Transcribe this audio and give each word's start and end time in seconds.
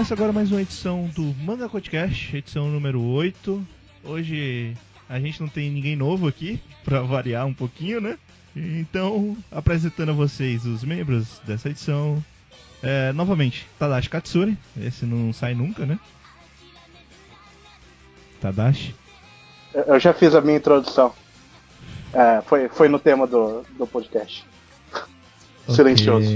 Começa 0.00 0.14
agora 0.14 0.32
mais 0.32 0.50
uma 0.50 0.62
edição 0.62 1.10
do 1.14 1.22
Manga 1.44 1.68
Podcast, 1.68 2.34
edição 2.34 2.68
número 2.68 3.02
8. 3.02 3.62
Hoje 4.02 4.74
a 5.06 5.20
gente 5.20 5.38
não 5.42 5.46
tem 5.46 5.70
ninguém 5.70 5.94
novo 5.94 6.26
aqui, 6.26 6.58
para 6.82 7.02
variar 7.02 7.46
um 7.46 7.52
pouquinho, 7.52 8.00
né? 8.00 8.16
Então, 8.56 9.36
apresentando 9.52 10.08
a 10.08 10.14
vocês 10.14 10.64
os 10.64 10.82
membros 10.84 11.38
dessa 11.40 11.68
edição. 11.68 12.24
É, 12.82 13.12
novamente, 13.12 13.68
Tadashi 13.78 14.08
Katsuri. 14.08 14.56
Esse 14.80 15.04
não 15.04 15.34
sai 15.34 15.52
nunca, 15.52 15.84
né? 15.84 15.98
Tadashi. 18.40 18.94
Eu 19.74 20.00
já 20.00 20.14
fiz 20.14 20.34
a 20.34 20.40
minha 20.40 20.56
introdução. 20.56 21.12
É, 22.14 22.40
foi, 22.46 22.70
foi 22.70 22.88
no 22.88 22.98
tema 22.98 23.26
do, 23.26 23.66
do 23.76 23.86
podcast. 23.86 24.46
Ok, 24.94 25.74
Silencioso. 25.74 26.30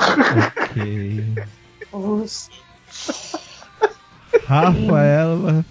Ok. 0.00 1.46
Os- 1.92 2.65
Rafaela. 4.46 5.64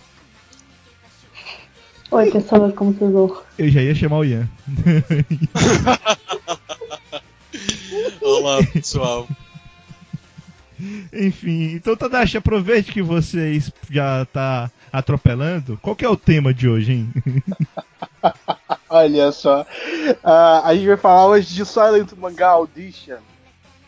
Oi, 2.12 2.32
pessoal, 2.32 2.72
como 2.72 2.94
vocês 2.94 3.12
vão? 3.12 3.42
Eu 3.58 3.70
já 3.70 3.82
ia 3.82 3.96
chamar 3.96 4.20
o 4.20 4.26
Ian. 4.26 4.48
Olá, 8.22 8.60
pessoal. 8.72 9.28
Enfim, 11.12 11.74
então 11.74 11.96
Tadashi, 11.96 12.38
aproveite 12.38 12.92
que 12.92 13.02
vocês 13.02 13.72
já 13.90 14.26
tá 14.26 14.70
atropelando. 14.92 15.80
Qual 15.82 15.96
que 15.96 16.06
é 16.06 16.10
o 16.10 16.18
tema 16.18 16.54
de 16.54 16.70
hoje, 16.70 16.94
hein? 16.94 17.12
Olha 18.90 19.32
só. 19.32 19.66
Ah, 20.24 20.62
a 20.66 20.74
gente 20.74 20.88
vai 20.88 20.98
falar 20.98 21.28
hoje 21.28 21.54
de 21.54 21.66
Silent 21.66 22.14
Manga 22.14 22.48
Audition. 22.48 23.18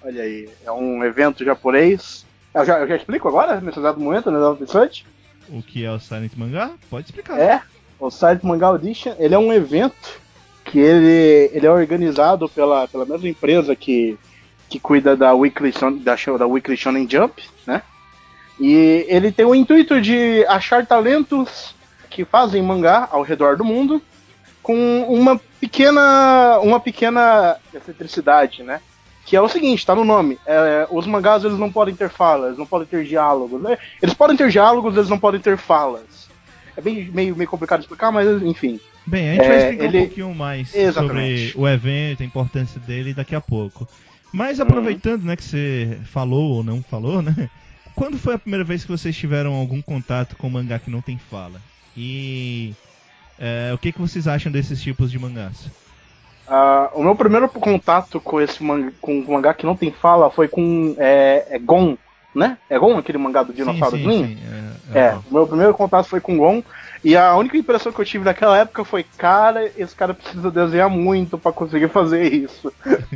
Olha 0.02 0.24
aí, 0.24 0.50
é 0.66 0.72
um 0.72 1.04
evento 1.04 1.46
japonês. 1.46 2.26
Eu 2.54 2.66
já, 2.66 2.80
eu 2.80 2.88
já 2.88 2.96
explico 2.96 3.28
agora, 3.28 3.62
nesse 3.62 3.80
exato 3.80 4.00
momento, 4.00 4.32
no 4.32 4.38
exato 4.38 4.64
instante? 4.64 5.06
O 5.50 5.62
que 5.62 5.86
é 5.86 5.92
o 5.92 6.00
Silent 6.00 6.34
Mangá? 6.36 6.72
Pode 6.90 7.06
explicar. 7.06 7.40
É, 7.40 7.62
o 8.00 8.10
Silent 8.10 8.44
Manga 8.44 8.68
Audition, 8.68 9.14
ele 9.18 9.36
é 9.36 9.40
um 9.40 9.54
evento 9.54 10.20
que 10.64 10.80
ele, 10.80 11.50
ele 11.54 11.66
é 11.66 11.72
organizado 11.72 12.50
pela, 12.50 12.88
pela 12.88 13.06
mesma 13.06 13.28
empresa 13.28 13.76
que, 13.76 14.18
que 14.68 14.80
cuida 14.80 15.16
da 15.16 15.34
Weekly, 15.34 15.74
da, 16.02 16.18
show, 16.18 16.38
da 16.38 16.46
Weekly 16.46 16.76
Shonen 16.76 17.10
Jump, 17.10 17.42
né? 17.66 17.82
E 18.60 19.06
ele 19.08 19.32
tem 19.32 19.46
o 19.46 19.56
intuito 19.56 20.02
de 20.02 20.44
achar 20.48 20.86
talentos 20.86 21.76
que 22.10 22.26
fazem 22.26 22.62
mangá 22.62 23.08
ao 23.12 23.22
redor 23.22 23.56
do 23.56 23.64
mundo 23.64 24.02
com 24.62 25.04
uma 25.08 25.40
pequena 25.60 26.60
uma 26.60 26.80
pequena 26.80 27.58
excentricidade, 27.74 28.64
né? 28.64 28.82
Que 29.28 29.36
é 29.36 29.42
o 29.42 29.50
seguinte, 29.50 29.86
tá 29.86 29.94
no 29.94 30.06
nome. 30.06 30.40
é, 30.46 30.88
os 30.90 31.06
mangás 31.06 31.44
eles 31.44 31.60
não 31.60 31.70
podem 31.70 31.94
ter 31.94 32.10
falas, 32.10 32.58
não 32.58 32.66
podem 32.66 32.88
ter 32.88 33.04
diálogos. 33.06 33.62
Né? 33.62 33.78
Eles 34.02 34.16
podem 34.16 34.38
ter 34.38 34.50
diálogos, 34.50 34.96
eles 34.96 35.10
não 35.10 35.20
podem 35.20 35.42
ter 35.42 35.58
falas. 35.58 36.30
É 36.78 36.82
bem 36.82 37.12
meio, 37.12 37.36
meio 37.36 37.50
complicado 37.50 37.80
de 37.80 37.86
explicar, 37.86 38.10
mas 38.10 38.42
enfim. 38.42 38.80
Bem, 39.06 39.30
a 39.32 39.34
gente 39.34 39.48
vai 39.48 39.56
É, 39.58 39.60
explicar 39.64 39.84
ele- 39.86 39.98
um 39.98 40.06
pouquinho 40.06 40.34
mais 40.34 40.74
Exatamente. 40.74 41.48
sobre 41.52 41.62
o 41.62 41.68
evento, 41.68 42.24
a 42.24 42.26
importância 42.26 42.80
dele 42.80 43.14
daqui 43.14 43.36
a 43.36 43.42
pouco. 43.42 43.86
Mas 44.32 44.60
aproveitando, 44.62 45.24
né, 45.24 45.36
que 45.36 45.44
você 45.44 46.00
falou 46.06 46.56
ou 46.56 46.64
não 46.64 46.82
falou, 46.82 47.22
né? 47.22 47.50
Quando 47.96 48.18
foi 48.18 48.36
a 48.36 48.40
primeira 48.40 48.64
vez 48.64 48.84
que 48.86 48.92
vocês 48.92 49.16
tiveram 49.16 49.54
algum 49.56 49.82
contato 49.82 50.36
com 50.38 50.50
mangá 50.50 50.78
que 50.80 50.90
não 50.92 51.02
tem 51.02 51.18
fala? 51.18 51.60
E 51.98 52.74
é, 53.40 53.72
o 53.74 53.78
que, 53.78 53.92
que 53.92 54.00
vocês 54.00 54.28
acham 54.28 54.52
desses 54.52 54.82
tipos 54.82 55.10
de 55.12 55.18
mangás? 55.20 55.70
Ah, 56.48 56.90
o 56.94 57.04
meu 57.04 57.16
primeiro 57.16 57.50
contato 57.50 58.22
com 58.22 58.40
esse 58.40 58.64
manga, 58.64 58.94
com 59.02 59.20
um 59.20 59.32
mangá 59.32 59.54
que 59.54 59.66
não 59.66 59.76
tem 59.76 59.92
fala 59.92 60.30
foi 60.30 60.48
com 60.48 60.96
é, 60.98 61.46
é 61.50 61.60
Gon, 61.60 61.98
né? 62.34 62.58
É 62.70 62.80
Gon, 62.80 62.98
aquele 62.98 63.18
mangá 63.18 63.44
do 63.44 63.52
dinossaurozinho? 63.52 64.28
sim, 64.28 64.38
sim, 64.38 64.94
é, 64.94 65.00
É, 65.00 65.16
o 65.30 65.34
meu 65.34 65.46
primeiro 65.46 65.74
contato 65.74 66.08
foi 66.08 66.22
com 66.22 66.38
Gon. 66.38 66.64
E 67.04 67.16
a 67.16 67.36
única 67.36 67.58
impressão 67.58 67.92
que 67.92 68.00
eu 68.00 68.06
tive 68.06 68.26
naquela 68.26 68.58
época 68.58 68.84
foi, 68.86 69.04
cara, 69.04 69.70
esse 69.78 69.96
cara 69.96 70.14
precisa 70.14 70.50
desenhar 70.50 70.90
muito 70.90 71.38
pra 71.38 71.52
conseguir 71.52 71.90
fazer 71.90 72.34
isso. 72.34 72.72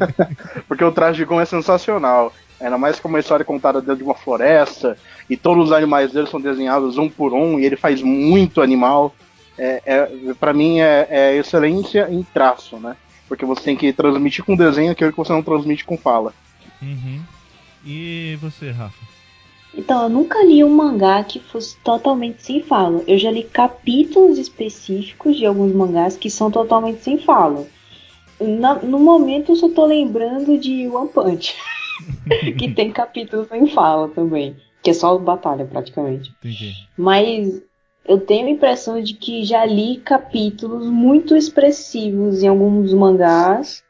Porque 0.67 0.83
o 0.83 0.91
traje 0.91 1.19
de 1.19 1.25
Gon 1.25 1.39
é 1.39 1.45
sensacional. 1.45 2.33
Ainda 2.59 2.77
mais 2.77 2.99
que 2.99 3.07
é 3.07 3.09
uma 3.09 3.19
história 3.19 3.45
contada 3.45 3.79
dentro 3.79 3.97
de 3.97 4.03
uma 4.03 4.13
floresta. 4.13 4.97
E 5.29 5.37
todos 5.37 5.65
os 5.67 5.71
animais 5.71 6.11
dele 6.11 6.27
são 6.27 6.39
desenhados 6.39 6.97
um 6.97 7.09
por 7.09 7.33
um. 7.33 7.59
E 7.59 7.65
ele 7.65 7.75
faz 7.75 8.01
muito 8.01 8.61
animal. 8.61 9.15
É, 9.57 9.81
é, 9.85 10.33
para 10.39 10.53
mim 10.53 10.79
é, 10.79 11.07
é 11.09 11.35
excelência 11.37 12.07
em 12.09 12.23
traço, 12.23 12.77
né? 12.77 12.95
Porque 13.31 13.45
você 13.45 13.61
tem 13.63 13.77
que 13.77 13.93
transmitir 13.93 14.43
com 14.43 14.57
desenho 14.57 14.91
aquilo 14.91 15.09
que 15.11 15.17
você 15.17 15.31
não 15.31 15.41
transmite 15.41 15.85
com 15.85 15.97
fala. 15.97 16.33
Uhum. 16.81 17.21
E 17.85 18.37
você, 18.41 18.71
Rafa? 18.71 18.93
Então, 19.73 20.03
eu 20.03 20.09
nunca 20.09 20.43
li 20.43 20.61
um 20.65 20.75
mangá 20.75 21.23
que 21.23 21.39
fosse 21.39 21.77
totalmente 21.77 22.43
sem 22.43 22.61
fala. 22.61 23.01
Eu 23.07 23.17
já 23.17 23.31
li 23.31 23.43
capítulos 23.43 24.37
específicos 24.37 25.37
de 25.37 25.45
alguns 25.45 25.71
mangás 25.73 26.17
que 26.17 26.29
são 26.29 26.51
totalmente 26.51 27.03
sem 27.03 27.19
fala. 27.19 27.65
Na- 28.37 28.81
no 28.81 28.99
momento, 28.99 29.53
eu 29.53 29.55
só 29.55 29.69
tô 29.69 29.85
lembrando 29.85 30.57
de 30.57 30.89
One 30.89 31.07
Punch, 31.07 31.55
que 32.59 32.73
tem 32.73 32.91
capítulos 32.91 33.47
sem 33.47 33.65
fala 33.67 34.09
também, 34.09 34.57
que 34.83 34.89
é 34.89 34.93
só 34.93 35.17
batalha 35.17 35.63
praticamente. 35.63 36.33
Entendi. 36.39 36.73
Mas 36.97 37.61
eu 38.05 38.19
tenho 38.19 38.47
a 38.47 38.51
impressão 38.51 39.01
de 39.01 39.13
que 39.13 39.43
já 39.43 39.65
li 39.65 39.97
capítulos 39.97 40.87
muito 40.87 41.35
expressivos 41.35 42.41
em 42.41 42.47
alguns 42.47 42.93
mangás 42.93 43.83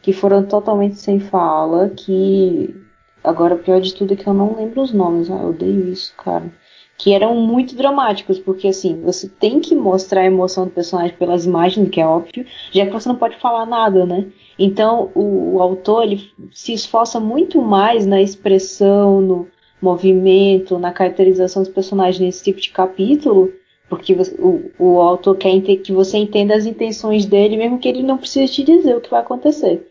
que 0.00 0.12
foram 0.12 0.44
totalmente 0.44 0.96
sem 0.96 1.20
fala, 1.20 1.90
que 1.90 2.74
agora 3.22 3.54
o 3.54 3.58
pior 3.58 3.80
de 3.80 3.94
tudo 3.94 4.14
é 4.14 4.16
que 4.16 4.26
eu 4.26 4.34
não 4.34 4.56
lembro 4.56 4.80
os 4.80 4.92
nomes, 4.92 5.30
ah, 5.30 5.38
eu 5.42 5.50
odeio 5.50 5.88
isso, 5.88 6.14
cara. 6.16 6.50
Que 6.96 7.12
eram 7.12 7.36
muito 7.36 7.76
dramáticos, 7.76 8.38
porque 8.38 8.68
assim, 8.68 9.00
você 9.02 9.28
tem 9.28 9.60
que 9.60 9.74
mostrar 9.74 10.22
a 10.22 10.26
emoção 10.26 10.64
do 10.64 10.70
personagem 10.70 11.16
pelas 11.16 11.44
imagens, 11.44 11.88
que 11.90 12.00
é 12.00 12.06
óbvio, 12.06 12.46
já 12.72 12.86
que 12.86 12.92
você 12.92 13.08
não 13.08 13.16
pode 13.16 13.36
falar 13.36 13.66
nada, 13.66 14.06
né? 14.06 14.26
Então 14.58 15.10
o, 15.14 15.56
o 15.56 15.62
autor 15.62 16.04
ele 16.04 16.30
se 16.52 16.72
esforça 16.72 17.20
muito 17.20 17.60
mais 17.60 18.06
na 18.06 18.20
expressão, 18.20 19.20
no, 19.20 19.48
movimento, 19.80 20.78
na 20.78 20.92
caracterização 20.92 21.62
dos 21.62 21.72
personagens 21.72 22.20
nesse 22.20 22.44
tipo 22.44 22.60
de 22.60 22.70
capítulo, 22.70 23.52
porque 23.88 24.14
o, 24.38 24.70
o 24.78 25.00
autor 25.00 25.36
quer 25.36 25.60
que 25.60 25.92
você 25.92 26.18
entenda 26.18 26.54
as 26.54 26.66
intenções 26.66 27.24
dele, 27.24 27.56
mesmo 27.56 27.78
que 27.78 27.88
ele 27.88 28.02
não 28.02 28.18
precise 28.18 28.52
te 28.52 28.62
dizer 28.62 28.96
o 28.96 29.00
que 29.00 29.10
vai 29.10 29.20
acontecer. 29.20 29.90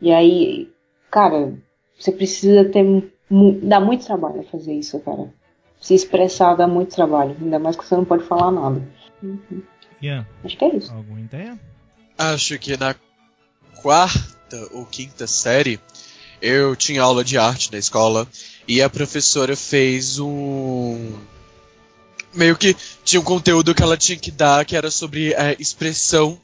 E 0.00 0.12
aí, 0.12 0.70
cara, 1.10 1.52
você 1.98 2.10
precisa 2.10 2.64
ter 2.64 2.84
dá 3.62 3.80
muito 3.80 4.06
trabalho 4.06 4.44
fazer 4.50 4.74
isso, 4.74 4.98
cara. 5.00 5.32
Se 5.80 5.94
expressar 5.94 6.54
dá 6.54 6.66
muito 6.66 6.94
trabalho, 6.94 7.36
ainda 7.40 7.58
mais 7.58 7.76
que 7.76 7.84
você 7.84 7.96
não 7.96 8.04
pode 8.04 8.24
falar 8.24 8.50
nada. 8.50 8.82
Uhum. 9.22 9.62
Ian, 10.00 10.26
Acho 10.44 10.56
que 10.56 10.64
é 10.64 10.76
isso. 10.76 10.92
alguma 10.92 11.20
ideia? 11.20 11.58
Acho 12.16 12.58
que 12.58 12.76
na 12.76 12.94
quarta 13.82 14.68
ou 14.72 14.86
quinta 14.86 15.26
série 15.26 15.80
eu 16.40 16.76
tinha 16.76 17.02
aula 17.02 17.24
de 17.24 17.38
arte 17.38 17.72
na 17.72 17.78
escola 17.78 18.26
e 18.68 18.82
a 18.82 18.88
professora 18.88 19.56
fez 19.56 20.18
um. 20.18 21.12
Meio 22.34 22.56
que 22.56 22.76
tinha 23.04 23.20
um 23.20 23.24
conteúdo 23.24 23.74
que 23.74 23.82
ela 23.82 23.96
tinha 23.96 24.18
que 24.18 24.30
dar 24.30 24.64
que 24.64 24.76
era 24.76 24.90
sobre 24.90 25.34
a 25.34 25.52
expressão 25.52 26.40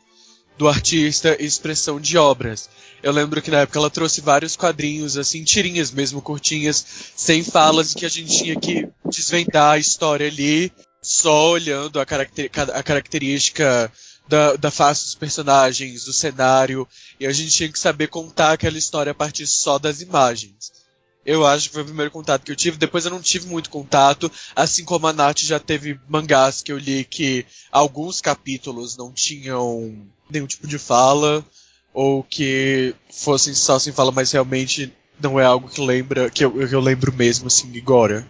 do 0.56 0.68
artista 0.68 1.36
e 1.40 1.46
expressão 1.46 1.98
de 2.00 2.18
obras. 2.18 2.68
Eu 3.02 3.12
lembro 3.12 3.40
que 3.40 3.50
na 3.50 3.60
época 3.60 3.78
ela 3.78 3.88
trouxe 3.90 4.20
vários 4.20 4.56
quadrinhos, 4.56 5.16
assim, 5.16 5.42
tirinhas 5.42 5.90
mesmo, 5.90 6.20
curtinhas, 6.20 6.84
sem 7.16 7.42
falas, 7.42 7.94
que 7.94 8.04
a 8.04 8.10
gente 8.10 8.36
tinha 8.36 8.60
que 8.60 8.86
desvendar 9.06 9.72
a 9.72 9.78
história 9.78 10.26
ali, 10.28 10.70
só 11.00 11.52
olhando 11.52 11.98
a, 11.98 12.04
caracter- 12.04 12.50
a 12.74 12.82
característica 12.82 13.90
da, 14.28 14.54
da 14.56 14.70
face 14.70 15.06
dos 15.06 15.14
personagens, 15.14 16.04
do 16.04 16.12
cenário, 16.12 16.86
e 17.18 17.26
a 17.26 17.32
gente 17.32 17.52
tinha 17.52 17.72
que 17.72 17.78
saber 17.78 18.08
contar 18.08 18.52
aquela 18.52 18.76
história 18.76 19.12
a 19.12 19.14
partir 19.14 19.46
só 19.46 19.78
das 19.78 20.02
imagens. 20.02 20.79
Eu 21.24 21.46
acho 21.46 21.68
que 21.68 21.74
foi 21.74 21.82
o 21.82 21.86
primeiro 21.86 22.10
contato 22.10 22.42
que 22.42 22.50
eu 22.50 22.56
tive. 22.56 22.78
Depois 22.78 23.04
eu 23.04 23.10
não 23.10 23.20
tive 23.20 23.46
muito 23.46 23.70
contato, 23.70 24.30
assim 24.56 24.84
como 24.84 25.06
a 25.06 25.12
Nath 25.12 25.40
já 25.40 25.58
teve 25.58 26.00
mangás 26.08 26.62
que 26.62 26.72
eu 26.72 26.78
li 26.78 27.04
que 27.04 27.44
alguns 27.70 28.20
capítulos 28.20 28.96
não 28.96 29.12
tinham 29.12 29.94
nenhum 30.30 30.46
tipo 30.46 30.66
de 30.66 30.78
fala, 30.78 31.44
ou 31.92 32.22
que 32.22 32.94
fossem 33.10 33.54
só 33.54 33.78
sem 33.78 33.92
fala, 33.92 34.12
mas 34.12 34.32
realmente 34.32 34.92
não 35.20 35.38
é 35.38 35.44
algo 35.44 35.68
que 35.68 35.80
lembra, 35.80 36.30
que 36.30 36.44
eu, 36.44 36.52
que 36.52 36.74
eu 36.74 36.80
lembro 36.80 37.12
mesmo 37.12 37.48
assim 37.48 37.76
agora. 37.78 38.26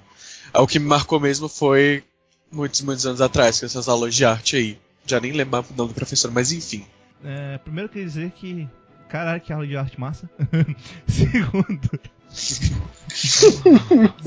O 0.53 0.67
que 0.67 0.79
me 0.79 0.87
marcou 0.87 1.21
mesmo 1.21 1.49
foi 1.49 2.03
muitos, 2.51 2.81
muitos 2.81 3.07
anos 3.07 3.21
atrás, 3.21 3.61
com 3.61 3.67
essas 3.67 3.89
aulas 3.89 4.15
de 4.15 4.25
arte 4.25 4.57
aí. 4.57 4.79
Já 5.07 5.21
nem 5.21 5.33
lembrava 5.33 5.73
o 5.73 5.77
nome 5.77 5.91
do 5.91 5.95
professor, 5.95 6.31
mas 6.31 6.51
enfim. 6.51 6.85
É, 7.23 7.59
primeiro 7.59 7.87
eu 7.87 7.93
queria 7.93 8.07
dizer 8.07 8.31
que. 8.33 8.69
Caralho, 9.09 9.41
que 9.41 9.53
aula 9.53 9.67
de 9.67 9.77
arte 9.77 9.99
massa. 9.99 10.29
Segundo. 11.07 12.01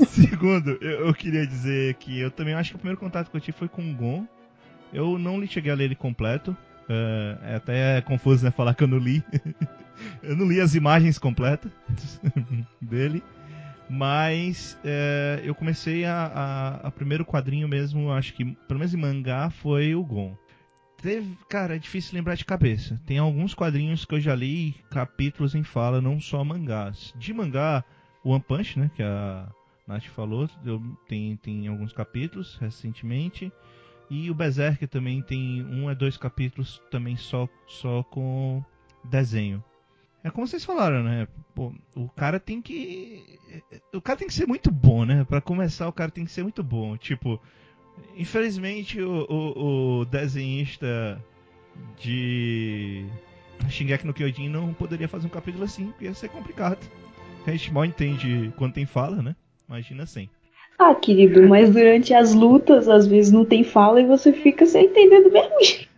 Segundo, 0.06 0.78
eu, 0.80 1.06
eu 1.06 1.14
queria 1.14 1.46
dizer 1.46 1.94
que 1.94 2.18
eu 2.20 2.30
também 2.30 2.54
acho 2.54 2.70
que 2.70 2.76
o 2.76 2.78
primeiro 2.78 3.00
contato 3.00 3.30
que 3.30 3.36
eu 3.36 3.40
tive 3.40 3.56
foi 3.56 3.68
com 3.68 3.82
o 3.82 3.94
Gon. 3.94 4.26
Eu 4.92 5.18
não 5.18 5.40
li- 5.40 5.46
cheguei 5.48 5.72
a 5.72 5.74
ler 5.74 5.84
ele 5.84 5.94
completo. 5.94 6.56
É, 6.88 7.52
é 7.52 7.54
até 7.56 8.00
confuso 8.02 8.44
né, 8.44 8.50
falar 8.50 8.74
que 8.74 8.84
eu 8.84 8.88
não 8.88 8.98
li. 8.98 9.22
eu 10.22 10.36
não 10.36 10.46
li 10.46 10.60
as 10.60 10.74
imagens 10.74 11.18
completas 11.18 11.72
dele. 12.80 13.22
Mas 13.88 14.78
é, 14.84 15.40
eu 15.44 15.54
comecei 15.54 16.04
a, 16.04 16.24
a, 16.82 16.88
a, 16.88 16.90
primeiro 16.90 17.24
quadrinho 17.24 17.68
mesmo, 17.68 18.10
acho 18.10 18.32
que 18.32 18.44
pelo 18.66 18.78
menos 18.80 18.94
em 18.94 18.96
mangá, 18.96 19.50
foi 19.50 19.94
o 19.94 20.02
Gon. 20.02 20.34
Teve, 21.04 21.36
cara, 21.50 21.76
é 21.76 21.78
difícil 21.78 22.14
lembrar 22.14 22.34
de 22.34 22.46
cabeça. 22.46 22.98
Tem 23.04 23.18
alguns 23.18 23.52
quadrinhos 23.52 24.06
que 24.06 24.14
eu 24.14 24.20
já 24.20 24.34
li, 24.34 24.74
capítulos 24.90 25.54
em 25.54 25.62
fala, 25.62 26.00
não 26.00 26.18
só 26.18 26.42
mangás. 26.42 27.12
De 27.18 27.30
mangá, 27.34 27.84
One 28.24 28.42
Punch, 28.42 28.78
né, 28.78 28.90
que 28.96 29.02
a 29.02 29.46
Nath 29.86 30.06
falou, 30.06 30.48
eu, 30.64 30.82
tem, 31.06 31.36
tem 31.36 31.68
alguns 31.68 31.92
capítulos 31.92 32.56
recentemente. 32.56 33.52
E 34.08 34.30
o 34.30 34.34
Berserk 34.34 34.86
também 34.86 35.20
tem 35.20 35.62
um 35.66 35.90
a 35.90 35.92
dois 35.92 36.16
capítulos 36.16 36.80
também 36.90 37.18
só, 37.18 37.46
só 37.66 38.02
com 38.04 38.64
desenho. 39.04 39.62
É 40.22 40.30
como 40.30 40.46
vocês 40.46 40.64
falaram, 40.64 41.02
né? 41.02 41.28
Pô, 41.54 41.70
o 41.94 42.08
cara 42.08 42.40
tem 42.40 42.62
que. 42.62 43.38
O 43.92 44.00
cara 44.00 44.18
tem 44.18 44.26
que 44.26 44.32
ser 44.32 44.48
muito 44.48 44.70
bom, 44.70 45.04
né? 45.04 45.22
Para 45.24 45.42
começar, 45.42 45.86
o 45.86 45.92
cara 45.92 46.10
tem 46.10 46.24
que 46.24 46.32
ser 46.32 46.42
muito 46.42 46.62
bom. 46.62 46.96
Tipo, 46.96 47.38
infelizmente 48.16 49.00
o, 49.00 49.26
o, 49.28 50.00
o 50.00 50.04
desenhista 50.04 51.22
de 51.98 53.04
Shingeki 53.68 54.06
no 54.06 54.14
Kyojin 54.14 54.48
não 54.48 54.72
poderia 54.72 55.08
fazer 55.08 55.26
um 55.26 55.30
capítulo 55.30 55.64
assim, 55.64 55.86
porque 55.86 56.04
ia 56.04 56.14
ser 56.14 56.28
complicado. 56.28 56.78
A 57.46 57.50
gente 57.50 57.72
mal 57.72 57.84
entende 57.84 58.52
quando 58.56 58.74
tem 58.74 58.86
fala, 58.86 59.22
né? 59.22 59.36
Imagina 59.68 60.06
sem. 60.06 60.30
Ah, 60.78 60.94
querido, 60.94 61.46
mas 61.48 61.70
durante 61.70 62.12
as 62.12 62.34
lutas, 62.34 62.88
às 62.88 63.06
vezes 63.06 63.30
não 63.30 63.44
tem 63.44 63.62
fala 63.62 64.00
e 64.00 64.06
você 64.06 64.32
fica 64.32 64.66
sem 64.66 64.86
entender 64.86 65.22
do 65.22 65.30
mesmo 65.30 65.62
jeito. 65.62 65.88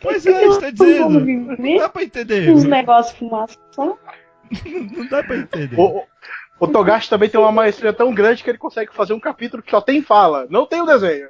Pois 0.00 0.24
é, 0.24 0.46
está 0.46 0.70
dizendo. 0.70 1.20
Não 1.20 1.76
dá 1.76 1.88
pra 1.88 2.02
entender. 2.02 2.50
Os 2.52 2.64
negócios 2.64 3.16
fumaça. 3.18 3.58
não 3.76 5.06
dá 5.08 5.22
pra 5.22 5.36
entender. 5.36 5.76
O 6.60 6.68
Togashi 6.68 7.08
também 7.08 7.28
tem 7.28 7.40
uma 7.40 7.50
maestria 7.50 7.92
tão 7.92 8.12
grande 8.12 8.44
que 8.44 8.50
ele 8.50 8.58
consegue 8.58 8.94
fazer 8.94 9.14
um 9.14 9.20
capítulo 9.20 9.62
que 9.62 9.70
só 9.70 9.80
tem 9.80 10.02
fala, 10.02 10.46
não 10.50 10.66
tem 10.66 10.82
o 10.82 10.86
desenho. 10.86 11.28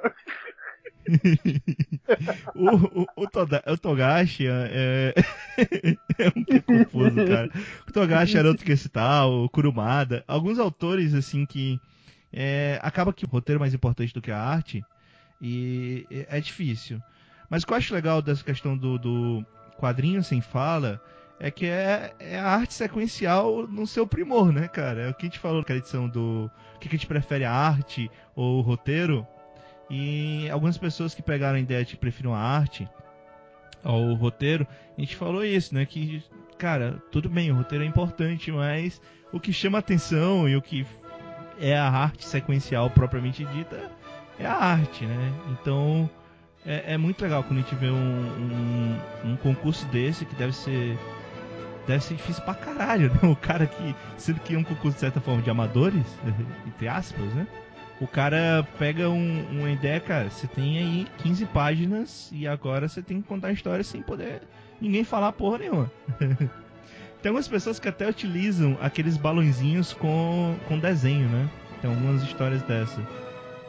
o, 2.53 3.01
o, 3.01 3.07
o, 3.15 3.27
Toda, 3.29 3.63
o 3.65 3.77
Togashi 3.77 4.45
é, 4.47 5.13
é 6.19 6.27
um 6.35 6.43
pouco 6.43 6.65
confuso, 6.65 7.25
cara. 7.25 7.49
O 7.87 7.91
Togashi 7.93 8.37
era 8.37 8.49
outro 8.49 8.65
que 8.65 8.75
citar, 8.75 9.25
o 9.27 9.47
Kurumada, 9.49 10.23
alguns 10.27 10.59
autores 10.59 11.13
assim 11.13 11.45
que 11.45 11.79
é, 12.31 12.77
acaba 12.81 13.13
que 13.13 13.25
o 13.25 13.29
roteiro 13.29 13.57
é 13.57 13.61
mais 13.61 13.73
importante 13.73 14.13
do 14.13 14.21
que 14.21 14.31
a 14.31 14.39
arte 14.39 14.83
e 15.41 16.05
é 16.11 16.39
difícil. 16.41 17.01
Mas 17.49 17.63
o 17.63 17.67
que 17.67 17.73
eu 17.73 17.77
acho 17.77 17.93
legal 17.93 18.21
dessa 18.21 18.43
questão 18.43 18.77
do, 18.77 18.97
do 18.99 19.45
quadrinho 19.77 20.23
sem 20.23 20.41
fala 20.41 21.01
é 21.43 21.49
que 21.49 21.65
é, 21.65 22.13
é, 22.19 22.37
a 22.37 22.47
arte 22.47 22.75
sequencial 22.75 23.67
no 23.67 23.87
seu 23.87 24.05
primor, 24.05 24.51
né, 24.51 24.67
cara? 24.67 25.01
É 25.01 25.09
o 25.09 25.13
que 25.13 25.25
a 25.25 25.29
gente 25.29 25.39
falou 25.39 25.57
naquela 25.57 25.79
edição 25.79 26.07
do. 26.07 26.51
O 26.75 26.79
que 26.79 26.87
a 26.87 26.91
gente 26.91 27.07
prefere, 27.07 27.43
a 27.43 27.51
arte 27.51 28.11
ou 28.35 28.59
o 28.59 28.61
roteiro? 28.61 29.25
E 29.89 30.47
algumas 30.51 30.77
pessoas 30.77 31.15
que 31.15 31.23
pegaram 31.23 31.57
a 31.57 31.59
ideia 31.59 31.83
de 31.83 31.95
que 31.95 31.99
prefiram 31.99 32.35
a 32.35 32.39
arte 32.39 32.87
ao 33.83 34.13
roteiro, 34.13 34.67
a 34.95 35.01
gente 35.01 35.15
falou 35.15 35.43
isso, 35.43 35.73
né? 35.73 35.83
Que, 35.83 36.23
cara, 36.59 37.01
tudo 37.11 37.27
bem, 37.27 37.51
o 37.51 37.55
roteiro 37.55 37.83
é 37.83 37.87
importante, 37.87 38.51
mas 38.51 39.01
o 39.33 39.39
que 39.39 39.51
chama 39.51 39.79
atenção 39.79 40.47
e 40.47 40.55
o 40.55 40.61
que 40.61 40.85
é 41.59 41.75
a 41.75 41.89
arte 41.89 42.23
sequencial 42.23 42.89
propriamente 42.91 43.43
dita 43.45 43.91
é 44.39 44.45
a 44.45 44.53
arte, 44.53 45.05
né? 45.05 45.33
Então 45.49 46.07
é, 46.65 46.93
é, 46.93 46.97
muito 46.97 47.21
legal 47.21 47.43
quando 47.43 47.59
a 47.59 47.61
gente 47.63 47.75
vê 47.75 47.87
um, 47.87 47.95
um, 47.95 49.31
um, 49.31 49.35
concurso 49.37 49.85
desse 49.87 50.25
que 50.25 50.35
deve 50.35 50.53
ser. 50.53 50.97
Deve 51.87 52.03
ser 52.03 52.15
difícil 52.15 52.43
pra 52.43 52.53
caralho, 52.53 53.11
né? 53.11 53.19
O 53.29 53.35
cara 53.35 53.65
que. 53.65 53.95
Sendo 54.17 54.39
que 54.41 54.55
é 54.55 54.57
um 54.57 54.63
concurso 54.63 54.95
de 54.95 54.99
certa 54.99 55.19
forma 55.19 55.41
de 55.41 55.49
amadores, 55.49 56.05
entre 56.67 56.87
aspas, 56.87 57.33
né? 57.33 57.47
O 57.99 58.07
cara 58.07 58.67
pega 58.79 59.09
um, 59.09 59.45
uma 59.51 59.69
ideia, 59.69 59.99
cara, 59.99 60.29
você 60.29 60.47
tem 60.47 60.79
aí 60.79 61.07
15 61.19 61.45
páginas 61.47 62.29
e 62.33 62.47
agora 62.47 62.87
você 62.87 63.01
tem 63.01 63.21
que 63.21 63.27
contar 63.27 63.49
a 63.49 63.51
história 63.51 63.83
sem 63.83 64.01
poder 64.01 64.41
ninguém 64.81 65.03
falar 65.03 65.31
porra 65.31 65.59
nenhuma. 65.59 65.91
tem 67.21 67.29
algumas 67.29 67.47
pessoas 67.47 67.79
que 67.79 67.87
até 67.87 68.09
utilizam 68.09 68.75
aqueles 68.81 69.17
balãozinhos 69.17 69.93
com, 69.93 70.57
com 70.67 70.79
desenho, 70.79 71.29
né? 71.29 71.47
Tem 71.79 71.89
algumas 71.89 72.23
histórias 72.23 72.63
dessa, 72.63 72.99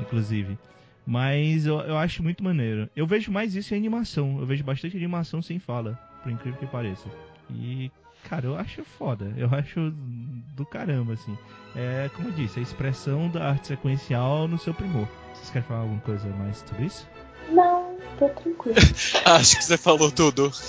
inclusive. 0.00 0.58
Mas 1.06 1.66
eu, 1.66 1.80
eu 1.80 1.98
acho 1.98 2.22
muito 2.22 2.42
maneiro. 2.42 2.88
Eu 2.96 3.06
vejo 3.06 3.30
mais 3.30 3.54
isso 3.54 3.74
em 3.74 3.76
animação. 3.76 4.38
Eu 4.40 4.46
vejo 4.46 4.64
bastante 4.64 4.96
animação 4.96 5.42
sem 5.42 5.58
fala, 5.58 5.98
por 6.22 6.32
incrível 6.32 6.58
que 6.58 6.66
pareça. 6.66 7.08
E, 7.50 7.90
cara, 8.28 8.46
eu 8.46 8.56
acho 8.56 8.84
foda. 8.84 9.32
Eu 9.36 9.48
acho 9.52 9.92
do 10.54 10.64
caramba, 10.64 11.14
assim. 11.14 11.36
É, 11.74 12.10
como 12.14 12.28
eu 12.28 12.32
disse, 12.32 12.58
a 12.58 12.62
expressão 12.62 13.28
da 13.28 13.50
arte 13.50 13.68
sequencial 13.68 14.46
no 14.46 14.58
seu 14.58 14.74
primor. 14.74 15.08
Vocês 15.34 15.50
querem 15.50 15.66
falar 15.66 15.80
alguma 15.80 16.00
coisa 16.00 16.28
mais 16.36 16.58
sobre 16.58 16.86
isso? 16.86 17.08
Não, 17.50 17.96
tô 18.18 18.28
tranquilo. 18.28 18.76
acho 19.24 19.56
que 19.56 19.64
você 19.64 19.76
falou 19.76 20.10
tudo. 20.10 20.50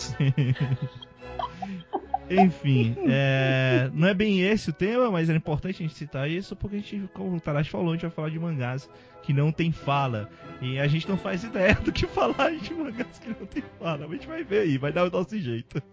Enfim, 2.29 2.95
é, 3.05 3.91
não 3.93 4.07
é 4.07 4.13
bem 4.13 4.41
esse 4.41 4.69
o 4.69 4.73
tema, 4.73 5.11
mas 5.11 5.29
é 5.29 5.35
importante 5.35 5.83
a 5.83 5.87
gente 5.87 5.93
citar 5.93 6.29
isso 6.29 6.55
porque 6.55 6.77
a 6.77 6.79
gente, 6.79 7.09
como 7.13 7.35
o 7.35 7.39
Tarashi 7.39 7.69
falou, 7.69 7.89
a 7.89 7.93
gente 7.93 8.03
vai 8.03 8.11
falar 8.11 8.29
de 8.29 8.39
mangás 8.39 8.89
que 9.21 9.33
não 9.33 9.51
tem 9.51 9.71
fala. 9.71 10.29
E 10.61 10.79
a 10.79 10.87
gente 10.87 11.07
não 11.07 11.17
faz 11.17 11.43
ideia 11.43 11.75
do 11.75 11.91
que 11.91 12.07
falar 12.07 12.51
de 12.55 12.73
mangás 12.73 13.19
que 13.19 13.27
não 13.27 13.45
tem 13.45 13.63
fala. 13.77 13.99
Mas 13.99 14.09
a 14.09 14.13
gente 14.13 14.27
vai 14.27 14.43
ver 14.43 14.61
aí, 14.61 14.77
vai 14.77 14.91
dar 14.91 15.05
o 15.05 15.11
nosso 15.11 15.37
jeito. 15.37 15.83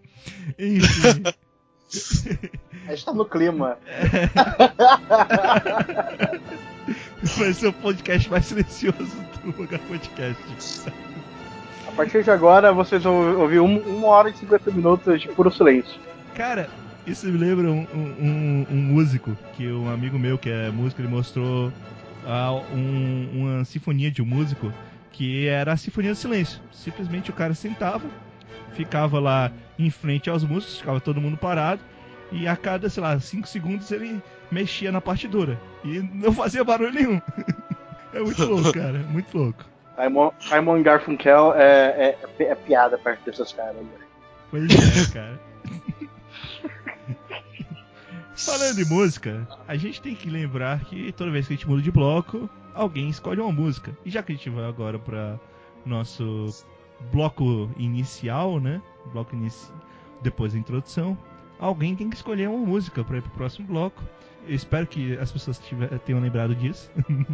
Enfim. 0.59 1.25
A 2.87 2.91
gente 2.95 3.05
tá 3.05 3.13
no 3.13 3.25
clima. 3.25 3.77
Vai 7.37 7.53
ser 7.53 7.69
o 7.69 7.73
podcast 7.73 8.31
mais 8.31 8.47
silencioso 8.47 9.17
do 9.43 9.59
Mangá 9.59 9.79
Podcast. 9.89 10.93
A 11.87 11.93
partir 11.93 12.23
de 12.23 12.31
agora, 12.31 12.73
vocês 12.73 13.03
vão 13.03 13.41
ouvir 13.41 13.59
uma 13.59 14.07
hora 14.07 14.31
e 14.31 14.35
50 14.35 14.71
minutos 14.71 15.21
de 15.21 15.29
puro 15.29 15.51
silêncio. 15.53 16.01
Cara, 16.35 16.71
isso 17.07 17.27
me 17.27 17.37
lembra 17.37 17.69
um, 17.71 17.87
um, 17.93 18.67
um, 18.71 18.77
músico 18.77 19.37
que 19.57 19.67
um 19.69 19.93
amigo 19.93 20.19
meu 20.19 20.39
que 20.39 20.49
é 20.49 20.71
músico, 20.71 21.01
ele 21.01 21.09
mostrou 21.09 21.73
um, 22.73 23.29
uma 23.33 23.65
sinfonia 23.65 24.11
de 24.11 24.23
um 24.23 24.27
músico 24.27 24.73
que 25.11 25.49
era 25.49 25.73
a 25.73 25.77
Sinfonia 25.77 26.13
do 26.13 26.17
Silêncio. 26.17 26.61
Simplesmente 26.73 27.31
o 27.31 27.35
cara 27.35 27.55
sentava, 27.55 28.09
ficava 28.75 29.19
lá 29.19 29.53
em 29.87 29.91
frente 29.91 30.29
aos 30.31 30.45
músicos, 30.45 30.79
ficava 30.79 31.01
todo 31.01 31.21
mundo 31.21 31.37
parado, 31.37 31.83
e 32.33 32.47
a 32.47 32.57
cada, 32.57 32.89
sei 32.89 33.03
lá, 33.03 33.19
5 33.19 33.49
segundos 33.49 33.91
ele 33.91 34.23
mexia 34.51 34.93
na 34.93 35.01
partitura. 35.01 35.61
E 35.85 36.01
não 36.01 36.33
fazia 36.33 36.63
barulho 36.63 36.93
nenhum. 36.93 37.21
é 38.15 38.21
muito 38.21 38.45
louco, 38.45 38.73
cara, 38.73 38.99
muito 38.99 39.37
louco. 39.37 39.65
Simon 40.39 40.83
Garfunkel 40.83 41.53
é, 41.55 42.17
é, 42.39 42.43
é 42.45 42.55
piada 42.55 42.97
perto 42.97 43.25
desses 43.25 43.53
caras. 43.53 43.77
Pois 44.51 44.71
é, 44.71 45.13
cara. 45.13 45.41
Falando 48.35 48.77
de 48.77 48.85
música, 48.87 49.47
a 49.69 49.77
gente 49.77 50.01
tem 50.01 50.15
que 50.15 50.31
lembrar 50.31 50.81
que 50.85 51.13
toda 51.13 51.31
vez 51.31 51.47
que 51.47 51.53
a 51.53 51.57
gente 51.57 51.69
muda 51.69 51.83
de 51.83 51.91
bloco, 51.91 52.49
alguém 52.75 53.11
escolhe 53.11 53.41
uma 53.41 53.53
música. 53.53 53.95
E 54.05 54.11
já 54.11 54.23
que 54.23 54.33
a 54.33 54.35
gente 54.35 54.49
vai 54.49 54.65
agora 54.65 54.99
para 54.99 55.39
nosso 55.85 56.49
bloco 57.13 57.71
inicial, 57.77 58.61
né? 58.61 58.81
Bloco 59.13 59.35
inici... 59.35 59.71
depois 60.23 60.53
da 60.53 60.59
introdução, 60.59 61.17
alguém 61.59 61.97
tem 61.97 62.09
que 62.09 62.17
escolher 62.17 62.49
uma 62.49 62.65
música 62.67 63.03
para 63.05 63.19
ir 63.19 63.23
pro 63.23 63.31
próximo 63.33 63.67
bloco. 63.67 64.03
Eu 64.47 64.55
espero 64.55 64.87
que 64.87 65.17
as 65.19 65.31
pessoas 65.31 65.59
tiver... 65.59 65.89
tenham 66.01 66.21
lembrado 66.21 66.55
disso. 66.55 66.91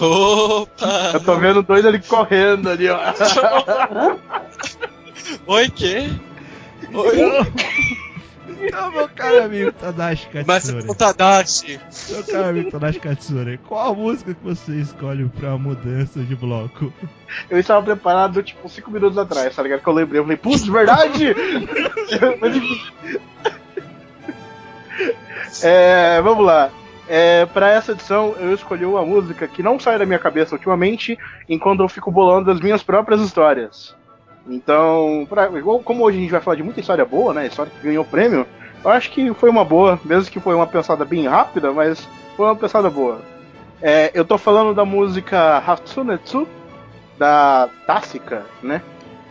Opa! 0.00 1.10
Eu 1.14 1.20
tô 1.20 1.36
vendo 1.36 1.62
dois 1.62 1.86
ali 1.86 2.00
correndo 2.00 2.68
ali, 2.68 2.88
ó. 2.88 2.98
Oi, 5.46 5.70
quê? 5.70 6.10
Oi? 6.92 7.16
Então, 8.60 8.90
meu 8.92 9.08
caro 9.08 9.44
amigo 9.44 9.72
Tadashi 9.72 10.26
Katsura. 10.26 10.44
Mas 10.46 10.68
o 10.68 10.94
Tadashi. 10.94 11.80
Meu 12.10 12.24
caro 12.24 12.48
amigo 12.48 12.70
Tadashi 12.70 13.00
Katsura, 13.00 13.58
qual 13.66 13.92
a 13.92 13.94
música 13.94 14.34
que 14.34 14.44
você 14.44 14.72
escolhe 14.76 15.28
pra 15.28 15.56
mudança 15.56 16.20
de 16.20 16.36
bloco? 16.36 16.92
Eu 17.48 17.58
estava 17.58 17.82
preparado, 17.82 18.42
tipo, 18.42 18.68
5 18.68 18.90
minutos 18.90 19.16
atrás, 19.16 19.54
tá 19.54 19.62
ligado? 19.62 19.80
Que 19.80 19.88
eu 19.88 19.94
lembrei, 19.94 20.20
eu 20.20 20.24
falei, 20.24 20.36
putz, 20.36 20.64
de 20.64 20.70
verdade? 20.70 21.34
é, 25.62 26.20
vamos 26.20 26.44
lá. 26.44 26.70
É, 27.08 27.46
para 27.46 27.70
essa 27.70 27.90
edição, 27.92 28.36
eu 28.38 28.54
escolhi 28.54 28.84
uma 28.84 29.04
música 29.04 29.48
que 29.48 29.64
não 29.64 29.80
sai 29.80 29.98
da 29.98 30.06
minha 30.06 30.18
cabeça 30.18 30.54
ultimamente, 30.54 31.18
enquanto 31.48 31.80
eu 31.80 31.88
fico 31.88 32.10
bolando 32.10 32.50
as 32.50 32.60
minhas 32.60 32.84
próprias 32.84 33.20
histórias. 33.20 33.96
Então, 34.50 35.26
pra, 35.28 35.48
como 35.84 36.04
hoje 36.04 36.18
a 36.18 36.20
gente 36.20 36.30
vai 36.30 36.40
falar 36.40 36.56
de 36.56 36.62
muita 36.62 36.80
história 36.80 37.04
boa, 37.04 37.32
né? 37.32 37.46
História 37.46 37.70
que 37.70 37.86
ganhou 37.86 38.04
prêmio, 38.04 38.46
eu 38.82 38.90
acho 38.90 39.10
que 39.10 39.32
foi 39.34 39.48
uma 39.48 39.64
boa, 39.64 40.00
mesmo 40.04 40.30
que 40.30 40.40
foi 40.40 40.54
uma 40.54 40.66
pensada 40.66 41.04
bem 41.04 41.28
rápida, 41.28 41.72
mas 41.72 42.08
foi 42.36 42.46
uma 42.46 42.56
pensada 42.56 42.90
boa. 42.90 43.20
É, 43.80 44.10
eu 44.12 44.24
tô 44.24 44.36
falando 44.36 44.74
da 44.74 44.84
música 44.84 45.58
Hatsunetsu, 45.58 46.48
da 47.16 47.68
Tássica, 47.86 48.44
né? 48.62 48.82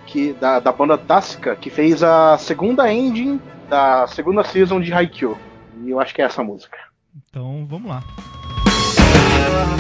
Que, 0.06 0.34
da, 0.34 0.60
da 0.60 0.72
banda 0.72 0.98
Tássica, 0.98 1.56
que 1.56 1.70
fez 1.70 2.02
a 2.02 2.38
segunda 2.38 2.92
ending 2.92 3.40
da 3.68 4.08
segunda 4.08 4.44
season 4.44 4.80
de 4.80 4.94
Haikyuu. 4.94 5.38
E 5.84 5.90
eu 5.90 6.00
acho 6.00 6.16
que 6.16 6.22
é 6.22 6.26
essa 6.26 6.44
música. 6.44 6.78
Então 7.30 7.68
vamos 7.70 7.90
lá. 7.90 8.04
Voltando 9.30 9.80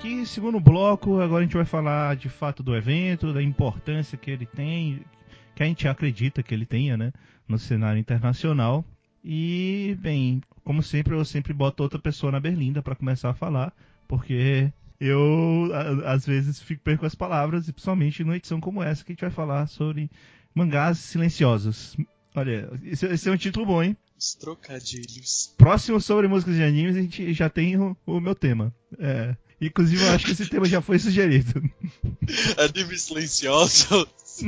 aqui, 0.00 0.24
segundo 0.24 0.58
bloco, 0.58 1.20
agora 1.20 1.42
a 1.42 1.46
gente 1.46 1.56
vai 1.56 1.66
falar 1.66 2.16
de 2.16 2.30
fato 2.30 2.62
do 2.62 2.74
evento, 2.74 3.34
da 3.34 3.42
importância 3.42 4.16
que 4.16 4.30
ele 4.30 4.46
tem, 4.46 5.04
que 5.54 5.62
a 5.62 5.66
gente 5.66 5.86
acredita 5.86 6.42
que 6.42 6.54
ele 6.54 6.64
tenha, 6.64 6.96
né, 6.96 7.12
no 7.46 7.58
cenário 7.58 8.00
internacional. 8.00 8.82
E, 9.22 9.94
bem, 10.00 10.40
como 10.64 10.82
sempre, 10.82 11.14
eu 11.14 11.22
sempre 11.22 11.52
boto 11.52 11.82
outra 11.82 11.98
pessoa 11.98 12.32
na 12.32 12.40
berlinda 12.40 12.80
para 12.80 12.94
começar 12.94 13.28
a 13.28 13.34
falar, 13.34 13.74
porque 14.08 14.72
eu 14.98 15.68
às 16.06 16.24
vezes 16.24 16.62
fico 16.62 16.82
perco 16.82 17.04
as 17.04 17.14
palavras, 17.14 17.68
e 17.68 17.72
principalmente 17.72 18.24
numa 18.24 18.36
edição 18.36 18.58
como 18.58 18.82
essa 18.82 19.04
que 19.04 19.12
a 19.12 19.14
gente 19.14 19.20
vai 19.20 19.30
falar 19.30 19.66
sobre 19.66 20.10
mangás 20.54 20.96
silenciosos. 20.96 21.94
Olha, 22.34 22.70
esse, 22.84 23.04
esse 23.04 23.28
é 23.28 23.32
um 23.32 23.36
título 23.36 23.66
bom, 23.66 23.82
hein? 23.82 23.94
Os 24.18 24.34
trocadilhos. 24.34 25.54
Próximo 25.58 26.00
sobre 26.00 26.26
músicas 26.26 26.54
de 26.54 26.62
animes, 26.62 26.96
a 26.96 27.02
gente 27.02 27.34
já 27.34 27.50
tem 27.50 27.76
o, 27.76 27.94
o 28.06 28.18
meu 28.18 28.34
tema. 28.34 28.74
É, 28.98 29.36
inclusive, 29.60 30.02
eu 30.02 30.10
acho 30.12 30.24
que 30.24 30.32
esse 30.32 30.48
tema 30.48 30.66
já 30.66 30.80
foi 30.80 30.98
sugerido. 30.98 31.62
Animes 32.58 33.02
silenciosos. 33.02 34.44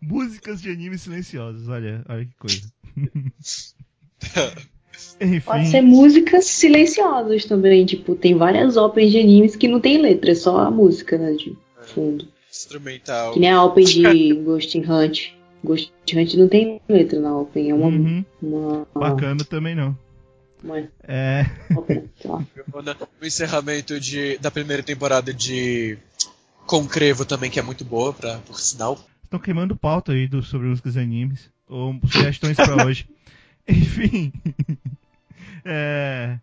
músicas 0.00 0.60
de 0.60 0.70
animes 0.70 1.02
silenciosos, 1.02 1.68
olha, 1.68 2.04
olha 2.08 2.24
que 2.24 2.36
coisa. 2.36 2.72
Enfim. 5.20 5.40
Pode 5.40 5.68
ser 5.68 5.80
músicas 5.80 6.44
silenciosas 6.46 7.44
também, 7.44 7.86
tipo, 7.86 8.14
tem 8.14 8.34
várias 8.34 8.76
óperas 8.76 9.10
de 9.10 9.18
animes 9.18 9.56
que 9.56 9.68
não 9.68 9.80
tem 9.80 9.98
letra, 9.98 10.32
é 10.32 10.34
só 10.34 10.58
a 10.58 10.70
música, 10.70 11.16
né, 11.16 11.32
de 11.32 11.56
fundo. 11.82 12.26
Instrumental. 12.50 13.32
Que 13.32 13.40
nem 13.40 13.50
a 13.50 13.62
Open 13.62 13.84
de 13.84 14.34
Ghost 14.44 14.76
in 14.76 14.84
Hunt. 14.84 15.32
Ghost 15.62 15.92
in 16.12 16.18
Hunt 16.18 16.34
não 16.34 16.48
tem 16.48 16.80
letra 16.88 17.20
na 17.20 17.36
Open, 17.36 17.70
é 17.70 17.74
uma. 17.74 17.86
Uhum. 17.86 18.24
uma, 18.42 18.86
Bacana 18.94 19.44
também 19.44 19.74
não. 19.74 19.96
É. 21.02 21.46
O 23.20 23.26
encerramento 23.26 23.98
de, 23.98 24.38
da 24.38 24.50
primeira 24.50 24.82
temporada 24.82 25.32
de 25.32 25.98
Concrevo 26.66 27.24
também, 27.24 27.50
que 27.50 27.58
é 27.58 27.62
muito 27.62 27.84
boa, 27.84 28.12
pra, 28.12 28.38
por 28.38 28.58
sinal. 28.60 28.98
Estão 29.24 29.40
queimando 29.40 29.76
pauta 29.76 30.12
aí 30.12 30.28
do, 30.28 30.42
sobre 30.42 30.68
músicas 30.68 30.96
e 30.96 31.00
animes. 31.00 31.50
Ou 31.68 31.98
sugestões 32.06 32.56
pra 32.56 32.82
hoje. 32.86 33.08
Enfim. 33.68 34.32
É, 35.64 36.38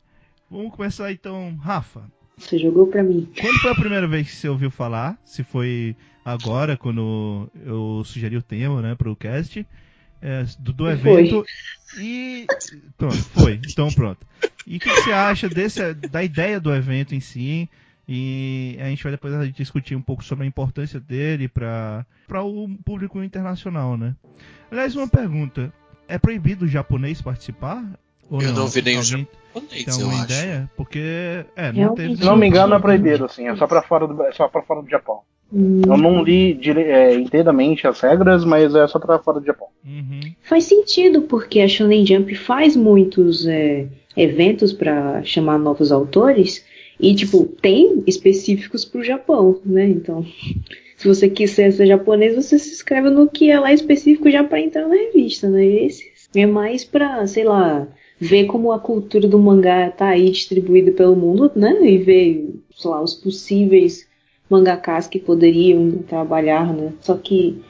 vamos 0.49 0.73
começar 0.73 1.11
então, 1.11 1.55
Rafa. 1.57 2.01
Você 2.37 2.57
jogou 2.59 2.87
pra 2.87 3.03
mim. 3.03 3.27
Quando 3.39 3.59
foi 3.59 3.71
a 3.71 3.75
primeira 3.75 4.07
vez 4.07 4.29
que 4.29 4.35
você 4.35 4.47
ouviu 4.47 4.69
falar? 4.69 5.17
Se 5.25 5.43
foi 5.43 5.95
agora, 6.23 6.77
quando 6.77 7.49
eu 7.65 8.03
sugeri 8.05 8.37
o 8.37 8.43
tema, 8.43 8.81
né, 8.81 8.95
pro 8.95 9.15
cast, 9.15 9.65
é, 10.21 10.43
do, 10.59 10.73
do 10.73 10.83
Foi. 10.85 10.93
evento. 10.93 11.45
E. 11.99 12.45
Pronto, 12.97 13.15
foi. 13.15 13.59
Então 13.69 13.89
pronto. 13.91 14.25
E 14.65 14.77
o 14.77 14.79
que, 14.79 14.89
você 14.89 15.11
acha 15.11 15.47
desse, 15.47 15.93
da 15.93 16.23
ideia 16.23 16.59
do 16.59 16.73
evento 16.73 17.15
em 17.15 17.19
si? 17.19 17.69
E 18.07 18.77
a 18.79 18.85
gente 18.85 19.03
vai 19.03 19.11
depois 19.11 19.53
discutir 19.53 19.95
um 19.95 20.01
pouco 20.01 20.23
sobre 20.23 20.45
a 20.45 20.47
importância 20.47 20.99
dele 20.99 21.47
para 21.47 22.05
o 22.41 22.69
público 22.85 23.21
internacional, 23.21 23.97
né? 23.97 24.15
Aliás, 24.71 24.95
uma 24.95 25.07
pergunta. 25.07 25.73
É 26.07 26.17
proibido 26.17 26.65
o 26.65 26.67
japonês 26.69 27.21
participar? 27.21 27.83
Ou 28.29 28.41
Eu 28.41 28.53
não 28.53 28.67
vi 28.67 28.81
nenhum 28.81 28.99
Alguém 28.99 29.27
japonês, 29.53 29.83
tem 29.83 29.93
eu 29.93 30.05
alguma 30.05 30.23
acho. 30.23 30.33
ideia? 30.33 30.71
Porque, 30.77 31.45
é, 31.55 31.71
não 31.73 31.95
teve... 31.95 32.15
Se 32.15 32.23
não 32.23 32.37
me 32.37 32.47
engano, 32.47 32.75
é 32.75 32.79
proibido, 32.79 33.25
assim, 33.25 33.47
é 33.47 33.55
só 33.57 33.67
pra 33.67 33.81
fora 33.81 34.07
do, 34.07 34.23
é 34.23 34.31
só 34.31 34.47
pra 34.47 34.61
fora 34.61 34.81
do 34.81 34.89
Japão. 34.89 35.21
Hum, 35.51 35.81
Eu 35.85 35.97
não 35.97 36.23
li 36.23 36.53
dire, 36.53 36.81
é, 36.81 37.15
inteiramente 37.15 37.87
as 37.87 37.99
regras, 38.01 38.43
mas 38.43 38.75
é 38.75 38.87
só 38.87 38.99
pra 38.99 39.19
fora 39.19 39.39
do 39.39 39.45
Japão. 39.45 39.67
Uhum. 39.85 40.19
Faz 40.41 40.65
sentido, 40.65 41.21
porque 41.21 41.61
a 41.61 41.67
Shonen 41.67 42.05
Jump 42.05 42.35
faz 42.35 42.75
muitos 42.75 43.47
é, 43.47 43.87
eventos 44.15 44.73
pra 44.73 45.23
chamar 45.23 45.57
novos 45.57 45.91
autores. 45.91 46.65
E, 46.99 47.13
tipo, 47.13 47.45
tem 47.61 48.03
específicos 48.07 48.83
pro 48.83 49.03
Japão, 49.03 49.61
né? 49.63 49.87
Então, 49.87 50.25
se 50.97 51.07
você 51.07 51.29
quiser 51.29 51.71
ser 51.71 51.85
japonês, 51.85 52.35
você 52.35 52.57
se 52.57 52.71
inscreve 52.71 53.09
no 53.09 53.29
que 53.29 53.51
é 53.51 53.59
lá 53.59 53.71
específico 53.71 54.29
já 54.31 54.43
pra 54.43 54.59
entrar 54.59 54.87
na 54.87 54.95
revista, 54.95 55.47
né? 55.47 55.63
Esse 55.63 56.11
é 56.35 56.45
mais 56.45 56.83
pra, 56.83 57.25
sei 57.27 57.43
lá, 57.43 57.87
ver 58.19 58.45
como 58.45 58.71
a 58.71 58.79
cultura 58.79 59.27
do 59.27 59.37
mangá 59.39 59.91
tá 59.91 60.07
aí 60.09 60.31
distribuída 60.31 60.91
pelo 60.91 61.15
mundo, 61.15 61.51
né? 61.55 61.77
E 61.83 61.97
ver, 61.99 62.49
sei 62.75 62.89
lá, 62.91 63.01
os 63.01 63.13
possíveis 63.13 64.07
mangakas 64.49 65.07
que 65.07 65.19
poderiam 65.19 65.99
trabalhar, 66.07 66.73
né? 66.73 66.93
Só 67.01 67.15
que 67.15 67.61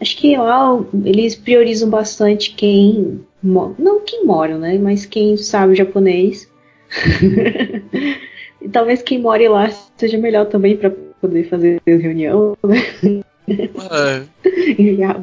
acho 0.00 0.16
que 0.16 0.36
lá 0.36 0.78
eles 1.04 1.34
priorizam 1.34 1.88
bastante 1.88 2.54
quem 2.54 3.20
não 3.42 4.00
quem 4.04 4.24
mora, 4.24 4.58
né? 4.58 4.78
Mas 4.78 5.06
quem 5.06 5.36
sabe 5.36 5.74
japonês. 5.74 6.50
e 8.60 8.68
talvez 8.68 9.02
quem 9.02 9.20
more 9.20 9.48
lá 9.48 9.70
seja 9.96 10.18
melhor 10.18 10.46
também 10.46 10.76
para 10.76 10.90
poder 11.20 11.48
fazer 11.48 11.80
reunião, 11.86 12.56
né? 12.64 13.22
É, 13.48 14.22
enviar 14.78 15.22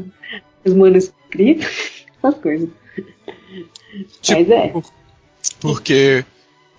os 0.66 0.74
manuscritos, 0.74 2.06
essas 2.18 2.40
coisas. 2.42 2.70
Tipo, 4.22 4.40
Mas 4.40 4.50
é. 4.50 4.74
Porque 5.60 6.26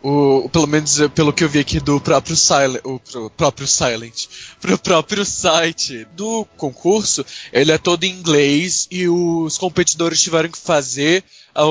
o, 0.05 0.49
pelo 0.51 0.67
menos 0.67 1.01
eh, 1.01 1.09
pelo 1.09 1.33
que 1.33 1.43
eu 1.43 1.49
vi 1.49 1.59
aqui 1.59 1.81
do 1.81 1.99
próprio 2.01 2.37
Silent, 2.37 2.83
o 2.85 2.99
pro- 3.01 3.31
próprio 3.31 3.67
Silent, 3.67 4.27
pro 4.61 4.79
próprio 4.79 5.25
site 5.25 6.07
do 6.15 6.45
concurso, 6.57 7.25
ele 7.53 7.73
é 7.73 7.79
todo 7.79 8.05
em 8.05 8.11
inglês 8.11 8.87
e 8.91 9.09
os 9.09 9.57
competidores 9.57 10.21
tiveram 10.23 10.51
que 10.51 10.59
fazer 10.59 11.25
a, 11.55 11.63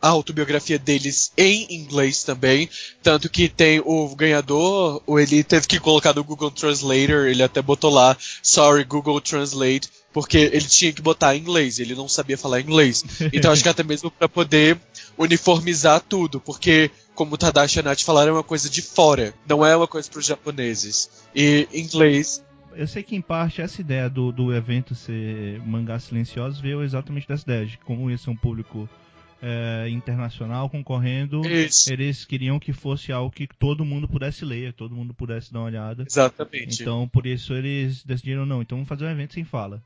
a 0.00 0.08
autobiografia 0.08 0.78
deles 0.78 1.32
em 1.36 1.66
inglês 1.74 2.22
também, 2.22 2.68
tanto 3.02 3.28
que 3.28 3.48
tem 3.48 3.80
o 3.84 4.14
ganhador, 4.16 5.02
ele 5.18 5.44
teve 5.44 5.66
que 5.66 5.78
colocar 5.78 6.14
no 6.14 6.24
Google 6.24 6.50
Translator, 6.50 7.26
ele 7.26 7.42
até 7.42 7.60
botou 7.60 7.90
lá, 7.90 8.16
sorry 8.42 8.84
Google 8.84 9.20
Translate, 9.20 9.88
porque 10.12 10.38
ele 10.38 10.66
tinha 10.66 10.92
que 10.92 11.02
botar 11.02 11.34
em 11.34 11.40
inglês, 11.40 11.78
ele 11.78 11.94
não 11.94 12.08
sabia 12.08 12.36
falar 12.36 12.60
inglês. 12.60 13.04
Então 13.32 13.50
acho 13.52 13.62
que 13.62 13.68
até 13.68 13.82
mesmo 13.82 14.10
para 14.10 14.28
poder 14.28 14.78
uniformizar 15.16 16.00
tudo, 16.00 16.40
porque 16.40 16.90
como 17.14 17.34
o 17.34 17.38
Tadashi 17.38 17.78
e 17.78 17.80
a 17.80 17.82
Nath 17.82 18.02
falaram, 18.02 18.30
é 18.30 18.36
uma 18.36 18.42
coisa 18.42 18.68
de 18.68 18.82
fora, 18.82 19.34
não 19.48 19.64
é 19.64 19.76
uma 19.76 19.86
coisa 19.86 20.10
para 20.10 20.18
os 20.20 20.26
japoneses. 20.26 21.10
E 21.34 21.68
inglês, 21.72 22.42
Eu 22.74 22.86
sei 22.86 23.02
que 23.02 23.14
em 23.14 23.20
parte 23.20 23.60
essa 23.60 23.80
ideia 23.80 24.08
do, 24.08 24.32
do 24.32 24.54
evento 24.54 24.94
ser 24.94 25.60
mangá 25.60 25.98
silencioso 25.98 26.60
veio 26.62 26.82
exatamente 26.82 27.28
dessa 27.28 27.44
ideia, 27.44 27.66
de 27.66 27.78
como 27.78 28.10
ia 28.10 28.16
ser 28.16 28.30
um 28.30 28.36
público 28.36 28.88
é, 29.42 29.88
internacional 29.90 30.70
concorrendo. 30.70 31.46
isso, 31.46 31.92
Eles 31.92 32.24
queriam 32.24 32.58
que 32.58 32.72
fosse 32.72 33.12
algo 33.12 33.30
que 33.30 33.46
todo 33.46 33.84
mundo 33.84 34.08
pudesse 34.08 34.44
ler, 34.44 34.72
todo 34.72 34.94
mundo 34.94 35.12
pudesse 35.12 35.52
dar 35.52 35.60
uma 35.60 35.66
olhada. 35.66 36.04
exatamente. 36.06 36.80
Então, 36.82 37.08
por 37.08 37.26
isso 37.26 37.52
eles 37.52 38.04
decidiram, 38.04 38.46
não, 38.46 38.62
então 38.62 38.78
vamos 38.78 38.88
fazer 38.88 39.04
um 39.04 39.10
evento 39.10 39.34
sem 39.34 39.44
fala. 39.44 39.82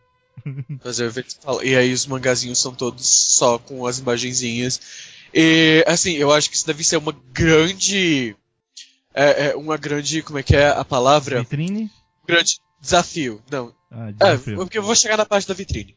Fazer 0.81 1.11
e. 1.11 1.62
E 1.62 1.76
aí 1.76 1.93
os 1.93 2.07
mangazinhos 2.07 2.59
são 2.59 2.75
todos 2.75 3.07
só 3.09 3.59
com 3.59 3.87
as 3.87 3.99
imagenzinhas. 3.99 4.81
E 5.35 5.85
assim, 5.87 6.12
eu 6.12 6.33
acho 6.33 6.49
que 6.50 6.57
isso 6.57 6.66
deve 6.66 6.85
ser 6.85 6.97
uma 6.97 7.14
grande 7.33 8.35
é, 9.16 9.47
é 9.47 9.57
uma 9.57 9.78
grande, 9.78 10.23
como 10.23 10.38
é 10.38 10.43
que 10.43 10.55
é 10.55 10.69
a 10.69 10.85
palavra? 10.85 11.40
Vitrine? 11.40 11.90
Grande 12.28 12.59
desafio. 12.81 13.43
Não. 13.50 13.75
Ah, 13.90 14.09
É, 14.09 14.12
desafio. 14.12 14.57
porque 14.57 14.76
eu 14.76 14.83
vou 14.83 14.95
chegar 14.95 15.16
na 15.16 15.25
parte 15.25 15.49
da 15.49 15.55
vitrine. 15.55 15.97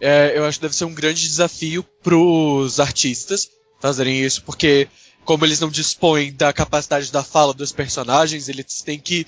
É, 0.00 0.32
eu 0.36 0.44
acho 0.44 0.58
que 0.58 0.62
deve 0.62 0.74
ser 0.74 0.84
um 0.84 0.94
grande 0.94 1.22
desafio 1.22 1.84
pros 2.02 2.80
artistas 2.80 3.48
fazerem 3.80 4.24
isso, 4.24 4.42
porque 4.42 4.88
como 5.24 5.44
eles 5.44 5.60
não 5.60 5.70
dispõem 5.70 6.32
da 6.32 6.52
capacidade 6.52 7.12
da 7.12 7.22
fala 7.22 7.54
dos 7.54 7.70
personagens, 7.70 8.48
eles 8.48 8.82
têm 8.82 8.98
que 8.98 9.24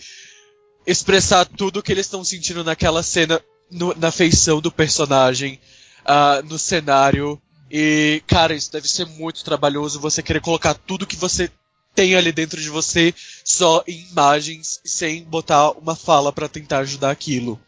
expressar 0.87 1.45
tudo 1.45 1.79
o 1.79 1.83
que 1.83 1.93
eles 1.93 2.07
estão 2.07 2.25
sentindo 2.25 2.65
naquela 2.65 3.03
cena, 3.03 3.41
no- 3.71 3.95
na 3.95 4.11
feição 4.11 4.61
do 4.61 4.71
personagem, 4.73 5.59
ah, 6.05 6.43
no 6.49 6.59
cenário. 6.59 7.41
E, 7.71 8.23
cara, 8.27 8.55
isso 8.55 8.73
deve 8.73 8.89
ser 8.89 9.07
muito 9.07 9.45
trabalhoso 9.45 10.01
você 10.01 10.23
querer 10.23 10.41
colocar 10.41 10.75
tudo 10.75 11.07
que 11.07 11.17
você 11.17 11.51
tem 11.95 12.15
ali 12.17 12.33
dentro 12.33 12.61
de 12.61 12.69
você 12.69 13.13
só 13.45 13.83
em 13.87 14.07
imagens, 14.11 14.81
sem 14.85 15.23
botar 15.25 15.71
uma 15.73 15.95
fala 15.97 16.33
pra 16.33 16.49
tentar 16.49 16.79
ajudar 16.79 17.11
aquilo. 17.11 17.61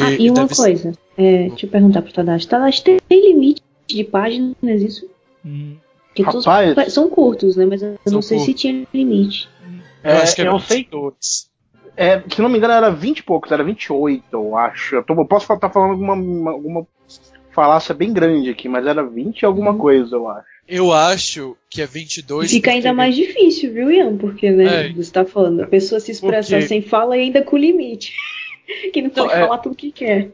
ah, 0.00 0.10
e 0.12 0.30
uma 0.30 0.40
deve 0.42 0.54
ser- 0.54 0.62
coisa, 0.62 0.92
é, 1.18 1.48
deixa 1.48 1.66
eu 1.66 1.70
perguntar 1.70 2.02
pro 2.02 2.12
Tadashi. 2.12 2.48
Tadashi, 2.48 2.82
tem 2.82 2.98
limite 3.10 3.62
de 3.86 4.04
páginas 4.04 4.80
isso? 4.82 5.06
Hum, 5.44 5.76
Porque 6.08 6.24
todos 6.24 6.44
Rapaz. 6.44 6.92
são 6.92 7.08
curtos, 7.08 7.56
né? 7.56 7.64
Mas 7.66 7.82
eu 7.82 7.96
não 8.06 8.20
sei 8.22 8.38
se 8.38 8.44
curtos. 8.46 8.60
tinha 8.60 8.86
limite. 8.92 9.48
Eu 10.04 10.10
É, 10.10 10.16
acho 10.22 10.34
que 10.34 10.42
é 10.42 10.48
eu 10.48 10.58
sei 10.60 10.78
22. 10.78 11.50
É, 11.96 12.22
se 12.34 12.40
não 12.40 12.48
me 12.48 12.58
engano, 12.58 12.72
era 12.74 12.90
20 12.90 13.18
e 13.18 13.22
poucos, 13.22 13.50
era 13.52 13.62
28, 13.62 14.24
eu 14.32 14.56
acho. 14.56 14.96
Eu, 14.96 15.02
tô- 15.02 15.14
eu 15.14 15.26
posso 15.26 15.52
estar 15.52 15.68
falando 15.70 15.90
alguma, 15.92 16.14
uma- 16.14 16.50
alguma 16.52 16.86
falácia 17.50 17.94
bem 17.94 18.12
grande 18.12 18.48
aqui, 18.50 18.68
mas 18.68 18.86
era 18.86 19.02
20 19.04 19.40
e 19.42 19.46
alguma 19.46 19.76
coisa, 19.76 20.16
eu 20.16 20.26
acho. 20.28 20.46
Eu 20.66 20.92
acho 20.92 21.56
que 21.68 21.82
é 21.82 21.84
E 21.84 21.88
22. 21.88 22.50
fica 22.50 22.70
ainda 22.70 22.88
porque- 22.88 22.96
mais 22.96 23.14
difícil, 23.14 23.72
viu, 23.72 23.90
Ian? 23.90 24.16
Porque, 24.16 24.50
né, 24.50 24.86
É. 24.88 24.92
você 24.92 25.10
tá 25.10 25.24
falando, 25.24 25.62
a 25.62 25.66
pessoa 25.66 26.00
se 26.00 26.12
expressar 26.12 26.56
Porque- 26.56 26.68
sem 26.68 26.80
fala 26.82 27.16
e 27.16 27.20
ainda 27.22 27.42
com 27.42 27.56
limite. 27.58 28.12
que 28.94 29.02
não 29.02 29.10
pode 29.10 29.26
Não, 29.28 29.34
é- 29.34 29.40
falar 29.40 29.58
tudo 29.58 29.74
que 29.76 29.92
quer. 29.92 30.30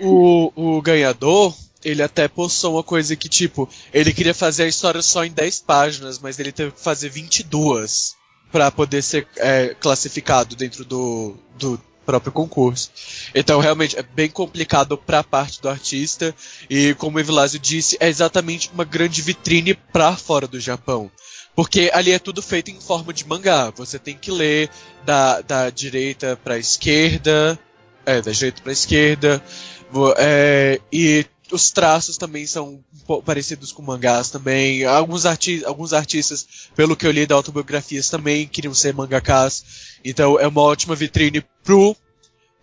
O, 0.00 0.52
o 0.54 0.80
ganhador, 0.80 1.52
ele 1.84 2.02
até 2.02 2.28
postou 2.28 2.74
uma 2.74 2.82
coisa 2.82 3.16
que, 3.16 3.28
tipo, 3.28 3.68
ele 3.92 4.12
queria 4.14 4.32
fazer 4.32 4.62
a 4.62 4.68
história 4.68 5.02
só 5.02 5.24
em 5.24 5.30
10 5.32 5.60
páginas, 5.60 6.18
mas 6.18 6.38
ele 6.38 6.52
teve 6.52 6.70
que 6.70 6.80
fazer 6.80 7.08
22 7.10 8.14
pra 8.52 8.70
poder 8.70 9.02
ser 9.02 9.26
é, 9.38 9.74
classificado 9.80 10.54
dentro 10.54 10.84
do, 10.84 11.34
do 11.58 11.80
próprio 12.04 12.30
concurso. 12.32 12.90
Então, 13.34 13.58
realmente, 13.60 13.98
é 13.98 14.02
bem 14.02 14.28
complicado 14.28 14.96
pra 14.98 15.24
parte 15.24 15.60
do 15.62 15.68
artista, 15.68 16.34
e 16.68 16.94
como 16.94 17.16
o 17.16 17.20
Evilásio 17.20 17.58
disse, 17.58 17.96
é 17.98 18.08
exatamente 18.08 18.70
uma 18.74 18.84
grande 18.84 19.22
vitrine 19.22 19.74
pra 19.74 20.14
fora 20.16 20.46
do 20.46 20.60
Japão. 20.60 21.10
Porque 21.54 21.90
ali 21.92 22.12
é 22.12 22.18
tudo 22.18 22.40
feito 22.42 22.70
em 22.70 22.80
forma 22.80 23.12
de 23.12 23.26
mangá. 23.26 23.70
Você 23.76 23.98
tem 23.98 24.16
que 24.16 24.30
ler 24.30 24.70
da, 25.04 25.40
da 25.42 25.70
direita 25.70 26.38
pra 26.42 26.58
esquerda, 26.58 27.58
é, 28.06 28.20
da 28.22 28.30
direita 28.32 28.62
pra 28.62 28.72
esquerda, 28.72 29.42
Vo- 29.90 30.14
é, 30.16 30.80
e 30.90 31.26
os 31.52 31.70
traços 31.70 32.16
também 32.16 32.46
são 32.46 32.82
parecidos 33.24 33.72
com 33.72 33.82
mangás 33.82 34.30
também. 34.30 34.84
Alguns, 34.84 35.26
arti 35.26 35.64
alguns 35.64 35.92
artistas, 35.92 36.68
pelo 36.74 36.96
que 36.96 37.06
eu 37.06 37.10
li 37.10 37.26
da 37.26 37.34
autobiografias, 37.34 38.08
também 38.08 38.46
queriam 38.46 38.74
ser 38.74 38.94
mangakas. 38.94 39.98
Então 40.04 40.38
é 40.38 40.46
uma 40.46 40.62
ótima 40.62 40.94
vitrine 40.94 41.44
pro 41.62 41.96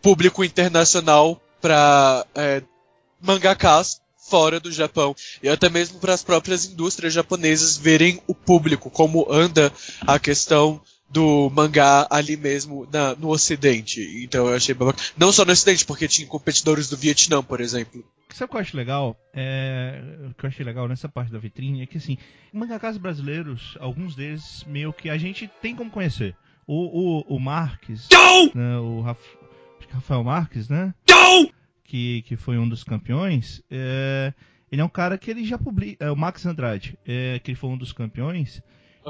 público 0.02 0.44
internacional 0.44 1.42
para 1.62 2.26
é, 2.36 2.64
mangakas 3.22 4.02
fora 4.30 4.60
do 4.60 4.72
Japão 4.72 5.16
e 5.42 5.50
até 5.50 5.70
mesmo 5.70 6.00
para 6.00 6.14
as 6.14 6.24
próprias 6.24 6.66
indústrias 6.66 7.14
japonesas 7.14 7.76
verem 7.76 8.22
o 8.28 8.36
público 8.36 8.90
como 8.90 9.26
anda 9.32 9.74
a 10.02 10.20
questão 10.20 10.80
do 11.10 11.50
mangá 11.50 12.08
ali 12.10 12.38
mesmo 12.38 12.88
na- 12.92 13.16
no 13.16 13.30
Ocidente. 13.30 14.02
Então 14.24 14.48
eu 14.48 14.56
achei 14.56 14.76
babaca. 14.76 15.00
Não 15.18 15.32
só 15.32 15.44
no 15.44 15.52
Ocidente, 15.52 15.86
porque 15.86 16.08
tinha 16.08 16.28
competidores 16.28 16.90
do 16.90 16.96
Vietnã, 16.98 17.42
por 17.44 17.60
exemplo. 17.62 18.04
Sabe 18.30 18.46
o 18.46 18.52
que 18.52 18.56
eu 18.58 18.62
acho 18.62 18.78
legal? 18.78 19.18
É, 19.34 20.02
o 20.30 20.34
que 20.36 20.46
eu 20.46 20.48
achei 20.50 20.64
legal 20.66 20.88
nessa 20.88 21.10
parte 21.10 21.32
da 21.32 21.40
vitrine 21.40 21.82
é 21.82 21.86
que, 21.88 21.98
assim, 21.98 22.18
mangakas 22.54 22.98
brasileiros, 22.98 23.76
alguns 23.80 24.16
deles, 24.16 24.64
meio 24.68 24.94
que 24.94 25.10
a 25.10 25.18
gente 25.18 25.50
tem 25.62 25.76
como 25.76 25.90
conhecer. 25.90 26.36
O, 26.68 27.24
o, 27.32 27.36
o 27.36 27.40
Marques, 27.40 28.08
né, 28.54 28.78
o 28.78 29.02
Raf- 29.02 29.36
que 29.80 29.92
Rafael 29.92 30.24
Marques, 30.24 30.70
né? 30.70 30.94
Que, 31.84 32.22
que 32.22 32.36
foi 32.38 32.60
um 32.60 32.70
dos 32.70 32.84
campeões. 32.84 33.64
é, 33.72 34.32
ele 34.72 34.80
é 34.82 34.86
um 34.86 34.90
cara 34.90 35.18
que 35.18 35.32
ele 35.32 35.44
já 35.44 35.58
publica. 35.58 36.06
É, 36.06 36.12
o 36.12 36.16
Max 36.16 36.46
Andrade, 36.46 36.96
é, 37.08 37.40
que 37.44 37.50
ele 37.50 37.58
foi 37.58 37.72
um 37.72 37.78
dos 37.78 37.92
campeões. 37.92 38.62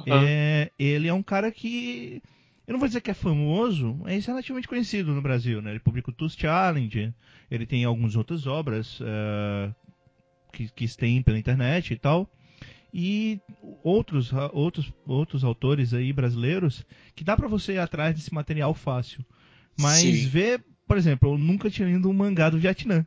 É, 0.07 0.71
ele 0.77 1.07
é 1.07 1.13
um 1.13 1.23
cara 1.23 1.51
que. 1.51 2.21
Eu 2.67 2.73
não 2.73 2.79
vou 2.79 2.87
dizer 2.87 3.01
que 3.01 3.09
é 3.09 3.15
famoso, 3.15 3.97
mas 4.01 4.25
é 4.25 4.27
relativamente 4.27 4.67
conhecido 4.67 5.11
no 5.13 5.21
Brasil, 5.21 5.61
né? 5.61 5.71
Ele 5.71 5.79
publica 5.79 6.11
o 6.11 6.13
Tooth 6.13 6.39
Challenge, 6.39 7.13
ele 7.49 7.65
tem 7.65 7.83
algumas 7.83 8.15
outras 8.15 8.45
obras 8.45 8.99
eh, 9.01 9.71
que, 10.53 10.69
que 10.69 10.87
tem 10.95 11.19
pela 11.23 11.39
internet 11.39 11.91
e 11.91 11.97
tal. 11.97 12.29
E 12.93 13.39
outros, 13.83 14.31
ah, 14.33 14.51
outros, 14.53 14.93
outros 15.05 15.43
autores 15.43 15.95
aí 15.95 16.13
brasileiros 16.13 16.85
que 17.15 17.23
dá 17.23 17.35
pra 17.35 17.47
você 17.47 17.73
ir 17.73 17.79
atrás 17.79 18.15
desse 18.15 18.33
material 18.33 18.73
fácil. 18.75 19.25
Mas 19.79 20.01
Sim. 20.01 20.27
ver, 20.27 20.63
por 20.87 20.97
exemplo, 20.97 21.33
eu 21.33 21.37
nunca 21.37 21.71
tinha 21.71 21.87
lido 21.87 22.09
um 22.09 22.13
mangá 22.13 22.49
do 22.49 22.59
Vietnã. 22.59 23.05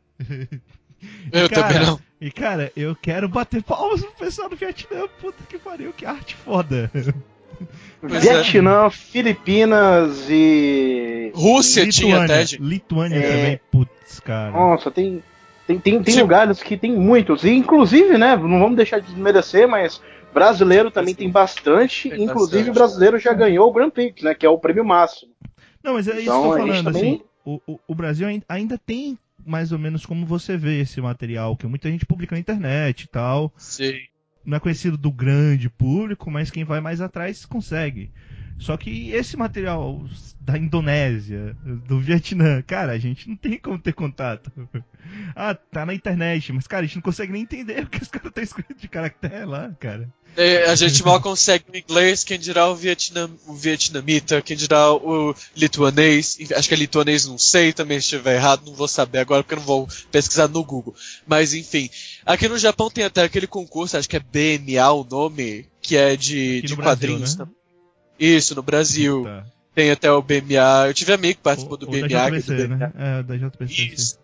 Eu 1.33 1.49
Cara, 1.49 1.69
também 1.69 1.87
não. 1.87 2.01
E 2.25 2.31
cara, 2.31 2.71
eu 2.77 2.95
quero 2.95 3.29
bater 3.29 3.63
palmas 3.65 4.01
pro 4.01 4.13
pessoal 4.13 4.49
do 4.49 4.55
Vietnã. 4.57 5.07
Puta 5.21 5.43
que 5.49 5.59
pariu, 5.59 5.93
que 5.93 6.07
arte 6.07 6.35
foda. 6.37 6.89
Pois 8.01 8.15
é. 8.15 8.19
Vietnã, 8.43 8.91
Filipinas 8.91 10.27
e. 10.29 11.31
Rússia 11.35 11.89
tinha 11.89 12.17
Lituânia, 12.17 12.35
até. 12.35 12.47
gente. 12.47 12.63
Lituânia 12.63 13.17
É. 13.19 13.23
também, 13.31 13.61
putz, 13.71 14.21
cara. 14.21 14.51
Nossa, 14.51 14.91
tem. 14.91 15.23
Tem, 15.67 15.79
tem, 15.79 15.95
tem 16.03 16.03
Tipo- 16.15 16.21
lugares 16.23 16.61
que 16.63 16.77
tem 16.77 16.91
muitos. 16.93 17.45
E 17.45 17.51
inclusive, 17.51 18.19
né? 18.19 18.35
Não 18.37 18.59
vamos 18.59 18.77
deixar 18.77 18.99
de 18.99 19.07
desmerecer, 19.07 19.69
mas 19.69 20.01
brasileiro 20.35 20.91
também 20.91 21.15
tem 21.15 21.31
bastante. 21.31 22.11
Tem 22.11 22.25
inclusive, 22.25 22.59
bastante. 22.65 22.75
brasileiro 22.75 23.19
já 23.21 23.33
ganhou 23.33 23.69
o 23.69 23.73
Grand 23.73 23.91
Prix, 23.91 24.23
né? 24.23 24.35
Que 24.35 24.45
é 24.45 24.49
o 24.49 24.59
prêmio 24.59 24.85
máximo. 24.85 25.31
Não, 25.85 25.95
mas 25.95 26.09
é 26.09 26.13
isso 26.13 26.23
Então, 26.23 26.43
que 26.43 26.49
eu 26.49 26.51
tô 26.53 26.59
gente 26.59 26.69
falando, 26.83 26.85
também- 26.95 27.13
assim. 27.15 27.23
O, 27.45 27.61
o, 27.67 27.79
o 27.89 27.95
Brasil 27.95 28.27
ain- 28.27 28.43
ainda 28.49 28.77
tem 28.85 29.17
mais 29.45 29.73
ou 29.73 29.79
menos 29.79 30.07
como 30.07 30.27
você 30.27 30.57
vê 30.57 30.81
esse 30.81 31.01
material, 31.01 31.57
que 31.57 31.67
muita 31.67 31.91
gente 31.91 32.07
publica 32.07 32.35
na 32.35 32.41
internet 32.41 33.03
e 33.03 33.09
tal. 33.09 33.53
Sim. 33.57 33.99
Não 34.45 34.57
é 34.57 34.61
conhecido 34.61 34.97
do 34.97 35.13
grande 35.13 35.71
público, 35.71 36.31
mas 36.31 36.51
quem 36.51 36.65
vai 36.65 36.81
mais 36.81 37.01
atrás 37.01 37.45
consegue. 37.45 38.11
Só 38.59 38.77
que 38.77 39.11
esse 39.11 39.37
material 39.37 40.01
da 40.41 40.57
Indonésia, 40.57 41.57
do 41.87 42.01
Vietnã, 42.01 42.63
cara, 42.63 42.93
a 42.93 42.99
gente 42.99 43.29
não 43.29 43.37
tem 43.37 43.59
como 43.59 43.79
ter 43.79 43.93
contato. 43.93 44.51
Ah, 45.35 45.55
tá 45.55 45.85
na 45.85 45.95
internet, 45.95 46.53
mas 46.53 46.67
cara, 46.67 46.85
a 46.85 46.87
gente 46.87 46.97
não 46.97 47.03
consegue 47.03 47.33
nem 47.33 47.43
entender 47.43 47.83
o 47.83 47.89
que 47.89 48.03
os 48.03 48.09
caras 48.09 48.29
estão 48.29 48.43
escrito 48.43 48.75
de 48.75 48.89
caractere 48.89 49.45
lá, 49.45 49.75
cara. 49.79 50.09
É, 50.37 50.65
a 50.71 50.75
gente 50.75 51.05
mal 51.05 51.21
consegue 51.21 51.65
o 51.73 51.77
inglês, 51.77 52.25
quem 52.25 52.39
dirá 52.39 52.69
o, 52.69 52.75
vietnam, 52.75 53.31
o 53.47 53.55
vietnamita, 53.55 54.41
quem 54.41 54.57
dirá 54.57 54.93
o 54.93 55.35
lituanês. 55.55 56.39
Acho 56.57 56.69
que 56.69 56.75
é 56.75 56.79
lituanês, 56.79 57.27
não 57.27 57.37
sei, 57.37 57.73
também 57.73 58.01
se 58.01 58.05
estiver 58.05 58.37
errado, 58.37 58.65
não 58.65 58.75
vou 58.75 58.89
saber 58.89 59.19
agora 59.19 59.43
porque 59.43 59.55
eu 59.55 59.59
não 59.59 59.67
vou 59.67 59.89
pesquisar 60.11 60.49
no 60.49 60.65
Google. 60.65 60.95
Mas 61.27 61.53
enfim, 61.53 61.91
aqui 62.25 62.49
no 62.49 62.59
Japão 62.59 62.91
tem 62.91 63.05
até 63.05 63.23
aquele 63.23 63.47
concurso, 63.47 63.97
acho 63.97 64.09
que 64.09 64.17
é 64.17 64.21
BMA 64.21 64.91
o 64.93 65.05
nome, 65.05 65.67
que 65.83 65.97
é 65.97 66.17
de, 66.17 66.63
de 66.63 66.77
quadrinhos. 66.77 67.37
né? 67.37 67.47
Isso, 68.19 68.55
no 68.55 68.63
Brasil. 68.63 69.25
Tá. 69.25 69.45
Tem 69.75 69.91
até 69.91 70.11
o 70.13 70.21
BMA. 70.23 70.87
Eu 70.89 70.95
tive 70.95 71.13
amigo 71.13 71.37
que 71.37 71.43
participou 71.43 71.77
do 71.77 71.87
Ou- 71.87 71.95
ou 71.95 72.01
BMA. 72.01 72.09
da 72.09 72.29
do 72.31 72.55
BMA. 72.55 72.77
né? 72.77 72.93
É, 72.99 73.23
da 73.23 73.37
JBC. 73.37 73.83
Isso. 73.95 74.19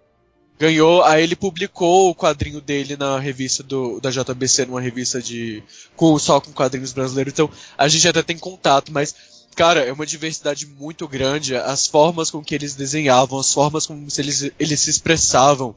Ganhou, 0.59 1.05
aí 1.05 1.23
ele 1.23 1.37
publicou 1.37 2.11
o 2.11 2.15
quadrinho 2.15 2.61
dele 2.61 2.97
na 2.97 3.17
revista 3.19 3.63
do, 3.63 4.01
da 4.01 4.11
JBC, 4.11 4.67
numa 4.67 4.81
revista 4.81 5.23
de. 5.23 5.63
Com, 5.95 6.19
só 6.19 6.41
com 6.41 6.53
quadrinhos 6.53 6.93
brasileiros. 6.93 7.33
Então, 7.33 7.49
a 7.79 7.87
gente 7.87 8.09
até 8.09 8.23
tem 8.23 8.37
contato, 8.37 8.91
mas, 8.93 9.15
cara, 9.55 9.81
é 9.85 9.93
uma 9.93 10.05
diversidade 10.05 10.67
muito 10.67 11.07
grande. 11.07 11.55
As 11.55 11.87
formas 11.87 12.29
com 12.31 12.43
que 12.43 12.55
eles 12.57 12.75
desenhavam, 12.75 13.39
as 13.39 13.53
formas 13.53 13.87
como 13.87 14.05
eles, 14.19 14.51
eles 14.59 14.81
se 14.81 14.91
expressavam. 14.91 15.77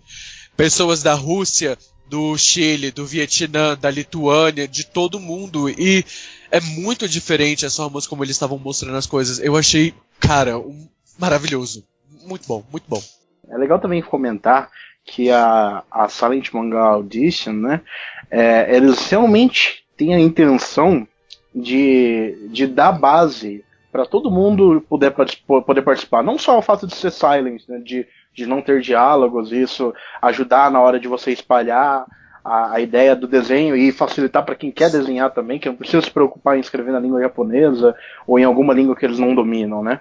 Pessoas 0.58 1.02
da 1.04 1.14
Rússia, 1.14 1.78
do 2.12 2.38
Chile, 2.38 2.92
do 2.92 3.06
Vietnã, 3.06 3.78
da 3.78 3.90
Lituânia, 3.90 4.68
de 4.68 4.86
todo 4.86 5.18
mundo. 5.18 5.70
E 5.70 6.04
é 6.52 6.60
muito 6.60 7.08
diferente 7.08 7.66
as 7.66 7.74
formas 7.74 8.06
como 8.06 8.22
eles 8.22 8.36
estavam 8.36 8.60
mostrando 8.60 8.98
as 8.98 9.08
coisas. 9.08 9.40
Eu 9.40 9.56
achei, 9.56 9.94
cara, 10.20 10.60
um, 10.60 10.90
maravilhoso. 11.18 11.86
Muito 12.26 12.46
bom, 12.46 12.66
muito 12.70 12.84
bom. 12.90 13.02
É 13.50 13.58
legal 13.58 13.80
também 13.80 14.02
comentar 14.02 14.70
que 15.06 15.32
a, 15.32 15.84
a 15.90 16.10
Silent 16.10 16.52
Manga 16.52 16.80
Audition, 16.80 17.54
né? 17.54 17.82
é, 18.30 18.76
eles 18.76 19.10
realmente 19.10 19.86
têm 19.96 20.14
a 20.14 20.20
intenção 20.20 21.08
de, 21.56 22.50
de 22.52 22.68
dar 22.68 22.92
base 22.92 23.64
para 23.90 24.06
todo 24.06 24.30
mundo 24.30 24.84
poder, 24.90 25.14
poder 25.48 25.82
participar. 25.82 26.22
Não 26.22 26.38
só 26.38 26.58
o 26.58 26.62
fato 26.62 26.86
de 26.86 26.94
ser 26.94 27.12
silent, 27.12 27.62
né? 27.70 27.80
de, 27.80 28.06
de 28.34 28.46
não 28.46 28.62
ter 28.62 28.82
diálogos, 28.82 29.52
isso 29.52 29.94
ajudar 30.22 30.72
na 30.72 30.80
hora 30.80 31.00
de 31.00 31.08
você 31.08 31.32
espalhar 31.32 32.06
a, 32.44 32.74
a 32.74 32.80
ideia 32.80 33.16
do 33.16 33.28
desenho 33.28 33.76
e 33.76 33.92
facilitar 33.92 34.44
para 34.44 34.56
quem 34.56 34.72
quer 34.72 34.90
desenhar 34.90 35.32
também, 35.32 35.60
que 35.60 35.70
não 35.70 35.76
precisa 35.76 36.02
se 36.02 36.12
preocupar 36.12 36.58
em 36.58 36.62
escrever 36.62 36.92
na 36.92 37.00
língua 37.00 37.22
japonesa 37.22 37.96
ou 38.26 38.40
em 38.40 38.44
alguma 38.44 38.74
língua 38.74 38.96
que 38.96 39.06
eles 39.06 39.20
não 39.20 39.36
dominam, 39.36 39.84
né? 39.84 40.00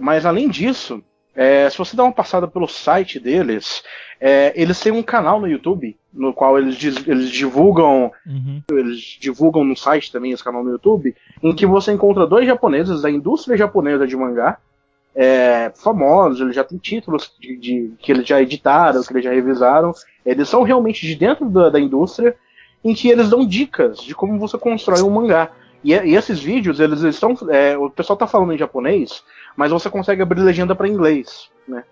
Mas 0.00 0.26
além 0.26 0.48
disso, 0.48 1.02
é, 1.34 1.68
se 1.68 1.76
você 1.76 1.94
dá 1.94 2.02
uma 2.02 2.12
passada 2.12 2.48
pelo 2.48 2.66
site 2.66 3.20
deles, 3.20 3.84
é, 4.18 4.52
eles 4.56 4.80
têm 4.80 4.92
um 4.92 5.02
canal 5.02 5.38
no 5.38 5.46
YouTube 5.46 5.96
no 6.12 6.32
qual 6.32 6.58
eles, 6.58 6.82
eles 7.06 7.28
divulgam, 7.28 8.10
uhum. 8.26 8.62
eles 8.70 9.18
divulgam 9.20 9.62
no 9.62 9.76
site 9.76 10.10
também 10.10 10.32
esse 10.32 10.42
canal 10.42 10.64
no 10.64 10.70
YouTube, 10.70 11.14
em 11.42 11.54
que 11.54 11.66
você 11.66 11.92
encontra 11.92 12.26
dois 12.26 12.46
japoneses 12.46 13.02
da 13.02 13.10
indústria 13.10 13.56
japonesa 13.56 14.06
de 14.06 14.16
mangá, 14.16 14.58
é, 15.16 15.72
famosos, 15.74 16.42
eles 16.42 16.54
já 16.54 16.62
têm 16.62 16.76
títulos 16.76 17.32
de, 17.40 17.56
de, 17.56 17.92
que 17.98 18.12
eles 18.12 18.28
já 18.28 18.40
editaram, 18.42 19.02
que 19.02 19.12
eles 19.14 19.24
já 19.24 19.32
revisaram, 19.32 19.92
eles 20.24 20.46
são 20.46 20.62
realmente 20.62 21.06
de 21.06 21.14
dentro 21.14 21.48
da, 21.48 21.70
da 21.70 21.80
indústria, 21.80 22.36
em 22.84 22.94
que 22.94 23.08
eles 23.08 23.30
dão 23.30 23.46
dicas 23.46 23.98
de 23.98 24.14
como 24.14 24.38
você 24.38 24.58
constrói 24.58 25.00
um 25.00 25.10
mangá. 25.10 25.50
E, 25.82 25.92
e 25.92 26.14
esses 26.14 26.38
vídeos, 26.40 26.80
eles 26.80 27.00
estão. 27.00 27.34
É, 27.48 27.78
o 27.78 27.88
pessoal 27.88 28.14
está 28.14 28.26
falando 28.26 28.52
em 28.52 28.58
japonês, 28.58 29.24
mas 29.56 29.70
você 29.70 29.88
consegue 29.88 30.20
abrir 30.20 30.40
legenda 30.40 30.74
para 30.74 30.88
inglês, 30.88 31.48
né? 31.66 31.82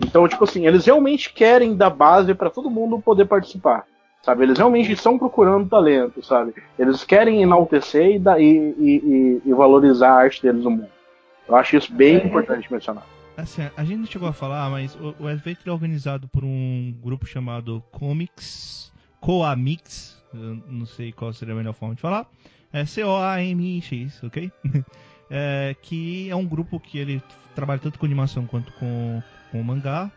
Então, 0.00 0.28
tipo 0.28 0.44
assim, 0.44 0.66
eles 0.66 0.84
realmente 0.84 1.32
querem 1.32 1.74
dar 1.74 1.90
base 1.90 2.34
para 2.34 2.50
todo 2.50 2.68
mundo 2.68 3.00
poder 3.00 3.24
participar, 3.24 3.84
sabe? 4.22 4.42
Eles 4.42 4.58
realmente 4.58 4.92
estão 4.92 5.18
procurando 5.18 5.68
talento, 5.68 6.22
sabe? 6.22 6.54
Eles 6.78 7.04
querem 7.04 7.42
enaltecer 7.42 8.16
e, 8.16 8.22
e, 8.38 8.42
e, 8.78 9.42
e 9.46 9.54
valorizar 9.54 10.10
a 10.10 10.16
arte 10.16 10.42
deles 10.42 10.64
no 10.64 10.72
mundo. 10.72 10.95
Eu 11.48 11.56
acho 11.56 11.76
isso 11.76 11.92
bem 11.92 12.16
é, 12.16 12.24
importante 12.24 12.72
mencionar. 12.72 13.06
Assim, 13.36 13.62
a 13.76 13.84
gente 13.84 13.98
não 13.98 14.06
chegou 14.06 14.28
a 14.28 14.32
falar, 14.32 14.68
mas 14.70 14.94
o, 14.96 15.14
o 15.20 15.30
evento 15.30 15.68
é 15.68 15.72
organizado 15.72 16.26
por 16.28 16.44
um 16.44 16.94
grupo 17.02 17.26
chamado 17.26 17.82
Comics, 17.92 18.92
Coamix, 19.20 20.22
não 20.32 20.86
sei 20.86 21.12
qual 21.12 21.32
seria 21.32 21.54
a 21.54 21.56
melhor 21.56 21.74
forma 21.74 21.94
de 21.94 22.00
falar, 22.00 22.26
é 22.72 22.84
C-O-A-M-I-X, 22.84 24.22
ok? 24.22 24.50
é, 25.30 25.76
que 25.82 26.30
é 26.30 26.36
um 26.36 26.46
grupo 26.46 26.80
que 26.80 26.98
ele 26.98 27.22
trabalha 27.54 27.80
tanto 27.80 27.98
com 27.98 28.06
animação 28.06 28.46
quanto 28.46 28.72
com, 28.74 29.22
com 29.50 29.62
mangá, 29.62 30.10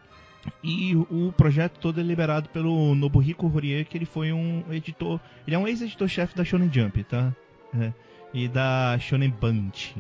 e 0.64 0.96
o 0.96 1.34
projeto 1.36 1.80
todo 1.80 2.00
é 2.00 2.04
liberado 2.04 2.50
pelo 2.50 2.96
Nobuhiko 2.96 3.52
Horie, 3.54 3.86
que 3.86 3.98
ele 3.98 4.06
foi 4.06 4.32
um 4.32 4.64
editor, 4.72 5.20
ele 5.46 5.56
é 5.56 5.60
um 5.60 5.68
ex-editor-chefe 5.68 6.36
da 6.36 6.44
Shonen 6.46 6.72
Jump, 6.72 7.04
tá? 7.04 7.34
É, 7.80 7.92
e 8.34 8.48
da 8.48 8.98
Shonen 9.00 9.30
Bunch, 9.30 9.96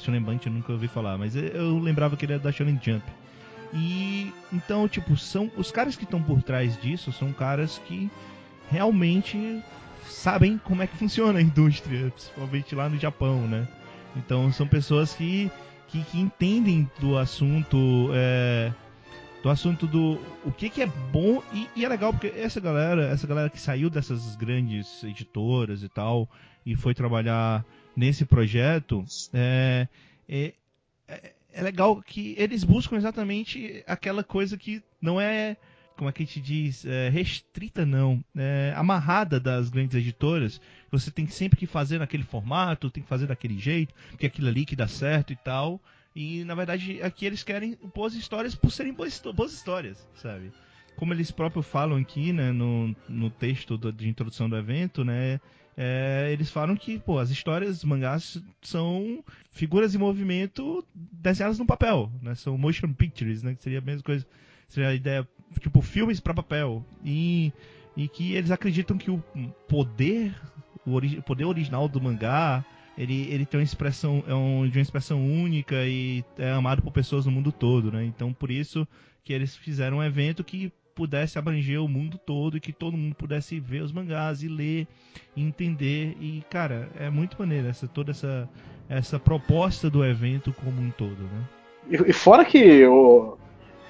Shonen 0.00 0.22
Bunch 0.22 0.46
eu 0.46 0.52
nunca 0.52 0.72
ouvi 0.72 0.88
falar, 0.88 1.16
mas 1.16 1.34
eu 1.36 1.78
lembrava 1.78 2.16
que 2.16 2.24
ele 2.24 2.34
era 2.34 2.42
da 2.42 2.52
Shonen 2.52 2.78
Jump. 2.82 3.04
E 3.72 4.32
então, 4.52 4.88
tipo, 4.88 5.16
são 5.16 5.50
os 5.56 5.70
caras 5.70 5.96
que 5.96 6.04
estão 6.04 6.22
por 6.22 6.42
trás 6.42 6.80
disso 6.80 7.10
são 7.12 7.32
caras 7.32 7.80
que 7.86 8.10
realmente 8.70 9.62
sabem 10.08 10.58
como 10.58 10.82
é 10.82 10.86
que 10.86 10.96
funciona 10.98 11.38
a 11.38 11.42
indústria, 11.42 12.10
principalmente 12.10 12.74
lá 12.74 12.88
no 12.88 12.98
Japão, 12.98 13.46
né? 13.48 13.66
Então 14.16 14.52
são 14.52 14.66
pessoas 14.66 15.14
que, 15.14 15.50
que, 15.88 16.02
que 16.04 16.20
entendem 16.20 16.88
do 17.00 17.18
assunto, 17.18 18.10
é, 18.14 18.72
do 19.42 19.50
assunto 19.50 19.86
do 19.86 20.20
o 20.44 20.52
que, 20.52 20.70
que 20.70 20.82
é 20.82 20.86
bom 20.86 21.42
e, 21.52 21.68
e, 21.74 21.84
é 21.84 21.88
legal 21.88 22.12
porque 22.12 22.32
essa 22.36 22.60
galera, 22.60 23.08
essa 23.08 23.26
galera 23.26 23.50
que 23.50 23.60
saiu 23.60 23.90
dessas 23.90 24.36
grandes 24.36 25.02
editoras 25.02 25.82
e 25.82 25.88
tal 25.88 26.28
e 26.64 26.76
foi 26.76 26.94
trabalhar 26.94 27.64
nesse 27.96 28.24
projeto, 28.24 29.04
é, 29.32 29.88
é, 30.28 30.54
é, 31.52 31.62
legal 31.62 32.00
que 32.02 32.34
eles 32.36 32.64
buscam 32.64 32.96
exatamente 32.96 33.82
aquela 33.86 34.24
coisa 34.24 34.56
que 34.56 34.82
não 35.00 35.20
é, 35.20 35.56
como 35.96 36.08
é 36.08 36.12
que 36.12 36.22
a 36.22 36.26
gente 36.26 36.40
diz, 36.40 36.84
é, 36.84 37.08
restrita 37.08 37.86
não, 37.86 38.22
é, 38.36 38.72
amarrada 38.76 39.38
das 39.38 39.70
grandes 39.70 39.96
editoras. 39.96 40.60
Você 40.90 41.10
tem 41.10 41.26
sempre 41.26 41.58
que 41.58 41.66
fazer 41.66 41.98
naquele 41.98 42.24
formato, 42.24 42.90
tem 42.90 43.02
que 43.02 43.08
fazer 43.08 43.26
daquele 43.26 43.58
jeito, 43.58 43.94
porque 44.10 44.26
aquilo 44.26 44.48
ali 44.48 44.64
que 44.64 44.76
dá 44.76 44.88
certo 44.88 45.32
e 45.32 45.36
tal. 45.36 45.80
E 46.14 46.44
na 46.44 46.54
verdade 46.54 47.02
aqui 47.02 47.26
eles 47.26 47.42
querem 47.42 47.76
boas 47.94 48.14
histórias 48.14 48.54
por 48.54 48.70
serem 48.70 48.92
boas, 48.92 49.20
boas 49.34 49.52
histórias, 49.52 50.08
sabe? 50.14 50.52
Como 50.96 51.12
eles 51.12 51.32
próprios 51.32 51.66
falam 51.66 51.98
aqui, 51.98 52.32
né, 52.32 52.52
no, 52.52 52.94
no 53.08 53.28
texto 53.28 53.76
do, 53.76 53.92
de 53.92 54.08
introdução 54.08 54.48
do 54.48 54.56
evento, 54.56 55.04
né, 55.04 55.40
é, 55.76 56.28
eles 56.32 56.50
falam 56.50 56.76
que 56.76 56.98
pô, 56.98 57.18
as 57.18 57.30
histórias 57.30 57.82
mangás 57.82 58.40
são 58.62 59.24
figuras 59.50 59.94
em 59.94 59.98
movimento 59.98 60.84
desenhadas 60.94 61.58
no 61.58 61.66
papel, 61.66 62.10
né? 62.22 62.34
São 62.34 62.56
motion 62.56 62.92
pictures, 62.92 63.42
né? 63.42 63.54
Que 63.54 63.62
seria 63.62 63.78
a 63.80 63.82
mesma 63.82 64.02
coisa, 64.02 64.26
seria 64.68 64.90
a 64.90 64.94
ideia 64.94 65.26
tipo 65.60 65.80
filmes 65.82 66.20
para 66.20 66.34
papel 66.34 66.84
e 67.04 67.52
e 67.96 68.08
que 68.08 68.34
eles 68.34 68.50
acreditam 68.50 68.98
que 68.98 69.10
o 69.10 69.22
poder 69.68 70.34
o 70.86 70.92
ori 70.92 71.20
poder 71.22 71.44
original 71.44 71.88
do 71.88 72.00
mangá 72.00 72.64
ele, 72.96 73.28
ele 73.30 73.44
tem 73.44 73.58
uma 73.58 73.64
expressão 73.64 74.22
é 74.26 74.34
um, 74.34 74.68
de 74.68 74.78
uma 74.78 74.82
expressão 74.82 75.24
única 75.24 75.84
e 75.86 76.24
é 76.38 76.50
amado 76.50 76.82
por 76.82 76.92
pessoas 76.92 77.26
no 77.26 77.32
mundo 77.32 77.50
todo, 77.50 77.90
né? 77.90 78.04
Então 78.04 78.32
por 78.32 78.50
isso 78.50 78.86
que 79.24 79.32
eles 79.32 79.56
fizeram 79.56 79.98
um 79.98 80.02
evento 80.02 80.44
que 80.44 80.72
pudesse 80.94 81.38
abranger 81.38 81.82
o 81.82 81.88
mundo 81.88 82.18
todo 82.18 82.56
e 82.56 82.60
que 82.60 82.72
todo 82.72 82.96
mundo 82.96 83.14
pudesse 83.14 83.58
ver 83.58 83.82
os 83.82 83.92
mangás 83.92 84.42
e 84.42 84.48
ler 84.48 84.86
e 85.36 85.42
entender. 85.42 86.16
E 86.20 86.42
cara 86.50 86.88
é 86.98 87.10
muito 87.10 87.36
maneiro 87.38 87.68
essa 87.68 87.88
toda 87.88 88.12
essa 88.12 88.48
essa 88.88 89.18
proposta 89.18 89.88
do 89.88 90.04
evento 90.04 90.52
como 90.52 90.80
um 90.80 90.90
todo 90.90 91.16
né? 91.16 91.44
E, 92.06 92.12
fora 92.12 92.44
que 92.44 92.84
o 92.86 93.36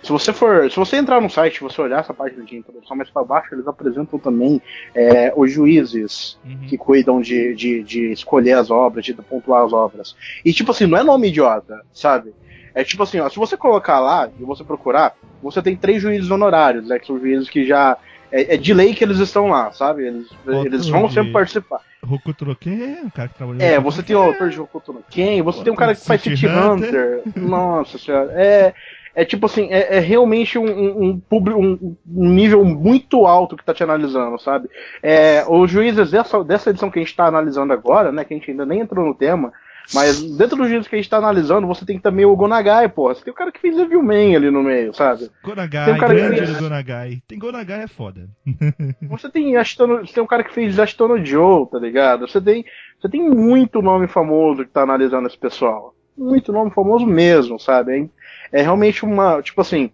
se 0.03 0.13
você 0.13 0.33
for 0.33 0.71
se 0.71 0.77
você 0.77 0.97
entrar 0.97 1.21
no 1.21 1.31
site 1.31 1.63
você 1.63 1.81
olhar 1.81 2.01
essa 2.01 2.13
página 2.13 2.45
de 2.45 2.57
introdução 2.57 2.97
mais 2.97 3.09
para 3.11 3.25
baixo 3.25 3.55
eles 3.55 3.67
apresentam 3.67 4.19
também 4.19 4.61
é, 4.95 5.33
os 5.35 5.51
juízes 5.51 6.39
uhum. 6.45 6.67
que 6.69 6.77
cuidam 6.77 7.21
de, 7.21 7.55
de, 7.55 7.83
de 7.83 8.13
escolher 8.13 8.53
as 8.53 8.71
obras 8.71 9.05
de 9.05 9.15
pontuar 9.15 9.65
as 9.65 9.73
obras. 9.73 10.17
E 10.45 10.53
tipo 10.53 10.71
assim 10.71 10.87
não 10.87 10.99
é 10.99 11.03
nome 11.03 11.29
idiota 11.29 11.81
sabe 11.93 12.35
é 12.75 12.83
tipo 12.83 13.03
assim, 13.03 13.21
ó, 13.21 13.29
se 13.29 13.37
você 13.37 13.57
colocar 13.57 14.01
lá 14.01 14.29
e 14.39 14.43
você 14.43 14.65
procurar, 14.65 15.15
você 15.43 15.63
tem 15.63 15.77
três 15.77 16.03
juízes 16.03 16.31
honorários, 16.31 16.89
né? 16.89 16.99
Que 16.99 17.07
são 17.07 17.19
juízes 17.19 17.49
que 17.49 17.65
já. 17.65 17.97
É, 18.33 18.55
é 18.55 18.57
de 18.57 18.75
lei 18.75 18.95
que 18.95 19.05
eles 19.05 19.19
estão 19.19 19.49
lá, 19.49 19.71
sabe? 19.71 20.07
Eles, 20.07 20.29
eles 20.65 20.89
vão 20.89 21.09
sempre 21.09 21.33
participar. 21.33 21.81
Hokuto 22.03 22.55
Ken, 22.57 23.05
o 23.05 23.11
cara 23.11 23.29
que 23.29 23.35
trabalhou 23.35 23.63
É, 23.63 23.79
você 23.79 24.03
tem 24.03 24.17
o 24.17 24.23
autor 24.23 24.51
de 24.51 24.61
Hokuto 24.61 25.05
Ken, 25.09 25.41
você 25.43 25.63
tem 25.63 25.73
um 25.73 25.77
cara 25.77 25.95
que 25.95 26.05
faz 26.05 26.21
City 26.21 26.47
Hunter. 26.47 27.23
Nossa 27.37 27.97
senhora. 27.97 28.33
É, 28.35 28.75
é 29.15 29.25
tipo 29.25 29.47
assim, 29.47 29.69
é, 29.71 29.99
é 29.99 30.01
realmente 30.01 30.59
um, 30.59 30.67
um, 30.67 31.23
um, 31.31 31.97
um, 32.15 32.29
nível 32.29 32.65
muito 32.65 33.25
alto 33.27 33.57
que 33.57 33.65
tá 33.65 33.73
te 33.73 33.85
analisando, 33.85 34.39
sabe? 34.41 34.69
É, 35.01 35.45
os 35.49 35.71
juízes 35.71 36.11
dessa, 36.11 36.43
dessa 36.43 36.71
edição 36.71 36.91
que 36.91 36.99
a 36.99 37.03
gente 37.03 37.15
tá 37.15 37.27
analisando 37.27 37.73
agora, 37.73 38.11
né? 38.11 38.25
Que 38.25 38.35
a 38.35 38.37
gente 38.37 38.51
ainda 38.51 38.67
nem 38.67 38.81
entrou 38.81 39.07
no 39.07 39.15
tema, 39.15 39.53
mas 39.93 40.23
dentro 40.23 40.57
dos 40.57 40.69
jeitos 40.69 40.89
que 40.89 40.95
a 40.95 40.99
gente 40.99 41.11
tá 41.11 41.19
analisando, 41.19 41.67
você 41.67 41.85
tem 41.85 41.99
também 41.99 42.25
o 42.25 42.35
Gonagai, 42.35 42.89
porra. 42.89 43.15
Você 43.15 43.25
tem 43.25 43.33
o 43.33 43.37
cara 43.37 43.53
que 43.53 43.61
fez 43.61 43.77
Man 43.77 44.37
ali 44.37 44.51
no 44.51 44.63
meio, 44.63 44.95
sabe? 44.95 45.31
Gonagai, 45.43 45.85
tem 45.85 45.95
um 45.95 45.99
cara 45.99 46.15
grande 46.15 46.41
que 46.41 46.47
fez... 46.47 46.61
Gonagai. 46.61 47.23
Tem 47.29 47.39
Gonagai 47.39 47.83
é 47.83 47.87
foda. 47.87 48.29
você 49.03 49.29
tem 49.29 49.57
Ashtono, 49.57 50.07
você 50.07 50.15
tem 50.15 50.23
um 50.23 50.27
cara 50.27 50.43
que 50.43 50.55
fez 50.55 50.79
Ashtono 50.79 51.25
Joe, 51.25 51.67
tá 51.71 51.79
ligado? 51.79 52.27
Você 52.27 52.41
tem, 52.41 52.65
você 53.01 53.09
tem 53.09 53.29
muito 53.29 53.83
nome 53.83 54.07
famoso 54.07 54.65
que 54.65 54.71
tá 54.71 54.83
analisando 54.83 55.27
esse 55.27 55.37
pessoal. 55.39 55.95
Muito 56.17 56.53
nome 56.53 56.71
famoso 56.71 57.05
mesmo, 57.05 57.59
sabe? 57.59 58.11
É, 58.53 58.61
é 58.61 58.63
realmente 58.63 59.05
uma, 59.05 59.43
tipo 59.43 59.61
assim, 59.61 59.91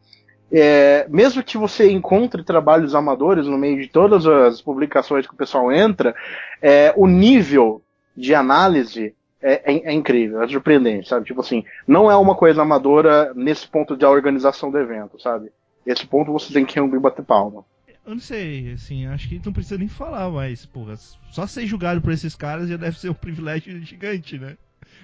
é, 0.53 1.07
mesmo 1.09 1.43
que 1.43 1.59
você 1.59 1.91
encontre 1.91 2.45
trabalhos 2.45 2.95
amadores 2.95 3.47
no 3.47 3.59
meio 3.59 3.81
de 3.81 3.89
todas 3.89 4.27
as 4.27 4.61
publicações 4.61 5.27
que 5.27 5.35
o 5.35 5.37
pessoal 5.37 5.73
entra, 5.73 6.15
é, 6.63 6.93
o 6.97 7.07
nível 7.07 7.83
de 8.17 8.35
análise 8.35 9.15
é, 9.43 9.73
é, 9.73 9.89
é, 9.89 9.93
incrível, 9.93 10.43
é 10.43 10.49
surpreendente, 10.49 11.09
sabe? 11.09 11.27
Tipo 11.27 11.41
assim, 11.41 11.65
não 11.87 12.11
é 12.11 12.17
uma 12.17 12.35
coisa 12.35 12.63
amadora 12.63 13.33
nesse 13.35 13.67
ponto 13.67 13.97
de 13.97 14.05
organização 14.05 14.71
do 14.71 14.79
evento, 14.79 15.21
sabe? 15.21 15.51
Esse 15.87 16.07
ponto 16.07 16.33
você 16.33 16.53
tem 16.53 16.65
que 16.65 16.75
realmente 16.75 17.01
bater 17.01 17.25
palma. 17.25 17.65
Eu 18.05 18.15
não 18.15 18.21
sei, 18.21 18.73
assim, 18.73 19.07
acho 19.07 19.29
que 19.29 19.41
não 19.45 19.53
precisa 19.53 19.79
nem 19.79 19.89
falar, 19.89 20.31
mas, 20.31 20.67
porra, 20.67 20.97
só 21.31 21.47
ser 21.47 21.67
julgado 21.67 22.01
por 22.01 22.13
esses 22.13 22.35
caras 22.35 22.69
já 22.69 22.77
deve 22.77 22.99
ser 22.99 23.11
um 23.11 23.15
privilégio 23.15 23.81
gigante, 23.83 24.39
né? 24.39 24.57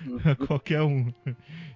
Uhum. 0.06 0.18
Qualquer 0.46 0.82
um. 0.82 1.12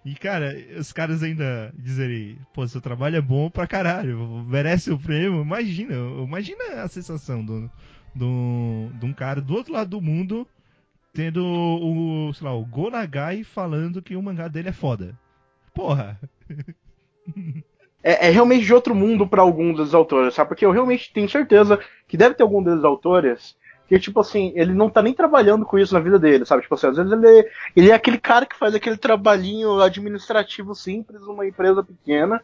E, 0.05 0.15
cara, 0.15 0.55
os 0.79 0.93
caras 0.93 1.23
ainda 1.23 1.73
dizerem, 1.77 2.39
pô, 2.53 2.67
seu 2.67 2.81
trabalho 2.81 3.17
é 3.17 3.21
bom 3.21 3.49
pra 3.49 3.67
caralho, 3.67 4.19
merece 4.47 4.91
o 4.91 4.99
prêmio. 4.99 5.43
Imagina, 5.43 5.95
imagina 5.95 6.83
a 6.83 6.89
sensação 6.89 7.45
do, 7.45 7.71
do, 8.15 8.91
de 8.99 9.07
um 9.07 9.13
cara 9.13 9.41
do 9.41 9.55
outro 9.55 9.73
lado 9.73 9.91
do 9.91 10.01
mundo 10.01 10.47
tendo 11.13 11.45
o, 11.45 12.33
sei 12.35 12.47
lá, 12.47 12.55
o 12.55 12.65
Gonagai 12.65 13.45
falando 13.45 14.03
que 14.03 14.17
o 14.17 14.23
mangá 14.23 14.49
dele 14.49 14.69
é 14.69 14.73
foda. 14.73 15.19
Porra. 15.75 16.19
É, 18.03 18.29
é, 18.29 18.31
realmente 18.31 18.65
de 18.65 18.73
outro 18.73 18.95
mundo 18.95 19.27
para 19.27 19.43
alguns 19.43 19.77
dos 19.77 19.95
autores, 19.95 20.33
sabe? 20.33 20.49
Porque 20.49 20.65
eu 20.65 20.71
realmente 20.71 21.13
tenho 21.13 21.29
certeza 21.29 21.79
que 22.09 22.17
deve 22.17 22.35
ter 22.35 22.43
algum 22.43 22.63
desses 22.63 22.83
autores 22.83 23.55
que, 23.87 23.99
tipo 23.99 24.21
assim, 24.21 24.53
ele 24.55 24.73
não 24.73 24.89
tá 24.89 25.03
nem 25.03 25.13
trabalhando 25.13 25.67
com 25.67 25.79
isso 25.79 25.93
na 25.93 26.01
vida 26.01 26.19
dele, 26.19 26.47
sabe? 26.47 26.63
Tipo 26.63 26.77
assim, 26.77 26.87
às 26.87 26.97
vezes 26.97 27.13
ele, 27.13 27.49
ele 27.75 27.91
é 27.91 27.93
aquele 27.93 28.19
cara 28.19 28.47
que 28.47 28.57
faz 28.57 28.75
aquele 28.75 28.97
trabalhinho 28.97 29.81
administrativo 29.81 30.75
simples 30.75 31.21
numa 31.23 31.47
empresa 31.47 31.83
pequena 31.83 32.41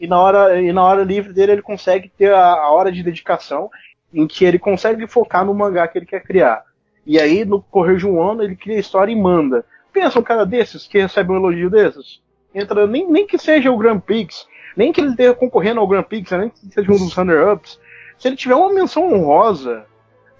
e 0.00 0.06
na 0.06 0.18
hora, 0.18 0.60
e 0.60 0.72
na 0.72 0.82
hora 0.82 1.04
livre 1.04 1.32
dele 1.32 1.52
ele 1.52 1.62
consegue 1.62 2.08
ter 2.08 2.32
a, 2.32 2.54
a 2.54 2.70
hora 2.70 2.90
de 2.90 3.02
dedicação 3.02 3.70
em 4.12 4.26
que 4.26 4.44
ele 4.44 4.58
consegue 4.58 5.06
focar 5.06 5.44
no 5.44 5.52
mangá 5.52 5.86
que 5.86 5.98
ele 5.98 6.06
quer 6.06 6.22
criar. 6.22 6.64
E 7.08 7.18
aí, 7.18 7.42
no 7.42 7.62
correr 7.62 7.96
de 7.96 8.06
um 8.06 8.22
ano, 8.22 8.42
ele 8.42 8.54
cria 8.54 8.76
a 8.76 8.80
história 8.80 9.10
e 9.10 9.16
manda. 9.16 9.64
Pensa 9.90 10.18
um 10.18 10.22
cara 10.22 10.44
desses 10.44 10.86
que 10.86 11.00
recebe 11.00 11.32
um 11.32 11.36
elogio 11.36 11.70
desses? 11.70 12.20
Entra, 12.54 12.86
nem, 12.86 13.10
nem 13.10 13.26
que 13.26 13.38
seja 13.38 13.72
o 13.72 13.78
Grand 13.78 13.98
Prix, 13.98 14.46
nem 14.76 14.92
que 14.92 15.00
ele 15.00 15.10
esteja 15.10 15.32
concorrendo 15.32 15.80
ao 15.80 15.88
Grand 15.88 16.02
Prix, 16.02 16.30
nem 16.32 16.50
que 16.50 16.58
seja 16.70 16.92
um 16.92 16.98
dos 16.98 17.14
runner-ups. 17.14 17.80
Se 18.18 18.28
ele 18.28 18.36
tiver 18.36 18.54
uma 18.54 18.74
menção 18.74 19.10
honrosa, 19.10 19.86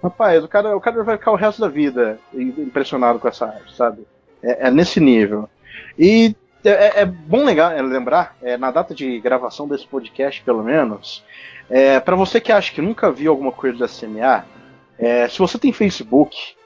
rapaz, 0.01 0.43
o 0.43 0.47
cara, 0.47 0.77
o 0.77 0.79
cara 0.79 1.03
vai 1.03 1.17
ficar 1.17 1.31
o 1.31 1.35
resto 1.35 1.59
da 1.59 1.67
vida 1.67 2.19
impressionado 2.31 3.17
com 3.17 3.27
essa 3.27 3.47
arte, 3.47 3.75
sabe? 3.75 4.05
É, 4.43 4.67
é 4.67 4.71
nesse 4.71 4.99
nível. 4.99 5.49
E 5.97 6.35
é, 6.63 6.69
é, 6.69 7.01
é 7.01 7.05
bom 7.05 7.49
é, 7.49 7.81
lembrar, 7.81 8.35
é, 8.43 8.57
na 8.57 8.69
data 8.69 8.93
de 8.93 9.19
gravação 9.19 9.67
desse 9.67 9.87
podcast, 9.87 10.43
pelo 10.43 10.63
menos, 10.63 11.25
é, 11.67 11.99
para 11.99 12.15
você 12.15 12.39
que 12.39 12.51
acha 12.51 12.71
que 12.71 12.81
nunca 12.81 13.11
viu 13.11 13.31
alguma 13.31 13.51
coisa 13.51 13.79
da 13.79 13.87
CMA, 13.87 14.45
é, 14.99 15.27
se 15.27 15.39
você 15.39 15.57
tem 15.57 15.73
Facebook, 15.73 16.58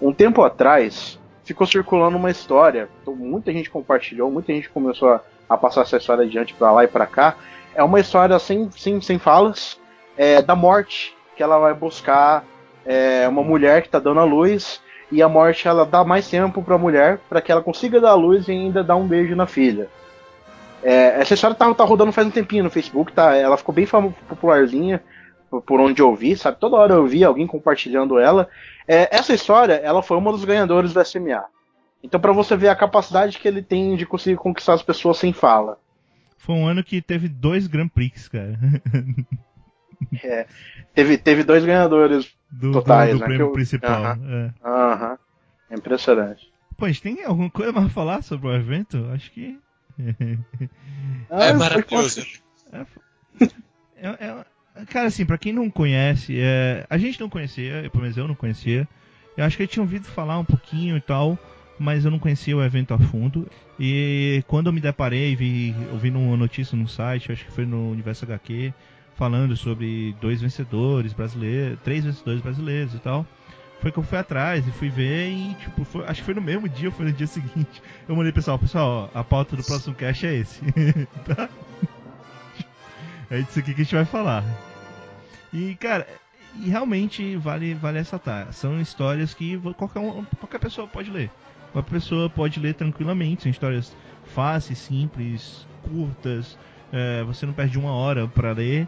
um 0.00 0.12
tempo 0.12 0.42
atrás 0.42 1.18
ficou 1.44 1.66
circulando 1.66 2.16
uma 2.16 2.30
história, 2.30 2.88
então, 3.00 3.14
muita 3.14 3.52
gente 3.52 3.70
compartilhou, 3.70 4.30
muita 4.30 4.52
gente 4.52 4.68
começou 4.68 5.10
a, 5.10 5.20
a 5.48 5.56
passar 5.56 5.82
essa 5.82 5.96
história 5.96 6.24
adiante 6.24 6.54
para 6.54 6.72
lá 6.72 6.84
e 6.84 6.88
para 6.88 7.06
cá. 7.06 7.36
É 7.74 7.82
uma 7.82 8.00
história 8.00 8.38
sem, 8.38 8.70
sem, 8.72 9.00
sem 9.00 9.18
falas 9.18 9.78
é, 10.16 10.42
da 10.42 10.56
morte, 10.56 11.14
que 11.36 11.42
ela 11.42 11.58
vai 11.58 11.72
buscar 11.72 12.44
é, 12.84 13.28
uma 13.28 13.42
mulher 13.42 13.82
que 13.82 13.88
está 13.88 13.98
dando 13.98 14.20
a 14.20 14.24
luz 14.24 14.80
e 15.10 15.22
a 15.22 15.28
morte 15.28 15.68
ela 15.68 15.86
dá 15.86 16.02
mais 16.02 16.28
tempo 16.28 16.62
para 16.62 16.74
a 16.74 16.78
mulher 16.78 17.20
para 17.28 17.40
que 17.40 17.52
ela 17.52 17.62
consiga 17.62 18.00
dar 18.00 18.10
a 18.10 18.14
luz 18.14 18.48
e 18.48 18.52
ainda 18.52 18.82
dar 18.82 18.96
um 18.96 19.06
beijo 19.06 19.36
na 19.36 19.46
filha. 19.46 19.88
É, 20.82 21.20
essa 21.20 21.34
história 21.34 21.56
tá, 21.56 21.72
tá 21.74 21.84
rodando 21.84 22.12
faz 22.12 22.26
um 22.26 22.30
tempinho 22.30 22.64
no 22.64 22.70
Facebook, 22.70 23.12
tá? 23.12 23.34
Ela 23.34 23.56
ficou 23.56 23.74
bem 23.74 23.86
popularzinha 24.28 25.02
por 25.50 25.80
onde 25.80 26.02
eu 26.02 26.14
vi, 26.14 26.36
sabe? 26.36 26.58
Toda 26.58 26.76
hora 26.76 26.94
eu 26.94 27.06
vi 27.06 27.24
alguém 27.24 27.46
compartilhando 27.46 28.18
ela. 28.18 28.48
É, 28.86 29.14
essa 29.14 29.34
história, 29.34 29.74
ela 29.74 30.02
foi 30.02 30.16
uma 30.16 30.32
dos 30.32 30.44
ganhadores 30.44 30.92
do 30.92 31.04
SMA. 31.04 31.44
Então, 32.02 32.20
para 32.20 32.32
você 32.32 32.56
ver 32.56 32.68
a 32.68 32.76
capacidade 32.76 33.38
que 33.38 33.48
ele 33.48 33.62
tem 33.62 33.96
de 33.96 34.06
conseguir 34.06 34.36
conquistar 34.36 34.74
as 34.74 34.82
pessoas 34.82 35.18
sem 35.18 35.32
fala. 35.32 35.78
Foi 36.38 36.54
um 36.54 36.66
ano 36.66 36.84
que 36.84 37.02
teve 37.02 37.28
dois 37.28 37.66
Grand 37.66 37.88
Prix, 37.88 38.28
cara. 38.28 38.58
é, 40.22 40.46
teve, 40.94 41.18
teve 41.18 41.42
dois 41.42 41.64
ganhadores 41.64 42.32
do, 42.50 42.72
totais, 42.72 43.10
do, 43.10 43.16
do 43.16 43.20
né? 43.20 43.26
prêmio 43.26 43.46
eu... 43.46 43.52
principal. 43.52 44.04
Aham. 44.04 44.14
Uh 44.14 44.24
-huh. 44.24 44.52
é. 44.62 44.68
uh 44.68 44.98
-huh. 44.98 45.18
é 45.70 45.74
impressionante. 45.74 46.52
Gente 46.82 47.02
tem 47.02 47.24
alguma 47.24 47.50
coisa 47.50 47.72
mais 47.72 47.86
a 47.86 47.90
falar 47.90 48.22
sobre 48.22 48.48
o 48.48 48.54
evento? 48.54 49.08
Acho 49.12 49.30
que. 49.32 49.58
é 51.30 51.52
maravilhoso. 51.54 52.20
É, 52.70 52.84
é, 53.96 54.08
é, 54.08 54.44
Cara, 54.90 55.08
assim, 55.08 55.24
pra 55.24 55.38
quem 55.38 55.52
não 55.52 55.70
conhece, 55.70 56.38
é, 56.38 56.86
a 56.90 56.98
gente 56.98 57.18
não 57.20 57.28
conhecia, 57.28 57.88
pelo 57.90 58.02
menos 58.02 58.16
eu 58.16 58.28
não 58.28 58.34
conhecia. 58.34 58.86
Eu 59.36 59.44
acho 59.44 59.56
que 59.56 59.62
eu 59.62 59.68
tinha 59.68 59.82
ouvido 59.82 60.04
falar 60.06 60.38
um 60.38 60.44
pouquinho 60.44 60.96
e 60.96 61.00
tal, 61.00 61.38
mas 61.78 62.04
eu 62.04 62.10
não 62.10 62.18
conhecia 62.18 62.56
o 62.56 62.62
evento 62.62 62.92
a 62.94 62.98
fundo. 62.98 63.46
E 63.78 64.42
quando 64.46 64.66
eu 64.66 64.72
me 64.72 64.80
deparei, 64.80 65.34
vi, 65.34 65.74
ouvi 65.92 66.10
uma 66.10 66.36
notícia 66.36 66.76
no 66.76 66.88
site, 66.88 67.32
acho 67.32 67.44
que 67.44 67.52
foi 67.52 67.66
no 67.66 67.90
Universo 67.90 68.24
HQ, 68.24 68.72
falando 69.16 69.56
sobre 69.56 70.14
dois 70.20 70.40
vencedores 70.40 71.12
brasileiros, 71.12 71.78
três 71.82 72.04
vencedores 72.04 72.40
brasileiros 72.40 72.94
e 72.94 72.98
tal. 72.98 73.26
Foi 73.80 73.92
que 73.92 73.98
eu 73.98 74.02
fui 74.02 74.18
atrás 74.18 74.66
e 74.66 74.70
fui 74.70 74.88
ver 74.88 75.28
e, 75.28 75.54
tipo, 75.54 75.84
foi, 75.84 76.04
acho 76.06 76.20
que 76.20 76.24
foi 76.24 76.34
no 76.34 76.40
mesmo 76.40 76.68
dia, 76.68 76.90
foi 76.90 77.06
no 77.06 77.12
dia 77.12 77.26
seguinte. 77.28 77.82
Eu 78.08 78.16
mandei 78.16 78.32
pessoal, 78.32 78.58
pessoal, 78.58 79.10
a 79.14 79.22
pauta 79.22 79.54
do 79.54 79.62
próximo 79.62 79.94
cast 79.94 80.26
é 80.26 80.34
esse. 80.34 80.60
tá? 81.24 81.48
É 83.30 83.40
disso 83.40 83.58
aqui 83.58 83.74
que 83.74 83.80
a 83.80 83.84
gente 83.84 83.94
vai 83.94 84.04
falar. 84.04 84.44
E, 85.52 85.74
cara, 85.76 86.06
e 86.60 86.68
realmente 86.68 87.36
vale, 87.36 87.74
vale 87.74 87.98
essa 87.98 88.18
tá. 88.18 88.46
São 88.52 88.80
histórias 88.80 89.34
que 89.34 89.58
qualquer, 89.76 90.00
um, 90.00 90.24
qualquer 90.38 90.58
pessoa 90.58 90.86
pode 90.86 91.10
ler. 91.10 91.30
Qualquer 91.72 91.90
pessoa 91.90 92.30
pode 92.30 92.60
ler 92.60 92.74
tranquilamente. 92.74 93.42
São 93.42 93.50
histórias 93.50 93.94
fáceis, 94.34 94.78
simples, 94.78 95.66
curtas. 95.82 96.58
É, 96.92 97.22
você 97.24 97.44
não 97.44 97.52
perde 97.52 97.78
uma 97.78 97.92
hora 97.92 98.28
para 98.28 98.52
ler. 98.52 98.86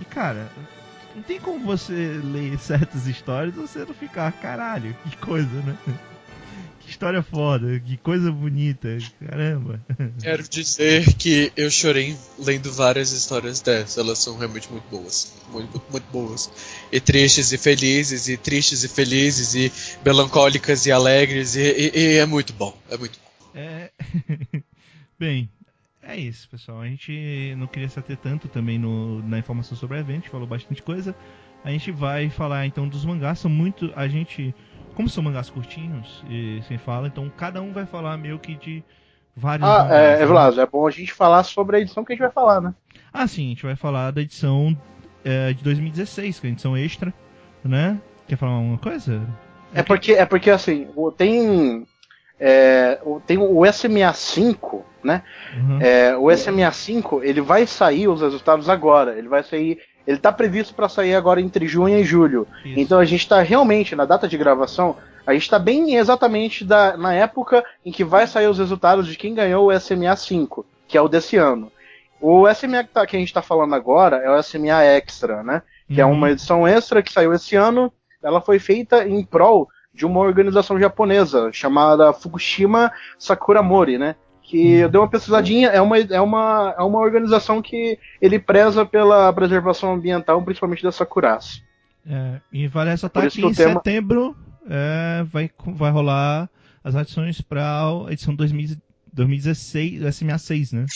E, 0.00 0.04
cara, 0.04 0.48
não 1.14 1.22
tem 1.22 1.40
como 1.40 1.64
você 1.64 2.20
ler 2.22 2.58
certas 2.60 3.06
histórias 3.06 3.54
e 3.56 3.58
você 3.58 3.80
não 3.80 3.94
ficar, 3.94 4.30
caralho, 4.32 4.94
que 5.04 5.16
coisa, 5.16 5.62
né? 5.62 5.76
História 6.90 7.22
foda, 7.22 7.78
que 7.80 7.96
coisa 7.96 8.30
bonita, 8.30 8.98
caramba. 9.24 9.80
Quero 10.20 10.42
dizer 10.48 11.14
que 11.14 11.52
eu 11.56 11.70
chorei 11.70 12.16
lendo 12.38 12.72
várias 12.72 13.12
histórias 13.12 13.60
dessas, 13.60 13.96
elas 13.96 14.18
são 14.18 14.36
realmente 14.36 14.70
muito 14.70 14.84
boas. 14.90 15.34
Muito, 15.50 15.82
muito 15.90 16.10
boas. 16.10 16.50
E 16.92 17.00
tristes 17.00 17.52
e 17.52 17.58
felizes, 17.58 18.28
e 18.28 18.36
tristes 18.36 18.84
e 18.84 18.88
felizes, 18.88 19.54
e 19.54 19.72
melancólicas 20.04 20.84
e 20.86 20.92
alegres, 20.92 21.54
e, 21.54 21.60
e, 21.60 21.92
e 21.94 22.16
é 22.18 22.26
muito 22.26 22.52
bom, 22.52 22.76
é 22.90 22.96
muito 22.96 23.18
bom. 23.18 23.30
É. 23.58 23.90
Bem, 25.18 25.50
é 26.02 26.16
isso, 26.16 26.48
pessoal. 26.48 26.80
A 26.80 26.86
gente 26.86 27.54
não 27.56 27.66
queria 27.66 27.88
se 27.88 27.98
ater 27.98 28.16
tanto 28.16 28.48
também 28.48 28.78
no, 28.78 29.22
na 29.22 29.38
informação 29.38 29.76
sobre 29.76 29.96
o 29.96 30.00
evento, 30.00 30.10
a 30.10 30.20
gente 30.20 30.30
falou 30.30 30.46
bastante 30.46 30.82
coisa. 30.82 31.14
A 31.62 31.70
gente 31.70 31.90
vai 31.90 32.30
falar 32.30 32.66
então 32.66 32.88
dos 32.88 33.04
mangás, 33.04 33.38
são 33.38 33.50
muito. 33.50 33.92
A 33.94 34.08
gente 34.08 34.54
como 35.00 35.08
são 35.08 35.24
mangás 35.24 35.48
curtinhos 35.48 36.22
e 36.28 36.60
sem 36.68 36.76
fala, 36.76 37.06
então 37.06 37.32
cada 37.34 37.62
um 37.62 37.72
vai 37.72 37.86
falar 37.86 38.18
meio 38.18 38.38
que 38.38 38.54
de 38.54 38.84
vários. 39.34 39.66
Ah, 39.66 39.84
mangás, 39.84 39.98
é, 39.98 40.18
né? 40.18 40.26
Vlad, 40.26 40.58
é 40.58 40.66
bom 40.66 40.86
a 40.86 40.90
gente 40.90 41.14
falar 41.14 41.42
sobre 41.42 41.78
a 41.78 41.80
edição 41.80 42.04
que 42.04 42.12
a 42.12 42.14
gente 42.14 42.22
vai 42.22 42.30
falar, 42.30 42.60
né? 42.60 42.74
Ah, 43.10 43.26
sim, 43.26 43.46
a 43.46 43.48
gente 43.48 43.62
vai 43.62 43.74
falar 43.74 44.10
da 44.10 44.20
edição 44.20 44.76
é, 45.24 45.54
de 45.54 45.64
2016, 45.64 46.38
que 46.38 46.46
é 46.46 46.50
a 46.50 46.52
edição 46.52 46.76
extra, 46.76 47.14
né? 47.64 47.98
Quer 48.28 48.36
falar 48.36 48.52
alguma 48.52 48.76
coisa? 48.76 49.26
É 49.72 49.82
porque, 49.82 50.12
é 50.12 50.26
porque 50.26 50.50
assim, 50.50 50.88
tem. 51.16 51.86
É, 52.38 53.00
tem 53.26 53.38
o 53.38 53.64
SMA 53.72 54.12
5, 54.12 54.84
né? 55.02 55.22
Uhum. 55.56 55.80
É, 55.80 56.14
o 56.14 56.30
SMA 56.36 56.70
5 56.70 57.22
ele 57.24 57.40
vai 57.40 57.66
sair 57.66 58.06
os 58.06 58.20
resultados 58.20 58.68
agora. 58.68 59.16
Ele 59.16 59.28
vai 59.28 59.42
sair 59.42 59.78
ele 60.10 60.16
está 60.16 60.32
previsto 60.32 60.74
para 60.74 60.88
sair 60.88 61.14
agora 61.14 61.40
entre 61.40 61.68
junho 61.68 61.96
e 61.96 62.02
julho. 62.02 62.44
Isso. 62.64 62.80
Então 62.80 62.98
a 62.98 63.04
gente 63.04 63.20
está 63.20 63.40
realmente, 63.42 63.94
na 63.94 64.04
data 64.04 64.26
de 64.26 64.36
gravação, 64.36 64.96
a 65.24 65.32
gente 65.32 65.42
está 65.42 65.56
bem 65.56 65.94
exatamente 65.94 66.64
da, 66.64 66.96
na 66.96 67.14
época 67.14 67.64
em 67.86 67.92
que 67.92 68.02
vai 68.02 68.26
sair 68.26 68.48
os 68.48 68.58
resultados 68.58 69.06
de 69.06 69.16
quem 69.16 69.34
ganhou 69.34 69.68
o 69.68 69.80
SMA 69.80 70.14
5, 70.16 70.66
que 70.88 70.98
é 70.98 71.00
o 71.00 71.06
desse 71.06 71.36
ano. 71.36 71.70
O 72.20 72.52
SMA 72.52 72.82
que, 72.82 72.90
tá, 72.90 73.06
que 73.06 73.14
a 73.14 73.20
gente 73.20 73.28
está 73.28 73.40
falando 73.40 73.72
agora 73.72 74.16
é 74.16 74.28
o 74.28 74.42
SMA 74.42 74.82
Extra, 74.82 75.44
né? 75.44 75.62
Que 75.86 76.00
é 76.00 76.04
uhum. 76.04 76.10
é 76.10 76.14
uma 76.14 76.30
edição 76.32 76.66
extra 76.66 77.04
que 77.04 77.12
saiu 77.12 77.32
esse 77.32 77.54
ano. 77.54 77.92
Ela 78.20 78.40
foi 78.40 78.58
feita 78.58 79.06
em 79.06 79.24
prol 79.24 79.68
de 79.94 80.04
uma 80.04 80.18
organização 80.18 80.78
japonesa 80.78 81.50
chamada 81.52 82.12
Fukushima 82.12 82.92
Sakuramori, 83.16 83.96
né? 83.96 84.16
Que 84.50 84.72
eu 84.72 84.88
dei 84.88 85.00
uma 85.00 85.08
pesquisadinha, 85.08 85.68
é 85.68 85.80
uma, 85.80 85.96
é 85.96 86.20
uma, 86.20 86.74
é 86.76 86.82
uma 86.82 86.98
organização 86.98 87.62
que 87.62 87.96
ele 88.20 88.36
preza 88.36 88.84
pela 88.84 89.32
preservação 89.32 89.94
ambiental, 89.94 90.42
principalmente 90.42 90.82
da 90.82 90.90
Sakuraço. 90.90 91.62
É, 92.04 92.40
e 92.52 92.66
vale 92.66 92.90
ressaltar 92.90 93.30
que, 93.30 93.40
que 93.40 93.46
em 93.46 93.52
tema... 93.52 93.74
setembro 93.74 94.36
é, 94.68 95.22
vai, 95.30 95.48
vai 95.64 95.92
rolar 95.92 96.50
as 96.82 96.96
adições 96.96 97.40
para 97.40 97.62
a 97.62 98.12
edição 98.12 98.34
2000, 98.34 98.76
2016, 99.12 100.00
do 100.00 100.12
SMA 100.12 100.36
6, 100.36 100.72
né? 100.72 100.86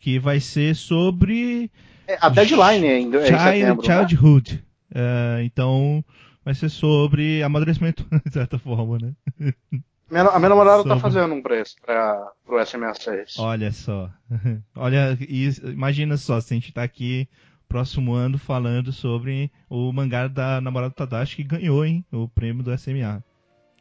Que 0.00 0.18
vai 0.18 0.40
ser 0.40 0.74
sobre. 0.74 1.70
É, 2.08 2.18
a 2.20 2.28
deadline 2.28 2.88
ainda 2.88 3.18
é 3.18 3.26
Child, 3.26 3.42
setembro? 3.42 3.86
Childhood. 3.86 4.64
Né? 4.92 5.44
Então, 5.44 6.04
vai 6.44 6.54
ser 6.54 6.68
sobre 6.68 7.44
amadurecimento, 7.44 8.04
de 8.26 8.32
certa 8.32 8.58
forma, 8.58 8.98
né? 9.00 9.12
Minha, 10.14 10.28
a 10.28 10.38
minha 10.38 10.48
namorada 10.48 10.76
tá 10.76 10.82
Sobre... 10.82 10.94
tá 10.94 11.00
fazendo 11.00 11.34
um 11.34 11.42
preço 11.42 11.74
para 11.84 12.30
pro 12.46 12.56
SMA6. 12.58 13.34
Olha 13.36 13.72
só. 13.72 14.08
Olha, 14.76 15.18
imagina 15.64 16.16
só, 16.16 16.40
se 16.40 16.54
a 16.54 16.56
gente 16.56 16.72
tá 16.72 16.84
aqui 16.84 17.28
próximo 17.68 18.14
ano 18.14 18.38
falando 18.38 18.92
sobre 18.92 19.50
o 19.68 19.92
mangá 19.92 20.28
da 20.28 20.60
namorada 20.60 20.94
Tadashi 20.94 21.34
que 21.34 21.42
ganhou, 21.42 21.84
hein? 21.84 22.04
O 22.12 22.28
prêmio 22.28 22.62
do 22.62 22.78
SMA. 22.78 23.24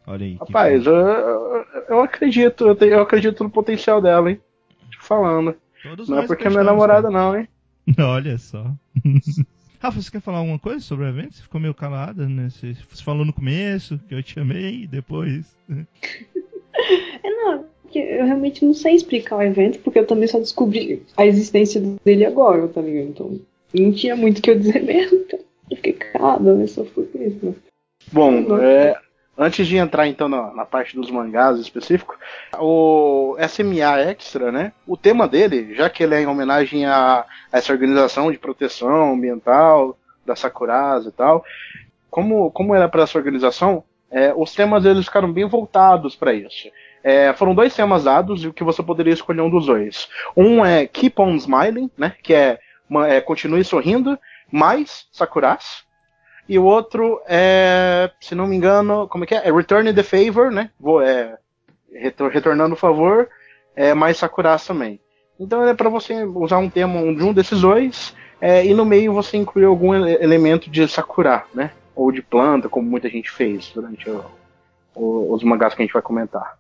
Olha 0.08 0.26
aí. 0.26 0.38
Rapaz, 0.40 0.88
eu, 0.88 0.96
eu, 1.88 2.02
acredito, 2.02 2.66
eu, 2.66 2.76
eu, 2.88 3.02
acredito 3.04 3.44
no 3.44 3.50
potencial 3.52 4.02
dela, 4.02 4.32
hein? 4.32 4.42
Tô 4.92 5.06
falando. 5.06 5.56
Todos 5.84 6.10
não 6.10 6.18
é 6.18 6.26
porque 6.26 6.48
é 6.48 6.50
minha 6.50 6.64
namorada, 6.64 7.12
né? 7.12 7.20
não, 7.20 7.38
hein? 7.38 7.48
Olha 8.00 8.40
só. 8.40 8.72
Rafa, 9.84 10.02
você 10.02 10.12
quer 10.12 10.22
falar 10.22 10.38
alguma 10.38 10.58
coisa 10.58 10.80
sobre 10.80 11.04
o 11.04 11.10
evento? 11.10 11.36
Você 11.36 11.42
ficou 11.42 11.60
meio 11.60 11.74
calada, 11.74 12.26
né? 12.26 12.50
Você, 12.50 12.74
você 12.90 13.04
falou 13.04 13.26
no 13.26 13.34
começo 13.34 14.00
que 14.08 14.16
eu 14.16 14.24
te 14.24 14.40
amei, 14.40 14.88
depois. 14.88 15.46
é, 17.22 17.30
não, 17.30 17.66
eu 17.94 18.26
realmente 18.26 18.64
não 18.64 18.74
sei 18.74 18.96
explicar 18.96 19.36
o 19.36 19.42
evento, 19.42 19.80
porque 19.80 20.00
eu 20.00 20.08
também 20.08 20.30
só 20.30 20.40
descobri 20.40 21.04
a 21.18 21.26
existência 21.26 21.82
dele 22.06 22.26
agora, 22.26 22.66
tá 22.70 22.82
ligado? 22.82 23.10
Então, 23.10 23.40
não 23.74 23.92
tinha 23.92 24.16
muito 24.16 24.40
o 24.40 24.42
que 24.42 24.52
eu 24.52 24.58
dizer 24.58 24.82
mesmo, 24.88 25.18
então 25.18 25.40
eu 25.70 25.76
fiquei 25.76 25.92
calada, 25.92 26.56
né? 26.56 26.66
Só 26.66 26.86
foi 26.86 27.04
isso. 27.16 27.46
Né? 27.46 27.54
Bom, 28.10 28.58
é, 28.60 28.98
Antes 29.36 29.68
de 29.68 29.78
entrar 29.78 30.08
então 30.08 30.30
na, 30.30 30.54
na, 30.54 30.66
parte 30.66 30.96
dos 30.96 31.10
mangás 31.10 31.60
específico, 31.60 32.16
o 32.60 33.36
SMA 33.50 34.00
Extra, 34.00 34.52
né? 34.52 34.74
O 34.86 34.96
tema 34.96 35.28
dele, 35.28 35.74
já 35.74 35.90
que 35.90 36.04
ele 36.04 36.14
é 36.14 36.22
em 36.22 36.28
homenagem 36.28 36.86
a, 36.86 37.26
a 37.52 37.58
essa 37.58 37.74
organização 37.74 38.32
de 38.32 38.38
proteção 38.38 39.14
ambiental 39.14 39.98
da 40.24 40.36
Sakurasa 40.36 41.10
e 41.10 41.12
tal, 41.12 41.44
como, 42.12 42.52
como 42.52 42.76
era 42.76 42.88
para 42.88 43.04
essa 43.04 43.18
organização, 43.18 43.84
é, 44.12 44.32
os 44.36 44.54
temas 44.54 44.86
eles 44.86 45.06
ficaram 45.06 45.34
bem 45.34 45.46
voltados 45.46 46.16
para 46.16 46.32
isso. 46.32 46.70
É, 47.04 47.34
foram 47.34 47.56
dois 47.56 47.76
temas 47.76 48.04
dados 48.04 48.44
e 48.44 48.48
o 48.48 48.54
que 48.54 48.64
você 48.64 48.84
poderia 48.84 49.14
escolher 49.14 49.42
um 49.42 49.50
dos 49.50 49.66
dois. 49.66 50.08
Um 50.38 50.64
é 50.64 50.86
Keep 50.86 51.20
on 51.20 51.36
Smiling, 51.36 51.90
né? 51.98 52.16
Que 52.22 52.36
é, 52.36 52.60
é 53.08 53.20
continue 53.20 53.64
sorrindo, 53.64 54.18
mais 54.52 55.08
Sakuras. 55.12 55.84
E 56.48 56.60
o 56.60 56.64
outro 56.64 57.22
é, 57.28 58.12
se 58.20 58.36
não 58.36 58.48
me 58.48 58.56
engano, 58.56 59.08
como 59.08 59.24
é 59.24 59.28
que 59.28 59.36
é? 59.36 59.48
É 59.48 59.52
Return 59.52 59.94
the 59.94 60.04
Favor, 60.04 60.52
né? 60.52 60.70
Vou, 60.80 61.02
é, 61.02 61.38
retornando 62.32 62.74
o 62.74 62.78
favor, 62.78 63.30
é 63.76 63.94
mais 63.94 64.18
Sakuras 64.18 64.66
também. 64.66 65.00
Então 65.40 65.68
é 65.68 65.74
para 65.74 65.90
você 65.90 66.24
usar 66.24 66.58
um 66.58 66.70
tema 66.70 67.02
de 67.14 67.24
um 67.24 67.34
desses 67.34 67.62
dois 67.62 68.16
é, 68.40 68.66
e 68.66 68.74
no 68.74 68.86
meio 68.86 69.14
você 69.14 69.38
incluir 69.38 69.66
algum 69.66 69.94
elemento 69.94 70.70
de 70.70 70.88
Sakura, 70.88 71.46
né? 71.54 71.72
Ou 71.96 72.12
de 72.12 72.22
planta, 72.22 72.68
como 72.68 72.90
muita 72.90 73.10
gente 73.10 73.32
fez 73.32 73.72
durante 73.74 74.10
o, 74.10 74.26
o, 74.96 75.34
os 75.34 75.44
mangás 75.44 75.74
que 75.74 75.82
a 75.82 75.86
gente 75.86 75.94
vai 75.94 76.02
comentar. 76.02 76.58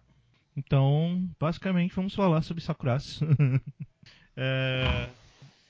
Então, 0.55 1.27
basicamente, 1.39 1.95
vamos 1.95 2.13
falar 2.13 2.41
sobre 2.43 2.63
Sakuras. 2.63 3.19
é, 4.37 5.07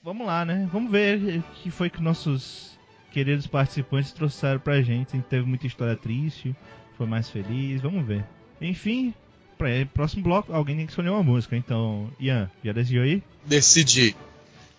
vamos 0.04 0.28
lá, 0.28 0.44
né? 0.44 0.68
Vamos 0.72 0.92
ver 0.92 1.40
o 1.40 1.44
que 1.56 1.72
foi 1.72 1.90
que 1.90 2.02
nossos 2.02 2.73
queridos 3.14 3.46
participantes 3.46 4.12
trouxeram 4.12 4.60
pra 4.60 4.82
gente. 4.82 5.10
A 5.14 5.16
gente 5.16 5.28
teve 5.28 5.46
muita 5.46 5.68
história 5.68 5.96
triste, 5.96 6.56
foi 6.98 7.06
mais 7.06 7.30
feliz, 7.30 7.80
vamos 7.80 8.06
ver. 8.06 8.26
Enfim, 8.60 9.14
pra, 9.58 9.68
próximo 9.94 10.24
bloco, 10.24 10.52
alguém 10.52 10.76
tem 10.76 10.86
que 10.86 10.92
escolher 10.92 11.10
uma 11.10 11.24
música. 11.24 11.56
Então, 11.56 12.10
Ian, 12.20 12.50
já 12.64 12.74
decidiu 12.74 13.04
aí? 13.04 13.24
Decidi. 13.46 14.16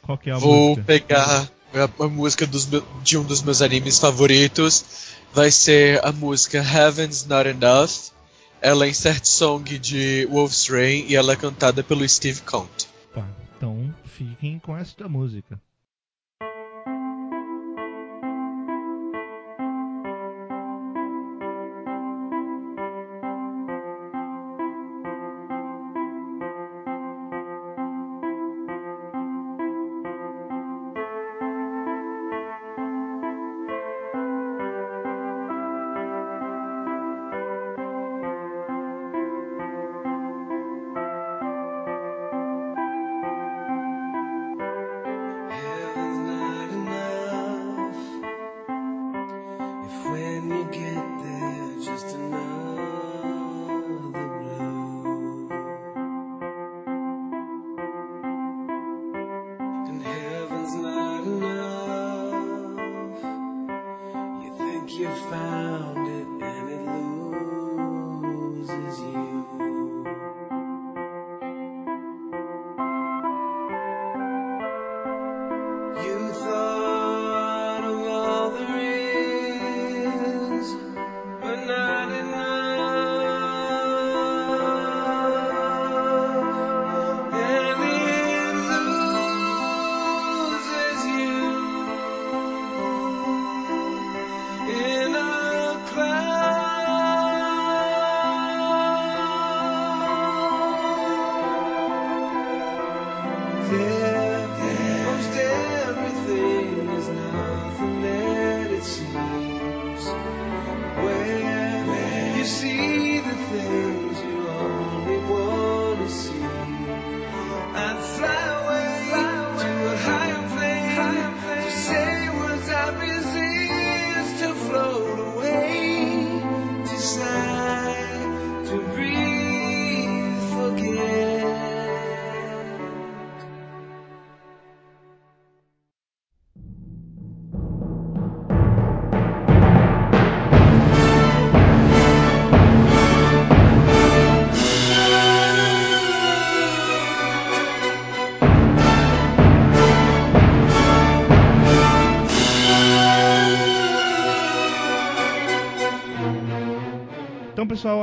Qual 0.02 0.18
que 0.18 0.28
é 0.28 0.32
a 0.32 0.38
Vou 0.38 0.70
música? 0.70 0.84
pegar 0.84 1.48
a, 1.72 2.04
a 2.04 2.08
música 2.08 2.46
dos 2.46 2.68
de 3.02 3.16
um 3.16 3.22
dos 3.22 3.40
meus 3.42 3.62
animes 3.62 3.98
favoritos. 3.98 5.14
Vai 5.32 5.50
ser 5.50 6.04
a 6.04 6.12
música 6.12 6.58
Heaven's 6.58 7.24
Not 7.26 7.48
Enough. 7.48 8.12
Ela 8.60 8.86
é 8.86 8.88
insert 8.88 9.24
song 9.24 9.78
de 9.78 10.26
Wolf's 10.30 10.68
Rain 10.68 11.06
e 11.08 11.14
ela 11.16 11.32
é 11.32 11.36
cantada 11.36 11.82
pelo 11.82 12.08
Steve 12.08 12.40
Conte. 12.42 12.88
Tá, 13.14 13.26
então 13.56 13.94
fiquem 14.04 14.58
com 14.58 14.76
esta 14.76 15.08
música. 15.08 15.60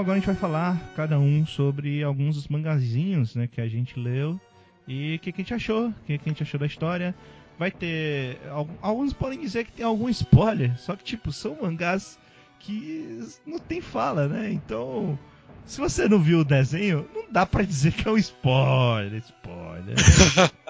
Agora 0.02 0.18
a 0.18 0.20
gente 0.20 0.26
vai 0.28 0.36
falar 0.36 0.78
cada 0.96 1.18
um 1.20 1.46
sobre 1.46 2.04
alguns 2.04 2.36
dos 2.36 2.48
mangazinhos, 2.48 3.36
né, 3.36 3.48
que 3.48 3.62
a 3.62 3.68
gente 3.68 4.00
leu 4.00 4.40
e 4.88 5.16
o 5.16 5.20
que, 5.20 5.32
que 5.32 5.42
a 5.42 5.44
gente 5.44 5.54
achou, 5.54 5.88
o 5.90 5.94
que, 6.06 6.18
que 6.18 6.30
a 6.30 6.32
gente 6.34 6.44
achou 6.44 6.60
da 6.60 6.66
história. 6.66 7.16
Vai 7.58 7.72
ter 7.72 8.40
al- 8.50 8.68
alguns 8.82 9.14
podem 9.14 9.40
dizer 9.40 9.66
que 9.66 9.72
tem 9.72 9.86
algum 9.86 10.10
spoiler, 10.10 10.78
só 10.80 10.96
que 10.96 11.04
tipo 11.04 11.32
são 11.32 11.58
mangás 11.62 12.20
que 12.60 13.20
não 13.46 13.60
tem 13.60 13.82
fala, 13.82 14.28
né? 14.28 14.52
Então, 14.52 15.18
se 15.66 15.80
você 15.80 16.08
não 16.10 16.20
viu 16.20 16.40
o 16.40 16.46
desenho, 16.46 17.08
não 17.14 17.32
dá 17.32 17.46
pra 17.46 17.64
dizer 17.64 17.92
que 17.94 18.08
é 18.08 18.12
um 18.12 18.18
spoiler, 18.18 19.22
spoiler. 19.22 19.96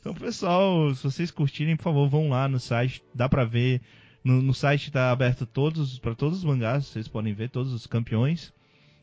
Então, 0.00 0.14
pessoal, 0.14 0.94
se 0.94 1.02
vocês 1.04 1.30
curtirem, 1.30 1.76
por 1.76 1.82
favor, 1.82 2.08
vão 2.08 2.30
lá 2.30 2.48
no 2.48 2.58
site, 2.58 3.02
dá 3.14 3.28
pra 3.28 3.44
ver. 3.44 3.82
No, 4.22 4.42
no 4.42 4.52
site 4.52 4.92
tá 4.92 5.10
aberto 5.10 5.46
todos 5.46 5.98
para 5.98 6.14
todos 6.14 6.38
os 6.38 6.44
mangás, 6.44 6.86
vocês 6.86 7.08
podem 7.08 7.32
ver 7.32 7.48
todos 7.48 7.72
os 7.72 7.86
campeões. 7.86 8.52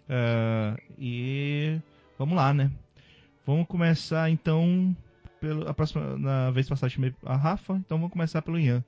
Ah, 0.10 0.78
e 0.98 1.80
vamos 2.18 2.36
lá, 2.36 2.54
né? 2.54 2.72
Vamos 3.46 3.68
começar 3.68 4.30
então 4.30 4.96
pelo 5.40 5.68
a 5.68 5.74
próxima 5.74 6.18
na 6.18 6.52
vez 6.52 6.68
chamei 6.90 7.14
a 7.26 7.36
Rafa, 7.36 7.74
então 7.74 7.98
vamos 7.98 8.12
começar 8.12 8.42
pelo 8.42 8.60
Ian. 8.60 8.84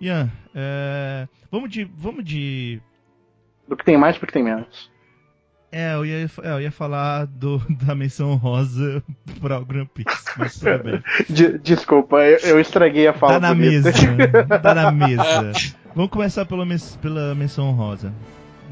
Ian, 0.00 0.30
é, 0.54 1.28
vamos 1.50 1.70
de 1.70 1.84
vamos 1.84 2.24
de 2.24 2.80
Do 3.68 3.76
que 3.76 3.84
tem 3.84 3.96
mais 3.96 4.16
pro 4.16 4.26
que 4.26 4.32
tem 4.32 4.42
menos. 4.42 4.90
É, 5.72 5.94
eu 5.94 6.04
ia, 6.06 6.30
é, 6.42 6.50
eu 6.52 6.60
ia 6.60 6.70
falar 6.72 7.26
do, 7.26 7.58
da 7.84 7.94
menção 7.94 8.34
rosa 8.36 9.02
para 9.40 9.58
o 9.58 9.64
Grand 9.64 9.86
Prix, 9.86 10.12
mas 10.36 10.58
tudo 10.58 10.82
bem. 10.84 11.02
De- 11.28 11.58
desculpa, 11.58 12.16
eu, 12.18 12.38
eu 12.40 12.60
estraguei 12.60 13.06
a 13.06 13.12
fala 13.12 13.34
Tá 13.34 13.40
na 13.40 13.54
bonita. 13.54 13.90
mesa. 13.92 13.92
Tá 14.62 14.74
na 14.74 14.90
mesa. 14.90 15.52
Vamos 15.94 16.10
começar 16.10 16.44
pela, 16.46 16.64
pela 17.00 17.34
menção 17.34 17.70
rosa. 17.72 18.12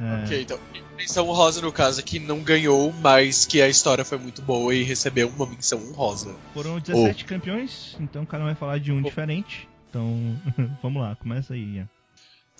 É, 0.00 0.24
Ok, 0.24 0.42
então. 0.42 0.58
Menção 0.96 1.28
honrosa 1.28 1.60
no 1.62 1.70
caso 1.70 2.02
que 2.02 2.18
não 2.18 2.40
ganhou, 2.40 2.92
mas 3.00 3.46
que 3.46 3.62
a 3.62 3.68
história 3.68 4.04
foi 4.04 4.18
muito 4.18 4.42
boa 4.42 4.74
e 4.74 4.82
recebeu 4.82 5.28
uma 5.28 5.46
menção 5.46 5.78
honrosa. 5.90 6.34
Foram 6.52 6.80
17 6.80 7.24
campeões, 7.24 7.96
então 8.00 8.26
cada 8.26 8.42
um 8.42 8.46
vai 8.46 8.56
falar 8.56 8.78
de 8.80 8.90
um 8.90 9.00
diferente. 9.00 9.68
Então, 9.88 10.36
vamos 10.82 11.00
lá, 11.00 11.14
começa 11.14 11.54
aí, 11.54 11.76
Ian. 11.76 11.88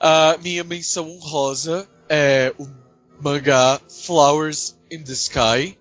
A 0.01 0.37
minha 0.41 0.63
menção 0.63 1.11
honrosa 1.11 1.89
é 2.09 2.55
o 2.59 2.69
mangá 3.21 3.81
Flowers 4.05 4.77
in 4.91 5.03
the 5.03 5.13
Sky, 5.13 5.79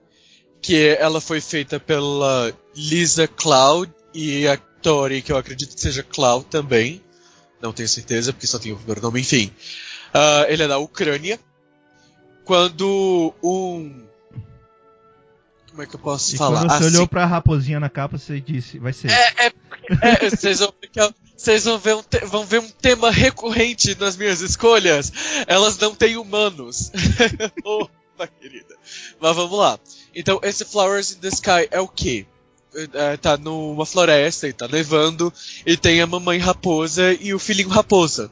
que 0.61 0.95
ela 0.99 1.21
foi 1.21 1.39
feita 1.41 1.79
pela 1.79 2.53
Lisa 2.75 3.27
Cloud 3.27 3.91
e 4.13 4.47
a 4.47 4.57
Tori, 4.57 5.21
que 5.21 5.31
eu 5.31 5.37
acredito 5.37 5.75
que 5.75 5.81
seja 5.81 6.03
Cloud 6.03 6.45
também. 6.47 7.01
Não 7.61 7.73
tenho 7.73 7.89
certeza, 7.89 8.31
porque 8.33 8.45
só 8.47 8.59
tem 8.59 8.71
o 8.71 8.75
primeiro 8.77 9.01
nome, 9.01 9.21
enfim. 9.21 9.51
Ah, 10.13 10.45
ele 10.47 10.63
é 10.63 10.67
da 10.67 10.77
Ucrânia. 10.77 11.39
Quando 12.45 13.33
um. 13.43 14.05
Como 15.69 15.81
é 15.83 15.85
que 15.85 15.95
eu 15.95 15.99
posso 15.99 16.33
E 16.33 16.37
falar? 16.37 16.61
quando 16.61 16.71
você 16.71 16.83
Ah, 16.83 16.87
olhou 16.87 17.07
pra 17.07 17.25
raposinha 17.25 17.79
na 17.79 17.89
capa, 17.89 18.17
você 18.17 18.39
disse, 18.39 18.79
vai 18.79 18.93
ser. 18.93 19.11
É, 19.11 19.47
é, 19.47 19.51
é, 20.25 20.29
vocês 20.29 20.59
vão, 20.59 20.73
ficar- 20.81 21.13
vocês 21.37 21.63
vão 21.65 21.77
ver, 21.77 21.95
um 21.95 22.03
vão 22.25 22.45
ver 22.45 22.59
um 22.59 22.69
tema 22.69 23.11
recorrente 23.11 23.95
nas 23.99 24.17
minhas 24.17 24.41
escolhas. 24.41 25.11
Elas 25.45 25.77
não 25.77 25.93
têm 25.95 26.17
humanos. 26.17 26.91
Opa, 27.63 28.27
querida. 28.41 28.75
Mas 29.19 29.35
vamos 29.35 29.57
lá. 29.57 29.79
Então, 30.15 30.39
esse 30.43 30.65
Flowers 30.65 31.11
in 31.11 31.19
the 31.19 31.27
Sky 31.29 31.67
é 31.69 31.79
o 31.79 31.87
quê? 31.87 32.25
É, 32.93 33.17
tá 33.17 33.37
numa 33.37 33.85
floresta 33.85 34.47
e 34.47 34.53
tá 34.53 34.67
nevando, 34.67 35.33
e 35.65 35.75
tem 35.77 35.99
a 36.01 36.05
mamãe 36.07 36.37
raposa 36.37 37.13
e 37.13 37.33
o 37.33 37.39
filhinho 37.39 37.69
raposa. 37.69 38.29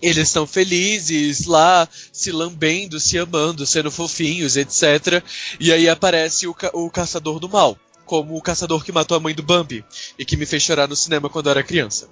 Eles 0.00 0.28
estão 0.28 0.46
felizes 0.46 1.46
lá, 1.46 1.86
se 2.12 2.32
lambendo, 2.32 2.98
se 2.98 3.18
amando, 3.18 3.66
sendo 3.66 3.90
fofinhos, 3.90 4.56
etc. 4.56 5.22
E 5.60 5.72
aí 5.72 5.88
aparece 5.88 6.46
o, 6.46 6.54
ca- 6.54 6.70
o 6.72 6.90
caçador 6.90 7.38
do 7.38 7.48
mal, 7.48 7.78
como 8.06 8.36
o 8.36 8.42
caçador 8.42 8.84
que 8.84 8.92
matou 8.92 9.16
a 9.16 9.20
mãe 9.20 9.34
do 9.34 9.42
Bambi 9.42 9.84
e 10.18 10.24
que 10.24 10.36
me 10.36 10.46
fez 10.46 10.62
chorar 10.62 10.88
no 10.88 10.96
cinema 10.96 11.28
quando 11.28 11.46
eu 11.46 11.52
era 11.52 11.62
criança. 11.62 12.08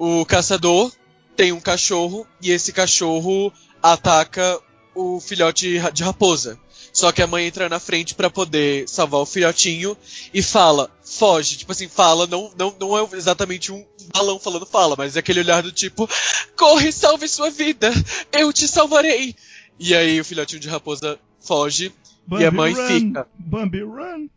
O 0.00 0.24
caçador 0.24 0.90
tem 1.36 1.52
um 1.52 1.60
cachorro 1.60 2.26
e 2.40 2.50
esse 2.50 2.72
cachorro 2.72 3.52
ataca 3.82 4.58
o 4.94 5.20
filhote 5.20 5.78
de 5.92 6.02
raposa. 6.02 6.58
Só 6.90 7.12
que 7.12 7.20
a 7.20 7.26
mãe 7.26 7.46
entra 7.46 7.68
na 7.68 7.78
frente 7.78 8.14
pra 8.14 8.30
poder 8.30 8.88
salvar 8.88 9.20
o 9.20 9.26
filhotinho 9.26 9.94
e 10.32 10.42
fala, 10.42 10.90
foge. 11.04 11.58
Tipo 11.58 11.72
assim, 11.72 11.86
fala, 11.86 12.26
não, 12.26 12.50
não, 12.56 12.74
não 12.80 12.98
é 12.98 13.06
exatamente 13.12 13.70
um 13.70 13.86
balão 14.10 14.40
falando 14.40 14.64
fala, 14.64 14.96
mas 14.96 15.16
é 15.16 15.18
aquele 15.18 15.40
olhar 15.40 15.62
do 15.62 15.70
tipo, 15.70 16.08
corre, 16.56 16.90
salve 16.92 17.28
sua 17.28 17.50
vida, 17.50 17.92
eu 18.32 18.50
te 18.54 18.66
salvarei. 18.66 19.36
E 19.78 19.94
aí 19.94 20.18
o 20.18 20.24
filhotinho 20.24 20.62
de 20.62 20.68
raposa 20.70 21.18
foge 21.40 21.92
Bambi 22.26 22.42
e 22.42 22.46
a 22.46 22.50
mãe 22.50 22.72
run, 22.72 22.86
fica. 22.86 23.28
Bambi 23.38 23.82
run. 23.82 24.30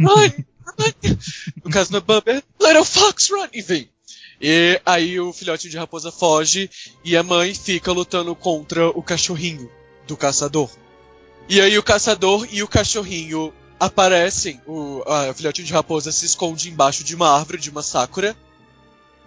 Run! 0.00 0.30
Run! 0.64 1.16
No 1.62 1.70
caso 1.70 1.92
não 1.92 1.98
é 1.98 2.00
Bumper, 2.00 2.42
Little 2.58 2.86
Fox 2.86 3.28
Run! 3.28 3.48
Enfim. 3.52 3.86
E 4.40 4.80
aí 4.86 5.20
o 5.20 5.32
filhote 5.32 5.68
de 5.68 5.76
raposa 5.76 6.10
foge 6.10 6.70
e 7.04 7.14
a 7.16 7.22
mãe 7.22 7.54
fica 7.54 7.92
lutando 7.92 8.34
contra 8.34 8.88
o 8.88 9.02
cachorrinho 9.02 9.70
do 10.06 10.16
caçador. 10.16 10.70
E 11.48 11.60
aí 11.60 11.76
o 11.76 11.82
caçador 11.82 12.48
e 12.50 12.62
o 12.62 12.68
cachorrinho 12.68 13.52
aparecem. 13.78 14.60
O, 14.66 15.02
ah, 15.06 15.28
o 15.30 15.34
filhotinho 15.34 15.66
de 15.66 15.72
raposa 15.72 16.10
se 16.10 16.24
esconde 16.24 16.70
embaixo 16.70 17.04
de 17.04 17.14
uma 17.14 17.28
árvore, 17.36 17.58
de 17.58 17.68
uma 17.68 17.82
sakura. 17.82 18.34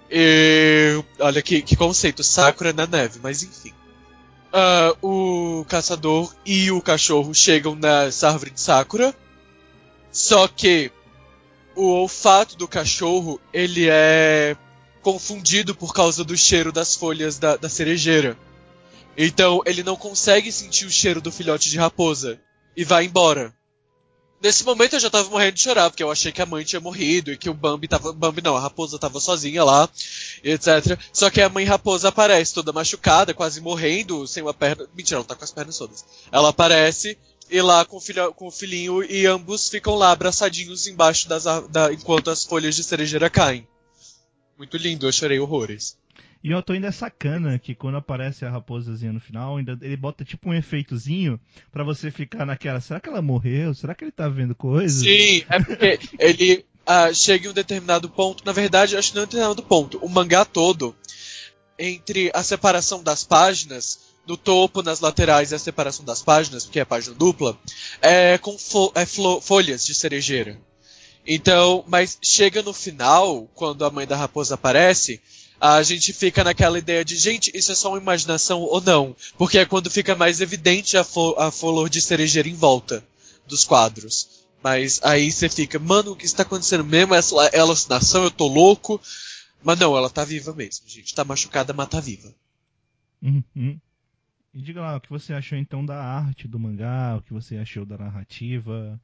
E, 0.09 1.03
olha 1.20 1.41
que, 1.41 1.61
que 1.61 1.76
conceito, 1.76 2.24
sakura 2.24 2.74
na 2.74 2.88
neve, 2.88 3.20
mas 3.22 3.43
enfim. 3.43 3.74
Ah, 4.51 4.95
o 5.01 5.66
caçador 5.68 6.34
e 6.45 6.72
o 6.72 6.82
cachorro 6.82 7.34
chegam 7.36 7.76
nessa 7.76 8.30
árvore 8.30 8.51
de 8.51 8.61
sakura. 8.61 9.14
Só 10.11 10.47
que 10.47 10.91
o 11.76 11.88
olfato 11.88 12.55
do 12.55 12.68
cachorro, 12.68 13.39
ele 13.51 13.88
é 13.89 14.55
confundido 15.04 15.76
por 15.76 15.93
causa 15.93 16.24
do 16.24 16.36
cheiro 16.36 16.72
das 16.72 16.95
folhas 16.95 17.38
da, 17.38 17.58
da 17.58 17.70
cerejeira. 17.70 18.38
Então 19.16 19.62
ele 19.66 19.84
não 19.84 19.95
consegue 19.95 20.51
sentir 20.51 20.86
o 20.86 20.91
cheiro 20.91 21.22
do 21.22 21.32
filhote 21.32 21.70
de 21.70 21.78
raposa 21.78 22.39
e 22.76 22.84
vai 22.84 23.06
embora. 23.06 23.54
Nesse 24.41 24.66
momento 24.66 24.93
eu 24.93 24.99
já 24.99 25.10
tava 25.10 25.30
morrendo 25.30 25.54
de 25.54 25.62
chorar, 25.62 25.89
porque 25.89 26.04
eu 26.04 26.12
achei 26.12 26.30
que 26.30 26.41
a 26.41 26.45
mãe 26.45 26.66
tinha 26.66 26.80
morrido 26.80 27.32
e 27.32 27.38
que 27.38 27.49
o 27.49 27.54
Bambi 27.54 27.88
tava. 27.88 28.12
Bambi 28.12 28.41
não, 28.41 28.58
a 28.58 28.60
raposa 28.60 28.99
tava 28.99 29.20
sozinha 29.22 29.64
lá, 29.64 29.88
etc. 30.43 30.99
Só 31.14 31.30
que 31.30 31.41
a 31.41 31.47
mãe 31.47 31.64
raposa 31.64 32.10
aparece 32.10 32.54
toda 32.54 32.74
machucada, 32.74 33.34
quase 33.34 33.62
morrendo, 33.62 34.28
sem 34.28 34.43
uma 34.43 34.54
perna. 34.54 34.86
Mentira, 34.93 35.20
ela 35.20 35.26
tá 35.26 35.34
com 35.34 35.45
as 35.45 35.51
pernas 35.51 35.78
todas. 35.78 36.04
Ela 36.30 36.49
aparece 36.49 37.18
e 37.49 37.62
lá 37.62 37.86
com 37.86 37.97
o, 37.97 38.01
filho, 38.01 38.34
com 38.34 38.47
o 38.47 38.51
filhinho 38.51 39.01
e 39.01 39.26
ambos 39.26 39.70
ficam 39.70 39.95
lá 39.95 40.12
abraçadinhos 40.12 40.88
embaixo 40.88 41.30
das 41.30 41.45
da, 41.70 41.93
enquanto 41.93 42.30
as 42.30 42.43
folhas 42.43 42.76
de 42.76 42.84
cerejeira 42.84 43.30
caem. 43.30 43.66
Muito 44.58 44.78
lindo, 44.78 45.08
eu 45.08 45.12
chorei 45.12 45.39
horrores. 45.39 45.97
E 46.43 46.51
eu 46.51 46.62
tô 46.62 46.74
ainda 46.74 46.91
sacana 46.91 47.58
que 47.58 47.74
quando 47.74 47.95
aparece 47.97 48.43
a 48.45 48.49
raposazinha 48.49 49.14
no 49.14 49.20
final, 49.20 49.58
ainda 49.58 49.78
ele 49.82 49.95
bota 49.95 50.26
tipo 50.26 50.49
um 50.49 50.54
efeitozinho 50.54 51.39
pra 51.72 51.84
você 51.86 52.12
ficar 52.12 52.45
naquela, 52.45 52.82
será 52.82 52.99
que 52.99 53.08
ela 53.08 53.22
morreu? 53.22 53.74
Será 53.74 53.95
que 53.95 54.04
ele 54.04 54.12
tá 54.12 54.28
vendo 54.28 54.54
coisas? 54.54 55.01
Sim, 55.04 55.43
é 55.49 55.60
porque 55.64 55.99
ele 56.20 56.66
ah, 56.86 57.14
chega 57.14 57.47
em 57.47 57.49
um 57.49 57.54
determinado 57.54 58.10
ponto. 58.10 58.43
Na 58.45 58.51
verdade, 58.51 58.97
acho 58.97 59.10
que 59.12 59.16
não 59.16 59.22
é 59.22 59.26
um 59.26 59.28
determinado 59.28 59.64
ponto. 59.64 59.97
O 59.99 60.10
mangá 60.10 60.43
todo, 60.43 60.93
entre 61.80 62.30
a 62.34 62.43
separação 62.43 63.01
das 63.01 63.24
páginas, 63.24 64.12
no 64.28 64.36
topo, 64.38 64.82
nas 64.84 64.99
laterais 64.99 65.51
e 65.51 65.56
a 65.56 65.60
separação 65.60 66.04
das 66.06 66.22
páginas, 66.22 66.66
porque 66.66 66.80
é 66.80 66.86
página 66.86 67.16
dupla, 67.16 67.58
é 68.01 68.38
com 68.38 68.58
fo- 68.58 68.91
é 68.95 69.06
folhas 69.06 69.86
de 69.86 69.93
cerejeira. 69.93 70.60
Então, 71.26 71.84
mas 71.88 72.17
chega 72.21 72.61
no 72.61 72.74
final, 72.74 73.47
quando 73.55 73.86
a 73.86 73.89
mãe 73.89 74.05
da 74.05 74.15
raposa 74.15 74.55
aparece, 74.55 75.21
a 75.59 75.82
gente 75.82 76.11
fica 76.11 76.43
naquela 76.43 76.78
ideia 76.78 77.05
de, 77.05 77.15
gente, 77.15 77.49
isso 77.55 77.71
é 77.71 77.76
só 77.76 77.89
uma 77.89 77.97
imaginação 77.97 78.59
ou 78.61 78.82
não? 78.82 79.15
Porque 79.38 79.57
é 79.57 79.65
quando 79.65 79.89
fica 79.89 80.15
mais 80.15 80.41
evidente 80.41 80.97
a, 80.97 81.03
fo- 81.03 81.36
a 81.38 81.49
flor 81.51 81.89
de 81.89 82.01
cerejeira 82.01 82.49
em 82.49 82.53
volta 82.55 83.03
dos 83.47 83.63
quadros. 83.63 84.43
Mas 84.61 84.99
aí 85.03 85.32
você 85.32 85.47
fica, 85.49 85.80
mano, 85.80 86.11
o 86.11 86.15
que 86.15 86.26
está 86.26 86.43
acontecendo 86.43 86.84
mesmo? 86.84 87.13
Essa 87.13 87.36
é 87.53 87.59
alucinação, 87.59 88.24
eu 88.24 88.32
tô 88.32 88.47
louco. 88.47 88.99
Mas 89.63 89.80
não, 89.80 89.95
ela 89.95 90.09
tá 90.09 90.26
viva 90.26 90.53
mesmo, 90.53 90.88
gente. 90.89 91.15
Tá 91.15 91.24
machucada, 91.24 91.71
mas 91.74 91.88
tá 91.88 91.99
viva. 92.01 92.34
Uhum. 93.21 93.80
E 94.53 94.61
diga 94.61 94.82
lá, 94.82 94.97
o 94.97 95.01
que 95.01 95.09
você 95.09 95.34
achou 95.34 95.57
então 95.57 95.86
da 95.86 95.95
arte 96.03 96.47
do 96.47 96.59
mangá, 96.59 97.15
o 97.17 97.21
que 97.21 97.32
você 97.34 97.57
achou 97.57 97.86
da 97.86 97.97
narrativa? 97.97 98.99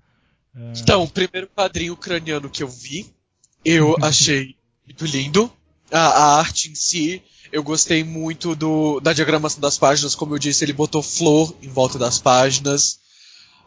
Então, 0.78 1.04
o 1.04 1.10
primeiro 1.10 1.48
quadrinho 1.48 1.94
ucraniano 1.94 2.50
que 2.50 2.64
eu 2.64 2.68
vi, 2.68 3.14
eu 3.64 3.96
achei 4.04 4.56
muito 4.86 5.06
lindo. 5.06 5.52
A, 5.92 6.00
a 6.00 6.40
arte 6.40 6.70
em 6.70 6.76
si, 6.76 7.22
eu 7.52 7.64
gostei 7.64 8.04
muito 8.04 8.56
do, 8.56 9.00
da 9.00 9.14
diagramação 9.14 9.60
das 9.60 9.78
páginas. 9.78 10.16
Como 10.16 10.36
eu 10.36 10.40
disse, 10.40 10.64
ele 10.64 10.74
botou 10.74 11.02
flor 11.02 11.56
em 11.62 11.68
volta 11.68 11.98
das 11.98 12.20
páginas. 12.20 13.00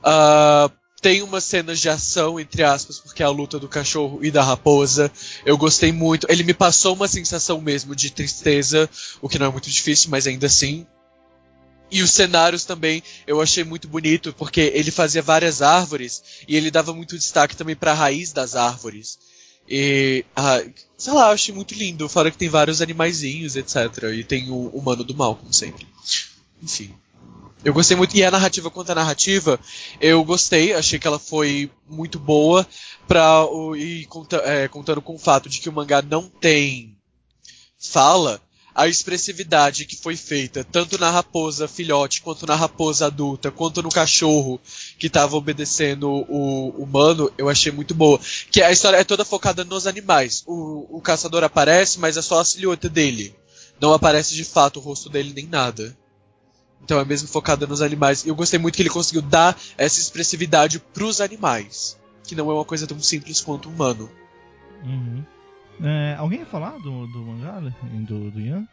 Ah, 0.02 0.70
tem 1.02 1.20
umas 1.20 1.42
cenas 1.42 1.80
de 1.80 1.88
ação, 1.88 2.38
entre 2.38 2.62
aspas, 2.62 3.00
porque 3.00 3.24
é 3.24 3.26
a 3.26 3.30
luta 3.30 3.58
do 3.58 3.68
cachorro 3.68 4.20
e 4.24 4.30
da 4.30 4.42
raposa. 4.42 5.10
Eu 5.44 5.58
gostei 5.58 5.90
muito. 5.90 6.28
Ele 6.30 6.44
me 6.44 6.54
passou 6.54 6.94
uma 6.94 7.08
sensação 7.08 7.60
mesmo 7.60 7.96
de 7.96 8.08
tristeza, 8.10 8.88
o 9.20 9.28
que 9.28 9.38
não 9.38 9.46
é 9.46 9.50
muito 9.50 9.68
difícil, 9.68 10.10
mas 10.10 10.28
ainda 10.28 10.46
assim. 10.46 10.86
E 11.92 12.02
os 12.02 12.10
cenários 12.10 12.64
também 12.64 13.02
eu 13.26 13.40
achei 13.40 13.62
muito 13.62 13.86
bonito, 13.86 14.32
porque 14.32 14.72
ele 14.74 14.90
fazia 14.90 15.20
várias 15.20 15.60
árvores 15.60 16.22
e 16.48 16.56
ele 16.56 16.70
dava 16.70 16.94
muito 16.94 17.18
destaque 17.18 17.54
também 17.54 17.76
para 17.76 17.92
a 17.92 17.94
raiz 17.94 18.32
das 18.32 18.56
árvores. 18.56 19.18
E, 19.68 20.24
ah, 20.34 20.60
sei 20.96 21.12
lá, 21.12 21.28
eu 21.28 21.34
achei 21.34 21.54
muito 21.54 21.74
lindo. 21.74 22.08
Fora 22.08 22.30
que 22.30 22.38
tem 22.38 22.48
vários 22.48 22.80
animaizinhos, 22.80 23.56
etc. 23.56 23.76
E 24.14 24.24
tem 24.24 24.50
o 24.50 24.68
humano 24.68 25.04
do 25.04 25.14
mal, 25.14 25.36
como 25.36 25.52
sempre. 25.52 25.86
Enfim. 26.62 26.94
Eu 27.64 27.72
gostei 27.74 27.96
muito. 27.96 28.16
E 28.16 28.24
a 28.24 28.30
narrativa 28.30 28.70
quanto 28.70 28.90
a 28.90 28.94
narrativa, 28.94 29.60
eu 30.00 30.24
gostei, 30.24 30.72
achei 30.72 30.98
que 30.98 31.06
ela 31.06 31.18
foi 31.18 31.70
muito 31.88 32.18
boa. 32.18 32.66
Pra, 33.06 33.44
e 33.76 34.06
conta- 34.06 34.42
é, 34.44 34.66
contando 34.66 35.02
com 35.02 35.14
o 35.14 35.18
fato 35.18 35.48
de 35.48 35.60
que 35.60 35.68
o 35.68 35.72
mangá 35.72 36.00
não 36.02 36.28
tem 36.28 36.96
fala, 37.78 38.40
a 38.74 38.88
expressividade 38.88 39.84
que 39.84 39.96
foi 39.96 40.16
feita, 40.16 40.64
tanto 40.64 40.98
na 40.98 41.10
raposa 41.10 41.68
filhote, 41.68 42.22
quanto 42.22 42.46
na 42.46 42.54
raposa 42.54 43.06
adulta, 43.06 43.50
quanto 43.50 43.82
no 43.82 43.90
cachorro 43.90 44.60
que 44.98 45.08
estava 45.08 45.36
obedecendo 45.36 46.08
o 46.08 46.70
humano, 46.82 47.30
eu 47.36 47.48
achei 47.48 47.70
muito 47.70 47.94
boa. 47.94 48.18
Que 48.50 48.62
a 48.62 48.72
história 48.72 48.96
é 48.96 49.04
toda 49.04 49.24
focada 49.24 49.64
nos 49.64 49.86
animais. 49.86 50.42
O, 50.46 50.96
o 50.96 51.00
caçador 51.00 51.44
aparece, 51.44 51.98
mas 51.98 52.16
é 52.16 52.22
só 52.22 52.40
a 52.40 52.44
silhueta 52.44 52.88
dele. 52.88 53.34
Não 53.80 53.92
aparece 53.92 54.34
de 54.34 54.44
fato 54.44 54.78
o 54.78 54.82
rosto 54.82 55.10
dele 55.10 55.32
nem 55.34 55.46
nada. 55.46 55.96
Então 56.82 56.98
é 56.98 57.04
mesmo 57.04 57.28
focada 57.28 57.66
nos 57.66 57.82
animais. 57.82 58.24
E 58.24 58.28
eu 58.28 58.34
gostei 58.34 58.58
muito 58.58 58.76
que 58.76 58.82
ele 58.82 58.90
conseguiu 58.90 59.22
dar 59.22 59.58
essa 59.76 60.00
expressividade 60.00 60.78
pros 60.78 61.20
animais. 61.20 61.98
Que 62.24 62.34
não 62.34 62.50
é 62.50 62.54
uma 62.54 62.64
coisa 62.64 62.86
tão 62.86 63.00
simples 63.00 63.40
quanto 63.40 63.68
humano. 63.68 64.10
uhum. 64.84 65.24
É, 65.80 66.16
alguém 66.18 66.40
ia 66.40 66.46
falar 66.46 66.72
do, 66.78 67.06
do 67.06 67.18
mangá, 67.18 67.60
né? 67.60 67.72
do, 67.82 68.30
do 68.30 68.40
Ian? 68.40 68.66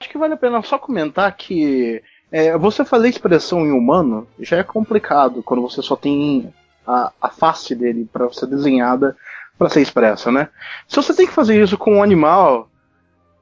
Acho 0.00 0.10
que 0.10 0.18
vale 0.18 0.34
a 0.34 0.38
pena 0.38 0.62
só 0.62 0.78
comentar 0.78 1.34
que 1.36 2.02
é, 2.30 2.56
você 2.56 2.84
fazer 2.84 3.08
expressão 3.08 3.66
em 3.66 3.72
humano 3.72 4.26
já 4.38 4.58
é 4.58 4.62
complicado 4.62 5.42
quando 5.42 5.62
você 5.62 5.80
só 5.82 5.96
tem 5.96 6.52
a, 6.86 7.12
a 7.20 7.30
face 7.30 7.74
dele 7.74 8.08
para 8.12 8.30
ser 8.32 8.46
desenhada 8.46 9.16
para 9.58 9.70
ser 9.70 9.80
expressa, 9.80 10.30
né? 10.30 10.48
Se 10.86 10.96
você 10.96 11.14
tem 11.14 11.26
que 11.26 11.32
fazer 11.32 11.62
isso 11.62 11.78
com 11.78 11.96
um 11.96 12.02
animal, 12.02 12.68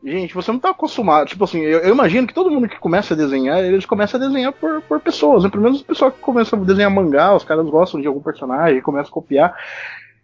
gente, 0.04 0.34
você 0.34 0.52
não 0.52 0.60
tá 0.60 0.70
acostumado. 0.70 1.26
Tipo 1.26 1.44
assim, 1.44 1.60
eu, 1.60 1.80
eu 1.80 1.92
imagino 1.92 2.26
que 2.26 2.34
todo 2.34 2.50
mundo 2.50 2.68
que 2.68 2.78
começa 2.78 3.14
a 3.14 3.16
desenhar, 3.16 3.58
eles 3.64 3.84
começam 3.84 4.20
a 4.20 4.24
desenhar 4.24 4.52
por, 4.52 4.80
por 4.82 5.00
pessoas. 5.00 5.42
Né? 5.42 5.50
Pelo 5.50 5.62
menos 5.62 5.80
o 5.80 5.84
pessoal 5.84 6.12
que 6.12 6.20
começa 6.20 6.54
a 6.54 6.58
desenhar 6.60 6.90
mangá, 6.90 7.34
os 7.34 7.44
caras 7.44 7.66
gostam 7.66 8.00
de 8.00 8.06
algum 8.06 8.20
personagem, 8.20 8.80
começam 8.80 9.10
a 9.10 9.14
copiar. 9.14 9.56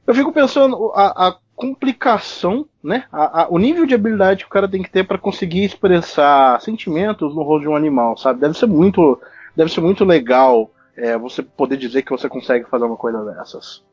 Eu 0.06 0.14
fico 0.14 0.32
pensando 0.32 0.92
a, 0.94 1.28
a 1.28 1.36
complicação, 1.60 2.66
né? 2.82 3.04
A, 3.12 3.42
a, 3.42 3.48
o 3.50 3.58
nível 3.58 3.84
de 3.84 3.94
habilidade 3.94 4.44
que 4.44 4.50
o 4.50 4.52
cara 4.52 4.66
tem 4.66 4.82
que 4.82 4.90
ter 4.90 5.06
para 5.06 5.18
conseguir 5.18 5.62
expressar 5.62 6.58
sentimentos 6.62 7.34
no 7.34 7.42
rosto 7.42 7.64
de 7.64 7.68
um 7.68 7.76
animal, 7.76 8.16
sabe? 8.16 8.40
Deve 8.40 8.56
ser 8.56 8.66
muito, 8.66 9.20
deve 9.54 9.70
ser 9.70 9.82
muito 9.82 10.02
legal 10.02 10.70
é, 10.96 11.18
você 11.18 11.42
poder 11.42 11.76
dizer 11.76 12.00
que 12.00 12.10
você 12.10 12.30
consegue 12.30 12.64
fazer 12.64 12.86
uma 12.86 12.96
coisa 12.96 13.22
dessas. 13.26 13.84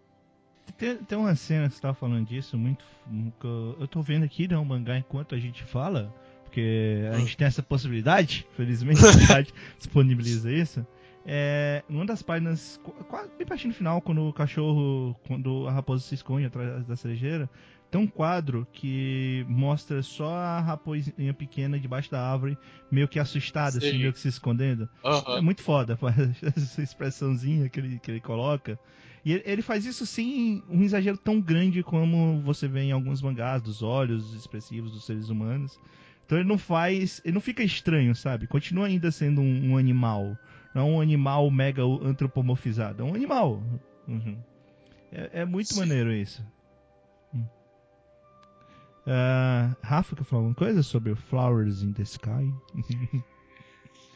Tem, 0.78 0.95
tem 0.95 1.18
uma 1.18 1.36
cena 1.36 1.68
que 1.68 1.76
você 1.76 1.82
tava 1.82 1.93
falando 1.93 2.26
disso, 2.26 2.57
muito. 2.57 2.86
Eu 3.80 3.88
tô 3.88 4.01
vendo 4.01 4.24
aqui, 4.24 4.47
né, 4.47 4.57
o 4.57 4.63
mangá 4.63 4.97
enquanto 4.97 5.36
a 5.36 5.38
gente 5.38 5.65
fala, 5.65 6.13
porque 6.45 7.09
a 7.11 7.18
gente 7.18 7.36
tem 7.36 7.47
essa 7.47 7.61
possibilidade, 7.61 8.47
felizmente 8.55 9.05
a 9.05 9.11
cidade 9.11 9.53
disponibiliza 9.78 10.49
isso. 10.49 10.88
É, 11.30 11.84
numa 11.89 12.05
das 12.05 12.21
páginas, 12.21 12.80
quase 13.09 13.30
bem 13.38 13.45
pertinho 13.45 13.69
no 13.69 13.73
final, 13.75 14.01
quando 14.01 14.21
o 14.30 14.32
cachorro, 14.32 15.13
quando 15.28 15.67
a 15.67 15.71
raposa 15.73 16.01
se 16.03 16.15
esconde 16.15 16.45
atrás 16.45 16.86
da 16.86 16.95
cerejeira, 16.95 17.49
tem 17.91 17.99
um 17.99 18.07
quadro 18.07 18.65
que 18.71 19.45
mostra 19.49 20.01
só 20.01 20.34
a 20.34 20.61
raposinha 20.61 21.34
pequena 21.34 21.78
debaixo 21.78 22.09
da 22.09 22.21
árvore, 22.32 22.57
meio 22.89 23.09
que 23.09 23.19
assustada, 23.19 23.78
assim, 23.78 23.97
meio 23.99 24.13
que 24.13 24.19
se 24.21 24.30
escondendo. 24.30 24.88
Aham. 25.03 25.38
É 25.38 25.41
muito 25.41 25.61
foda 25.61 25.97
essa 26.55 26.82
expressãozinha 26.82 27.67
que 27.69 27.80
ele, 27.80 27.99
que 27.99 28.09
ele 28.09 28.21
coloca. 28.21 28.80
E 29.25 29.34
ele- 29.34 29.43
ele 29.45 29.61
faz 29.61 29.86
isso 29.86 30.05
sem 30.05 30.63
um 30.69 30.82
exagero 30.84 31.17
tão 31.17 31.41
grande 31.41 31.84
como 31.84 32.41
você 32.41 32.69
vê 32.69 32.84
em 32.84 32.91
alguns 32.93 33.21
mangás, 33.21 33.61
dos 33.61 33.82
olhos 33.84 34.34
expressivos 34.34 34.93
dos 34.93 35.05
seres 35.05 35.28
humanos. 35.28 35.78
Então 36.25 36.38
ele 36.38 36.47
não 36.47 36.57
faz. 36.57 37.21
Ele 37.23 37.34
não 37.34 37.41
fica 37.41 37.63
estranho, 37.63 38.13
sabe? 38.15 38.47
Continua 38.47 38.88
ainda 38.88 39.11
sendo 39.11 39.39
um, 39.41 39.71
um 39.71 39.78
animal. 39.78 40.38
Não 40.74 40.82
é 40.82 40.86
um 40.86 41.01
animal 41.01 41.49
mega 41.49 41.82
antropomorfizado. 41.84 43.03
É 43.03 43.05
um 43.05 43.15
animal. 43.15 43.61
Uhum. 44.07 44.38
É, 45.11 45.41
é 45.41 45.45
muito 45.45 45.74
Sim. 45.74 45.80
maneiro 45.80 46.11
isso. 46.11 46.43
Ah, 49.09 49.74
Rafa, 49.82 50.15
quer 50.15 50.26
falar 50.26 50.41
alguma 50.41 50.55
coisa 50.55 50.84
sobre 50.84 51.11
o 51.11 51.15
Flowers 51.15 51.82
in 51.82 51.93
the 51.93 52.03
Sky? 52.03 52.53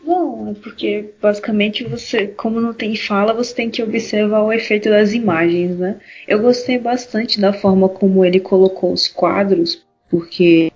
Não, 0.03 0.49
é 0.49 0.53
porque 0.55 1.13
basicamente 1.21 1.83
você, 1.83 2.27
como 2.27 2.59
não 2.59 2.73
tem 2.73 2.95
fala, 2.95 3.35
você 3.35 3.53
tem 3.53 3.69
que 3.69 3.83
observar 3.83 4.41
o 4.41 4.51
efeito 4.51 4.89
das 4.89 5.13
imagens, 5.13 5.77
né? 5.77 5.99
Eu 6.27 6.41
gostei 6.41 6.79
bastante 6.79 7.39
da 7.39 7.53
forma 7.53 7.87
como 7.87 8.25
ele 8.25 8.39
colocou 8.39 8.91
os 8.91 9.07
quadros, 9.07 9.85
porque 10.09 10.71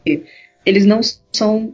eles 0.63 0.85
não 0.85 1.01
são. 1.33 1.73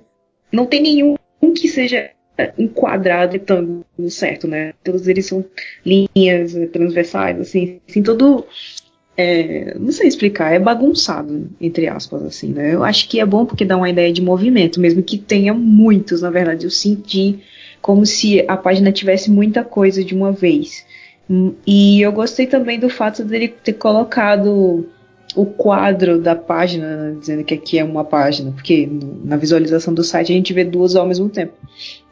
Não 0.49 0.65
tem 0.65 0.81
nenhum 0.81 1.17
que 1.53 1.67
seja 1.67 2.11
enquadrado 2.57 3.33
retângulo 3.33 3.85
certo, 4.09 4.47
né? 4.47 4.73
Todos 4.83 5.07
eles 5.07 5.25
são 5.25 5.43
linhas 5.85 6.55
eh, 6.55 6.67
transversais, 6.67 7.39
assim, 7.39 7.79
assim, 7.87 8.01
todo. 8.03 8.45
é, 9.17 9.75
não 9.77 9.91
sei 9.91 10.07
explicar, 10.07 10.53
é 10.53 10.59
bagunçado, 10.59 11.49
entre 11.59 11.87
aspas, 11.87 12.23
assim, 12.23 12.51
né? 12.53 12.73
Eu 12.73 12.83
acho 12.83 13.07
que 13.09 13.19
é 13.19 13.25
bom 13.25 13.45
porque 13.45 13.65
dá 13.65 13.77
uma 13.77 13.89
ideia 13.89 14.11
de 14.11 14.21
movimento, 14.21 14.79
mesmo 14.79 15.03
que 15.03 15.17
tenha 15.17 15.53
muitos, 15.53 16.21
na 16.21 16.29
verdade. 16.29 16.65
Eu 16.65 16.71
senti 16.71 17.39
como 17.81 18.05
se 18.05 18.45
a 18.47 18.55
página 18.57 18.91
tivesse 18.91 19.29
muita 19.31 19.63
coisa 19.63 20.03
de 20.03 20.13
uma 20.15 20.31
vez. 20.31 20.85
E 21.65 22.01
eu 22.01 22.11
gostei 22.11 22.45
também 22.45 22.79
do 22.79 22.89
fato 22.89 23.23
dele 23.23 23.47
ter 23.47 23.73
colocado 23.73 24.87
o 25.35 25.45
quadro 25.45 26.19
da 26.19 26.35
página, 26.35 27.15
dizendo 27.19 27.43
que 27.43 27.53
aqui 27.53 27.79
é 27.79 27.83
uma 27.83 28.03
página, 28.03 28.51
porque 28.51 28.89
na 29.23 29.37
visualização 29.37 29.93
do 29.93 30.03
site 30.03 30.31
a 30.31 30.35
gente 30.35 30.53
vê 30.53 30.63
duas 30.63 30.95
ao 30.95 31.07
mesmo 31.07 31.29
tempo. 31.29 31.53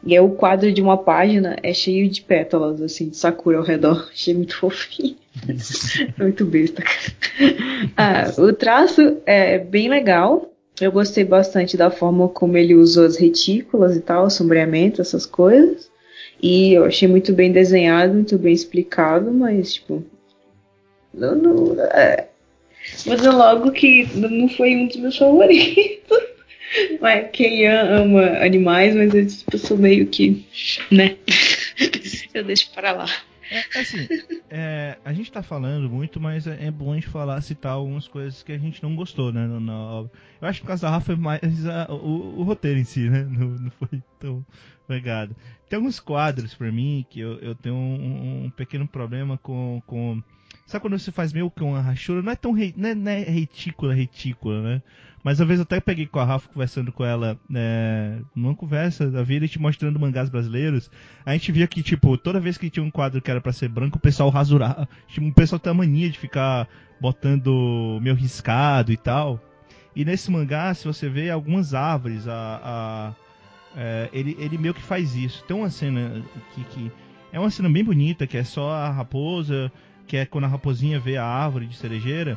E 0.04 0.14
aí 0.14 0.20
o 0.20 0.30
quadro 0.30 0.72
de 0.72 0.80
uma 0.80 0.96
página 0.96 1.56
é 1.62 1.72
cheio 1.74 2.08
de 2.08 2.22
pétalas, 2.22 2.80
assim, 2.80 3.10
de 3.10 3.16
sakura 3.16 3.58
ao 3.58 3.64
redor. 3.64 4.08
Achei 4.12 4.34
muito 4.34 4.56
fofinho. 4.56 5.16
muito 6.18 6.44
besta, 6.46 6.82
cara. 6.82 7.54
Ah, 7.96 8.40
o 8.40 8.52
traço 8.52 9.18
é 9.26 9.58
bem 9.58 9.88
legal. 9.88 10.50
Eu 10.80 10.90
gostei 10.90 11.24
bastante 11.24 11.76
da 11.76 11.90
forma 11.90 12.26
como 12.28 12.56
ele 12.56 12.74
usou 12.74 13.04
as 13.04 13.16
retículas 13.16 13.94
e 13.94 14.00
tal, 14.00 14.30
sombreamento, 14.30 15.02
essas 15.02 15.26
coisas. 15.26 15.90
E 16.42 16.72
eu 16.72 16.86
achei 16.86 17.06
muito 17.06 17.34
bem 17.34 17.52
desenhado, 17.52 18.14
muito 18.14 18.38
bem 18.38 18.54
explicado, 18.54 19.30
mas, 19.30 19.74
tipo. 19.74 20.02
Não, 21.12 21.34
não, 21.34 21.80
é, 21.82 22.29
Vou 23.04 23.16
dizer 23.16 23.30
logo 23.30 23.72
que 23.72 24.04
não 24.16 24.48
foi 24.48 24.76
um 24.76 24.86
dos 24.86 24.96
meus 24.96 25.16
favoritos. 25.16 26.18
Mas 27.00 27.30
quem 27.32 27.66
ama 27.66 28.22
animais, 28.44 28.94
mas 28.94 29.12
eu, 29.12 29.26
tipo, 29.26 29.58
sou 29.58 29.76
meio 29.76 30.06
que. 30.06 30.46
né? 30.92 31.16
eu 32.32 32.44
deixo 32.44 32.70
para 32.72 32.92
lá. 32.92 33.06
É, 33.50 33.80
assim, 33.80 34.08
é, 34.48 34.96
a 35.04 35.12
gente 35.12 35.32
tá 35.32 35.42
falando 35.42 35.90
muito, 35.90 36.20
mas 36.20 36.46
é, 36.46 36.66
é 36.66 36.70
bom 36.70 36.92
a 36.92 36.94
gente 36.94 37.08
falar, 37.08 37.40
citar 37.40 37.72
algumas 37.72 38.06
coisas 38.06 38.44
que 38.44 38.52
a 38.52 38.58
gente 38.58 38.80
não 38.80 38.94
gostou, 38.94 39.32
né, 39.32 39.44
na. 39.48 40.04
Eu 40.40 40.48
acho 40.48 40.60
que 40.60 40.62
por 40.62 40.68
causa 40.68 40.82
da 40.86 40.90
Rafa 40.92 41.06
foi 41.06 41.16
mais 41.16 41.66
a- 41.66 41.88
o, 41.90 42.38
o 42.38 42.42
roteiro 42.44 42.78
em 42.78 42.84
si, 42.84 43.10
né, 43.10 43.26
não, 43.28 43.48
não 43.48 43.70
foi 43.72 44.00
tão 44.20 44.46
pegado. 44.86 45.34
Tem 45.68 45.76
alguns 45.76 45.98
quadros 45.98 46.54
pra 46.54 46.70
mim 46.70 47.04
que 47.10 47.18
eu, 47.18 47.40
eu 47.40 47.54
tenho 47.56 47.74
um, 47.74 48.44
um 48.44 48.50
pequeno 48.50 48.86
problema 48.86 49.36
com, 49.38 49.82
com... 49.84 50.22
Sabe 50.70 50.82
quando 50.82 50.96
você 50.96 51.10
faz 51.10 51.32
meio 51.32 51.50
que 51.50 51.64
uma 51.64 51.80
rachura? 51.80 52.22
Não 52.22 52.30
é 52.30 52.36
tão 52.36 52.52
não 52.76 52.88
é, 52.88 52.94
não 52.94 53.10
é 53.10 53.18
retícula, 53.24 53.92
retícula, 53.92 54.62
né? 54.62 54.82
Mas 55.22 55.40
uma 55.40 55.46
vez 55.46 55.58
eu 55.58 55.64
até 55.64 55.80
peguei 55.80 56.06
com 56.06 56.20
a 56.20 56.24
Rafa 56.24 56.48
conversando 56.48 56.92
com 56.92 57.04
ela 57.04 57.36
né, 57.48 58.22
numa 58.34 58.54
conversa 58.54 59.10
da 59.10 59.20
vida 59.24 59.48
te 59.48 59.58
mostrando 59.60 59.98
mangás 59.98 60.30
brasileiros. 60.30 60.88
A 61.26 61.32
gente 61.32 61.50
via 61.50 61.66
que, 61.66 61.82
tipo, 61.82 62.16
toda 62.16 62.38
vez 62.38 62.56
que 62.56 62.70
tinha 62.70 62.84
um 62.84 62.90
quadro 62.90 63.20
que 63.20 63.28
era 63.30 63.40
pra 63.40 63.52
ser 63.52 63.68
branco, 63.68 63.98
o 63.98 64.00
pessoal 64.00 64.30
rasurava. 64.30 64.88
Tipo, 65.08 65.26
o 65.26 65.34
pessoal 65.34 65.58
tem 65.58 65.72
a 65.72 65.74
mania 65.74 66.08
de 66.08 66.16
ficar 66.18 66.68
botando 67.00 67.98
meio 68.00 68.14
riscado 68.14 68.92
e 68.92 68.96
tal. 68.96 69.42
E 69.96 70.04
nesse 70.04 70.30
mangá, 70.30 70.72
se 70.72 70.86
você 70.86 71.08
vê 71.08 71.30
algumas 71.30 71.74
árvores, 71.74 72.28
a, 72.28 72.60
a- 72.62 73.14
é, 73.76 74.08
ele, 74.12 74.36
ele 74.38 74.56
meio 74.56 74.72
que 74.72 74.82
faz 74.82 75.16
isso. 75.16 75.44
Tem 75.48 75.56
uma 75.56 75.68
cena 75.68 76.22
que, 76.54 76.62
que 76.64 76.92
é 77.32 77.38
uma 77.40 77.50
cena 77.50 77.68
bem 77.68 77.84
bonita, 77.84 78.24
que 78.26 78.36
é 78.38 78.44
só 78.44 78.70
a 78.72 78.88
raposa, 78.90 79.70
que 80.10 80.16
é 80.16 80.26
quando 80.26 80.42
a 80.42 80.48
raposinha 80.48 80.98
vê 80.98 81.16
a 81.16 81.24
árvore 81.24 81.68
de 81.68 81.76
cerejeira, 81.76 82.36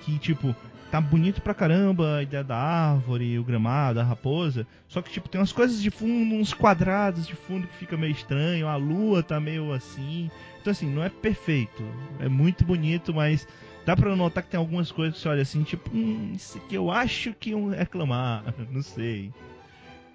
que 0.00 0.18
tipo, 0.18 0.56
tá 0.90 1.00
bonito 1.00 1.40
pra 1.40 1.54
caramba 1.54 2.16
a 2.16 2.22
ideia 2.24 2.42
da 2.42 2.56
árvore, 2.56 3.38
o 3.38 3.44
gramado, 3.44 4.00
a 4.00 4.02
raposa. 4.02 4.66
Só 4.88 5.00
que 5.00 5.08
tipo, 5.08 5.28
tem 5.28 5.40
umas 5.40 5.52
coisas 5.52 5.80
de 5.80 5.88
fundo, 5.88 6.34
uns 6.34 6.52
quadrados 6.52 7.24
de 7.24 7.36
fundo 7.36 7.68
que 7.68 7.76
fica 7.76 7.96
meio 7.96 8.10
estranho, 8.10 8.66
a 8.66 8.74
lua 8.74 9.22
tá 9.22 9.38
meio 9.38 9.72
assim. 9.72 10.32
Então 10.60 10.72
assim, 10.72 10.92
não 10.92 11.04
é 11.04 11.08
perfeito. 11.08 11.84
É 12.18 12.28
muito 12.28 12.64
bonito, 12.64 13.14
mas 13.14 13.46
dá 13.86 13.94
pra 13.94 14.16
notar 14.16 14.42
que 14.42 14.50
tem 14.50 14.58
algumas 14.58 14.90
coisas 14.90 15.14
que 15.14 15.20
você 15.20 15.28
olha 15.28 15.42
assim, 15.42 15.62
tipo, 15.62 15.90
hum, 15.94 16.32
isso 16.34 16.58
aqui 16.58 16.74
eu 16.74 16.90
acho 16.90 17.32
que 17.34 17.50
iam 17.50 17.68
reclamar. 17.68 18.42
Não 18.68 18.82
sei. 18.82 19.32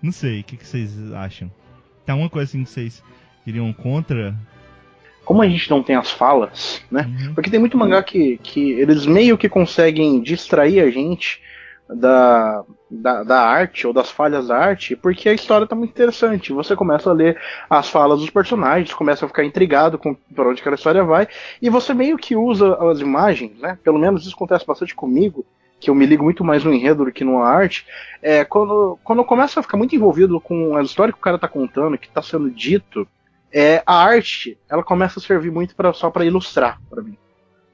Não 0.01 0.11
sei, 0.11 0.41
o 0.41 0.43
que, 0.43 0.57
que 0.57 0.67
vocês 0.67 1.13
acham? 1.13 1.49
Tem 2.05 2.11
alguma 2.11 2.29
coisa 2.29 2.49
assim 2.49 2.65
que 2.65 2.69
vocês 2.69 3.01
iriam 3.45 3.71
contra? 3.71 4.37
Como 5.27 5.41
a 5.41 5.49
gente 5.49 5.69
não 5.69 5.83
tem 5.83 5.97
as 5.97 6.09
falas, 6.09 6.81
né? 6.89 7.05
Uhum. 7.05 7.33
Porque 7.33 7.49
tem 7.49 7.59
muito 7.59 7.77
mangá 7.77 8.01
que, 8.01 8.37
que 8.41 8.71
eles 8.71 9.05
meio 9.05 9.37
que 9.37 9.49
conseguem 9.49 10.21
distrair 10.21 10.79
a 10.79 10.89
gente 10.89 11.41
da, 11.89 12.63
da, 12.89 13.23
da 13.23 13.41
arte 13.41 13.85
ou 13.85 13.91
das 13.91 14.09
falhas 14.09 14.47
da 14.47 14.57
arte, 14.57 14.95
porque 14.95 15.27
a 15.27 15.33
história 15.33 15.67
tá 15.67 15.75
muito 15.75 15.89
interessante. 15.89 16.53
Você 16.53 16.77
começa 16.77 17.09
a 17.09 17.13
ler 17.13 17.37
as 17.69 17.89
falas 17.89 18.21
dos 18.21 18.29
personagens, 18.29 18.93
começa 18.93 19.25
a 19.25 19.27
ficar 19.27 19.43
intrigado 19.43 19.97
com 19.97 20.13
por 20.13 20.47
onde 20.47 20.61
aquela 20.61 20.77
história 20.77 21.03
vai, 21.03 21.27
e 21.61 21.69
você 21.69 21.93
meio 21.93 22.17
que 22.17 22.33
usa 22.33 22.77
as 22.89 23.01
imagens, 23.01 23.59
né? 23.59 23.77
Pelo 23.83 23.99
menos 23.99 24.25
isso 24.25 24.33
acontece 24.33 24.65
bastante 24.65 24.95
comigo, 24.95 25.45
que 25.77 25.89
eu 25.89 25.95
me 25.95 26.05
ligo 26.05 26.23
muito 26.23 26.41
mais 26.41 26.63
no 26.63 26.73
enredo 26.73 27.03
do 27.03 27.11
que 27.11 27.25
numa 27.25 27.45
arte. 27.45 27.85
É, 28.21 28.45
quando, 28.45 28.97
quando 29.03 29.19
eu 29.19 29.25
começo 29.25 29.59
a 29.59 29.61
ficar 29.61 29.75
muito 29.75 29.93
envolvido 29.93 30.39
com 30.39 30.77
a 30.77 30.81
história 30.81 31.11
que 31.11 31.19
o 31.19 31.21
cara 31.21 31.37
tá 31.37 31.49
contando, 31.49 31.97
que 31.97 32.07
tá 32.07 32.21
sendo 32.21 32.49
dito, 32.49 33.05
é, 33.51 33.81
a 33.85 34.03
arte 34.03 34.57
ela 34.69 34.83
começa 34.83 35.19
a 35.19 35.23
servir 35.23 35.51
muito 35.51 35.75
pra, 35.75 35.93
só 35.93 36.09
para 36.09 36.25
ilustrar 36.25 36.79
para 36.89 37.01
mim 37.01 37.17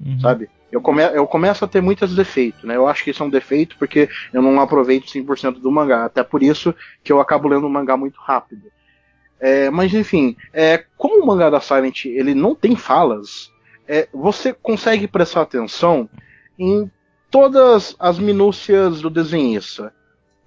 Uhum. 0.05 0.19
sabe? 0.19 0.49
Eu, 0.71 0.81
come, 0.81 1.03
eu 1.03 1.25
começo 1.27 1.63
a 1.63 1.67
ter 1.67 1.81
muitos 1.81 2.15
defeitos, 2.15 2.63
né? 2.63 2.75
Eu 2.75 2.87
acho 2.87 3.03
que 3.03 3.11
isso 3.11 3.23
é 3.23 3.25
um 3.25 3.29
defeito 3.29 3.75
porque 3.77 4.09
eu 4.33 4.41
não 4.41 4.59
aproveito 4.59 5.05
100% 5.05 5.59
do 5.59 5.71
mangá. 5.71 6.05
Até 6.05 6.23
por 6.23 6.41
isso 6.41 6.73
que 7.03 7.11
eu 7.11 7.21
acabo 7.21 7.47
lendo 7.47 7.67
o 7.67 7.69
mangá 7.69 7.95
muito 7.95 8.19
rápido. 8.19 8.71
É, 9.39 9.69
mas 9.69 9.93
enfim, 9.93 10.35
é, 10.51 10.83
como 10.97 11.21
o 11.21 11.27
mangá 11.27 11.49
da 11.49 11.61
Silent 11.61 12.05
ele 12.05 12.33
não 12.33 12.55
tem 12.55 12.75
falas, 12.75 13.51
é, 13.87 14.07
você 14.11 14.53
consegue 14.53 15.07
prestar 15.07 15.41
atenção 15.41 16.09
em 16.57 16.89
todas 17.29 17.95
as 17.99 18.17
minúcias 18.17 19.01
do 19.01 19.09
desenhista. 19.09 19.93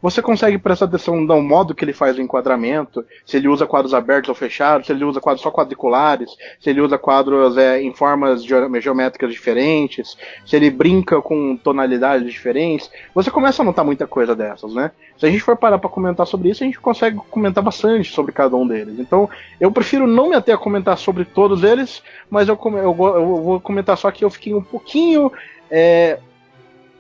Você 0.03 0.20
consegue 0.20 0.59
prestar 0.59 0.84
atenção 0.84 1.16
no 1.20 1.42
modo 1.42 1.74
que 1.74 1.82
ele 1.84 1.92
faz 1.94 2.18
o 2.18 2.20
enquadramento, 2.20 3.05
se 3.24 3.38
ele 3.38 3.49
usa 3.49 3.66
quadros 3.66 3.94
abertos 3.94 4.28
ou 4.28 4.34
fechados, 4.34 4.86
se 4.86 4.92
ele 4.92 5.05
usa 5.05 5.20
quadros 5.20 5.42
só 5.42 5.51
quadriculares, 5.51 6.30
se 6.61 6.68
ele 6.68 6.82
usa 6.82 6.99
quadros 6.99 7.57
é, 7.57 7.80
em 7.80 7.92
formas 7.94 8.44
geo- 8.44 8.80
geométricas 8.80 9.32
diferentes, 9.32 10.16
se 10.44 10.55
ele 10.55 10.70
brinca 10.70 11.20
com 11.22 11.57
tonalidades 11.57 12.30
diferentes. 12.30 12.90
Você 13.14 13.30
começa 13.30 13.62
a 13.62 13.64
notar 13.64 13.84
muita 13.86 14.07
coisa 14.07 14.36
dessas, 14.36 14.74
né? 14.74 14.90
Se 15.18 15.24
a 15.24 15.30
gente 15.30 15.42
for 15.42 15.57
parar 15.57 15.78
para 15.78 15.88
comentar 15.88 16.26
sobre 16.26 16.51
isso, 16.51 16.62
a 16.62 16.66
gente 16.66 16.78
consegue 16.78 17.16
comentar 17.30 17.64
bastante 17.64 18.12
sobre 18.12 18.32
cada 18.32 18.55
um 18.55 18.68
deles. 18.68 18.99
Então, 18.99 19.28
eu 19.59 19.72
prefiro 19.72 20.07
não 20.07 20.28
me 20.28 20.36
ater 20.36 20.55
a 20.55 20.59
comentar 20.59 20.99
sobre 20.99 21.24
todos 21.24 21.64
eles, 21.64 22.03
mas 22.28 22.49
eu, 22.49 22.59
eu 22.64 22.97
eu 23.16 23.42
vou 23.42 23.61
comentar 23.61 23.97
só 23.97 24.11
que 24.11 24.24
eu 24.24 24.30
fiquei 24.30 24.53
um 24.53 24.62
pouquinho 24.62 25.32
é, 25.70 26.18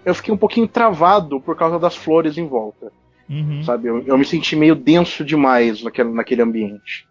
eu 0.06 0.14
fiquei 0.14 0.32
um 0.32 0.36
pouquinho 0.38 0.68
travado 0.68 1.40
por 1.40 1.56
causa 1.56 1.78
das 1.78 1.96
flores 1.96 2.38
em 2.38 2.46
volta, 2.46 2.90
Uhum. 3.28 3.62
sabe? 3.64 3.88
Eu, 3.88 4.02
eu 4.06 4.16
me 4.16 4.24
senti 4.24 4.54
meio 4.54 4.76
denso 4.76 5.24
demais 5.24 5.82
naquele, 5.82 6.10
naquele 6.10 6.42
ambiente, 6.42 7.06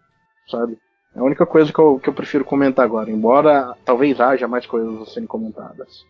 sabe? 0.50 0.78
É 1.14 1.20
a 1.20 1.24
única 1.24 1.46
coisa 1.46 1.72
que 1.74 1.80
eu, 1.80 2.00
que 2.00 2.08
eu 2.08 2.14
prefiro 2.14 2.46
comentar 2.46 2.86
agora, 2.86 3.12
embora 3.12 3.76
talvez 3.84 4.20
haja 4.20 4.48
mais 4.48 4.66
coisas 4.66 5.02
a 5.02 5.06
serem 5.12 5.28
comentadas. 5.28 6.06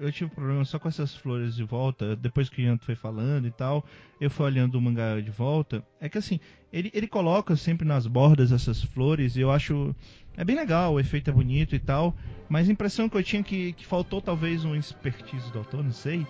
Eu 0.00 0.10
tive 0.10 0.30
problema 0.30 0.64
só 0.64 0.78
com 0.78 0.88
essas 0.88 1.14
flores 1.14 1.54
de 1.54 1.62
volta, 1.62 2.16
depois 2.16 2.48
que 2.48 2.62
o 2.62 2.64
Ian 2.64 2.78
foi 2.78 2.94
falando 2.94 3.46
e 3.46 3.50
tal, 3.50 3.84
eu 4.20 4.30
fui 4.30 4.46
olhando 4.46 4.76
o 4.76 4.80
mangá 4.80 5.20
de 5.20 5.30
volta, 5.30 5.84
é 6.00 6.08
que 6.08 6.16
assim, 6.16 6.40
ele, 6.72 6.90
ele 6.94 7.06
coloca 7.06 7.54
sempre 7.54 7.86
nas 7.86 8.06
bordas 8.06 8.50
essas 8.50 8.82
flores 8.82 9.36
e 9.36 9.40
eu 9.40 9.50
acho, 9.50 9.94
é 10.36 10.44
bem 10.44 10.56
legal, 10.56 10.94
o 10.94 11.00
efeito 11.00 11.30
é 11.30 11.32
bonito 11.32 11.76
e 11.76 11.78
tal, 11.78 12.16
mas 12.48 12.68
a 12.68 12.72
impressão 12.72 13.08
que 13.08 13.16
eu 13.16 13.22
tinha 13.22 13.42
que, 13.42 13.74
que 13.74 13.86
faltou 13.86 14.22
talvez 14.22 14.64
um 14.64 14.74
expertise 14.74 15.52
do 15.52 15.58
autor, 15.58 15.84
não 15.84 15.92
sei, 15.92 16.26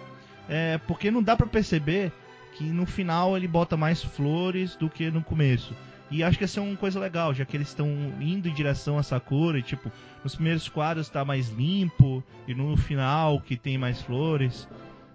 é 0.49 0.79
porque 0.79 1.11
não 1.11 1.23
dá 1.23 1.37
pra 1.37 1.47
perceber 1.47 2.13
que 2.57 2.65
no 2.65 2.85
final 2.85 3.37
ele 3.37 3.47
bota 3.47 3.77
mais 3.77 4.03
flores 4.03 4.75
do 4.75 4.91
que 4.91 5.11
no 5.11 5.23
começo. 5.23 5.75
E 6.11 6.23
acho 6.25 6.37
que 6.39 6.45
essa 6.45 6.59
é 6.59 6.63
uma 6.63 6.77
coisa 6.77 6.99
legal, 6.99 7.33
já 7.33 7.45
que 7.45 7.57
eles 7.57 7.69
estão 7.69 7.87
indo 8.21 8.49
em 8.49 8.53
direção 8.53 8.99
a 8.99 9.03
Sakura, 9.03 9.59
e, 9.59 9.63
tipo, 9.63 9.91
nos 10.25 10.35
primeiros 10.35 10.69
quadros 10.69 11.09
tá 11.09 11.25
mais 11.25 11.49
limpo, 11.51 12.23
e 12.49 12.55
no 12.55 12.77
final 12.77 13.41
que 13.41 13.57
tem 13.57 13.79
mais 13.79 14.03
flores. 14.03 14.69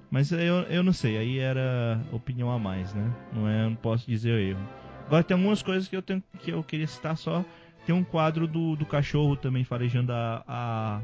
Mas 0.10 0.32
eu, 0.32 0.62
eu 0.70 0.82
não 0.84 0.94
sei, 0.94 1.18
aí 1.18 1.40
era 1.40 2.00
opinião 2.14 2.50
a 2.50 2.58
mais, 2.58 2.94
né? 2.94 3.12
Não 3.34 3.48
é, 3.48 3.64
não 3.66 3.76
posso 3.76 4.06
dizer 4.08 4.32
o 4.34 4.38
erro. 4.40 4.70
Agora 5.08 5.24
tem 5.24 5.36
algumas 5.36 5.62
coisas 5.62 5.88
que 5.90 5.96
eu 5.98 6.02
tenho 6.02 6.24
que 6.40 6.52
eu 6.52 6.64
queria 6.64 6.88
citar 6.88 7.18
só. 7.18 7.44
Tem 7.86 7.94
um 7.94 8.04
quadro 8.04 8.48
do, 8.48 8.76
do 8.76 8.86
cachorro 8.86 9.36
também 9.36 9.64
farejando 9.64 10.14
a, 10.14 10.44
a, 10.48 11.02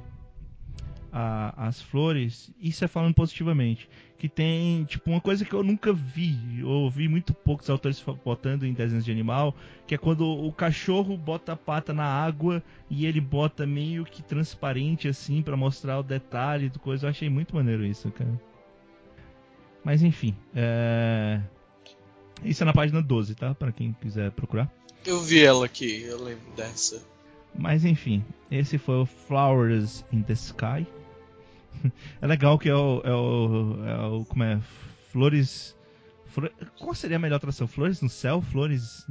a- 1.11 1.67
as 1.67 1.81
flores. 1.81 2.51
Isso 2.59 2.83
é 2.85 2.87
falando 2.87 3.13
positivamente. 3.13 3.89
Que 4.21 4.29
tem, 4.29 4.83
tipo, 4.83 5.09
uma 5.09 5.19
coisa 5.19 5.43
que 5.43 5.51
eu 5.51 5.63
nunca 5.63 5.91
vi, 5.91 6.59
eu 6.59 6.67
ouvi 6.67 7.07
muito 7.07 7.33
poucos 7.33 7.67
autores 7.71 8.05
botando 8.23 8.67
em 8.67 8.71
desenhos 8.71 9.03
de 9.03 9.11
animal, 9.11 9.55
que 9.87 9.95
é 9.95 9.97
quando 9.97 10.27
o 10.27 10.53
cachorro 10.53 11.17
bota 11.17 11.53
a 11.53 11.55
pata 11.55 11.91
na 11.91 12.03
água 12.03 12.61
e 12.87 13.07
ele 13.07 13.19
bota 13.19 13.65
meio 13.65 14.05
que 14.05 14.21
transparente 14.21 15.07
assim 15.07 15.41
pra 15.41 15.57
mostrar 15.57 15.97
o 15.97 16.03
detalhe 16.03 16.69
do 16.69 16.77
coisa. 16.77 17.07
Eu 17.07 17.09
achei 17.09 17.31
muito 17.31 17.55
maneiro 17.55 17.83
isso, 17.83 18.11
cara. 18.11 18.39
Mas 19.83 20.03
enfim, 20.03 20.35
é... 20.55 21.41
isso 22.45 22.61
é 22.61 22.65
na 22.67 22.73
página 22.73 23.01
12, 23.01 23.33
tá? 23.33 23.55
Pra 23.55 23.71
quem 23.71 23.91
quiser 23.99 24.29
procurar. 24.29 24.71
Eu 25.03 25.19
vi 25.19 25.43
ela 25.43 25.65
aqui, 25.65 26.03
eu 26.03 26.23
lembro 26.23 26.45
dessa. 26.55 27.01
Mas 27.57 27.85
enfim, 27.85 28.23
esse 28.51 28.77
foi 28.77 28.97
o 28.97 29.05
Flowers 29.07 30.05
in 30.11 30.21
the 30.21 30.33
Sky. 30.33 30.85
É 32.21 32.27
legal 32.27 32.57
que 32.59 32.69
é 32.69 32.75
o. 32.75 33.01
É 33.03 33.13
o, 33.13 33.85
é 33.85 34.05
o 34.07 34.25
como 34.25 34.43
é? 34.43 34.59
Flores. 35.11 35.75
Flor- 36.27 36.51
Qual 36.79 36.93
seria 36.95 37.17
a 37.17 37.19
melhor 37.19 37.39
tradução? 37.39 37.67
Flores 37.67 38.01
no 38.01 38.09
céu? 38.09 38.41
Flores. 38.41 39.05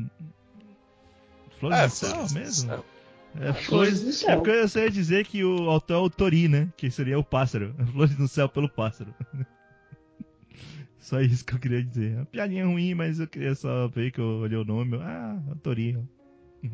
Flores 1.59 1.79
É, 1.79 1.85
no 1.85 1.91
céu 1.91 2.11
flores 2.11 2.33
no 2.33 2.41
mesmo? 2.41 2.69
céu. 2.71 2.85
É, 3.37 3.53
Flores 3.53 3.67
flores 3.67 4.03
no 4.03 4.09
É 4.09 4.13
céu. 4.13 4.37
porque 4.39 4.51
eu 4.51 4.69
sei 4.69 4.91
dizer 4.91 5.27
que 5.27 5.45
o 5.45 5.69
autor 5.71 5.95
é 5.95 5.99
o 5.99 6.11
Tori, 6.11 6.49
né? 6.49 6.69
Que 6.77 6.91
seria 6.91 7.19
o 7.19 7.25
pássaro. 7.25 7.75
Flores 7.93 8.17
no 8.19 8.27
céu 8.29 8.49
pelo 8.49 8.69
pássaro. 8.69 9.15
Só 10.99 11.21
isso 11.21 11.45
que 11.45 11.55
eu 11.55 11.59
queria 11.59 11.83
dizer. 11.83 12.17
Uma 12.17 12.25
piadinha 12.27 12.67
ruim, 12.67 12.95
mas 12.95 13.19
eu 13.21 13.27
queria 13.27 13.55
só 13.55 13.89
ver 13.89 14.11
que 14.13 14.21
eu 14.21 14.41
olhei 14.41 14.57
o 14.59 14.65
nome. 14.65 14.97
eu, 14.97 15.03
Ah, 15.03 15.43
é 15.49 15.53
o 15.53 15.57
Tori. 15.57 15.97
ó. 15.97 16.67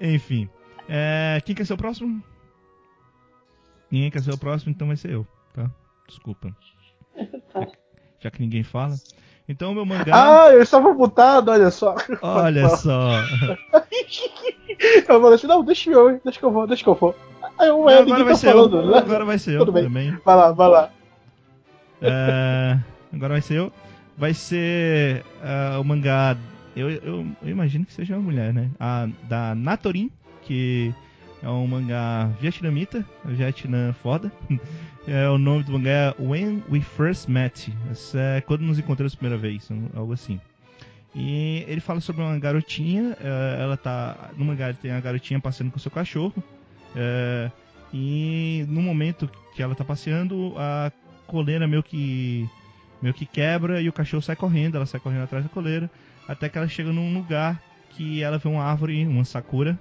Enfim. 0.00 0.48
É, 0.88 1.40
quem 1.44 1.54
quer 1.54 1.64
ser 1.64 1.74
o 1.74 1.76
próximo? 1.78 2.22
Ninguém 3.90 4.10
quer 4.10 4.22
ser 4.22 4.32
o 4.32 4.38
próximo, 4.38 4.70
então 4.70 4.86
vai 4.86 4.96
ser 4.96 5.10
eu, 5.10 5.26
tá? 5.54 5.70
Desculpa. 6.06 6.54
Tá. 7.52 7.66
Já 8.20 8.30
que 8.30 8.40
ninguém 8.40 8.62
fala. 8.62 8.94
Então, 9.48 9.74
meu 9.74 9.84
mangá. 9.84 10.12
Ah, 10.14 10.52
eu 10.52 10.62
estava 10.62 10.94
mutado, 10.94 11.50
olha 11.50 11.70
só. 11.70 11.96
olha 12.22 12.68
só. 12.68 13.10
Eu 15.08 15.20
falei 15.20 15.34
assim, 15.34 15.46
não, 15.46 15.62
deixa 15.62 15.90
eu, 15.90 16.20
deixa 16.24 16.38
que 16.38 16.44
eu 16.44 16.50
vou, 16.50 16.66
deixa 16.66 16.82
que 16.82 16.88
eu 16.88 16.94
vou. 16.94 17.14
Aí 17.58 17.68
eu, 17.68 17.78
Não, 17.78 17.90
é, 17.90 17.98
agora 17.98 18.24
vai 18.24 18.32
tá 18.32 18.38
ser 18.38 18.46
falando, 18.52 18.76
eu. 18.78 18.86
né? 18.86 18.98
Agora 18.98 19.24
vai 19.24 19.38
ser 19.38 19.54
eu 19.54 19.58
Tudo 19.58 19.72
bem. 19.72 19.84
também. 19.84 20.18
Vai 20.24 20.36
lá, 20.36 20.52
vai 20.52 20.68
lá. 20.68 20.90
É, 22.00 22.78
agora 23.12 23.34
vai 23.34 23.42
ser 23.42 23.58
eu. 23.58 23.72
Vai 24.16 24.32
ser 24.32 25.24
ah, 25.42 25.78
o 25.80 25.84
mangá. 25.84 26.36
Eu, 26.74 26.88
eu, 26.90 27.26
eu 27.42 27.48
imagino 27.48 27.84
que 27.84 27.92
seja 27.92 28.14
uma 28.14 28.22
mulher, 28.22 28.54
né? 28.54 28.70
A, 28.78 29.08
da 29.28 29.54
Natorin, 29.54 30.10
que 30.42 30.94
é 31.42 31.48
um 31.48 31.66
mangá 31.66 32.26
vietnamita, 32.40 33.04
Vietnã 33.24 33.92
foda. 33.92 34.30
É, 35.08 35.28
o 35.30 35.38
nome 35.38 35.64
do 35.64 35.72
mangá 35.72 35.90
é 35.90 36.14
When 36.20 36.62
We 36.70 36.82
First 36.82 37.26
Met. 37.26 37.72
Essa 37.90 38.18
é 38.18 38.40
quando 38.42 38.60
nos 38.60 38.78
encontramos 38.78 39.14
a 39.14 39.16
primeira 39.16 39.40
vez, 39.40 39.66
algo 39.94 40.12
assim. 40.12 40.38
E 41.14 41.64
ele 41.66 41.80
fala 41.80 42.00
sobre 42.00 42.22
uma 42.22 42.38
garotinha, 42.38 43.16
eh, 43.18 43.58
ela 43.60 43.78
tá. 43.78 44.30
No 44.36 44.44
mangá 44.44 44.72
tem 44.74 44.90
a 44.90 45.00
garotinha 45.00 45.40
passeando 45.40 45.72
com 45.72 45.78
seu 45.78 45.90
cachorro. 45.90 46.34
eh, 46.94 47.50
e 47.92 48.64
no 48.68 48.82
momento 48.82 49.28
que 49.54 49.62
ela 49.62 49.74
tá 49.74 49.84
passeando, 49.84 50.54
a 50.56 50.92
coleira 51.26 51.66
meio 51.66 51.82
que. 51.82 52.48
meio 53.00 53.14
que 53.14 53.26
quebra 53.26 53.80
e 53.80 53.88
o 53.88 53.92
cachorro 53.92 54.22
sai 54.22 54.36
correndo, 54.36 54.76
ela 54.76 54.86
sai 54.86 55.00
correndo 55.00 55.24
atrás 55.24 55.42
da 55.42 55.50
coleira, 55.50 55.90
até 56.28 56.48
que 56.48 56.58
ela 56.58 56.68
chega 56.68 56.92
num 56.92 57.12
lugar 57.12 57.60
que 57.90 58.22
ela 58.22 58.38
vê 58.38 58.48
uma 58.48 58.62
árvore, 58.62 59.06
uma 59.06 59.24
sakura, 59.24 59.78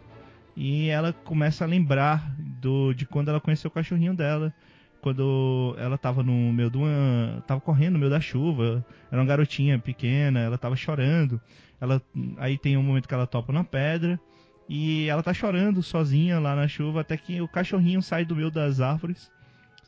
e 0.62 0.90
ela 0.90 1.14
começa 1.14 1.64
a 1.64 1.68
lembrar 1.68 2.36
do, 2.38 2.94
de 2.94 3.06
quando 3.06 3.30
ela 3.30 3.40
conheceu 3.40 3.70
o 3.70 3.74
cachorrinho 3.74 4.14
dela. 4.14 4.54
Quando 5.00 5.74
ela 5.80 5.98
tava 5.98 6.22
no 6.22 6.52
meio 6.52 6.70
uma. 6.76 7.42
tava 7.48 7.62
correndo 7.62 7.94
no 7.94 8.00
meio 8.00 8.12
da 8.12 8.20
chuva, 8.20 8.86
era 9.10 9.22
uma 9.22 9.26
garotinha 9.26 9.80
pequena, 9.80 10.42
ela 10.42 10.58
tava 10.58 10.76
chorando. 10.76 11.40
Ela, 11.80 12.02
aí 12.38 12.58
tem 12.58 12.76
um 12.76 12.84
momento 12.84 13.08
que 13.08 13.14
ela 13.14 13.26
topa 13.26 13.54
na 13.54 13.64
pedra 13.64 14.20
e 14.68 15.08
ela 15.08 15.24
tá 15.24 15.34
chorando 15.34 15.82
sozinha 15.82 16.40
lá 16.40 16.54
na 16.58 16.68
chuva 16.68 17.00
até 17.00 17.16
que 17.16 17.40
o 17.40 17.48
cachorrinho 17.48 18.02
sai 18.02 18.26
do 18.26 18.36
meio 18.36 18.52
das 18.52 18.82
árvores, 18.82 19.32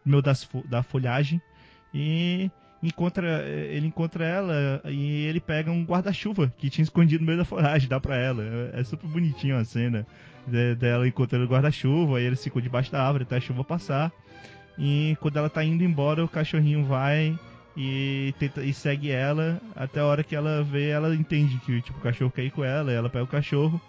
do 0.05 0.09
meio 0.09 0.21
das, 0.21 0.47
da 0.69 0.81
folhagem 0.81 1.41
e 1.93 2.49
encontra 2.81 3.45
ele 3.45 3.87
encontra 3.87 4.23
ela 4.25 4.81
e 4.85 5.25
ele 5.25 5.41
pega 5.41 5.69
um 5.69 5.83
guarda-chuva 5.83 6.51
que 6.57 6.69
tinha 6.69 6.83
escondido 6.83 7.19
no 7.19 7.27
meio 7.27 7.39
da 7.39 7.45
folhagem, 7.45 7.89
dá 7.89 7.99
pra 7.99 8.15
ela. 8.15 8.41
É, 8.73 8.79
é 8.79 8.83
super 8.85 9.09
bonitinho 9.09 9.57
a 9.57 9.65
cena 9.65 10.07
de- 10.47 10.75
dela 10.75 11.07
encontrando 11.07 11.45
o 11.45 11.47
guarda-chuva, 11.47 12.17
aí 12.17 12.25
eles 12.25 12.43
ficam 12.43 12.61
debaixo 12.61 12.91
da 12.91 13.03
árvore 13.03 13.23
até 13.23 13.37
a 13.37 13.41
chuva 13.41 13.63
passar. 13.63 14.11
E 14.77 15.17
quando 15.19 15.37
ela 15.37 15.49
tá 15.49 15.63
indo 15.63 15.83
embora, 15.83 16.23
o 16.23 16.27
cachorrinho 16.27 16.85
vai 16.85 17.37
e, 17.75 18.33
tenta, 18.39 18.63
e 18.63 18.73
segue 18.73 19.11
ela 19.11 19.61
até 19.75 19.99
a 19.99 20.05
hora 20.05 20.23
que 20.23 20.35
ela 20.35 20.63
vê, 20.63 20.89
ela 20.89 21.13
entende 21.15 21.57
que 21.65 21.81
tipo, 21.81 21.99
o 21.99 22.01
cachorro 22.01 22.31
quer 22.31 22.43
ir 22.43 22.51
com 22.51 22.63
ela, 22.63 22.91
ela 22.91 23.09
pega 23.09 23.23
o 23.23 23.27
cachorro 23.27 23.79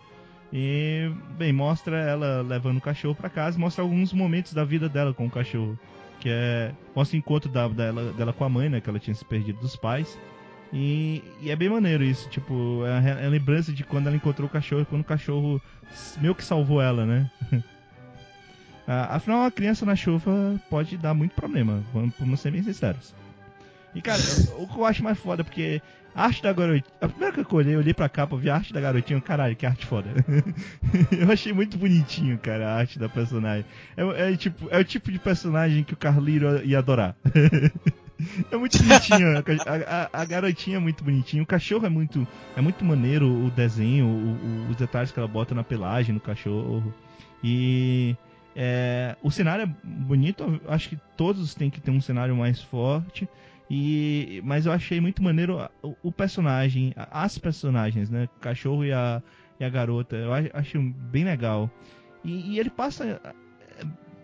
e, 0.52 1.10
bem, 1.38 1.52
mostra 1.52 1.96
ela 1.98 2.42
levando 2.42 2.76
o 2.76 2.80
cachorro 2.80 3.14
pra 3.14 3.30
casa, 3.30 3.58
mostra 3.58 3.82
alguns 3.82 4.12
momentos 4.12 4.52
da 4.52 4.64
vida 4.64 4.88
dela 4.88 5.14
com 5.14 5.26
o 5.26 5.30
cachorro, 5.30 5.78
que 6.20 6.28
é 6.28 6.72
mostra 6.94 7.16
o 7.16 7.18
encontro 7.18 7.50
da, 7.50 7.66
dela, 7.68 8.12
dela 8.12 8.32
com 8.32 8.44
a 8.44 8.48
mãe, 8.48 8.68
né, 8.68 8.80
que 8.80 8.90
ela 8.90 8.98
tinha 8.98 9.14
se 9.14 9.24
perdido 9.24 9.60
dos 9.60 9.76
pais. 9.76 10.18
E, 10.72 11.22
e 11.42 11.50
é 11.50 11.56
bem 11.56 11.68
maneiro 11.68 12.02
isso, 12.02 12.28
tipo, 12.30 12.82
é 12.86 13.22
é 13.22 13.26
a 13.26 13.28
lembrança 13.28 13.72
de 13.72 13.84
quando 13.84 14.06
ela 14.06 14.16
encontrou 14.16 14.48
o 14.48 14.50
cachorro, 14.50 14.86
quando 14.86 15.02
o 15.02 15.04
cachorro 15.04 15.60
meio 16.18 16.34
que 16.34 16.44
salvou 16.44 16.80
ela, 16.80 17.04
né? 17.04 17.30
Ah, 18.84 19.14
Afinal, 19.14 19.42
uma 19.42 19.50
criança 19.50 19.86
na 19.86 19.94
chuva 19.94 20.60
pode 20.68 20.96
dar 20.96 21.14
muito 21.14 21.36
problema, 21.36 21.84
vamos, 21.92 22.12
vamos 22.18 22.40
ser 22.40 22.50
bem 22.50 22.64
sinceros. 22.64 23.14
E 23.94 24.02
cara, 24.02 24.20
o 24.58 24.66
que 24.66 24.76
eu 24.76 24.84
acho 24.84 25.04
mais 25.04 25.16
foda, 25.16 25.44
porque 25.44 25.80
a 26.14 26.24
arte 26.24 26.42
da 26.42 26.52
garotinha. 26.52 26.92
A 27.00 27.08
primeira 27.08 27.32
que 27.32 27.40
eu 27.54 27.58
olhei, 27.58 27.74
eu 27.74 27.78
olhei 27.78 27.94
pra 27.94 28.08
capa, 28.08 28.36
vi 28.36 28.50
a 28.50 28.54
arte 28.54 28.72
da 28.72 28.80
garotinha, 28.80 29.20
caralho, 29.20 29.56
que 29.56 29.64
arte 29.64 29.86
foda. 29.86 30.10
eu 31.10 31.30
achei 31.30 31.52
muito 31.52 31.78
bonitinho, 31.78 32.38
cara, 32.38 32.68
a 32.68 32.76
arte 32.76 32.98
da 32.98 33.08
personagem. 33.08 33.64
É, 33.96 34.32
é 34.32 34.36
tipo, 34.36 34.68
é 34.70 34.78
o 34.78 34.84
tipo 34.84 35.10
de 35.10 35.18
personagem 35.18 35.84
que 35.84 35.94
o 35.94 35.96
Carliro 35.96 36.62
ia 36.64 36.78
adorar. 36.78 37.16
é 38.50 38.56
muito 38.56 38.78
bonitinho, 38.78 39.38
a, 39.38 39.40
a- 40.18 40.22
a 40.22 40.24
garotinha 40.24 40.76
é 40.76 40.80
muito 40.80 41.02
bonitinha, 41.02 41.42
o 41.42 41.46
cachorro 41.46 41.86
é 41.86 41.88
muito, 41.88 42.26
é 42.56 42.60
muito 42.60 42.84
maneiro, 42.84 43.26
o 43.28 43.50
desenho, 43.50 44.06
o- 44.06 44.66
o- 44.66 44.70
os 44.70 44.76
detalhes 44.76 45.10
que 45.10 45.18
ela 45.18 45.28
bota 45.28 45.54
na 45.54 45.64
pelagem 45.64 46.14
no 46.14 46.20
cachorro. 46.20 46.92
E 47.42 48.16
é, 48.54 49.16
o 49.22 49.30
cenário 49.30 49.64
é 49.64 49.66
bonito, 49.84 50.60
acho 50.68 50.88
que 50.90 50.98
todos 51.16 51.54
têm 51.54 51.70
que 51.70 51.80
ter 51.80 51.90
um 51.90 52.00
cenário 52.00 52.36
mais 52.36 52.60
forte. 52.62 53.28
E, 53.70 54.42
mas 54.44 54.66
eu 54.66 54.72
achei 54.72 55.00
muito 55.00 55.22
maneiro 55.22 55.58
o, 55.82 55.96
o 56.02 56.12
personagem, 56.12 56.92
as 57.10 57.38
personagens, 57.38 58.10
né? 58.10 58.28
O 58.36 58.40
cachorro 58.40 58.84
e 58.84 58.92
a, 58.92 59.22
e 59.58 59.64
a 59.64 59.68
garota. 59.70 60.14
Eu 60.14 60.30
acho 60.52 60.80
bem 61.10 61.24
legal. 61.24 61.70
E, 62.22 62.52
e 62.52 62.58
ele 62.60 62.68
passa 62.68 63.18
é, 63.24 63.32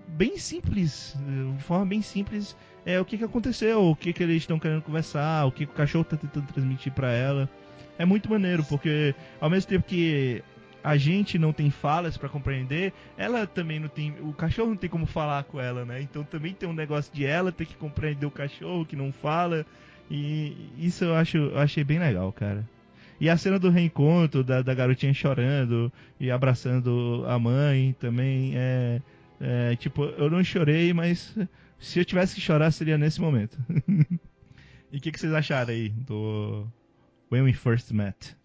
bem 0.09 0.37
simples, 0.37 1.17
de 1.57 1.63
forma 1.63 1.87
bem 1.87 2.03
simples, 2.03 2.55
é 2.85 3.01
o 3.01 3.05
que, 3.05 3.19
que 3.19 3.25
aconteceu, 3.25 3.83
o 3.85 3.97
que, 3.97 4.13
que 4.13 4.23
eles 4.23 4.37
estão 4.37 4.59
querendo 4.59 4.83
conversar, 4.83 5.47
o 5.47 5.53
que, 5.53 5.67
que 5.67 5.73
o 5.73 5.77
cachorro 5.77 6.03
está 6.03 6.17
tentando 6.17 6.47
transmitir 6.53 6.93
para 6.93 7.11
ela. 7.11 7.49
É 7.99 8.05
muito 8.05 8.31
maneiro, 8.31 8.65
porque 8.65 9.15
ao 9.41 9.51
mesmo 9.51 9.69
tempo 9.69 9.87
que 9.87 10.43
a 10.83 10.97
gente 10.97 11.39
não 11.39 11.53
tem 11.53 11.71
falas 11.71 12.17
pra 12.17 12.29
compreender, 12.29 12.93
ela 13.17 13.47
também 13.47 13.81
não 13.81 13.89
tem. 13.89 14.15
O 14.21 14.33
cachorro 14.33 14.71
não 14.71 14.77
tem 14.77 14.89
como 14.89 15.07
falar 15.07 15.45
com 15.45 15.61
ela, 15.61 15.85
né? 15.85 16.01
Então 16.01 16.23
também 16.25 16.55
tem 16.55 16.69
um 16.69 16.73
negócio 16.73 17.13
de 17.13 17.27
ela 17.27 17.51
ter 17.53 17.67
que 17.67 17.77
compreender 17.77 18.27
o 18.27 18.31
cachorro 18.31 18.87
que 18.87 18.97
não 18.97 19.13
fala. 19.13 19.67
E 20.11 20.71
isso 20.79 21.05
eu 21.05 21.15
acho, 21.15 21.37
eu 21.37 21.59
achei 21.59 21.85
bem 21.85 21.99
legal, 21.99 22.33
cara. 22.33 22.67
E 23.21 23.29
a 23.29 23.37
cena 23.37 23.59
do 23.59 23.69
reencontro, 23.69 24.45
da, 24.45 24.63
da 24.63 24.73
garotinha 24.73 25.13
chorando 25.13 25.93
e 26.21 26.31
abraçando 26.31 27.25
a 27.27 27.39
mãe 27.39 27.95
também 27.99 28.53
é, 28.55 29.03
é. 29.41 29.77
Tipo, 29.77 30.05
eu 30.05 30.31
não 30.31 30.43
chorei, 30.45 30.93
mas 30.93 31.37
se 31.79 31.99
eu 31.99 32.05
tivesse 32.05 32.35
que 32.35 32.41
chorar 32.41 32.71
seria 32.71 32.99
nesse 32.99 33.21
momento. 33.21 33.59
e 34.93 34.99
o 34.99 35.01
que, 35.01 35.13
que 35.13 35.21
vocês 35.21 35.33
acharam 35.33 35.71
aí 35.73 35.89
do 35.89 36.67
When 37.31 37.43
We 37.43 37.53
First 37.53 37.91
Met? 37.91 38.37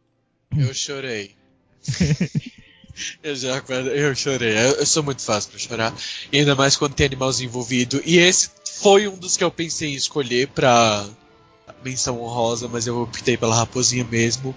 Eu 0.55 0.73
chorei. 0.73 1.35
eu 3.23 3.35
já 3.35 3.61
eu 3.95 4.15
chorei. 4.15 4.57
Eu, 4.57 4.73
eu 4.73 4.85
sou 4.85 5.03
muito 5.03 5.21
fácil 5.21 5.49
pra 5.49 5.59
chorar. 5.59 5.93
E 6.31 6.39
ainda 6.39 6.55
mais 6.55 6.75
quando 6.75 6.93
tem 6.93 7.07
animalzinho 7.07 7.49
envolvido. 7.49 8.01
E 8.05 8.17
esse 8.17 8.51
foi 8.81 9.07
um 9.07 9.17
dos 9.17 9.35
que 9.35 9.43
eu 9.43 9.51
pensei 9.51 9.89
em 9.89 9.95
escolher 9.95 10.47
pra 10.49 11.07
menção 11.83 12.21
honrosa, 12.21 12.67
mas 12.67 12.87
eu 12.87 13.01
optei 13.01 13.35
pela 13.35 13.55
raposinha 13.55 14.03
mesmo. 14.03 14.55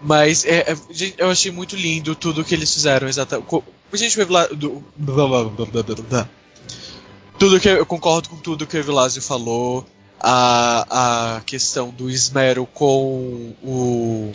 Mas 0.00 0.44
é, 0.44 0.72
é, 0.72 0.76
eu 1.18 1.28
achei 1.28 1.50
muito 1.50 1.76
lindo 1.76 2.14
tudo 2.14 2.44
que 2.44 2.54
eles 2.54 2.72
fizeram 2.72 3.06
exatamente. 3.08 3.62
A 3.92 3.96
gente 3.96 4.16
vai 4.16 4.26
lá 4.26 4.46
do, 4.46 4.82
tudo 7.40 7.58
que 7.58 7.68
eu 7.68 7.86
concordo 7.86 8.28
com 8.28 8.36
tudo 8.36 8.66
que 8.66 8.76
o 8.76 8.78
Evilásio 8.78 9.22
falou. 9.22 9.86
A, 10.22 11.36
a 11.36 11.40
questão 11.40 11.88
do 11.88 12.10
esmero 12.10 12.66
com 12.66 13.54
o 13.62 14.30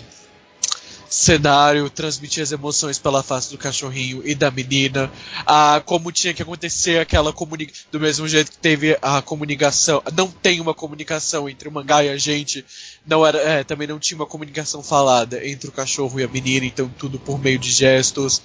cenário, 1.08 1.88
transmitir 1.92 2.42
as 2.42 2.52
emoções 2.52 2.98
pela 2.98 3.22
face 3.22 3.52
do 3.52 3.58
cachorrinho 3.60 4.24
e 4.26 4.34
da 4.34 4.50
menina, 4.50 5.12
a 5.46 5.80
como 5.86 6.12
tinha 6.12 6.34
que 6.34 6.42
acontecer 6.42 6.98
aquela 6.98 7.32
comunicação, 7.32 7.86
do 7.92 8.00
mesmo 8.00 8.28
jeito 8.28 8.52
que 8.52 8.58
teve 8.58 8.98
a 9.00 9.22
comunicação, 9.22 10.02
não 10.18 10.28
tem 10.28 10.60
uma 10.60 10.74
comunicação 10.74 11.48
entre 11.48 11.70
o 11.70 11.72
mangá 11.72 12.04
e 12.04 12.10
a 12.10 12.18
gente, 12.18 12.66
não 13.06 13.24
era, 13.24 13.38
é, 13.38 13.64
também 13.64 13.88
não 13.88 14.00
tinha 14.00 14.18
uma 14.18 14.26
comunicação 14.26 14.82
falada 14.82 15.48
entre 15.48 15.70
o 15.70 15.72
cachorro 15.72 16.20
e 16.20 16.24
a 16.24 16.28
menina, 16.28 16.66
então 16.66 16.92
tudo 16.98 17.20
por 17.20 17.40
meio 17.40 17.60
de 17.60 17.70
gestos. 17.72 18.42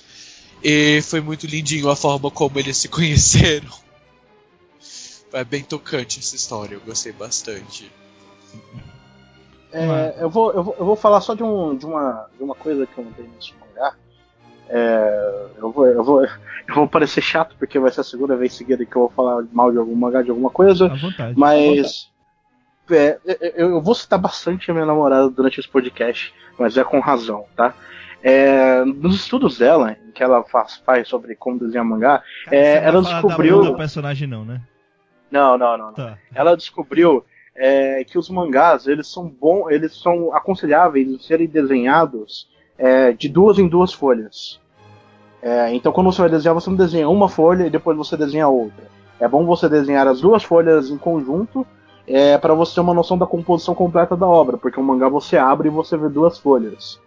E 0.62 1.00
foi 1.00 1.22
muito 1.22 1.46
lindinho 1.46 1.88
a 1.88 1.96
forma 1.96 2.30
como 2.30 2.58
eles 2.58 2.76
se 2.76 2.88
conheceram. 2.88 3.89
É 5.33 5.45
bem 5.45 5.62
tocante 5.62 6.18
essa 6.18 6.35
história, 6.35 6.74
eu 6.74 6.81
gostei 6.81 7.12
bastante. 7.12 7.91
É, 9.72 10.16
eu, 10.18 10.28
vou, 10.28 10.53
eu, 10.53 10.64
vou, 10.64 10.76
eu 10.78 10.85
vou 10.85 10.97
falar 10.97 11.20
só 11.20 11.35
de, 11.35 11.43
um, 11.43 11.76
de, 11.76 11.87
uma, 11.87 12.26
de 12.37 12.43
uma 12.43 12.55
coisa 12.55 12.87
que 12.87 12.99
eu 12.99 13.05
notei 13.05 13.28
nesse 13.35 13.53
mangá. 13.55 13.95
É, 14.68 15.47
eu, 15.59 15.70
vou, 15.70 15.87
eu, 15.87 16.05
vou, 16.05 16.24
eu 16.24 16.74
vou 16.74 16.89
parecer 16.89 17.20
chato 17.20 17.55
porque 17.59 17.78
vai 17.78 17.91
ser 17.93 18.01
a 18.01 18.05
segunda 18.05 18.37
vez 18.37 18.53
seguida 18.55 18.85
que 18.85 18.97
eu 18.97 19.03
vou 19.03 19.11
falar 19.11 19.45
mal 19.53 19.70
de 19.70 19.78
algum 19.78 19.95
mangá, 19.95 20.22
de 20.22 20.31
alguma 20.31 20.51
coisa. 20.51 20.87
À 20.87 20.97
vontade. 20.97 21.39
Mas 21.39 22.11
é, 22.91 23.18
eu, 23.55 23.70
eu 23.70 23.81
vou 23.81 23.95
citar 23.95 24.18
bastante 24.18 24.70
a 24.70 24.74
minha 24.74 24.87
namorada 24.87 25.31
durante 25.31 25.61
esse 25.61 25.68
podcast, 25.68 26.35
mas 26.59 26.76
é 26.76 26.83
com 26.83 26.99
razão, 26.99 27.45
tá? 27.57 27.74
É, 28.22 28.85
nos 28.85 29.14
estudos 29.14 29.59
dela, 29.59 29.97
que 30.14 30.22
ela 30.22 30.43
faz, 30.45 30.76
faz 30.85 31.09
sobre 31.09 31.35
como 31.35 31.59
desenhar 31.59 31.85
mangá, 31.85 32.22
Cara, 32.45 32.57
é, 32.57 32.81
não 32.81 32.89
ela 32.89 33.03
descobriu. 33.03 33.62
Da 33.62 33.74
personagem, 33.74 34.28
não, 34.28 34.45
né? 34.45 34.61
Não, 35.31 35.57
não, 35.57 35.76
não. 35.76 35.87
não. 35.87 35.93
Tá. 35.95 36.18
Ela 36.35 36.57
descobriu 36.57 37.24
é, 37.57 38.05
que 38.05 38.18
os 38.18 38.28
mangás 38.31 38.87
eles 38.87 39.07
são 39.07 39.28
bons, 39.28 39.70
eles 39.70 39.95
são 39.95 40.35
aconselháveis 40.35 41.07
de 41.07 41.22
serem 41.22 41.47
desenhados 41.47 42.49
é, 42.78 43.12
de 43.12 43.28
duas 43.28 43.59
em 43.59 43.68
duas 43.68 43.93
folhas. 43.93 44.61
É, 45.43 45.72
então 45.74 45.93
quando 45.93 46.12
você 46.12 46.20
vai 46.22 46.31
desenhar, 46.31 46.55
você 46.55 46.70
não 46.70 46.76
desenha 46.76 47.09
uma 47.09 47.28
folha 47.28 47.66
e 47.66 47.70
depois 47.70 47.97
você 47.97 48.16
desenha 48.16 48.49
outra. 48.49 48.85
É 49.18 49.28
bom 49.28 49.45
você 49.45 49.68
desenhar 49.68 50.07
as 50.07 50.20
duas 50.20 50.43
folhas 50.43 50.91
em 50.91 50.97
conjunto 50.97 51.66
é, 52.07 52.39
para 52.39 52.55
você 52.55 52.74
ter 52.74 52.81
uma 52.81 52.95
noção 52.95 53.18
da 53.18 53.26
composição 53.26 53.74
completa 53.74 54.16
da 54.16 54.26
obra, 54.26 54.57
porque 54.57 54.81
o 54.81 54.83
mangá 54.83 55.09
você 55.09 55.37
abre 55.37 55.68
e 55.68 55.70
você 55.70 55.97
vê 55.97 56.09
duas 56.09 56.39
folhas. 56.39 56.99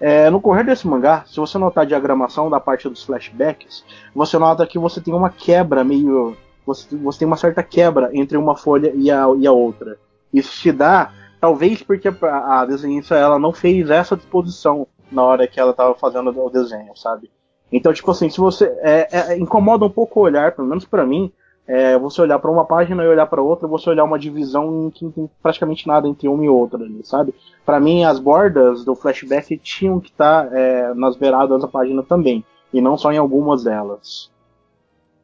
É, 0.00 0.30
no 0.30 0.40
correr 0.40 0.64
desse 0.64 0.88
mangá, 0.88 1.24
se 1.26 1.36
você 1.36 1.58
notar 1.58 1.84
a 1.84 1.86
diagramação 1.86 2.48
da 2.50 2.58
parte 2.58 2.88
dos 2.88 3.04
flashbacks, 3.04 3.84
você 4.14 4.38
nota 4.38 4.66
que 4.66 4.78
você 4.78 5.00
tem 5.00 5.14
uma 5.14 5.30
quebra 5.30 5.84
meio 5.84 6.36
você, 6.66 6.96
você 6.96 7.20
tem 7.20 7.26
uma 7.26 7.36
certa 7.36 7.62
quebra 7.62 8.10
entre 8.12 8.36
uma 8.36 8.56
folha 8.56 8.92
e 8.94 9.10
a, 9.10 9.26
e 9.38 9.46
a 9.46 9.52
outra. 9.52 9.98
Isso 10.32 10.56
se 10.56 10.70
dá, 10.72 11.12
talvez 11.40 11.82
porque 11.82 12.08
a, 12.08 12.60
a 12.60 12.64
desenhista 12.64 13.16
ela 13.16 13.38
não 13.38 13.52
fez 13.52 13.90
essa 13.90 14.16
disposição 14.16 14.86
na 15.10 15.22
hora 15.22 15.46
que 15.46 15.58
ela 15.58 15.72
estava 15.72 15.94
fazendo 15.94 16.28
o 16.30 16.50
desenho, 16.50 16.96
sabe? 16.96 17.30
Então, 17.72 17.92
tipo 17.92 18.10
assim, 18.10 18.28
se 18.28 18.38
você. 18.38 18.64
É, 18.80 19.08
é, 19.10 19.38
incomoda 19.38 19.84
um 19.84 19.90
pouco 19.90 20.20
o 20.20 20.22
olhar, 20.22 20.52
pelo 20.52 20.68
menos 20.68 20.84
para 20.84 21.06
mim, 21.06 21.32
é, 21.66 21.96
você 21.96 22.20
olhar 22.20 22.38
para 22.38 22.50
uma 22.50 22.64
página 22.64 23.04
e 23.04 23.08
olhar 23.08 23.26
para 23.26 23.42
outra, 23.42 23.68
você 23.68 23.88
olhar 23.90 24.04
uma 24.04 24.18
divisão 24.18 24.86
em 24.86 24.90
que 24.90 25.04
não 25.04 25.12
tem 25.12 25.30
praticamente 25.40 25.86
nada 25.86 26.08
entre 26.08 26.26
uma 26.26 26.44
e 26.44 26.48
outra 26.48 26.82
ali, 26.82 27.00
sabe? 27.04 27.32
Para 27.64 27.78
mim, 27.78 28.04
as 28.04 28.18
bordas 28.18 28.84
do 28.84 28.94
flashback 28.96 29.56
tinham 29.58 30.00
que 30.00 30.10
estar 30.10 30.48
tá, 30.48 30.58
é, 30.58 30.92
nas 30.94 31.16
beiradas 31.16 31.62
da 31.62 31.68
página 31.68 32.02
também, 32.02 32.44
e 32.72 32.80
não 32.80 32.98
só 32.98 33.12
em 33.12 33.18
algumas 33.18 33.62
delas. 33.62 34.30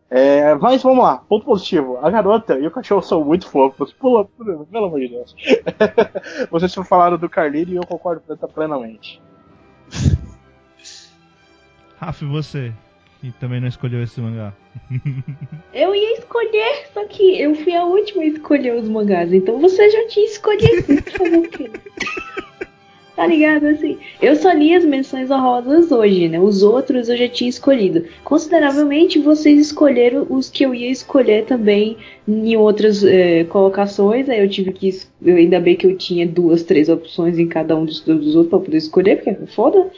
É, 0.09 0.55
mas 0.55 0.83
vamos 0.83 1.03
lá, 1.03 1.19
ponto 1.19 1.45
positivo. 1.45 1.99
A 2.01 2.09
garota 2.11 2.59
e 2.59 2.67
o 2.67 2.71
cachorro 2.71 3.03
são 3.03 3.25
muito 3.25 3.49
fofos. 3.49 3.93
Pula, 3.93 4.25
pula, 4.25 4.65
pelo 4.67 4.87
amor 4.87 5.01
de 5.01 5.09
Deus. 5.09 5.35
Vocês 6.51 6.73
falaram 6.89 7.19
do 7.19 7.29
Carlírio 7.29 7.75
e 7.75 7.77
eu 7.77 7.87
concordo 7.87 8.23
plenamente. 8.55 9.21
Rafa, 11.99 12.25
e 12.25 12.29
você? 12.29 12.73
Que 13.21 13.33
também 13.33 13.61
não 13.61 13.69
escolheu 13.69 14.03
esse 14.03 14.21
mangá. 14.21 14.53
Eu 15.73 15.95
ia 15.95 16.19
escolher, 16.19 16.87
só 16.93 17.05
que 17.07 17.41
eu 17.41 17.55
fui 17.55 17.75
a 17.75 17.85
última 17.85 18.23
a 18.23 18.27
escolher 18.27 18.75
os 18.75 18.89
mangás, 18.89 19.33
então 19.33 19.59
você 19.59 19.91
já 19.91 20.07
tinha 20.09 20.27
escolhido. 20.27 21.03
Fazer 21.17 21.37
o 21.37 21.49
quê? 21.49 21.71
Tá 23.17 23.27
ligado? 23.27 23.65
Assim, 23.65 23.97
eu 24.21 24.37
só 24.37 24.53
li 24.53 24.75
as 24.75 24.85
menções 24.85 25.31
honrosas 25.31 25.91
hoje, 25.91 26.29
né? 26.29 26.39
Os 26.39 26.63
outros 26.63 27.09
eu 27.09 27.17
já 27.17 27.27
tinha 27.27 27.49
escolhido. 27.49 28.05
Consideravelmente, 28.23 29.19
vocês 29.19 29.59
escolheram 29.59 30.27
os 30.29 30.51
que 30.51 30.67
eu 30.67 30.75
ia 30.75 30.91
escolher 30.91 31.47
também 31.47 31.97
em 32.29 32.55
outras 32.59 33.03
é, 33.03 33.45
colocações. 33.45 34.29
Aí 34.29 34.41
eu 34.41 34.49
tive 34.51 34.71
que. 34.71 34.91
Eu, 35.25 35.37
ainda 35.37 35.59
bem 35.59 35.77
que 35.77 35.87
eu 35.87 35.97
tinha 35.97 36.27
duas, 36.27 36.63
três 36.63 36.91
opções 36.91 37.39
em 37.39 37.49
cada 37.49 37.75
um 37.75 37.87
dos, 37.87 38.01
dos 38.01 38.37
outros 38.37 38.51
pra 38.51 38.59
poder 38.59 38.77
escolher, 38.77 39.17
porque 39.17 39.31
é 39.31 39.47
foda. 39.47 39.91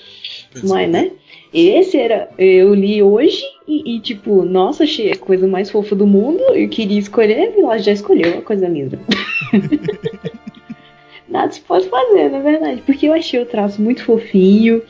Mas, 0.63 0.89
né? 0.89 1.11
Esse 1.53 1.97
era. 1.97 2.31
Eu 2.39 2.73
li 2.73 3.03
hoje 3.03 3.43
e, 3.67 3.97
e, 3.97 4.01
tipo, 4.01 4.45
nossa, 4.45 4.85
achei 4.85 5.11
a 5.11 5.17
coisa 5.17 5.49
mais 5.49 5.71
fofa 5.71 5.97
do 5.97 6.07
mundo. 6.07 6.41
Eu 6.55 6.69
queria 6.69 7.01
escolher, 7.01 7.53
e 7.57 7.63
lá 7.63 7.79
já 7.79 7.91
escolheu 7.91 8.39
a 8.39 8.43
coisa 8.43 8.69
linda. 8.69 8.97
nada 11.29 11.53
se 11.53 11.61
pode 11.61 11.89
fazer, 11.89 12.31
na 12.31 12.41
verdade. 12.41 12.83
Porque 12.85 13.07
eu 13.07 13.13
achei 13.13 13.41
o 13.41 13.47
traço 13.47 13.81
muito 13.81 14.05
fofinho. 14.05 14.83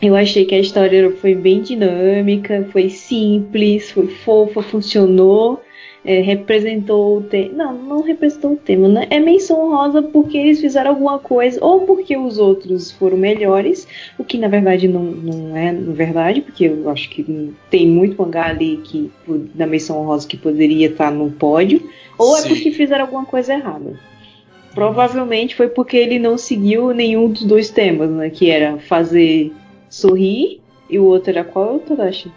Eu 0.00 0.14
achei 0.14 0.44
que 0.44 0.54
a 0.54 0.60
história 0.60 1.10
foi 1.10 1.34
bem 1.34 1.60
dinâmica, 1.60 2.68
foi 2.72 2.88
simples, 2.88 3.90
foi 3.90 4.06
fofa, 4.06 4.62
funcionou, 4.62 5.60
é, 6.04 6.20
representou 6.20 7.18
o 7.18 7.22
tema. 7.22 7.52
Não, 7.52 7.74
não 7.74 8.02
representou 8.02 8.52
o 8.52 8.56
tema, 8.56 8.86
né? 8.86 9.08
É 9.10 9.18
menção 9.18 9.60
honrosa 9.66 10.00
porque 10.00 10.38
eles 10.38 10.60
fizeram 10.60 10.90
alguma 10.90 11.18
coisa, 11.18 11.58
ou 11.64 11.80
porque 11.80 12.16
os 12.16 12.38
outros 12.38 12.92
foram 12.92 13.16
melhores, 13.16 13.88
o 14.16 14.22
que 14.22 14.38
na 14.38 14.46
verdade 14.46 14.86
não, 14.86 15.02
não 15.02 15.56
é 15.56 15.72
verdade, 15.72 16.42
porque 16.42 16.66
eu 16.66 16.88
acho 16.88 17.10
que 17.10 17.52
tem 17.68 17.88
muito 17.88 18.22
mangá 18.22 18.46
ali 18.46 18.76
que, 18.84 19.10
na 19.54 19.66
menção 19.66 20.00
honrosa 20.00 20.28
que 20.28 20.36
poderia 20.36 20.86
estar 20.86 21.10
no 21.10 21.28
pódio, 21.32 21.82
ou 22.16 22.36
Sim. 22.36 22.44
é 22.44 22.48
porque 22.48 22.70
fizeram 22.70 23.04
alguma 23.04 23.24
coisa 23.24 23.52
errada. 23.52 23.98
Provavelmente 24.74 25.54
foi 25.56 25.68
porque 25.68 25.96
ele 25.96 26.18
não 26.18 26.38
seguiu 26.38 26.92
nenhum 26.92 27.30
dos 27.30 27.42
dois 27.44 27.70
temas, 27.70 28.10
né? 28.10 28.30
Que 28.30 28.50
era 28.50 28.78
fazer 28.78 29.52
sorrir 29.90 30.60
e 30.88 30.98
o 30.98 31.04
outro 31.04 31.30
era 31.30 31.44
qual, 31.44 31.78
Tadashi? 31.80 32.30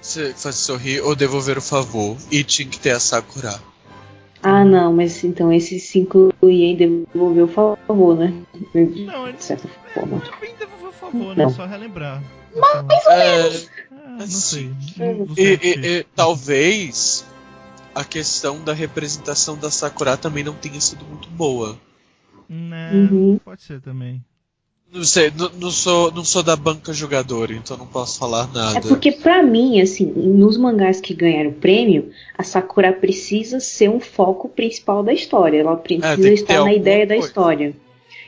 Você 0.00 0.32
faz 0.34 0.54
sorrir 0.56 1.00
ou 1.02 1.14
devolver 1.14 1.58
o 1.58 1.62
favor. 1.62 2.16
E 2.30 2.42
tinha 2.44 2.68
que 2.68 2.78
ter 2.78 2.90
a 2.90 3.00
Sakura. 3.00 3.60
Ah, 4.42 4.64
não, 4.64 4.92
mas 4.92 5.22
então 5.22 5.52
esse 5.52 5.78
se 5.78 5.98
inclui 5.98 6.32
em 6.42 6.74
devolver 6.74 7.44
o 7.44 7.48
favor, 7.48 8.16
né? 8.16 8.32
Não, 8.74 9.28
ele 9.28 9.36
De 9.36 9.44
certa 9.44 9.68
forma. 9.92 10.20
também 10.20 10.54
devolveu 10.58 10.88
o 10.88 10.92
favor, 10.92 11.36
né? 11.36 11.44
Não. 11.44 11.50
Só 11.50 11.66
relembrar. 11.66 12.22
É, 13.10 13.50
Ah, 13.92 14.16
não 14.20 14.26
sei. 14.26 14.70
Não, 14.96 15.14
não 15.14 15.26
e, 15.26 15.34
sei 15.34 15.52
e- 15.54 15.56
dizer. 15.76 16.00
e 16.00 16.06
talvez 16.16 17.26
a 18.00 18.04
questão 18.04 18.60
da 18.64 18.72
representação 18.72 19.56
da 19.56 19.70
Sakura 19.70 20.16
também 20.16 20.42
não 20.44 20.54
tenha 20.54 20.80
sido 20.80 21.04
muito 21.04 21.28
boa. 21.30 21.78
Né, 22.48 23.08
Uhum. 23.10 23.38
Pode 23.44 23.62
ser 23.62 23.80
também. 23.80 24.24
Não 24.92 25.04
sei, 25.04 25.30
não, 25.36 25.48
não 25.50 25.70
sou, 25.70 26.10
não 26.10 26.24
sou 26.24 26.42
da 26.42 26.56
banca 26.56 26.92
jogadora, 26.92 27.52
então 27.54 27.76
não 27.76 27.86
posso 27.86 28.18
falar 28.18 28.52
nada. 28.52 28.78
É 28.78 28.80
porque 28.80 29.12
pra 29.12 29.40
mim, 29.40 29.80
assim, 29.80 30.04
nos 30.04 30.56
mangás 30.56 31.00
que 31.00 31.14
ganharam 31.14 31.52
prêmio, 31.52 32.10
a 32.36 32.42
Sakura 32.42 32.92
precisa 32.92 33.60
ser 33.60 33.88
um 33.88 34.00
foco 34.00 34.48
principal 34.48 35.04
da 35.04 35.12
história. 35.12 35.60
Ela 35.60 35.74
É, 35.74 35.76
precisa 35.76 36.28
que 36.28 36.34
estar 36.34 36.64
na 36.64 36.72
ideia 36.74 37.06
da 37.06 37.14
coisa. 37.14 37.28
história. 37.28 37.76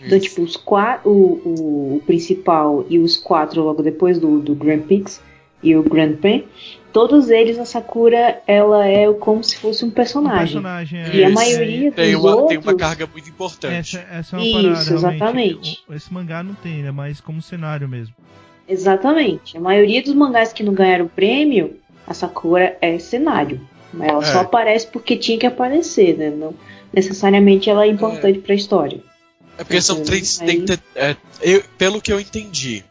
Então, 0.05 0.19
Isso. 0.19 0.29
tipo, 0.29 0.43
os 0.43 0.57
quatro, 0.57 1.11
o, 1.11 1.33
o, 1.45 1.97
o 1.97 2.03
principal 2.07 2.87
e 2.89 3.01
os 3.01 3.17
quatro 3.17 3.61
logo 3.61 3.83
depois 3.83 4.21
do, 4.21 4.39
do 4.39 4.55
Grand 4.55 4.83
Prix 4.83 5.21
e 5.65 5.75
o 5.77 5.83
Grand 5.83 6.15
Prix, 6.15 6.45
todos 6.93 7.31
eles 7.31 7.59
a 7.59 7.65
Sakura, 7.65 8.41
ela 8.47 8.87
é 8.87 9.13
como 9.15 9.43
se 9.43 9.57
fosse 9.57 9.85
um 9.85 9.89
Um 9.89 9.91
personagem. 9.91 10.39
personagem 10.63 11.01
é, 11.01 11.17
E 11.17 11.25
a 11.25 11.29
Isso. 11.29 11.35
maioria 11.35 11.93
tem 11.93 12.13
dos 12.13 12.21
uma, 12.23 12.31
outros... 12.31 12.49
tem 12.49 12.59
uma 12.59 12.75
carga 12.77 13.07
muito 13.07 13.29
importante. 13.29 13.97
Essa, 13.99 14.07
essa 14.11 14.37
é 14.37 14.39
uma 14.39 14.47
Isso, 14.47 14.63
parada, 14.63 14.95
exatamente. 14.95 15.85
O- 15.89 15.95
Esse 15.95 16.13
mangá 16.13 16.43
não 16.43 16.55
tem, 16.55 16.79
ele 16.81 16.89
é 16.89 16.93
mais 16.93 17.21
como 17.21 17.41
cenário 17.43 17.89
mesmo. 17.89 18.15
Exatamente. 18.69 19.57
A 19.57 19.61
maioria 19.61 20.03
dos 20.03 20.15
mangás 20.15 20.53
que 20.53 20.63
não 20.63 20.73
ganharam 20.73 21.09
prêmio, 21.09 21.77
a 22.07 22.15
Sakura 22.15 22.77
é 22.81 22.99
cenário. 22.99 23.61
Ela 24.01 24.23
só 24.25 24.39
É. 24.39 24.43
aparece 24.43 24.87
porque 24.87 25.17
tinha 25.17 25.39
que 25.39 25.47
aparecer, 25.47 26.17
né? 26.17 26.31
Não 26.31 26.55
necessariamente 26.93 27.69
ela 27.71 27.85
é 27.85 27.89
importante 27.89 28.39
pra 28.39 28.55
história. 28.55 29.01
É 29.59 29.65
porque 29.65 29.81
são 29.83 30.03
três. 30.03 30.41
aí- 30.41 30.63
Tem, 30.63 30.79
é, 30.95 31.17
eu- 31.43 31.63
pelo 31.77 32.01
que 32.01 32.13
eu 32.13 32.19
entendi, 32.21 32.85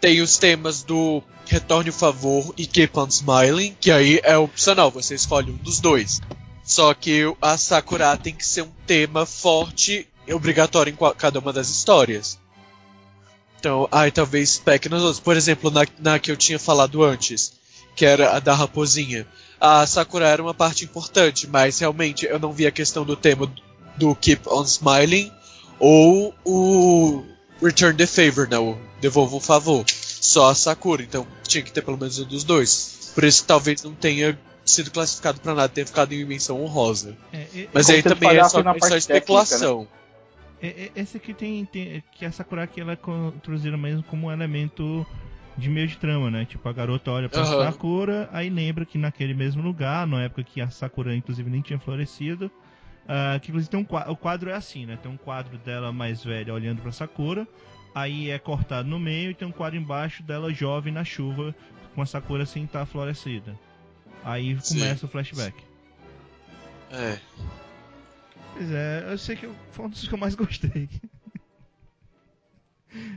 tem 0.00 0.20
os 0.20 0.36
temas 0.38 0.82
do 0.82 1.22
Retorne 1.46 1.90
o 1.90 1.92
Favor 1.92 2.54
e 2.56 2.66
Keep 2.66 2.98
on 2.98 3.06
Smiling, 3.08 3.76
que 3.80 3.90
aí 3.90 4.20
é 4.22 4.36
opcional, 4.36 4.90
você 4.90 5.14
escolhe 5.14 5.50
um 5.50 5.56
dos 5.56 5.80
dois. 5.80 6.20
Só 6.64 6.94
que 6.94 7.22
a 7.42 7.58
Sakura 7.58 8.16
tem 8.16 8.34
que 8.34 8.46
ser 8.46 8.62
um 8.62 8.70
tema 8.86 9.26
forte 9.26 10.08
e 10.26 10.32
obrigatório 10.32 10.90
em 10.92 11.14
cada 11.14 11.38
uma 11.38 11.52
das 11.52 11.68
histórias. 11.68 12.38
Então, 13.60 13.88
aí 13.92 14.10
talvez 14.10 14.58
peque 14.58 14.88
nos 14.88 15.02
outros. 15.02 15.20
Por 15.20 15.36
exemplo, 15.36 15.70
na, 15.70 15.86
na 15.98 16.18
que 16.18 16.30
eu 16.30 16.36
tinha 16.36 16.58
falado 16.58 17.02
antes, 17.02 17.52
que 17.94 18.04
era 18.04 18.36
a 18.36 18.40
da 18.40 18.54
raposinha. 18.54 19.26
A 19.60 19.86
Sakura 19.86 20.26
era 20.26 20.42
uma 20.42 20.54
parte 20.54 20.84
importante, 20.84 21.46
mas 21.46 21.78
realmente 21.78 22.26
eu 22.26 22.38
não 22.38 22.52
vi 22.52 22.66
a 22.66 22.70
questão 22.70 23.04
do 23.04 23.16
tema 23.16 23.50
do 23.96 24.14
Keep 24.14 24.48
on 24.48 24.64
Smiling 24.64 25.32
ou 25.78 26.34
o 26.44 27.24
Return 27.62 27.96
the 27.96 28.06
Favor, 28.06 28.48
né? 28.48 28.58
O 28.58 28.76
Devolva 29.00 29.36
o 29.36 29.40
Favor. 29.40 29.84
Só 30.24 30.48
a 30.48 30.54
Sakura, 30.54 31.02
então 31.02 31.26
tinha 31.46 31.62
que 31.62 31.70
ter 31.70 31.82
pelo 31.82 31.98
menos 31.98 32.18
um 32.18 32.24
dos 32.24 32.44
dois. 32.44 33.12
Por 33.14 33.24
isso 33.24 33.42
que 33.42 33.48
talvez 33.48 33.82
não 33.82 33.92
tenha 33.94 34.38
sido 34.64 34.90
classificado 34.90 35.38
pra 35.38 35.54
nada, 35.54 35.68
tenha 35.68 35.86
ficado 35.86 36.12
em 36.14 36.24
menção 36.24 36.62
honrosa. 36.64 37.14
É, 37.30 37.46
e- 37.54 37.68
Mas 37.74 37.90
aí 37.90 38.02
também 38.02 38.30
é 38.30 38.48
só, 38.48 38.62
na 38.62 38.74
é 38.74 38.80
só 38.80 38.96
especulação. 38.96 39.86
é- 40.62 40.66
é- 40.86 40.90
esse 40.96 41.18
aqui 41.18 41.34
tem, 41.34 41.66
tem. 41.66 42.02
Que 42.12 42.24
a 42.24 42.32
Sakura 42.32 42.62
aqui 42.62 42.80
ela 42.80 42.92
é 42.92 42.96
co- 42.96 43.34
introduzida 43.36 43.76
mesmo 43.76 44.02
como 44.04 44.28
um 44.28 44.32
elemento 44.32 45.06
de 45.58 45.68
meio 45.68 45.86
de 45.88 45.98
trama, 45.98 46.30
né? 46.30 46.46
Tipo, 46.46 46.66
a 46.70 46.72
garota 46.72 47.10
olha 47.10 47.28
pra 47.28 47.42
Aham. 47.42 47.70
Sakura, 47.72 48.26
aí 48.32 48.48
lembra 48.48 48.86
que 48.86 48.96
naquele 48.96 49.34
mesmo 49.34 49.62
lugar, 49.62 50.06
na 50.06 50.22
época 50.22 50.42
que 50.42 50.58
a 50.58 50.70
Sakura 50.70 51.14
inclusive 51.14 51.50
nem 51.50 51.60
tinha 51.60 51.78
florescido. 51.78 52.50
ah, 53.06 53.38
que 53.38 53.48
inclusive 53.50 53.70
tem 53.70 53.78
um 53.78 53.84
quadro, 53.84 54.10
o 54.12 54.16
quadro 54.16 54.48
é 54.48 54.54
assim, 54.54 54.86
né? 54.86 54.98
Tem 55.02 55.12
um 55.12 55.18
quadro 55.18 55.58
dela 55.58 55.92
mais 55.92 56.24
velha 56.24 56.54
olhando 56.54 56.80
pra 56.80 56.90
Sakura, 56.90 57.46
aí 57.94 58.30
é 58.30 58.38
cortado 58.38 58.88
no 58.88 58.98
meio 58.98 59.30
e 59.30 59.34
tem 59.34 59.46
um 59.46 59.52
quadro 59.52 59.78
embaixo 59.78 60.22
dela 60.22 60.52
jovem 60.52 60.92
na 60.92 61.04
chuva, 61.04 61.54
com 61.94 62.02
a 62.02 62.06
Sakura 62.06 62.44
sem 62.44 62.64
estar 62.64 62.84
florescida. 62.86 63.58
Aí 64.24 64.58
Sim. 64.60 64.78
começa 64.78 65.06
o 65.06 65.08
flashback. 65.08 65.54
É. 66.90 67.18
Pois 68.54 68.70
é, 68.70 69.04
eu 69.08 69.18
sei 69.18 69.36
que 69.36 69.48
foi 69.70 69.86
um 69.86 69.88
dos 69.88 70.06
que 70.08 70.14
eu 70.14 70.18
mais 70.18 70.34
gostei. 70.34 70.88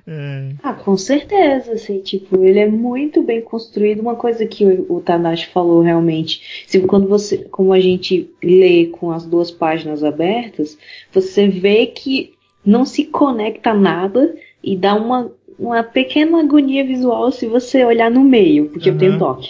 É, 0.07 0.53
Ah, 0.63 0.73
com 0.73 0.97
certeza, 0.97 1.73
assim, 1.73 1.99
tipo, 1.99 2.43
ele 2.43 2.57
é 2.57 2.67
muito 2.67 3.21
bem 3.21 3.41
construído. 3.41 3.99
Uma 3.99 4.15
coisa 4.15 4.47
que 4.47 4.65
o, 4.65 4.91
o 4.91 5.01
Tadashi 5.01 5.47
falou 5.47 5.83
realmente, 5.83 6.65
se 6.65 6.79
quando 6.79 7.07
você, 7.07 7.37
como 7.49 7.71
a 7.71 7.79
gente 7.79 8.27
lê 8.43 8.87
com 8.87 9.11
as 9.11 9.23
duas 9.23 9.51
páginas 9.51 10.03
abertas, 10.03 10.77
você 11.11 11.47
vê 11.47 11.85
que 11.85 12.33
não 12.65 12.85
se 12.85 13.05
conecta 13.05 13.71
nada 13.73 14.35
e 14.63 14.75
dá 14.75 14.95
uma, 14.95 15.31
uma 15.57 15.83
pequena 15.83 16.39
agonia 16.39 16.83
visual 16.85 17.31
se 17.31 17.45
você 17.47 17.83
olhar 17.83 18.09
no 18.11 18.21
meio, 18.23 18.69
porque 18.69 18.89
eu 18.89 18.97
tenho 18.97 19.17
toque. 19.19 19.49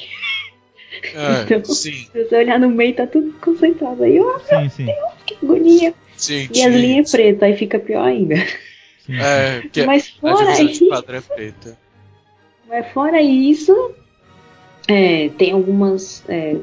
É, 1.13 1.43
Então- 1.53 1.73
sim, 1.73 2.07
Se 2.11 2.23
você 2.25 2.35
olhar 2.35 2.59
no 2.59 2.69
meio, 2.69 2.95
tá 2.95 3.05
tudo 3.07 3.33
concentrado 3.41 4.03
aí, 4.03 4.19
ó, 4.19 4.39
sim, 4.39 4.69
sim. 4.69 4.87
que 5.25 5.35
agonia. 5.43 5.93
sim. 6.15 6.49
E 6.53 6.63
as 6.63 6.73
linhas 6.73 7.11
pretas, 7.11 7.43
aí 7.43 7.55
fica 7.57 7.79
pior 7.79 8.03
ainda. 8.05 8.35
sim. 9.05 9.15
É, 9.19 9.61
porque 9.61 9.85
Mas 9.85 10.13
a 10.17 10.19
fora 10.21 10.61
isso. 10.61 10.87
quadro 10.87 11.15
é 11.15 11.21
preta. 11.21 11.77
Mas 12.67 12.87
fora 12.91 13.21
isso, 13.21 13.91
é, 14.87 15.29
tem 15.29 15.51
algumas 15.51 16.23
é, 16.27 16.57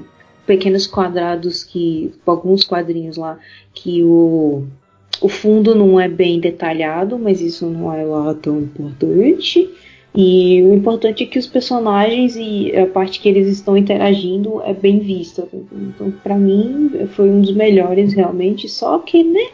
pequenos 0.47 0.87
quadrados 0.87 1.65
que. 1.65 2.13
alguns 2.27 2.63
quadrinhos 2.65 3.17
lá 3.17 3.39
que 3.73 4.03
o, 4.03 4.67
o 5.25 5.29
fundo 5.31 5.75
não 5.75 5.99
é 5.99 6.07
bem 6.07 6.39
detalhado, 6.39 7.19
mas 7.19 7.41
isso 7.41 7.65
não 7.67 7.91
é 7.91 8.05
lá 8.05 8.35
tão 8.35 8.61
importante. 8.61 9.71
E 10.15 10.63
o 10.63 10.75
importante 10.75 11.23
é 11.23 11.27
que 11.27 11.39
os 11.39 11.47
personagens 11.47 12.37
e 12.37 12.77
a 12.77 12.87
parte 12.87 13.19
que 13.19 13.29
eles 13.31 13.49
estão 13.49 13.75
interagindo 13.75 14.61
é 14.65 14.75
bem 14.75 14.99
vista. 14.99 15.49
Então, 15.73 16.11
pra 16.23 16.37
mim, 16.37 17.09
foi 17.15 17.31
um 17.31 17.41
dos 17.41 17.55
melhores 17.55 18.13
realmente, 18.13 18.69
só 18.69 18.99
que, 18.99 19.25
né, 19.25 19.47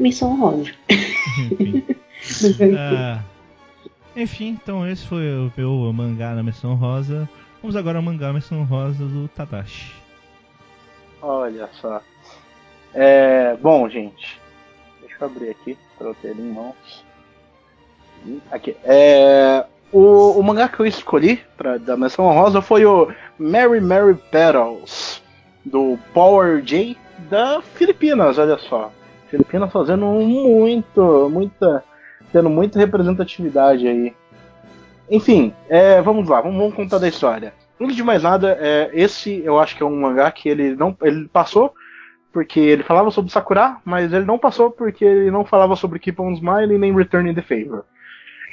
missão 0.00 0.40
rosa. 0.40 0.70
Enfim. 0.88 2.74
Ah, 2.78 3.22
enfim, 4.16 4.58
então 4.62 4.88
esse 4.88 5.06
foi 5.06 5.30
o 5.34 5.52
meu 5.54 5.92
mangá 5.92 6.34
na 6.34 6.42
Missão 6.42 6.74
Rosa. 6.76 7.28
Vamos 7.60 7.76
agora 7.76 7.98
ao 7.98 8.02
mangá 8.02 8.28
na 8.28 8.32
Missão 8.32 8.64
Rosa 8.64 9.04
do 9.04 9.28
Tadashi. 9.28 9.92
Olha 11.20 11.68
só. 11.74 12.00
É, 12.94 13.54
bom, 13.60 13.86
gente. 13.86 14.39
Deixa 15.20 15.24
eu 15.24 15.28
abrir 15.28 15.50
aqui 15.50 15.78
para 15.98 16.08
eu 16.08 16.14
ter 16.14 16.28
ele 16.28 16.42
em 16.42 16.52
mãos. 16.52 17.04
Aqui. 18.50 18.74
É, 18.82 19.66
o, 19.92 20.38
o 20.38 20.42
mangá 20.42 20.68
que 20.68 20.80
eu 20.80 20.86
escolhi 20.86 21.40
pra, 21.56 21.76
da 21.76 21.96
menção 21.96 22.26
rosa 22.32 22.62
foi 22.62 22.86
o 22.86 23.12
Mary 23.38 23.80
Mary 23.80 24.14
Petals 24.30 25.22
do 25.64 25.98
Power 26.14 26.62
J 26.62 26.96
da 27.30 27.60
Filipinas, 27.60 28.38
olha 28.38 28.56
só. 28.56 28.90
Filipinas 29.28 29.70
fazendo 29.70 30.06
muito, 30.06 31.28
muita, 31.30 31.84
tendo 32.32 32.48
muita 32.48 32.78
representatividade 32.78 33.86
aí. 33.86 34.14
Enfim, 35.10 35.52
é, 35.68 36.00
vamos 36.00 36.28
lá, 36.28 36.40
vamos, 36.40 36.56
vamos 36.56 36.74
contar 36.74 36.98
da 36.98 37.08
história. 37.08 37.52
Antes 37.78 37.96
de 37.96 38.02
mais 38.02 38.22
nada, 38.22 38.56
é, 38.60 38.90
esse 38.92 39.42
eu 39.44 39.58
acho 39.58 39.76
que 39.76 39.82
é 39.82 39.86
um 39.86 40.00
mangá 40.00 40.30
que 40.30 40.48
ele 40.48 40.74
não, 40.76 40.96
ele 41.02 41.28
passou 41.28 41.74
porque 42.32 42.60
ele 42.60 42.82
falava 42.82 43.10
sobre 43.10 43.32
Sakura, 43.32 43.78
mas 43.84 44.12
ele 44.12 44.24
não 44.24 44.38
passou 44.38 44.70
porque 44.70 45.04
ele 45.04 45.30
não 45.30 45.44
falava 45.44 45.74
sobre 45.76 45.98
Keep 45.98 46.20
on 46.20 46.32
Smiling 46.32 46.78
nem 46.78 46.94
Returning 46.94 47.34
the 47.34 47.42
Favor. 47.42 47.84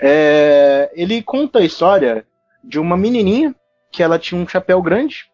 É, 0.01 0.91
ele 0.95 1.21
conta 1.21 1.59
a 1.59 1.65
história 1.65 2.25
de 2.63 2.79
uma 2.79 2.97
menininha 2.97 3.55
que 3.91 4.03
ela 4.03 4.19
tinha 4.19 4.39
um 4.39 4.47
chapéu 4.47 4.81
grande 4.81 5.25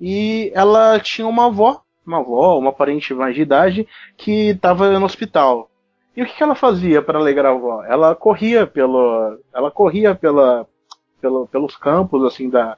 e 0.00 0.50
ela 0.54 0.98
tinha 1.00 1.26
uma 1.26 1.46
avó, 1.46 1.82
uma 2.06 2.18
avó, 2.18 2.58
uma 2.58 2.72
parente 2.72 3.12
mais 3.14 3.34
de 3.34 3.42
idade 3.42 3.86
que 4.16 4.50
estava 4.50 4.98
no 4.98 5.04
hospital. 5.04 5.70
E 6.16 6.22
o 6.22 6.26
que, 6.26 6.34
que 6.34 6.42
ela 6.42 6.54
fazia 6.54 7.02
para 7.02 7.18
alegrar 7.18 7.52
a 7.52 7.54
avó? 7.54 7.84
Ela 7.84 8.14
corria 8.14 8.66
pelo, 8.66 9.38
ela 9.54 9.70
corria 9.70 10.14
pela, 10.14 10.66
pelo, 11.20 11.46
pelos 11.46 11.76
campos 11.76 12.24
assim 12.24 12.48
da, 12.48 12.76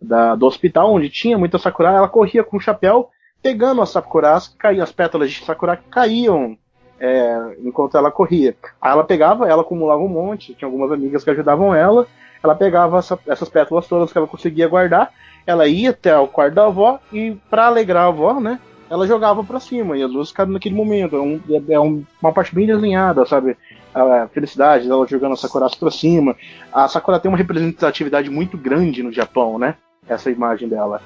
da, 0.00 0.34
do 0.34 0.46
hospital 0.46 0.92
onde 0.92 1.08
tinha 1.08 1.38
muita 1.38 1.58
sakura. 1.58 1.90
Ela 1.90 2.08
corria 2.08 2.42
com 2.42 2.56
o 2.56 2.60
chapéu 2.60 3.10
pegando 3.42 3.82
as 3.82 3.90
sakuras 3.90 4.48
que 4.48 4.66
as 4.66 4.92
pétalas 4.92 5.30
de 5.30 5.44
sakura 5.44 5.76
que 5.76 5.88
caíam 5.90 6.56
é, 7.00 7.56
enquanto 7.64 7.96
ela 7.96 8.12
corria. 8.12 8.56
Aí 8.80 8.92
ela 8.92 9.02
pegava, 9.02 9.48
ela 9.48 9.62
acumulava 9.62 10.00
um 10.00 10.08
monte, 10.08 10.54
tinha 10.54 10.68
algumas 10.68 10.92
amigas 10.92 11.24
que 11.24 11.30
ajudavam 11.30 11.74
ela. 11.74 12.06
Ela 12.42 12.54
pegava 12.54 12.98
essa, 12.98 13.18
essas 13.26 13.48
pétalas 13.48 13.88
todas 13.88 14.12
que 14.12 14.18
ela 14.18 14.26
conseguia 14.26 14.68
guardar, 14.68 15.12
ela 15.46 15.66
ia 15.66 15.90
até 15.90 16.16
o 16.16 16.28
quarto 16.28 16.54
da 16.54 16.66
avó 16.66 16.98
e, 17.12 17.36
para 17.50 17.66
alegrar 17.66 18.04
a 18.04 18.08
avó, 18.08 18.40
né? 18.40 18.58
Ela 18.90 19.06
jogava 19.06 19.42
para 19.42 19.58
cima 19.58 19.96
e 19.96 20.02
as 20.02 20.12
duas 20.12 20.28
ficaram 20.28 20.52
naquele 20.52 20.74
momento. 20.74 21.16
É, 21.16 21.20
um, 21.20 21.40
é 21.68 21.80
um, 21.80 22.04
uma 22.20 22.32
parte 22.32 22.54
bem 22.54 22.66
desenhada, 22.66 23.24
sabe? 23.24 23.56
A 23.94 24.28
felicidade 24.28 24.86
dela 24.86 25.06
jogando 25.06 25.32
a 25.32 25.36
Sakura 25.36 25.68
para 25.78 25.90
cima. 25.90 26.36
A 26.72 26.86
Sakura 26.88 27.18
tem 27.18 27.28
uma 27.28 27.38
representatividade 27.38 28.28
muito 28.28 28.56
grande 28.56 29.02
no 29.02 29.12
Japão, 29.12 29.58
né? 29.58 29.76
Essa 30.06 30.30
imagem 30.30 30.68
dela. 30.68 31.00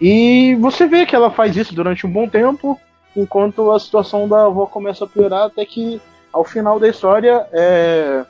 E 0.00 0.56
você 0.56 0.86
vê 0.86 1.04
que 1.04 1.14
ela 1.14 1.30
faz 1.30 1.56
isso 1.56 1.74
durante 1.74 2.06
um 2.06 2.10
bom 2.10 2.28
tempo, 2.28 2.80
enquanto 3.14 3.70
a 3.70 3.78
situação 3.78 4.28
da 4.28 4.46
avó 4.46 4.66
começa 4.66 5.04
a 5.04 5.08
piorar, 5.08 5.46
até 5.46 5.64
que 5.64 6.00
ao 6.32 6.44
final 6.44 6.80
da 6.80 6.88
história 6.88 7.46
é, 7.52 8.24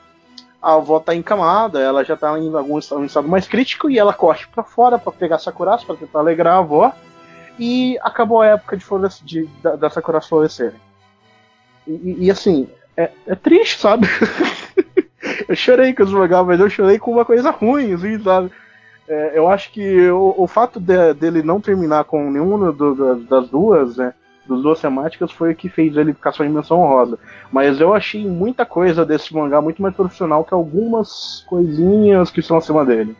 a 0.60 0.74
avó 0.74 0.98
tá 0.98 1.14
encamada, 1.14 1.80
ela 1.80 2.04
já 2.04 2.16
tá 2.16 2.38
em 2.38 2.54
algum 2.54 2.78
estado, 2.78 3.00
um 3.00 3.04
estado 3.04 3.28
mais 3.28 3.46
crítico 3.46 3.88
e 3.88 3.98
ela 3.98 4.12
corre 4.12 4.44
para 4.52 4.64
fora 4.64 4.98
para 4.98 5.12
pegar 5.12 5.38
Sakuras 5.38 5.84
para 5.84 5.96
tentar 5.96 6.18
alegrar 6.18 6.54
a 6.54 6.58
avó. 6.58 6.92
E 7.58 7.98
acabou 8.02 8.40
a 8.40 8.46
época 8.46 8.76
de, 8.76 8.84
florescer, 8.84 9.24
de 9.24 9.46
da, 9.62 9.76
da 9.76 9.90
Sakura 9.90 10.20
florescerem. 10.20 10.80
E, 11.86 12.24
e, 12.26 12.30
assim, 12.30 12.68
é, 12.96 13.10
é 13.26 13.34
triste, 13.34 13.78
sabe? 13.78 14.06
eu 15.46 15.54
chorei 15.54 15.92
com 15.92 16.02
os 16.02 16.12
mangá, 16.12 16.42
mas 16.42 16.58
eu 16.58 16.70
chorei 16.70 16.98
com 16.98 17.12
uma 17.12 17.24
coisa 17.24 17.50
ruim, 17.50 17.92
assim, 17.92 18.18
sabe? 18.22 18.50
É, 19.10 19.32
eu 19.34 19.48
acho 19.48 19.72
que 19.72 20.08
o, 20.08 20.36
o 20.38 20.46
fato 20.46 20.78
de, 20.78 21.12
dele 21.14 21.42
não 21.42 21.60
terminar 21.60 22.04
com 22.04 22.30
nenhuma 22.30 22.70
do, 22.70 23.16
das 23.24 23.48
duas, 23.48 23.96
né? 23.96 24.14
das 24.48 24.62
duas 24.62 24.80
temáticas 24.80 25.32
foi 25.32 25.52
o 25.52 25.56
que 25.56 25.68
fez 25.68 25.96
ele 25.96 26.14
ficar 26.14 26.30
só 26.30 26.44
em 26.44 26.48
menção 26.48 26.80
honrosa. 26.80 27.18
Mas 27.50 27.80
eu 27.80 27.92
achei 27.92 28.24
muita 28.24 28.64
coisa 28.64 29.04
desse 29.04 29.34
mangá 29.34 29.60
muito 29.60 29.82
mais 29.82 29.96
profissional 29.96 30.44
que 30.44 30.54
algumas 30.54 31.44
coisinhas 31.48 32.30
que 32.30 32.38
estão 32.38 32.56
acima 32.56 32.86
dele. 32.86 33.16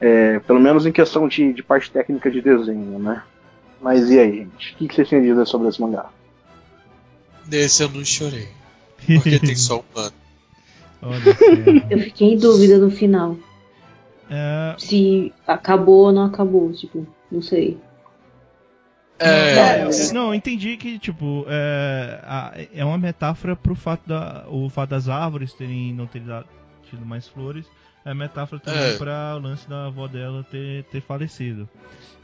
É, 0.00 0.38
pelo 0.38 0.60
menos 0.60 0.86
em 0.86 0.92
questão 0.92 1.26
de, 1.26 1.52
de 1.52 1.62
parte 1.62 1.90
técnica 1.90 2.30
de 2.30 2.40
desenho, 2.40 3.00
né? 3.00 3.20
Mas 3.82 4.08
e 4.08 4.20
aí, 4.20 4.36
gente? 4.38 4.72
O 4.72 4.76
que, 4.76 4.86
que 4.86 4.94
vocês 4.94 5.08
têm 5.08 5.18
a 5.18 5.22
dizer 5.22 5.46
sobre 5.46 5.68
esse 5.68 5.80
mangá? 5.80 6.06
Nesse 7.44 7.82
eu 7.82 7.88
não 7.88 8.04
chorei. 8.04 8.48
Porque 9.04 9.40
tem 9.40 9.56
só 9.56 9.78
um 9.78 9.98
ano. 9.98 10.12
Olha, 11.02 11.34
cara. 11.34 11.86
Eu 11.90 11.98
fiquei 12.00 12.34
em 12.34 12.38
dúvida 12.38 12.78
no 12.78 12.90
final. 12.90 13.36
É, 14.30 14.74
Se 14.78 15.32
acabou 15.46 16.06
ou 16.06 16.12
não 16.12 16.24
acabou, 16.24 16.70
tipo, 16.72 17.06
não 17.32 17.40
sei. 17.42 17.78
É. 19.18 19.82
Não, 19.84 19.90
eu- 19.90 20.12
não, 20.14 20.26
eu 20.28 20.34
entendi 20.34 20.76
que, 20.76 20.98
tipo, 20.98 21.44
é, 21.48 22.20
a- 22.22 22.52
é 22.72 22.84
uma 22.84 22.98
metáfora 22.98 23.56
pro 23.56 23.74
fato, 23.74 24.06
da, 24.08 24.44
o 24.48 24.68
fato 24.68 24.90
das 24.90 25.08
árvores 25.08 25.52
terem 25.52 25.92
não 25.92 26.06
terem 26.06 26.28
dado- 26.28 26.46
tido 26.88 27.04
mais 27.04 27.26
flores. 27.26 27.66
É 28.04 28.14
metáfora 28.14 28.60
também 28.60 28.80
É. 28.80 28.96
pra 28.96 29.34
o 29.36 29.40
lance 29.40 29.68
da 29.68 29.86
avó 29.86 30.06
dela 30.06 30.46
ter, 30.50 30.84
ter 30.84 31.00
falecido. 31.02 31.68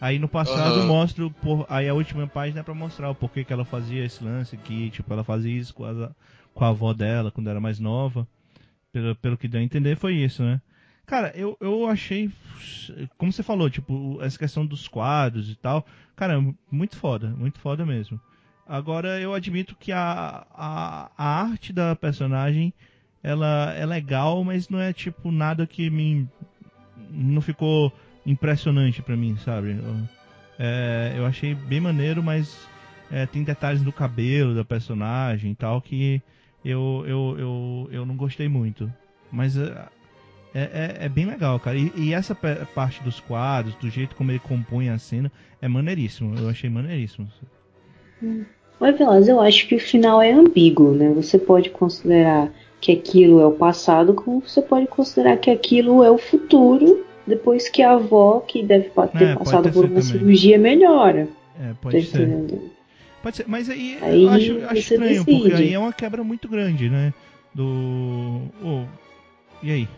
Aí 0.01 0.19
no 0.19 0.29
passado 0.29 0.79
Aham. 0.81 0.87
mostra 0.87 1.29
por, 1.43 1.67
aí 1.69 1.89
a 1.89 1.95
última 1.95 2.27
página 2.27 2.61
é 2.61 2.63
pra 2.63 2.75
mostrar 2.75 3.11
o 3.11 3.15
porquê 3.15 3.45
que 3.45 3.53
ela 3.53 3.65
fazia 3.65 4.05
esse 4.05 4.23
lance, 4.25 4.57
que 4.57 4.91
tipo 4.91 5.13
ela 5.13 5.25
fazia 5.25 5.53
isso 5.53 5.75
com 5.75 5.85
a, 5.85 6.11
com 6.55 6.65
a 6.65 6.69
avó 6.69 6.93
dela 6.95 7.31
quando 7.31 7.51
era 7.51 7.61
mais 7.61 7.79
nova. 7.81 8.27
Pelo, 8.93 9.15
pelo 9.17 9.37
que 9.37 9.49
deu 9.49 9.61
a 9.61 9.65
entender 9.65 9.97
foi 9.97 10.15
isso, 10.15 10.43
né? 10.45 10.61
Cara, 11.07 11.33
eu, 11.37 11.57
eu 11.61 11.87
achei, 11.87 12.31
como 13.19 13.31
você 13.31 13.43
falou, 13.43 13.69
tipo, 13.69 14.19
essa 14.23 14.39
questão 14.39 14.65
dos 14.65 14.89
quadros 14.89 15.51
e 15.51 15.55
tal, 15.55 15.85
cara, 16.17 16.43
muito 16.71 16.97
foda, 16.97 17.29
muito 17.29 17.59
foda 17.59 17.85
mesmo. 17.85 18.19
Agora 18.67 19.21
eu 19.21 19.35
admito 19.35 19.77
que 19.77 19.93
a, 19.93 20.47
a, 20.51 21.11
a 21.17 21.43
arte 21.43 21.73
da 21.73 21.95
personagem 21.95 22.73
ela 23.23 23.73
é 23.75 23.85
legal, 23.85 24.43
mas 24.43 24.69
não 24.69 24.81
é 24.81 24.93
tipo 24.93 25.31
nada 25.31 25.67
que 25.67 25.91
me 25.91 26.27
não 27.11 27.41
ficou 27.41 27.93
impressionante 28.25 29.03
pra 29.03 29.17
mim, 29.17 29.37
sabe? 29.37 29.73
Eu, 29.73 30.09
é, 30.59 31.15
eu 31.17 31.27
achei 31.27 31.55
bem 31.55 31.81
maneiro, 31.81 32.23
mas 32.23 32.69
é, 33.11 33.27
tem 33.27 33.45
detalhes 33.45 33.83
do 33.83 33.93
cabelo 33.93 34.55
da 34.55 34.65
personagem 34.65 35.53
e 35.53 35.55
tal 35.55 35.81
que 35.81 36.23
eu, 36.65 37.05
eu, 37.07 37.37
eu, 37.39 37.89
eu 37.93 38.07
não 38.07 38.17
gostei 38.17 38.49
muito. 38.49 38.91
Mas 39.31 39.57
é, 40.55 40.61
é, 41.01 41.07
é 41.07 41.09
bem 41.09 41.27
legal, 41.27 41.59
cara. 41.59 41.77
E, 41.77 41.93
e 41.97 42.15
essa 42.15 42.35
parte 42.35 43.03
dos 43.03 43.19
quadros, 43.21 43.75
do 43.77 43.91
jeito 43.91 44.15
como 44.15 44.31
ele 44.31 44.39
compõe 44.39 44.89
a 44.89 44.99
cena, 44.99 45.31
é 45.61 45.67
maneiríssimo. 45.69 46.35
Eu 46.39 46.49
achei 46.49 46.71
maneiríssimo. 46.71 47.27
Mas, 48.81 48.97
Velas, 48.99 49.29
eu 49.29 49.41
acho 49.41 49.67
que 49.67 49.75
o 49.77 49.81
final 49.81 50.21
é 50.23 50.33
ambíguo, 50.33 50.93
né? 50.93 51.11
Você 51.15 51.39
pode 51.39 51.71
considerar 51.71 52.51
que 52.81 52.93
aquilo 52.93 53.41
é 53.41 53.47
o 53.47 53.53
passado, 53.53 54.15
como 54.15 54.41
você 54.41 54.61
pode 54.63 54.87
considerar 54.87 55.37
que 55.39 55.51
aquilo 55.51 56.03
é 56.05 56.11
o 56.11 56.19
futuro, 56.19 57.05
depois 57.27 57.69
que 57.69 57.83
a 57.83 57.93
avó, 57.93 58.41
que 58.41 58.63
deve 58.63 58.91
ter 58.91 59.23
É, 59.25 59.35
passado 59.37 59.65
ter 59.65 59.73
por 59.73 59.85
uma 59.87 59.89
também. 59.89 60.03
cirurgia, 60.03 60.59
melhora. 60.59 61.29
É, 61.59 61.69
Tá 61.69 61.75
pode 61.81 62.03
ser. 62.05 62.23
entendendo? 62.23 62.71
Pode 63.23 63.37
ser, 63.39 63.45
mas 63.49 63.71
aí, 63.71 63.97
Aí 64.03 64.23
eu 64.25 64.29
acho, 64.31 64.65
acho 64.67 64.75
estranho, 64.77 65.25
decide. 65.25 65.25
porque 65.41 65.55
aí 65.55 65.73
é 65.73 65.79
uma 65.79 65.93
quebra 65.95 66.23
muito 66.23 66.47
grande, 66.47 66.91
né? 66.91 67.15
Do. 67.55 68.43
ô, 68.63 68.85
e 69.63 69.71
aí? 69.73 69.89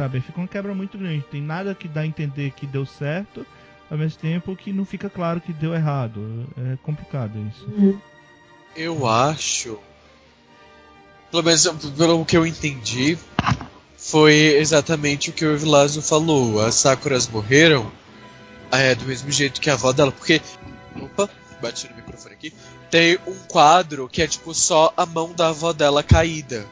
Sabe? 0.00 0.22
Fica 0.22 0.40
uma 0.40 0.48
quebra 0.48 0.74
muito 0.74 0.96
grande. 0.96 1.22
Tem 1.30 1.42
nada 1.42 1.74
que 1.74 1.86
dá 1.86 2.00
a 2.00 2.06
entender 2.06 2.52
que 2.52 2.66
deu 2.66 2.86
certo, 2.86 3.46
ao 3.90 3.98
mesmo 3.98 4.18
tempo 4.18 4.56
que 4.56 4.72
não 4.72 4.86
fica 4.86 5.10
claro 5.10 5.42
que 5.42 5.52
deu 5.52 5.74
errado. 5.74 6.46
É 6.56 6.78
complicado 6.82 7.38
isso. 7.50 8.00
Eu 8.74 9.06
acho. 9.06 9.78
Pelo 11.30 11.42
menos 11.42 11.66
pelo 11.98 12.24
que 12.24 12.34
eu 12.34 12.46
entendi, 12.46 13.18
foi 13.94 14.32
exatamente 14.56 15.28
o 15.28 15.34
que 15.34 15.44
o 15.44 15.52
Evilásio 15.52 16.00
falou. 16.00 16.64
As 16.64 16.76
Sakuras 16.76 17.28
morreram 17.28 17.92
é, 18.72 18.94
do 18.94 19.04
mesmo 19.04 19.30
jeito 19.30 19.60
que 19.60 19.68
a 19.68 19.74
avó 19.74 19.92
dela, 19.92 20.10
porque. 20.10 20.40
Opa, 20.98 21.28
bati 21.60 21.90
no 21.90 21.96
microfone 21.96 22.36
aqui. 22.36 22.54
Tem 22.90 23.18
um 23.26 23.36
quadro 23.46 24.08
que 24.08 24.22
é 24.22 24.26
tipo 24.26 24.54
só 24.54 24.94
a 24.96 25.04
mão 25.04 25.34
da 25.34 25.48
avó 25.48 25.74
dela 25.74 26.02
caída. 26.02 26.66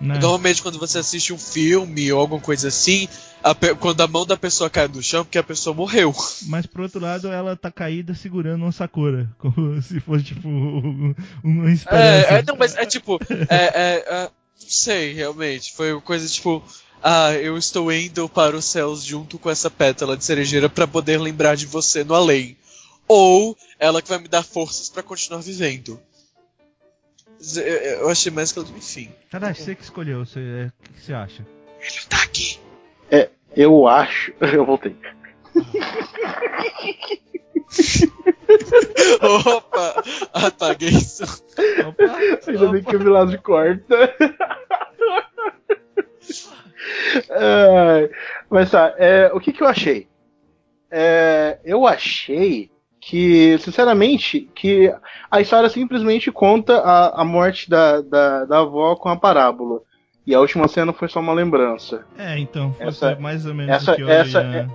Né? 0.00 0.18
Normalmente 0.18 0.62
quando 0.62 0.78
você 0.78 0.98
assiste 0.98 1.32
um 1.32 1.38
filme 1.38 2.12
ou 2.12 2.20
alguma 2.20 2.40
coisa 2.40 2.68
assim, 2.68 3.08
a 3.42 3.54
quando 3.54 4.00
a 4.02 4.06
mão 4.06 4.26
da 4.26 4.36
pessoa 4.36 4.68
cai 4.68 4.88
no 4.88 5.02
chão, 5.02 5.24
porque 5.24 5.38
a 5.38 5.42
pessoa 5.42 5.74
morreu. 5.74 6.14
Mas 6.48 6.66
por 6.66 6.82
outro 6.82 7.00
lado, 7.00 7.28
ela 7.28 7.56
tá 7.56 7.70
caída 7.70 8.14
segurando 8.14 8.62
uma 8.62 8.72
Sakura. 8.72 9.28
Como 9.38 9.80
se 9.80 10.00
fosse 10.00 10.24
tipo 10.24 10.48
uma 10.48 11.72
esperança. 11.72 12.34
É, 12.34 12.38
é, 12.38 12.42
não, 12.42 12.56
mas 12.56 12.76
é 12.76 12.84
tipo, 12.84 13.18
é, 13.48 13.64
é, 13.64 14.04
é, 14.06 14.22
não 14.22 14.68
sei, 14.68 15.12
realmente. 15.12 15.72
Foi 15.72 15.92
uma 15.92 16.00
coisa 16.00 16.28
tipo, 16.28 16.62
ah, 17.02 17.32
eu 17.32 17.56
estou 17.56 17.92
indo 17.92 18.28
para 18.28 18.56
os 18.56 18.64
céus 18.64 19.02
junto 19.02 19.38
com 19.38 19.48
essa 19.48 19.70
pétala 19.70 20.16
de 20.16 20.24
cerejeira 20.24 20.68
para 20.68 20.86
poder 20.86 21.18
lembrar 21.18 21.54
de 21.56 21.66
você 21.66 22.02
no 22.02 22.14
além. 22.14 22.56
Ou 23.06 23.56
ela 23.78 24.02
que 24.02 24.08
vai 24.08 24.18
me 24.18 24.28
dar 24.28 24.42
forças 24.42 24.88
para 24.88 25.02
continuar 25.02 25.40
vivendo. 25.40 26.00
Eu, 27.54 27.62
eu 27.62 28.08
achei 28.08 28.32
mais 28.32 28.52
que 28.52 28.60
enfim. 28.60 29.12
Tadashi, 29.30 29.62
você 29.62 29.74
que 29.74 29.82
escolheu, 29.82 30.24
você, 30.24 30.40
é, 30.40 30.66
o 30.66 30.92
que 30.92 31.02
você 31.02 31.12
acha? 31.12 31.46
Ele 31.80 32.06
tá 32.08 32.22
aqui. 32.22 32.58
Eu 33.56 33.88
acho. 33.88 34.32
Eu 34.40 34.66
voltei. 34.66 34.94
Opa, 39.22 40.04
apaguei 40.32 40.90
isso. 40.90 41.24
Opa, 41.24 42.04
Ainda 42.46 42.68
bem 42.68 42.82
que 42.82 42.94
o 42.94 42.98
Vilásio 42.98 43.40
corta. 43.40 44.14
Ai, 47.30 48.10
mas 48.50 48.70
tá, 48.70 48.94
é, 48.98 49.30
o 49.32 49.40
que, 49.40 49.52
que 49.52 49.62
eu 49.62 49.66
achei? 49.66 50.06
É, 50.90 51.58
eu 51.64 51.86
achei 51.86 52.70
que, 53.08 53.56
sinceramente, 53.58 54.48
que 54.52 54.92
a 55.30 55.40
história 55.40 55.68
simplesmente 55.68 56.32
conta 56.32 56.78
a, 56.80 57.22
a 57.22 57.24
morte 57.24 57.70
da, 57.70 58.00
da, 58.00 58.44
da 58.44 58.58
avó 58.58 58.96
com 58.96 59.08
a 59.08 59.16
parábola. 59.16 59.80
E 60.26 60.34
a 60.34 60.40
última 60.40 60.66
cena 60.66 60.92
foi 60.92 61.06
só 61.06 61.20
uma 61.20 61.32
lembrança. 61.32 62.04
É, 62.18 62.36
então, 62.36 62.72
foi 62.72 62.88
Essa- 62.88 63.14
mais 63.14 63.46
ou 63.46 63.54
menos 63.54 63.72
essa- 63.76 63.92
o 63.92 63.94
que 63.94 64.02
eu 64.02 64.08
essa 64.10 64.68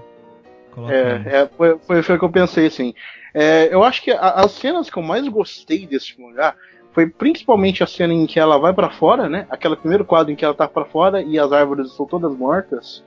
colocar. 0.74 0.94
É, 0.96 1.22
é, 1.26 1.50
foi, 1.58 1.78
foi, 1.80 2.02
foi 2.02 2.16
o 2.16 2.20
que 2.20 2.24
eu 2.24 2.30
pensei, 2.30 2.68
assim. 2.68 2.94
É, 3.34 3.68
eu 3.70 3.84
acho 3.84 4.02
que 4.02 4.12
a- 4.12 4.30
as 4.38 4.52
cenas 4.52 4.90
que 4.90 4.98
eu 4.98 5.04
mais 5.04 5.28
gostei 5.28 5.86
desse 5.86 6.20
mangá 6.22 6.56
foi 6.94 7.08
principalmente 7.08 7.84
a 7.84 7.88
cena 7.88 8.14
em 8.14 8.26
que 8.26 8.40
ela 8.40 8.58
vai 8.58 8.72
pra 8.74 8.90
fora, 8.92 9.28
né? 9.28 9.46
Aquele 9.50 9.76
primeiro 9.76 10.06
quadro 10.06 10.32
em 10.32 10.38
que 10.38 10.46
ela 10.46 10.54
tá 10.54 10.70
pra 10.70 10.86
fora 10.86 11.22
e 11.22 11.38
as 11.38 11.52
árvores 11.52 11.90
estão 11.92 12.06
todas 12.06 12.34
mortas. 12.34 13.04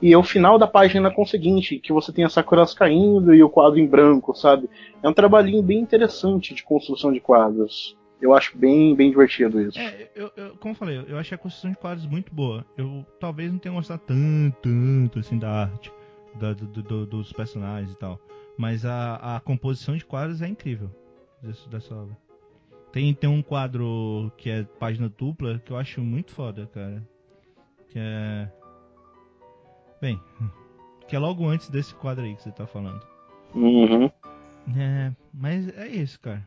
E 0.00 0.14
o 0.14 0.22
final 0.22 0.58
da 0.58 0.66
página 0.66 1.10
com 1.10 1.22
o 1.22 1.26
seguinte, 1.26 1.78
que 1.78 1.92
você 1.92 2.12
tem 2.12 2.24
as 2.24 2.32
sakuras 2.32 2.72
caindo 2.72 3.34
e 3.34 3.42
o 3.42 3.50
quadro 3.50 3.78
em 3.80 3.86
branco, 3.86 4.34
sabe? 4.34 4.68
É 5.02 5.08
um 5.08 5.12
trabalhinho 5.12 5.62
bem 5.62 5.80
interessante 5.80 6.54
de 6.54 6.62
construção 6.62 7.12
de 7.12 7.20
quadros. 7.20 7.96
Eu 8.20 8.32
acho 8.34 8.56
bem, 8.56 8.94
bem 8.94 9.10
divertido 9.10 9.60
isso. 9.60 9.78
É, 9.78 10.08
eu, 10.14 10.30
eu- 10.36 10.56
como 10.58 10.72
eu 10.72 10.76
falei, 10.76 11.04
eu 11.08 11.18
achei 11.18 11.34
a 11.34 11.38
construção 11.38 11.70
de 11.70 11.76
quadros 11.76 12.06
muito 12.06 12.32
boa. 12.34 12.64
Eu 12.76 13.04
talvez 13.20 13.50
não 13.50 13.58
tenha 13.58 13.74
gostado 13.74 14.02
tanto, 14.06 14.56
tanto 14.62 15.18
assim 15.18 15.38
da 15.38 15.50
arte, 15.50 15.90
da- 16.34 16.52
do- 16.52 16.66
do- 16.66 16.82
do- 16.82 17.06
dos 17.06 17.32
personagens 17.32 17.92
e 17.92 17.96
tal. 17.98 18.20
Mas 18.56 18.84
a, 18.84 19.36
a 19.36 19.40
composição 19.40 19.96
de 19.96 20.04
quadros 20.04 20.42
é 20.42 20.48
incrível 20.48 20.90
desse- 21.42 21.68
dessa 21.68 21.94
obra. 21.94 22.16
Tem, 22.92 23.12
tem 23.14 23.28
um 23.30 23.42
quadro 23.42 24.32
que 24.36 24.48
é 24.50 24.62
página 24.64 25.08
dupla 25.08 25.60
que 25.64 25.70
eu 25.72 25.76
acho 25.76 26.00
muito 26.00 26.32
foda, 26.32 26.68
cara. 26.72 27.02
Que 27.90 27.98
é. 27.98 28.48
Bem, 30.00 30.20
que 31.08 31.16
é 31.16 31.18
logo 31.18 31.46
antes 31.48 31.68
desse 31.70 31.94
quadro 31.94 32.24
aí 32.24 32.34
que 32.36 32.42
você 32.42 32.52
tá 32.52 32.66
falando. 32.66 33.04
Uhum. 33.54 34.10
É, 34.76 35.12
mas 35.32 35.68
é 35.76 35.88
isso, 35.88 36.20
cara. 36.20 36.46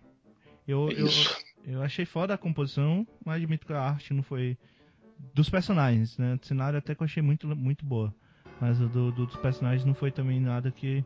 Eu, 0.67 0.89
É 0.89 0.93
eu, 0.93 1.05
isso. 1.05 1.45
eu 1.65 1.81
achei 1.81 2.05
foda 2.05 2.33
a 2.33 2.37
composição, 2.37 3.05
mas 3.25 3.35
admito 3.37 3.65
que 3.65 3.73
a 3.73 3.81
arte 3.81 4.13
não 4.13 4.23
foi. 4.23 4.57
Dos 5.35 5.49
personagens, 5.49 6.17
né? 6.17 6.35
Do 6.35 6.45
cenário 6.45 6.79
até 6.79 6.95
que 6.95 7.01
eu 7.01 7.05
achei 7.05 7.21
muito, 7.21 7.47
muito 7.55 7.85
boa. 7.85 8.13
Mas 8.59 8.79
o 8.81 8.87
do, 8.87 9.11
do- 9.11 9.25
dos 9.27 9.35
personagens 9.35 9.85
não 9.85 9.93
foi 9.93 10.11
também 10.11 10.39
nada 10.39 10.71
que. 10.71 11.03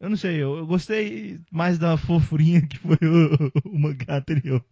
Eu 0.00 0.10
não 0.10 0.16
sei, 0.16 0.36
eu, 0.36 0.56
eu 0.58 0.66
gostei 0.66 1.40
mais 1.50 1.78
da 1.78 1.96
fofurinha 1.96 2.60
que 2.66 2.78
foi 2.78 2.96
o, 3.02 3.52
o 3.68 3.78
mangá 3.78 4.16
anterior. 4.18 4.64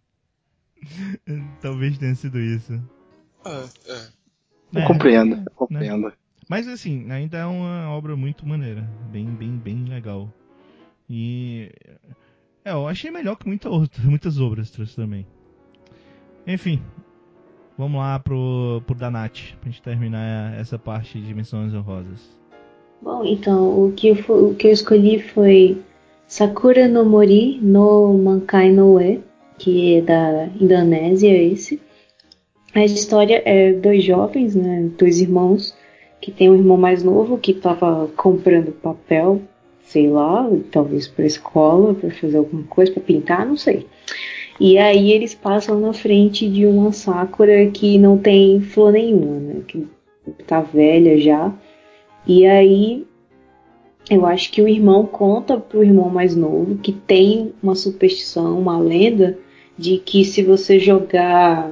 Talvez 1.61 1.97
tenha 1.97 2.15
sido 2.15 2.39
isso. 2.39 2.73
É, 3.45 3.91
é. 3.91 4.07
Eu 4.73 4.81
É, 4.81 4.87
compreendo, 4.87 5.35
né? 5.35 5.43
eu 5.47 5.55
compreendo. 5.55 6.13
Mas 6.47 6.67
assim, 6.67 7.11
ainda 7.11 7.37
é 7.37 7.45
uma 7.45 7.89
obra 7.89 8.15
muito 8.15 8.45
maneira. 8.45 8.87
Bem, 9.11 9.25
bem, 9.27 9.51
bem 9.57 9.85
legal. 9.85 10.31
E. 11.09 11.71
É, 12.63 12.71
eu 12.71 12.87
achei 12.87 13.11
melhor 13.11 13.35
que 13.35 13.47
muita 13.47 13.69
outra, 13.69 14.01
muitas 14.05 14.39
obras 14.39 14.71
também. 14.95 15.25
Enfim. 16.45 16.81
Vamos 17.77 17.99
lá 17.99 18.17
pro, 18.19 18.81
pro 18.87 18.95
Danate, 18.95 19.57
pra 19.59 19.69
gente 19.69 19.81
terminar 19.81 20.57
essa 20.57 20.79
parte 20.79 21.19
de 21.19 21.33
menções 21.33 21.73
honrosas. 21.73 22.35
Bom, 23.01 23.25
então, 23.25 23.85
o 23.85 23.91
que, 23.91 24.07
eu, 24.07 24.15
o 24.29 24.55
que 24.55 24.67
eu 24.67 24.71
escolhi 24.71 25.21
foi 25.21 25.83
Sakura 26.25 26.87
no 26.87 27.03
Mori 27.03 27.59
no 27.61 28.17
Mankai 28.17 28.71
no 28.71 28.99
E, 29.01 29.21
que 29.57 29.97
é 29.97 30.01
da 30.01 30.49
Indonésia 30.59 31.35
esse. 31.35 31.81
A 32.73 32.85
história 32.85 33.41
é 33.45 33.73
dois 33.73 34.03
jovens, 34.03 34.55
né, 34.55 34.89
dois 34.97 35.19
irmãos, 35.19 35.74
que 36.25 36.31
tem 36.31 36.49
um 36.49 36.55
irmão 36.55 36.75
mais 36.75 37.03
novo 37.03 37.37
que 37.37 37.51
estava 37.51 38.09
comprando 38.15 38.71
papel, 38.71 39.43
sei 39.83 40.09
lá, 40.09 40.49
talvez 40.71 41.07
para 41.07 41.23
escola, 41.23 41.93
para 41.93 42.09
fazer 42.09 42.37
alguma 42.37 42.63
coisa, 42.63 42.91
para 42.91 43.03
pintar, 43.03 43.45
não 43.45 43.55
sei. 43.55 43.85
E 44.59 44.75
aí 44.79 45.11
eles 45.11 45.35
passam 45.35 45.79
na 45.79 45.93
frente 45.93 46.49
de 46.49 46.65
uma 46.65 46.91
Sakura 46.91 47.67
que 47.67 47.99
não 47.99 48.17
tem 48.17 48.59
flor 48.59 48.93
nenhuma, 48.93 49.39
né, 49.39 49.61
que 49.67 49.85
tá 50.47 50.61
velha 50.61 51.15
já. 51.19 51.53
E 52.25 52.43
aí 52.47 53.05
eu 54.09 54.25
acho 54.25 54.51
que 54.51 54.63
o 54.63 54.67
irmão 54.67 55.05
conta 55.05 55.59
pro 55.59 55.83
irmão 55.83 56.09
mais 56.09 56.35
novo 56.35 56.79
que 56.79 56.91
tem 56.91 57.53
uma 57.61 57.75
superstição, 57.75 58.57
uma 58.57 58.79
lenda 58.79 59.37
de 59.77 59.99
que 59.99 60.25
se 60.25 60.41
você 60.41 60.79
jogar 60.79 61.71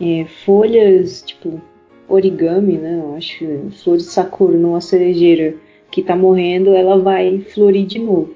é, 0.00 0.24
folhas, 0.46 1.20
tipo 1.20 1.60
origami, 2.08 2.78
né? 2.78 3.00
Eu 3.02 3.16
acho 3.16 3.44
flores 3.82 4.04
de 4.04 4.10
sakura 4.10 4.56
numa 4.56 4.80
cerejeira 4.80 5.54
que 5.90 6.02
tá 6.02 6.16
morrendo, 6.16 6.70
ela 6.74 6.98
vai 6.98 7.40
florir 7.40 7.86
de 7.86 7.98
novo. 7.98 8.34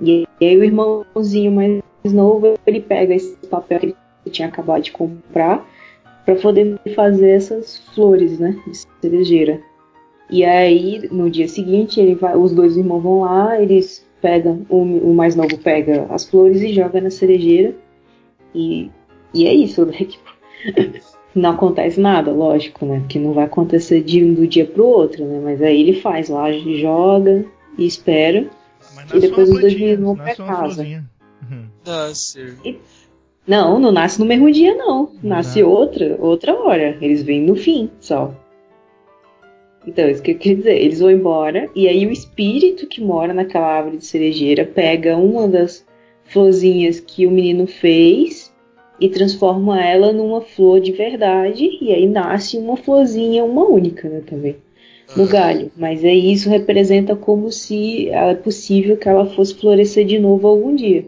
E 0.00 0.26
aí 0.40 0.56
o 0.56 0.64
irmãozinho 0.64 1.52
mais 1.52 2.12
novo, 2.12 2.54
ele 2.66 2.80
pega 2.80 3.14
esse 3.14 3.34
papel 3.46 3.78
que 3.80 3.86
ele 3.86 3.96
tinha 4.30 4.48
acabado 4.48 4.82
de 4.82 4.92
comprar 4.92 5.66
para 6.24 6.34
poder 6.36 6.78
fazer 6.94 7.30
essas 7.30 7.78
flores, 7.94 8.38
né, 8.38 8.60
de 8.66 8.78
cerejeira. 9.00 9.60
E 10.30 10.44
aí, 10.44 11.08
no 11.10 11.30
dia 11.30 11.48
seguinte, 11.48 12.00
ele 12.00 12.14
vai, 12.14 12.36
os 12.36 12.52
dois 12.52 12.76
irmãos 12.76 13.00
vão 13.00 13.20
lá, 13.20 13.60
eles 13.60 14.06
pegam, 14.20 14.66
o, 14.68 14.76
o 14.76 15.14
mais 15.14 15.34
novo 15.34 15.56
pega 15.58 16.06
as 16.10 16.28
flores 16.28 16.60
e 16.60 16.72
joga 16.72 17.00
na 17.00 17.10
cerejeira. 17.10 17.74
E, 18.54 18.90
e 19.32 19.46
é 19.46 19.54
isso, 19.54 19.86
né? 19.86 19.96
Tipo, 20.04 20.30
não 21.34 21.50
acontece 21.50 22.00
nada, 22.00 22.32
lógico, 22.32 22.86
né? 22.86 23.04
Que 23.08 23.18
não 23.18 23.32
vai 23.32 23.44
acontecer 23.44 24.02
de 24.02 24.24
um 24.24 24.34
do 24.34 24.46
dia 24.46 24.64
pro 24.64 24.86
outro, 24.86 25.24
né? 25.24 25.40
Mas 25.42 25.62
aí 25.62 25.80
ele 25.80 26.00
faz 26.00 26.28
lá, 26.28 26.50
joga 26.52 27.44
e 27.76 27.86
espera. 27.86 28.46
Mas 28.94 29.10
E 29.10 29.14
nasce 29.14 29.20
depois 29.20 29.48
os 29.48 29.60
dois 29.60 29.74
plantinha, 29.74 29.96
vão 29.96 30.16
pra 30.16 30.24
uma 30.24 30.46
casa. 30.46 30.82
Uhum. 30.82 31.64
Nasce. 31.86 32.56
Não, 33.46 33.78
não 33.78 33.90
nasce 33.90 34.20
no 34.20 34.26
mesmo 34.26 34.50
dia, 34.50 34.74
não. 34.74 35.10
Nasce 35.22 35.62
Não. 35.62 35.70
outra, 35.70 36.16
outra 36.20 36.54
hora. 36.54 36.98
Eles 37.00 37.22
vêm 37.22 37.40
no 37.42 37.56
fim, 37.56 37.90
só. 38.00 38.34
Então, 39.86 40.08
isso 40.08 40.22
que 40.22 40.32
eu 40.32 40.38
queria 40.38 40.58
dizer. 40.58 40.76
Eles 40.76 41.00
vão 41.00 41.10
embora, 41.10 41.68
e 41.74 41.88
aí 41.88 42.06
o 42.06 42.10
espírito 42.10 42.86
que 42.86 43.00
mora 43.00 43.32
naquela 43.32 43.66
árvore 43.66 43.96
de 43.96 44.04
cerejeira 44.04 44.66
pega 44.66 45.16
uma 45.16 45.48
das 45.48 45.86
florzinhas 46.24 47.00
que 47.00 47.26
o 47.26 47.30
menino 47.30 47.66
fez 47.66 48.47
e 49.00 49.08
transforma 49.08 49.80
ela 49.82 50.12
numa 50.12 50.40
flor 50.40 50.80
de 50.80 50.92
verdade, 50.92 51.68
e 51.80 51.92
aí 51.92 52.06
nasce 52.06 52.58
uma 52.58 52.76
florzinha, 52.76 53.44
uma 53.44 53.64
única, 53.64 54.08
né, 54.08 54.22
também, 54.26 54.56
no 55.16 55.26
galho. 55.26 55.70
Mas 55.76 56.04
aí 56.04 56.32
isso 56.32 56.48
representa 56.48 57.14
como 57.16 57.50
se 57.52 58.08
é 58.10 58.34
possível 58.34 58.96
que 58.96 59.08
ela 59.08 59.26
fosse 59.26 59.54
florescer 59.54 60.04
de 60.04 60.18
novo 60.18 60.46
algum 60.48 60.74
dia. 60.74 61.06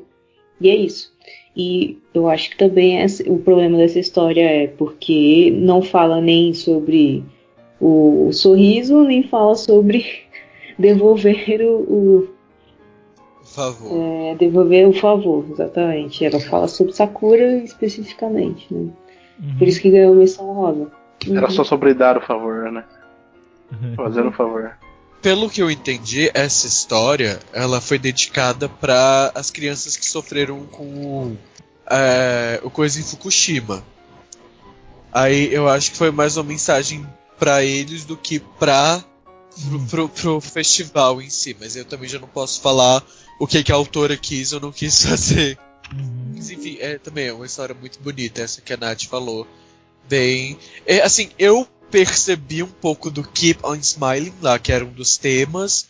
E 0.60 0.68
é 0.68 0.76
isso. 0.76 1.12
E 1.56 1.98
eu 2.14 2.28
acho 2.28 2.50
que 2.50 2.56
também 2.56 3.04
o 3.26 3.38
problema 3.38 3.76
dessa 3.76 3.98
história 3.98 4.42
é 4.42 4.66
porque 4.68 5.50
não 5.56 5.82
fala 5.82 6.20
nem 6.20 6.54
sobre 6.54 7.24
o 7.80 8.30
sorriso, 8.32 9.02
nem 9.02 9.22
fala 9.24 9.54
sobre 9.54 10.04
devolver 10.78 11.60
o, 11.62 11.74
o- 11.80 12.28
favor. 13.50 13.92
é, 13.96 14.34
devolver 14.36 14.88
o 14.88 14.92
favor, 14.92 15.44
exatamente. 15.50 16.24
Ela 16.24 16.40
fala 16.40 16.68
sobre 16.68 16.92
Sakura 16.92 17.58
especificamente, 17.64 18.66
né? 18.70 18.90
Uhum. 19.42 19.56
Por 19.58 19.68
isso 19.68 19.80
que 19.80 19.90
ganhou 19.90 20.14
menção 20.14 20.52
rosa. 20.52 20.90
Era 21.28 21.46
Uhum. 21.46 21.50
só 21.50 21.64
sobre 21.64 21.92
dar 21.94 22.16
o 22.16 22.20
favor, 22.20 22.70
né? 22.72 22.84
Uhum. 23.72 23.94
Fazendo 23.94 24.28
o 24.28 24.32
favor. 24.32 24.72
Pelo 25.22 25.50
que 25.50 25.60
eu 25.62 25.70
entendi, 25.70 26.30
essa 26.32 26.66
história 26.66 27.38
ela 27.52 27.80
foi 27.80 27.98
dedicada 27.98 28.68
para 28.68 29.30
as 29.34 29.50
crianças 29.50 29.96
que 29.96 30.06
sofreram 30.06 30.64
com 30.66 31.36
é, 31.90 32.58
o 32.62 32.70
coisa 32.70 32.98
em 32.98 33.02
Fukushima. 33.02 33.82
Aí 35.12 35.52
eu 35.52 35.68
acho 35.68 35.90
que 35.90 35.96
foi 35.98 36.10
mais 36.10 36.36
uma 36.36 36.44
mensagem 36.44 37.04
para 37.38 37.62
eles 37.64 38.04
do 38.04 38.16
que 38.16 38.38
para 38.38 39.02
pro, 39.68 39.86
pro, 39.86 40.08
pro 40.08 40.40
festival 40.40 41.20
em 41.20 41.30
si. 41.30 41.56
Mas 41.58 41.76
eu 41.76 41.84
também 41.84 42.08
já 42.08 42.18
não 42.18 42.28
posso 42.28 42.60
falar 42.60 43.02
o 43.38 43.46
que, 43.46 43.62
que 43.62 43.72
a 43.72 43.74
autora 43.74 44.16
quis 44.16 44.52
ou 44.52 44.60
não 44.60 44.72
quis 44.72 45.02
fazer. 45.06 45.58
Uhum. 45.92 46.32
Mas 46.36 46.50
enfim, 46.50 46.76
é, 46.80 46.98
também 46.98 47.26
é 47.26 47.32
uma 47.32 47.46
história 47.46 47.74
muito 47.74 48.00
bonita, 48.00 48.42
essa 48.42 48.60
que 48.60 48.72
a 48.72 48.76
Nath 48.76 49.04
falou. 49.04 49.46
Bem. 50.08 50.58
É, 50.86 51.00
assim, 51.02 51.30
eu 51.38 51.66
percebi 51.90 52.62
um 52.62 52.70
pouco 52.70 53.10
do 53.10 53.22
Keep 53.22 53.64
on 53.64 53.74
Smiling 53.76 54.34
lá, 54.40 54.58
que 54.58 54.72
era 54.72 54.84
um 54.84 54.92
dos 54.92 55.16
temas, 55.16 55.88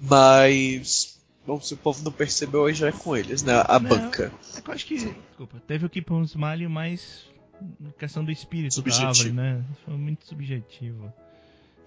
mas. 0.00 1.16
Bom, 1.46 1.60
se 1.60 1.74
o 1.74 1.76
povo 1.76 2.02
não 2.02 2.10
percebeu, 2.10 2.66
aí 2.66 2.74
já 2.74 2.88
é 2.88 2.92
com 2.92 3.16
eles, 3.16 3.42
né? 3.42 3.62
A 3.68 3.78
Não. 3.78 3.88
banca. 3.88 4.32
É 4.54 4.60
eu 4.66 4.72
acho 4.72 4.84
que. 4.86 4.96
Desculpa, 4.96 5.62
teve 5.66 5.86
o 5.86 5.88
Keep 5.90 6.12
on 6.12 6.22
Smile, 6.24 6.68
mas. 6.68 7.26
Questão 7.98 8.24
do 8.24 8.30
espírito 8.30 8.74
Subjetivo. 8.74 9.02
da 9.04 9.08
árvore, 9.08 9.32
né? 9.32 9.64
Foi 9.84 9.94
muito 9.94 10.26
subjetivo. 10.26 11.12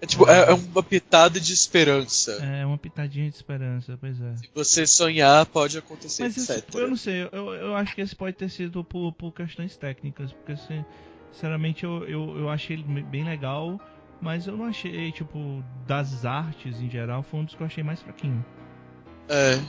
É 0.02 0.06
tipo, 0.06 0.30
é, 0.30 0.50
é 0.50 0.54
uma 0.54 0.82
pitada 0.82 1.40
de 1.40 1.54
esperança. 1.54 2.32
É 2.42 2.66
uma 2.66 2.78
pitadinha 2.78 3.30
de 3.30 3.36
esperança, 3.36 3.98
pois 4.00 4.20
é. 4.22 4.38
Se 4.38 4.50
você 4.54 4.88
sonhar, 4.88 5.46
pode 5.46 5.78
acontecer, 5.78 6.24
Mas 6.24 6.38
isso, 6.38 6.52
etc. 6.52 6.76
eu 6.76 6.88
não 6.88 6.96
sei, 6.96 7.28
eu, 7.32 7.54
eu 7.54 7.76
acho 7.76 7.94
que 7.94 8.02
esse 8.02 8.16
pode 8.16 8.38
ter 8.38 8.50
sido 8.50 8.84
por, 8.84 9.12
por 9.14 9.34
questões 9.34 9.76
técnicas, 9.76 10.32
porque 10.32 10.54
assim, 10.54 10.86
sinceramente 11.34 11.84
eu, 11.84 12.06
eu, 12.08 12.38
eu 12.40 12.50
achei 12.50 12.78
ele 12.78 13.04
bem 13.04 13.26
legal, 13.26 13.80
mas 14.22 14.48
eu 14.48 14.56
não 14.56 14.66
achei, 14.66 15.12
tipo, 15.12 15.64
das 15.86 16.24
artes 16.24 16.80
em 16.80 16.90
geral, 16.90 17.22
foi 17.22 17.42
um 17.42 17.46
dos 17.46 17.56
que 17.56 17.62
eu 17.62 17.68
achei 17.68 17.84
mais 17.84 18.02
fraquinho. 18.02 18.44
É. 19.28 19.60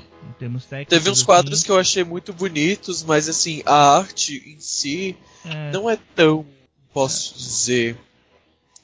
Teve 0.88 1.10
uns 1.10 1.22
quadros 1.22 1.62
que 1.62 1.70
eu 1.70 1.78
achei 1.78 2.02
muito 2.02 2.32
bonitos, 2.32 3.02
mas 3.02 3.28
assim, 3.28 3.62
a 3.66 3.98
arte 3.98 4.42
em 4.46 4.58
si 4.58 5.16
é, 5.44 5.70
não 5.72 5.88
é 5.88 5.98
tão, 6.14 6.46
posso 6.94 7.36
dizer, 7.36 7.96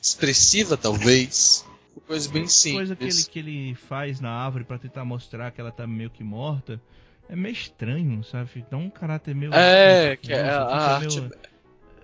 expressiva, 0.09 0.77
talvez. 0.77 1.65
Coisa 2.07 2.29
bem 2.29 2.43
coisa 2.75 2.95
que 2.95 3.05
ele, 3.05 3.13
simples. 3.13 3.29
que 3.29 3.39
ele 3.39 3.75
faz 3.89 4.21
na 4.21 4.31
árvore 4.31 4.65
pra 4.65 4.79
tentar 4.79 5.05
mostrar 5.05 5.51
que 5.51 5.61
ela 5.61 5.73
tá 5.73 5.87
meio 5.87 6.11
que 6.11 6.23
morta, 6.23 6.81
é 7.29 7.35
meio 7.35 7.53
estranho, 7.53 8.23
sabe? 8.23 8.65
Dá 8.71 8.77
um 8.77 8.89
caráter 8.91 9.35
meio. 9.35 9.53
É, 9.55 10.17
que 10.17 10.33
é 10.33 10.49
a 10.49 10.63
arte. 10.65 11.21
meio- 11.21 11.33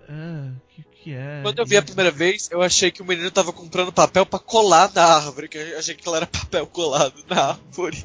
É, 0.09 0.49
que, 0.69 0.83
que 1.03 1.13
é? 1.13 1.39
Quando 1.43 1.59
eu 1.59 1.65
vi 1.65 1.77
a 1.77 1.81
primeira 1.81 2.11
vez, 2.11 2.49
eu 2.51 2.61
achei 2.61 2.91
que 2.91 3.01
o 3.01 3.05
menino 3.05 3.31
tava 3.31 3.53
comprando 3.53 3.93
papel 3.93 4.25
pra 4.25 4.39
colar 4.39 4.91
na 4.93 5.03
árvore, 5.03 5.47
que 5.47 5.57
eu 5.57 5.79
achei 5.79 5.95
que 5.95 6.05
ela 6.05 6.17
era 6.17 6.27
papel 6.27 6.67
colado 6.67 7.23
na 7.29 7.51
árvore. 7.51 8.03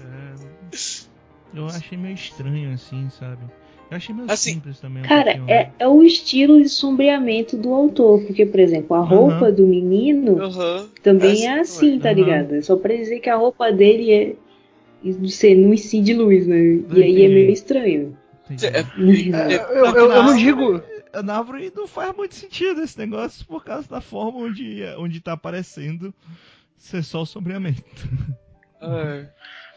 É, 0.00 0.78
eu 1.54 1.66
achei 1.68 1.96
meio 1.96 2.14
estranho 2.14 2.72
assim, 2.74 3.08
sabe? 3.18 3.44
Eu 3.90 3.96
achei 3.96 4.14
meio 4.14 4.30
Assim, 4.30 4.54
simples 4.54 4.78
também. 4.80 5.02
um 5.02 5.06
Cara, 5.06 5.24
pouquinho, 5.36 5.50
é, 5.50 5.70
é 5.78 5.88
o 5.88 6.02
estilo 6.02 6.60
de 6.62 6.68
sombreamento 6.68 7.56
do 7.56 7.72
autor, 7.72 8.22
porque, 8.26 8.44
por 8.44 8.60
exemplo, 8.60 8.94
a 8.96 9.00
roupa 9.00 9.46
Aham. 9.46 9.52
do 9.52 9.66
menino 9.66 10.42
Aham. 10.42 10.88
também 11.02 11.46
É 11.46 11.50
é 11.56 11.60
assim 11.60 11.98
tá 11.98 12.08
Aham. 12.10 12.14
ligado? 12.16 12.54
É 12.56 12.62
só 12.62 12.76
pra 12.76 12.94
dizer 12.94 13.20
que 13.20 13.30
a 13.30 13.36
roupa 13.36 13.72
dele 13.72 14.12
é 14.12 14.36
não 15.02 15.28
sei, 15.28 15.54
não 15.54 15.72
incide 15.72 16.12
luz, 16.12 16.46
né? 16.46 16.58
E 16.58 16.70
Entendi. 16.72 17.02
aí 17.02 17.24
é 17.24 17.28
meio 17.28 17.50
estranho. 17.50 18.18
É, 18.50 18.66
É, 18.66 19.54
é- 19.54 19.78
eu, 19.78 19.84
eu- 19.86 20.12
eu 20.12 20.22
não 20.22 20.36
digo. 20.36 20.82
Na 21.24 21.38
árvore 21.38 21.72
não 21.74 21.86
faz 21.86 22.14
muito 22.16 22.34
sentido 22.34 22.82
esse 22.82 22.98
negócio 22.98 23.46
por 23.46 23.64
causa 23.64 23.88
da 23.88 24.00
forma 24.00 24.40
onde, 24.40 24.82
onde 24.98 25.20
tá 25.20 25.32
aparecendo 25.32 26.12
ser 26.76 27.02
só 27.02 27.22
o 27.22 27.26
sombreamento. 27.26 27.82
é. 28.82 29.26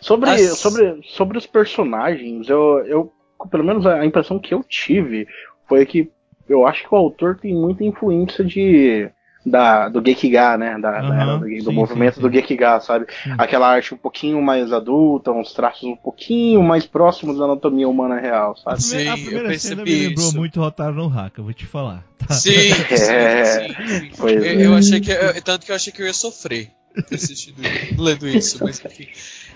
Sobre, 0.01 0.29
As- 0.31 0.57
sobre, 0.57 0.99
sobre 1.03 1.37
os 1.37 1.45
personagens, 1.45 2.49
eu, 2.49 2.79
eu. 2.85 3.13
Pelo 3.49 3.63
menos 3.63 3.85
a 3.85 4.05
impressão 4.05 4.39
que 4.39 4.53
eu 4.53 4.63
tive 4.63 5.27
foi 5.67 5.85
que 5.85 6.11
eu 6.49 6.65
acho 6.67 6.83
que 6.87 6.93
o 6.93 6.97
autor 6.97 7.37
tem 7.37 7.53
muita 7.53 7.83
influência 7.83 8.43
de. 8.43 9.09
Da, 9.43 9.89
do 9.89 10.03
Gekiga, 10.05 10.55
né? 10.55 10.77
Da, 10.79 11.01
da 11.01 11.15
Aham, 11.15 11.19
era 11.19 11.37
do, 11.37 11.63
do 11.63 11.71
sim, 11.71 11.73
movimento 11.73 12.15
sim, 12.15 12.21
do 12.21 12.29
sim. 12.29 12.31
Gekiga, 12.31 12.79
sabe? 12.79 13.07
Sim. 13.23 13.31
Aquela 13.39 13.69
arte 13.69 13.91
um 13.91 13.97
pouquinho 13.97 14.39
mais 14.39 14.71
adulta, 14.71 15.31
uns 15.31 15.51
traços 15.51 15.83
um 15.83 15.95
pouquinho 15.95 16.61
mais 16.61 16.85
próximos 16.85 17.39
da 17.39 17.45
anatomia 17.45 17.89
humana 17.89 18.19
real, 18.19 18.55
A 18.67 18.75
sabe? 18.75 18.77
primeira, 18.77 19.13
a 19.13 19.17
Sim, 19.17 19.23
eu 19.29 19.41
primeira 19.41 19.53
cena 19.53 19.85
me 19.85 19.95
percebi 19.95 19.95
lembrou 19.95 20.31
isso. 20.31 20.37
muito 20.39 20.59
Rotaro 20.59 20.93
no 20.93 21.07
Haka, 21.19 21.41
vou 21.41 21.53
te 21.53 21.65
falar. 21.65 22.03
Tá? 22.19 22.35
Sim, 22.35 22.85
É, 22.91 23.43
sim, 23.45 23.75
sim, 23.87 24.11
sim. 24.11 24.11
pois 24.17 24.35
Eu, 24.43 24.53
é. 24.53 24.65
eu 24.67 24.73
achei 24.75 24.99
que. 25.01 25.11
eu- 25.11 25.41
tanto 25.41 25.65
que 25.65 25.71
eu 25.71 25.75
achei 25.75 25.91
que 25.91 26.01
eu 26.01 26.05
ia 26.07 26.13
sofrer 26.13 26.71
assistindo, 27.11 27.61
lendo 27.97 28.27
isso, 28.27 28.59
mas 28.63 28.79
enfim. 28.85 29.07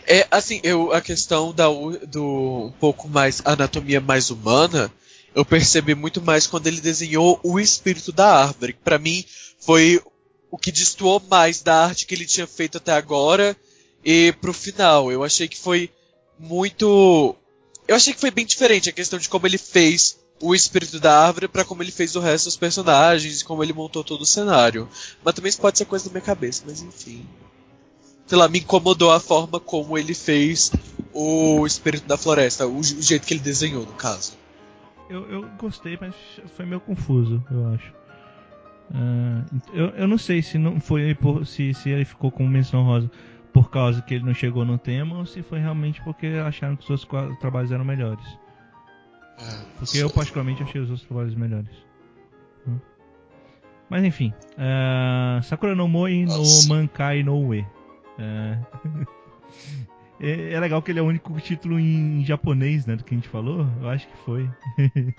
É, 0.07 0.27
assim, 0.29 0.59
eu, 0.63 0.91
a 0.91 1.01
questão 1.01 1.53
da, 1.53 1.67
do 2.07 2.67
um 2.67 2.73
pouco 2.79 3.07
mais 3.07 3.41
anatomia 3.43 3.99
mais 3.99 4.29
humana, 4.29 4.91
eu 5.33 5.43
percebi 5.43 5.95
muito 5.95 6.21
mais 6.21 6.47
quando 6.47 6.67
ele 6.67 6.79
desenhou 6.79 7.39
o 7.43 7.59
espírito 7.59 8.11
da 8.11 8.43
árvore. 8.43 8.77
Pra 8.83 8.99
mim, 8.99 9.25
foi 9.59 10.01
o 10.51 10.57
que 10.57 10.71
destoou 10.71 11.21
mais 11.29 11.61
da 11.61 11.85
arte 11.85 12.05
que 12.05 12.15
ele 12.15 12.25
tinha 12.25 12.47
feito 12.47 12.77
até 12.77 12.93
agora 12.93 13.57
e 14.03 14.33
pro 14.39 14.53
final. 14.53 15.11
Eu 15.11 15.23
achei 15.23 15.47
que 15.47 15.57
foi 15.57 15.89
muito. 16.39 17.35
Eu 17.87 17.95
achei 17.95 18.13
que 18.13 18.19
foi 18.19 18.31
bem 18.31 18.45
diferente 18.45 18.89
a 18.89 18.93
questão 18.93 19.19
de 19.19 19.27
como 19.27 19.47
ele 19.47 19.57
fez 19.57 20.17
o 20.41 20.53
espírito 20.53 20.99
da 20.99 21.25
árvore 21.25 21.47
para 21.47 21.65
como 21.65 21.81
ele 21.81 21.91
fez 21.91 22.15
o 22.15 22.19
resto 22.19 22.45
dos 22.45 22.57
personagens, 22.57 23.41
como 23.41 23.63
ele 23.63 23.73
montou 23.73 24.03
todo 24.03 24.21
o 24.21 24.25
cenário. 24.25 24.87
Mas 25.23 25.33
também 25.33 25.49
isso 25.49 25.59
pode 25.59 25.77
ser 25.77 25.85
coisa 25.85 26.05
da 26.05 26.11
minha 26.11 26.21
cabeça, 26.21 26.63
mas 26.65 26.81
enfim. 26.81 27.25
Sei 28.27 28.37
lá, 28.37 28.47
me 28.47 28.59
incomodou 28.59 29.11
a 29.11 29.19
forma 29.19 29.59
como 29.59 29.97
ele 29.97 30.13
fez 30.13 30.71
o 31.13 31.65
espírito 31.65 32.07
da 32.07 32.17
floresta, 32.17 32.67
o, 32.67 32.79
o 32.79 32.83
jeito 32.83 33.25
que 33.25 33.33
ele 33.33 33.41
desenhou, 33.41 33.85
no 33.85 33.93
caso. 33.93 34.33
Eu, 35.09 35.29
eu 35.29 35.49
gostei, 35.59 35.97
mas 36.01 36.15
foi 36.55 36.65
meio 36.65 36.81
confuso, 36.81 37.43
eu 37.51 37.67
acho. 37.73 37.93
Ah, 38.93 39.43
eu, 39.73 39.87
eu 39.89 40.07
não 40.07 40.17
sei 40.17 40.41
se 40.41 40.57
não 40.57 40.79
foi 40.79 41.13
por, 41.15 41.45
se, 41.45 41.73
se 41.73 41.89
ele 41.89 42.05
ficou 42.05 42.31
com 42.31 42.47
menção 42.47 42.83
rosa 42.83 43.09
por 43.53 43.69
causa 43.69 44.01
que 44.01 44.15
ele 44.15 44.25
não 44.25 44.33
chegou 44.33 44.65
no 44.65 44.77
tema 44.77 45.17
ou 45.17 45.25
se 45.25 45.41
foi 45.41 45.59
realmente 45.59 46.01
porque 46.03 46.27
acharam 46.27 46.75
que 46.75 46.91
os 46.91 47.05
quadros- 47.05 47.37
trabalhos 47.39 47.71
eram 47.71 47.85
melhores. 47.85 48.25
Porque 49.77 49.97
eu 49.97 50.09
particularmente 50.09 50.63
achei 50.63 50.81
os 50.81 50.89
outros 50.89 51.07
trabalhos 51.07 51.35
melhores. 51.35 51.69
Hum. 52.67 52.79
Mas 53.89 54.03
enfim, 54.03 54.33
ah, 54.57 55.39
Sakura 55.43 55.75
no 55.75 55.87
Moi 55.87 56.25
no. 56.25 56.43
Mankai 56.67 57.23
no 57.23 57.37
Ue. 57.47 57.65
Ah, 58.19 58.57
é, 60.19 60.53
é 60.53 60.59
legal 60.59 60.81
que 60.81 60.91
ele 60.91 60.99
é 60.99 61.01
o 61.01 61.05
único 61.05 61.39
título 61.39 61.79
em 61.79 62.23
japonês, 62.25 62.85
né, 62.85 62.95
do 62.95 63.03
que 63.03 63.13
a 63.13 63.17
gente 63.17 63.29
falou. 63.29 63.67
Eu 63.81 63.89
acho 63.89 64.07
que 64.07 64.17
foi. 64.17 64.49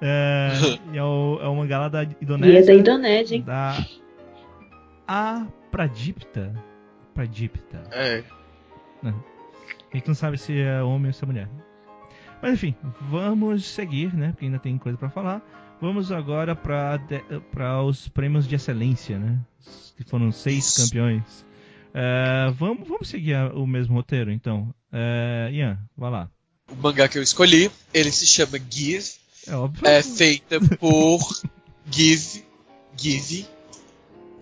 é, 0.00 0.50
é, 0.94 1.02
o, 1.02 1.38
é 1.40 1.48
o 1.48 1.54
mangá 1.54 1.78
lá 1.78 1.88
da 1.88 2.02
E 2.02 2.06
é 2.06 2.16
Indonésia. 2.22 2.66
da 2.66 2.80
Indonésia, 2.80 3.36
hein? 3.36 3.42
Da 3.42 3.86
A 5.06 5.46
Pradipta. 5.70 6.52
Pradipta. 7.14 7.82
É. 7.92 8.22
A 9.02 9.96
gente 9.96 10.06
não 10.06 10.14
sabe 10.14 10.38
se 10.38 10.58
é 10.60 10.82
homem 10.82 11.08
ou 11.08 11.12
se 11.12 11.24
é 11.24 11.26
mulher. 11.26 11.48
Mas 12.42 12.54
enfim, 12.54 12.74
vamos 13.10 13.64
seguir, 13.66 14.14
né? 14.14 14.30
Porque 14.30 14.46
ainda 14.46 14.58
tem 14.58 14.78
coisa 14.78 14.96
pra 14.96 15.10
falar. 15.10 15.42
Vamos 15.80 16.12
agora 16.12 16.54
para 16.54 17.82
os 17.82 18.08
prêmios 18.08 18.46
de 18.46 18.54
excelência, 18.54 19.18
né? 19.18 19.38
Que 19.96 20.04
foram 20.04 20.30
seis 20.30 20.66
Isso. 20.68 20.84
campeões. 20.84 21.44
É, 21.94 22.50
vamos, 22.58 22.86
vamos 22.88 23.08
seguir 23.08 23.34
a- 23.34 23.48
o 23.54 23.66
mesmo 23.66 23.94
roteiro, 23.94 24.30
então. 24.30 24.72
É, 24.92 25.50
Ian, 25.52 25.78
vai 25.96 26.10
lá. 26.10 26.30
O 26.70 26.76
mangá 26.76 27.08
que 27.08 27.18
eu 27.18 27.22
escolhi, 27.22 27.70
ele 27.92 28.12
se 28.12 28.26
chama 28.26 28.58
Give, 28.70 29.10
É 29.46 29.54
óbvio. 29.54 29.86
é 29.86 30.02
feita 30.02 30.60
por 30.78 31.18
Give, 31.90 32.44
Give, 32.96 33.46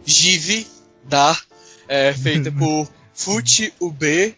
Give, 0.07 0.67
Dar, 1.05 1.41
é 1.89 2.13
feita 2.13 2.51
por 2.53 2.89
Futi 3.15 3.73
Ube, 3.81 4.37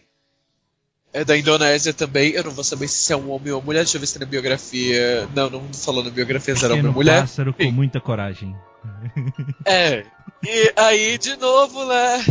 é 1.13 1.25
da 1.25 1.37
Indonésia 1.37 1.93
também. 1.93 2.31
Eu 2.31 2.45
não 2.45 2.51
vou 2.51 2.63
saber 2.63 2.87
se 2.87 3.11
é 3.11 3.17
um 3.17 3.29
homem 3.31 3.51
ou 3.51 3.59
uma 3.59 3.65
mulher, 3.65 3.79
deixa 3.79 3.97
eu 3.97 3.99
ver 3.99 4.07
se 4.07 4.13
tem 4.17 4.25
na 4.25 4.31
biografia. 4.31 5.27
Não, 5.35 5.49
não 5.49 5.61
na 6.03 6.09
biografia 6.09 6.55
se 6.55 6.63
era 6.63 6.73
homem 6.73 6.87
ou 6.87 6.93
mulher. 6.93 7.21
pássaro 7.21 7.53
com 7.53 7.69
muita 7.71 7.99
coragem. 7.99 8.55
É. 9.65 10.05
E 10.43 10.73
aí, 10.77 11.17
de 11.17 11.35
novo, 11.35 11.85
né? 11.85 12.23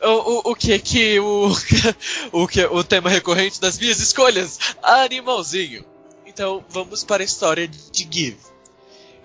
O, 0.00 0.50
o, 0.50 0.52
o 0.52 0.54
que 0.54 0.78
que 0.78 1.20
o, 1.20 1.50
o 2.32 2.46
que 2.46 2.64
o 2.64 2.84
tema 2.84 3.10
recorrente 3.10 3.60
das 3.60 3.78
minhas 3.78 3.98
escolhas? 4.00 4.58
Animalzinho. 4.82 5.84
Então, 6.26 6.64
vamos 6.68 7.02
para 7.02 7.22
a 7.22 7.24
história 7.24 7.66
de 7.66 8.08
Give. 8.10 8.38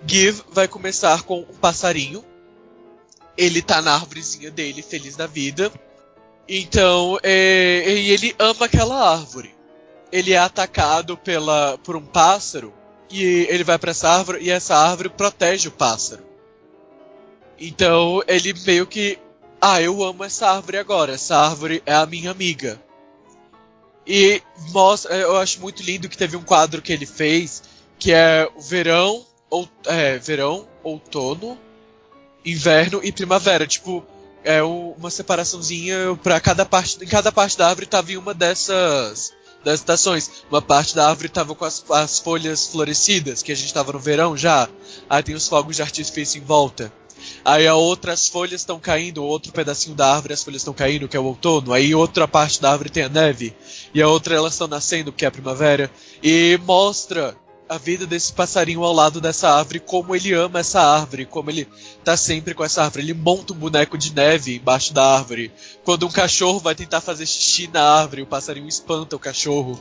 Give 0.06 0.42
vai 0.50 0.66
começar 0.66 1.22
com 1.22 1.40
um 1.40 1.56
passarinho. 1.56 2.24
Ele 3.36 3.62
tá 3.62 3.80
na 3.80 3.94
árvorezinha 3.94 4.50
dele, 4.50 4.82
feliz 4.82 5.16
da 5.16 5.26
vida. 5.26 5.72
Então, 6.48 7.18
é, 7.22 7.84
e 7.86 8.10
ele 8.10 8.34
ama 8.38 8.66
aquela 8.66 9.12
árvore. 9.12 9.54
Ele 10.10 10.32
é 10.32 10.38
atacado 10.38 11.16
pela, 11.16 11.78
por 11.78 11.96
um 11.96 12.04
pássaro. 12.04 12.72
E 13.10 13.46
ele 13.48 13.64
vai 13.64 13.78
para 13.78 13.92
essa 13.92 14.08
árvore 14.08 14.42
e 14.42 14.50
essa 14.50 14.76
árvore 14.76 15.08
protege 15.08 15.68
o 15.68 15.72
pássaro. 15.72 16.24
Então 17.58 18.22
ele 18.26 18.52
meio 18.66 18.86
que. 18.86 19.18
Ah, 19.66 19.80
eu 19.80 20.04
amo 20.04 20.22
essa 20.22 20.46
árvore 20.50 20.76
agora. 20.76 21.14
Essa 21.14 21.38
árvore 21.38 21.82
é 21.86 21.94
a 21.94 22.04
minha 22.04 22.30
amiga. 22.30 22.78
E 24.06 24.42
mostra, 24.72 25.16
eu 25.16 25.38
acho 25.38 25.58
muito 25.58 25.82
lindo 25.82 26.06
que 26.06 26.18
teve 26.18 26.36
um 26.36 26.42
quadro 26.42 26.82
que 26.82 26.92
ele 26.92 27.06
fez 27.06 27.62
que 27.98 28.12
é 28.12 28.46
verão, 28.58 29.24
ou, 29.48 29.66
é, 29.86 30.18
verão, 30.18 30.68
outono, 30.82 31.58
inverno 32.44 33.00
e 33.02 33.10
primavera. 33.10 33.66
Tipo, 33.66 34.04
é 34.44 34.62
uma 34.62 35.08
separaçãozinha 35.08 36.14
para 36.22 36.38
cada 36.40 36.66
parte. 36.66 37.02
Em 37.02 37.08
cada 37.08 37.32
parte 37.32 37.56
da 37.56 37.66
árvore 37.66 37.86
tava 37.86 38.12
em 38.12 38.18
uma 38.18 38.34
dessas 38.34 39.32
das 39.64 39.80
estações. 39.80 40.30
Uma 40.50 40.60
parte 40.60 40.94
da 40.94 41.08
árvore 41.08 41.30
tava 41.30 41.54
com 41.54 41.64
as, 41.64 41.82
as 41.90 42.18
folhas 42.18 42.66
florescidas, 42.66 43.42
que 43.42 43.50
a 43.50 43.56
gente 43.56 43.72
tava 43.72 43.94
no 43.94 43.98
verão 43.98 44.36
já. 44.36 44.68
Aí 45.08 45.22
tem 45.22 45.34
os 45.34 45.48
fogos 45.48 45.76
de 45.76 45.80
artifício 45.80 46.38
em 46.38 46.44
volta. 46.44 46.92
Aí 47.44 47.66
a 47.66 47.74
outra 47.74 48.12
as 48.14 48.26
folhas 48.26 48.62
estão 48.62 48.80
caindo, 48.80 49.22
outro 49.22 49.52
pedacinho 49.52 49.94
da 49.94 50.14
árvore 50.14 50.32
as 50.32 50.42
folhas 50.42 50.62
estão 50.62 50.72
caindo, 50.72 51.06
que 51.06 51.16
é 51.16 51.20
o 51.20 51.24
outono. 51.24 51.72
Aí 51.72 51.94
outra 51.94 52.26
parte 52.26 52.60
da 52.60 52.72
árvore 52.72 52.88
tem 52.88 53.02
a 53.02 53.08
neve. 53.08 53.54
E 53.92 54.00
a 54.00 54.08
outra 54.08 54.34
elas 54.34 54.54
estão 54.54 54.66
nascendo, 54.66 55.12
que 55.12 55.24
é 55.24 55.28
a 55.28 55.30
primavera. 55.30 55.90
E 56.22 56.58
mostra 56.64 57.36
a 57.68 57.78
vida 57.78 58.06
desse 58.06 58.32
passarinho 58.32 58.82
ao 58.84 58.92
lado 58.92 59.20
dessa 59.20 59.50
árvore, 59.50 59.80
como 59.80 60.14
ele 60.14 60.32
ama 60.32 60.60
essa 60.60 60.80
árvore, 60.80 61.26
como 61.26 61.50
ele 61.50 61.68
tá 62.02 62.16
sempre 62.16 62.54
com 62.54 62.64
essa 62.64 62.82
árvore. 62.82 63.04
Ele 63.04 63.14
monta 63.14 63.52
um 63.52 63.56
boneco 63.56 63.98
de 63.98 64.14
neve 64.14 64.56
embaixo 64.56 64.94
da 64.94 65.04
árvore. 65.16 65.52
Quando 65.84 66.06
um 66.06 66.10
cachorro 66.10 66.60
vai 66.60 66.74
tentar 66.74 67.00
fazer 67.00 67.26
xixi 67.26 67.68
na 67.68 67.82
árvore, 67.82 68.22
o 68.22 68.26
passarinho 68.26 68.68
espanta 68.68 69.16
o 69.16 69.18
cachorro. 69.18 69.78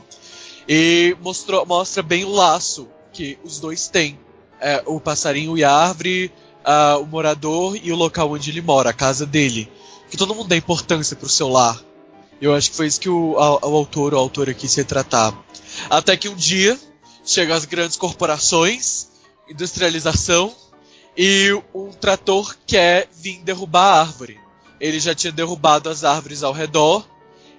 E 0.68 1.16
mostrou, 1.22 1.66
mostra 1.66 2.02
bem 2.02 2.24
o 2.26 2.32
laço 2.32 2.88
que 3.12 3.38
os 3.44 3.60
dois 3.60 3.88
têm. 3.88 4.20
É, 4.60 4.82
o 4.86 5.00
passarinho 5.00 5.58
e 5.58 5.64
a 5.64 5.72
árvore, 5.72 6.32
ah, 6.64 6.98
o 7.00 7.06
morador 7.06 7.78
e 7.82 7.92
o 7.92 7.96
local 7.96 8.32
onde 8.32 8.50
ele 8.52 8.62
mora, 8.62 8.90
a 8.90 8.94
casa 8.94 9.26
dele. 9.26 9.70
Que 10.10 10.18
todo 10.18 10.36
mundo 10.36 10.48
dá 10.50 10.56
importância 10.56 11.16
pro 11.16 11.30
seu 11.30 11.48
lar. 11.50 11.82
Eu 12.42 12.54
acho 12.54 12.72
que 12.72 12.78
foi 12.78 12.88
isso 12.88 13.00
que 13.00 13.10
o, 13.10 13.38
a- 13.40 13.66
o 13.66 13.76
autor 13.76 14.14
ou 14.14 14.20
a 14.20 14.24
autora 14.24 14.54
quis 14.54 14.76
retratar. 14.76 15.34
Até 15.90 16.16
que 16.18 16.28
um 16.30 16.36
dia 16.36 16.80
chegam 17.26 17.56
as 17.56 17.66
grandes 17.66 17.96
corporações, 17.98 19.08
industrialização, 19.50 20.54
e 21.18 21.50
um 21.74 21.90
trator 21.92 22.56
quer 22.68 23.08
vir 23.14 23.40
derrubar 23.44 23.94
a 23.96 24.00
árvore. 24.02 24.40
Ele 24.80 25.00
já 25.00 25.16
tinha 25.16 25.32
derrubado 25.32 25.90
as 25.90 26.04
árvores 26.04 26.44
ao 26.44 26.52
redor, 26.52 27.08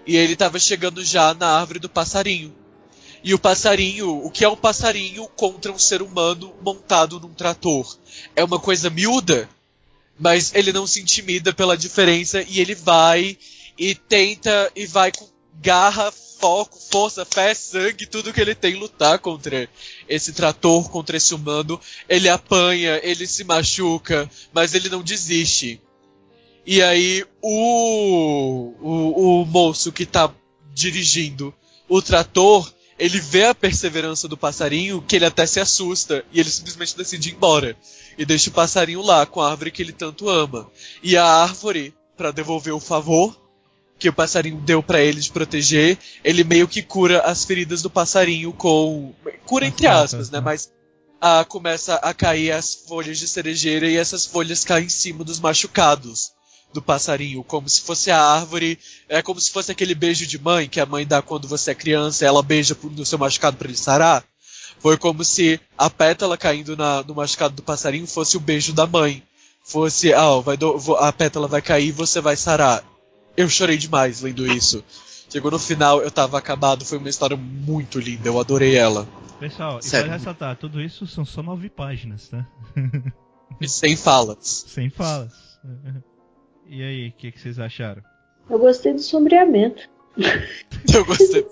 e 0.06 0.16
ele 0.16 0.34
estava 0.34 0.58
chegando 0.58 1.02
já 1.02 1.32
na 1.34 1.48
árvore 1.58 1.78
do 1.78 1.88
passarinho. 1.88 2.54
E 3.24 3.32
o 3.32 3.38
passarinho, 3.38 4.22
o 4.22 4.30
que 4.30 4.44
é 4.44 4.48
um 4.48 4.54
passarinho 4.54 5.26
contra 5.28 5.72
um 5.72 5.78
ser 5.78 6.02
humano 6.02 6.54
montado 6.60 7.18
num 7.18 7.32
trator? 7.32 7.96
É 8.36 8.44
uma 8.44 8.60
coisa 8.60 8.90
miúda, 8.90 9.48
mas 10.20 10.54
ele 10.54 10.74
não 10.74 10.86
se 10.86 11.00
intimida 11.00 11.50
pela 11.50 11.74
diferença 11.74 12.44
e 12.46 12.60
ele 12.60 12.74
vai 12.74 13.38
e 13.78 13.94
tenta 13.94 14.70
e 14.76 14.84
vai 14.84 15.10
com 15.10 15.26
garra, 15.54 16.12
foco, 16.12 16.78
força, 16.78 17.24
fé, 17.24 17.54
sangue, 17.54 18.04
tudo 18.04 18.30
que 18.30 18.42
ele 18.42 18.54
tem 18.54 18.74
lutar 18.74 19.18
contra 19.18 19.70
esse 20.06 20.34
trator, 20.34 20.90
contra 20.90 21.16
esse 21.16 21.34
humano. 21.34 21.80
Ele 22.06 22.28
apanha, 22.28 23.00
ele 23.02 23.26
se 23.26 23.42
machuca, 23.42 24.30
mas 24.52 24.74
ele 24.74 24.90
não 24.90 25.02
desiste. 25.02 25.80
E 26.66 26.82
aí 26.82 27.24
o, 27.40 28.74
o, 28.82 29.40
o 29.40 29.46
moço 29.46 29.90
que 29.90 30.04
tá 30.04 30.30
dirigindo 30.74 31.54
o 31.88 32.02
trator, 32.02 32.70
ele 32.98 33.20
vê 33.20 33.46
a 33.46 33.54
perseverança 33.54 34.28
do 34.28 34.36
passarinho 34.36 35.02
que 35.02 35.16
ele 35.16 35.24
até 35.24 35.46
se 35.46 35.60
assusta 35.60 36.24
e 36.32 36.40
ele 36.40 36.50
simplesmente 36.50 36.96
decide 36.96 37.30
ir 37.30 37.32
embora 37.34 37.76
e 38.16 38.24
deixa 38.24 38.50
o 38.50 38.52
passarinho 38.52 39.02
lá 39.02 39.26
com 39.26 39.40
a 39.40 39.50
árvore 39.50 39.70
que 39.70 39.82
ele 39.82 39.92
tanto 39.92 40.28
ama. 40.28 40.70
E 41.02 41.16
a 41.16 41.24
árvore, 41.24 41.94
para 42.16 42.30
devolver 42.30 42.72
o 42.72 42.80
favor 42.80 43.38
que 43.98 44.08
o 44.08 44.12
passarinho 44.12 44.60
deu 44.60 44.82
para 44.82 45.00
ele 45.00 45.20
de 45.20 45.30
proteger, 45.30 45.98
ele 46.22 46.44
meio 46.44 46.68
que 46.68 46.82
cura 46.82 47.20
as 47.22 47.44
feridas 47.44 47.82
do 47.82 47.90
passarinho 47.90 48.52
com 48.52 49.12
cura 49.46 49.66
entre 49.66 49.86
aspas, 49.86 50.30
né? 50.30 50.38
né? 50.38 50.44
Mas 50.44 50.70
ah, 51.20 51.44
começa 51.44 51.94
a 51.96 52.12
cair 52.12 52.52
as 52.52 52.74
folhas 52.74 53.18
de 53.18 53.26
cerejeira 53.26 53.88
e 53.88 53.96
essas 53.96 54.26
folhas 54.26 54.64
caem 54.64 54.86
em 54.86 54.90
cima 54.90 55.24
dos 55.24 55.40
machucados 55.40 56.32
do 56.74 56.82
passarinho, 56.82 57.42
como 57.44 57.68
se 57.68 57.80
fosse 57.80 58.10
a 58.10 58.20
árvore, 58.20 58.78
é 59.08 59.22
como 59.22 59.40
se 59.40 59.50
fosse 59.50 59.70
aquele 59.72 59.94
beijo 59.94 60.26
de 60.26 60.38
mãe 60.38 60.68
que 60.68 60.80
a 60.80 60.84
mãe 60.86 61.06
dá 61.06 61.22
quando 61.22 61.48
você 61.48 61.70
é 61.70 61.74
criança, 61.74 62.26
ela 62.26 62.42
beija 62.42 62.76
no 62.82 63.06
seu 63.06 63.16
machucado 63.16 63.56
para 63.56 63.68
ele 63.68 63.76
sarar. 63.76 64.24
Foi 64.80 64.98
como 64.98 65.24
se 65.24 65.58
a 65.78 65.88
pétala 65.88 66.36
caindo 66.36 66.76
na- 66.76 67.02
no 67.04 67.14
machucado 67.14 67.54
do 67.54 67.62
passarinho 67.62 68.06
fosse 68.06 68.36
o 68.36 68.40
beijo 68.40 68.72
da 68.74 68.86
mãe. 68.86 69.22
Fosse, 69.64 70.12
ah, 70.12 70.40
vai 70.40 70.56
do- 70.58 70.76
a 70.98 71.10
pétala 71.12 71.48
vai 71.48 71.62
cair 71.62 71.88
e 71.88 71.92
você 71.92 72.20
vai 72.20 72.36
sarar. 72.36 72.84
Eu 73.36 73.48
chorei 73.48 73.78
demais 73.78 74.20
lendo 74.20 74.46
isso. 74.46 74.84
Chegou 75.30 75.50
no 75.50 75.58
final, 75.58 76.02
eu 76.02 76.10
tava 76.10 76.36
acabado, 76.38 76.84
foi 76.84 76.98
uma 76.98 77.08
história 77.08 77.36
muito 77.36 77.98
linda, 77.98 78.28
eu 78.28 78.38
adorei 78.38 78.76
ela. 78.76 79.08
Pessoal, 79.40 79.80
e 79.82 79.88
vale 79.88 80.08
ressaltar, 80.10 80.56
tudo 80.56 80.80
isso 80.80 81.06
são 81.06 81.24
só 81.24 81.42
nove 81.42 81.68
páginas, 81.70 82.28
tá? 82.28 82.46
E 83.60 83.68
sem 83.68 83.96
falas. 83.96 84.64
Sem 84.68 84.90
falas. 84.90 85.32
E 86.68 86.82
aí, 86.82 87.08
o 87.08 87.12
que, 87.12 87.30
que 87.32 87.40
vocês 87.40 87.58
acharam? 87.58 88.02
Eu 88.48 88.58
gostei 88.58 88.92
do 88.92 89.00
sombreamento. 89.00 89.88
Eu 90.94 91.04
gostei. 91.04 91.44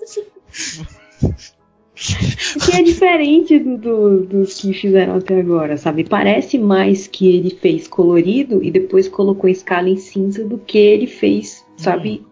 Que 1.95 2.75
é 2.77 2.81
diferente 2.83 3.59
do, 3.59 3.77
do- 3.77 4.25
dos 4.25 4.59
que 4.59 4.73
fizeram 4.73 5.15
até 5.15 5.39
agora, 5.39 5.77
sabe? 5.77 6.03
Parece 6.03 6.57
mais 6.57 7.07
que 7.07 7.35
ele 7.35 7.51
fez 7.51 7.87
colorido 7.87 8.63
e 8.63 8.71
depois 8.71 9.07
colocou 9.07 9.49
escala 9.49 9.89
em 9.89 9.95
cinza 9.97 10.43
do 10.43 10.57
que 10.57 10.77
ele 10.77 11.07
fez, 11.07 11.63
sabe? 11.77 12.25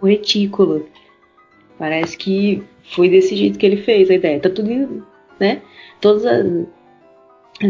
O 0.00 0.06
retículo. 0.06 0.86
Parece 1.78 2.16
que 2.16 2.62
foi 2.94 3.08
desse 3.08 3.34
jeito 3.34 3.58
que 3.58 3.64
ele 3.66 3.78
fez 3.78 4.10
a 4.10 4.14
ideia. 4.14 4.40
Tá 4.40 4.50
tudo, 4.50 5.06
né? 5.40 5.62
Todas 6.00 6.24
as, 6.26 6.46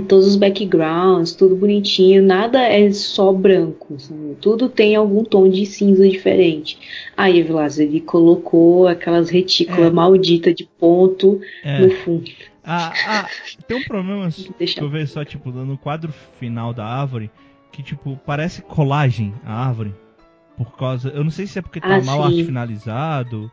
todos 0.07 0.27
os 0.27 0.37
backgrounds, 0.37 1.33
tudo 1.33 1.57
bonitinho, 1.57 2.23
nada 2.23 2.61
é 2.63 2.91
só 2.93 3.33
branco, 3.33 3.99
sabe? 3.99 4.37
tudo 4.41 4.69
tem 4.69 4.95
algum 4.95 5.25
tom 5.25 5.49
de 5.49 5.65
cinza 5.65 6.07
diferente. 6.09 6.79
Aí, 7.17 7.43
Vilas, 7.43 7.79
ele 7.79 8.01
colocou 8.01 8.87
aquelas 8.87 9.31
retículas 9.31 9.87
É. 9.87 9.91
malditas 9.91 10.55
de 10.55 10.69
ponto 10.79 11.41
É. 11.65 11.79
no 11.81 11.91
fundo. 11.91 12.31
Ah, 12.63 12.93
ah, 13.07 13.29
tem 13.67 13.77
um 13.79 13.83
problema 13.83 14.29
Deixa 14.59 14.75
que 14.75 14.83
eu 14.85 14.91
vejo 14.91 15.11
só, 15.13 15.25
tipo, 15.25 15.51
no 15.51 15.79
quadro 15.79 16.13
final 16.39 16.75
da 16.75 16.85
árvore, 16.85 17.31
que, 17.73 17.83
tipo, 17.83 18.21
parece 18.27 18.61
colagem 18.61 19.33
a 19.45 19.67
árvore. 19.67 19.95
Por 20.57 20.77
causa. 20.77 21.09
Eu 21.11 21.23
não 21.25 21.31
sei 21.31 21.47
se 21.47 21.59
é 21.59 21.63
porque 21.63 21.81
tá 21.81 21.97
Ah, 21.97 22.03
mal 22.03 22.19
sim. 22.19 22.27
arte 22.27 22.45
finalizado. 22.45 23.51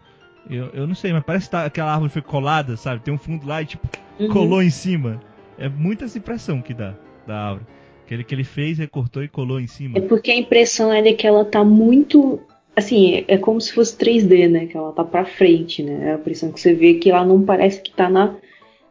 Eu, 0.49 0.65
eu 0.73 0.85
não 0.87 0.95
sei, 0.95 1.13
mas 1.13 1.23
parece 1.23 1.45
que 1.45 1.51
tá- 1.51 1.65
aquela 1.65 1.93
árvore 1.93 2.11
foi 2.11 2.21
colada, 2.21 2.75
sabe? 2.75 3.01
Tem 3.01 3.13
um 3.13 3.17
fundo 3.17 3.47
lá 3.47 3.61
e, 3.61 3.65
tipo, 3.65 3.87
Uhum. 4.19 4.27
colou 4.29 4.61
em 4.61 4.69
cima. 4.69 5.21
É 5.57 5.69
muita 5.69 6.05
essa 6.05 6.17
impressão 6.17 6.61
que 6.61 6.73
dá 6.73 6.93
da 7.25 7.35
árvore. 7.49 7.65
Aquele 8.05 8.23
que 8.23 8.35
ele 8.35 8.43
fez, 8.43 8.77
recortou 8.77 9.23
e 9.23 9.27
colou 9.27 9.59
em 9.59 9.67
cima. 9.67 9.97
É 9.97 10.01
porque 10.01 10.29
a 10.31 10.35
impressão 10.35 10.93
é 10.93 11.01
de 11.01 11.13
que 11.13 11.25
ela 11.25 11.43
tá 11.43 11.63
muito. 11.63 12.39
Assim, 12.75 13.15
é, 13.15 13.25
é 13.29 13.37
como 13.37 13.59
se 13.59 13.73
fosse 13.73 13.95
3D, 13.97 14.47
né? 14.49 14.65
Que 14.67 14.77
ela 14.77 14.91
tá 14.91 15.03
pra 15.03 15.25
frente, 15.25 15.81
né? 15.81 16.09
É 16.09 16.11
a 16.11 16.15
impressão 16.15 16.51
que 16.51 16.59
você 16.59 16.73
vê 16.73 16.95
que 16.95 17.09
ela 17.09 17.25
não 17.25 17.41
parece 17.43 17.81
que 17.81 17.91
tá 17.91 18.09
na, 18.09 18.35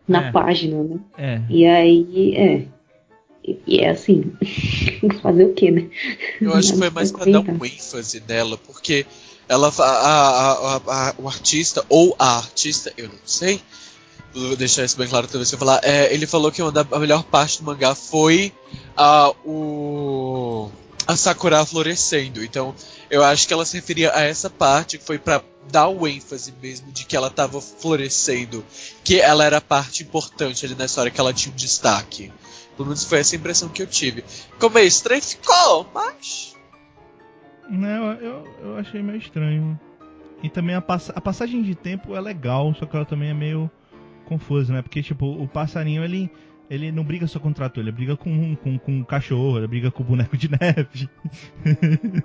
na 0.09 0.29
É. 0.29 0.33
página, 0.33 0.83
né? 0.83 0.97
É. 1.17 1.41
E 1.49 1.65
aí, 1.67 2.35
é. 2.35 2.63
E, 3.47 3.59
e 3.67 3.79
é 3.81 3.91
assim. 3.91 4.33
Fazer 5.23 5.45
o 5.45 5.53
quê, 5.55 5.71
né? 5.71 5.87
Eu 6.41 6.53
acho 6.55 6.73
que 6.73 6.79
foi 6.79 6.91
mais 6.91 7.13
pra 7.13 7.23
pra 7.25 7.33
dar 7.33 7.41
um 7.41 7.65
ênfase 7.65 8.23
nela, 8.27 8.57
porque 8.59 9.05
ela, 9.49 9.69
a- 9.69 9.83
a- 9.83 10.77
a- 10.77 11.11
a- 11.11 11.15
o 11.19 11.29
artista, 11.29 11.85
ou 11.89 12.17
a 12.19 12.39
artista, 12.39 12.93
eu 12.97 13.07
não 13.09 13.19
sei, 13.25 13.61
deixar 14.59 14.85
isso 14.85 14.97
bem 14.97 15.09
claro 15.09 15.27
toda 15.27 15.39
vez 15.39 15.49
que 15.49 15.55
eu 15.55 15.59
falar, 15.59 15.81
é, 15.83 16.13
ele 16.13 16.27
falou 16.27 16.51
que 16.51 16.61
uma 16.63 16.73
da, 16.73 16.85
a 16.93 16.99
melhor 16.99 17.23
parte 17.25 17.59
do 17.59 17.65
mangá 17.65 17.95
foi 17.95 18.53
a, 18.97 19.31
o, 19.45 20.71
a 21.07 21.17
Sakura 21.17 21.65
florescendo. 21.65 22.43
Então, 22.43 22.75
eu 23.11 23.23
acho 23.25 23.47
que 23.47 23.53
ela 23.55 23.65
se 23.65 23.77
referia 23.77 24.13
a 24.15 24.23
essa 24.23 24.51
parte 24.51 24.99
que 24.99 25.05
foi 25.05 25.19
pra 25.19 25.43
dar 25.71 25.89
o 25.89 26.07
ênfase 26.07 26.53
mesmo 26.63 26.93
de 26.93 27.05
que 27.07 27.17
ela 27.17 27.31
tava 27.31 27.61
florescendo, 27.61 28.65
que 29.03 29.21
ela 29.21 29.45
era 29.45 29.59
a 29.59 29.63
parte 29.63 30.03
importante 30.03 30.67
ali 30.67 30.75
na 30.75 30.85
história, 30.85 31.11
que 31.11 31.21
ela 31.21 31.33
tinha 31.33 31.53
um 31.53 31.57
destaque. 31.57 32.31
Pelo 32.77 32.89
menos 32.89 33.05
foi 33.05 33.21
essa 33.21 33.37
impressão 33.37 33.69
que 33.69 33.81
eu 33.83 33.87
tive. 33.87 34.25
Ficou 34.27 34.69
meio 34.69 34.87
estranho, 34.89 35.23
ficou, 35.23 35.87
mas. 35.95 36.55
Não, 37.71 38.13
eu, 38.15 38.45
eu 38.63 38.77
achei 38.77 39.01
meio 39.03 39.19
estranho. 39.19 39.79
E 40.43 40.51
também 40.51 40.75
a, 40.75 40.81
passa- 40.83 41.13
a 41.17 41.21
passagem 41.21 41.63
de 41.63 41.75
tempo 41.75 42.15
é 42.15 42.21
legal, 42.21 42.75
só 42.79 42.85
que 42.85 42.95
ela 42.95 43.07
também 43.07 43.31
é 43.31 43.35
meio 43.35 43.71
confusa, 44.25 44.73
né? 44.73 44.83
Porque, 44.83 45.03
tipo, 45.03 45.27
o 45.27 45.47
passarinho, 45.47 46.03
ele, 46.03 46.31
ele 46.69 46.91
não 46.91 47.05
briga 47.05 47.27
só 47.27 47.39
com 47.39 47.51
o 47.51 47.55
trator, 47.55 47.83
ele 47.83 47.93
briga 47.93 48.17
com, 48.17 48.57
com, 48.57 48.79
com 48.79 49.01
o 49.01 49.05
cachorro, 49.05 49.59
ele 49.59 49.67
briga 49.67 49.91
com 49.91 50.03
o 50.03 50.07
boneco 50.07 50.37
de 50.37 50.51
neve. 50.51 51.09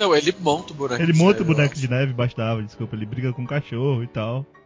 Não, 0.00 0.16
ele 0.16 0.34
monta 0.40 0.72
o 0.72 0.76
boneco 0.76 1.02
ele 1.02 1.12
de 1.12 1.18
monta 1.18 1.42
o 1.42 1.44
neve, 1.44 1.54
boneco 1.54 1.74
de 1.74 1.90
neve 1.90 2.14
árvore, 2.38 2.64
desculpa, 2.64 2.96
ele 2.96 3.04
briga 3.04 3.34
com 3.34 3.42
o 3.42 3.46
cachorro 3.46 4.02
e 4.02 4.06
tal. 4.06 4.46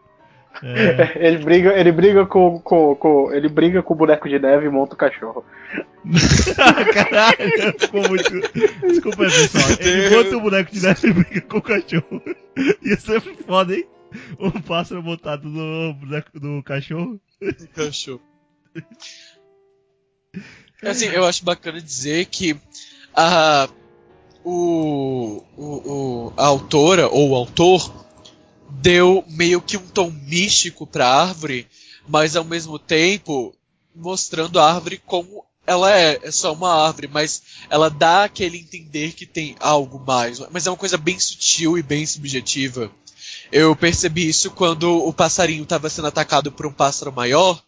É, 0.63 1.27
Ele 1.27 1.39
briga, 1.39 1.73
ele 1.77 1.91
briga 1.91 2.25
com, 2.27 2.61
com, 2.61 2.95
com- 2.95 3.33
ele 3.33 3.49
briga 3.49 3.83
com 3.83 3.93
o 3.93 3.97
boneco 3.97 4.29
de 4.29 4.39
neve 4.39 4.67
e 4.67 4.71
monta 4.71 4.95
o 4.95 4.97
cachorro. 4.97 5.45
Caralho, 6.95 7.75
ficou 7.77 8.09
muito. 8.09 8.31
Desculpa 8.87 9.25
aí, 9.25 9.31
pessoal. 9.31 9.65
Ele 9.81 10.17
monta 10.17 10.37
o 10.37 10.41
boneco 10.41 10.73
de 10.73 10.81
neve 10.81 11.09
e 11.09 11.13
briga 11.13 11.41
com 11.41 11.59
o 11.59 11.63
cachorro. 11.63 12.23
Ia 12.85 12.97
ser 12.97 13.21
foda, 13.21 13.75
hein? 13.75 13.85
O 14.39 14.51
pássaro 14.63 15.03
montado 15.03 15.49
no 15.49 15.95
do 16.35 16.63
cachorro. 16.63 17.21
Cachorro. 17.75 18.23
Assim, 20.83 21.07
eu 21.07 21.25
acho 21.25 21.45
bacana 21.45 21.81
dizer 21.81 22.27
que 22.27 22.57
a, 23.15 23.69
o, 24.45 25.43
o, 25.57 26.33
a 26.37 26.47
autora 26.47 27.09
ou 27.09 27.31
o 27.31 27.35
autor 27.35 28.05
deu 28.69 29.25
meio 29.29 29.63
que 29.63 29.77
um 29.77 29.87
tom 29.87 30.11
místico 30.11 30.87
pra 30.87 31.09
árvore, 31.09 31.67
mas 32.07 32.37
ao 32.37 32.45
mesmo 32.45 32.79
tempo 32.79 33.55
mostrando 33.95 34.59
a 34.59 34.75
árvore 34.75 34.99
como 34.99 35.45
ela 35.67 35.97
é, 35.97 36.21
é 36.23 36.31
só 36.31 36.53
uma 36.53 36.87
árvore, 36.87 37.09
mas 37.09 37.43
ela 37.71 37.89
dá 37.89 38.25
aquele 38.25 38.59
entender 38.59 39.13
que 39.13 39.25
tem 39.25 39.57
algo 39.61 40.03
mais, 40.05 40.41
mas 40.51 40.67
é 40.67 40.71
uma 40.71 40.77
coisa 40.77 40.99
bem 40.99 41.19
sutil 41.19 41.79
e 41.79 41.83
bem 41.83 42.05
subjetiva. 42.05 42.91
Eu 43.57 43.77
percebi 43.77 44.29
isso 44.29 44.51
quando 44.51 44.91
o 45.07 45.13
passarinho 45.13 45.63
estava 45.63 45.89
sendo 45.89 46.09
atacado 46.09 46.51
por 46.51 46.67
um 46.67 46.73
pássaro 46.73 47.13
maior 47.13 47.63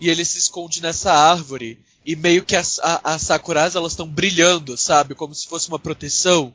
e 0.00 0.10
ele 0.10 0.24
se 0.24 0.36
esconde 0.36 0.82
nessa 0.82 1.12
árvore 1.12 1.78
e 2.04 2.16
meio 2.16 2.44
que 2.44 2.56
as, 2.56 2.80
a- 2.80 3.00
as 3.04 3.22
sakuras 3.22 3.76
elas 3.76 3.92
estão 3.92 4.08
brilhando, 4.08 4.76
sabe, 4.76 5.14
como 5.14 5.32
se 5.32 5.46
fosse 5.46 5.68
uma 5.68 5.78
proteção. 5.78 6.52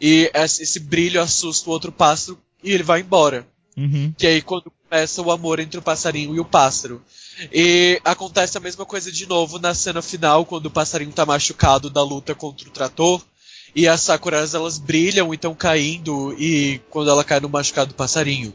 E 0.00 0.30
esse 0.32 0.78
brilho 0.78 1.20
assusta 1.20 1.68
o 1.68 1.72
outro 1.72 1.90
pássaro 1.90 2.38
e 2.62 2.70
ele 2.70 2.84
vai 2.84 3.00
embora. 3.00 3.44
Uhum. 3.76 4.14
Que 4.16 4.28
aí 4.28 4.42
quando 4.42 4.70
começa 4.88 5.20
o 5.22 5.32
amor 5.32 5.58
entre 5.58 5.78
o 5.78 5.82
passarinho 5.82 6.32
e 6.36 6.38
o 6.38 6.44
pássaro. 6.44 7.02
E 7.52 8.00
acontece 8.04 8.56
a 8.56 8.60
mesma 8.60 8.86
coisa 8.86 9.10
de 9.10 9.26
novo 9.26 9.58
na 9.58 9.74
cena 9.74 10.00
final, 10.02 10.44
quando 10.46 10.66
o 10.66 10.70
passarinho 10.70 11.10
tá 11.12 11.26
machucado 11.26 11.90
da 11.90 12.02
luta 12.02 12.32
contra 12.34 12.68
o 12.68 12.72
trator. 12.72 13.20
E 13.74 13.86
as 13.86 14.00
sakuras 14.00 14.54
elas 14.54 14.78
brilham 14.78 15.32
e 15.32 15.36
estão 15.36 15.54
caindo, 15.54 16.34
e 16.38 16.80
quando 16.90 17.10
ela 17.10 17.24
cai 17.24 17.40
no 17.40 17.48
machucado 17.48 17.88
do 17.90 17.94
passarinho. 17.94 18.52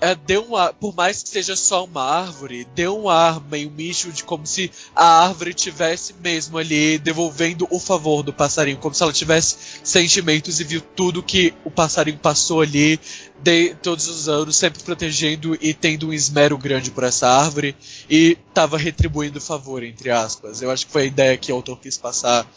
É, 0.00 0.14
deu 0.14 0.48
por 0.80 0.94
mais 0.94 1.22
que 1.22 1.28
seja 1.28 1.54
só 1.54 1.84
uma 1.84 2.02
árvore, 2.02 2.66
deu 2.74 2.98
um 2.98 3.08
ar 3.08 3.40
meio 3.40 3.70
místico 3.70 4.10
de 4.10 4.24
como 4.24 4.46
se 4.46 4.70
a 4.96 5.22
árvore 5.26 5.52
tivesse 5.52 6.14
mesmo 6.14 6.56
ali 6.56 6.98
devolvendo 6.98 7.68
o 7.70 7.78
favor 7.78 8.22
do 8.22 8.32
passarinho, 8.32 8.78
como 8.78 8.94
se 8.94 9.02
ela 9.02 9.12
tivesse 9.12 9.56
sentimentos 9.84 10.58
e 10.58 10.64
viu 10.64 10.80
tudo 10.80 11.22
que 11.22 11.54
o 11.64 11.70
passarinho 11.70 12.18
passou 12.18 12.62
ali 12.62 12.98
de 13.42 13.74
todos 13.76 14.08
os 14.08 14.28
anos, 14.28 14.56
sempre 14.56 14.82
protegendo 14.82 15.56
e 15.60 15.72
tendo 15.74 16.08
um 16.08 16.12
esmero 16.12 16.56
grande 16.58 16.90
por 16.90 17.04
essa 17.04 17.28
árvore 17.28 17.76
e 18.08 18.38
estava 18.48 18.78
retribuindo 18.78 19.38
o 19.38 19.42
favor, 19.42 19.82
entre 19.84 20.10
aspas. 20.10 20.62
Eu 20.62 20.70
acho 20.70 20.86
que 20.86 20.92
foi 20.92 21.02
a 21.02 21.06
ideia 21.06 21.36
que 21.36 21.52
o 21.52 21.54
autor 21.54 21.78
quis 21.78 21.96
passar. 21.96 22.50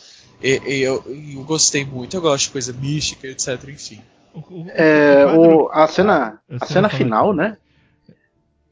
E, 0.43 0.61
e 0.67 0.81
eu, 0.81 1.03
eu 1.07 1.43
gostei 1.43 1.85
muito, 1.85 2.15
eu 2.15 2.21
gosto 2.21 2.45
de 2.47 2.51
coisa 2.51 2.73
mística, 2.73 3.27
etc, 3.27 3.63
enfim. 3.69 4.01
O, 4.33 4.39
o- 4.39 4.69
É, 4.69 5.25
o 5.25 5.29
quadro- 5.37 5.63
o, 5.65 5.69
a 5.71 5.87
cena, 5.87 6.39
a 6.49 6.65
cena 6.65 6.89
final, 6.89 7.29
aqui. 7.29 7.37
né? 7.37 7.57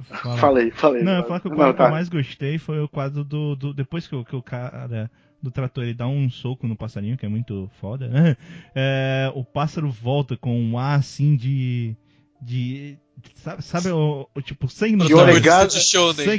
Fala. 0.03 0.38
Falei, 0.38 0.72
falei. 0.72 1.03
Não, 1.03 1.11
eu 1.14 1.23
falar 1.23 1.39
que 1.39 1.48
o 1.48 1.49
Não, 1.52 1.57
quadro 1.57 1.76
que 1.76 1.81
eu 1.81 1.85
tá. 1.85 1.91
mais 1.91 2.10
gostei 2.10 2.57
foi 2.57 2.80
o 2.80 2.89
quadro 2.89 3.23
do. 3.23 3.56
do- 3.56 3.73
depois 3.73 4.07
que, 4.07 4.15
o- 4.15 4.26
que 4.26 4.35
o 4.35 4.41
cara 4.41 5.10
do 5.41 5.49
trator 5.52 5.84
ele 5.84 5.93
dá 5.93 6.07
um 6.07 6.30
soco 6.30 6.68
no 6.68 6.76
passarinho, 6.76 7.18
que 7.18 7.26
é 7.26 7.30
muito 7.30 7.69
foda, 7.80 8.07
né? 8.07 8.35
É, 8.76 9.31
o 9.35 9.43
pássaro 9.43 9.89
volta 9.89 10.35
com 10.35 10.60
um 10.60 10.77
ar 10.77 10.99
assim 10.99 11.35
de. 11.35 11.95
de. 12.41 12.98
Sabe, 13.35 13.64
sabe 13.64 13.89
o, 13.89 14.27
o 14.35 14.41
tipo, 14.41 14.68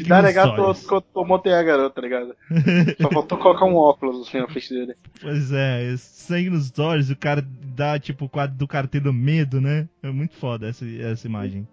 Dá 0.08 0.16
nos 0.16 0.24
legal, 0.26 0.50
olhos. 0.60 0.84
tô, 0.84 1.00
tomou 1.00 1.36
a 1.44 1.62
garota, 1.62 1.90
tá 1.96 2.00
ligado? 2.00 2.34
Só 3.00 3.10
faltou 3.10 3.38
colocar 3.38 3.64
um 3.64 3.74
óculos 3.76 4.26
assim 4.28 4.38
na 4.38 4.46
frente 4.48 4.72
dele. 4.72 4.94
Pois 5.20 5.52
é, 5.52 5.94
sangue 5.96 6.50
nos 6.50 6.78
olhos, 6.78 7.10
o 7.10 7.16
cara 7.16 7.44
dá 7.44 7.98
tipo 7.98 8.26
o 8.26 8.28
quadro 8.28 8.56
do 8.56 8.68
cara 8.68 8.86
tendo 8.86 9.12
medo, 9.12 9.60
né? 9.60 9.88
É 10.02 10.10
muito 10.10 10.34
foda 10.36 10.68
essa, 10.68 10.84
essa 10.86 11.26
imagem. 11.26 11.66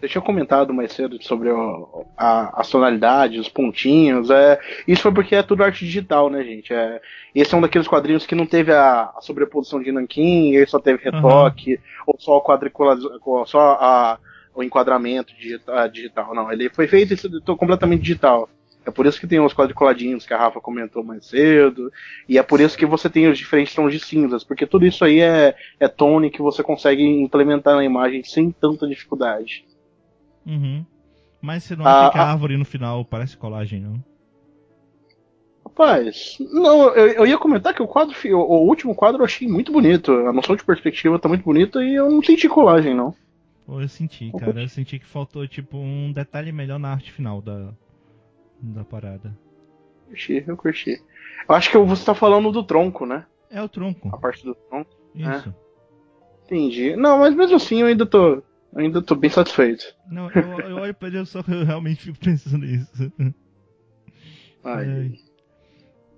Eu 0.00 0.08
tinha 0.08 0.22
comentado 0.22 0.72
mais 0.72 0.92
cedo 0.92 1.22
sobre 1.22 1.50
o- 1.50 2.06
a, 2.16 2.58
as 2.58 2.70
tonalidades, 2.70 3.38
os 3.38 3.48
pontinhos. 3.50 4.30
É, 4.30 4.58
isso 4.88 5.02
foi 5.02 5.12
porque 5.12 5.34
é 5.34 5.42
tudo 5.42 5.62
arte 5.62 5.84
digital, 5.84 6.30
né, 6.30 6.42
gente? 6.42 6.72
É, 6.72 7.02
esse 7.34 7.54
é 7.54 7.58
um 7.58 7.60
daqueles 7.60 7.86
quadrinhos 7.86 8.24
que 8.24 8.34
não 8.34 8.46
teve 8.46 8.72
a, 8.72 9.10
a 9.14 9.20
sobreposição 9.20 9.82
de 9.82 9.92
nanquim, 9.92 10.54
ele 10.54 10.64
só 10.66 10.78
teve 10.78 11.04
retoque, 11.04 11.78
ou 12.06 12.16
só 12.18 12.38
o 12.38 12.42
quadriculação, 12.42 13.10
só 13.44 13.76
a, 13.78 14.18
o 14.54 14.62
enquadramento 14.62 15.34
digita- 15.34 15.86
digital. 15.88 16.34
Não, 16.34 16.50
ele 16.52 16.68
foi 16.68 16.86
feito 16.86 17.14
completamente 17.56 18.02
digital. 18.02 18.48
É 18.84 18.90
por 18.90 19.04
isso 19.06 19.20
que 19.20 19.26
tem 19.26 19.38
os 19.38 19.52
quadriculadinhos 19.52 20.24
que 20.26 20.32
a 20.32 20.38
Rafa 20.38 20.60
comentou 20.60 21.04
mais 21.04 21.26
cedo. 21.26 21.92
E 22.28 22.38
é 22.38 22.42
por 22.42 22.60
isso 22.60 22.76
que 22.78 22.86
você 22.86 23.10
tem 23.10 23.28
os 23.28 23.36
diferentes 23.36 23.74
tons 23.74 23.92
de 23.92 24.00
cinzas. 24.00 24.42
Porque 24.42 24.66
tudo 24.66 24.86
isso 24.86 25.04
aí 25.04 25.20
é, 25.20 25.54
é 25.78 25.86
tone 25.86 26.30
que 26.30 26.40
você 26.40 26.62
consegue 26.62 27.02
implementar 27.04 27.76
na 27.76 27.84
imagem 27.84 28.24
sem 28.24 28.50
tanta 28.50 28.88
dificuldade. 28.88 29.66
Uhum. 30.46 30.84
Mas 31.42 31.64
você 31.64 31.76
não 31.76 31.86
Ah, 31.86 32.02
acha 32.02 32.12
que 32.12 32.18
a 32.18 32.22
ah. 32.22 32.30
árvore 32.32 32.56
no 32.56 32.64
final 32.64 33.04
parece 33.04 33.36
colagem, 33.36 33.80
não? 33.80 34.02
Rapaz, 35.64 36.36
não, 36.40 36.88
eu, 36.94 37.06
eu 37.08 37.26
ia 37.26 37.38
comentar 37.38 37.74
que 37.74 37.82
o 37.82 37.86
quadro, 37.86 38.14
o, 38.24 38.36
o 38.36 38.66
último 38.66 38.94
quadro 38.94 39.20
eu 39.20 39.24
achei 39.24 39.46
muito 39.46 39.70
bonito. 39.72 40.10
A 40.10 40.32
noção 40.32 40.56
de 40.56 40.64
perspectiva 40.64 41.18
tá 41.18 41.28
muito 41.28 41.44
bonita 41.44 41.82
e 41.84 41.94
eu 41.94 42.10
não 42.10 42.22
senti 42.22 42.48
colagem, 42.48 42.94
não. 42.94 43.14
Eu 43.78 43.88
senti, 43.88 44.32
cara. 44.32 44.62
Eu 44.62 44.68
senti 44.68 44.98
que 44.98 45.06
faltou, 45.06 45.46
tipo, 45.46 45.76
um 45.76 46.12
detalhe 46.12 46.50
melhor 46.50 46.78
na 46.78 46.90
arte 46.90 47.12
final 47.12 47.40
da, 47.40 47.72
da 48.60 48.84
parada. 48.84 49.36
Curti, 50.06 50.44
eu 50.46 50.56
curti. 50.56 51.02
Eu 51.48 51.54
acho 51.54 51.70
que 51.70 51.78
você 51.78 52.04
tá 52.04 52.14
falando 52.14 52.50
do 52.50 52.64
tronco, 52.64 53.06
né? 53.06 53.26
É 53.50 53.62
o 53.62 53.68
tronco. 53.68 54.08
A 54.08 54.18
parte 54.18 54.44
do 54.44 54.54
tronco. 54.54 54.90
Isso. 55.14 55.54
Entendi. 56.44 56.96
Não, 56.96 57.18
mas 57.18 57.34
mesmo 57.34 57.56
assim 57.56 57.80
eu 57.80 57.86
ainda 57.86 58.04
tô. 58.04 58.36
eu 58.36 58.44
ainda 58.74 59.00
tô 59.00 59.14
bem 59.14 59.30
satisfeito. 59.30 59.84
Não, 60.10 60.30
eu, 60.30 60.60
eu 60.60 60.76
olho 60.76 60.94
pra 60.94 61.08
ele 61.08 61.24
só 61.24 61.42
que 61.42 61.50
eu 61.54 61.64
realmente 61.64 62.02
fico 62.02 62.18
pensando 62.18 62.66
nisso. 62.66 63.12
Ai, 64.64 64.88
Ai. 64.88 65.12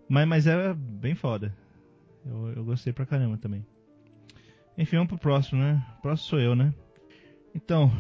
Mas, 0.09 0.29
mas 0.29 0.47
é 0.47 0.75
bem 0.75 1.15
foda. 1.15 1.55
Eu, 2.25 2.53
eu 2.57 2.65
gostei 2.65 2.93
pra 2.93 3.07
caramba 3.07 3.37
também. 3.37 3.67
Enfim, 4.77 4.97
vamos 4.97 5.09
pro 5.09 5.19
próximo, 5.19 5.61
né? 5.61 5.83
O 5.99 6.03
próximo 6.03 6.31
sou 6.31 6.41
eu, 6.41 6.55
né? 6.55 6.73
Então, 7.55 7.93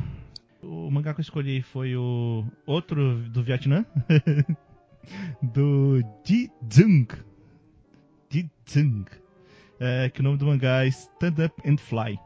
o 0.62 0.90
mangá 0.90 1.12
que 1.12 1.20
eu 1.20 1.22
escolhi 1.22 1.60
foi 1.60 1.96
o 1.96 2.44
outro 2.66 3.18
do 3.30 3.42
Vietnã. 3.42 3.84
do 5.42 6.00
Ji 6.24 6.50
Zung. 6.72 7.08
Ji 8.30 8.50
Zung. 8.68 9.04
É, 9.78 10.08
que 10.08 10.20
o 10.20 10.22
nome 10.22 10.38
do 10.38 10.46
mangá 10.46 10.84
é 10.84 10.88
Stand 10.88 11.44
Up 11.44 11.68
and 11.68 11.76
Fly. 11.76 12.18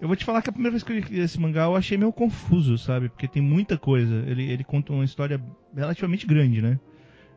Eu 0.00 0.08
vou 0.08 0.16
te 0.16 0.24
falar 0.24 0.42
que 0.42 0.50
a 0.50 0.52
primeira 0.52 0.72
vez 0.72 0.82
que 0.82 0.92
eu 0.92 0.98
li 0.98 1.20
esse 1.20 1.38
mangá 1.38 1.64
eu 1.64 1.76
achei 1.76 1.96
meio 1.96 2.12
confuso, 2.12 2.76
sabe? 2.76 3.08
Porque 3.08 3.28
tem 3.28 3.42
muita 3.42 3.78
coisa. 3.78 4.24
Ele, 4.26 4.50
ele 4.50 4.64
conta 4.64 4.92
uma 4.92 5.04
história 5.04 5.40
relativamente 5.74 6.26
grande, 6.26 6.60
né? 6.60 6.80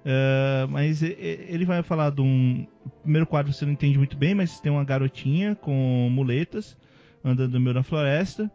É, 0.04 0.66
mas 0.70 1.04
ele 1.04 1.66
vai 1.66 1.84
falar 1.84 2.10
de 2.10 2.22
um. 2.22 2.66
O 2.86 2.90
primeiro 2.90 3.28
quadro 3.28 3.54
você 3.54 3.66
não 3.66 3.74
entende 3.74 3.98
muito 3.98 4.18
bem, 4.18 4.34
mas 4.34 4.60
tem 4.60 4.72
uma 4.72 4.84
garotinha 4.84 5.54
com 5.56 6.10
muletas 6.10 6.78
andando 7.24 7.54
no 7.54 7.60
meio 7.60 7.74
da 7.74 7.84
floresta 7.84 8.50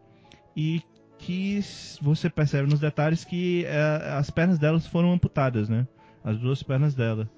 e 0.55 0.81
que 1.17 1.59
você 2.01 2.29
percebe 2.29 2.69
nos 2.69 2.79
detalhes 2.79 3.23
que 3.23 3.65
é, 3.65 4.13
as 4.17 4.29
pernas 4.29 4.59
delas 4.59 4.85
foram 4.85 5.13
amputadas, 5.13 5.69
né? 5.69 5.87
As 6.23 6.37
duas 6.37 6.61
pernas 6.61 6.93
dela. 6.93 7.29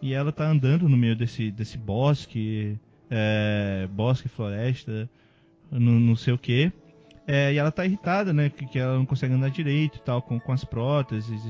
E 0.00 0.12
ela 0.12 0.32
tá 0.32 0.46
andando 0.46 0.88
no 0.88 0.96
meio 0.96 1.16
desse, 1.16 1.50
desse 1.50 1.78
bosque, 1.78 2.78
é, 3.10 3.88
bosque, 3.90 4.28
floresta, 4.28 5.08
não, 5.70 6.14
sei 6.16 6.32
o 6.32 6.38
que. 6.38 6.72
e 7.26 7.58
ela 7.58 7.70
tá 7.70 7.84
irritada, 7.84 8.32
né? 8.32 8.50
Que, 8.50 8.66
que 8.66 8.78
ela 8.78 8.96
não 8.96 9.06
consegue 9.06 9.34
andar 9.34 9.50
direito 9.50 10.00
tal, 10.00 10.20
com, 10.22 10.38
com 10.38 10.52
as 10.52 10.64
próteses 10.64 11.42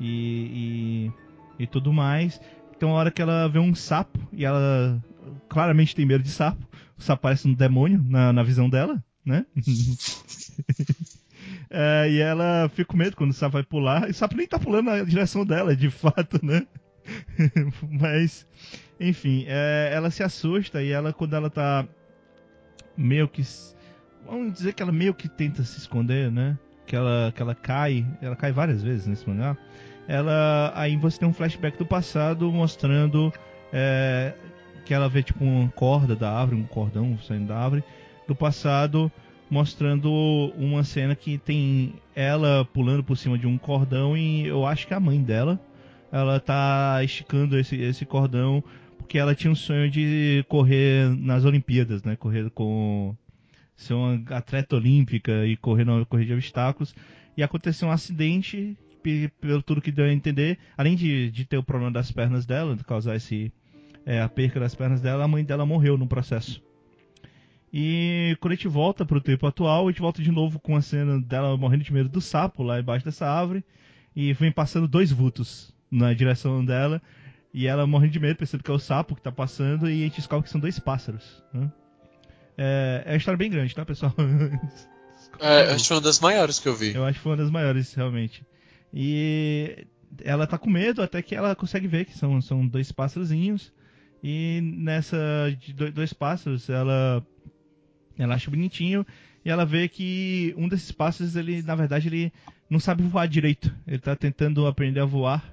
e, 0.00 1.10
e, 1.58 1.62
e 1.64 1.66
tudo 1.66 1.92
mais. 1.92 2.40
Então, 2.76 2.90
a 2.90 2.94
hora 2.94 3.10
que 3.10 3.22
ela 3.22 3.48
vê 3.48 3.58
um 3.58 3.74
sapo, 3.74 4.18
e 4.32 4.44
ela 4.44 5.02
claramente 5.48 5.94
tem 5.94 6.04
medo 6.04 6.24
de 6.24 6.30
sapo, 6.30 6.66
o 6.98 7.02
sapo 7.02 7.22
parece 7.22 7.46
um 7.46 7.54
demônio 7.54 8.04
na, 8.08 8.32
na 8.32 8.42
visão 8.42 8.68
dela, 8.68 9.02
né? 9.24 9.46
É, 11.74 12.08
e 12.10 12.20
ela 12.20 12.68
fica 12.68 12.84
com 12.84 12.96
medo 12.96 13.16
quando 13.16 13.30
o 13.30 13.34
sapo 13.34 13.54
vai 13.54 13.62
pular, 13.62 14.06
e 14.06 14.10
o 14.10 14.14
sapo 14.14 14.36
nem 14.36 14.46
tá 14.46 14.58
pulando 14.58 14.86
na 14.86 15.02
direção 15.02 15.44
dela, 15.44 15.74
de 15.74 15.90
fato, 15.90 16.38
né? 16.44 16.66
Mas, 17.90 18.46
enfim, 19.00 19.44
é, 19.48 19.90
ela 19.92 20.10
se 20.10 20.22
assusta 20.22 20.82
e 20.82 20.90
ela, 20.90 21.12
quando 21.12 21.34
ela 21.34 21.50
tá 21.50 21.86
meio 22.96 23.28
que. 23.28 23.42
Vamos 24.26 24.52
dizer 24.52 24.74
que 24.74 24.82
ela 24.82 24.92
meio 24.92 25.14
que 25.14 25.28
tenta 25.28 25.64
se 25.64 25.78
esconder, 25.78 26.30
né? 26.30 26.58
Que 26.86 26.94
ela, 26.94 27.32
que 27.34 27.42
ela 27.42 27.54
cai, 27.54 28.06
ela 28.20 28.36
cai 28.36 28.52
várias 28.52 28.82
vezes 28.82 29.06
nesse 29.06 29.28
mangá. 29.28 29.56
Ela. 30.06 30.72
Aí 30.74 30.96
você 30.96 31.18
tem 31.18 31.28
um 31.28 31.32
flashback 31.32 31.78
do 31.78 31.86
passado 31.86 32.50
mostrando 32.52 33.32
é, 33.72 34.34
que 34.84 34.92
ela 34.92 35.08
vê 35.08 35.22
tipo 35.22 35.42
uma 35.42 35.70
corda 35.70 36.14
da 36.14 36.30
árvore, 36.30 36.60
um 36.60 36.66
cordão 36.66 37.18
saindo 37.18 37.46
da 37.46 37.56
árvore, 37.56 37.82
do 38.32 38.36
passado 38.36 39.10
mostrando 39.50 40.10
uma 40.56 40.82
cena 40.82 41.14
que 41.14 41.36
tem 41.36 41.94
ela 42.14 42.64
pulando 42.72 43.04
por 43.04 43.16
cima 43.16 43.36
de 43.36 43.46
um 43.46 43.58
cordão 43.58 44.16
e 44.16 44.46
eu 44.46 44.66
acho 44.66 44.86
que 44.86 44.94
a 44.94 45.00
mãe 45.00 45.22
dela 45.22 45.60
ela 46.10 46.40
tá 46.40 47.00
esticando 47.04 47.58
esse, 47.58 47.76
esse 47.76 48.06
cordão 48.06 48.64
porque 48.96 49.18
ela 49.18 49.34
tinha 49.34 49.50
um 49.50 49.54
sonho 49.54 49.90
de 49.90 50.44
correr 50.48 51.08
nas 51.18 51.44
Olimpíadas, 51.44 52.02
né? 52.02 52.16
Correr 52.16 52.48
com 52.50 53.14
ser 53.76 53.94
uma 53.94 54.22
atleta 54.30 54.76
olímpica 54.76 55.44
e 55.46 55.56
correr 55.56 55.84
na 55.84 56.04
corrida 56.06 56.28
de 56.28 56.34
obstáculos 56.34 56.94
e 57.36 57.42
aconteceu 57.42 57.88
um 57.88 57.92
acidente 57.92 58.76
pe- 59.02 59.30
pelo 59.40 59.62
tudo 59.62 59.82
que 59.82 59.90
deu 59.92 60.04
a 60.06 60.12
entender, 60.12 60.58
além 60.78 60.94
de, 60.94 61.30
de 61.30 61.44
ter 61.44 61.58
o 61.58 61.62
problema 61.62 61.90
das 61.92 62.10
pernas 62.10 62.46
dela, 62.46 62.76
de 62.76 62.84
causar 62.84 63.16
esse 63.16 63.52
é, 64.06 64.20
a 64.20 64.28
perca 64.28 64.60
das 64.60 64.74
pernas 64.74 65.00
dela, 65.00 65.24
a 65.24 65.28
mãe 65.28 65.44
dela 65.44 65.66
morreu 65.66 65.98
no 65.98 66.06
processo. 66.06 66.62
E 67.72 68.36
quando 68.40 68.52
a 68.52 68.56
gente 68.56 68.68
volta 68.68 69.04
pro 69.04 69.20
tempo 69.20 69.46
atual, 69.46 69.86
a 69.88 69.90
gente 69.90 70.00
volta 70.00 70.22
de 70.22 70.30
novo 70.30 70.58
com 70.60 70.76
a 70.76 70.82
cena 70.82 71.18
dela 71.20 71.56
morrendo 71.56 71.84
de 71.84 71.92
medo 71.92 72.08
do 72.08 72.20
sapo 72.20 72.62
lá 72.62 72.78
embaixo 72.80 73.04
dessa 73.04 73.26
árvore. 73.26 73.64
E 74.14 74.32
vem 74.34 74.52
passando 74.52 74.86
dois 74.86 75.10
vultos 75.10 75.74
na 75.90 76.12
direção 76.12 76.62
dela. 76.64 77.00
E 77.54 77.66
ela 77.66 77.86
morrendo 77.86 78.12
de 78.12 78.20
medo, 78.20 78.36
pensando 78.36 78.62
que 78.62 78.70
é 78.70 78.74
o 78.74 78.78
sapo 78.78 79.14
que 79.14 79.22
tá 79.22 79.32
passando. 79.32 79.88
E 79.88 80.02
a 80.02 80.04
gente 80.04 80.16
descobre 80.16 80.44
que 80.44 80.50
são 80.50 80.60
dois 80.60 80.78
pássaros. 80.78 81.42
né? 81.52 81.70
É, 82.58 83.02
é 83.06 83.10
uma 83.12 83.16
história 83.16 83.38
bem 83.38 83.50
grande, 83.50 83.74
tá, 83.74 83.84
pessoal? 83.86 84.14
É, 85.40 85.72
acho 85.72 85.82
que 85.84 85.88
foi 85.88 85.96
uma 85.96 86.02
das 86.02 86.20
maiores 86.20 86.58
que 86.58 86.68
eu 86.68 86.74
vi. 86.74 86.94
Eu 86.94 87.04
acho 87.06 87.14
que 87.18 87.22
foi 87.22 87.32
uma 87.32 87.38
das 87.38 87.50
maiores, 87.50 87.94
realmente. 87.94 88.44
E 88.92 89.86
ela 90.22 90.46
tá 90.46 90.58
com 90.58 90.68
medo 90.68 91.02
até 91.02 91.22
que 91.22 91.34
ela 91.34 91.56
consegue 91.56 91.86
ver 91.88 92.04
que 92.04 92.16
são, 92.18 92.38
são 92.42 92.66
dois 92.66 92.92
pássarozinhos. 92.92 93.72
E 94.22 94.60
nessa 94.62 95.16
de 95.58 95.72
do- 95.72 95.90
dois 95.90 96.12
pássaros, 96.12 96.68
ela 96.68 97.24
ela 98.18 98.34
acha 98.34 98.50
bonitinho 98.50 99.06
e 99.44 99.50
ela 99.50 99.64
vê 99.64 99.88
que 99.88 100.54
um 100.56 100.68
desses 100.68 100.92
pássaros, 100.92 101.36
ele 101.36 101.62
na 101.62 101.74
verdade 101.74 102.08
ele 102.08 102.32
não 102.70 102.78
sabe 102.78 103.02
voar 103.02 103.26
direito. 103.26 103.74
Ele 103.86 103.98
tá 103.98 104.14
tentando 104.16 104.66
aprender 104.66 105.00
a 105.00 105.04
voar. 105.04 105.44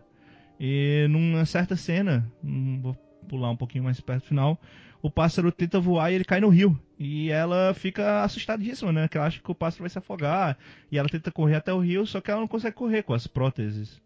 E 0.59 1.07
numa 1.09 1.45
certa 1.45 1.75
cena, 1.75 2.29
hum, 2.43 2.79
vou 2.81 2.93
pular 3.27 3.49
um 3.49 3.55
pouquinho 3.55 3.83
mais 3.83 3.99
perto 4.01 4.23
do 4.23 4.27
final, 4.27 4.59
o 5.01 5.09
pássaro 5.09 5.51
tenta 5.51 5.79
voar 5.79 6.11
e 6.11 6.15
ele 6.15 6.25
cai 6.25 6.39
no 6.41 6.49
rio. 6.49 6.77
E 6.99 7.29
ela 7.29 7.73
fica 7.73 8.23
assustadíssima, 8.23 8.91
né? 8.91 9.07
Que 9.07 9.17
ela 9.17 9.27
acha 9.27 9.41
que 9.41 9.51
o 9.51 9.55
pássaro 9.55 9.83
vai 9.83 9.89
se 9.89 9.97
afogar. 9.97 10.57
E 10.91 10.97
ela 10.97 11.07
tenta 11.07 11.31
correr 11.31 11.55
até 11.55 11.73
o 11.73 11.79
rio, 11.79 12.05
só 12.05 12.19
que 12.19 12.29
ela 12.29 12.41
não 12.41 12.47
consegue 12.47 12.75
correr 12.75 13.03
com 13.03 13.13
as 13.13 13.25
próteses. 13.25 14.01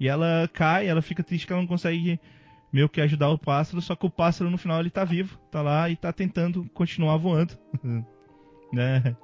E 0.00 0.08
ela 0.08 0.50
cai, 0.52 0.88
ela 0.88 1.00
fica 1.00 1.22
triste 1.22 1.46
que 1.46 1.52
ela 1.52 1.62
não 1.62 1.68
consegue 1.68 2.18
meio 2.72 2.88
que 2.88 3.00
ajudar 3.00 3.28
o 3.28 3.38
pássaro, 3.38 3.82
só 3.82 3.94
que 3.94 4.06
o 4.06 4.10
pássaro 4.10 4.50
no 4.50 4.58
final 4.58 4.80
ele 4.80 4.90
tá 4.90 5.04
vivo, 5.04 5.38
tá 5.50 5.60
lá 5.60 5.90
e 5.90 5.96
tá 5.96 6.12
tentando 6.12 6.64
continuar 6.72 7.16
voando. 7.16 7.52
né? 8.72 9.16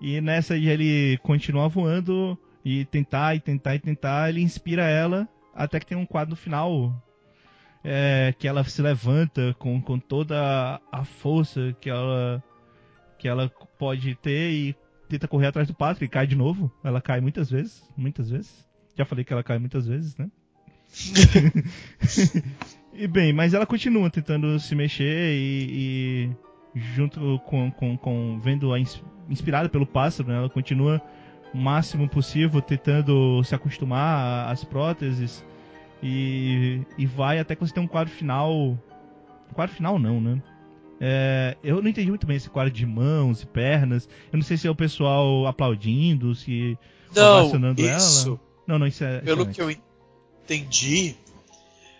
E 0.00 0.20
nessa 0.20 0.58
de 0.58 0.68
ele 0.68 1.18
continuar 1.18 1.68
voando 1.68 2.38
e 2.64 2.84
tentar 2.84 3.34
e 3.34 3.40
tentar 3.40 3.74
e 3.74 3.78
tentar, 3.78 4.28
ele 4.28 4.40
inspira 4.40 4.84
ela 4.84 5.28
até 5.54 5.80
que 5.80 5.86
tem 5.86 5.98
um 5.98 6.06
quadro 6.06 6.36
final 6.36 6.94
é, 7.82 8.34
que 8.38 8.48
ela 8.48 8.64
se 8.64 8.80
levanta 8.80 9.54
com, 9.58 9.80
com 9.80 9.98
toda 9.98 10.80
a 10.90 11.04
força 11.04 11.76
que 11.80 11.90
ela 11.90 12.42
que 13.18 13.28
ela 13.28 13.48
pode 13.78 14.14
ter 14.16 14.50
e 14.50 14.76
tenta 15.08 15.28
correr 15.28 15.46
atrás 15.46 15.68
do 15.68 15.74
pássaro 15.74 16.04
e 16.04 16.08
cai 16.08 16.26
de 16.26 16.34
novo. 16.34 16.72
Ela 16.82 17.00
cai 17.00 17.20
muitas 17.20 17.50
vezes, 17.50 17.82
muitas 17.96 18.30
vezes. 18.30 18.66
Já 18.96 19.04
falei 19.04 19.24
que 19.24 19.32
ela 19.32 19.42
cai 19.42 19.58
muitas 19.58 19.86
vezes, 19.86 20.16
né? 20.16 20.30
e 22.94 23.06
bem, 23.06 23.32
mas 23.32 23.54
ela 23.54 23.66
continua 23.66 24.08
tentando 24.10 24.58
se 24.58 24.74
mexer 24.74 25.34
e, 25.34 26.30
e 26.74 26.80
junto 26.80 27.38
com, 27.46 27.70
com, 27.70 27.96
com 27.96 28.40
vendo 28.40 28.72
a 28.72 28.78
ins- 28.80 29.02
inspirada 29.28 29.68
pelo 29.68 29.86
pássaro, 29.86 30.28
né? 30.28 30.36
Ela 30.36 30.48
continua 30.50 31.00
o 31.52 31.56
máximo 31.58 32.08
possível 32.08 32.60
tentando 32.60 33.42
se 33.44 33.54
acostumar 33.54 34.50
às 34.50 34.64
próteses 34.64 35.44
e, 36.02 36.80
e 36.98 37.06
vai 37.06 37.38
até 37.38 37.54
que 37.54 37.60
você 37.60 37.72
tem 37.72 37.82
um 37.82 37.86
quadro 37.88 38.12
final. 38.12 38.78
Quadro 39.52 39.74
final 39.74 39.98
não, 39.98 40.20
né? 40.20 40.42
É, 41.00 41.56
eu 41.62 41.82
não 41.82 41.88
entendi 41.88 42.08
muito 42.08 42.26
bem 42.26 42.36
esse 42.36 42.48
quadro 42.50 42.72
de 42.72 42.86
mãos 42.86 43.42
e 43.42 43.46
pernas. 43.46 44.08
Eu 44.32 44.36
não 44.38 44.42
sei 44.42 44.56
se 44.56 44.66
é 44.66 44.70
o 44.70 44.74
pessoal 44.74 45.46
aplaudindo, 45.46 46.34
se 46.34 46.76
Não, 47.14 47.56
isso, 47.96 48.28
ela. 48.28 48.40
Não, 48.66 48.78
não, 48.78 48.86
isso 48.86 49.04
é. 49.04 49.20
pelo 49.20 49.46
que 49.46 49.60
eu 49.60 49.70
entendi, 50.42 51.14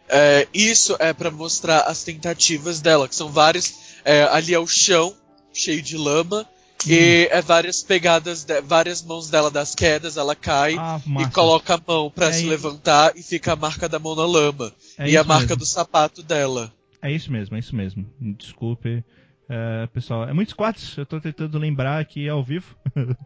é, 0.09 0.47
isso 0.52 0.97
é 0.98 1.12
pra 1.12 1.31
mostrar 1.31 1.81
as 1.82 2.02
tentativas 2.05 2.81
dela, 2.81 3.09
que 3.09 3.14
são 3.14 3.28
várias. 3.31 3.74
é, 4.05 4.24
ali 4.24 4.52
é 4.52 4.59
o 4.59 4.66
chão, 4.66 5.14
cheio 5.52 5.81
de 5.81 5.97
lama, 5.97 6.47
e 6.86 7.26
é 7.31 7.40
várias 7.40 7.82
pegadas, 7.82 8.44
de- 8.44 8.60
várias 8.60 9.02
mãos 9.02 9.31
dela 9.31 9.51
das 9.51 9.74
quedas, 9.74 10.16
ela 10.18 10.35
cai 10.36 10.76
Ah, 10.78 11.01
e 11.20 11.26
coloca 11.31 11.74
a 11.76 11.81
mão 11.86 12.10
pra 12.10 12.28
É 12.28 12.32
se 12.32 12.40
isso. 12.40 12.48
levantar 12.51 13.12
e 13.16 13.22
fica 13.22 13.55
a 13.55 13.56
marca 13.56 13.89
da 13.89 13.98
mão 13.98 14.14
na 14.14 14.26
lama. 14.26 14.72
É 14.98 15.09
e 15.09 15.16
a 15.16 15.24
marca 15.24 15.47
mesmo. 15.47 15.56
do 15.56 15.66
sapato 15.66 16.22
dela. 16.22 16.70
É 17.01 17.10
isso 17.10 17.32
mesmo, 17.32 17.56
é 17.56 17.59
isso 17.60 17.74
mesmo. 17.74 18.05
Desculpe, 18.20 19.02
É, 19.46 19.86
pessoal, 19.88 20.26
é 20.26 20.32
muitos 20.32 20.54
quadros, 20.54 20.96
eu 20.96 21.04
tô 21.04 21.20
tentando 21.20 21.58
lembrar 21.58 21.98
aqui 21.98 22.28
ao 22.28 22.42
vivo. 22.42 22.76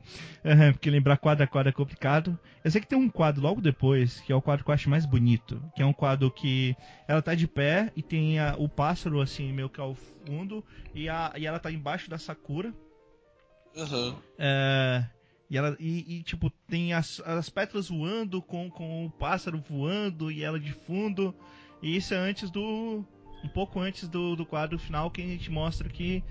É, 0.44 0.72
porque 0.72 0.88
lembrar 0.88 1.18
quadro 1.18 1.44
a 1.44 1.46
quadro 1.46 1.68
é 1.68 1.72
complicado. 1.72 2.38
Eu 2.64 2.70
sei 2.70 2.80
que 2.80 2.86
tem 2.86 2.96
um 2.98 3.08
quadro 3.10 3.42
logo 3.42 3.60
depois, 3.60 4.20
que 4.20 4.32
é 4.32 4.34
o 4.34 4.40
quadro 4.40 4.64
que 4.64 4.70
eu 4.70 4.74
acho 4.74 4.88
mais 4.88 5.04
bonito. 5.04 5.60
Que 5.76 5.82
é 5.82 5.86
um 5.86 5.92
quadro 5.92 6.30
que 6.30 6.74
ela 7.06 7.20
tá 7.20 7.34
de 7.34 7.46
pé 7.46 7.92
e 7.94 8.02
tem 8.02 8.38
a- 8.38 8.54
o 8.56 8.66
pássaro 8.68 9.20
assim, 9.20 9.52
meio 9.52 9.68
que 9.68 9.80
ao 9.80 9.94
fundo, 9.94 10.64
e, 10.94 11.08
a, 11.08 11.32
e 11.36 11.44
ela 11.46 11.58
tá 11.58 11.70
embaixo 11.70 12.08
da 12.08 12.16
Sakura. 12.18 12.72
É, 14.38 15.04
e, 15.50 15.58
ela, 15.58 15.76
e, 15.78 16.18
e, 16.18 16.22
tipo, 16.22 16.48
tem 16.66 16.94
as, 16.94 17.20
as 17.26 17.50
pétalas 17.50 17.88
voando 17.88 18.40
com, 18.40 18.70
com 18.70 19.04
o 19.06 19.10
pássaro 19.10 19.58
voando 19.68 20.30
e 20.30 20.42
ela 20.42 20.58
de 20.58 20.72
fundo. 20.72 21.34
E 21.82 21.96
isso 21.96 22.14
é 22.14 22.16
antes 22.16 22.48
do. 22.50 23.04
Um 23.44 23.48
pouco 23.48 23.78
antes 23.80 24.08
do, 24.08 24.34
do 24.36 24.44
quadro 24.44 24.78
final 24.78 25.10
que 25.10 25.22
a 25.22 25.26
gente 25.26 25.50
mostra 25.50 25.88
que 25.88 26.22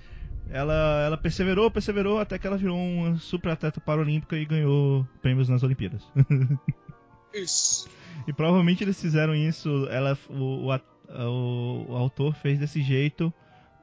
ela, 0.50 1.02
ela 1.06 1.16
perseverou, 1.16 1.70
perseverou 1.70 2.18
até 2.20 2.38
que 2.38 2.46
ela 2.46 2.56
virou 2.56 2.76
uma 2.78 3.16
super 3.18 3.50
atleta 3.52 3.80
paralímpica 3.80 4.36
e 4.36 4.44
ganhou 4.44 5.06
prêmios 5.22 5.48
nas 5.48 5.62
Olimpíadas. 5.62 6.02
Isso. 7.32 7.88
E 8.26 8.32
provavelmente 8.32 8.82
eles 8.82 9.00
fizeram 9.00 9.34
isso, 9.34 9.86
ela, 9.90 10.18
o, 10.28 10.70
o, 10.72 11.86
o- 11.88 11.96
autor 11.96 12.34
fez 12.34 12.58
desse 12.58 12.82
jeito 12.82 13.32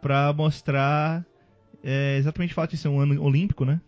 pra 0.01 0.33
mostrar 0.33 1.25
é, 1.83 2.17
exatamente 2.17 2.51
o 2.51 2.55
fato 2.55 2.71
de 2.71 2.77
ser 2.77 2.87
um 2.89 2.99
ano 2.99 3.21
olímpico, 3.23 3.63
né? 3.65 3.79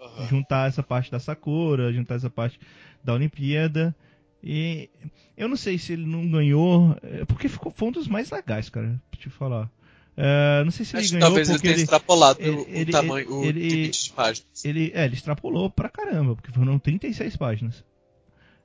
Aham. 0.00 0.26
juntar 0.26 0.68
essa 0.68 0.82
parte 0.82 1.10
da 1.12 1.20
Sakura, 1.20 1.92
juntar 1.92 2.16
essa 2.16 2.28
parte 2.28 2.58
da 3.04 3.14
Olimpíada. 3.14 3.94
E 4.42 4.90
eu 5.36 5.48
não 5.48 5.56
sei 5.56 5.78
se 5.78 5.92
ele 5.92 6.04
não 6.06 6.28
ganhou, 6.28 6.96
é, 7.02 7.24
porque 7.24 7.48
ficou, 7.48 7.72
foi 7.74 7.88
um 7.88 7.92
dos 7.92 8.08
mais 8.08 8.30
legais, 8.30 8.68
cara, 8.68 9.00
pra 9.10 9.20
te 9.20 9.30
falar. 9.30 9.70
É, 10.16 10.62
não 10.64 10.70
sei 10.70 10.84
se 10.84 10.94
ele 10.96 11.00
Acho 11.02 11.08
que 11.12 11.14
ganhou 11.18 11.28
talvez 11.28 11.48
ele 11.48 11.56
porque 11.58 11.68
tenha 11.68 11.74
ele, 11.76 11.82
extrapolado 11.82 12.38
ele- 12.42 12.50
o 12.56 12.66
ele- 12.68 12.92
tamanho, 12.92 13.32
o 13.34 13.44
ele- 13.44 13.68
limite 13.68 14.04
de 14.04 14.12
páginas. 14.12 14.64
ele, 14.64 14.92
é, 14.94 15.04
ele 15.04 15.14
extrapolou 15.14 15.70
pra 15.70 15.88
caramba, 15.88 16.34
porque 16.34 16.50
foram 16.52 16.78
36 16.78 17.36
páginas. 17.36 17.84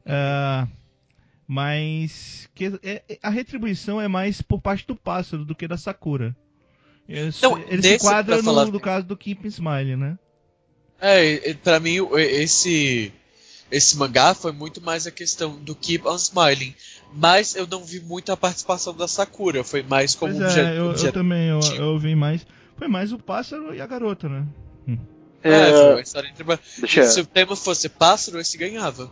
É, 0.05 0.67
mas 1.47 2.49
que, 2.53 2.65
é- 2.83 3.01
é- 3.07 3.19
a 3.23 3.29
retribuição 3.29 4.01
é 4.01 4.07
mais 4.07 4.41
por 4.41 4.59
parte 4.61 4.85
do 4.85 4.95
pássaro 4.95 5.45
do 5.45 5.55
que 5.55 5.67
da 5.67 5.77
Sakura. 5.77 6.35
Esse- 7.07 7.41
Não, 7.43 7.57
ele 7.57 7.81
se 7.81 7.99
falar- 8.41 8.65
no, 8.65 8.71
no 8.73 8.79
caso 8.81 9.05
do 9.07 9.15
Keep 9.15 9.47
Smile, 9.47 9.95
né? 9.95 10.17
É, 10.99 11.53
pra 11.53 11.79
mim, 11.79 11.99
o- 12.01 12.17
esse, 12.17 13.13
esse 13.71 13.97
mangá 13.97 14.33
foi 14.33 14.51
muito 14.51 14.81
mais 14.81 15.05
a 15.07 15.11
questão 15.11 15.55
do 15.57 15.75
Keep 15.75 16.07
on 16.07 16.15
Smiling. 16.15 16.73
Mas 17.13 17.55
eu 17.55 17.65
não 17.67 17.83
vi 17.83 17.99
muito 18.01 18.31
a 18.31 18.37
participação 18.37 18.93
da 18.93 19.07
Sakura. 19.07 19.63
Foi 19.63 19.81
mais 19.83 20.13
como 20.15 20.33
Pois 20.33 20.43
obje- 20.45 20.59
é, 20.59 20.71
eu, 20.71 20.75
eu 20.75 20.89
obje- 20.89 21.11
também, 21.11 21.47
eu, 21.49 21.59
eu 21.77 21.85
ouvi 21.93 22.15
mais. 22.15 22.45
Foi 22.77 22.87
mais 22.87 23.11
o 23.13 23.17
pássaro 23.17 23.73
e 23.73 23.81
a 23.81 23.87
garota, 23.87 24.27
né? 24.29 24.45
É, 25.43 25.51
É, 25.69 25.71
foi 25.71 25.91
uma 25.93 26.01
história 26.01 26.27
entre... 26.29 26.43
deixa, 26.79 27.03
Se 27.03 27.21
o 27.21 27.25
tema 27.25 27.55
fosse 27.55 27.87
pássaro, 27.89 28.39
esse 28.39 28.57
ganhava. 28.57 29.09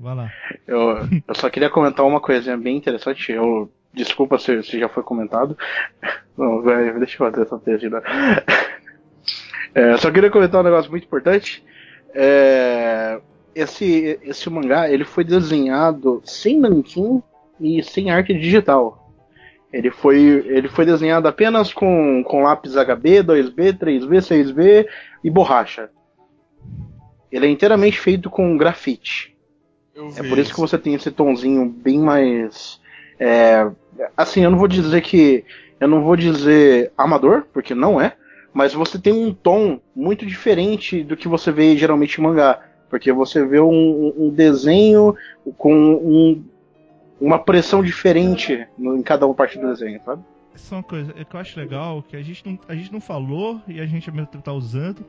Vai 0.00 0.14
lá. 0.14 0.32
eu, 0.66 0.78
eu 1.28 1.34
só 1.34 1.50
queria 1.50 1.68
comentar 1.70 2.04
uma 2.06 2.20
coisinha 2.20 2.56
bem 2.56 2.76
interessante. 2.76 3.30
Eu, 3.32 3.70
desculpa 3.92 4.38
se, 4.38 4.62
se 4.62 4.78
já 4.80 4.88
foi 4.88 5.02
comentado. 5.02 5.56
Não, 6.36 6.62
vai, 6.62 6.92
deixa 6.98 7.14
eu 7.22 7.30
fazer 7.30 7.42
essa 7.46 7.58
tese. 7.58 7.88
É, 9.74 9.96
só 9.98 10.10
queria 10.10 10.30
comentar 10.30 10.60
um 10.60 10.64
negócio 10.64 10.90
muito 10.90 11.04
importante. 11.04 11.62
É, 12.14 13.20
esse, 13.58 14.18
esse 14.22 14.48
mangá 14.48 14.90
ele 14.90 15.04
foi 15.04 15.24
desenhado 15.24 16.22
sem 16.24 16.58
nanquim 16.58 17.22
e 17.60 17.82
sem 17.82 18.10
arte 18.10 18.32
digital. 18.32 19.12
Ele 19.72 19.90
foi, 19.90 20.18
ele 20.46 20.68
foi 20.68 20.86
desenhado 20.86 21.28
apenas 21.28 21.72
com, 21.72 22.22
com 22.24 22.42
lápis 22.42 22.72
HB, 22.72 23.24
2B, 23.24 23.78
3B, 23.78 24.18
6B 24.18 24.86
e 25.22 25.28
borracha. 25.28 25.90
Ele 27.30 27.46
é 27.46 27.50
inteiramente 27.50 28.00
feito 28.00 28.30
com 28.30 28.56
grafite. 28.56 29.36
É 30.16 30.22
por 30.22 30.38
isso 30.38 30.54
que 30.54 30.60
você 30.60 30.78
tem 30.78 30.94
esse 30.94 31.10
tonzinho 31.10 31.66
bem 31.66 31.98
mais. 31.98 32.80
é, 33.18 33.68
assim, 34.16 34.42
eu 34.42 34.50
não 34.50 34.58
vou 34.58 34.68
dizer 34.68 35.02
que. 35.02 35.44
Eu 35.80 35.86
não 35.86 36.02
vou 36.02 36.16
dizer 36.16 36.92
amador, 36.96 37.46
porque 37.52 37.74
não 37.74 38.00
é. 38.00 38.16
Mas 38.54 38.72
você 38.72 38.98
tem 38.98 39.12
um 39.12 39.34
tom 39.34 39.80
muito 39.94 40.24
diferente 40.24 41.04
do 41.04 41.16
que 41.16 41.28
você 41.28 41.52
vê 41.52 41.76
geralmente 41.76 42.18
em 42.18 42.24
mangá. 42.24 42.67
Porque 42.88 43.12
você 43.12 43.44
vê 43.44 43.60
um, 43.60 44.12
um 44.16 44.30
desenho 44.30 45.14
com 45.56 45.74
um- 45.74 46.44
uma 47.20 47.38
pressão 47.38 47.82
diferente 47.82 48.66
no- 48.78 48.96
em 48.96 49.02
cada 49.02 49.26
uma 49.26 49.34
parte 49.34 49.58
do 49.58 49.66
desenho, 49.68 50.00
sabe? 50.04 50.22
Só 50.54 50.76
uma 50.76 50.82
coisa 50.82 51.14
é 51.16 51.24
que 51.24 51.36
eu 51.36 51.40
acho 51.40 51.58
legal, 51.58 52.02
que 52.02 52.16
a 52.16 52.22
gente 52.22 52.44
não, 52.44 52.58
a 52.68 52.74
gente 52.74 52.92
não 52.92 53.00
falou 53.00 53.60
e 53.68 53.80
a 53.80 53.86
gente 53.86 54.10
mesmo 54.10 54.26
tempo 54.26 54.42
tá 54.42 54.52
usando, 54.52 55.04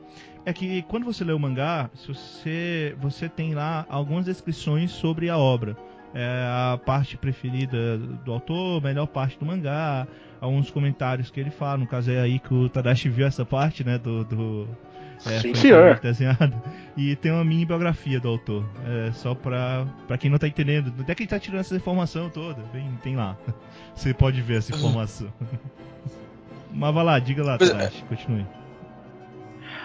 é 0.46 0.52
que 0.52 0.82
quando 0.82 1.04
você 1.04 1.24
lê 1.24 1.32
o 1.32 1.38
mangá, 1.38 1.90
se 1.94 2.06
você, 2.06 2.94
você 3.00 3.28
tem 3.28 3.52
lá 3.54 3.84
algumas 3.88 4.26
descrições 4.26 4.92
sobre 4.92 5.28
a 5.28 5.36
obra. 5.36 5.76
É 6.12 6.26
a 6.26 6.78
parte 6.84 7.16
preferida 7.16 7.96
do 7.98 8.32
autor, 8.32 8.82
melhor 8.82 9.06
parte 9.06 9.38
do 9.38 9.46
mangá, 9.46 10.08
alguns 10.40 10.68
comentários 10.70 11.30
que 11.30 11.38
ele 11.38 11.50
fala, 11.50 11.78
no 11.78 11.86
caso 11.86 12.10
é 12.10 12.20
aí 12.20 12.40
que 12.40 12.52
o 12.52 12.68
Tadashi 12.68 13.08
viu 13.08 13.26
essa 13.26 13.44
parte, 13.44 13.84
né, 13.84 13.96
do... 13.98 14.24
do 14.24 14.68
é, 15.26 15.40
Sim, 15.40 15.54
senhor. 15.54 15.98
desenhado. 16.00 16.54
E 16.96 17.14
tem 17.16 17.30
uma 17.32 17.44
mini 17.44 17.64
biografia 17.64 18.18
do 18.18 18.28
autor. 18.28 18.64
É, 18.86 19.12
só 19.12 19.34
pra, 19.34 19.86
pra 20.06 20.16
quem 20.16 20.30
não 20.30 20.38
tá 20.38 20.48
entendendo. 20.48 20.92
Onde 20.98 21.10
é 21.10 21.14
que 21.14 21.22
ele 21.22 21.30
tá 21.30 21.38
tirando 21.38 21.60
essa 21.60 21.76
informação 21.76 22.30
toda? 22.30 22.62
Bem, 22.72 22.90
tem 23.02 23.16
lá. 23.16 23.36
Você 23.94 24.14
pode 24.14 24.40
ver 24.40 24.58
essa 24.58 24.74
informação. 24.74 25.28
Mas 26.72 26.94
vai 26.94 27.04
lá, 27.04 27.18
diga 27.18 27.42
lá, 27.42 27.54
é. 27.54 27.58
Tadashi, 27.58 28.04
continue. 28.04 28.46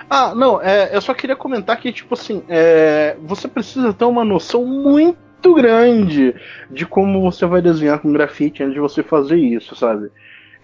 Ah, 0.09 0.35
não, 0.35 0.61
é, 0.61 0.95
eu 0.95 1.01
só 1.01 1.13
queria 1.13 1.35
comentar 1.35 1.77
que, 1.77 1.91
tipo 1.91 2.13
assim, 2.13 2.43
é, 2.47 3.17
você 3.23 3.47
precisa 3.47 3.91
ter 3.91 4.05
uma 4.05 4.23
noção 4.23 4.63
muito 4.63 5.55
grande 5.55 6.35
de 6.69 6.85
como 6.85 7.21
você 7.21 7.45
vai 7.45 7.61
desenhar 7.61 7.99
com 7.99 8.13
grafite 8.13 8.61
antes 8.61 8.75
de 8.75 8.79
você 8.79 9.01
fazer 9.01 9.37
isso, 9.37 9.75
sabe? 9.75 10.11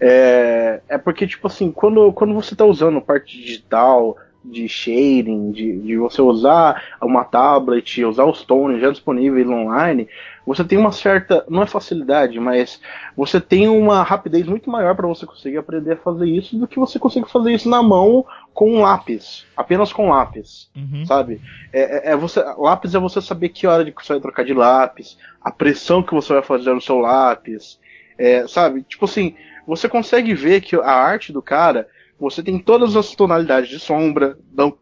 É, 0.00 0.80
é 0.88 0.98
porque, 0.98 1.26
tipo 1.26 1.46
assim, 1.46 1.72
quando, 1.72 2.12
quando 2.12 2.34
você 2.34 2.54
tá 2.54 2.64
usando 2.64 3.00
parte 3.00 3.36
digital, 3.36 4.16
de 4.44 4.68
shading, 4.68 5.52
de, 5.52 5.78
de 5.80 5.96
você 5.96 6.20
usar 6.20 6.82
uma 7.00 7.24
tablet, 7.24 8.04
usar 8.04 8.24
os 8.24 8.42
tones 8.44 8.80
já 8.80 8.90
disponíveis 8.90 9.48
online, 9.48 10.08
você 10.44 10.64
tem 10.64 10.76
uma 10.78 10.90
certa, 10.90 11.44
não 11.48 11.62
é 11.62 11.66
facilidade, 11.66 12.40
mas 12.40 12.80
você 13.16 13.40
tem 13.40 13.68
uma 13.68 14.02
rapidez 14.02 14.46
muito 14.46 14.68
maior 14.68 14.96
para 14.96 15.06
você 15.06 15.24
conseguir 15.24 15.58
aprender 15.58 15.92
a 15.92 15.96
fazer 15.96 16.26
isso 16.26 16.56
do 16.58 16.66
que 16.66 16.78
você 16.78 16.98
consegue 16.98 17.30
fazer 17.30 17.52
isso 17.52 17.68
na 17.68 17.82
mão 17.82 18.24
com 18.52 18.70
um 18.72 18.80
lápis, 18.82 19.46
apenas 19.56 19.92
com 19.92 20.08
lápis, 20.10 20.68
Uhum. 20.74 21.06
sabe? 21.06 21.40
É, 21.72 22.10
é- 22.10 22.12
é 22.12 22.16
você, 22.16 22.42
lápis 22.58 22.94
é 22.94 22.98
você 22.98 23.20
saber 23.20 23.50
que 23.50 23.66
hora 23.66 23.84
de 23.84 23.92
que 23.92 24.04
você 24.04 24.14
vai 24.14 24.20
trocar 24.22 24.44
de 24.44 24.52
lápis, 24.52 25.16
a 25.40 25.50
pressão 25.52 26.02
que 26.02 26.12
você 26.14 26.32
vai 26.32 26.42
fazer 26.42 26.74
no 26.74 26.80
seu 26.80 26.98
lápis, 26.98 27.78
é, 28.18 28.46
sabe? 28.48 28.82
Tipo 28.82 29.04
assim, 29.04 29.36
você 29.66 29.88
consegue 29.88 30.34
ver 30.34 30.60
que 30.60 30.74
a 30.74 30.90
arte 30.90 31.32
do 31.32 31.40
cara, 31.40 31.86
você 32.22 32.42
tem 32.42 32.58
todas 32.58 32.96
as 32.96 33.14
tonalidades 33.14 33.68
de 33.68 33.78
sombra, 33.78 34.38
da, 34.52 34.72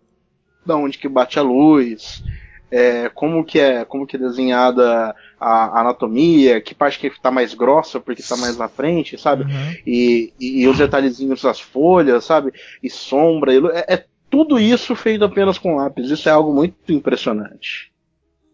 da 0.64 0.76
onde 0.76 0.98
que 0.98 1.08
bate 1.08 1.38
a 1.38 1.42
luz, 1.42 2.22
é, 2.70 3.08
como 3.08 3.44
que 3.44 3.58
é, 3.58 3.84
como 3.84 4.06
que 4.06 4.16
é 4.16 4.18
desenhada 4.18 5.14
a, 5.40 5.48
a 5.50 5.80
anatomia, 5.80 6.60
que 6.60 6.74
parte 6.74 6.98
que 6.98 7.06
está 7.06 7.30
mais 7.30 7.54
grossa 7.54 7.98
porque 7.98 8.20
está 8.20 8.36
mais 8.36 8.56
na 8.56 8.68
frente, 8.68 9.18
sabe? 9.18 9.44
Uhum. 9.44 9.74
e, 9.86 10.32
e, 10.38 10.62
e 10.62 10.68
os 10.68 10.78
detalhezinhos 10.78 11.42
das 11.42 11.58
folhas, 11.58 12.24
sabe? 12.24 12.52
E 12.82 12.90
sombra, 12.90 13.54
e 13.54 13.58
é, 13.68 13.94
é 13.94 14.04
tudo 14.28 14.58
isso 14.58 14.94
feito 14.94 15.24
apenas 15.24 15.58
com 15.58 15.76
lápis. 15.76 16.10
Isso 16.10 16.28
é 16.28 16.32
algo 16.32 16.54
muito 16.54 16.92
impressionante. 16.92 17.90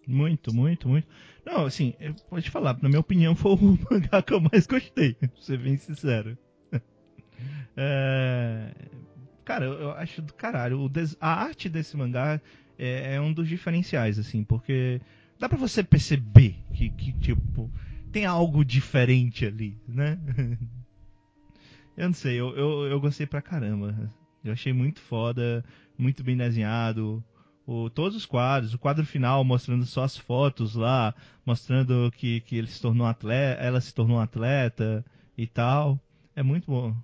Muito, 0.06 0.54
muito, 0.54 0.88
muito. 0.88 1.08
Não, 1.44 1.66
assim, 1.66 1.94
te 2.40 2.50
falar, 2.50 2.78
na 2.80 2.88
minha 2.88 3.00
opinião, 3.00 3.34
foi 3.36 3.52
o 3.52 3.78
mangá 3.90 4.22
que 4.22 4.32
eu 4.32 4.40
mais 4.40 4.66
gostei, 4.66 5.14
pra 5.14 5.28
ser 5.40 5.58
bem 5.58 5.76
sincero. 5.76 6.38
É, 7.76 8.72
Cara, 9.46 9.64
eu, 9.64 9.92
acho 9.92 10.20
do 10.22 10.34
caralho. 10.34 10.88
des- 10.88 11.16
A 11.20 11.32
arte 11.44 11.68
desse 11.68 11.96
mangá 11.96 12.40
é, 12.76 13.14
é 13.14 13.20
um 13.20 13.32
dos 13.32 13.48
diferenciais, 13.48 14.18
assim, 14.18 14.42
porque 14.42 15.00
dá 15.38 15.48
pra 15.48 15.56
você 15.56 15.84
perceber 15.84 16.56
que, 16.74 16.90
que, 16.90 17.12
tipo, 17.12 17.70
tem 18.10 18.26
algo 18.26 18.64
diferente 18.64 19.46
ali, 19.46 19.78
né? 19.86 20.18
eu 21.96 22.06
não 22.08 22.12
sei, 22.14 22.34
eu, 22.40 22.56
eu, 22.56 22.86
eu 22.86 23.00
gostei 23.00 23.24
pra 23.26 23.40
caramba. 23.40 24.12
Eu 24.42 24.52
achei 24.52 24.72
muito 24.72 25.00
foda, 25.00 25.64
muito 25.96 26.24
bem 26.24 26.36
desenhado. 26.36 27.22
O, 27.64 27.88
todos 27.88 28.16
os 28.16 28.26
quadros, 28.26 28.74
o 28.74 28.78
quadro 28.78 29.04
final 29.06 29.44
mostrando 29.44 29.84
só 29.86 30.02
as 30.04 30.16
fotos 30.16 30.74
lá, 30.74 31.14
mostrando 31.44 32.10
que, 32.16 32.40
que 32.40 32.56
ele 32.56 32.66
se 32.68 32.80
tornou 32.80 33.06
atleta, 33.06 33.60
ela 33.62 33.80
se 33.80 33.94
tornou 33.94 34.20
atleta 34.20 35.04
e 35.38 35.46
tal. 35.46 36.00
É 36.34 36.42
muito 36.42 36.66
bom. 36.70 36.94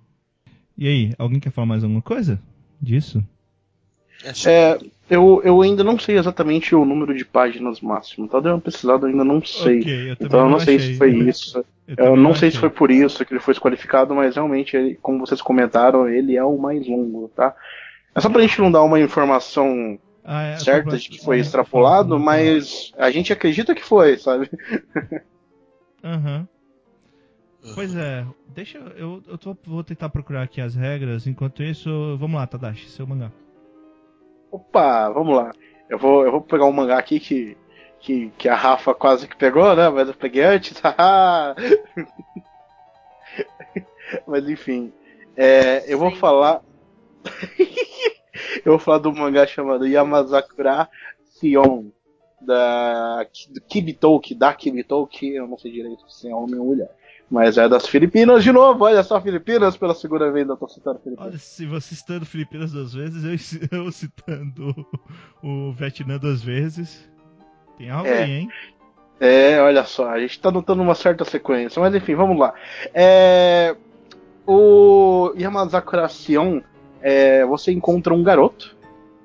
E 0.77 0.87
aí, 0.87 1.13
alguém 1.17 1.39
quer 1.39 1.51
falar 1.51 1.67
mais 1.67 1.83
alguma 1.83 2.01
coisa 2.01 2.39
disso? 2.81 3.23
Acho- 4.25 4.49
É, 4.49 4.79
eu, 5.09 5.41
eu 5.43 5.61
ainda 5.61 5.83
não 5.83 5.99
sei 5.99 6.17
exatamente 6.17 6.73
o 6.73 6.85
número 6.85 7.15
de 7.15 7.25
páginas 7.25 7.81
máximo, 7.81 8.27
tá? 8.27 8.39
Deu 8.39 8.53
uma 8.53 8.61
pesquisada, 8.61 9.05
eu 9.05 9.11
ainda 9.11 9.23
não 9.23 9.43
sei. 9.43 9.81
Ok, 9.81 10.09
eu 10.09 10.13
então 10.19 10.39
eu 10.41 10.49
não 10.49 10.59
sei 10.59 10.75
achei. 10.75 10.93
se 10.93 10.97
foi 10.97 11.11
isso. 11.29 11.65
Eu 11.85 11.95
também 11.97 12.23
não 12.23 12.33
sei 12.33 12.49
se 12.49 12.57
foi 12.57 12.69
por 12.69 12.89
isso 12.89 13.25
que 13.25 13.33
ele 13.33 13.41
foi 13.41 13.53
desqualificado, 13.53 14.15
mas 14.15 14.35
realmente, 14.35 14.75
ele- 14.75 14.95
como 14.95 15.19
vocês 15.19 15.41
comentaram, 15.41 16.07
ele 16.07 16.35
é 16.35 16.43
o 16.43 16.57
mais 16.57 16.87
longo, 16.87 17.29
tá? 17.35 17.55
É 18.15 18.21
só 18.21 18.29
pra 18.29 18.41
gente 18.41 18.59
não 18.61 18.71
dar 18.71 18.83
uma 18.83 18.99
informação 18.99 19.99
Ah, 20.23 20.43
é, 20.43 20.57
certa 20.57 20.97
de 20.97 21.09
que 21.09 21.19
foi 21.23 21.37
é, 21.37 21.41
extrapolado, 21.41 22.09
foi- 22.15 22.19
mas 22.19 22.91
a 22.97 23.11
gente 23.11 23.33
acredita 23.33 23.75
que 23.75 23.83
foi, 23.83 24.17
sabe? 24.17 24.49
Aham. 26.03 26.47
Pois 27.75 27.95
é, 27.95 28.25
deixa 28.49 28.77
eu. 28.95 29.21
Eu, 29.27 29.37
tô- 29.37 29.55
vou 29.65 29.83
tentar 29.83 30.09
procurar 30.09 30.43
aqui 30.43 30.59
as 30.59 30.75
regras. 30.75 31.25
Enquanto 31.27 31.63
isso, 31.63 32.17
vamos 32.17 32.37
lá, 32.37 32.45
Tadashi, 32.45 32.89
seu 32.89 33.07
mangá. 33.07 33.31
Opa, 34.51 35.09
vamos 35.09 35.35
lá. 35.35 35.51
Eu 35.89 35.97
vou, 35.97 36.25
eu 36.25 36.31
vou 36.31 36.41
pegar 36.41 36.65
um 36.65 36.71
mangá 36.71 36.97
aqui 36.97 37.19
que, 37.19 37.57
que, 37.99 38.29
que 38.37 38.49
a 38.49 38.55
Rafa 38.55 38.93
quase 38.93 39.27
que 39.27 39.35
pegou, 39.37 39.75
né? 39.75 39.89
Mas 39.89 40.07
eu 40.07 40.13
peguei 40.13 40.43
antes. 40.43 40.79
haha. 40.79 41.55
Mas 44.27 44.47
enfim. 44.49 44.91
é, 45.35 45.91
eu 45.91 45.97
vou 45.97 46.11
falar. 46.11 46.61
eu 48.65 48.73
vou 48.73 48.79
falar 48.79 48.97
do 48.99 49.13
mangá 49.13 49.47
chamado 49.47 49.87
Yamazakura 49.87 50.89
Sion. 51.25 51.85
Da, 52.41 53.23
do 53.23 53.61
Kibitoki, 53.61 54.35
da 54.35 54.53
Kibitoki, 54.53 55.33
eu 55.33 55.47
não 55.47 55.57
sei 55.57 55.71
direito 55.71 56.03
se 56.11 56.29
é 56.29 56.35
homem 56.35 56.59
ou 56.59 56.65
mulher. 56.65 56.91
Mas 57.33 57.57
é 57.57 57.67
das 57.67 57.87
Filipinas 57.87 58.43
de 58.43 58.51
novo, 58.51 58.85
olha 58.85 59.01
só, 59.01 59.19
Filipinas, 59.19 59.75
pela 59.75 59.95
segunda 59.95 60.31
vez 60.31 60.47
eu 60.47 60.55
tô 60.55 60.67
citando 60.67 60.99
Filipinas. 60.99 61.31
Olha, 61.31 61.39
se 61.39 61.65
você 61.65 61.95
citando 61.95 62.27
Filipinas 62.27 62.71
duas 62.71 62.93
vezes, 62.93 63.59
eu, 63.71 63.79
eu 63.85 63.91
citando 63.91 64.75
o 65.41 65.71
Vietnã 65.73 66.19
duas 66.19 66.43
vezes. 66.43 67.09
Tem 67.75 67.89
algo 67.89 68.07
É. 68.07 68.21
aí, 68.21 68.31
hein? 68.31 68.49
É, 69.19 69.59
olha 69.59 69.83
só, 69.83 70.11
a 70.11 70.19
gente 70.19 70.39
tá 70.39 70.51
notando 70.51 70.83
uma 70.83 70.93
certa 70.93 71.25
sequência, 71.25 71.79
mas 71.79 71.95
enfim, 71.95 72.13
vamos 72.13 72.37
lá. 72.37 72.53
É, 72.93 73.75
o 74.45 75.33
Yamazakura 75.35 76.07
Sion, 76.09 76.61
é, 77.01 77.43
você 77.45 77.71
encontra 77.71 78.13
um 78.13 78.21
garoto 78.21 78.77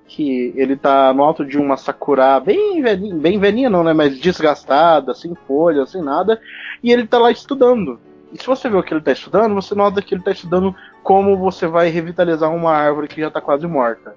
que 0.08 0.54
ele 0.56 0.74
tá 0.74 1.12
no 1.12 1.22
alto 1.22 1.44
de 1.44 1.58
uma 1.58 1.76
sakura 1.76 2.40
bem 2.40 2.82
velhinha, 2.82 3.14
bem 3.14 3.38
velhinha 3.38 3.68
não, 3.68 3.84
né, 3.84 3.92
mas 3.92 4.18
desgastada, 4.18 5.14
sem 5.14 5.34
folhas, 5.46 5.90
sem 5.90 6.02
nada, 6.02 6.40
e 6.82 6.90
ele 6.90 7.06
tá 7.06 7.18
lá 7.18 7.30
estudando. 7.30 8.00
E 8.32 8.38
se 8.38 8.46
você 8.46 8.68
vê 8.68 8.76
o 8.76 8.82
que 8.82 8.92
ele 8.92 9.02
tá 9.02 9.12
estudando, 9.12 9.54
você 9.54 9.74
nota 9.74 10.02
que 10.02 10.14
ele 10.14 10.22
tá 10.22 10.30
estudando 10.30 10.74
como 11.02 11.36
você 11.36 11.66
vai 11.66 11.88
revitalizar 11.88 12.52
uma 12.52 12.72
árvore 12.72 13.06
que 13.06 13.20
já 13.20 13.30
tá 13.30 13.40
quase 13.40 13.66
morta. 13.66 14.14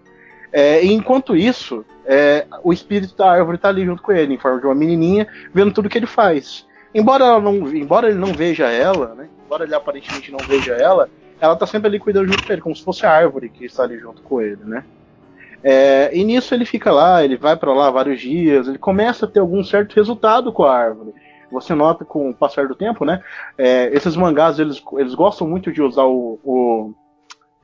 É, 0.51 0.83
enquanto 0.85 1.35
isso, 1.35 1.85
é, 2.05 2.45
o 2.63 2.73
espírito 2.73 3.15
da 3.15 3.29
árvore 3.29 3.57
tá 3.57 3.69
ali 3.69 3.85
junto 3.85 4.01
com 4.01 4.11
ele, 4.11 4.33
em 4.33 4.37
forma 4.37 4.59
de 4.59 4.65
uma 4.65 4.75
menininha, 4.75 5.27
vendo 5.53 5.73
tudo 5.73 5.89
que 5.89 5.97
ele 5.97 6.07
faz. 6.07 6.65
Embora, 6.95 7.39
não, 7.39 7.55
embora 7.69 8.09
ele 8.09 8.17
não 8.17 8.33
veja 8.33 8.69
ela, 8.69 9.13
né, 9.15 9.29
embora 9.45 9.65
ele 9.65 9.75
aparentemente 9.75 10.31
não 10.31 10.39
veja 10.39 10.73
ela, 10.73 11.09
ela 11.39 11.55
tá 11.55 11.65
sempre 11.65 11.87
ali 11.87 11.99
cuidando 11.99 12.27
junto 12.27 12.45
com 12.45 12.53
ele, 12.53 12.61
como 12.61 12.75
se 12.75 12.83
fosse 12.83 13.05
a 13.05 13.11
árvore 13.11 13.49
que 13.49 13.65
está 13.65 13.83
ali 13.83 13.97
junto 13.97 14.21
com 14.21 14.41
ele, 14.41 14.63
né? 14.63 14.83
É, 15.63 16.09
e 16.15 16.23
nisso 16.23 16.53
ele 16.55 16.65
fica 16.65 16.91
lá, 16.91 17.23
ele 17.23 17.37
vai 17.37 17.55
para 17.55 17.73
lá 17.73 17.91
vários 17.91 18.19
dias, 18.19 18.67
ele 18.67 18.77
começa 18.79 19.25
a 19.25 19.29
ter 19.29 19.39
algum 19.39 19.63
certo 19.63 19.93
resultado 19.95 20.51
com 20.51 20.63
a 20.63 20.75
árvore. 20.75 21.13
Você 21.51 21.75
nota 21.75 22.03
com 22.05 22.29
o 22.29 22.33
passar 22.35 22.67
do 22.67 22.75
tempo, 22.75 23.03
né? 23.05 23.21
é, 23.57 23.89
esses 23.95 24.15
mangás 24.15 24.57
eles, 24.57 24.81
eles 24.97 25.13
gostam 25.13 25.47
muito 25.47 25.71
de 25.71 25.81
usar 25.81 26.05
o, 26.05 26.39
o- 26.43 26.93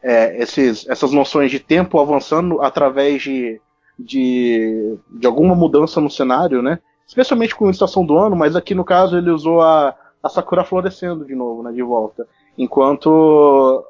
é, 0.02 0.42
esses, 0.42 0.88
essas 0.88 1.12
noções 1.12 1.52
de 1.52 1.60
tempo 1.60 2.00
avançando 2.00 2.62
através 2.62 3.22
de, 3.24 3.60
de, 3.98 4.98
de 5.10 5.28
alguma 5.28 5.56
mudança 5.56 6.00
no 6.00 6.10
cenário, 6.10 6.62
né? 6.62 6.80
Especialmente 7.08 7.56
com 7.56 7.68
a 7.68 7.72
estação 7.72 8.06
do 8.06 8.18
ano, 8.18 8.36
mas 8.36 8.56
aqui 8.56 8.76
no 8.76 8.86
caso 8.86 9.18
ele 9.18 9.32
usou 9.32 9.62
a, 9.62 9.96
a 10.22 10.30
Sakura 10.30 10.64
florescendo 10.64 11.26
de 11.26 11.36
novo, 11.36 11.64
né? 11.64 11.72
De 11.72 11.82
volta. 11.82 12.28
Enquanto 12.58 13.84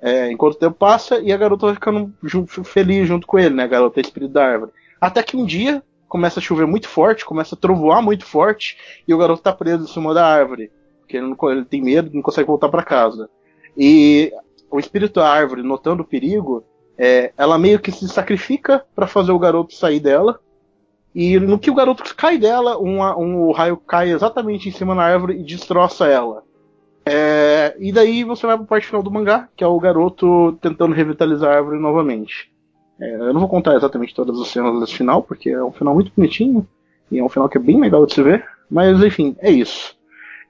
é, 0.00 0.30
enquanto 0.30 0.54
o 0.54 0.58
tempo 0.58 0.76
passa 0.76 1.18
e 1.18 1.32
a 1.32 1.36
garota 1.36 1.66
vai 1.66 1.74
ficando 1.74 2.12
ju- 2.22 2.46
feliz 2.46 3.08
junto 3.08 3.26
com 3.26 3.38
ele, 3.38 3.54
né? 3.54 3.64
A 3.64 3.68
garota 3.68 4.00
é 4.00 4.02
espírito 4.02 4.32
da 4.32 4.44
árvore. 4.44 4.72
Até 5.00 5.22
que 5.22 5.36
um 5.36 5.44
dia 5.44 5.82
começa 6.08 6.40
a 6.40 6.42
chover 6.42 6.66
muito 6.66 6.88
forte, 6.88 7.24
começa 7.24 7.54
a 7.54 7.58
trovoar 7.58 8.02
muito 8.02 8.24
forte 8.24 8.76
e 9.06 9.12
o 9.12 9.18
garoto 9.18 9.42
tá 9.42 9.52
preso 9.52 9.84
em 9.84 9.88
cima 9.88 10.14
da 10.14 10.26
árvore. 10.26 10.70
Porque 11.00 11.16
ele, 11.16 11.26
não, 11.26 11.50
ele 11.50 11.64
tem 11.64 11.82
medo, 11.82 12.10
não 12.12 12.22
consegue 12.22 12.46
voltar 12.46 12.68
para 12.68 12.82
casa. 12.82 13.28
E 13.76 14.32
o 14.70 14.78
espírito 14.78 15.20
da 15.20 15.28
árvore, 15.28 15.62
notando 15.62 16.02
o 16.02 16.06
perigo, 16.06 16.64
é, 16.96 17.32
ela 17.36 17.58
meio 17.58 17.78
que 17.80 17.92
se 17.92 18.08
sacrifica 18.08 18.84
para 18.94 19.06
fazer 19.06 19.32
o 19.32 19.38
garoto 19.38 19.74
sair 19.74 20.00
dela. 20.00 20.40
E 21.14 21.38
no 21.38 21.58
que 21.58 21.70
o 21.70 21.74
garoto 21.74 22.14
cai 22.14 22.38
dela, 22.38 22.78
um, 22.78 23.00
um 23.00 23.52
raio 23.52 23.76
cai 23.76 24.10
exatamente 24.10 24.68
em 24.68 24.72
cima 24.72 24.94
da 24.94 25.02
árvore 25.02 25.38
e 25.38 25.42
destroça 25.42 26.06
ela. 26.06 26.42
É, 27.10 27.74
e 27.78 27.90
daí 27.90 28.22
você 28.22 28.46
vai 28.46 28.56
pra 28.58 28.66
parte 28.66 28.86
final 28.86 29.02
do 29.02 29.10
mangá, 29.10 29.48
que 29.56 29.64
é 29.64 29.66
o 29.66 29.80
garoto 29.80 30.58
tentando 30.60 30.94
revitalizar 30.94 31.54
a 31.54 31.56
árvore 31.56 31.78
novamente. 31.78 32.52
É, 33.00 33.14
eu 33.14 33.32
não 33.32 33.40
vou 33.40 33.48
contar 33.48 33.76
exatamente 33.76 34.14
todas 34.14 34.38
as 34.38 34.48
cenas 34.48 34.78
desse 34.78 34.94
final, 34.94 35.22
porque 35.22 35.48
é 35.48 35.64
um 35.64 35.72
final 35.72 35.94
muito 35.94 36.12
bonitinho, 36.14 36.68
e 37.10 37.18
é 37.18 37.24
um 37.24 37.28
final 37.30 37.48
que 37.48 37.56
é 37.56 37.60
bem 37.60 37.80
legal 37.80 38.04
de 38.04 38.12
se 38.12 38.22
ver, 38.22 38.44
mas 38.70 39.02
enfim, 39.02 39.34
é 39.38 39.50
isso. 39.50 39.96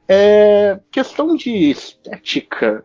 É, 0.09 0.80
questão 0.90 1.36
de 1.36 1.70
estética, 1.70 2.82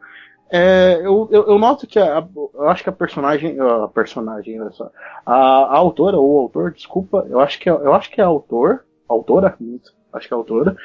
é, 0.52 1.00
eu, 1.02 1.28
eu, 1.32 1.48
eu 1.48 1.58
noto 1.58 1.88
que 1.88 1.98
a, 1.98 2.24
eu 2.54 2.70
acho 2.70 2.84
que 2.84 2.90
a 2.90 2.94
personagem, 2.94 3.58
a 3.60 3.88
personagem, 3.88 4.62
olha 4.62 4.72
só, 4.72 4.92
a, 5.26 5.34
a 5.34 5.78
autora 5.78 6.18
ou 6.18 6.36
o 6.36 6.40
autor, 6.42 6.72
desculpa, 6.72 7.26
eu 7.28 7.40
acho 7.40 7.60
que 7.60 7.68
é, 7.68 7.72
eu 7.72 7.92
acho 7.92 8.12
que 8.12 8.22
é 8.22 8.24
a 8.24 8.28
autor, 8.28 8.86
autora, 9.10 9.58
acho 10.14 10.28
que 10.28 10.34
é 10.34 10.38
a 10.38 10.40
autora. 10.40 10.78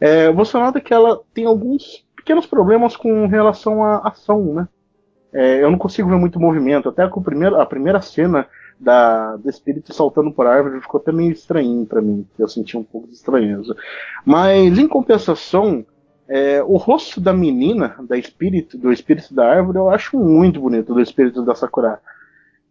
É, 0.00 0.30
você 0.30 0.56
nota 0.56 0.80
que 0.80 0.94
ela 0.94 1.20
tem 1.34 1.44
alguns 1.44 2.05
pequenos 2.26 2.44
problemas 2.44 2.96
com 2.96 3.28
relação 3.28 3.84
à 3.84 3.98
ação, 3.98 4.52
né? 4.52 4.68
É, 5.32 5.62
eu 5.62 5.70
não 5.70 5.78
consigo 5.78 6.08
ver 6.08 6.16
muito 6.16 6.40
movimento, 6.40 6.88
até 6.88 7.06
com 7.06 7.20
o 7.20 7.22
primeiro, 7.22 7.60
a 7.60 7.64
primeira 7.64 8.00
cena 8.00 8.48
da, 8.80 9.36
do 9.36 9.48
espírito 9.48 9.94
saltando 9.94 10.32
por 10.32 10.44
árvore 10.44 10.80
ficou 10.80 11.00
até 11.00 11.12
meio 11.12 11.30
estranhinho 11.30 11.86
para 11.86 12.02
mim, 12.02 12.26
eu 12.36 12.48
senti 12.48 12.76
um 12.76 12.82
pouco 12.82 13.06
de 13.06 13.14
estranheza. 13.14 13.76
Mas 14.24 14.76
em 14.76 14.88
compensação, 14.88 15.86
é, 16.28 16.60
o 16.64 16.76
rosto 16.76 17.20
da 17.20 17.32
menina, 17.32 17.94
da 18.00 18.18
espírito, 18.18 18.76
do 18.76 18.92
espírito 18.92 19.32
da 19.32 19.48
árvore, 19.48 19.78
eu 19.78 19.88
acho 19.88 20.18
muito 20.18 20.60
bonito, 20.60 20.92
do 20.92 21.00
espírito 21.00 21.44
da 21.44 21.54
Sakura. 21.54 22.00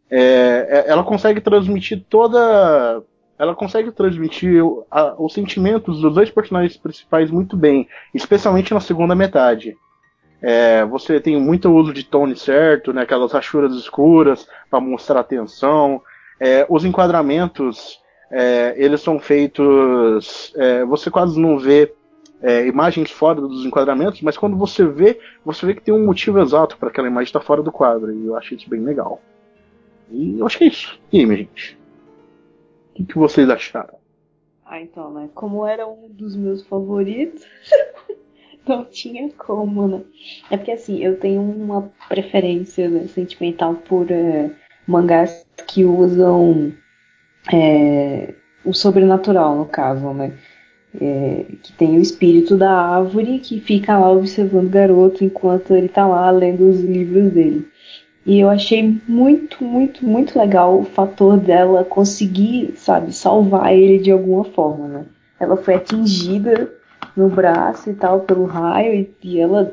É, 0.09 0.83
ela 0.87 1.03
consegue 1.03 1.39
transmitir 1.39 2.03
toda. 2.09 3.01
Ela 3.37 3.53
consegue 3.53 3.91
transmitir 3.91 4.63
a, 4.89 5.15
os 5.21 5.33
sentimentos 5.33 5.99
dos 5.99 6.13
dois 6.13 6.29
personagens 6.29 6.77
principais 6.77 7.29
muito 7.29 7.57
bem, 7.57 7.87
especialmente 8.13 8.73
na 8.73 8.79
segunda 8.79 9.13
metade. 9.13 9.75
É, 10.41 10.85
você 10.85 11.19
tem 11.19 11.39
muito 11.39 11.73
uso 11.73 11.93
de 11.93 12.03
tone 12.03 12.35
certo, 12.35 12.93
né, 12.93 13.01
aquelas 13.01 13.31
rachuras 13.31 13.73
escuras 13.75 14.47
para 14.69 14.79
mostrar 14.79 15.19
atenção. 15.19 16.01
É, 16.39 16.65
os 16.69 16.85
enquadramentos, 16.85 17.99
é, 18.31 18.73
eles 18.77 19.01
são 19.01 19.19
feitos. 19.19 20.53
você 20.87 21.09
quase 21.09 21.39
não 21.39 21.57
vê 21.57 21.91
é, 22.41 22.67
imagens 22.67 23.11
fora 23.11 23.41
dos 23.41 23.65
enquadramentos, 23.65 24.21
mas 24.21 24.37
quando 24.37 24.55
você 24.55 24.85
vê, 24.85 25.19
você 25.43 25.65
vê 25.65 25.73
que 25.73 25.81
tem 25.81 25.93
um 25.93 26.05
motivo 26.05 26.39
exato 26.39 26.77
para 26.77 26.89
aquela 26.89 27.07
imagem 27.07 27.25
estar 27.25 27.41
fora 27.41 27.63
do 27.63 27.71
quadro, 27.71 28.13
e 28.13 28.27
eu 28.27 28.35
acho 28.35 28.53
isso 28.53 28.69
bem 28.69 28.81
legal. 28.81 29.21
E 30.11 30.39
eu 30.39 30.45
acho 30.45 30.57
que 30.57 30.65
é 30.65 30.67
isso. 30.67 30.99
E 31.11 31.19
aí, 31.19 31.25
minha 31.25 31.39
gente? 31.39 31.77
Que, 32.95 33.03
que 33.03 33.17
vocês 33.17 33.49
acharam? 33.49 33.97
Ah, 34.65 34.81
então, 34.81 35.13
né? 35.13 35.29
Como 35.35 35.65
era 35.65 35.85
um 35.87 36.09
dos 36.09 36.35
meus 36.35 36.65
favoritos, 36.65 37.45
não 38.67 38.85
tinha 38.85 39.29
como, 39.37 39.87
né? 39.87 40.01
É 40.49 40.57
porque 40.57 40.71
assim, 40.71 41.03
eu 41.03 41.19
tenho 41.19 41.41
uma 41.41 41.91
preferência 42.09 42.89
né, 42.89 43.07
sentimental 43.07 43.75
por 43.75 44.09
é, 44.09 44.49
mangás 44.87 45.45
que 45.67 45.85
usam 45.85 46.73
é, 47.53 48.33
o 48.63 48.73
sobrenatural, 48.73 49.55
no 49.55 49.65
caso, 49.65 50.11
né? 50.13 50.37
É, 50.99 51.45
que 51.61 51.73
tem 51.73 51.97
o 51.97 52.01
espírito 52.01 52.55
da 52.55 52.71
árvore 52.71 53.39
que 53.39 53.59
fica 53.59 53.99
lá 53.99 54.09
observando 54.09 54.67
o 54.67 54.69
garoto 54.69 55.25
enquanto 55.25 55.75
ele 55.75 55.89
tá 55.89 56.07
lá 56.07 56.31
lendo 56.31 56.69
os 56.69 56.79
livros 56.79 57.33
dele. 57.33 57.67
E 58.25 58.39
eu 58.39 58.49
achei 58.49 58.99
muito, 59.07 59.63
muito, 59.63 60.05
muito 60.05 60.37
legal 60.37 60.79
o 60.79 60.85
fator 60.85 61.37
dela 61.37 61.83
conseguir, 61.83 62.73
sabe, 62.75 63.13
salvar 63.13 63.73
ele 63.73 63.99
de 63.99 64.11
alguma 64.11 64.43
forma, 64.43 64.87
né? 64.87 65.05
Ela 65.39 65.55
foi 65.57 65.75
atingida 65.75 66.73
no 67.15 67.29
braço 67.29 67.89
e 67.89 67.93
tal 67.93 68.21
pelo 68.21 68.45
raio 68.45 68.93
e, 68.93 69.09
e 69.23 69.39
ela, 69.39 69.71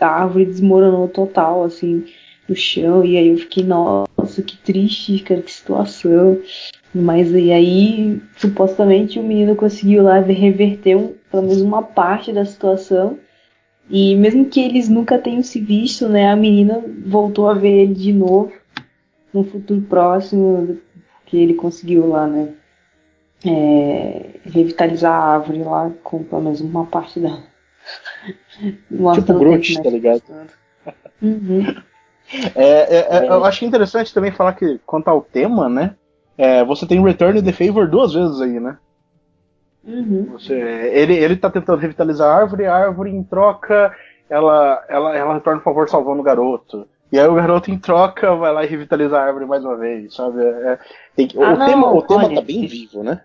a 0.00 0.06
árvore 0.06 0.44
desmoronou 0.44 1.08
total, 1.08 1.64
assim, 1.64 2.04
no 2.48 2.54
chão. 2.54 3.04
E 3.04 3.16
aí 3.16 3.28
eu 3.28 3.38
fiquei, 3.38 3.64
nossa, 3.64 4.42
que 4.42 4.56
triste, 4.58 5.20
cara, 5.20 5.40
que 5.40 5.50
situação. 5.50 6.38
Mas 6.94 7.30
e 7.32 7.50
aí, 7.50 8.22
supostamente, 8.36 9.18
o 9.18 9.22
menino 9.22 9.56
conseguiu 9.56 10.02
lá 10.02 10.20
reverter 10.20 10.96
um, 10.96 11.14
pelo 11.30 11.42
menos 11.42 11.60
uma 11.60 11.82
parte 11.82 12.32
da 12.32 12.44
situação. 12.44 13.18
E 13.88 14.14
mesmo 14.16 14.46
que 14.46 14.60
eles 14.60 14.88
nunca 14.88 15.18
tenham 15.18 15.42
se 15.42 15.60
visto, 15.60 16.08
né, 16.08 16.30
a 16.30 16.36
menina 16.36 16.82
voltou 17.06 17.48
a 17.48 17.54
ver 17.54 17.82
ele 17.82 17.94
de 17.94 18.12
novo 18.12 18.52
no 19.32 19.44
futuro 19.44 19.82
próximo 19.82 20.78
que 21.26 21.36
ele 21.36 21.54
conseguiu 21.54 22.08
lá, 22.08 22.26
né, 22.26 22.54
é, 23.44 24.40
revitalizar 24.44 25.12
a 25.12 25.34
árvore 25.34 25.62
lá 25.62 25.92
com 26.02 26.22
pelo 26.22 26.42
menos 26.42 26.60
uma 26.60 26.86
parte 26.86 27.20
dela. 27.20 27.42
Mostra 28.90 29.22
Tipo 29.22 29.38
Groot, 29.38 29.82
tá 29.82 29.90
ligado? 29.90 30.22
Uhum. 31.20 31.74
É, 32.54 32.96
é, 32.96 33.18
é, 33.18 33.28
eu 33.28 33.44
acho 33.44 33.64
interessante 33.64 34.14
também 34.14 34.32
falar 34.32 34.54
que, 34.54 34.80
quanto 34.86 35.08
ao 35.08 35.20
tema, 35.20 35.68
né? 35.68 35.94
é, 36.36 36.64
você 36.64 36.86
tem 36.86 37.02
Return 37.02 37.40
the 37.42 37.52
Favor 37.52 37.88
duas 37.88 38.12
vezes 38.12 38.40
aí, 38.40 38.58
né? 38.60 38.76
Uhum. 39.86 40.28
Você, 40.32 40.54
ele, 40.54 41.14
ele 41.14 41.36
tá 41.36 41.50
tentando 41.50 41.78
revitalizar 41.78 42.28
a 42.30 42.40
árvore, 42.40 42.64
a 42.66 42.74
árvore 42.74 43.10
em 43.10 43.22
troca, 43.22 43.94
ela, 44.30 44.82
ela, 44.88 45.16
ela 45.16 45.34
retorna 45.34 45.60
o 45.60 45.64
favor 45.64 45.88
salvando 45.88 46.20
o 46.20 46.24
garoto. 46.24 46.86
E 47.12 47.18
aí 47.18 47.28
o 47.28 47.34
garoto 47.34 47.70
em 47.70 47.78
troca 47.78 48.34
vai 48.34 48.52
lá 48.52 48.64
e 48.64 48.66
revitaliza 48.66 49.16
a 49.18 49.22
árvore 49.24 49.46
mais 49.46 49.64
uma 49.64 49.76
vez, 49.76 50.14
sabe? 50.14 50.42
É, 50.42 50.78
tem 51.14 51.26
que- 51.28 51.38
Ah, 51.40 51.52
o, 51.52 51.56
não, 51.58 51.66
tema, 51.66 51.92
o 51.94 52.02
tema 52.02 52.24
olha, 52.24 52.34
tá 52.36 52.40
bem 52.40 52.66
vivo, 52.66 53.02
né? 53.04 53.20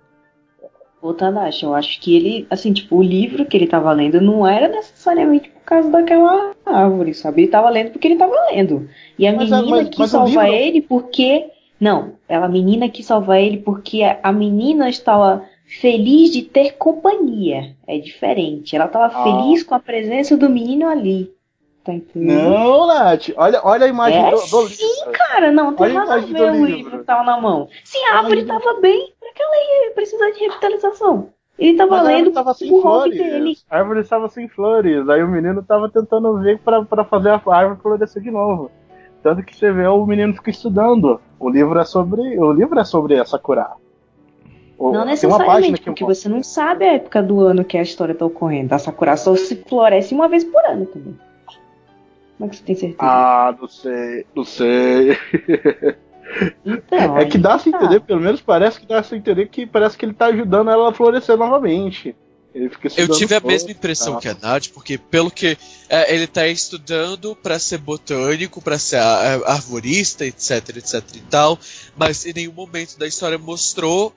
Ô, 1.01 1.13
Tadashi, 1.13 1.63
eu 1.63 1.73
acho 1.73 1.99
que 2.01 2.13
ele, 2.15 2.45
assim, 2.49 2.73
tipo, 2.73 2.97
o 2.97 3.01
livro 3.01 3.45
que 3.45 3.55
ele 3.55 3.67
tava 3.67 3.89
lendo 3.93 4.19
não 4.19 4.45
era 4.45 4.67
necessariamente 4.67 5.49
por 5.49 5.61
causa 5.61 5.89
daquela 5.89 6.51
árvore, 6.65 7.13
sabe? 7.13 7.43
Ele 7.43 7.51
tava 7.51 7.69
lendo 7.69 7.91
porque 7.91 8.05
ele 8.09 8.17
tava 8.17 8.33
lendo. 8.51 8.89
E 9.17 9.25
a 9.25 9.31
Mas 9.33 9.49
é- 9.49 9.55
menina 9.55 9.77
mas- 9.77 9.89
que 9.89 9.97
mas 9.99 10.09
o 10.09 10.11
salva 10.11 10.43
livro- 10.43 10.57
ele 10.57 10.81
porque. 10.81 11.45
Não, 11.79 12.15
ela 12.27 12.47
a 12.47 12.49
menina 12.49 12.89
que 12.89 13.01
salva 13.01 13.39
ele 13.39 13.55
porque 13.57 14.01
a 14.21 14.31
menina 14.33 14.89
estava 14.89 15.45
feliz 15.79 16.31
de 16.31 16.41
ter 16.43 16.73
companhia. 16.77 17.75
É 17.87 17.97
diferente. 17.99 18.75
Ela 18.75 18.87
tava 18.87 19.05
Ah. 19.15 19.23
feliz 19.23 19.63
com 19.63 19.75
a 19.75 19.79
presença 19.79 20.35
do 20.35 20.49
menino 20.49 20.87
ali. 20.87 21.31
Tá? 21.83 21.93
Não, 22.13 22.87
Nath, 22.87 23.29
olha, 23.37 23.61
olha 23.63 23.85
a 23.85 23.89
imagem 23.89 24.19
É 24.25 24.31
do, 24.31 24.35
do 24.35 24.67
sim, 24.67 24.83
livro. 24.83 25.11
cara, 25.13 25.49
não 25.51 25.73
tem 25.73 25.85
Olha 25.87 25.93
nada 25.95 26.13
a 26.15 26.17
ver 26.19 26.51
o 26.51 26.65
livro. 26.65 26.99
que 26.99 27.03
tava 27.05 27.23
na 27.23 27.39
mão. 27.39 27.67
Sim, 27.85 28.03
a 28.11 28.17
árvore 28.17 28.45
tava 28.45 28.79
bem, 28.81 29.13
pra 29.19 29.29
que 29.33 29.41
ela 29.41 29.55
ia 29.87 29.91
precisar 29.93 30.29
de 30.31 30.39
revitalização? 30.39 31.29
Ele 31.57 31.77
tava 31.77 31.97
Mas 31.97 32.07
lendo 32.07 32.31
tava 32.31 32.53
sem 32.53 32.71
o 32.71 32.79
hobby 32.81 33.11
dele. 33.11 33.29
flores. 33.31 33.65
A 33.69 33.77
árvore 33.77 33.99
estava 34.01 34.29
sem 34.29 34.47
flores. 34.47 35.09
Aí 35.09 35.21
o 35.23 35.27
menino 35.27 35.61
tava 35.63 35.89
tentando 35.89 36.37
ver 36.39 36.59
pra, 36.59 36.83
pra 36.85 37.03
fazer 37.03 37.29
a 37.29 37.41
árvore 37.47 37.81
florescer 37.81 38.21
de 38.21 38.31
novo. 38.31 38.71
Tanto 39.21 39.43
que 39.43 39.55
você 39.55 39.71
vê 39.71 39.85
o 39.87 40.05
menino 40.05 40.33
fica 40.33 40.49
estudando. 40.51 41.19
O 41.39 41.49
livro 41.49 41.77
é 41.79 41.83
sobre. 41.83 42.39
O 42.39 42.51
livro 42.53 42.79
é 42.79 42.85
sobre 42.85 43.19
a 43.19 43.25
Sakura. 43.25 43.71
Não 44.79 45.03
necessariamente, 45.05 45.79
que 45.79 45.85
porque 45.85 46.05
você 46.05 46.29
não 46.29 46.41
sabe 46.41 46.85
a 46.85 46.93
época 46.93 47.21
do 47.21 47.41
ano 47.41 47.65
que 47.65 47.77
a 47.77 47.81
história 47.81 48.15
tá 48.15 48.25
ocorrendo. 48.25 48.73
A 48.73 48.79
Sakura 48.79 49.17
só 49.17 49.35
se 49.35 49.57
floresce 49.67 50.13
uma 50.13 50.27
vez 50.29 50.43
por 50.43 50.63
ano 50.65 50.85
também. 50.85 51.17
Como 52.37 52.47
é 52.47 52.49
que 52.49 52.55
você 52.55 52.63
tem 52.63 52.75
certeza? 52.75 52.97
Ah, 53.01 53.53
não 53.59 53.67
sei, 53.67 54.25
não 54.33 54.45
sei. 54.45 55.17
então, 56.65 57.17
é 57.17 57.25
que 57.25 57.37
dá 57.37 57.55
a 57.55 57.59
se 57.59 57.71
tá. 57.71 57.77
entender, 57.77 57.99
pelo 58.01 58.21
menos 58.21 58.39
parece 58.41 58.79
que 58.79 58.85
dá 58.85 58.99
a 58.99 59.03
se 59.03 59.15
entender 59.15 59.47
que 59.49 59.65
parece 59.65 59.97
que 59.97 60.05
ele 60.05 60.13
tá 60.13 60.27
ajudando 60.27 60.69
ela 60.69 60.89
a 60.89 60.93
florescer 60.93 61.35
novamente. 61.37 62.15
Ele 62.53 62.69
fica 62.69 62.89
Eu 62.97 63.07
tive 63.09 63.35
a 63.35 63.39
mesma 63.39 63.69
impressão 63.71 64.13
tal. 64.13 64.21
que 64.21 64.27
a 64.29 64.35
Nath, 64.41 64.69
porque 64.73 64.97
pelo 64.97 65.29
que 65.29 65.55
é, 65.87 66.13
ele 66.15 66.25
tá 66.25 66.47
estudando 66.47 67.35
pra 67.35 67.59
ser 67.59 67.77
botânico, 67.77 68.59
pra 68.61 68.79
ser 68.79 68.95
a- 68.97 69.35
a- 69.45 69.51
arvorista, 69.53 70.25
etc, 70.25 70.77
etc 70.77 71.03
e 71.15 71.19
tal, 71.21 71.59
mas 71.95 72.25
em 72.25 72.33
nenhum 72.33 72.53
momento 72.53 72.97
da 72.97 73.05
história 73.05 73.37
mostrou 73.37 74.13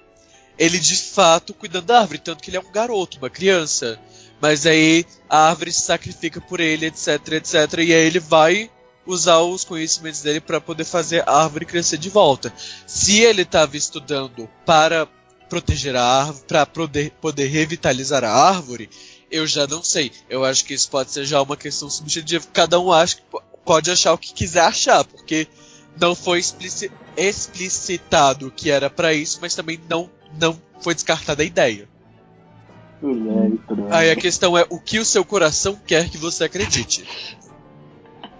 ele 0.58 0.78
de 0.78 0.96
fato 0.96 1.54
cuidando 1.54 1.86
da 1.86 2.00
árvore, 2.00 2.18
tanto 2.18 2.42
que 2.42 2.50
ele 2.50 2.56
é 2.56 2.60
um 2.60 2.72
garoto, 2.72 3.18
uma 3.18 3.30
criança. 3.30 3.98
Mas 4.40 4.66
aí 4.66 5.04
a 5.28 5.48
árvore 5.48 5.72
se 5.72 5.82
sacrifica 5.82 6.40
por 6.40 6.60
ele, 6.60 6.86
etc, 6.86 7.08
etc, 7.32 7.54
e 7.78 7.92
aí 7.94 8.06
ele 8.06 8.18
vai 8.20 8.70
usar 9.06 9.38
os 9.40 9.64
conhecimentos 9.64 10.20
dele 10.20 10.40
pra 10.40 10.60
poder 10.60 10.84
fazer 10.84 11.22
a 11.28 11.42
árvore 11.42 11.64
crescer 11.64 11.96
de 11.98 12.08
volta. 12.08 12.52
Se 12.86 13.20
ele 13.20 13.42
estava 13.42 13.76
estudando 13.76 14.48
para 14.66 15.06
proteger 15.48 15.94
a 15.96 16.04
árvore, 16.04 16.44
para 16.46 16.66
poder, 16.66 17.10
poder 17.20 17.46
revitalizar 17.46 18.24
a 18.24 18.30
árvore, 18.32 18.88
eu 19.30 19.46
já 19.46 19.66
não 19.66 19.82
sei. 19.82 20.10
Eu 20.28 20.44
acho 20.44 20.64
que 20.64 20.74
isso 20.74 20.90
pode 20.90 21.10
ser 21.10 21.24
já 21.24 21.40
uma 21.40 21.56
questão 21.56 21.88
subjetiva. 21.90 22.46
Cada 22.52 22.78
um 22.80 22.92
acha 22.92 23.18
pode 23.64 23.90
achar 23.90 24.12
o 24.12 24.18
que 24.18 24.32
quiser 24.32 24.62
achar, 24.62 25.04
porque 25.04 25.46
não 26.00 26.14
foi 26.14 26.38
explici- 26.40 26.90
explicitado 27.16 28.50
que 28.50 28.70
era 28.70 28.90
pra 28.90 29.12
isso, 29.14 29.38
mas 29.40 29.54
também 29.54 29.80
não, 29.88 30.10
não 30.40 30.56
foi 30.80 30.94
descartada 30.94 31.42
a 31.42 31.46
ideia. 31.46 31.88
Tudo 33.00 33.20
bem, 33.20 33.56
tudo 33.68 33.82
bem. 33.82 33.92
Aí 33.92 34.10
a 34.10 34.16
questão 34.16 34.56
é 34.56 34.64
o 34.70 34.78
que 34.78 34.98
o 34.98 35.04
seu 35.04 35.24
coração 35.24 35.74
quer 35.86 36.08
que 36.08 36.18
você 36.18 36.44
acredite. 36.44 37.04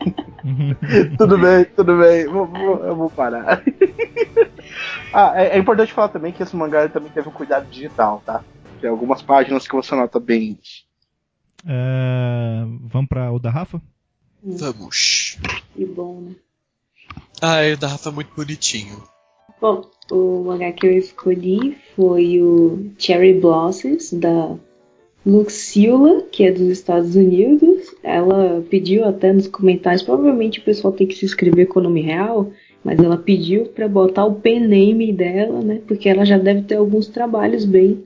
Tudo 1.16 1.38
bem, 1.38 1.64
tudo 1.76 1.96
bem. 1.98 2.26
Vou- 2.26 2.46
vou- 2.46 2.84
eu 2.84 2.96
vou 2.96 3.08
parar. 3.08 3.62
ah, 5.14 5.32
é, 5.40 5.50
é 5.50 5.58
importante 5.58 5.92
falar 5.92 6.08
também 6.08 6.32
que 6.32 6.42
esse 6.42 6.56
mangá 6.56 6.88
também 6.88 7.12
teve 7.12 7.28
um 7.28 7.32
cuidado 7.32 7.68
digital, 7.70 8.20
tá? 8.26 8.42
Tem 8.80 8.90
algumas 8.90 9.22
páginas 9.22 9.68
que 9.68 9.74
você 9.76 9.94
nota 9.94 10.18
bem. 10.18 10.58
É, 11.64 12.64
vamos 12.90 13.08
pra 13.08 13.30
o 13.30 13.38
da 13.38 13.50
Rafa? 13.50 13.80
Vamos. 14.42 15.38
Que 15.74 15.84
bom, 15.86 16.20
né? 16.22 16.34
Ai, 17.40 17.74
o 17.74 17.78
da 17.78 17.86
Rafa 17.86 18.08
é 18.08 18.12
muito 18.12 18.34
bonitinho. 18.34 19.00
Bom, 19.60 19.88
o 20.12 20.44
mangá 20.44 20.70
que 20.72 20.86
eu 20.86 20.92
escolhi 20.92 21.76
foi 21.96 22.42
o 22.42 22.90
Cherry 22.98 23.32
Blossoms, 23.32 24.12
da 24.12 24.54
Luxila, 25.24 26.22
que 26.30 26.44
é 26.44 26.52
dos 26.52 26.68
Estados 26.68 27.16
Unidos. 27.16 27.94
Ela 28.02 28.62
pediu 28.68 29.06
até 29.06 29.32
nos 29.32 29.48
comentários, 29.48 30.02
provavelmente 30.02 30.60
o 30.60 30.64
pessoal 30.64 30.92
tem 30.92 31.06
que 31.06 31.14
se 31.14 31.24
inscrever 31.24 31.66
com 31.68 31.80
o 31.80 31.82
nome 31.82 32.02
real, 32.02 32.50
mas 32.84 32.98
ela 32.98 33.16
pediu 33.16 33.66
pra 33.66 33.88
botar 33.88 34.26
o 34.26 34.34
pen 34.34 34.60
name 34.60 35.12
dela, 35.12 35.62
né? 35.62 35.80
Porque 35.86 36.10
ela 36.10 36.26
já 36.26 36.36
deve 36.36 36.62
ter 36.62 36.74
alguns 36.74 37.08
trabalhos 37.08 37.64
bem, 37.64 38.04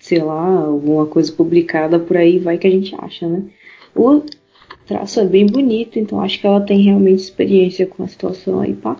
sei 0.00 0.22
lá, 0.22 0.64
alguma 0.64 1.06
coisa 1.06 1.30
publicada 1.30 2.00
por 2.00 2.16
aí, 2.16 2.38
vai 2.38 2.58
que 2.58 2.66
a 2.66 2.70
gente 2.70 2.96
acha, 2.96 3.28
né? 3.28 3.44
O 3.94 4.22
traço 4.86 5.20
é 5.20 5.24
bem 5.24 5.46
bonito, 5.46 6.00
então 6.00 6.20
acho 6.20 6.40
que 6.40 6.46
ela 6.46 6.60
tem 6.60 6.82
realmente 6.82 7.20
experiência 7.20 7.86
com 7.86 8.02
a 8.02 8.08
situação 8.08 8.60
aí, 8.60 8.74
pá. 8.74 8.96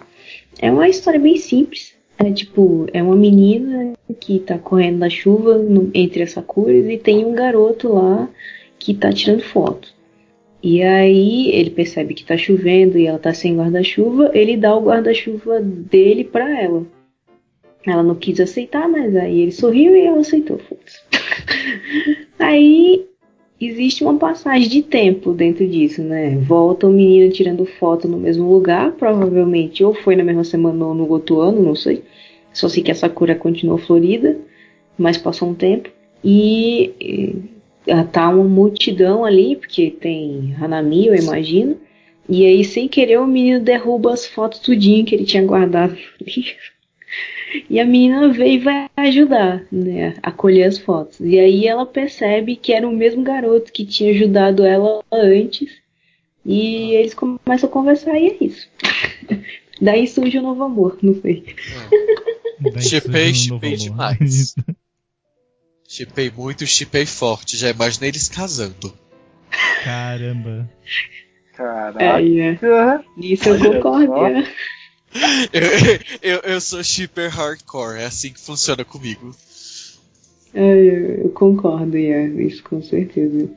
É 0.60 0.70
uma 0.70 0.88
história 0.88 1.20
bem 1.20 1.36
simples. 1.36 1.94
É 2.18 2.32
tipo, 2.32 2.86
é 2.92 3.00
uma 3.02 3.14
menina 3.14 3.92
que 4.18 4.40
tá 4.40 4.58
correndo 4.58 4.98
na 4.98 5.08
chuva 5.08 5.56
no- 5.56 5.90
entre 5.94 6.22
as 6.22 6.32
sakuras 6.32 6.84
e 6.88 6.98
tem 6.98 7.24
um 7.24 7.32
garoto 7.32 7.92
lá 7.92 8.28
que 8.78 8.92
tá 8.92 9.10
tirando 9.12 9.42
foto. 9.42 9.94
E 10.60 10.82
aí 10.82 11.50
ele 11.52 11.70
percebe 11.70 12.14
que 12.14 12.24
tá 12.24 12.36
chovendo 12.36 12.98
e 12.98 13.06
ela 13.06 13.18
tá 13.20 13.32
sem 13.32 13.56
guarda-chuva, 13.56 14.32
ele 14.34 14.56
dá 14.56 14.74
o 14.74 14.82
guarda-chuva 14.82 15.60
dele 15.60 16.24
pra 16.24 16.60
ela. 16.60 16.84
Ela 17.86 18.02
não 18.02 18.16
quis 18.16 18.40
aceitar, 18.40 18.88
mas 18.88 19.14
aí 19.14 19.40
ele 19.40 19.52
sorriu 19.52 19.94
e 19.94 20.00
ela 20.00 20.18
aceitou. 20.18 20.60
aí 22.40 23.06
existe 23.60 24.04
uma 24.04 24.16
passagem 24.16 24.68
de 24.68 24.82
tempo 24.82 25.32
dentro 25.32 25.66
disso, 25.66 26.02
né? 26.02 26.36
Volta 26.36 26.86
o 26.86 26.90
menino 26.90 27.32
tirando 27.32 27.66
foto 27.66 28.06
no 28.06 28.16
mesmo 28.16 28.50
lugar, 28.50 28.92
provavelmente 28.92 29.82
ou 29.82 29.94
foi 29.94 30.14
na 30.14 30.24
mesma 30.24 30.44
semana 30.44 30.86
ou 30.86 30.94
no 30.94 31.08
outro 31.08 31.40
ano, 31.40 31.62
não 31.62 31.74
sei. 31.74 32.04
Só 32.52 32.68
sei 32.68 32.82
que 32.82 32.90
a 32.90 32.94
Sakura 32.94 33.34
continuou 33.34 33.78
florida, 33.78 34.38
mas 34.96 35.18
passou 35.18 35.48
um 35.48 35.54
tempo. 35.54 35.90
E, 36.24 36.92
e 37.00 38.04
tá 38.12 38.28
uma 38.28 38.44
multidão 38.44 39.24
ali, 39.24 39.56
porque 39.56 39.90
tem 39.90 40.54
Hanami, 40.60 41.06
eu 41.06 41.14
imagino. 41.14 41.76
E 42.28 42.44
aí, 42.44 42.64
sem 42.64 42.86
querer, 42.88 43.18
o 43.18 43.26
menino 43.26 43.60
derruba 43.60 44.12
as 44.12 44.26
fotos 44.26 44.60
tudinho 44.60 45.04
que 45.04 45.14
ele 45.14 45.24
tinha 45.24 45.44
guardado. 45.44 45.96
E 47.68 47.80
a 47.80 47.84
menina 47.84 48.28
veio 48.28 48.60
e 48.60 48.64
vai 48.64 48.88
ajudar, 48.96 49.64
né, 49.70 50.14
a 50.22 50.30
colher 50.30 50.64
as 50.64 50.78
fotos. 50.78 51.20
E 51.20 51.38
aí 51.38 51.66
ela 51.66 51.86
percebe 51.86 52.56
que 52.56 52.72
era 52.72 52.86
o 52.86 52.92
mesmo 52.92 53.22
garoto 53.22 53.72
que 53.72 53.86
tinha 53.86 54.10
ajudado 54.10 54.64
ela 54.64 55.02
antes. 55.12 55.70
E 56.44 56.92
eles 56.92 57.14
começam 57.14 57.68
a 57.68 57.72
conversar 57.72 58.18
e 58.18 58.28
é 58.28 58.36
isso. 58.40 58.68
Daí 59.80 60.06
surge 60.08 60.38
o 60.38 60.42
novo 60.42 60.64
amor, 60.64 60.98
não 61.02 61.14
sei. 61.20 61.54
Daí 62.60 62.82
Chipei, 62.82 63.30
um 63.30 63.34
chipei 63.34 63.76
demais. 63.76 64.54
Chipei 65.88 66.30
muito, 66.30 66.66
chipei 66.66 67.06
forte. 67.06 67.56
Já 67.56 67.70
imaginei 67.70 68.10
eles 68.10 68.28
casando. 68.28 68.92
Caramba. 69.82 70.68
Caraca. 71.54 72.04
É, 72.04 72.50
é. 72.50 73.00
Nisso 73.16 73.48
eu 73.48 73.80
concordo. 73.80 74.46
Eu, 75.52 76.32
eu, 76.32 76.38
eu 76.52 76.60
sou 76.60 76.82
shipper 76.82 77.30
hardcore, 77.30 77.98
é 77.98 78.06
assim 78.06 78.32
que 78.32 78.40
funciona 78.40 78.84
comigo. 78.84 79.34
É, 80.54 81.20
eu 81.22 81.30
concordo, 81.30 81.96
é, 81.96 82.26
isso 82.42 82.62
com 82.62 82.82
certeza. 82.82 83.48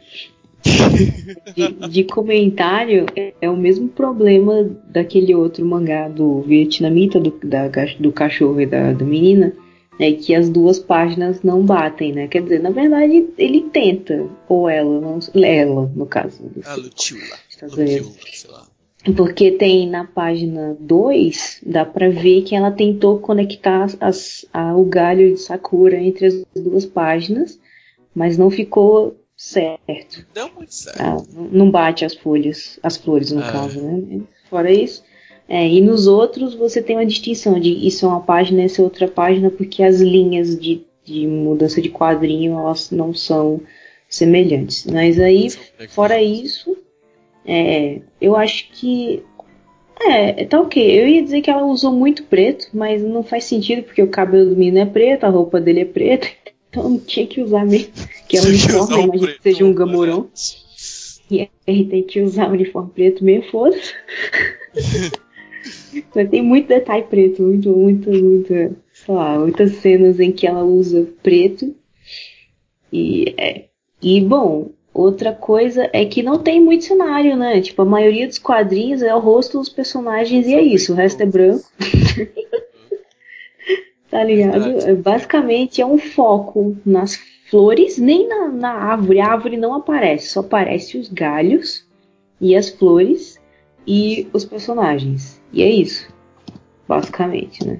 De, 1.55 1.89
de 1.89 2.03
comentário, 2.03 3.07
é, 3.15 3.33
é 3.41 3.49
o 3.49 3.57
mesmo 3.57 3.89
problema 3.89 4.69
daquele 4.87 5.33
outro 5.33 5.65
mangá 5.65 6.07
do 6.07 6.41
vietnamita, 6.41 7.19
do, 7.19 7.31
da, 7.43 7.67
do 7.99 8.11
cachorro 8.11 8.61
e 8.61 8.65
da, 8.65 8.93
da 8.93 9.05
menina, 9.05 9.53
é 9.99 10.11
que 10.11 10.33
as 10.35 10.49
duas 10.49 10.79
páginas 10.79 11.41
não 11.43 11.65
batem, 11.65 12.13
né? 12.13 12.27
Quer 12.27 12.43
dizer, 12.43 12.59
na 12.59 12.69
verdade, 12.69 13.27
ele 13.37 13.69
tenta, 13.71 14.27
ou 14.47 14.69
ela, 14.69 14.99
não, 14.99 15.19
ela, 15.43 15.91
no 15.95 16.05
caso. 16.05 16.43
dos 16.43 16.67
A 16.67 16.75
Lutiula. 16.75 17.23
Estados 17.49 17.75
Unidos. 17.75 18.07
Lutiula, 18.07 18.31
sei 18.31 18.51
lá. 18.51 18.70
Porque 19.15 19.51
tem 19.51 19.89
na 19.89 20.05
página 20.05 20.77
2, 20.79 21.61
dá 21.65 21.83
pra 21.83 22.09
ver 22.09 22.43
que 22.43 22.55
ela 22.55 22.69
tentou 22.69 23.17
conectar 23.19 23.87
as, 23.99 24.45
a- 24.53 24.75
o 24.75 24.85
galho 24.85 25.33
de 25.33 25.39
Sakura 25.41 25.97
entre 25.97 26.27
as 26.27 26.43
duas 26.55 26.85
páginas, 26.85 27.59
mas 28.13 28.37
não 28.37 28.51
ficou 28.51 29.15
certo. 29.35 30.23
Não 30.35 30.51
muito 30.53 30.73
certo. 30.75 31.01
Ah, 31.01 31.17
não 31.51 31.71
bate 31.71 32.05
as 32.05 32.13
folhas, 32.13 32.77
as 32.83 32.95
flores 32.95 33.31
no 33.31 33.41
Ah. 33.41 33.51
caso, 33.51 33.81
né? 33.81 34.21
Fora 34.49 34.71
isso. 34.71 35.03
É, 35.49 35.67
e 35.67 35.81
nos 35.81 36.05
outros 36.05 36.53
você 36.53 36.79
tem 36.81 36.95
uma 36.95 37.05
distinção 37.05 37.59
de 37.59 37.71
isso 37.87 38.05
é 38.05 38.09
uma 38.09 38.21
página, 38.21 38.61
essa 38.61 38.81
é 38.81 38.83
outra 38.83 39.07
página, 39.07 39.49
porque 39.49 39.81
as 39.81 39.99
linhas 39.99 40.57
de, 40.59 40.83
de 41.03 41.25
mudança 41.25 41.81
de 41.81 41.89
quadrinho 41.89 42.53
elas 42.59 42.91
não 42.91 43.13
são 43.15 43.59
semelhantes. 44.07 44.85
Mas 44.85 45.19
aí, 45.19 45.47
fora 45.89 46.21
isso, 46.21 46.77
é, 47.53 48.01
eu 48.21 48.37
acho 48.37 48.69
que. 48.71 49.21
É, 49.99 50.45
tá 50.45 50.61
ok. 50.61 50.81
Eu 50.81 51.05
ia 51.05 51.21
dizer 51.21 51.41
que 51.41 51.49
ela 51.49 51.65
usou 51.65 51.91
muito 51.91 52.23
preto, 52.23 52.69
mas 52.73 53.03
não 53.03 53.23
faz 53.23 53.43
sentido, 53.43 53.83
porque 53.83 54.01
o 54.01 54.07
cabelo 54.07 54.51
do 54.51 54.55
menino 54.55 54.79
é 54.79 54.85
preto, 54.85 55.25
a 55.25 55.29
roupa 55.29 55.59
dele 55.59 55.81
é 55.81 55.85
preta, 55.85 56.27
então 56.69 56.89
não 56.89 56.99
tinha 56.99 57.27
que 57.27 57.41
usar 57.41 57.65
mesmo. 57.65 57.91
Que 58.29 58.37
é 58.37 58.41
um 58.41 58.45
uniforme, 58.45 58.93
o 58.93 59.03
imagina 59.03 59.33
que 59.33 59.43
seja 59.43 59.65
um 59.65 59.69
né? 59.69 59.73
gamoron. 59.75 60.27
E 61.29 61.49
aí 61.67 61.85
tem 61.85 62.03
que 62.03 62.21
usar 62.21 62.49
o 62.49 62.53
uniforme 62.53 62.89
preto 62.91 63.23
mesmo, 63.23 63.51
foda-se. 63.51 63.93
Mas 66.15 66.29
tem 66.29 66.41
muito 66.41 66.67
detalhe 66.69 67.03
preto, 67.03 67.43
muito, 67.43 67.69
muito, 67.69 68.09
muito, 68.09 68.47
sei 68.47 69.13
lá, 69.13 69.37
muitas 69.37 69.73
cenas 69.75 70.19
em 70.21 70.31
que 70.31 70.47
ela 70.47 70.63
usa 70.63 71.05
preto. 71.21 71.75
E, 72.91 73.35
é, 73.37 73.65
e 74.01 74.21
bom, 74.21 74.71
outra 74.93 75.33
coisa 75.33 75.89
é 75.93 76.05
que 76.05 76.21
não 76.21 76.37
tem 76.37 76.61
muito 76.61 76.85
cenário, 76.85 77.35
né? 77.35 77.61
Tipo, 77.61 77.81
a 77.81 77.85
maioria 77.85 78.27
dos 78.27 78.37
quadrinhos 78.37 79.01
é 79.01 79.13
o 79.15 79.19
rosto 79.19 79.57
dos 79.57 79.69
personagens 79.69 80.47
e 80.47 80.53
é 80.53 80.61
isso, 80.61 80.93
o 80.93 80.95
resto 80.95 81.21
é 81.21 81.25
branco. 81.25 81.65
Tá 84.11 84.25
ligado? 84.25 84.89
É, 84.89 84.93
Basicamente 84.93 85.81
é 85.81 85.85
um 85.85 85.97
foco 85.97 86.75
nas 86.85 87.15
flores, 87.49 87.97
nem 87.97 88.27
na, 88.27 88.49
na 88.49 88.71
árvore. 88.73 89.21
A 89.21 89.31
árvore 89.31 89.55
não 89.55 89.73
aparece, 89.73 90.27
só 90.27 90.41
aparece 90.41 90.97
os 90.97 91.07
galhos 91.07 91.87
e 92.39 92.53
as 92.53 92.69
flores 92.69 93.39
e 93.87 94.27
os 94.33 94.43
personagens. 94.43 95.41
E 95.53 95.63
é 95.63 95.69
isso, 95.69 96.13
basicamente, 96.85 97.65
né? 97.65 97.79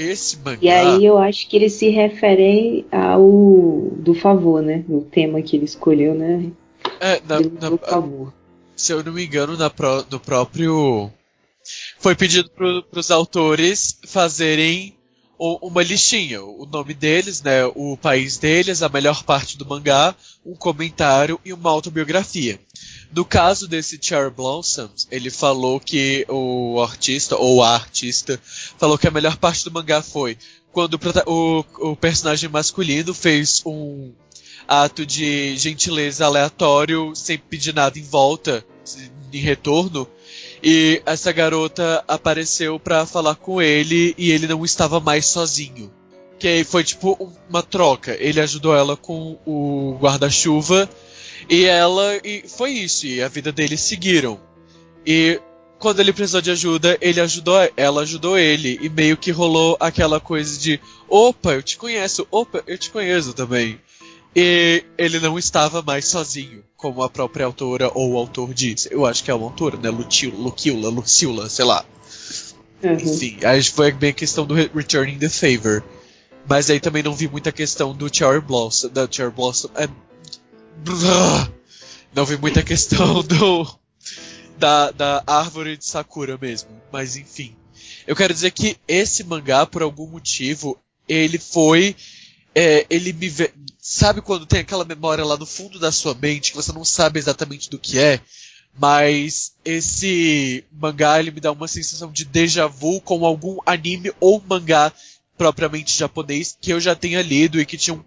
Esse 0.00 0.36
mangá. 0.38 0.58
E 0.62 0.68
aí 0.68 1.04
eu 1.04 1.18
acho 1.18 1.48
que 1.48 1.56
eles 1.56 1.72
se 1.72 1.88
referem 1.88 2.84
ao 2.92 3.20
do 3.96 4.14
favor, 4.14 4.62
né? 4.62 4.84
O 4.88 5.00
tema 5.02 5.42
que 5.42 5.56
ele 5.56 5.64
escolheu, 5.64 6.14
né? 6.14 6.50
é, 7.00 7.20
na- 7.28 7.40
do, 7.40 7.50
na- 7.60 7.70
do 7.70 7.78
favor. 7.78 8.32
se 8.76 8.92
eu 8.92 9.02
não 9.02 9.12
me 9.12 9.24
engano, 9.24 9.56
na 9.56 9.68
pró- 9.68 10.04
no 10.10 10.20
próprio. 10.20 11.10
Foi 11.98 12.14
pedido 12.14 12.48
pro, 12.50 12.82
pros 12.84 13.10
autores 13.10 13.98
fazerem 14.06 14.94
uma 15.38 15.82
listinha. 15.82 16.42
O 16.42 16.64
nome 16.66 16.94
deles, 16.94 17.42
né? 17.42 17.64
O 17.74 17.96
país 17.96 18.38
deles, 18.38 18.82
a 18.82 18.88
melhor 18.88 19.22
parte 19.24 19.58
do 19.58 19.66
mangá, 19.66 20.14
um 20.46 20.54
comentário 20.54 21.38
e 21.44 21.52
uma 21.52 21.70
autobiografia. 21.70 22.58
No 23.14 23.24
caso 23.24 23.66
desse 23.66 23.98
Cherry 24.00 24.30
Blossoms, 24.30 25.08
ele 25.10 25.30
falou 25.30 25.80
que 25.80 26.26
o 26.28 26.80
artista, 26.82 27.36
ou 27.36 27.62
a 27.62 27.74
artista, 27.74 28.38
falou 28.78 28.98
que 28.98 29.08
a 29.08 29.10
melhor 29.10 29.36
parte 29.36 29.64
do 29.64 29.70
mangá 29.72 30.02
foi 30.02 30.36
quando 30.72 30.98
o, 31.26 31.64
o- 31.80 31.96
personagem 31.96 32.48
masculino 32.50 33.14
fez 33.14 33.62
um 33.64 34.12
ato 34.68 35.06
de 35.06 35.56
gentileza 35.56 36.26
aleatório, 36.26 37.12
sem 37.16 37.38
pedir 37.38 37.74
nada 37.74 37.98
em 37.98 38.02
volta, 38.02 38.64
em 39.32 39.38
retorno. 39.38 40.06
E 40.62 41.00
essa 41.06 41.32
garota 41.32 42.04
apareceu 42.06 42.78
pra 42.78 43.06
falar 43.06 43.36
com 43.36 43.62
ele 43.62 44.14
e 44.18 44.30
ele 44.30 44.46
não 44.46 44.64
estava 44.64 45.00
mais 45.00 45.24
sozinho. 45.26 45.90
Que 46.38 46.46
aí 46.46 46.64
foi 46.64 46.84
tipo 46.84 47.16
um- 47.18 47.32
uma 47.48 47.62
troca. 47.62 48.14
Ele 48.20 48.40
ajudou 48.40 48.76
ela 48.76 48.96
com 48.96 49.38
o 49.46 49.96
guarda-chuva 50.00 50.88
e 51.48 51.64
ela 51.64 52.16
e 52.24 52.44
foi 52.48 52.70
isso. 52.72 53.06
E 53.06 53.22
a 53.22 53.28
vida 53.28 53.52
deles 53.52 53.80
seguiram. 53.80 54.40
E 55.06 55.40
quando 55.78 56.00
ele 56.00 56.12
precisou 56.12 56.40
de 56.40 56.50
ajuda, 56.50 56.98
ele 57.00 57.20
ajudou, 57.20 57.56
ela 57.76 58.02
ajudou 58.02 58.38
ele 58.38 58.78
e 58.82 58.88
meio 58.88 59.16
que 59.16 59.30
rolou 59.30 59.76
aquela 59.78 60.18
coisa 60.18 60.58
de, 60.58 60.80
opa, 61.08 61.52
eu 61.52 61.62
te 61.62 61.76
conheço, 61.76 62.26
opa, 62.30 62.62
eu 62.66 62.76
te 62.76 62.90
conheço 62.90 63.32
também. 63.32 63.78
E 64.34 64.84
ele 64.96 65.18
não 65.20 65.38
estava 65.38 65.80
mais 65.82 66.06
sozinho, 66.06 66.62
como 66.76 67.02
a 67.02 67.08
própria 67.08 67.46
autora 67.46 67.90
ou 67.94 68.12
o 68.12 68.18
autor 68.18 68.52
diz. 68.52 68.86
Eu 68.90 69.06
acho 69.06 69.24
que 69.24 69.30
é 69.30 69.34
uma 69.34 69.46
autora, 69.46 69.76
né? 69.76 69.88
Luquila, 69.90 70.88
Lucila, 70.90 71.48
sei 71.48 71.64
lá. 71.64 71.84
Uhum. 72.82 72.92
Enfim, 72.92 73.38
aí 73.42 73.62
foi 73.64 73.90
bem 73.90 74.10
a 74.10 74.12
questão 74.12 74.44
do 74.46 74.54
Re- 74.54 74.70
Returning 74.74 75.18
the 75.18 75.28
Favor. 75.28 75.82
Mas 76.48 76.70
aí 76.70 76.78
também 76.78 77.02
não 77.02 77.14
vi 77.14 77.26
muita 77.28 77.50
questão 77.50 77.92
do 77.92 78.08
Cherry 78.14 78.40
Blossom. 78.40 78.88
Da 78.88 79.08
Cherry 79.10 79.32
Blossom. 79.32 79.68
É... 79.74 79.88
Não 82.14 82.24
vi 82.24 82.36
muita 82.36 82.62
questão 82.62 83.22
do. 83.22 83.78
Da, 84.58 84.90
da 84.90 85.22
árvore 85.26 85.76
de 85.76 85.84
Sakura 85.86 86.36
mesmo. 86.36 86.68
Mas 86.92 87.16
enfim. 87.16 87.54
Eu 88.06 88.16
quero 88.16 88.34
dizer 88.34 88.50
que 88.50 88.76
esse 88.88 89.22
mangá, 89.22 89.64
por 89.66 89.82
algum 89.82 90.06
motivo, 90.06 90.78
ele 91.08 91.38
foi. 91.38 91.94
é, 92.54 92.86
ele 92.90 93.12
me 93.12 93.28
vê. 93.28 93.52
Sabe 93.78 94.20
quando 94.20 94.46
tem 94.46 94.60
aquela 94.60 94.84
memória 94.84 95.24
lá 95.24 95.36
no 95.36 95.46
fundo 95.46 95.78
da 95.78 95.92
sua 95.92 96.14
mente 96.14 96.50
que 96.50 96.56
você 96.56 96.72
não 96.72 96.84
sabe 96.84 97.18
exatamente 97.18 97.70
do 97.70 97.78
que 97.78 97.98
é? 97.98 98.20
Mas 98.78 99.52
esse 99.64 100.64
mangá 100.72 101.18
ele 101.18 101.30
me 101.30 101.40
dá 101.40 101.50
uma 101.52 101.66
sensação 101.68 102.10
de 102.12 102.24
déjà 102.24 102.66
vu 102.66 103.00
com 103.00 103.24
algum 103.24 103.58
anime 103.64 104.12
ou 104.20 104.42
mangá 104.46 104.92
propriamente 105.36 105.96
japonês 105.96 106.56
que 106.60 106.72
eu 106.72 106.80
já 106.80 106.94
tenha 106.94 107.22
lido 107.22 107.60
e 107.60 107.66
que 107.66 107.76
tinha 107.78 107.94
um- 107.94 108.04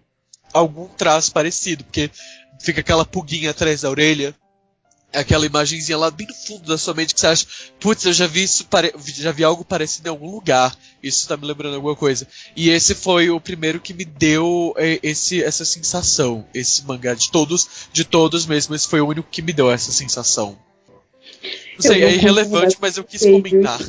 algum 0.53 0.87
traço 0.87 1.31
parecido, 1.31 1.83
porque 1.83 2.11
fica 2.61 2.81
aquela 2.81 3.05
pulguinha 3.05 3.51
atrás 3.51 3.81
da 3.81 3.89
orelha, 3.89 4.35
aquela 5.13 5.45
imagenzinha 5.45 5.97
lá 5.97 6.09
bem 6.09 6.27
no 6.27 6.33
fundo 6.33 6.65
da 6.65 6.77
sua 6.77 6.93
mente 6.93 7.13
que 7.13 7.19
você 7.19 7.27
acha, 7.27 7.45
putz, 7.79 8.05
eu 8.05 8.13
já 8.13 8.27
vi 8.27 8.43
isso, 8.43 8.65
já 9.07 9.31
vi 9.31 9.43
algo 9.43 9.65
parecido 9.65 10.07
em 10.07 10.11
algum 10.11 10.31
lugar, 10.31 10.75
isso 11.03 11.27
tá 11.27 11.35
me 11.35 11.45
lembrando 11.45 11.75
alguma 11.75 11.95
coisa. 11.95 12.27
E 12.55 12.69
esse 12.69 12.95
foi 12.95 13.29
o 13.29 13.39
primeiro 13.39 13.79
que 13.79 13.93
me 13.93 14.05
deu 14.05 14.73
é, 14.77 14.99
esse, 15.03 15.43
essa 15.43 15.65
sensação, 15.65 16.45
esse 16.53 16.85
mangá 16.85 17.13
de 17.13 17.29
todos, 17.31 17.67
de 17.91 18.05
todos 18.05 18.45
mesmo, 18.45 18.73
esse 18.73 18.87
foi 18.87 19.01
o 19.01 19.07
único 19.07 19.29
que 19.29 19.41
me 19.41 19.53
deu 19.53 19.69
essa 19.69 19.91
sensação. 19.91 20.57
Não 21.73 21.81
sei, 21.81 22.03
é 22.03 22.13
irrelevante, 22.13 22.77
mas 22.79 22.97
eu 22.97 23.03
quis 23.03 23.21
comentar. 23.21 23.79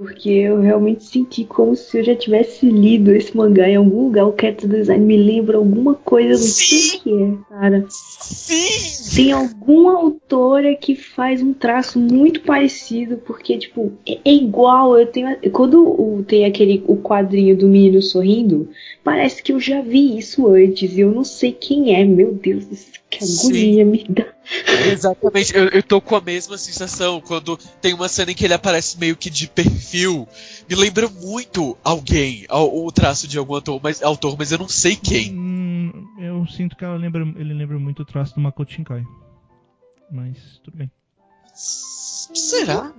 Porque 0.00 0.30
eu 0.30 0.58
realmente 0.62 1.04
senti 1.04 1.44
como 1.44 1.76
se 1.76 1.98
eu 1.98 2.02
já 2.04 2.16
tivesse 2.16 2.64
lido 2.64 3.12
esse 3.12 3.36
mangá 3.36 3.68
em 3.68 3.76
algum 3.76 4.04
lugar. 4.06 4.24
O 4.26 4.34
character 4.40 4.66
design 4.66 5.04
me 5.04 5.14
lembra 5.18 5.58
alguma 5.58 5.94
coisa, 5.94 6.30
eu 6.30 6.38
não 6.38 6.46
sei 6.46 6.78
o 6.78 7.00
que 7.02 7.22
é, 7.22 7.36
cara. 7.50 7.86
Sim! 7.90 9.14
Tem 9.14 9.32
alguma 9.32 9.98
autora 9.98 10.74
que 10.74 10.94
faz 10.94 11.42
um 11.42 11.52
traço 11.52 11.98
muito 11.98 12.40
parecido, 12.40 13.18
porque, 13.18 13.58
tipo, 13.58 13.92
é, 14.08 14.18
é 14.24 14.32
igual. 14.32 14.98
Eu 14.98 15.06
tenho. 15.06 15.36
Quando 15.52 15.82
o- 15.86 16.24
tem 16.26 16.46
aquele 16.46 16.82
o 16.86 16.96
quadrinho 16.96 17.54
do 17.54 17.68
menino 17.68 18.00
sorrindo, 18.00 18.70
parece 19.04 19.42
que 19.42 19.52
eu 19.52 19.60
já 19.60 19.82
vi 19.82 20.16
isso 20.16 20.46
antes 20.46 20.96
e 20.96 21.00
eu 21.00 21.12
não 21.12 21.24
sei 21.24 21.52
quem 21.52 21.94
é. 21.94 22.06
Meu 22.06 22.32
Deus, 22.32 22.64
que 23.10 23.22
Sim. 23.22 23.48
agonia 23.50 23.84
me 23.84 24.06
dá. 24.08 24.26
Exatamente, 24.92 25.54
eu, 25.56 25.68
eu 25.68 25.82
tô 25.82 26.00
com 26.00 26.16
a 26.16 26.20
mesma 26.20 26.58
sensação 26.58 27.20
quando 27.20 27.56
tem 27.80 27.94
uma 27.94 28.08
cena 28.08 28.32
em 28.32 28.34
que 28.34 28.44
ele 28.44 28.54
aparece 28.54 28.98
meio 28.98 29.16
que 29.16 29.30
de 29.30 29.46
perfil. 29.46 30.26
Me 30.68 30.74
lembra 30.74 31.08
muito 31.08 31.76
alguém, 31.84 32.44
ao- 32.48 32.84
o 32.84 32.90
traço 32.90 33.28
de 33.28 33.38
algum 33.38 33.54
autor, 33.54 33.80
mas, 33.82 34.02
autor, 34.02 34.36
mas 34.38 34.50
eu 34.52 34.58
não 34.58 34.68
sei 34.68 34.96
quem. 34.96 35.32
Hum, 35.32 36.06
eu 36.18 36.46
sinto 36.48 36.76
que 36.76 36.84
ela 36.84 36.96
lembra, 36.96 37.22
ele 37.36 37.54
lembra 37.54 37.78
muito 37.78 38.02
o 38.02 38.04
traço 38.04 38.34
do 38.34 38.40
Makoto 38.40 38.72
Shinkai. 38.72 39.04
Mas 40.10 40.58
tudo 40.64 40.76
bem. 40.76 40.90
Será? 41.54 42.92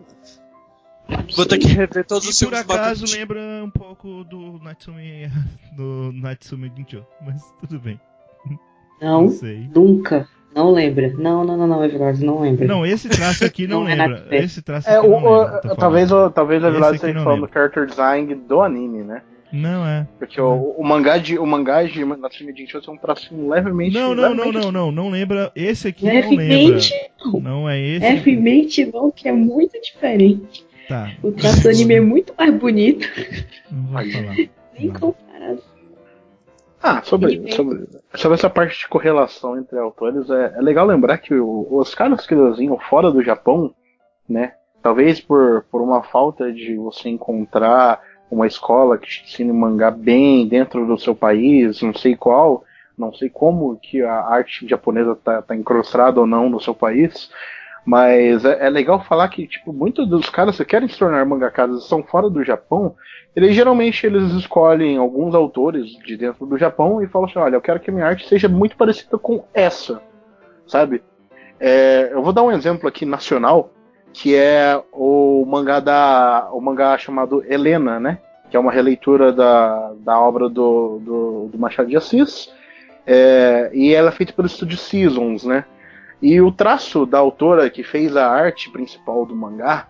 Vou 1.36 1.46
ter 1.46 1.58
que 1.58 1.68
rever 1.68 2.06
todos 2.06 2.28
os 2.28 2.40
E 2.42 2.46
por 2.46 2.52
filmes 2.52 2.66
do 2.68 2.74
acaso 2.74 3.02
Makoto. 3.02 3.18
lembra 3.20 3.64
um 3.66 3.70
pouco 3.70 4.24
do 4.24 4.60
Natsumi 4.60 5.30
do 5.76 6.12
Natsumi 6.14 6.72
Jincho, 6.76 7.06
mas 7.26 7.42
tudo 7.60 7.80
bem. 7.80 8.00
Não, 9.02 9.24
Não 9.24 9.30
sei. 9.32 9.68
nunca. 9.76 10.30
Não 10.56 10.72
lembra. 10.72 11.14
Não, 11.18 11.44
não, 11.46 11.56
não, 11.56 11.68
não, 11.68 11.84
Everard, 11.86 12.24
não 12.26 12.42
lembra. 12.42 12.68
Não, 12.68 12.86
esse 12.86 13.08
traço 13.08 13.46
aqui 13.46 13.68
não, 13.68 13.82
Não 13.86 13.90
é 13.90 13.96
lembra. 13.96 14.26
ver. 14.30 14.44
Esse 14.44 14.62
traço 14.62 14.90
É, 14.90 14.98
aqui 14.98 15.08
o, 15.08 15.10
não 15.12 15.24
o- 15.24 15.42
lembra. 15.44 15.62
tô 15.62 15.76
talvez, 15.76 16.12
o, 16.12 16.30
talvez 16.30 16.62
verdade 16.62 16.86
aqui 16.86 16.96
esteja 16.96 17.14
não 17.14 17.24
falando 17.24 17.48
do 17.48 17.54
character 17.54 17.86
design 17.86 18.36
do 18.36 18.62
anime, 18.62 19.04
né? 19.04 19.22
Não 19.54 19.86
é. 19.86 20.08
Porque 20.18 20.40
o, 20.40 20.76
o 20.78 20.84
mangá 20.84 21.18
de 21.18 21.38
o 21.38 21.46
mangá 21.46 21.84
de 21.84 22.04
Natsume 22.06 22.54
Jinchou 22.56 22.82
tem 22.82 22.94
um 22.94 22.98
tracinho 22.98 23.50
levemente 23.50 23.94
Não, 23.94 24.16
não, 24.16 24.34
não, 24.34 24.46
levemente 24.46 24.66
não, 24.66 24.72
não, 24.72 24.92
não 24.92 25.10
lembra. 25.10 25.52
Esse 25.56 25.90
aqui 25.90 26.06
não 26.06 26.14
lembra. 26.14 26.30
Levemente, 26.38 26.94
Não 27.42 27.70
é 27.70 27.80
esse. 27.80 28.00
levemente 28.00 28.86
não, 28.94 29.12
que 29.12 29.28
é 29.28 29.32
muito 29.34 29.80
diferente. 29.82 30.66
Tá. 30.88 31.12
O 31.22 31.32
traço 31.34 31.64
do 31.64 31.70
anime 31.70 31.96
é 31.96 32.02
muito 32.02 32.34
mais 32.38 32.54
bonito. 32.54 33.08
Não 33.70 33.84
vou 33.84 34.12
falar. 34.12 34.36
Nem 34.78 34.88
Não. 34.88 35.16
Ah, 36.84 37.02
sobre, 37.04 37.52
sobre, 37.54 37.88
sobre 38.16 38.36
essa 38.36 38.50
parte 38.50 38.80
de 38.80 38.88
correlação 38.88 39.58
entre 39.58 39.78
autores, 39.78 40.30
é, 40.30 40.54
é 40.58 40.62
legal 40.62 40.86
lembrar 40.86 41.18
que 41.20 41.34
o- 41.36 41.68
os 41.70 41.94
caras 41.94 42.26
que 42.26 42.36
desenham 42.36 42.80
fora 42.80 43.12
do 43.12 43.22
Japão, 43.24 43.74
né? 44.28 44.54
Talvez 44.82 45.20
por, 45.22 45.64
por 45.72 45.82
uma 45.82 46.02
falta 46.02 46.52
de 46.52 46.76
você 46.76 47.10
encontrar 47.10 48.02
uma 48.32 48.48
escola 48.48 48.98
que 48.98 49.08
te 49.08 49.24
ensine 49.26 49.54
mangá 49.54 49.92
bem 49.92 50.48
dentro 50.48 50.88
do 50.88 50.98
seu 50.98 51.14
país, 51.16 51.82
não 51.82 51.94
sei 51.94 52.16
qual, 52.16 52.64
Não 52.98 53.14
sei 53.14 53.30
como 53.30 53.78
que 53.78 54.02
a 54.04 54.14
arte 54.22 54.68
japonesa 54.68 55.16
tá, 55.16 55.42
tá 55.42 55.56
encrostada 55.56 56.20
ou 56.20 56.28
não 56.28 56.50
no 56.50 56.60
seu 56.60 56.74
país, 56.74 57.32
mas 57.86 58.46
é, 58.46 58.68
é 58.68 58.70
legal 58.70 59.04
falar 59.04 59.28
que 59.30 59.48
tipo 59.48 59.74
muitos 59.74 60.08
dos 60.08 60.30
caras 60.30 60.58
que 60.58 60.66
querem 60.66 60.88
se 60.88 60.98
tornar 60.98 61.26
mangakas 61.26 61.86
são 61.88 62.04
fora 62.04 62.30
do 62.30 62.44
Japão. 62.44 62.96
Eles 63.36 63.56
geralmente 63.56 64.06
eles 64.06 64.32
escolhem 64.34 64.98
alguns 64.98 65.34
autores 65.34 65.92
de 66.06 66.18
dentro 66.18 66.46
do 66.46 66.58
Japão 66.58 67.02
e 67.02 67.08
falam 67.08 67.30
assim, 67.30 67.40
olha, 67.40 67.56
eu 67.56 67.62
quero 67.62 67.80
que 67.80 67.90
a 67.90 67.94
minha 67.94 68.06
arte 68.06 68.28
seja 68.28 68.48
muito 68.48 68.76
parecida 68.76 69.18
com 69.18 69.44
essa, 69.54 70.02
sabe? 70.68 71.02
É, 71.60 72.10
eu 72.12 72.22
vou 72.22 72.34
dar 72.34 72.44
um 72.44 72.52
exemplo 72.52 72.88
aqui 72.88 73.06
nacional 73.06 73.72
que 74.14 74.36
é 74.36 74.82
o 74.92 75.46
mangá 75.46 75.80
da 75.80 76.50
o 76.52 76.60
mangá 76.60 76.98
chamado 76.98 77.44
Helena, 77.48 78.00
né? 78.00 78.20
Que 78.50 78.58
é 78.58 78.60
uma 78.60 78.72
releitura 78.72 79.32
da, 79.32 79.94
da 80.00 80.20
obra 80.20 80.50
do, 80.50 81.00
do, 81.00 81.50
do 81.52 81.58
Machado 81.58 81.90
de 81.90 81.96
Assis. 81.96 82.52
É, 83.08 83.72
e 83.74 83.94
ela 83.94 84.10
é 84.10 84.12
feita 84.12 84.34
pelo 84.34 84.48
estúdio 84.48 84.78
Seasons, 84.78 85.46
né? 85.46 85.66
E 86.22 86.40
o 86.40 86.52
traço 86.52 87.06
da 87.06 87.18
autora 87.18 87.70
que 87.70 87.84
fez 87.84 88.16
a 88.16 88.30
arte 88.30 88.70
principal 88.70 89.26
do 89.26 89.36
mangá, 89.36 89.88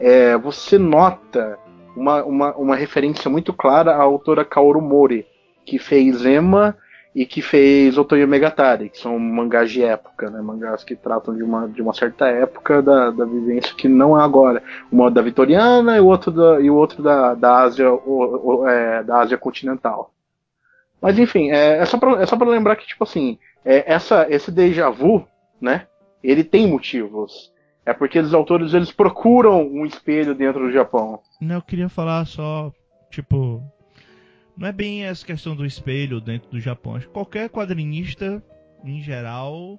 é, 0.00 0.36
você 0.36 0.78
nota 0.78 1.58
uma, 1.94 2.24
uma, 2.24 2.54
uma 2.56 2.76
referência 2.76 3.30
muito 3.30 3.52
clara 3.52 3.94
à 3.94 4.02
autora 4.02 4.44
Kaoru 4.44 4.80
Mori, 4.80 5.26
que 5.64 5.78
fez 5.78 6.24
Emma 6.24 6.76
e 7.14 7.24
que 7.24 7.40
fez 7.40 7.96
Otoyo 7.96 8.28
Megatari, 8.28 8.90
que 8.90 8.98
são 8.98 9.18
mangás 9.18 9.70
de 9.70 9.82
época, 9.82 10.28
né? 10.28 10.40
Mangás 10.42 10.84
que 10.84 10.94
tratam 10.94 11.34
de 11.34 11.42
uma, 11.42 11.66
de 11.66 11.80
uma 11.80 11.94
certa 11.94 12.28
época 12.28 12.82
da, 12.82 13.10
da 13.10 13.24
vivência 13.24 13.74
que 13.74 13.88
não 13.88 14.20
é 14.20 14.22
agora. 14.22 14.62
Uma 14.92 15.10
da 15.10 15.22
vitoriana 15.22 15.96
e 15.96 16.00
o 16.00 16.06
outro 16.06 16.30
da, 16.30 16.60
e 16.60 16.68
o 16.68 16.74
outro 16.74 17.02
da, 17.02 17.34
da, 17.34 17.62
Ásia, 17.62 17.90
o, 17.90 18.60
o, 18.60 18.68
é, 18.68 19.02
da 19.02 19.20
Ásia 19.20 19.38
continental. 19.38 20.12
Mas 21.00 21.18
enfim, 21.18 21.50
é, 21.50 21.78
é 21.78 21.84
só 21.86 21.96
pra, 21.96 22.20
é 22.20 22.26
só 22.26 22.36
lembrar 22.36 22.76
que, 22.76 22.86
tipo 22.86 23.04
assim, 23.04 23.38
é, 23.64 23.90
essa, 23.90 24.26
esse 24.28 24.50
déjà 24.50 24.90
vu, 24.90 25.26
né? 25.60 25.86
Ele 26.22 26.44
tem 26.44 26.66
motivos. 26.66 27.52
É 27.84 27.92
porque 27.92 28.18
os 28.18 28.34
autores 28.34 28.74
eles 28.74 28.90
procuram 28.90 29.62
um 29.62 29.86
espelho 29.86 30.34
dentro 30.34 30.66
do 30.66 30.72
Japão. 30.72 31.20
Não, 31.40 31.56
eu 31.56 31.62
queria 31.62 31.88
falar 31.88 32.26
só, 32.26 32.72
tipo, 33.10 33.62
não 34.56 34.66
é 34.66 34.72
bem 34.72 35.04
essa 35.04 35.24
questão 35.24 35.54
do 35.54 35.64
espelho 35.64 36.20
dentro 36.20 36.50
do 36.50 36.58
Japão. 36.58 36.96
Acho 36.96 37.06
que 37.06 37.12
qualquer 37.12 37.48
quadrinista, 37.48 38.42
em 38.84 39.00
geral, 39.00 39.78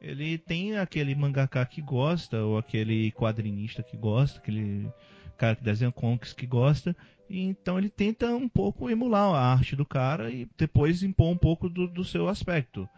ele 0.00 0.38
tem 0.38 0.78
aquele 0.78 1.14
mangaka 1.14 1.64
que 1.66 1.82
gosta, 1.82 2.40
ou 2.42 2.56
aquele 2.56 3.10
quadrinista 3.12 3.82
que 3.82 3.96
gosta, 3.96 4.38
aquele 4.38 4.88
cara 5.36 5.56
que 5.56 5.64
desenha 5.64 5.90
comics 5.90 6.32
que 6.32 6.46
gosta, 6.46 6.94
então 7.28 7.78
ele 7.78 7.88
tenta 7.88 8.26
um 8.34 8.48
pouco 8.48 8.90
emular 8.90 9.34
a 9.34 9.52
arte 9.52 9.74
do 9.74 9.86
cara 9.86 10.30
e 10.30 10.48
depois 10.58 11.02
impor 11.02 11.28
um 11.28 11.36
pouco 11.36 11.68
do, 11.68 11.88
do 11.88 12.04
seu 12.04 12.28
aspecto. 12.28 12.88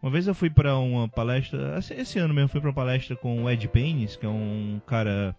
Uma 0.00 0.10
vez 0.10 0.26
eu 0.28 0.34
fui 0.34 0.48
para 0.48 0.76
uma 0.78 1.08
palestra, 1.08 1.78
esse 1.78 2.18
ano 2.18 2.32
mesmo 2.32 2.48
fui 2.48 2.60
para 2.60 2.68
uma 2.68 2.74
palestra 2.74 3.16
com 3.16 3.44
o 3.44 3.50
Ed 3.50 3.66
Paynes, 3.68 4.14
que 4.14 4.24
é 4.24 4.28
um 4.28 4.80
cara 4.86 5.34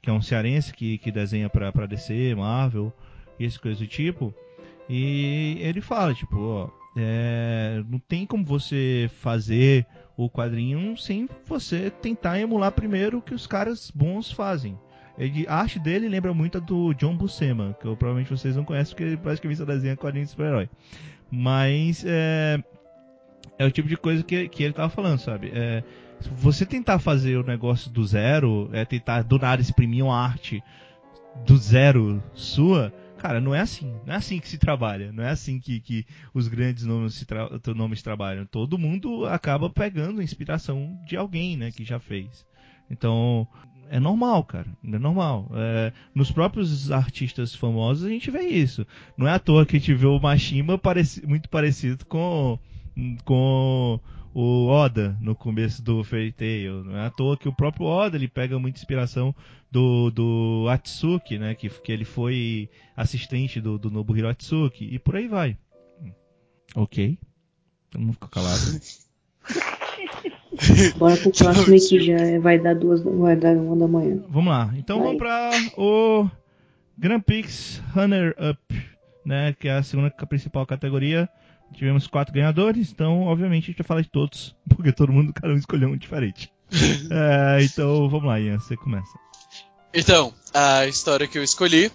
que 0.00 0.08
é 0.08 0.12
um 0.12 0.22
cearense 0.22 0.72
que, 0.72 0.98
que 0.98 1.10
desenha 1.10 1.50
para 1.50 1.86
DC, 1.86 2.34
Marvel 2.36 2.92
e 3.38 3.44
esse 3.44 3.58
coisa 3.58 3.80
do 3.80 3.86
tipo. 3.86 4.32
E 4.88 5.58
ele 5.60 5.80
fala, 5.80 6.14
tipo, 6.14 6.38
ó, 6.38 6.70
é, 6.96 7.82
não 7.88 7.98
tem 7.98 8.24
como 8.24 8.44
você 8.44 9.10
fazer 9.20 9.84
o 10.16 10.30
quadrinho 10.30 10.96
sem 10.96 11.28
você 11.46 11.90
tentar 11.90 12.40
emular 12.40 12.72
primeiro 12.72 13.18
o 13.18 13.22
que 13.22 13.34
os 13.34 13.46
caras 13.46 13.90
bons 13.90 14.30
fazem. 14.30 14.78
Ele, 15.18 15.44
a 15.48 15.56
arte 15.56 15.80
dele 15.80 16.08
lembra 16.08 16.32
muito 16.32 16.58
a 16.58 16.60
do 16.60 16.94
John 16.94 17.16
Buscema, 17.16 17.76
que 17.80 17.86
eu, 17.86 17.96
provavelmente 17.96 18.30
vocês 18.30 18.54
não 18.54 18.64
conhecem 18.64 18.94
porque 18.94 19.02
ele 19.02 19.16
praticamente 19.16 19.58
só 19.58 19.64
desenha 19.64 19.96
quadrinho 19.96 20.24
de 20.24 20.30
super-herói. 20.30 20.68
Mas 21.30 22.04
é, 22.06 22.62
é 23.58 23.66
o 23.66 23.70
tipo 23.70 23.88
de 23.88 23.96
coisa 23.96 24.22
que, 24.22 24.48
que 24.48 24.62
ele 24.62 24.72
tava 24.72 24.88
falando, 24.88 25.18
sabe? 25.18 25.50
É, 25.54 25.82
você 26.32 26.64
tentar 26.64 26.98
fazer 26.98 27.36
o 27.36 27.46
negócio 27.46 27.90
do 27.90 28.04
zero, 28.06 28.68
é 28.72 28.84
tentar 28.84 29.22
do 29.22 29.38
nada 29.38 29.60
exprimir 29.60 30.04
uma 30.04 30.18
arte 30.18 30.62
do 31.46 31.56
zero 31.56 32.22
sua, 32.34 32.92
Cara, 33.18 33.40
não 33.40 33.52
é 33.54 33.60
assim. 33.60 33.92
Não 34.06 34.14
é 34.14 34.16
assim 34.16 34.38
que 34.38 34.48
se 34.48 34.58
trabalha. 34.58 35.12
Não 35.12 35.24
é 35.24 35.30
assim 35.30 35.58
que, 35.58 35.80
que 35.80 36.06
os 36.32 36.46
grandes 36.46 36.84
nomes, 36.84 37.14
se 37.14 37.26
tra 37.26 37.48
nomes 37.74 38.00
trabalham. 38.00 38.46
Todo 38.46 38.78
mundo 38.78 39.26
acaba 39.26 39.68
pegando 39.68 40.22
inspiração 40.22 40.96
de 41.04 41.16
alguém, 41.16 41.56
né? 41.56 41.70
Que 41.72 41.84
já 41.84 41.98
fez. 41.98 42.46
Então, 42.88 43.46
é 43.90 43.98
normal, 43.98 44.44
cara. 44.44 44.68
É 44.84 44.98
normal. 44.98 45.50
É, 45.52 45.92
nos 46.14 46.30
próprios 46.30 46.92
artistas 46.92 47.54
famosos 47.54 48.04
a 48.04 48.08
gente 48.08 48.30
vê 48.30 48.42
isso. 48.42 48.86
Não 49.16 49.26
é 49.26 49.32
à 49.32 49.38
toa 49.38 49.66
que 49.66 49.76
a 49.76 49.78
gente 49.80 49.94
vê 49.94 50.06
o 50.06 50.20
Mashima 50.20 50.78
pareci 50.78 51.26
muito 51.26 51.48
parecido 51.48 52.06
com, 52.06 52.58
com 53.24 54.00
o 54.34 54.66
Oda 54.66 55.16
no 55.20 55.34
começo 55.34 55.82
do 55.82 56.04
Fairy 56.04 56.32
Tail. 56.32 56.84
Não 56.84 56.96
é 56.96 57.06
à 57.06 57.10
toa 57.10 57.36
que 57.36 57.48
o 57.48 57.52
próprio 57.52 57.86
Oda 57.86 58.16
ele 58.16 58.28
pega 58.28 58.58
muita 58.58 58.78
inspiração 58.78 59.34
do, 59.70 60.10
do 60.10 60.66
Atsuki, 60.68 61.38
né? 61.38 61.54
Que, 61.54 61.68
que 61.68 61.92
ele 61.92 62.04
foi 62.04 62.68
assistente 62.96 63.60
do, 63.60 63.78
do 63.78 63.90
Nobuhiro 63.90 64.28
Atsuki 64.28 64.84
e 64.92 64.98
por 64.98 65.16
aí 65.16 65.28
vai. 65.28 65.56
Ok. 66.74 67.18
Todo 67.90 68.00
mundo 68.00 68.14
ficou 68.14 68.28
calado. 68.28 68.80
Bora 70.98 71.16
pro 71.16 71.30
próximo 71.30 71.76
que 71.88 72.00
já 72.00 72.38
vai 72.40 72.58
dar 72.58 72.74
duas, 72.74 73.02
vai 73.02 73.36
dar 73.36 73.56
uma 73.56 73.76
da 73.76 73.86
manhã. 73.86 74.22
Vamos 74.28 74.50
lá. 74.50 74.72
Então 74.76 74.98
Vai. 74.98 75.06
vamos 75.06 75.18
para 75.18 75.50
o 75.76 76.28
Grand 76.96 77.20
Prix 77.20 77.82
Runner 77.94 78.34
Up, 78.38 78.86
né? 79.24 79.54
Que 79.58 79.68
é 79.68 79.72
a 79.72 79.82
segunda 79.82 80.10
principal 80.10 80.66
categoria. 80.66 81.28
Tivemos 81.72 82.06
quatro 82.06 82.34
ganhadores, 82.34 82.90
então 82.90 83.22
obviamente 83.22 83.64
a 83.64 83.66
gente 83.66 83.78
vai 83.78 83.86
falar 83.86 84.00
de 84.00 84.10
todos, 84.10 84.56
porque 84.68 84.92
todo 84.92 85.12
mundo, 85.12 85.32
cada 85.32 85.52
um 85.52 85.56
escolheu 85.56 85.88
um 85.88 85.96
diferente. 85.96 86.50
É, 87.10 87.64
então 87.64 88.10
vamos 88.10 88.26
lá, 88.26 88.38
Ian, 88.38 88.58
você 88.58 88.76
começa. 88.76 89.10
Então, 89.94 90.34
a 90.52 90.86
história 90.86 91.26
que 91.26 91.38
eu 91.38 91.42
escolhi, 91.42 91.90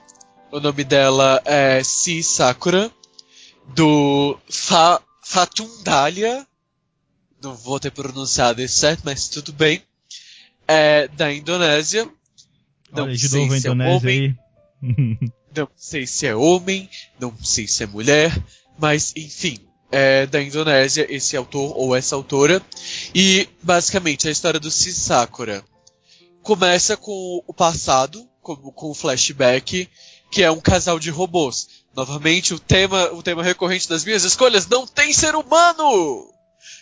o 0.52 0.60
nome 0.60 0.84
dela 0.84 1.40
é 1.46 1.84
Si 1.84 2.24
Sakura, 2.24 2.92
do 3.76 4.38
Fa 4.50 5.02
Fatundalia. 5.24 6.46
Não 7.42 7.56
vou 7.56 7.80
ter 7.80 7.92
pronunciado 7.92 8.62
isso 8.62 8.78
certo, 8.78 9.02
mas 9.04 9.28
tudo 9.28 9.54
bem. 9.54 9.82
É 10.68 11.08
da 11.10 11.32
Indonésia. 11.34 12.10
Não 12.92 13.04
Olha, 13.04 13.16
de 13.16 13.28
sei 13.28 13.42
novo 13.42 13.54
a 13.54 13.60
se 13.60 13.68
é 13.68 13.72
Indonésia 13.72 13.98
homem, 13.98 14.40
aí. 14.82 15.30
não 15.56 15.70
sei 15.76 16.08
se 16.08 16.28
é 16.28 16.36
homem, 16.36 16.90
não 17.20 17.36
sei 17.44 17.68
se 17.68 17.84
é 17.84 17.88
mulher, 17.88 18.32
mas 18.78 19.14
enfim, 19.16 19.60
é 19.92 20.26
da 20.26 20.42
Indonésia 20.42 21.06
esse 21.08 21.38
autor 21.38 21.74
ou 21.78 21.96
essa 21.96 22.16
autora. 22.16 22.62
E 23.14 23.48
basicamente 23.62 24.28
a 24.28 24.32
história 24.32 24.60
do 24.60 24.72
Si 24.72 24.92
Sakura 24.94 25.64
começa 26.42 26.98
com 26.98 27.44
o 27.46 27.54
passado, 27.54 28.28
com, 28.42 28.56
com 28.56 28.90
o 28.90 28.94
flashback, 28.96 29.88
que 30.32 30.44
é 30.44 30.52
um 30.52 30.60
casal 30.60 31.00
de 31.00 31.12
robôs. 31.12 31.68
Novamente, 31.96 32.56
o 32.56 32.60
tema, 32.60 33.12
o 33.14 33.22
tema 33.22 33.44
recorrente 33.44 33.88
das 33.88 34.04
minhas 34.04 34.24
escolhas 34.24 34.68
não 34.68 34.88
tem 34.88 35.14
ser 35.14 35.36
humano! 35.36 36.28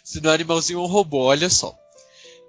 Se 0.03 0.21
não 0.21 0.31
é 0.31 0.35
animalzinho 0.35 0.79
ou 0.79 0.85
um 0.85 0.89
robô, 0.89 1.23
olha 1.23 1.49
só. 1.49 1.75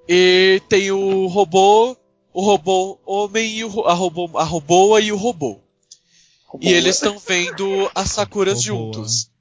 E 0.08 0.62
tem 0.68 0.92
o 0.92 1.26
robô, 1.26 1.96
o 2.32 2.40
robô 2.40 2.98
homem 3.04 3.58
e 3.58 3.64
o, 3.64 3.82
a, 3.82 3.94
robô, 3.94 4.30
a 4.38 4.44
roboa 4.44 5.00
e 5.00 5.10
o 5.10 5.16
robô. 5.16 5.60
E 6.60 6.72
eles 6.72 6.96
estão 6.96 7.18
vendo 7.18 7.90
as 7.94 8.10
Sakuras 8.10 8.64
Roboa. 8.66 8.92
juntos. 8.92 9.31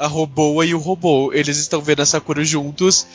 A 0.00 0.06
roboa 0.06 0.64
e 0.64 0.74
o 0.74 0.78
robô. 0.78 1.30
Eles 1.32 1.58
estão 1.58 1.80
vendo 1.82 2.00
a 2.00 2.06
Sakura 2.06 2.44
juntos. 2.44 3.06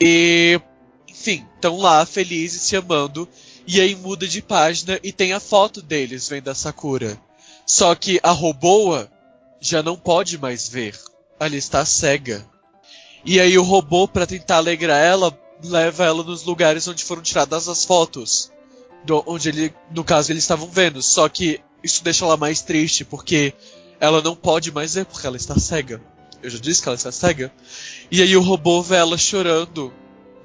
E. 0.00 0.60
Enfim, 1.08 1.44
estão 1.56 1.76
lá 1.78 2.06
felizes, 2.06 2.62
se 2.62 2.76
amando. 2.76 3.28
E 3.66 3.80
aí 3.80 3.94
muda 3.96 4.26
de 4.26 4.40
página 4.40 4.98
e 5.02 5.12
tem 5.12 5.32
a 5.32 5.40
foto 5.40 5.82
deles 5.82 6.28
vendo 6.28 6.48
a 6.48 6.54
Sakura. 6.54 7.20
Só 7.66 7.94
que 7.94 8.20
a 8.22 8.30
roboa 8.30 9.10
já 9.60 9.82
não 9.82 9.96
pode 9.96 10.38
mais 10.38 10.68
ver. 10.68 10.96
Ela 11.40 11.56
está 11.56 11.84
cega. 11.84 12.46
E 13.24 13.40
aí 13.40 13.58
o 13.58 13.62
robô, 13.62 14.06
para 14.06 14.26
tentar 14.26 14.56
alegrar 14.58 14.98
ela, 15.04 15.36
leva 15.62 16.04
ela 16.04 16.22
nos 16.22 16.44
lugares 16.44 16.86
onde 16.86 17.02
foram 17.04 17.20
tiradas 17.20 17.68
as 17.68 17.84
fotos. 17.84 18.50
Do- 19.04 19.24
onde 19.26 19.48
ele, 19.48 19.74
no 19.90 20.04
caso, 20.04 20.30
eles 20.32 20.44
estavam 20.44 20.68
vendo. 20.68 21.02
Só 21.02 21.28
que 21.28 21.60
isso 21.82 22.02
deixa 22.04 22.24
ela 22.24 22.36
mais 22.36 22.62
triste, 22.62 23.04
porque 23.04 23.52
ela 24.00 24.22
não 24.22 24.36
pode 24.36 24.70
mais 24.70 24.94
ver, 24.94 25.04
porque 25.04 25.26
ela 25.26 25.36
está 25.36 25.58
cega. 25.58 26.00
Eu 26.42 26.50
já 26.50 26.58
disse 26.58 26.82
que 26.82 26.88
ela 26.88 26.96
está 26.96 27.10
cega. 27.12 27.52
E 28.10 28.22
aí 28.22 28.36
o 28.36 28.40
robô 28.42 28.82
vê 28.82 28.96
ela 28.96 29.18
chorando 29.18 29.92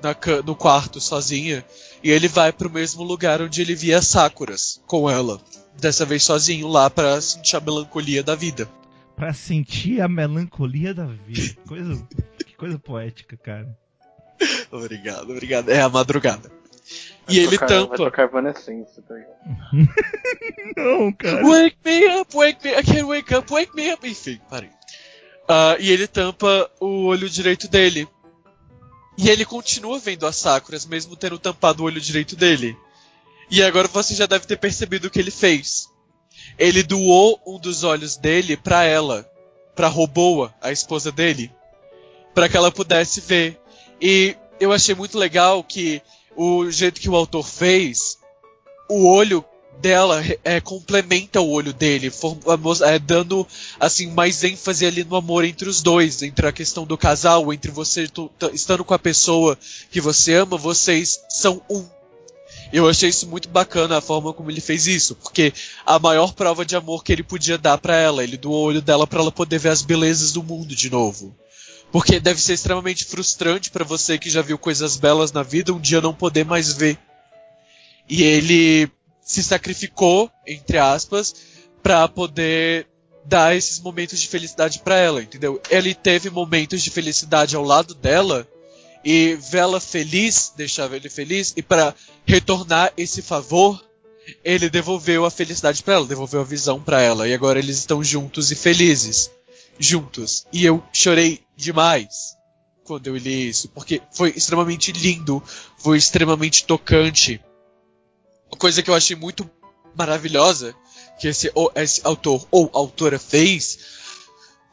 na 0.01 0.15
no 0.45 0.55
quarto, 0.55 0.99
sozinha. 0.99 1.63
E 2.03 2.09
ele 2.11 2.27
vai 2.27 2.51
pro 2.51 2.69
mesmo 2.69 3.03
lugar 3.03 3.41
onde 3.41 3.61
ele 3.61 3.75
via 3.75 4.01
Sakuras 4.01 4.81
com 4.87 5.09
ela. 5.09 5.39
Dessa 5.79 6.05
vez 6.05 6.23
sozinho 6.23 6.67
lá 6.67 6.89
para 6.89 7.19
sentir 7.21 7.55
a 7.55 7.59
melancolia 7.59 8.21
da 8.23 8.35
vida. 8.35 8.69
Pra 9.15 9.33
sentir 9.33 10.01
a 10.01 10.07
melancolia 10.07 10.93
da 10.93 11.05
vida. 11.05 11.55
Coisa, 11.67 12.07
que 12.45 12.55
coisa 12.55 12.79
poética, 12.79 13.37
cara. 13.37 13.77
Obrigado, 14.71 15.31
obrigado. 15.31 15.69
É 15.69 15.81
a 15.81 15.89
madrugada. 15.89 16.51
E 17.29 17.35
Vai 17.35 17.43
ele 17.45 17.51
tocar- 17.57 17.67
Vai 17.67 17.79
tampa. 17.79 17.95
tocar 17.97 18.23
Evanescence, 18.23 19.01
tá 19.01 19.15
ligado? 19.15 19.33
Não, 20.75 21.11
cara. 21.13 21.45
Wake 21.45 21.77
me 21.85 22.19
up, 22.19 22.35
wake 22.35 22.59
me 22.63 22.71
I 22.75 22.83
can't 22.83 23.03
wake 23.05 23.33
up, 23.33 23.53
wake 23.53 23.75
me 23.75 23.91
up. 23.91 24.07
Enfim, 24.07 24.39
parei. 24.49 24.69
Ah, 25.47 25.75
e 25.79 25.91
ele 25.91 26.07
tampa 26.07 26.69
o 26.79 27.05
olho 27.05 27.29
direito 27.29 27.67
dele. 27.67 28.07
E 29.17 29.29
ele 29.29 29.45
continua 29.45 29.99
vendo 29.99 30.25
as 30.25 30.37
Sakuras, 30.37 30.85
mesmo 30.85 31.15
tendo 31.15 31.37
tampado 31.37 31.83
o 31.83 31.85
olho 31.85 32.01
direito 32.01 32.35
dele. 32.35 32.75
E 33.49 33.61
agora 33.61 33.87
você 33.87 34.15
já 34.15 34.25
deve 34.25 34.47
ter 34.47 34.57
percebido 34.57 35.07
o 35.07 35.09
que 35.09 35.19
ele 35.19 35.31
fez. 35.31 35.89
Ele 36.57 36.81
doou 36.81 37.39
um 37.45 37.59
dos 37.59 37.83
olhos 37.83 38.17
dele 38.17 38.57
pra 38.57 38.83
ela, 38.83 39.29
pra 39.75 39.87
Roboa, 39.87 40.53
a 40.61 40.71
esposa 40.71 41.11
dele, 41.11 41.51
para 42.33 42.49
que 42.49 42.57
ela 42.57 42.71
pudesse 42.71 43.21
ver. 43.21 43.59
E 44.01 44.35
eu 44.59 44.71
achei 44.71 44.95
muito 44.95 45.17
legal 45.17 45.63
que 45.63 46.01
o 46.35 46.69
jeito 46.69 46.99
que 46.99 47.09
o 47.09 47.15
autor 47.15 47.45
fez, 47.45 48.17
o 48.89 49.07
olho 49.07 49.45
dela 49.81 50.23
é, 50.43 50.61
complementa 50.61 51.41
o 51.41 51.49
olho 51.49 51.73
dele, 51.73 52.11
é, 52.85 52.99
dando 52.99 53.45
assim 53.79 54.07
mais 54.07 54.43
ênfase 54.43 54.85
ali 54.85 55.03
no 55.03 55.15
amor 55.15 55.43
entre 55.43 55.67
os 55.67 55.81
dois, 55.81 56.21
entre 56.21 56.47
a 56.47 56.51
questão 56.51 56.85
do 56.85 56.97
casal, 56.97 57.51
entre 57.53 57.71
você 57.71 58.07
estando 58.53 58.85
com 58.85 58.93
a 58.93 58.99
pessoa 58.99 59.57
que 59.91 59.99
você 59.99 60.35
ama, 60.35 60.57
vocês 60.57 61.19
são 61.29 61.61
um. 61.69 61.85
Eu 62.71 62.89
achei 62.89 63.09
isso 63.09 63.27
muito 63.27 63.49
bacana 63.49 63.97
a 63.97 64.01
forma 64.01 64.33
como 64.33 64.49
ele 64.49 64.61
fez 64.61 64.87
isso, 64.87 65.15
porque 65.15 65.53
a 65.85 65.99
maior 65.99 66.33
prova 66.33 66.65
de 66.65 66.75
amor 66.75 67.03
que 67.03 67.11
ele 67.11 67.21
podia 67.21 67.57
dar 67.57 67.77
pra 67.77 67.95
ela, 67.95 68.23
ele 68.23 68.37
doou 68.37 68.63
o 68.63 68.67
olho 68.67 68.81
dela 68.81 69.05
pra 69.05 69.19
ela 69.19 69.31
poder 69.31 69.59
ver 69.59 69.69
as 69.69 69.83
belezas 69.83 70.31
do 70.31 70.41
mundo 70.41 70.75
de 70.75 70.89
novo. 70.89 71.35
Porque 71.91 72.19
deve 72.19 72.41
ser 72.41 72.53
extremamente 72.53 73.05
frustrante 73.05 73.69
pra 73.69 73.85
você 73.85 74.17
que 74.17 74.27
já 74.27 74.41
viu 74.41 74.57
coisas 74.57 74.97
belas 74.97 75.31
na 75.31 75.43
vida 75.43 75.71
um 75.71 75.79
dia 75.79 76.01
não 76.01 76.11
poder 76.11 76.43
mais 76.43 76.73
ver. 76.73 76.97
E 78.09 78.23
ele 78.23 78.89
se 79.23 79.43
sacrificou, 79.43 80.29
entre 80.45 80.77
aspas, 80.77 81.33
pra 81.81 82.07
poder 82.07 82.87
dar 83.25 83.55
esses 83.55 83.79
momentos 83.79 84.19
de 84.19 84.27
felicidade 84.27 84.79
pra 84.79 84.97
ela, 84.97 85.21
entendeu? 85.21 85.61
Ele 85.69 85.93
teve 85.93 86.29
momentos 86.29 86.81
de 86.81 86.89
felicidade 86.89 87.55
ao 87.55 87.63
lado 87.63 87.93
dela 87.93 88.47
e 89.03 89.35
vê-la 89.35 89.79
feliz, 89.79 90.53
deixava 90.55 90.95
ele 90.95 91.09
feliz 91.09 91.53
e 91.55 91.61
pra 91.61 91.93
retornar 92.25 92.91
esse 92.97 93.21
favor, 93.21 93.83
ele 94.43 94.69
devolveu 94.69 95.25
a 95.25 95.31
felicidade 95.31 95.83
pra 95.83 95.95
ela, 95.95 96.05
devolveu 96.05 96.41
a 96.41 96.45
visão 96.45 96.81
pra 96.81 97.01
ela 97.01 97.27
e 97.27 97.33
agora 97.33 97.59
eles 97.59 97.77
estão 97.77 98.03
juntos 98.03 98.51
e 98.51 98.55
felizes, 98.55 99.29
juntos. 99.77 100.45
E 100.51 100.65
eu 100.65 100.83
chorei 100.91 101.41
demais 101.55 102.35
quando 102.83 103.07
eu 103.07 103.15
li 103.15 103.49
isso, 103.49 103.69
porque 103.69 104.01
foi 104.11 104.33
extremamente 104.35 104.91
lindo, 104.91 105.41
foi 105.77 105.97
extremamente 105.97 106.65
tocante. 106.65 107.41
Coisa 108.63 108.81
que 108.81 108.89
eu 108.89 108.95
achei 108.95 109.13
muito 109.13 109.51
maravilhosa 109.93 110.73
que 111.19 111.27
esse, 111.27 111.51
esse 111.75 111.99
autor 112.05 112.47
ou 112.49 112.69
autora 112.71 113.19
fez 113.19 113.77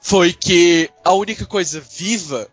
foi 0.00 0.32
que 0.32 0.88
a 1.04 1.12
única 1.12 1.44
coisa 1.44 1.80
viva 1.80 2.48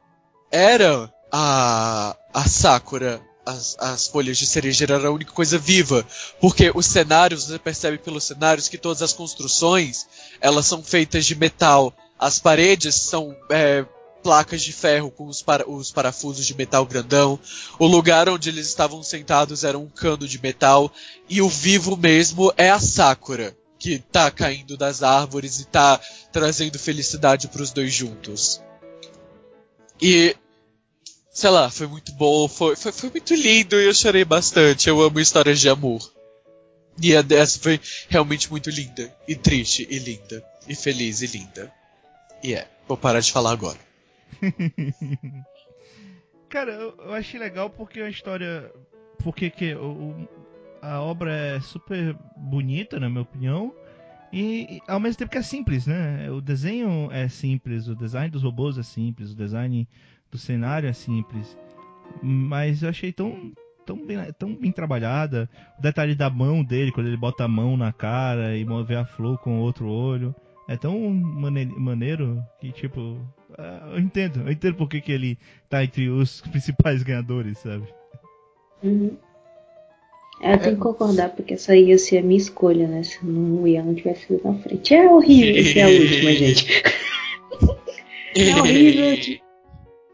era 0.49 1.13
a, 1.31 2.17
a 2.33 2.49
Sakura. 2.49 3.21
As, 3.45 3.77
as 3.77 4.07
folhas 4.07 4.35
de 4.39 4.47
cerejeira 4.47 4.95
era 4.95 5.09
a 5.09 5.11
única 5.11 5.31
coisa 5.31 5.59
viva. 5.59 6.03
Porque 6.41 6.71
os 6.73 6.87
cenários, 6.87 7.43
você 7.45 7.59
percebe 7.59 7.99
pelos 7.99 8.23
cenários 8.23 8.67
que 8.67 8.79
todas 8.79 9.03
as 9.03 9.13
construções 9.13 10.07
elas 10.41 10.65
são 10.65 10.81
feitas 10.81 11.23
de 11.23 11.35
metal. 11.35 11.93
As 12.17 12.39
paredes 12.39 12.95
são 12.95 13.37
é, 13.51 13.85
placas 14.27 14.61
de 14.61 14.73
ferro 14.73 15.09
com 15.09 15.25
os, 15.25 15.41
para- 15.41 15.65
os 15.69 15.89
parafusos 15.89 16.45
de 16.45 16.53
metal 16.53 16.85
grandão. 16.85 17.39
O 17.79 17.87
lugar 17.87 18.27
onde 18.27 18.49
eles 18.49 18.67
estavam 18.67 19.01
sentados 19.01 19.63
era 19.63 19.79
um 19.79 19.87
cano 19.87 20.27
de 20.27 20.37
metal. 20.41 20.91
E 21.29 21.41
o 21.41 21.47
vivo 21.47 21.95
mesmo 21.95 22.53
é 22.57 22.69
a 22.69 22.77
Sakura, 22.77 23.55
que 23.79 23.99
tá 23.99 24.29
caindo 24.29 24.75
das 24.75 25.01
árvores 25.01 25.61
e 25.61 25.65
tá 25.65 25.97
trazendo 26.29 26.77
felicidade 26.77 27.47
pros 27.47 27.71
dois 27.71 27.93
juntos. 27.93 28.61
E, 30.01 30.35
sei 31.31 31.49
lá, 31.49 31.69
foi 31.69 31.87
muito 31.87 32.11
bom, 32.11 32.49
foi, 32.49 32.75
foi, 32.75 32.91
foi 32.91 33.09
muito 33.09 33.33
lindo 33.33 33.79
e 33.79 33.85
eu 33.85 33.93
chorei 33.93 34.25
bastante. 34.25 34.89
Eu 34.89 34.99
amo 35.01 35.21
histórias 35.21 35.57
de 35.61 35.69
amor. 35.69 36.01
E 37.01 37.15
a 37.15 37.21
dessa 37.21 37.59
foi 37.59 37.79
realmente 38.09 38.51
muito 38.51 38.69
linda, 38.69 39.15
e 39.25 39.37
triste, 39.37 39.87
e 39.89 39.99
linda, 39.99 40.43
e 40.67 40.75
feliz, 40.75 41.21
e 41.21 41.27
linda. 41.27 41.71
E 42.43 42.53
é, 42.55 42.67
vou 42.89 42.97
parar 42.97 43.21
de 43.21 43.31
falar 43.31 43.51
agora. 43.53 43.86
Cara, 46.49 46.71
eu, 46.71 46.95
eu 46.97 47.13
achei 47.13 47.39
legal 47.39 47.69
porque 47.69 47.99
a 47.99 48.09
história. 48.09 48.71
Porque 49.19 49.49
que 49.49 49.75
o, 49.75 50.27
a 50.81 51.01
obra 51.01 51.31
é 51.31 51.59
super 51.59 52.15
bonita, 52.35 52.99
na 52.99 53.09
minha 53.09 53.21
opinião. 53.21 53.73
E, 54.31 54.81
ao 54.87 54.99
mesmo 54.99 55.19
tempo 55.19 55.31
que 55.31 55.37
é 55.37 55.41
simples, 55.41 55.87
né? 55.87 56.29
O 56.31 56.41
desenho 56.41 57.09
é 57.11 57.27
simples, 57.27 57.87
o 57.87 57.95
design 57.95 58.29
dos 58.29 58.43
robôs 58.43 58.77
é 58.77 58.83
simples, 58.83 59.31
o 59.31 59.35
design 59.35 59.87
do 60.31 60.37
cenário 60.37 60.87
é 60.87 60.93
simples. 60.93 61.57
Mas 62.21 62.83
eu 62.83 62.89
achei 62.89 63.11
tão, 63.11 63.53
tão, 63.85 64.05
bem, 64.05 64.17
tão 64.37 64.53
bem 64.53 64.71
trabalhada. 64.71 65.49
O 65.77 65.81
detalhe 65.81 66.13
da 66.13 66.29
mão 66.29 66.63
dele, 66.63 66.91
quando 66.91 67.07
ele 67.07 67.17
bota 67.17 67.45
a 67.45 67.47
mão 67.47 67.77
na 67.77 67.93
cara 67.93 68.57
e 68.57 68.65
move 68.65 68.95
a 68.95 69.05
flor 69.05 69.37
com 69.39 69.57
o 69.57 69.61
outro 69.61 69.87
olho. 69.87 70.35
É 70.67 70.75
tão 70.75 71.09
mane- 71.09 71.65
maneiro 71.65 72.43
que, 72.59 72.71
tipo, 72.73 73.17
eu 73.91 73.99
entendo. 73.99 74.41
Eu 74.45 74.51
entendo 74.51 74.75
por 74.75 74.89
que, 74.89 75.11
ele 75.11 75.37
tá 75.69 75.83
entre 75.83 76.09
os 76.09 76.41
principais 76.51 77.03
ganhadores, 77.03 77.57
sabe? 77.59 77.83
Uhum. 78.83 79.17
É, 80.39 80.53
eu 80.53 80.59
tenho 80.59 80.75
que 80.75 80.81
concordar, 80.81 81.29
porque 81.29 81.55
essa 81.55 81.75
ia 81.75 81.97
ser 81.97 82.19
a 82.19 82.21
minha 82.21 82.37
escolha, 82.37 82.87
né? 82.87 83.01
Se 83.01 83.25
não- 83.25 83.63
o 83.63 83.67
Ian 83.67 83.83
não 83.83 83.95
tivesse 83.95 84.31
ido 84.31 84.41
na 84.43 84.53
frente. 84.59 84.93
É 84.93 85.09
horrível 85.09 85.63
ser 85.63 85.81
a 85.81 85.87
última, 85.87 86.31
gente. 86.33 86.83
É 88.35 88.55
horrível. 88.61 89.46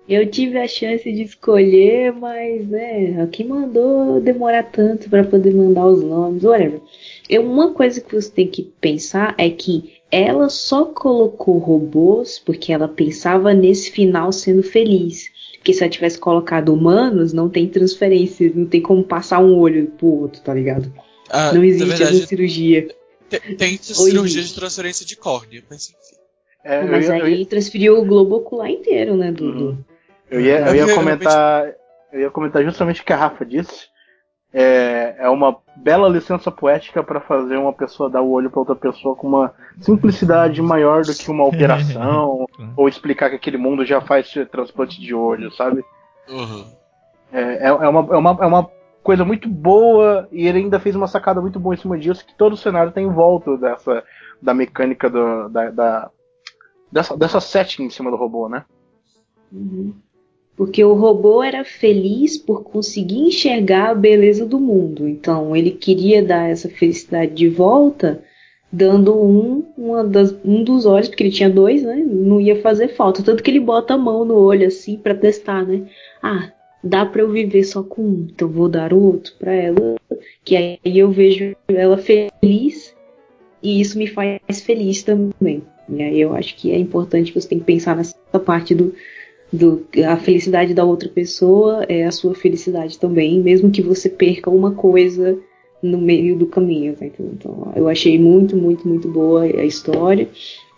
Eu 0.07 0.25
ti- 0.25 0.25
Eu 0.25 0.31
tive 0.31 0.57
a 0.59 0.67
chance 0.67 1.11
de 1.11 1.21
escolher, 1.23 2.11
mas, 2.13 2.67
né, 2.67 3.27
quem 3.31 3.47
mandou 3.47 4.19
demorar 4.19 4.63
tanto 4.63 5.09
pra 5.09 5.23
poder 5.23 5.53
mandar 5.53 5.85
os 5.88 6.03
nomes, 6.03 6.43
whatever. 6.43 6.81
Eu, 7.30 7.43
uma 7.49 7.71
coisa 7.73 8.01
que 8.01 8.13
você 8.13 8.30
tem 8.30 8.47
que 8.47 8.63
pensar 8.81 9.34
é 9.38 9.49
que 9.49 9.93
ela 10.11 10.49
só 10.49 10.85
colocou 10.85 11.57
robôs 11.57 12.38
porque 12.38 12.71
ela 12.73 12.88
pensava 12.88 13.53
nesse 13.53 13.91
final 13.91 14.31
sendo 14.31 14.61
feliz. 14.61 15.31
Porque 15.57 15.73
se 15.73 15.81
ela 15.81 15.89
tivesse 15.89 16.19
colocado 16.19 16.73
humanos, 16.73 17.31
não 17.31 17.47
tem 17.49 17.67
transferência, 17.69 18.51
não 18.53 18.65
tem 18.65 18.81
como 18.81 19.03
passar 19.03 19.39
um 19.39 19.55
olho 19.57 19.88
pro 19.97 20.07
outro, 20.07 20.41
tá 20.41 20.53
ligado? 20.53 20.91
Ah, 21.30 21.53
não 21.53 21.61
na 21.61 21.65
existe 21.67 21.88
verdade, 21.88 22.17
essa 22.17 22.27
cirurgia. 22.27 22.88
te- 23.30 23.55
tem 23.55 23.69
Oi, 23.71 23.80
cirurgia 23.80 24.43
de 24.43 24.53
transferência 24.53 25.05
de 25.05 25.15
córnea, 25.15 25.63
mas 25.69 25.89
enfim. 25.89 26.21
É, 26.65 26.84
eu, 26.84 26.88
Mas 26.89 27.05
eu, 27.07 27.13
aí 27.13 27.39
ia, 27.39 27.45
transferiu 27.45 27.99
o 27.99 28.05
globo 28.05 28.35
ocular 28.35 28.69
inteiro, 28.69 29.15
né, 29.15 29.31
do, 29.31 29.51
do- 29.53 29.85
eu 30.34 30.41
ia- 30.41 30.60
eu 30.68 30.76
ia 30.76 30.85
comentar. 30.95 31.65
Eu 32.11 32.19
ia 32.22 32.30
comentar 32.31 32.64
justamente 32.64 33.01
o 33.01 33.05
que 33.05 33.14
a 33.14 33.18
Rafa 33.18 33.45
disse. 33.45 33.88
É, 34.55 35.15
é 35.18 35.30
uma 35.30 35.57
bela 35.76 36.07
licença 36.07 36.51
poética 36.51 37.03
para 37.03 37.19
fazer 37.19 37.57
uma 37.57 37.73
pessoa 37.73 38.07
dar 38.07 38.22
o 38.22 38.30
olho 38.30 38.51
para 38.51 38.60
outra 38.60 38.76
pessoa 38.76 39.15
com 39.15 39.27
uma 39.27 39.51
simplicidade 39.81 40.61
maior 40.61 41.01
do 41.03 41.11
que 41.14 41.31
uma 41.31 41.43
operação 41.43 42.45
ou 42.77 42.88
explicar 42.88 43.31
que 43.31 43.35
aquele 43.35 43.57
mundo 43.57 43.84
já 43.84 43.99
faz 43.99 44.31
transplante 44.51 45.01
de 45.01 45.14
olho, 45.15 45.51
sabe? 45.51 45.84
Uhum. 46.30 46.68
É, 47.31 47.41
é, 47.41 47.68
é 47.68 47.72
uma, 47.72 48.14
é, 48.14 48.18
uma, 48.18 48.38
é 48.41 48.45
uma 48.45 48.69
coisa 49.01 49.26
muito 49.26 49.49
boa 49.49 50.27
e 50.31 50.47
ele 50.47 50.60
ainda 50.60 50.80
fez 50.80 50.95
uma 50.95 51.07
sacada 51.07 51.41
muito 51.41 51.60
boa 51.60 51.73
em 51.73 51.80
cima 51.80 51.97
disso 51.97 52.23
que 52.23 52.35
todo 52.38 52.53
o 52.53 52.57
cenário 52.57 52.91
tem 52.91 53.07
em 53.07 53.11
volta 53.11 53.57
dessa 53.57 54.03
da 54.39 54.53
mecânica 54.53 55.10
do, 55.10 55.49
da, 55.49 55.72
da- 55.72 56.11
dessa, 56.91 57.18
dessa 57.18 57.41
setting 57.41 57.85
em 57.85 57.89
cima 57.89 58.11
do 58.11 58.18
robô, 58.18 58.47
né? 58.47 58.65
Uhum. 59.51 59.95
Porque 60.55 60.84
o 60.84 60.93
robô 60.93 61.41
era 61.41 61.63
feliz 61.63 62.38
por 62.38 62.63
conseguir 62.63 63.19
enxergar 63.19 63.89
a 63.89 63.95
beleza 63.95 64.45
do 64.45 64.59
mundo. 64.59 65.07
Então 65.07 65.55
ele 65.55 65.71
queria 65.71 66.23
dar 66.23 66.49
essa 66.49 66.69
felicidade 66.69 67.34
de 67.34 67.49
volta, 67.49 68.23
dando 68.71 69.15
um, 69.15 69.63
das, 70.09 70.35
um 70.45 70.63
dos 70.63 70.85
olhos, 70.85 71.07
porque 71.07 71.23
ele 71.23 71.31
tinha 71.31 71.49
dois, 71.49 71.84
né? 71.84 71.95
Não 71.95 72.39
ia 72.39 72.61
fazer 72.61 72.89
falta. 72.89 73.23
Tanto 73.23 73.41
que 73.41 73.49
ele 73.49 73.59
bota 73.59 73.95
a 73.95 73.97
mão 73.97 74.23
no 74.23 74.35
olho 74.35 74.67
assim 74.67 74.97
pra 74.97 75.15
testar, 75.15 75.65
né? 75.65 75.88
Ah, 76.21 76.51
dá 76.84 77.05
pra 77.05 77.21
eu 77.21 77.31
viver 77.31 77.63
só 77.63 77.81
com 77.81 78.03
um, 78.03 78.27
então 78.31 78.47
vou 78.47 78.69
dar 78.69 78.93
outro 78.93 79.34
pra 79.39 79.53
ela. 79.53 79.95
Que 80.43 80.55
aí 80.55 80.80
eu 80.84 81.09
vejo 81.09 81.55
ela 81.67 81.97
feliz 81.97 82.95
e 83.61 83.81
isso 83.81 83.97
me 83.97 84.07
faz 84.07 84.61
feliz 84.63 85.01
também. 85.01 85.63
E 85.89 86.01
aí 86.01 86.21
eu 86.21 86.35
acho 86.35 86.55
que 86.55 86.71
é 86.71 86.77
importante 86.77 87.34
você 87.34 87.47
tem 87.47 87.59
que 87.59 87.65
pensar 87.65 87.95
nessa 87.95 88.15
parte 88.45 88.75
do 88.75 88.93
do, 89.53 89.85
a 90.03 90.17
felicidade 90.17 90.73
da 90.73 90.84
outra 90.84 91.07
pessoa 91.07 91.85
é 91.88 92.03
a 92.05 92.11
sua 92.11 92.34
felicidade 92.34 92.97
também, 92.97 93.39
mesmo 93.39 93.69
que 93.69 93.84
você 93.84 94.09
perca 94.09 94.49
uma 94.49 94.71
coisa 94.71 95.38
no 95.81 95.99
meio 95.99 96.35
do 96.35 96.47
caminho, 96.47 96.95
tá? 96.95 97.05
Então, 97.05 97.71
eu 97.75 97.88
achei 97.88 98.17
muito, 98.17 98.57
muito, 98.57 98.88
muito 98.88 99.07
boa 99.07 99.43
a 99.43 99.63
história. 99.63 100.27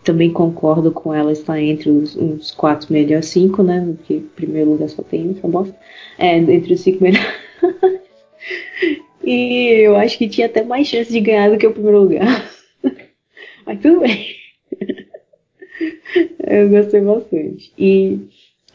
Também 0.04 0.30
concordo 0.30 0.92
com 0.92 1.14
ela 1.14 1.32
estar 1.32 1.60
entre 1.60 1.90
os, 1.90 2.16
os 2.16 2.52
quatro 2.52 2.92
melhores 2.92 3.28
cinco, 3.28 3.64
né? 3.64 3.96
Porque 3.98 4.22
primeiro 4.36 4.72
lugar 4.72 4.90
só 4.90 5.02
tem 5.02 5.32
essa 5.32 5.48
bosta. 5.48 5.76
É, 6.18 6.38
entre 6.38 6.74
os 6.74 6.82
cinco 6.82 7.02
melhores. 7.02 7.34
e 9.24 9.86
eu 9.86 9.96
acho 9.96 10.18
que 10.18 10.28
tinha 10.28 10.48
até 10.48 10.64
mais 10.64 10.88
chance 10.88 11.12
de 11.12 11.22
ganhar 11.22 11.50
do 11.50 11.58
que 11.58 11.66
o 11.66 11.72
primeiro 11.72 12.02
lugar. 12.02 12.52
Mas 13.66 13.80
tudo 13.80 14.02
bem. 14.02 14.36
Eu 16.48 16.70
gostei 16.70 17.02
bastante. 17.02 17.72
E 17.78 18.20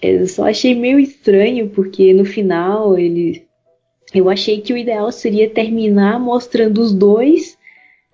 eu 0.03 0.27
só 0.27 0.45
achei 0.49 0.75
meio 0.75 0.99
estranho, 0.99 1.69
porque 1.71 2.13
no 2.13 2.25
final 2.25 2.99
ele. 2.99 3.45
Eu 4.15 4.29
achei 4.29 4.61
que 4.61 4.73
o 4.73 4.77
ideal 4.77 5.11
seria 5.13 5.49
terminar 5.49 6.19
mostrando 6.19 6.81
os 6.81 6.93
dois. 6.93 7.59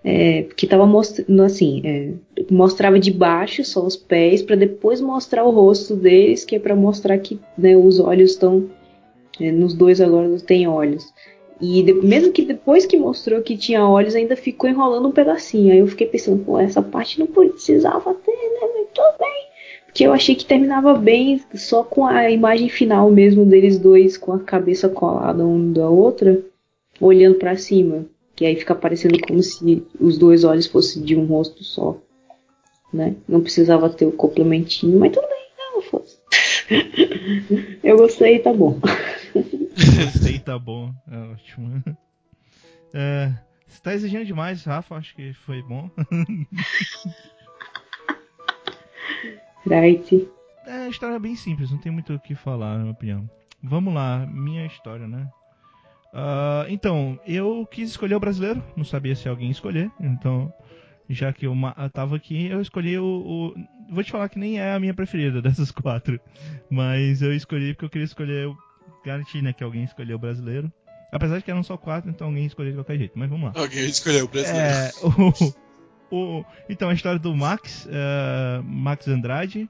É, 0.09 0.45
que 0.57 0.69
tava 0.69 0.87
mostrando 0.87 1.43
assim, 1.43 1.83
é, 1.85 2.13
mostrava 2.49 2.97
de 2.97 3.11
baixo 3.11 3.65
só 3.65 3.85
os 3.85 3.97
pés, 3.97 4.41
para 4.41 4.55
depois 4.55 5.01
mostrar 5.01 5.43
o 5.45 5.51
rosto 5.51 5.97
deles, 5.97 6.45
que 6.45 6.55
é 6.55 6.61
para 6.61 6.77
mostrar 6.77 7.19
que 7.19 7.41
né, 7.59 7.77
os 7.77 7.99
olhos 7.99 8.31
estão. 8.33 8.71
É, 9.41 9.51
nos 9.51 9.75
dois 9.75 10.01
agora 10.01 10.29
não 10.29 10.39
tem 10.39 10.69
olhos. 10.69 11.13
E 11.61 11.83
de- 11.83 11.93
mesmo 11.95 12.33
que 12.33 12.43
depois 12.43 12.87
que 12.87 12.97
mostrou 12.97 13.43
que 13.43 13.57
tinha 13.57 13.85
olhos, 13.85 14.15
ainda 14.15 14.37
ficou 14.37 14.69
enrolando 14.71 15.09
um 15.09 15.13
pedacinho. 15.13 15.73
Aí 15.73 15.79
eu 15.79 15.87
fiquei 15.89 16.07
pensando, 16.07 16.45
pô, 16.45 16.59
essa 16.59 16.83
parte 16.83 17.19
não 17.19 17.27
precisava 17.27 18.15
ter, 18.15 18.31
né? 18.31 18.61
Mas 18.75 18.87
tudo 18.95 19.19
bem. 19.19 19.46
Porque 19.97 20.07
eu 20.07 20.13
achei 20.13 20.35
que 20.35 20.45
terminava 20.45 20.93
bem 20.93 21.43
só 21.55 21.83
com 21.83 22.05
a 22.05 22.31
imagem 22.31 22.69
final 22.69 23.11
mesmo 23.11 23.47
deles 23.47 23.79
dois 23.79 24.19
com 24.19 24.31
a 24.31 24.39
cabeça 24.39 24.91
colada 24.91 25.43
um 25.43 25.73
da 25.73 25.89
outra, 25.89 26.39
olhando 27.01 27.39
pra 27.39 27.57
cima. 27.57 28.05
Que 28.35 28.45
aí 28.45 28.55
fica 28.57 28.75
parecendo 28.75 29.19
como 29.27 29.43
se 29.43 29.83
os 29.99 30.19
dois 30.19 30.45
olhos 30.45 30.67
fossem 30.67 31.03
de 31.03 31.17
um 31.17 31.25
rosto 31.25 31.65
só. 31.65 31.97
Né? 32.93 33.17
Não 33.27 33.41
precisava 33.41 33.89
ter 33.89 34.05
o 34.05 34.13
complementinho, 34.13 34.99
mas 34.99 35.15
tudo 35.15 35.27
bem, 35.29 35.47
não, 35.57 35.81
fosse. 35.81 36.19
eu 37.83 37.97
gostei, 37.97 38.39
tá 38.41 38.53
bom. 38.53 38.79
Gostei, 39.33 40.39
tá 40.41 40.59
bom. 40.59 40.93
É 41.11 41.17
ótimo. 41.33 41.83
É, 42.93 43.33
você 43.67 43.81
tá 43.83 43.95
exigindo 43.95 44.27
demais, 44.27 44.63
Rafa. 44.63 44.95
Acho 44.95 45.15
que 45.17 45.33
foi 45.33 45.63
bom. 45.63 45.91
Right. 49.67 50.29
É, 50.67 50.73
a 50.87 50.89
história 50.89 51.15
é 51.15 51.19
bem 51.19 51.37
simples, 51.37 51.71
não 51.71 51.79
tem 51.79 51.93
muito 51.93 52.15
o 52.15 52.19
que 52.21 52.35
falar, 52.35 52.75
na 52.75 52.81
minha 52.81 52.93
opinião. 52.93 53.31
Vamos 53.63 53.93
lá, 53.95 54.27
minha 54.27 54.65
história, 54.67 55.07
né? 55.07 55.29
Ah, 56.13 56.67
então, 56.69 57.19
eu 57.27 57.67
quis 57.71 57.91
escolher 57.91 58.15
o 58.15 58.21
brasileiro, 58.21 58.63
não 58.77 58.85
sabia 58.85 59.15
se 59.15 59.29
alguém 59.29 59.51
escolher, 59.51 59.91
então, 60.01 60.53
já 61.09 61.33
que 61.33 61.47
eu 61.47 61.55
tava 61.93 62.17
aqui, 62.17 62.47
eu 62.47 62.61
escolhi 62.61 62.99
o, 62.99 63.05
o- 63.05 63.55
Vou 63.89 64.03
te 64.03 64.11
falar 64.11 64.29
que 64.29 64.39
nem 64.39 64.59
é 64.59 64.73
a 64.73 64.81
minha 64.81 64.93
preferida 64.95 65.41
dessas 65.43 65.71
quatro, 65.71 66.19
mas 66.69 67.23
eu 67.23 67.33
escolhi 67.33 67.73
porque 67.75 67.85
eu 67.85 67.91
queria 67.91 68.05
escolher. 68.05 68.49
o- 68.49 68.57
Garantir, 69.05 69.41
né, 69.41 69.53
que 69.53 69.63
alguém 69.63 69.85
escolheu 69.85 70.17
o 70.17 70.19
brasileiro. 70.19 70.73
Apesar 71.13 71.39
de 71.39 71.45
que 71.45 71.51
eram 71.53 71.63
só 71.63 71.77
quatro, 71.77 72.11
então 72.11 72.27
alguém 72.27 72.45
escolheu 72.45 72.73
de 72.73 72.79
qualquer 72.79 72.99
jeito, 72.99 73.17
mas 73.17 73.31
vamos 73.31 73.47
lá. 73.55 73.61
Alguém 73.61 73.87
escolheu 73.87 74.25
o 74.25 74.29
brasileiro. 74.29 74.67
É, 74.69 74.91
o, 75.01 75.55
o- 76.11 76.45
então, 76.69 76.89
a 76.89 76.95
história 76.95 77.19
do 77.19 77.35
Max, 77.35 77.89
é, 77.91 78.61
Max 78.65 79.07
Andrade, 79.09 79.69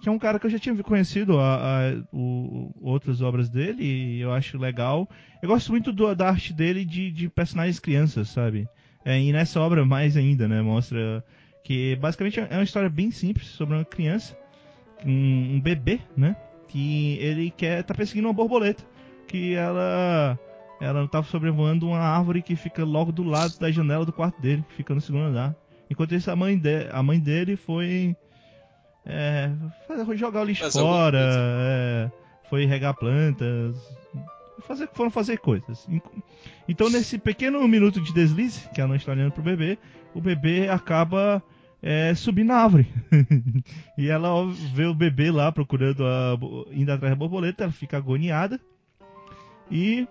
que 0.00 0.08
é 0.08 0.12
um 0.12 0.18
cara 0.18 0.38
que 0.38 0.46
eu 0.46 0.50
já 0.50 0.58
tinha 0.58 0.74
conhecido 0.82 1.38
a, 1.38 1.56
a- 1.56 2.02
o- 2.12 2.72
outras 2.80 3.20
obras 3.20 3.48
dele, 3.48 3.82
e 3.84 4.20
eu 4.20 4.32
acho 4.32 4.56
legal. 4.58 5.08
Eu 5.42 5.48
gosto 5.48 5.70
muito 5.72 5.92
do- 5.92 6.14
da 6.14 6.28
arte 6.28 6.52
dele 6.52 6.84
de, 6.84 7.10
de 7.10 7.28
personagens 7.28 7.78
crianças, 7.80 8.28
sabe? 8.28 8.68
É, 9.04 9.20
e 9.20 9.32
nessa 9.32 9.60
obra 9.60 9.84
mais 9.84 10.16
ainda, 10.16 10.46
né? 10.46 10.60
Mostra 10.62 11.24
que 11.64 11.96
basicamente 11.96 12.38
é 12.40 12.48
uma 12.54 12.62
história 12.62 12.88
bem 12.88 13.10
simples 13.10 13.46
sobre 13.48 13.74
uma 13.76 13.84
criança, 13.84 14.36
um, 15.04 15.54
um 15.56 15.60
bebê, 15.60 16.00
né? 16.16 16.36
Que 16.68 17.16
ele 17.20 17.50
quer 17.50 17.82
tá 17.82 17.94
perseguindo 17.94 18.28
uma 18.28 18.34
borboleta, 18.34 18.84
que 19.26 19.54
ela 19.54 20.38
ela 20.80 21.08
tá 21.08 21.22
sobrevoando 21.24 21.88
uma 21.88 21.98
árvore 21.98 22.40
que 22.40 22.54
fica 22.54 22.84
logo 22.84 23.10
do 23.10 23.24
lado 23.24 23.58
da 23.58 23.68
janela 23.70 24.04
do 24.06 24.12
quarto 24.12 24.40
dele, 24.40 24.64
que 24.68 24.74
fica 24.74 24.94
no 24.94 25.00
segundo 25.00 25.24
andar. 25.24 25.56
Enquanto 25.90 26.14
isso, 26.14 26.30
a 26.30 26.36
mãe, 26.36 26.58
de, 26.58 26.88
a 26.90 27.02
mãe 27.02 27.18
dele 27.18 27.56
foi 27.56 28.16
é, 29.06 29.50
jogar 30.16 30.42
o 30.42 30.44
lixo 30.44 30.64
alguma 30.64 30.82
fora, 30.84 31.18
é, 31.20 32.10
foi 32.48 32.66
regar 32.66 32.94
plantas, 32.94 33.76
fazer, 34.62 34.88
foram 34.92 35.10
fazer 35.10 35.38
coisas. 35.38 35.86
Então, 36.68 36.90
nesse 36.90 37.18
pequeno 37.18 37.66
minuto 37.66 38.00
de 38.00 38.12
deslize, 38.12 38.68
que 38.74 38.80
ela 38.80 38.88
não 38.88 38.96
está 38.96 39.12
olhando 39.12 39.32
pro 39.32 39.42
bebê, 39.42 39.78
o 40.14 40.20
bebê 40.20 40.68
acaba 40.68 41.42
é, 41.82 42.14
subindo 42.14 42.48
na 42.48 42.56
árvore. 42.56 42.86
e 43.96 44.08
ela 44.08 44.30
vê 44.74 44.84
o 44.84 44.94
bebê 44.94 45.30
lá 45.30 45.50
procurando, 45.50 46.04
a, 46.06 46.36
indo 46.72 46.92
atrás 46.92 47.12
da 47.12 47.16
borboleta, 47.16 47.64
ela 47.64 47.72
fica 47.72 47.96
agoniada. 47.96 48.60
E 49.70 50.06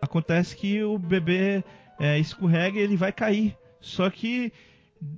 acontece 0.00 0.56
que 0.56 0.82
o 0.82 0.98
bebê 0.98 1.62
é, 1.98 2.18
escorrega 2.18 2.78
e 2.78 2.82
ele 2.82 2.96
vai 2.96 3.12
cair. 3.12 3.56
Só 3.80 4.10
que, 4.10 4.52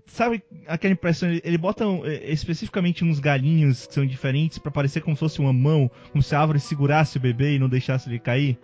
sabe 0.06 0.42
aquela 0.66 0.92
impressão? 0.92 1.28
Ele, 1.42 1.58
bota 1.58 1.84
é, 2.04 2.30
especificamente 2.32 3.04
uns 3.04 3.18
galinhos 3.20 3.86
que 3.86 3.94
são 3.94 4.06
diferentes 4.06 4.58
pra 4.58 4.70
parecer 4.70 5.00
como 5.00 5.16
se 5.16 5.20
fosse 5.20 5.40
uma 5.40 5.52
mão, 5.52 5.90
como 6.10 6.22
se 6.22 6.34
a 6.34 6.40
árvore 6.40 6.60
segurasse 6.60 7.16
o 7.16 7.20
bebê 7.20 7.54
e 7.54 7.58
não 7.58 7.68
deixasse 7.68 8.08
ele 8.08 8.18
cair. 8.18 8.58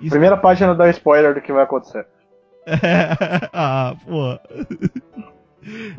Isso- 0.00 0.10
Primeira 0.10 0.36
página 0.36 0.74
dá 0.74 0.88
spoiler 0.90 1.34
do 1.34 1.40
que 1.40 1.52
vai 1.52 1.64
acontecer. 1.64 2.06
ah, 3.52 3.94
pô. 4.06 4.38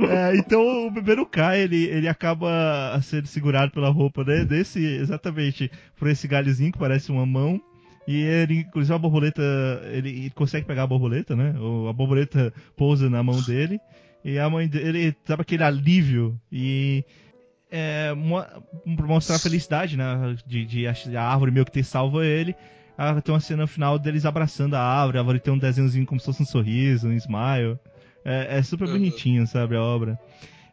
É, 0.07 0.36
então 0.38 0.88
o 0.88 0.91
bebê 0.91 1.15
não 1.15 1.26
cai, 1.26 1.61
ele, 1.61 1.86
ele 1.86 2.07
acaba 2.07 2.99
sendo 3.03 3.28
segurado 3.28 3.72
pela 3.72 3.90
roupa 3.90 4.23
né, 4.23 4.44
desse, 4.44 4.84
exatamente, 4.84 5.72
por 5.98 6.07
esse 6.07 6.28
galhozinho 6.28 6.72
que 6.72 6.80
parece 6.80 7.11
uma 7.11 7.26
mão. 7.26 7.61
E 8.07 8.19
ele, 8.23 8.61
inclusive 8.61 8.94
a 8.94 8.98
borboleta, 8.98 9.41
ele, 9.91 10.10
ele 10.10 10.30
consegue 10.32 10.65
pegar 10.65 10.84
a 10.84 10.88
borboleta, 10.88 11.36
né? 11.36 11.53
Ou 11.60 11.88
a 11.88 11.94
borboleta 11.94 12.52
pousa 12.76 13.07
na 13.10 13.22
mão 13.22 13.40
dele. 13.44 13.80
E 14.23 14.38
a 14.38 14.49
mãe 14.49 14.68
dele, 14.68 15.15
sabe 15.26 15.41
aquele 15.41 15.64
alívio 15.64 16.39
e 16.52 17.03
é, 17.72 18.14
mostrar 18.85 19.35
a 19.35 19.39
felicidade, 19.39 19.98
né? 19.98 20.35
De, 20.45 20.65
de 20.65 20.88
a 21.15 21.23
árvore 21.23 21.52
meio 21.52 21.65
que 21.65 21.72
ter 21.72 21.84
salvo 21.84 22.22
ele. 22.22 22.56
Ah, 22.98 23.19
tem 23.22 23.34
uma 23.34 23.39
cena 23.39 23.65
final 23.65 23.98
deles 23.98 24.26
abraçando 24.26 24.76
a 24.76 24.80
árvore, 24.81 25.18
a 25.18 25.22
árvore 25.22 25.39
tem 25.39 25.53
um 25.53 25.57
desenhozinho 25.57 26.06
como 26.06 26.19
se 26.19 26.26
fosse 26.27 26.43
um 26.43 26.45
sorriso, 26.45 27.07
um 27.07 27.14
smile. 27.14 27.80
É, 28.23 28.57
é 28.57 28.61
super 28.61 28.85
Uhum. 28.88 28.93
bonitinho, 28.93 29.48
sabe, 29.48 29.76
a 29.76 29.81
obra. 29.81 30.19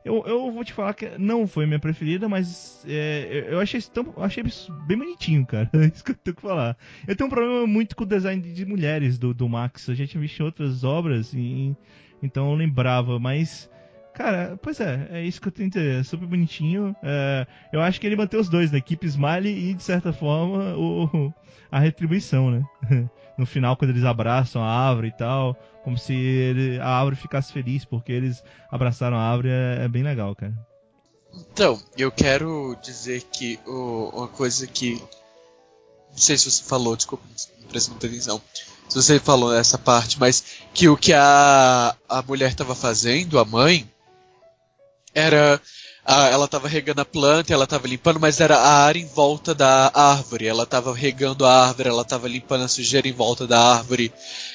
Eu, 0.05 0.25
eu 0.27 0.51
vou 0.53 0.65
te 0.65 0.73
falar 0.73 0.95
que 0.95 1.11
não 1.19 1.47
foi 1.47 1.65
minha 1.67 1.79
preferida, 1.79 2.29
mas 2.29 2.85
é, 2.87 3.47
eu- 3.51 3.61
achei 3.61 3.79
isso 3.79 3.91
tão, 3.91 4.13
achei 4.19 4.43
isso 4.45 4.71
bem 4.87 4.97
bonitinho, 4.99 5.45
cara. 5.47 5.71
É 5.75 5.87
isso 5.87 6.05
que 6.05 6.11
eu 6.13 6.17
tenho 6.17 6.37
que 6.37 6.43
falar. 6.43 6.77
Eu 7.07 7.17
tenho 7.17 7.27
um 7.27 7.31
problema 7.31 7.67
muito 7.67 7.97
com 7.97 8.05
o 8.05 8.07
design 8.07 8.41
de 8.43 8.65
mulheres 8.67 9.19
do, 9.19 9.33
do 9.33 9.49
Max. 9.49 9.87
Eu 9.89 9.95
já 9.95 10.07
tinha 10.07 10.21
visto 10.21 10.41
em 10.41 10.45
outras 10.45 10.85
obras, 10.85 11.33
e, 11.35 11.75
então 12.23 12.51
eu 12.51 12.57
lembrava, 12.57 13.19
mas. 13.19 13.69
Cara, 14.15 14.59
pois 14.61 14.81
é, 14.81 15.07
é 15.13 15.23
isso 15.25 15.41
que 15.41 15.47
eu 15.47 15.53
tenho 15.53 15.71
dizer. 15.71 16.01
É 16.01 16.03
super 16.03 16.27
bonitinho. 16.27 16.95
É, 17.03 17.47
eu 17.73 17.81
acho 17.81 18.01
que 18.01 18.07
ele 18.07 18.17
mantém 18.17 18.41
os 18.41 18.49
dois, 18.49 18.73
né? 18.73 18.79
Equipe 18.79 19.07
Smiley 19.07 19.71
e, 19.71 19.75
de 19.75 19.83
certa 19.83 20.13
forma, 20.13 20.75
o, 20.77 21.33
a 21.71 21.79
retribuição, 21.79 22.51
né? 22.51 22.63
No 23.39 23.47
final, 23.47 23.77
quando 23.77 23.93
eles 23.93 24.03
abraçam 24.03 24.61
a 24.61 24.69
árvore 24.69 25.09
e 25.09 25.13
tal, 25.13 25.55
como 25.85 25.97
se 25.97 26.13
ele- 26.13 26.81
a 26.81 26.89
árvore 26.89 27.15
ficasse 27.15 27.53
feliz 27.53 27.85
porque 27.85 28.11
eles 28.11 28.43
abraçaram 28.69 29.17
a 29.17 29.23
árvore, 29.23 29.49
é, 29.51 29.85
é 29.85 29.89
bem 29.89 30.03
legal, 30.03 30.35
cara. 30.35 30.53
Então, 31.53 31.81
eu 31.97 32.11
quero 32.11 32.77
dizer 32.83 33.23
que 33.23 33.61
uma 33.65 34.27
coisa 34.27 34.67
que. 34.67 35.01
Não 36.11 36.19
sei 36.19 36.37
se 36.37 36.51
você 36.51 36.65
falou, 36.65 36.97
desculpa, 36.97 37.23
não 37.61 37.69
prestei 37.69 37.93
muita 37.93 38.09
atenção. 38.09 38.43
Se 38.89 38.97
você 39.03 39.21
falou 39.21 39.53
nessa 39.53 39.77
parte, 39.79 40.19
mas 40.19 40.43
que 40.73 40.89
o 40.89 40.97
que 40.97 41.13
a, 41.13 41.95
a 42.09 42.23
mulher 42.23 42.51
estava 42.51 42.75
fazendo, 42.75 43.39
a 43.39 43.45
mãe, 43.45 43.89
era. 45.15 45.61
a- 46.07 46.29
ela 46.29 46.47
estava 46.47 46.67
regando 46.69 47.01
a 47.01 47.05
planta, 47.05 47.53
ela 47.53 47.65
estava 47.65 47.87
limpando, 47.87 48.19
mas 48.19 48.41
era 48.41 48.57
a 48.57 48.85
área 48.85 48.99
em 49.01 49.07
volta 49.07 49.55
da 49.55 49.91
árvore. 49.95 50.47
Ela 50.47 50.63
estava 50.63 50.95
regando 50.95 51.45
a 51.45 51.67
árvore, 51.67 51.89
ela 51.89 52.03
estava 52.03 52.27
limpando 52.29 52.65
a 52.65 52.69
sujeira 52.69 53.07
em 53.09 53.13
volta 53.13 53.47
da 53.47 53.61
árvore, 53.61 54.13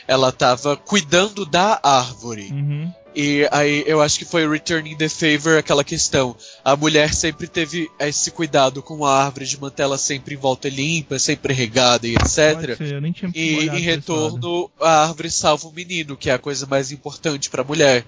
ela 0.07 0.29
estava 0.29 0.75
cuidando 0.75 1.45
da 1.45 1.79
árvore. 1.83 2.49
Uhum. 2.51 2.91
E 3.15 3.47
aí 3.51 3.83
eu 3.85 4.01
acho 4.01 4.17
que 4.17 4.25
foi 4.25 4.47
Returning 4.49 4.95
the 4.95 5.07
Favor 5.07 5.57
aquela 5.57 5.83
questão. 5.83 6.35
A 6.63 6.75
mulher 6.75 7.13
sempre 7.13 7.47
teve 7.47 7.89
esse 7.99 8.31
cuidado 8.31 8.81
com 8.81 9.05
a 9.05 9.25
árvore 9.25 9.45
de 9.45 9.59
manter 9.59 9.83
ela 9.83 9.97
sempre 9.97 10.33
em 10.33 10.37
volta 10.37 10.67
limpa, 10.67 11.19
sempre 11.19 11.53
regada 11.53 12.07
e 12.07 12.15
etc. 12.15 12.75
ser, 12.75 12.93
eu 12.93 13.01
nem 13.01 13.11
tinha 13.11 13.31
E 13.35 13.67
em 13.67 13.81
retorno, 13.81 14.71
a 14.79 15.03
árvore 15.07 15.29
salva 15.29 15.67
o 15.67 15.71
menino, 15.71 16.17
que 16.17 16.29
é 16.29 16.33
a 16.33 16.39
coisa 16.39 16.65
mais 16.65 16.91
importante 16.91 17.49
pra 17.49 17.63
mulher. 17.63 18.03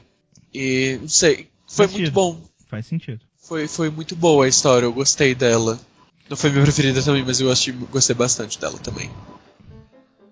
E 0.54 0.98
não 1.02 1.10
sei, 1.10 1.48
foi 1.68 1.88
Faz 1.88 1.92
muito 1.92 2.06
sentido. 2.08 2.14
bom. 2.14 2.42
Faz 2.68 2.86
sentido. 2.88 3.20
Foi, 3.38 3.68
foi 3.68 3.90
muito 3.92 4.16
boa 4.16 4.46
a 4.46 4.48
história, 4.48 4.86
eu 4.86 4.94
gostei 4.94 5.36
dela. 5.36 5.80
Não 6.28 6.36
foi 6.36 6.50
minha 6.50 6.64
preferida 6.64 7.04
também, 7.04 7.24
mas 7.24 7.40
eu 7.40 7.52
achei, 7.52 7.72
gostei 7.74 8.16
bastante 8.16 8.60
dela 8.60 8.80
também. 8.80 9.12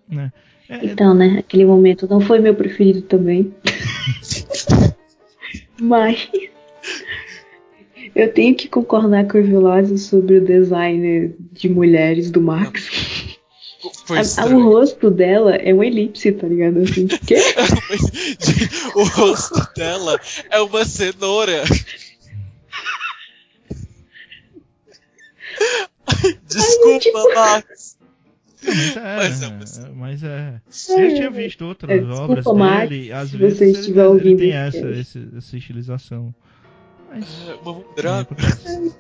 Né? 0.10 0.32
É, 0.36 0.53
é, 0.70 0.76
é. 0.76 0.86
Então, 0.86 1.14
né? 1.14 1.38
Aquele 1.40 1.66
momento 1.66 2.08
não 2.08 2.22
foi 2.22 2.40
meu 2.40 2.56
preferido 2.56 3.02
também. 3.02 3.54
Mas 5.80 6.30
eu 8.16 8.32
tenho 8.32 8.56
que 8.56 8.68
concordar 8.68 9.28
com 9.28 9.40
o 9.40 9.44
Vilazzi 9.44 9.98
sobre 9.98 10.38
o 10.38 10.46
design 10.46 11.36
de 11.52 11.68
mulheres 11.68 12.30
do 12.30 12.42
Max. 12.42 13.38
A, 14.38 14.46
o 14.46 14.64
rosto 14.64 15.10
dela 15.10 15.56
é 15.56 15.74
uma 15.74 15.86
elipse, 15.86 16.32
tá 16.32 16.48
ligado? 16.48 16.82
Assim, 16.82 17.08
quê? 17.08 17.36
É 18.96 18.98
o 18.98 19.04
rosto 19.04 19.74
dela 19.76 20.20
é 20.50 20.62
uma 20.62 20.86
cenoura. 20.86 21.64
Desculpa, 26.48 26.94
Ai, 26.94 27.00
tipo... 27.00 27.34
Max. 27.34 27.98
Mas 28.66 28.96
é, 28.96 29.16
Mas 29.18 29.42
é, 29.42 29.46
é, 29.46 29.50
mas- 29.50 29.90
mas 29.96 30.24
é. 30.24 30.62
Eu 30.90 31.10
já 31.10 31.16
tinha 31.16 31.32
visto 31.32 31.66
outras 31.66 31.92
É, 31.92 32.00
desculpa, 32.00 32.24
obras 32.24 32.46
Max, 32.46 32.90
dele, 32.90 33.12
às 33.12 33.30
se 33.30 33.38
vezes 33.38 33.58
você 33.58 33.64
ele, 33.66 33.72
estiver 33.80 34.00
ele 34.02 34.08
ouvindo 34.10 34.38
tem 34.40 34.50
esse 34.50 34.78
essa, 34.78 34.90
esse- 34.92 35.28
essa 35.38 35.58
estilização. 35.58 36.34
Mas. 37.12 37.26
É, 37.48 38.08
é, 38.08 38.20
acontece. 38.20 38.94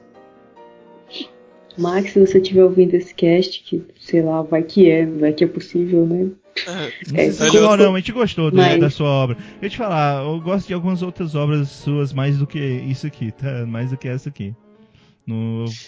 Max, 1.77 2.11
se 2.11 2.19
você 2.19 2.37
estiver 2.37 2.63
ouvindo 2.63 2.93
esse 2.93 3.13
cast, 3.15 3.63
que 3.63 3.83
sei 3.99 4.21
lá, 4.21 4.41
vai 4.43 4.61
que 4.63 4.89
é, 4.89 5.05
vai 5.07 5.33
que 5.33 5.43
é 5.43 5.47
possível, 5.47 6.05
né? 6.05 6.29
Não 6.67 7.19
É, 7.19 7.25
ele- 7.25 7.31
ficou, 7.33 7.77
não, 7.77 7.95
a 7.95 7.97
gente 7.97 8.11
gostou 8.11 8.51
da- 8.51 8.57
Mas- 8.57 8.79
da 8.79 8.89
sua 8.91 9.07
obra. 9.07 9.37
Eu 9.59 9.69
te 9.69 9.77
falar, 9.77 10.23
eu 10.23 10.39
gosto 10.39 10.67
de 10.67 10.73
algumas 10.75 11.01
outras 11.01 11.33
obras 11.33 11.67
suas 11.69 12.13
mais 12.13 12.37
do 12.37 12.45
que 12.45 12.59
isso 12.59 13.07
aqui, 13.07 13.31
tá? 13.31 13.65
Mais 13.65 13.89
do 13.89 13.97
que 13.97 14.07
essa 14.07 14.29
aqui. 14.29 14.53
No... 15.25 15.65
Mas 15.65 15.87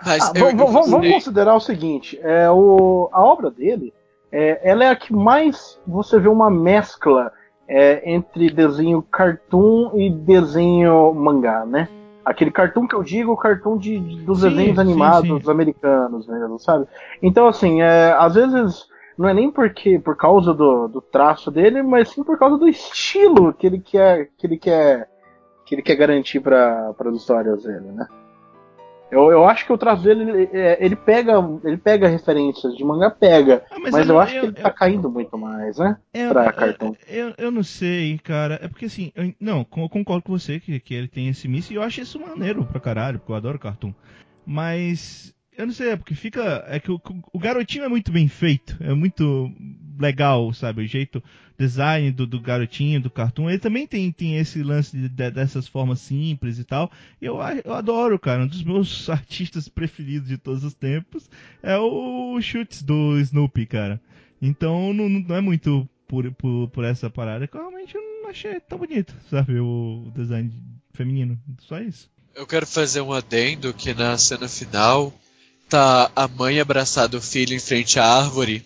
Ah, 0.00 0.32
eu, 0.34 0.56
vamos, 0.56 0.74
eu 0.86 0.92
vamos- 0.92 1.12
considerar 1.12 1.54
o 1.54 1.60
seguinte: 1.60 2.18
é, 2.22 2.50
o, 2.50 3.08
a 3.12 3.22
obra 3.22 3.50
dele 3.50 3.92
é, 4.32 4.60
ela 4.68 4.84
é 4.84 4.88
a 4.90 4.96
que 4.96 5.12
mais 5.12 5.80
você 5.86 6.18
vê 6.18 6.28
uma 6.28 6.50
mescla 6.50 7.32
é, 7.68 8.10
entre 8.10 8.50
desenho 8.50 9.02
cartoon 9.02 9.92
e 9.94 10.10
desenho 10.10 11.12
mangá, 11.14 11.64
né? 11.64 11.88
Aquele 12.24 12.50
cartoon 12.50 12.86
que 12.86 12.94
eu 12.94 13.02
digo, 13.02 13.32
o 13.32 13.36
cartoon 13.36 13.78
de, 13.78 13.98
de- 13.98 14.16
dos 14.22 14.40
Sim, 14.40 14.50
desenhos 14.50 14.76
sim, 14.76 14.80
animados 14.82 15.44
sim. 15.44 15.50
americanos 15.50 16.26
mesmo, 16.26 16.58
sabe? 16.58 16.86
Então, 17.22 17.46
assim, 17.46 17.80
é, 17.80 18.12
às 18.18 18.34
vezes 18.34 18.86
não 19.16 19.28
é 19.28 19.34
nem 19.34 19.50
porque 19.50 19.98
por 19.98 20.16
causa 20.16 20.52
do, 20.52 20.88
do 20.88 21.00
traço 21.00 21.50
dele, 21.50 21.82
mas 21.82 22.10
sim 22.10 22.22
por 22.22 22.38
causa 22.38 22.58
do 22.58 22.68
estilo 22.68 23.52
que 23.54 23.66
ele 23.66 23.78
quer 23.80 24.28
que 24.36 24.46
ele 24.46 24.58
quer 24.58 25.08
que 25.64 25.74
ele 25.74 25.82
quer 25.82 25.96
garantir 25.96 26.40
para 26.40 26.94
as 26.98 27.14
histórias 27.16 27.62
dele, 27.62 27.92
né? 27.92 28.06
Eu, 29.10 29.30
eu 29.30 29.44
acho 29.48 29.64
que 29.64 29.72
o 29.72 29.78
traço 29.78 30.02
dele 30.02 30.22
ele, 30.30 30.48
é, 30.52 30.84
ele 30.84 30.94
pega 30.94 31.32
ele 31.64 31.76
pega 31.78 32.08
referências 32.08 32.76
de 32.76 32.84
mangá 32.84 33.10
pega, 33.10 33.64
Ah, 33.70 33.78
mas, 33.80 33.96
eu, 33.96 34.04
não- 34.04 34.20
acho 34.20 34.32
que 34.38 34.46
ele 34.46 34.52
tá 34.52 34.70
caindo 34.70 35.10
muito 35.10 35.36
mais, 35.38 35.78
né? 35.78 35.96
eu- 36.12 36.30
pra 36.30 36.46
eu- 36.46 36.52
cartoon. 36.52 36.94
Eu, 37.08 37.34
eu 37.38 37.50
não 37.50 37.62
sei, 37.62 38.18
cara. 38.18 38.58
É 38.62 38.68
porque 38.68 38.84
assim, 38.84 39.10
eu, 39.14 39.32
não, 39.40 39.58
eu 39.60 39.88
concordo 39.88 40.22
com 40.24 40.32
você 40.38 40.60
que, 40.60 40.78
que 40.78 40.92
ele 40.94 41.08
tem 41.08 41.28
esse 41.28 41.48
misto 41.48 41.70
e 41.72 41.76
eu 41.76 41.82
acho 41.82 42.00
isso 42.02 42.20
maneiro 42.20 42.64
pra 42.66 42.80
caralho, 42.80 43.18
porque 43.18 43.32
eu 43.32 43.36
adoro 43.36 43.58
cartoon. 43.58 43.92
Mas 44.46 45.34
eu 45.56 45.66
não 45.66 45.72
sei, 45.72 45.90
é 45.90 45.96
porque 45.96 46.14
fica. 46.14 46.64
É 46.68 46.78
que 46.80 46.90
o, 46.90 47.00
o 47.32 47.38
garotinho 47.38 47.84
é 47.84 47.88
muito 47.88 48.10
bem 48.12 48.28
feito, 48.28 48.76
é 48.80 48.92
muito 48.94 49.50
legal, 49.98 50.52
sabe? 50.52 50.82
O 50.82 50.86
jeito, 50.86 51.22
design 51.58 52.12
do, 52.12 52.26
do 52.26 52.40
garotinho, 52.40 53.00
do 53.00 53.10
cartoon. 53.10 53.50
Ele 53.50 53.58
também 53.58 53.86
tem, 53.86 54.12
tem 54.12 54.36
esse 54.36 54.62
lance 54.62 54.96
de- 54.96 55.08
de- 55.08 55.30
dessas 55.30 55.66
formas 55.66 55.98
simples 56.00 56.58
e 56.58 56.64
tal. 56.64 56.90
E 57.20 57.24
eu, 57.26 57.38
eu 57.64 57.74
adoro, 57.74 58.18
cara. 58.18 58.44
Um 58.44 58.46
dos 58.46 58.62
meus 58.62 59.08
artistas 59.10 59.68
preferidos 59.68 60.28
de 60.28 60.38
todos 60.38 60.62
os 60.62 60.74
tempos 60.74 61.28
é 61.62 61.76
o 61.76 62.40
Chutes 62.40 62.82
do 62.82 63.18
Snoopy, 63.18 63.66
cara. 63.66 64.00
Então 64.40 64.92
não, 64.94 65.08
não 65.08 65.34
é 65.34 65.40
muito 65.40 65.88
por, 66.06 66.30
por, 66.32 66.68
por 66.68 66.84
essa 66.84 67.10
parada 67.10 67.46
que 67.48 67.56
eu 67.56 67.60
realmente 67.60 67.94
não 67.94 68.30
achei 68.30 68.60
tão 68.60 68.78
bonito, 68.78 69.12
sabe? 69.28 69.58
O 69.58 70.12
design 70.14 70.52
feminino. 70.94 71.36
Só 71.60 71.80
isso. 71.80 72.08
Eu 72.36 72.46
quero 72.46 72.66
fazer 72.68 73.00
um 73.00 73.12
adendo 73.12 73.74
que 73.74 73.92
na 73.92 74.16
cena 74.16 74.46
final 74.46 75.12
tá 75.68 76.10
a 76.14 76.28
mãe 76.28 76.60
abraçada 76.60 77.16
o 77.16 77.20
filho 77.20 77.52
em 77.52 77.58
frente 77.58 77.98
à 77.98 78.04
árvore 78.04 78.64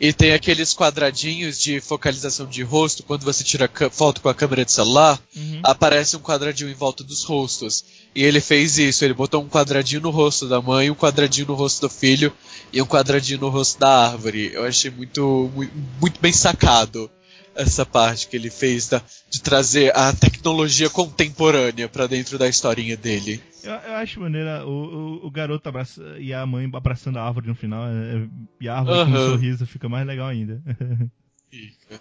e 0.00 0.12
tem 0.12 0.32
aqueles 0.32 0.74
quadradinhos 0.74 1.58
de 1.60 1.80
focalização 1.80 2.46
de 2.46 2.62
rosto 2.62 3.02
quando 3.02 3.24
você 3.24 3.42
tira 3.44 3.70
foto 3.90 4.20
com 4.20 4.28
a 4.28 4.34
câmera 4.34 4.64
de 4.64 4.72
celular, 4.72 5.20
aparece 5.62 6.16
um 6.16 6.20
quadradinho 6.20 6.70
em 6.70 6.74
volta 6.74 7.02
dos 7.04 7.24
rostos. 7.24 7.84
E 8.14 8.22
ele 8.24 8.40
fez 8.40 8.78
isso, 8.78 9.04
ele 9.04 9.14
botou 9.14 9.42
um 9.42 9.48
quadradinho 9.48 10.00
no 10.02 10.10
rosto 10.10 10.48
da 10.48 10.60
mãe, 10.60 10.90
um 10.90 10.94
quadradinho 10.94 11.46
no 11.48 11.54
rosto 11.54 11.82
do 11.82 11.90
filho 11.90 12.32
e 12.72 12.80
um 12.82 12.86
quadradinho 12.86 13.40
no 13.40 13.48
rosto 13.48 13.78
da 13.78 14.08
árvore. 14.08 14.50
Eu 14.52 14.64
achei 14.64 14.90
muito 14.90 15.50
muito, 15.54 15.72
muito 16.00 16.20
bem 16.20 16.32
sacado 16.32 17.10
essa 17.54 17.84
parte 17.84 18.28
que 18.28 18.36
ele 18.36 18.50
fez 18.50 18.88
da- 18.88 19.02
de 19.30 19.40
trazer 19.40 19.96
a 19.96 20.12
tecnologia 20.12 20.88
contemporânea 20.88 21.88
pra 21.88 22.06
dentro 22.06 22.38
da 22.38 22.48
historinha 22.48 22.96
dele. 22.96 23.42
Eu, 23.68 23.74
eu 23.90 23.96
acho 23.96 24.20
maneira 24.20 24.64
o, 24.66 24.70
o, 24.70 25.26
o 25.26 25.30
garoto 25.30 25.68
abraça, 25.68 26.02
e 26.18 26.32
a 26.32 26.46
mãe 26.46 26.70
abraçando 26.72 27.18
a 27.18 27.22
árvore 27.24 27.48
no 27.48 27.54
final. 27.54 27.84
é- 27.86 28.16
é- 28.24 28.28
e 28.60 28.68
a 28.68 28.78
árvore 28.78 29.04
com 29.04 29.10
um 29.10 29.30
sorriso 29.32 29.66
fica 29.66 29.88
mais 29.88 30.06
legal 30.06 30.26
ainda. 30.28 30.62
Fica 31.50 32.00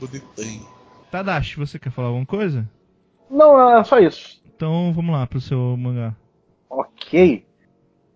bonitão. 0.00 0.66
Tadashi, 1.10 1.56
você 1.56 1.78
quer 1.78 1.90
falar 1.90 2.08
alguma 2.08 2.26
coisa? 2.26 2.68
Não, 3.30 3.78
é 3.78 3.84
só 3.84 3.98
isso. 4.00 4.42
Então 4.56 4.92
vamos 4.92 5.12
lá 5.14 5.26
pro 5.26 5.40
seu 5.40 5.76
mangá. 5.76 6.14
Ok. 6.68 7.44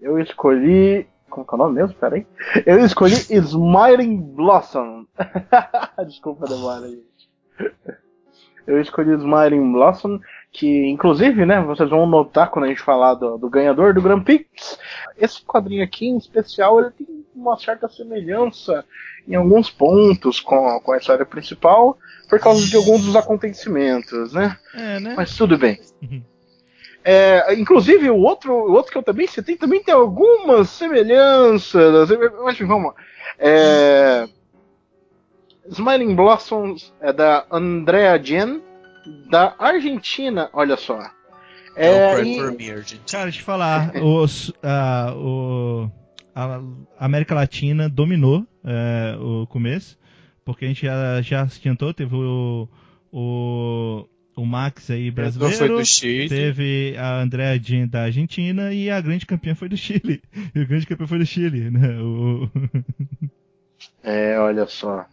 Eu 0.01 0.19
escolhi. 0.19 1.07
Como 1.31 1.47
que 1.47 1.55
é 1.55 1.57
o 1.57 1.59
nome 1.59 1.75
mesmo? 1.77 1.95
Pera 1.97 2.17
aí. 2.17 2.27
Eu 2.67 2.85
escolhi 2.85 3.15
Smiling 3.31 4.17
Blossom. 4.21 5.07
Desculpa 6.07 6.45
a 6.47 6.49
demora, 6.49 6.89
gente. 6.89 7.31
Eu 8.67 8.81
escolhi 8.81 9.13
Smiling 9.15 9.73
Blossom, 9.73 10.19
que 10.53 10.87
inclusive, 10.89 11.47
né, 11.47 11.61
vocês 11.63 11.89
vão 11.89 12.07
notar 12.07 12.51
quando 12.51 12.67
a 12.67 12.69
gente 12.69 12.83
falar 12.83 13.15
do, 13.15 13.39
do 13.39 13.49
ganhador 13.49 13.95
do 13.95 14.03
Grand 14.03 14.21
Prix. 14.21 14.79
Esse 15.17 15.43
quadrinho 15.43 15.83
aqui, 15.83 16.07
em 16.07 16.19
especial, 16.19 16.79
ele 16.79 16.91
tem 16.91 17.25
uma 17.35 17.57
certa 17.57 17.89
semelhança 17.89 18.85
em 19.27 19.35
alguns 19.35 19.71
pontos 19.71 20.41
com, 20.41 20.79
com 20.81 20.93
a 20.93 20.99
história 20.99 21.25
principal, 21.25 21.97
por 22.29 22.39
causa 22.39 22.67
de 22.67 22.77
alguns 22.77 23.05
dos 23.05 23.17
acontecimentos, 23.17 24.35
né? 24.35 24.59
É, 24.75 25.01
né? 25.01 25.15
Mas 25.17 25.35
tudo 25.35 25.57
bem. 25.57 25.81
Uhum. 26.03 26.23
É, 27.05 27.55
inclusive, 27.55 28.11
o 28.11 28.19
outro, 28.19 28.53
o 28.53 28.73
outro 28.73 28.93
que 28.93 28.99
eu 28.99 29.03
também 29.03 29.27
citei 29.27 29.57
também 29.57 29.83
tem 29.83 29.95
algumas 29.95 30.69
semelhanças. 30.69 32.11
Mas 32.45 32.59
vamos 32.59 32.93
lá. 32.93 32.95
É, 33.39 34.29
Smiling 35.69 36.15
Blossoms 36.15 36.93
é 37.01 37.13
da 37.13 37.45
Andrea 37.51 38.23
Jen, 38.23 38.63
da 39.31 39.55
Argentina, 39.59 40.49
olha 40.53 40.77
só. 40.77 41.01
É, 41.75 41.87
É, 41.87 42.15
o 42.17 42.25
e-. 42.25 42.37
Cara, 43.11 43.25
deixa 43.25 43.41
eu 43.41 43.45
falar, 43.45 43.93
os, 44.03 44.53
a, 44.63 45.15
o, 45.17 45.91
a 46.35 46.61
América 46.99 47.35
Latina 47.35 47.89
dominou 47.89 48.47
é, 48.65 49.17
o 49.19 49.47
começo, 49.47 49.99
porque 50.45 50.65
a 50.65 50.69
gente 50.69 50.85
já, 50.87 51.21
já 51.23 51.43
adiantou, 51.43 51.95
teve 51.95 52.15
o, 52.15 52.69
o, 53.11 54.07
o 54.37 54.47
Max 54.47 54.91
aí 54.91 55.05
foi 55.05 55.11
brasileiro, 55.11 55.83
teve 56.29 56.95
a 56.99 57.21
Andrea 57.21 57.59
Jean 57.59 57.87
da 57.87 58.03
Argentina 58.03 58.73
e 58.73 58.91
a 58.91 59.01
grande 59.01 59.27
campeã 59.27 59.55
foi 59.55 59.69
do 59.69 59.77
Chile. 59.77 60.23
E 60.55 60.61
o 60.61 60.67
grande 60.67 60.87
campeão 60.87 61.09
foi 61.09 61.19
do 61.19 61.27
Chile, 61.27 61.71
né? 61.71 61.89
O, 62.01 62.51
É, 64.03 64.39
olha 64.39 64.67
só. 64.67 65.07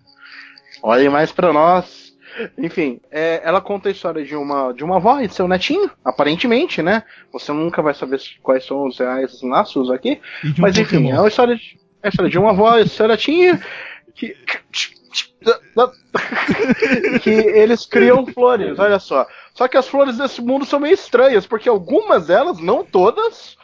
Olhem 0.82 1.10
mais 1.10 1.32
pra 1.32 1.54
nós. 1.54 2.09
Enfim, 2.58 3.00
é, 3.12 3.42
ela 3.44 3.62
conta 3.62 3.90
a 3.90 3.92
história 3.92 4.24
de 4.24 4.36
uma, 4.36 4.72
de 4.72 4.84
uma 4.84 4.98
avó 4.98 5.20
e 5.20 5.28
de 5.28 5.34
seu 5.34 5.48
netinho, 5.48 5.90
aparentemente, 6.04 6.82
né? 6.82 7.04
Você 7.32 7.52
nunca 7.52 7.82
vai 7.82 7.94
saber 7.94 8.20
quais 8.42 8.66
são 8.66 8.88
os 8.88 8.98
reais 8.98 9.42
laços 9.42 9.90
aqui. 9.92 10.20
um 10.44 10.54
Mas 10.58 10.78
enfim, 10.78 10.98
Pokémon. 10.98 11.16
é 11.16 11.20
uma 11.20 11.28
história 11.28 11.56
de, 11.56 11.80
é 12.04 12.08
a 12.08 12.10
história 12.10 12.32
de 12.32 12.38
uma 12.38 12.52
avó 12.52 12.78
e 12.78 12.88
seu 12.88 13.08
netinho 13.08 13.60
que. 14.16 14.36
que 17.24 17.30
eles 17.30 17.86
criam 17.86 18.26
flores, 18.26 18.78
olha 18.78 19.00
só. 19.00 19.26
Só 19.54 19.68
que 19.68 19.78
as 19.78 19.88
flores 19.88 20.18
desse 20.18 20.42
mundo 20.42 20.66
são 20.66 20.80
meio 20.80 20.94
estranhas, 20.94 21.48
porque 21.48 21.70
algumas 21.70 22.28
delas, 22.28 22.60
não 22.60 22.84
todas, 22.84 23.58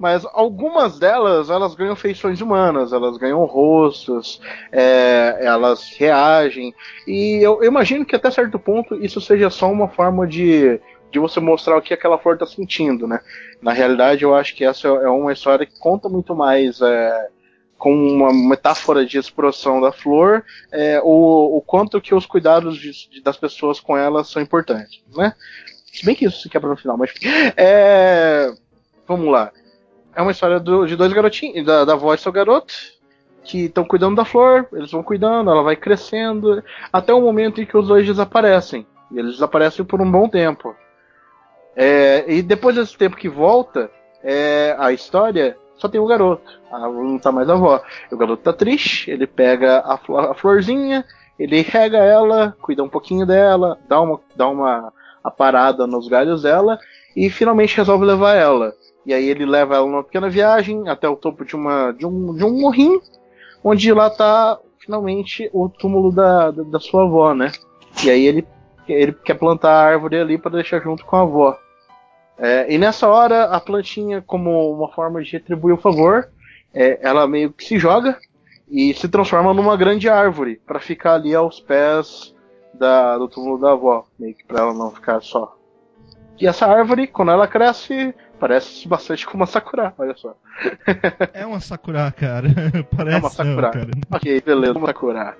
mas 0.00 0.26
algumas 0.32 0.98
delas, 0.98 1.50
elas 1.50 1.74
ganham 1.74 1.94
feições 1.94 2.40
humanas, 2.40 2.90
elas 2.90 3.18
ganham 3.18 3.44
rostos, 3.44 4.40
é, 4.72 5.36
elas 5.42 5.90
reagem. 5.98 6.74
E 7.06 7.36
eu, 7.42 7.62
eu 7.62 7.66
imagino 7.68 8.06
que 8.06 8.16
até 8.16 8.30
certo 8.30 8.58
ponto 8.58 8.94
isso 9.04 9.20
seja 9.20 9.50
só 9.50 9.70
uma 9.70 9.88
forma 9.88 10.26
de, 10.26 10.80
de 11.12 11.18
você 11.18 11.38
mostrar 11.38 11.76
o 11.76 11.82
que 11.82 11.92
aquela 11.92 12.16
flor 12.18 12.32
está 12.34 12.46
sentindo, 12.46 13.06
né? 13.06 13.20
Na 13.60 13.74
realidade, 13.74 14.24
eu 14.24 14.34
acho 14.34 14.56
que 14.56 14.64
essa 14.64 14.88
é 14.88 15.08
uma 15.10 15.34
história 15.34 15.66
que 15.66 15.78
conta 15.78 16.08
muito 16.08 16.34
mais 16.34 16.80
é, 16.80 17.28
com 17.76 17.92
uma 17.94 18.32
metáfora 18.32 19.04
de 19.04 19.18
exploração 19.18 19.82
da 19.82 19.92
flor, 19.92 20.42
é, 20.72 20.98
o, 21.04 21.58
o 21.58 21.60
quanto 21.60 22.00
que 22.00 22.14
os 22.14 22.24
cuidados 22.24 22.78
de- 22.78 23.08
de- 23.10 23.22
das 23.22 23.36
pessoas 23.36 23.78
com 23.78 23.96
ela 23.98 24.24
são 24.24 24.40
importantes, 24.40 25.02
né? 25.14 25.34
Se 25.92 26.06
bem 26.06 26.14
que 26.14 26.24
isso 26.24 26.40
se 26.40 26.48
quebra 26.48 26.70
no 26.70 26.76
final, 26.76 26.96
mas. 26.96 27.12
É, 27.56 28.50
vamos 29.06 29.30
lá. 29.30 29.52
É 30.14 30.22
uma 30.22 30.30
história 30.32 30.58
do- 30.58 30.86
de 30.86 30.96
dois 30.96 31.12
garotinhos, 31.12 31.64
da, 31.64 31.84
da 31.84 31.92
avó 31.92 32.12
e 32.14 32.18
seu 32.18 32.32
garoto, 32.32 32.74
que 33.44 33.66
estão 33.66 33.84
cuidando 33.84 34.16
da 34.16 34.24
flor, 34.24 34.68
eles 34.72 34.90
vão 34.90 35.02
cuidando, 35.02 35.50
ela 35.50 35.62
vai 35.62 35.76
crescendo, 35.76 36.62
até 36.92 37.12
o 37.14 37.20
momento 37.20 37.60
em 37.60 37.66
que 37.66 37.76
os 37.76 37.88
dois 37.88 38.06
desaparecem. 38.06 38.86
E 39.10 39.18
eles 39.18 39.32
desaparecem 39.32 39.84
por 39.84 40.00
um 40.00 40.10
bom 40.10 40.28
tempo. 40.28 40.74
É, 41.76 42.24
e 42.28 42.42
depois 42.42 42.76
desse 42.76 42.96
tempo 42.96 43.16
que 43.16 43.28
volta, 43.28 43.90
é, 44.22 44.74
a 44.78 44.92
história 44.92 45.56
só 45.76 45.88
tem 45.88 46.00
o 46.00 46.06
garoto. 46.06 46.60
A, 46.70 46.80
não 46.80 47.18
tá 47.18 47.32
mais 47.32 47.48
a 47.48 47.54
avó. 47.54 47.80
O 48.12 48.16
garoto 48.16 48.42
tá 48.42 48.52
triste, 48.52 49.10
ele 49.10 49.26
pega 49.26 49.80
a, 49.80 49.96
flo- 49.96 50.18
a 50.18 50.34
florzinha, 50.34 51.04
ele 51.38 51.62
rega 51.62 51.98
ela, 51.98 52.54
cuida 52.60 52.82
um 52.84 52.88
pouquinho 52.88 53.24
dela, 53.24 53.78
dá 53.88 54.00
uma, 54.00 54.20
dá 54.36 54.48
uma 54.48 54.92
aparada 55.24 55.86
nos 55.86 56.06
galhos 56.08 56.42
dela 56.42 56.78
e 57.16 57.30
finalmente 57.30 57.76
resolve 57.76 58.04
levar 58.04 58.34
ela. 58.34 58.72
E 59.04 59.14
aí 59.14 59.28
ele 59.28 59.46
leva 59.46 59.76
ela 59.76 59.86
numa 59.86 60.04
pequena 60.04 60.28
viagem 60.28 60.88
até 60.88 61.08
o 61.08 61.16
topo 61.16 61.44
de, 61.44 61.56
uma, 61.56 61.92
de, 61.92 62.06
um, 62.06 62.34
de 62.34 62.44
um 62.44 62.60
morrinho, 62.60 63.00
onde 63.64 63.92
lá 63.92 64.10
tá 64.10 64.58
finalmente 64.78 65.48
o 65.52 65.68
túmulo 65.68 66.12
da, 66.12 66.50
da, 66.50 66.62
da 66.62 66.80
sua 66.80 67.04
avó, 67.04 67.34
né? 67.34 67.52
E 68.04 68.10
aí 68.10 68.26
ele, 68.26 68.46
ele 68.88 69.12
quer 69.12 69.34
plantar 69.34 69.72
a 69.72 69.82
árvore 69.82 70.18
ali 70.18 70.38
para 70.38 70.52
deixar 70.52 70.80
junto 70.80 71.04
com 71.04 71.16
a 71.16 71.22
avó. 71.22 71.58
É, 72.38 72.72
e 72.72 72.78
nessa 72.78 73.06
hora, 73.06 73.44
a 73.44 73.60
plantinha, 73.60 74.22
como 74.22 74.72
uma 74.72 74.88
forma 74.88 75.22
de 75.22 75.32
retribuir 75.32 75.74
o 75.74 75.80
favor, 75.80 76.28
é, 76.72 76.98
ela 77.02 77.26
meio 77.26 77.52
que 77.52 77.64
se 77.64 77.78
joga 77.78 78.18
e 78.70 78.94
se 78.94 79.08
transforma 79.08 79.52
numa 79.52 79.76
grande 79.76 80.08
árvore 80.08 80.60
para 80.66 80.80
ficar 80.80 81.14
ali 81.14 81.34
aos 81.34 81.60
pés 81.60 82.34
da, 82.72 83.18
do 83.18 83.28
túmulo 83.28 83.58
da 83.58 83.72
avó, 83.72 84.06
meio 84.18 84.34
que 84.34 84.44
para 84.44 84.60
ela 84.60 84.72
não 84.72 84.90
ficar 84.90 85.20
só. 85.20 85.56
E 86.40 86.46
essa 86.46 86.66
árvore, 86.66 87.06
quando 87.06 87.32
ela 87.32 87.46
cresce, 87.46 88.14
parece 88.40 88.88
bastante 88.88 89.26
com 89.26 89.36
uma 89.36 89.46
sakura, 89.46 89.92
olha 89.98 90.14
só. 90.16 90.34
É 91.34 91.44
uma 91.46 91.60
Sakura, 91.60 92.10
cara. 92.10 92.48
Parece 92.96 93.16
É 93.16 93.20
uma 93.20 93.30
sakura. 93.30 93.62
não, 93.62 93.70
cara. 93.70 93.90
ok, 94.10 94.40
beleza, 94.40 94.78
uma 94.78 94.86
sakura. 94.86 95.36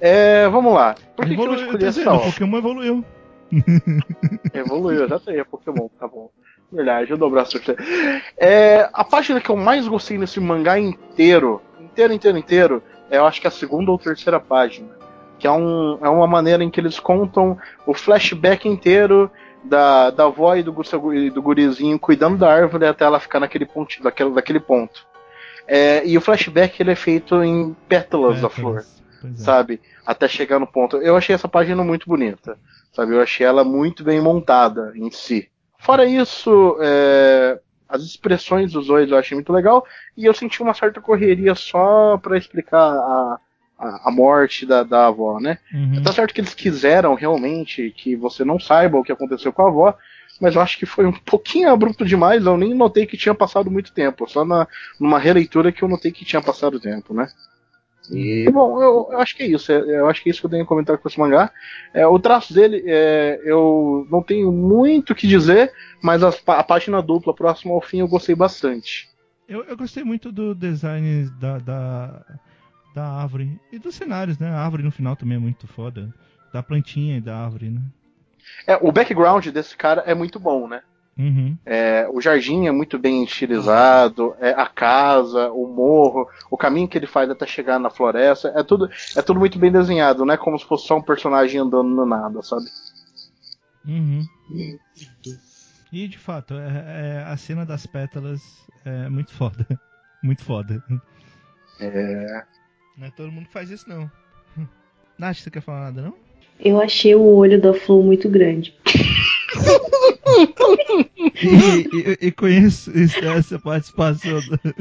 É, 0.00 0.48
vamos 0.48 0.74
lá. 0.74 0.94
Por 1.16 1.24
que, 1.24 1.34
que 1.34 1.40
eu 1.40 1.44
Evoluiu, 1.44 1.64
escolhi 1.66 1.84
essa 1.84 2.00
dizendo? 2.00 2.18
Pokémon 2.20 2.58
evoluiu. 2.58 3.04
Evoluiu, 4.52 5.08
já 5.08 5.18
sei, 5.18 5.38
é 5.40 5.44
Pokémon, 5.44 5.88
tá 5.98 6.08
bom. 6.08 6.30
Verdade, 6.72 7.10
eu 7.10 7.18
dou 7.18 7.28
o 7.28 7.30
braço 7.30 7.60
pra 7.60 7.74
você. 7.74 8.22
É, 8.36 8.88
a 8.92 9.04
página 9.04 9.40
que 9.40 9.50
eu 9.50 9.56
mais 9.56 9.86
gostei 9.86 10.16
nesse 10.18 10.40
mangá 10.40 10.78
inteiro, 10.78 11.60
inteiro, 11.78 12.12
inteiro, 12.12 12.38
inteiro, 12.38 12.82
é, 13.10 13.18
eu 13.18 13.26
acho 13.26 13.40
que 13.40 13.46
é 13.46 13.48
a 13.48 13.52
segunda 13.52 13.90
ou 13.90 13.98
terceira 13.98 14.40
página. 14.40 14.88
Que 15.38 15.46
é, 15.46 15.50
um, 15.50 15.98
é 16.00 16.08
uma 16.08 16.26
maneira 16.26 16.64
em 16.64 16.70
que 16.70 16.80
eles 16.80 16.98
contam 16.98 17.58
o 17.84 17.92
flashback 17.92 18.66
inteiro 18.68 19.30
da, 19.64 20.10
da 20.10 20.24
avó 20.24 20.54
e 20.56 20.62
do, 20.62 20.72
do 20.72 21.42
gurizinho 21.42 21.98
cuidando 21.98 22.38
da 22.38 22.52
árvore 22.52 22.86
até 22.86 23.04
ela 23.04 23.20
ficar 23.20 23.40
naquele 23.40 23.66
ponto, 23.66 24.02
daquele, 24.02 24.30
daquele 24.30 24.60
ponto. 24.60 25.06
É, 25.66 26.06
e 26.06 26.18
o 26.18 26.20
flashback 26.20 26.80
ele 26.80 26.90
é 26.90 26.96
feito 26.96 27.42
em 27.42 27.74
pétalas 27.88 28.40
da 28.40 28.48
flor 28.48 28.84
é. 29.24 29.34
sabe? 29.36 29.80
Até 30.04 30.28
chegar 30.28 30.58
no 30.58 30.66
ponto. 30.66 30.96
Eu 30.96 31.16
achei 31.16 31.34
essa 31.34 31.48
página 31.48 31.82
muito 31.84 32.08
bonita, 32.08 32.58
sabe? 32.92 33.14
Eu 33.14 33.20
achei 33.20 33.46
ela 33.46 33.64
muito 33.64 34.02
bem 34.02 34.20
montada 34.20 34.92
em 34.96 35.10
si. 35.10 35.48
Fora 35.78 36.04
isso, 36.04 36.76
é, 36.80 37.58
as 37.88 38.02
expressões 38.02 38.72
dos 38.72 38.86
dois 38.86 39.10
eu 39.10 39.18
achei 39.18 39.34
muito 39.34 39.52
legal 39.52 39.84
e 40.16 40.24
eu 40.24 40.34
senti 40.34 40.62
uma 40.62 40.74
certa 40.74 41.00
correria 41.00 41.54
só 41.54 42.16
pra 42.18 42.38
explicar 42.38 42.78
a, 42.78 43.38
a, 43.82 44.08
a 44.08 44.10
morte 44.10 44.64
da, 44.64 44.82
da 44.82 45.06
avó, 45.08 45.38
né? 45.40 45.58
Uhum. 45.74 46.02
Tá 46.02 46.12
certo 46.12 46.32
que 46.32 46.40
eles 46.40 46.54
quiseram 46.54 47.14
realmente 47.14 47.90
que 47.96 48.14
você 48.16 48.44
não 48.44 48.58
saiba 48.60 48.98
o 48.98 49.02
que 49.02 49.12
aconteceu 49.12 49.52
com 49.52 49.62
a 49.62 49.68
avó, 49.68 49.94
mas 50.40 50.54
eu 50.54 50.60
acho 50.62 50.78
que 50.78 50.86
foi 50.86 51.04
um 51.06 51.12
pouquinho 51.12 51.70
abrupto 51.70 52.04
demais. 52.04 52.44
Eu 52.46 52.56
nem 52.56 52.74
notei 52.74 53.06
que 53.06 53.16
tinha 53.16 53.34
passado 53.34 53.70
muito 53.70 53.92
tempo. 53.92 54.28
Só 54.28 54.44
na, 54.44 54.66
numa 54.98 55.18
releitura 55.18 55.70
que 55.72 55.82
eu 55.82 55.88
notei 55.88 56.10
que 56.12 56.24
tinha 56.24 56.40
passado 56.42 56.80
tempo, 56.80 57.12
né? 57.12 57.28
E, 58.10 58.50
bom, 58.50 58.82
eu, 58.82 59.08
eu 59.12 59.18
acho 59.20 59.36
que 59.36 59.44
é 59.44 59.46
isso. 59.46 59.70
é- 59.70 59.78
Eu 60.00 60.08
acho 60.08 60.22
que 60.22 60.28
é 60.28 60.32
isso 60.32 60.40
que 60.40 60.46
eu 60.46 60.50
tenho 60.50 60.64
a 60.64 60.66
comentar 60.66 60.98
com 60.98 61.08
esse 61.08 61.18
mangá. 61.18 61.52
É, 61.94 62.04
o 62.06 62.18
traço 62.18 62.52
dele, 62.52 62.82
é, 62.86 63.40
eu 63.44 64.06
não 64.10 64.22
tenho 64.22 64.50
muito 64.50 65.10
o 65.12 65.14
que 65.14 65.26
dizer, 65.26 65.72
mas 66.02 66.22
as 66.22 66.38
pá- 66.40 66.58
a 66.58 66.64
página 66.64 67.00
dupla, 67.00 67.32
próximo 67.34 67.74
ao 67.74 67.80
fim, 67.80 68.00
eu 68.00 68.08
gostei 68.08 68.34
bastante. 68.34 69.08
Eu, 69.48 69.62
eu 69.64 69.76
gostei 69.76 70.02
muito 70.02 70.32
do 70.32 70.54
design 70.54 71.30
da, 71.38 71.58
da, 71.58 72.24
da 72.94 73.04
árvore. 73.04 73.60
E 73.70 73.78
dos 73.78 73.94
cenários, 73.94 74.38
né? 74.38 74.48
A 74.48 74.60
árvore 74.60 74.82
no 74.82 74.90
final 74.90 75.16
também 75.16 75.36
é 75.36 75.40
muito 75.40 75.66
foda. 75.66 76.12
Da 76.52 76.62
plantinha 76.62 77.16
e 77.16 77.20
da 77.20 77.36
árvore, 77.36 77.70
né? 77.70 77.80
É, 78.66 78.76
o 78.76 78.92
background 78.92 79.46
desse 79.48 79.76
cara 79.76 80.02
é 80.06 80.14
muito 80.14 80.38
bom, 80.38 80.68
né? 80.68 80.82
Uhum. 81.18 81.56
É, 81.64 82.08
o 82.10 82.20
jardim 82.20 82.66
é 82.66 82.72
muito 82.72 82.98
bem 82.98 83.22
estilizado, 83.22 84.34
é, 84.40 84.50
a 84.50 84.66
casa, 84.66 85.50
o 85.52 85.66
morro, 85.66 86.26
o 86.50 86.56
caminho 86.56 86.88
que 86.88 86.96
ele 86.96 87.06
faz 87.06 87.28
até 87.28 87.46
chegar 87.46 87.78
na 87.78 87.90
floresta, 87.90 88.50
é 88.56 88.62
tudo, 88.62 88.88
é 89.14 89.20
tudo 89.20 89.38
muito 89.38 89.58
bem 89.58 89.70
desenhado, 89.70 90.24
não 90.24 90.32
é 90.32 90.38
como 90.38 90.58
se 90.58 90.64
fosse 90.64 90.86
só 90.86 90.96
um 90.96 91.02
personagem 91.02 91.60
andando 91.60 91.88
no 91.90 92.06
nada, 92.06 92.42
sabe? 92.42 92.64
Uhum. 93.86 94.26
E 95.92 96.08
de 96.08 96.18
fato, 96.18 96.54
é, 96.54 97.18
é- 97.18 97.24
a 97.26 97.36
cena 97.36 97.66
das 97.66 97.84
pétalas 97.86 98.40
é 98.84 99.08
muito 99.08 99.32
foda. 99.32 99.66
Muito 100.24 100.44
foda. 100.44 100.80
É, 101.80 102.44
Não 102.96 103.06
é 103.06 103.10
todo 103.10 103.32
mundo 103.32 103.46
que 103.46 103.52
faz 103.52 103.70
isso, 103.70 103.88
não. 103.88 104.10
Nath, 105.18 105.38
você 105.38 105.50
quer 105.50 105.62
falar 105.62 105.80
nada, 105.90 106.02
não? 106.02 106.14
Eu 106.60 106.80
achei 106.80 107.14
o 107.14 107.22
olho 107.22 107.60
da 107.60 107.74
flor 107.74 108.02
muito 108.04 108.28
grande. 108.28 108.74
E, 111.42 111.88
e, 112.24 112.26
e 112.28 112.32
conheço 112.32 112.90
isso- 112.96 113.18
essa 113.24 113.58
participação. 113.58 114.40
do- 114.40 114.58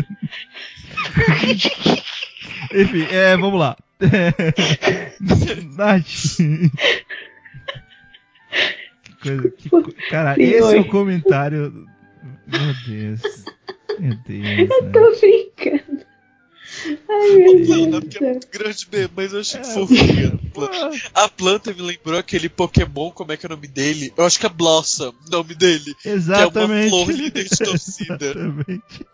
Enfim, 2.74 3.04
é, 3.12 3.36
vamos 3.36 3.60
lá. 3.60 3.76
Nath. 5.76 6.06
Que 9.04 9.14
coisa. 9.22 9.50
Que 9.52 9.70
co... 9.70 9.84
Cara, 10.10 10.36
Sim, 10.36 10.42
esse 10.44 10.58
é 10.60 10.64
oi. 10.64 10.80
o 10.80 10.86
comentário. 10.90 11.86
Meu 12.48 12.74
Deus. 12.88 13.22
Meu 14.00 14.16
Deus. 14.26 14.44
né? 14.44 14.68
Tô 14.94 15.12
brincando. 15.20 16.01
Ai, 16.88 17.44
porque 17.92 18.18
é 18.24 18.32
muito 18.32 18.48
grande 18.50 18.88
mesmo, 18.92 19.14
mas 19.16 19.34
eu 19.34 19.40
achei 19.42 19.60
É, 19.60 19.64
fofinha. 19.64 20.28
a 20.34 20.54
planta. 20.54 20.92
Ah, 21.14 21.24
A 21.26 21.30
planta 21.30 21.74
me 21.74 21.82
lembrou 21.82 22.18
aquele 22.18 22.50
Pokémon, 22.50 23.12
como 23.12 23.32
é 23.32 23.38
que 23.38 23.46
é 23.46 23.48
o 23.48 23.56
nome 23.56 23.68
dele? 23.68 24.14
Eu 24.18 24.26
acho 24.26 24.40
que 24.40 24.46
é 24.46 24.50
Blossom, 24.50 25.14
o 25.28 25.32
nome 25.32 25.54
dele. 25.56 25.96
Exatamente. 26.06 26.90
Que 26.90 26.96
é 26.96 26.98
uma 26.98 27.06
flor 27.06 27.12
líder 27.12 27.44
distorcida. 27.44 28.26
Exatamente. 28.26 29.06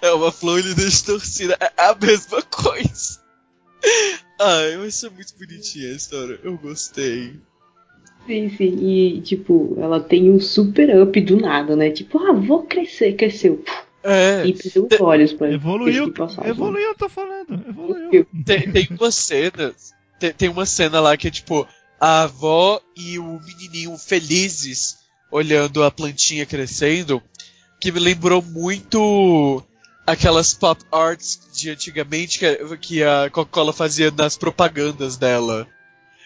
É 0.00 0.10
uma 0.12 0.30
flor 0.32 0.60
líder 0.60 0.84
distorcida. 0.86 1.56
É 1.60 1.72
a 1.86 1.94
mesma 1.94 2.40
coisa. 2.42 3.20
Ai, 4.40 4.76
mas 4.76 4.94
isso 4.94 5.06
é 5.06 5.10
muito 5.10 5.34
bonitinha 5.38 5.88
a 5.92 5.96
história. 5.96 6.38
Eu 6.42 6.56
gostei. 6.56 7.34
Sim, 8.26 8.50
sim. 8.56 8.76
E, 8.80 9.20
tipo, 9.22 9.76
ela 9.80 9.98
tem 9.98 10.30
um 10.30 10.38
super 10.38 11.02
up 11.02 11.20
do 11.20 11.36
nada, 11.36 11.74
né? 11.74 11.90
Tipo, 11.90 12.18
ah, 12.20 12.32
vou 12.32 12.62
crescer, 12.64 13.14
cresceu. 13.14 13.64
É. 14.04 14.44
E 14.46 15.02
olhos 15.02 15.32
pra 15.32 15.50
Evoluiu. 15.52 16.12
Evoluiu, 16.44 16.88
eu 16.88 16.94
tô 16.94 17.08
falando. 17.08 17.54
Evoluiu. 17.68 18.26
Tem, 18.44 18.70
tem 18.70 18.88
uma 18.98 19.10
cena. 19.10 19.74
Tem, 20.18 20.32
tem 20.32 20.48
uma 20.48 20.66
cena 20.66 21.00
lá 21.00 21.16
que 21.16 21.28
é 21.28 21.30
tipo 21.30 21.66
a 22.00 22.22
avó 22.22 22.80
e 22.96 23.18
o 23.18 23.40
menininho 23.40 23.96
felizes 23.96 24.98
olhando 25.30 25.84
a 25.84 25.90
plantinha 25.90 26.44
crescendo. 26.44 27.22
Que 27.80 27.92
me 27.92 28.00
lembrou 28.00 28.42
muito 28.42 29.62
aquelas 30.06 30.52
pop 30.52 30.82
arts 30.90 31.40
de 31.52 31.70
antigamente 31.70 32.38
que, 32.38 32.76
que 32.78 33.02
a 33.02 33.30
Coca-Cola 33.30 33.72
fazia 33.72 34.10
nas 34.10 34.36
propagandas 34.36 35.16
dela. 35.16 35.66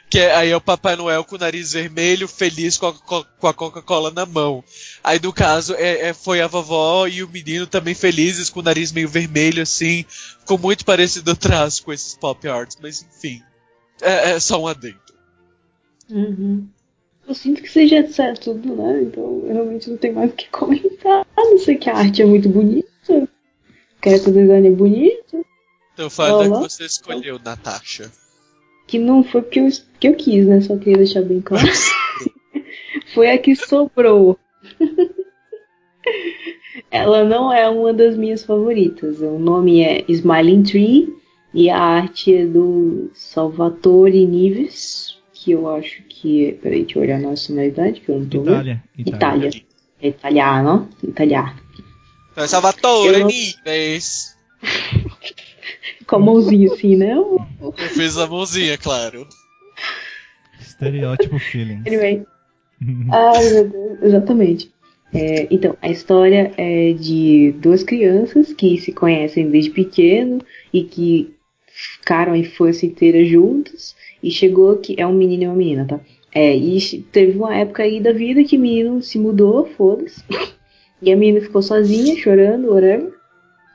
Que 0.08 0.20
é- 0.20 0.34
aí 0.36 0.50
é 0.50 0.56
o 0.56 0.60
Papai 0.60 0.94
Noel 0.94 1.24
com 1.24 1.34
o 1.34 1.38
nariz 1.38 1.72
vermelho, 1.72 2.28
feliz 2.28 2.78
com 2.78 2.86
a, 2.86 3.48
a 3.48 3.52
Coca-Cola 3.52 4.10
na 4.10 4.24
mão. 4.24 4.62
Aí 5.02 5.18
no 5.20 5.32
caso 5.32 5.74
é, 5.74 6.08
é- 6.08 6.14
foi 6.14 6.40
a 6.40 6.46
vovó 6.46 7.06
e 7.06 7.22
o 7.22 7.28
menino 7.28 7.66
também 7.66 7.94
felizes 7.94 8.48
com 8.48 8.60
o 8.60 8.62
nariz 8.62 8.92
meio 8.92 9.08
vermelho 9.08 9.62
assim. 9.62 10.04
Ficou 10.40 10.58
muito 10.58 10.84
parecido 10.84 11.32
o 11.32 11.36
traço 11.36 11.82
com 11.82 11.92
esses 11.92 12.14
pop 12.14 12.46
arts, 12.48 12.78
mas 12.80 13.02
enfim. 13.02 13.42
É, 14.00 14.30
é 14.32 14.40
só 14.40 14.60
um 14.60 14.66
adendo. 14.66 15.00
Uhum. 16.08 16.68
Eu 17.26 17.34
sinto 17.34 17.60
que 17.60 17.88
já 17.88 18.02
disse 18.02 18.34
tudo, 18.34 18.76
né? 18.76 19.02
Então 19.02 19.42
eu 19.44 19.52
realmente 19.54 19.90
não 19.90 19.96
tenho 19.96 20.14
mais 20.14 20.30
o 20.30 20.34
que 20.34 20.48
comentar. 20.50 21.26
A 21.36 21.44
não 21.44 21.58
ser 21.58 21.74
que 21.76 21.90
a 21.90 21.96
arte 21.96 22.22
é 22.22 22.24
muito 22.24 22.48
bonita. 22.48 22.86
Que 24.00 24.10
o 24.14 24.32
design 24.32 24.68
é 24.68 24.70
bonito. 24.70 25.44
Então 25.94 26.08
fala 26.08 26.46
Olá. 26.46 26.56
que 26.58 26.62
você 26.68 26.84
escolheu, 26.84 27.40
Natasha. 27.44 28.12
Que 28.86 28.98
não 28.98 29.24
foi 29.24 29.42
porque 29.42 29.60
eu, 29.60 29.68
que 29.98 30.08
eu 30.08 30.14
quis, 30.14 30.46
né? 30.46 30.60
Só 30.60 30.76
queria 30.76 30.98
deixar 30.98 31.22
bem 31.22 31.40
claro. 31.40 31.66
foi 33.14 33.30
a 33.30 33.38
que 33.38 33.54
sobrou. 33.56 34.38
Ela 36.90 37.24
não 37.24 37.52
é 37.52 37.68
uma 37.68 37.92
das 37.92 38.16
minhas 38.16 38.44
favoritas. 38.44 39.20
O 39.20 39.38
nome 39.38 39.80
é 39.82 40.04
Smiling 40.08 40.62
Tree 40.62 41.08
e 41.52 41.68
a 41.70 41.78
arte 41.78 42.34
é 42.34 42.46
do 42.46 43.10
Salvatore 43.14 44.26
Nives, 44.26 45.16
que 45.32 45.52
eu 45.52 45.68
acho 45.68 46.02
que 46.04 46.46
é. 46.46 46.52
Peraí, 46.52 46.82
deixa 46.84 46.98
eu 46.98 47.02
olhar 47.02 47.16
a 47.16 47.30
nacionalidade, 47.30 48.00
que 48.00 48.08
eu 48.10 48.20
não 48.20 48.26
tô 48.26 48.42
vendo. 48.42 48.52
Itália. 48.52 48.84
Itália. 48.98 49.16
Itália. 49.48 49.62
É 50.02 50.08
italiano. 50.08 50.88
Italiano. 51.02 51.52
É 52.36 52.46
Salvatore 52.46 53.20
Eu- 53.20 53.26
Nives. 53.26 54.36
Com 56.06 56.16
a 56.16 56.18
mãozinha 56.18 56.72
assim, 56.72 56.96
né? 56.96 57.14
Eu 57.14 57.72
fiz 57.88 58.16
a 58.16 58.26
mãozinha, 58.26 58.78
claro. 58.78 59.26
Estereótipo 60.60 61.38
feeling. 61.38 61.82
Anyway. 61.86 62.24
Ai, 63.10 63.50
meu 63.50 63.68
Deus, 63.68 64.02
exatamente. 64.02 64.70
É, 65.14 65.46
então, 65.50 65.76
a 65.80 65.88
história 65.88 66.52
é 66.56 66.92
de 66.92 67.54
duas 67.58 67.82
crianças 67.82 68.52
que 68.52 68.78
se 68.78 68.92
conhecem 68.92 69.50
desde 69.50 69.70
pequeno 69.70 70.42
e 70.72 70.84
que 70.84 71.34
ficaram 71.66 72.32
a 72.32 72.38
infância 72.38 72.86
inteira 72.86 73.24
juntas. 73.24 73.96
E 74.22 74.30
chegou 74.30 74.76
que. 74.76 74.94
É 74.98 75.06
um 75.06 75.12
menino 75.12 75.44
e 75.44 75.46
uma 75.46 75.56
menina, 75.56 75.86
tá? 75.86 76.00
É, 76.34 76.54
e 76.54 76.78
teve 77.12 77.38
uma 77.38 77.56
época 77.56 77.82
aí 77.82 78.00
da 78.00 78.12
vida 78.12 78.44
que 78.44 78.56
o 78.56 78.60
menino 78.60 79.02
se 79.02 79.18
mudou, 79.18 79.66
foda-se. 79.76 80.22
E 81.02 81.12
a 81.12 81.16
menina 81.16 81.42
ficou 81.42 81.60
sozinha, 81.60 82.16
chorando, 82.16 82.72
orando. 82.72 83.12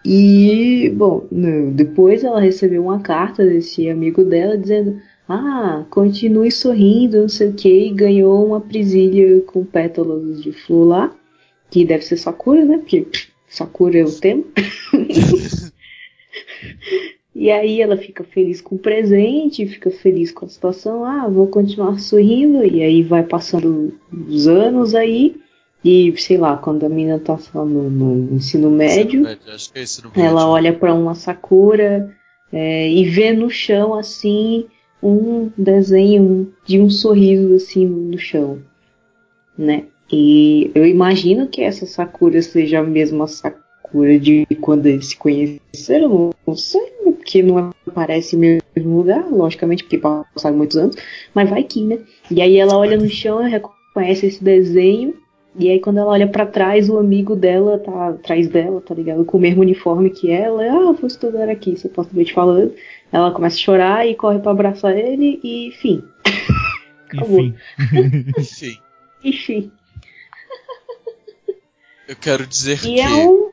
E, 0.03 0.89
bom, 0.95 1.27
no- 1.31 1.71
depois 1.71 2.23
ela 2.23 2.39
recebeu 2.41 2.83
uma 2.83 2.99
carta 2.99 3.45
desse 3.45 3.89
amigo 3.89 4.23
dela 4.23 4.57
dizendo: 4.57 4.99
Ah, 5.27 5.85
continue 5.89 6.51
sorrindo, 6.51 7.21
não 7.21 7.29
sei 7.29 7.49
o 7.49 7.53
que, 7.53 7.87
e 7.87 7.93
ganhou 7.93 8.45
uma 8.45 8.59
presilha 8.59 9.41
com 9.41 9.63
pétalas 9.63 10.41
de 10.41 10.51
flor 10.51 10.87
lá, 10.87 11.15
que 11.69 11.85
deve 11.85 12.03
ser 12.03 12.17
Sakura, 12.17 12.65
né? 12.65 12.77
Porque 12.79 13.05
Sakura 13.47 13.99
é 13.99 14.03
o 14.03 14.11
tema. 14.11 14.43
E 17.33 17.49
aí 17.49 17.81
ela 17.81 17.95
fica 17.97 18.23
feliz 18.25 18.59
com 18.59 18.75
o 18.75 18.79
presente, 18.79 19.65
fica 19.65 19.89
feliz 19.89 20.31
com 20.31 20.45
a 20.45 20.49
situação, 20.49 21.05
ah, 21.05 21.27
vou 21.29 21.47
continuar 21.47 21.97
sorrindo, 21.97 22.63
e 22.65 22.83
aí 22.83 23.01
vai 23.01 23.23
passando 23.23 23.93
os 24.27 24.47
anos 24.47 24.93
aí, 24.93 25.37
e 25.83 26.13
sei 26.17 26.37
lá, 26.37 26.57
quando 26.57 26.85
a 26.85 26.89
menina 26.89 27.19
tá 27.19 27.37
só 27.37 27.65
no, 27.65 27.89
no 27.89 28.35
ensino 28.35 28.69
médio, 28.69 29.25
Acho 29.53 29.71
que 29.73 29.79
é 29.79 29.81
esse 29.83 30.03
no 30.03 30.11
ela 30.15 30.33
médio. 30.41 30.47
olha 30.49 30.73
para 30.73 30.93
uma 30.93 31.15
sakura 31.15 32.13
é, 32.53 32.89
e 32.91 33.03
vê 33.05 33.33
no 33.33 33.49
chão 33.49 33.93
assim 33.95 34.65
um 35.01 35.49
desenho 35.57 36.53
de 36.65 36.79
um 36.79 36.89
sorriso 36.89 37.55
assim 37.55 37.85
no 37.87 38.17
chão, 38.17 38.59
né? 39.57 39.85
E 40.11 40.69
eu 40.75 40.85
imagino 40.85 41.47
que 41.47 41.61
essa 41.61 41.85
sakura 41.85 42.41
seja 42.41 42.79
a 42.79 42.83
mesma 42.83 43.25
sakura 43.27 44.19
de 44.19 44.45
quando 44.59 44.85
eles 44.85 45.07
se 45.07 45.17
conheceram, 45.17 46.09
não- 46.09 46.29
não 46.45 46.55
sei, 46.55 46.81
porque 47.03 47.41
não 47.41 47.71
aparece 47.87 48.35
no 48.35 48.41
mesmo 48.75 48.97
lugar, 48.97 49.25
logicamente, 49.31 49.83
porque 49.83 49.97
passaram 49.97 50.57
muitos 50.57 50.77
anos, 50.77 50.95
mas 51.33 51.49
vai 51.49 51.63
que, 51.63 51.83
né? 51.83 51.99
E 52.29 52.41
aí 52.41 52.57
ela 52.57 52.77
olha 52.77 52.97
no 52.97 53.09
chão 53.09 53.45
e 53.47 53.49
reconhece 53.49 54.25
esse 54.27 54.43
desenho 54.43 55.15
e 55.55 55.69
aí 55.69 55.79
quando 55.79 55.97
ela 55.99 56.11
olha 56.11 56.27
pra 56.27 56.45
trás, 56.45 56.89
o 56.89 56.97
amigo 56.97 57.35
dela 57.35 57.77
tá 57.79 58.09
atrás 58.09 58.47
dela, 58.49 58.79
tá 58.81 58.93
ligado? 58.93 59.25
Com 59.25 59.37
o 59.37 59.41
mesmo 59.41 59.61
uniforme 59.61 60.09
que 60.09 60.31
ela. 60.31 60.63
Ah, 60.63 60.91
vou 60.93 61.07
estudar 61.07 61.49
aqui, 61.49 61.77
supostamente 61.77 62.33
falando. 62.33 62.73
Ela 63.11 63.31
começa 63.31 63.55
a 63.57 63.59
chorar 63.59 64.07
e 64.07 64.15
corre 64.15 64.39
pra 64.39 64.51
abraçar 64.51 64.95
ele 64.97 65.39
e 65.43 65.67
enfim. 65.67 66.03
Acabou. 67.11 67.41
Enfim. 67.43 67.57
Enfim, 68.37 68.77
Enfim. 69.23 69.71
eu 72.07 72.15
quero 72.15 72.47
dizer 72.47 72.77
E 72.77 72.95
que. 72.95 72.99
é 73.01 73.09
um. 73.09 73.51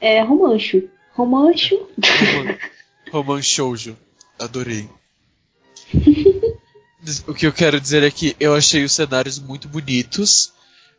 É 0.00 0.20
romancho. 0.22 0.82
Romancho. 1.14 1.76
Roman, 2.02 2.58
Roman 3.12 3.42
Shoujo. 3.42 3.96
Adorei. 4.38 4.88
O 7.28 7.34
que 7.34 7.46
eu 7.46 7.52
quero 7.52 7.78
dizer 7.80 8.02
é 8.02 8.10
que 8.10 8.34
eu 8.40 8.54
achei 8.54 8.82
os 8.82 8.92
cenários 8.92 9.38
muito 9.38 9.68
bonitos, 9.68 10.53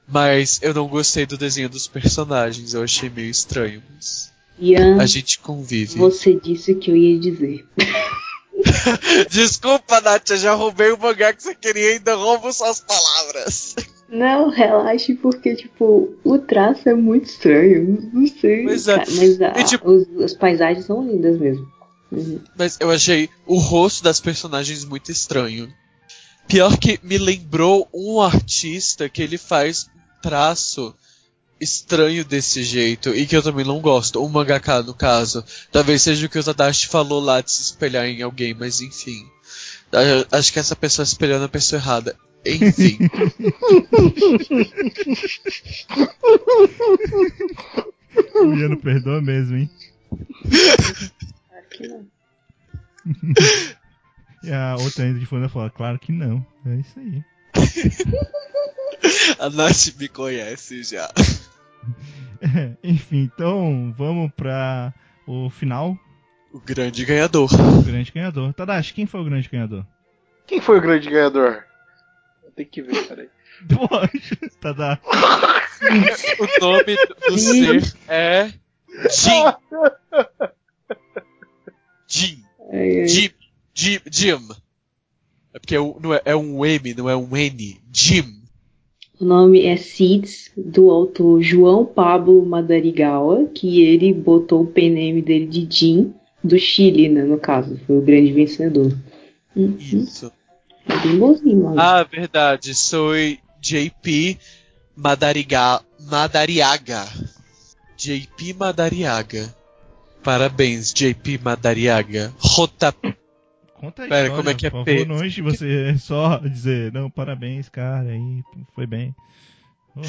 mas 0.08 0.60
eu 0.62 0.74
não 0.74 0.88
gostei 0.88 1.26
do 1.26 1.38
desenho 1.38 1.70
dos 1.70 1.88
personagens. 1.88 2.74
Eu 2.74 2.84
achei 2.84 3.10
meio 3.10 3.30
estranho. 3.30 3.82
Mas 3.94 4.32
Ian, 4.60 5.02
a 5.02 5.06
gente 5.06 5.40
convive. 5.40 5.98
você 5.98 6.34
disse 6.40 6.72
o 6.74 6.80
que 6.80 6.92
eu 6.92 6.96
ia 6.96 7.20
dizer. 7.20 7.66
Desculpa, 9.30 10.00
Nath, 10.02 10.30
eu 10.32 10.38
já 10.38 10.54
roubei 10.54 10.92
o 10.92 10.98
mangá 10.98 11.34
que 11.34 11.44
você 11.44 11.56
queria 11.56 11.92
e 11.92 11.94
ainda 11.94 12.16
roubo 12.16 12.52
suas 12.54 12.80
palavras. 12.80 13.76
Não, 14.08 14.50
relaxe, 14.50 15.14
porque, 15.16 15.56
tipo, 15.56 16.16
o 16.24 16.38
traço 16.38 16.88
é 16.88 16.94
muito 16.94 17.26
estranho. 17.26 18.10
Não 18.14 18.26
sei. 18.28 18.64
Pois 18.64 18.88
é. 18.88 18.98
mas 18.98 19.42
a- 19.42 19.54
E, 19.60 19.64
tipo- 19.64 19.90
os- 19.90 20.24
as 20.24 20.34
paisagens 20.34 20.86
são 20.86 21.06
lindas 21.06 21.40
mesmo. 21.40 21.68
Uhum. 22.12 22.40
Mas 22.58 22.78
eu 22.80 22.92
achei 22.92 23.30
o 23.48 23.58
rosto 23.58 24.04
das 24.04 24.20
personagens 24.20 24.86
muito 24.86 25.12
estranho. 25.12 25.68
Pior 26.48 26.78
que 26.78 27.00
me 27.04 27.18
lembrou 27.18 27.88
um 27.94 28.22
artista 28.22 29.10
que 29.10 29.22
ele 29.22 29.38
faz 29.38 29.90
um 29.96 30.22
traço 30.22 30.96
estranho 31.60 32.24
desse 32.24 32.64
jeito 32.64 33.16
e 33.16 33.26
que 33.26 33.36
eu 33.36 33.42
também 33.44 33.66
não 33.66 33.80
gosto. 33.80 34.24
O 34.24 34.30
mangaka, 34.30 34.82
no 34.82 34.94
caso. 34.94 35.44
Talvez 35.72 36.02
seja 36.02 36.26
o 36.26 36.30
que 36.30 36.40
o 36.40 36.44
Tadashi 36.44 36.88
falou 36.88 37.20
lá 37.20 37.42
de 37.42 37.52
se 37.52 37.62
espelhar 37.62 38.06
em 38.06 38.22
alguém, 38.22 38.54
mas 38.54 38.82
enfim. 38.82 39.26
Acho 40.32 40.54
que 40.54 40.60
essa 40.60 40.76
pessoa 40.76 41.04
espelhando 41.04 41.46
a 41.46 41.50
pessoa 41.50 41.80
errada. 41.80 42.16
Enfim. 42.46 42.98
O 48.34 48.54
Ian 48.54 48.70
não 48.70 48.78
perdoa 48.78 49.22
mesmo, 49.22 49.58
hein? 49.58 49.70
Que 51.70 51.88
não. 51.88 52.08
E 54.46 54.54
a 54.54 54.76
outra 54.76 55.04
ainda 55.04 55.20
de 55.20 55.26
fundo 55.26 55.50
fala, 55.50 55.70
claro 55.70 55.98
que 55.98 56.12
não. 56.12 56.46
É 56.66 56.76
isso 56.76 57.00
aí. 57.00 57.24
a 59.40 59.50
Nath 59.50 59.96
me 60.00 60.08
conhece 60.08 60.84
já. 60.84 61.12
Enfim, 62.84 63.30
então 63.34 63.94
vamos 63.98 64.32
pra 64.34 64.94
o 65.28 65.50
final. 65.50 65.98
O 66.52 66.60
grande 66.60 67.04
ganhador. 67.06 67.50
O 67.54 67.82
grande 67.82 68.12
ganhador. 68.12 68.54
Tadashi, 68.54 68.94
quem 68.94 69.06
foi 69.06 69.22
o 69.22 69.26
grande 69.26 69.50
ganhador? 69.50 69.86
Quem 70.46 70.62
foi 70.62 70.78
o 70.78 70.82
grande 70.82 71.10
ganhador? 71.10 71.64
Tem 72.56 72.66
que 72.66 72.82
ver, 72.82 73.08
peraí. 73.08 73.30
Poxa, 73.68 74.38
Tadashi. 74.62 75.02
O 76.40 76.60
nome 76.62 76.96
do 77.28 77.38
ser 77.38 77.94
é 78.08 78.54
Jim. 79.10 79.44
Jim. 82.08 82.44
Jim. 83.08 83.30
Jim. 83.76 84.00
Jim. 84.10 84.48
É 85.54 85.60
porque 85.60 85.76
é 85.76 85.82
um, 85.82 86.00
não 86.00 86.14
é, 86.14 86.22
é 86.26 86.36
um 86.36 86.66
M, 86.66 86.94
não 86.94 87.10
é 87.10 87.16
um 87.16 87.36
N. 87.36 87.78
Jim. 87.94 88.42
O 89.20 89.26
nome 89.26 89.64
é 89.66 89.78
Seeds, 89.78 90.52
do 90.58 90.90
autor 90.90 91.42
João 91.42 91.86
Pablo 91.86 92.46
Madarigawa, 92.46 93.46
que 93.54 93.82
ele 93.82 94.14
botou 94.14 94.64
o 94.64 94.68
pename 94.68 95.22
dele 95.22 95.46
de 95.46 95.68
Jim, 95.70 96.14
do 96.44 96.60
Chile, 96.60 97.08
né, 97.08 97.24
no 97.24 97.38
caso. 97.38 97.80
Foi 97.86 97.98
o 97.98 98.02
grande 98.02 98.34
vencedor. 98.34 98.98
Uhum. 99.56 99.78
Isso. 99.80 100.32
É 100.88 100.98
bem 100.98 101.18
bonzinho, 101.18 101.64
mano. 101.64 101.80
Ah, 101.80 102.04
verdade. 102.04 102.76
Sou 102.76 103.14
JP 103.62 104.38
Madariga, 104.96 105.82
Madariaga. 106.00 107.06
JP 107.98 108.54
Madariaga. 108.54 109.56
Parabéns, 110.22 110.94
JP 110.94 111.40
Madariaga. 111.44 112.34
Rota. 112.38 112.94
Conta 113.76 114.04
aí, 114.04 114.10
Pera, 114.10 114.30
como 114.30 114.50
é 114.50 114.54
que 114.54 114.66
é 114.68 114.70
por 114.70 114.86
favor, 114.86 115.06
não 115.06 115.16
antes 115.18 115.34
de 115.34 115.42
você 115.42 115.98
só 116.00 116.38
dizer, 116.38 116.92
não, 116.94 117.10
parabéns, 117.10 117.68
cara, 117.70 118.10
aí 118.10 118.42
foi 118.74 118.88
bem. 118.88 119.14
Oh. 119.96 120.02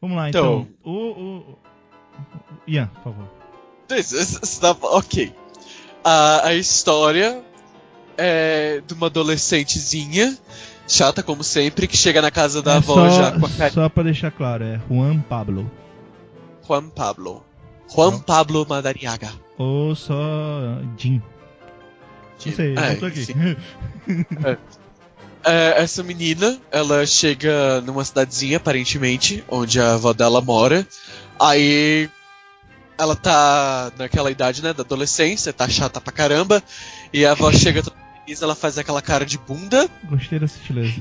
Vamos 0.00 0.16
lá, 0.16 0.28
então. 0.28 0.66
Então. 0.80 0.92
O, 0.92 0.92
o, 1.52 1.58
Ian, 2.66 2.86
por 2.86 3.02
favor. 3.04 3.30
Dá- 3.88 4.76
Ok. 4.90 5.34
A, 6.04 6.48
a 6.48 6.54
história 6.54 7.42
é 8.16 8.80
de 8.86 8.94
uma 8.94 9.06
adolescentezinha, 9.06 10.36
chata 10.86 11.22
como 11.22 11.42
sempre, 11.42 11.88
que 11.88 11.96
chega 11.96 12.20
na 12.22 12.30
casa 12.30 12.62
da 12.62 12.74
É 12.74 12.76
avó 12.76 12.94
só, 12.94 13.10
já 13.10 13.40
com 13.40 13.46
a 13.46 13.50
cara. 13.50 13.70
só 13.72 13.88
pra 13.88 14.02
deixar 14.04 14.30
claro, 14.30 14.64
é 14.64 14.80
Juan 14.88 15.20
Pablo. 15.20 15.70
Juan 16.66 16.88
Pablo. 16.90 17.44
Juan. 17.92 18.18
Pablo 18.20 18.66
Madariaga. 18.68 19.30
Ou 19.58 19.94
só 19.94 20.14
Jim. 20.98 21.22
Não 22.44 22.52
sei, 22.52 22.74
eu 22.74 22.78
É, 22.78 22.90
não 22.90 22.96
tô 22.96 23.06
aqui. 23.06 23.20
enfim. 23.22 23.56
É, 25.48 25.80
essa 25.80 26.02
menina, 26.02 26.58
ela 26.72 27.06
chega 27.06 27.80
numa 27.82 28.04
cidadezinha, 28.04 28.56
aparentemente, 28.56 29.44
onde 29.48 29.80
a 29.80 29.94
avó 29.94 30.12
dela 30.12 30.40
mora. 30.40 30.84
Aí 31.38 32.10
ela 32.98 33.14
tá 33.14 33.92
naquela 33.96 34.28
idade, 34.28 34.60
né, 34.60 34.72
da 34.72 34.82
adolescência, 34.82 35.52
tá 35.52 35.68
chata 35.68 36.00
pra 36.00 36.12
caramba. 36.12 36.60
E 37.12 37.24
a 37.24 37.30
avó 37.30 37.52
chega 37.52 37.80
toda 37.80 37.94
feliz, 38.24 38.42
ela 38.42 38.56
faz 38.56 38.76
aquela 38.76 39.00
cara 39.00 39.24
de 39.24 39.38
bunda. 39.38 39.88
Gostei 40.10 40.40
da 40.40 40.48
sutileza. 40.48 41.00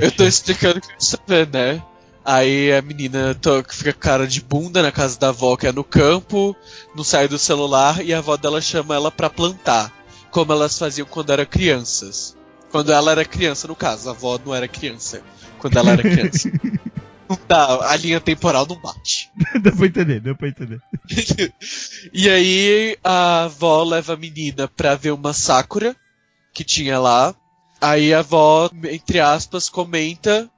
Eu 0.00 0.10
tô 0.10 0.24
explicando 0.24 0.78
o 0.78 0.80
que 0.80 0.88
você 0.98 1.18
vê, 1.26 1.44
né? 1.44 1.82
Aí 2.30 2.72
a 2.72 2.80
menina 2.80 3.36
fica 3.68 3.92
com 3.92 3.98
cara 3.98 4.24
de 4.24 4.40
bunda 4.40 4.80
na 4.80 4.92
casa 4.92 5.18
da 5.18 5.30
avó, 5.30 5.56
que 5.56 5.66
é 5.66 5.72
no 5.72 5.82
campo, 5.82 6.54
não 6.94 7.02
sai 7.02 7.26
do 7.26 7.36
celular, 7.36 8.04
e 8.04 8.14
a 8.14 8.18
avó 8.18 8.36
dela 8.36 8.60
chama 8.60 8.94
ela 8.94 9.10
pra 9.10 9.28
plantar. 9.28 9.92
Como 10.30 10.52
elas 10.52 10.78
faziam 10.78 11.08
quando 11.08 11.32
eram 11.32 11.44
crianças. 11.44 12.36
Quando 12.70 12.92
ela 12.92 13.10
era 13.10 13.24
criança, 13.24 13.66
no 13.66 13.74
caso, 13.74 14.08
a 14.08 14.12
avó 14.12 14.38
não 14.46 14.54
era 14.54 14.68
criança. 14.68 15.22
Quando 15.58 15.76
ela 15.76 15.90
era 15.90 16.02
criança. 16.02 16.48
Não 17.28 17.38
dá, 17.46 17.88
a 17.88 17.96
linha 17.96 18.20
temporal 18.20 18.66
não 18.66 18.74
bate. 18.74 19.30
deu 19.62 19.76
pra 19.76 19.86
entender, 19.86 20.20
deu 20.20 20.34
pra 20.34 20.48
entender. 20.48 20.82
e 22.12 22.28
aí 22.28 22.98
a 23.04 23.44
avó 23.44 23.84
leva 23.84 24.14
a 24.14 24.16
menina 24.16 24.66
pra 24.66 24.96
ver 24.96 25.12
uma 25.12 25.32
Sakura 25.32 25.94
que 26.52 26.64
tinha 26.64 26.98
lá. 26.98 27.32
Aí 27.80 28.12
a 28.12 28.18
avó, 28.18 28.68
entre 28.90 29.20
aspas, 29.20 29.68
comenta 29.68 30.50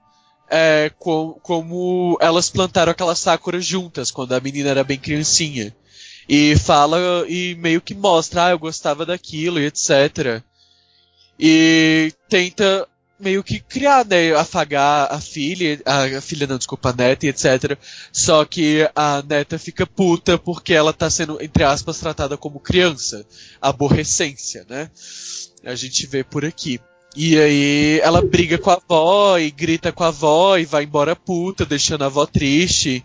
é, 0.53 0.91
co- 0.99 1.41
como 1.43 2.17
elas 2.21 2.51
plantaram 2.51 2.93
aquela 2.93 3.15
Sakura 3.15 3.61
juntas, 3.61 4.11
quando 4.11 4.35
a 4.35 4.41
menina 4.41 4.69
era 4.71 4.85
bem 4.85 4.99
criancinha. 4.99 5.75
E 6.29 6.57
fala 6.57 6.99
e 7.29 7.55
meio 7.57 7.81
que 7.81 7.95
mostra, 7.95 8.47
ah, 8.47 8.51
eu 8.51 8.59
gostava 8.59 9.05
daquilo 9.07 9.59
e 9.59 9.67
etc. 9.67 10.43
E 11.39 12.13
tenta 12.29 12.87
meio 13.19 13.43
que 13.43 13.61
criar, 13.61 14.05
né? 14.05 14.35
Afagar 14.35 15.09
a 15.13 15.21
filha, 15.21 15.81
a, 15.85 16.05
a 16.19 16.21
filha 16.21 16.47
não, 16.47 16.59
desculpa, 16.59 16.91
a 16.91 16.93
neta 16.93 17.27
e 17.27 17.29
etc. 17.29 17.79
Só 18.13 18.45
que 18.45 18.89
a 18.95 19.23
neta 19.23 19.59
fica 19.59 19.87
puta 19.87 20.39
porque 20.39 20.75
ela 20.75 20.93
tá 20.93 21.09
sendo, 21.09 21.41
entre 21.43 21.65
aspas, 21.65 21.99
tratada 21.99 22.37
como 22.37 22.61
criança. 22.61 23.25
Aborrecência, 23.61 24.67
né? 24.69 24.91
A 25.65 25.75
gente 25.75 26.07
vê 26.07 26.23
por 26.25 26.45
aqui. 26.45 26.81
E 27.15 27.39
aí 27.39 28.01
ela 28.03 28.23
briga 28.23 28.57
com 28.57 28.71
a 28.71 28.75
avó 28.75 29.39
e 29.39 29.51
grita 29.51 29.93
com 29.93 30.03
a 30.03 30.09
avó 30.09 30.57
e 30.57 30.65
vai 30.65 30.85
embora 30.85 31.15
puta, 31.15 31.67
deixando 31.67 32.03
a 32.03 32.07
avó 32.07 32.25
triste. 32.25 33.05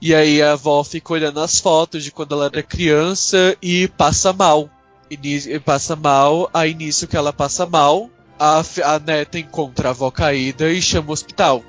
E 0.00 0.14
aí 0.14 0.42
a 0.42 0.52
avó 0.52 0.82
fica 0.84 1.12
olhando 1.12 1.40
as 1.40 1.60
fotos 1.60 2.02
de 2.04 2.10
quando 2.10 2.34
ela 2.34 2.46
era 2.46 2.62
criança 2.62 3.56
e 3.62 3.88
passa 3.88 4.32
mal. 4.32 4.68
E 5.10 5.58
passa 5.60 5.96
mal, 5.96 6.50
aí 6.52 6.74
nisso 6.74 7.06
que 7.06 7.16
ela 7.16 7.32
passa 7.32 7.64
mal, 7.64 8.10
a, 8.38 8.62
a 8.84 8.98
neta 8.98 9.38
encontra 9.38 9.88
a 9.88 9.90
avó 9.92 10.10
caída 10.10 10.70
e 10.70 10.82
chama 10.82 11.10
o 11.10 11.12
hospital. 11.12 11.64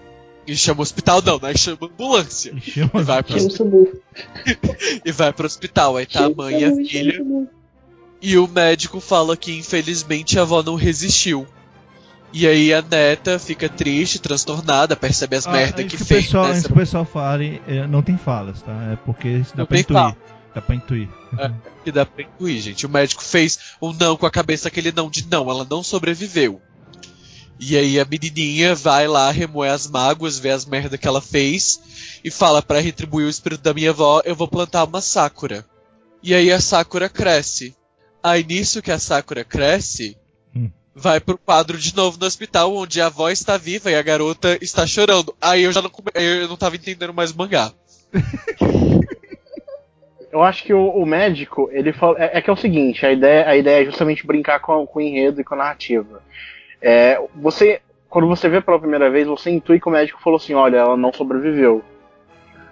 E 0.45 0.57
chama 0.57 0.79
o 0.79 0.83
hospital 0.83 1.21
não, 1.21 1.39
né? 1.39 1.55
Chama 1.55 1.77
a 1.81 1.85
ambulância. 1.85 2.51
E 2.55 2.61
chama 2.71 2.91
E 2.95 3.03
vai 3.03 3.23
pro, 3.23 3.33
Chama 3.39 3.43
o 3.43 3.47
hospi- 3.47 3.57
SUMU. 3.57 3.87
e 5.05 5.11
vai 5.11 5.31
pro 5.31 5.45
hospital. 5.45 5.97
Aí 5.97 6.05
tá 6.07 6.25
a 6.25 6.29
mãe 6.29 6.59
e 6.61 6.65
a 6.65 6.75
filha. 6.75 7.23
E 8.21 8.37
o 8.37 8.47
médico 8.47 8.99
fala 8.99 9.37
que 9.37 9.55
infelizmente 9.57 10.37
a 10.37 10.41
avó 10.41 10.61
não 10.63 10.75
resistiu. 10.75 11.47
E 12.31 12.47
aí 12.47 12.71
a 12.73 12.81
neta 12.81 13.39
fica 13.39 13.67
triste, 13.67 14.19
transtornada, 14.19 14.95
percebe 14.95 15.35
as 15.35 15.47
Ah, 15.47 15.51
merda 15.51 15.81
isso 15.81 15.97
que 15.97 16.03
o 16.03 16.05
fez. 16.05 16.25
pessoal, 16.25 16.47
né? 16.49 16.57
isso 16.57 16.67
que 16.67 16.73
o 16.73 16.75
pessoal 16.75 17.05
fala, 17.05 17.43
é, 17.43 17.87
não 17.87 18.03
tem 18.03 18.17
falas, 18.17 18.61
tá? 18.61 18.71
É 18.91 18.95
porque 18.97 19.27
isso 19.27 19.51
dá 19.55 19.63
Não 19.63 19.65
pra 19.65 19.79
intuir. 19.79 19.99
fala. 19.99 20.17
Dá 20.53 20.61
pra 20.61 20.75
intuir. 20.75 21.09
que 21.83 21.91
dá 21.91 22.05
pra 22.05 22.23
intuir, 22.23 22.61
gente. 22.61 22.85
O 22.85 22.89
médico 22.89 23.23
fez 23.23 23.59
um 23.81 23.93
não 23.93 24.15
com 24.15 24.25
a 24.25 24.31
cabeça, 24.31 24.67
aquele 24.67 24.91
não 24.91 25.09
de 25.09 25.25
não, 25.29 25.49
ela 25.49 25.65
não 25.69 25.81
sobreviveu. 25.83 26.61
E 27.59 27.75
aí 27.75 27.99
a 27.99 28.05
menininha 28.05 28.73
vai 28.73 29.07
lá, 29.07 29.29
remoer 29.31 29.71
as 29.73 29.85
mágoas, 29.87 30.39
vê 30.39 30.49
as 30.51 30.65
merda 30.65 30.97
que 30.97 31.07
ela 31.07 31.21
fez 31.21 31.79
e 32.23 32.31
fala 32.31 32.61
pra 32.61 32.79
retribuir 32.79 33.25
o 33.25 33.29
espírito 33.29 33.61
da 33.61 33.73
minha 33.73 33.89
avó, 33.89 34.21
eu 34.23 34.35
vou 34.35 34.47
plantar 34.47 34.85
uma 34.85 35.01
sakura. 35.01 35.65
E 36.23 36.33
aí 36.33 36.51
a 36.51 36.61
sakura 36.61 37.09
cresce. 37.09 37.75
Aí 38.23 38.43
nisso 38.43 38.81
que 38.81 38.91
a 38.91 38.99
sakura 38.99 39.43
cresce, 39.43 40.15
Hum. 40.55 40.69
Vai 40.95 41.19
pro 41.19 41.37
quadro 41.37 41.77
de 41.77 41.95
novo 41.95 42.17
no 42.19 42.25
hospital, 42.25 42.75
onde 42.75 43.01
a 43.01 43.07
avó 43.07 43.29
está 43.29 43.57
viva 43.57 43.89
e 43.91 43.95
a 43.95 44.01
garota 44.01 44.57
está 44.61 44.85
chorando. 44.85 45.35
Aí 45.41 45.63
eu 45.63 45.71
já 45.71 45.81
não, 45.81 45.91
eu 46.15 46.47
não 46.47 46.57
tava 46.57 46.75
entendendo 46.75 47.13
mais 47.13 47.31
o 47.31 47.37
mangá. 47.37 47.71
Eu 50.31 50.43
acho 50.43 50.63
que 50.63 50.73
o, 50.73 50.89
o 50.89 51.05
médico, 51.05 51.69
ele 51.71 51.91
fala. 51.91 52.17
É, 52.19 52.37
é 52.37 52.41
que 52.41 52.49
é 52.49 52.53
o 52.53 52.57
seguinte, 52.57 53.05
a 53.05 53.11
ideia, 53.11 53.49
a 53.49 53.57
ideia 53.57 53.81
é 53.81 53.85
justamente 53.85 54.25
brincar 54.25 54.59
com, 54.59 54.85
com 54.85 54.99
o 54.99 55.01
enredo 55.01 55.41
e 55.41 55.43
com 55.43 55.55
a 55.55 55.57
narrativa. 55.57 56.21
É, 56.81 57.19
você. 57.35 57.81
Quando 58.07 58.27
você 58.27 58.49
vê 58.49 58.59
pela 58.59 58.79
primeira 58.79 59.09
vez, 59.09 59.27
você 59.27 59.51
intui 59.51 59.79
que 59.79 59.87
o 59.87 59.91
médico 59.91 60.21
falou 60.23 60.37
assim, 60.37 60.55
olha, 60.55 60.77
ela 60.77 60.97
não 60.97 61.13
sobreviveu. 61.13 61.83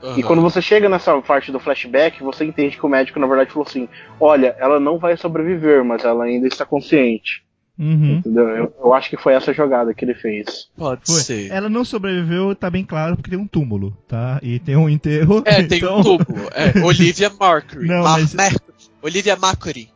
E 0.01 0.05
Aham. 0.05 0.21
quando 0.23 0.41
você 0.41 0.61
chega 0.61 0.89
nessa 0.89 1.19
parte 1.21 1.51
do 1.51 1.59
flashback, 1.59 2.23
você 2.23 2.43
entende 2.43 2.75
que 2.75 2.85
o 2.85 2.89
médico, 2.89 3.19
na 3.19 3.27
verdade, 3.27 3.51
falou 3.51 3.67
assim, 3.67 3.87
olha, 4.19 4.55
ela 4.59 4.79
não 4.79 4.97
vai 4.97 5.15
sobreviver, 5.15 5.83
mas 5.83 6.03
ela 6.03 6.23
ainda 6.23 6.47
está 6.47 6.65
consciente. 6.65 7.43
Uhum. 7.79 8.15
Entendeu? 8.17 8.47
Eu, 8.49 8.73
eu 8.79 8.93
acho 8.93 9.09
que 9.09 9.17
foi 9.17 9.33
essa 9.33 9.53
jogada 9.53 9.93
que 9.93 10.03
ele 10.03 10.15
fez. 10.15 10.67
Pode 10.75 11.01
Foi. 11.05 11.19
ser. 11.21 11.51
Ela 11.51 11.69
não 11.69 11.85
sobreviveu, 11.85 12.55
tá 12.55 12.69
bem 12.71 12.83
claro, 12.83 13.15
porque 13.15 13.29
tem 13.29 13.39
um 13.39 13.45
túmulo, 13.47 13.95
tá? 14.07 14.39
E 14.41 14.57
tem 14.59 14.75
um 14.75 14.89
enterro. 14.89 15.43
É, 15.45 15.61
tem 15.63 15.77
então... 15.77 15.99
um 15.99 16.03
túmulo. 16.03 16.49
É, 16.53 16.83
Olivia 16.83 17.29
Mercury. 17.39 17.87
Não, 17.87 18.03
Mar- 18.03 18.19
mas- 18.19 18.33
Mercury. 18.33 18.73
Olivia 19.01 19.35
Mercury. 19.35 19.89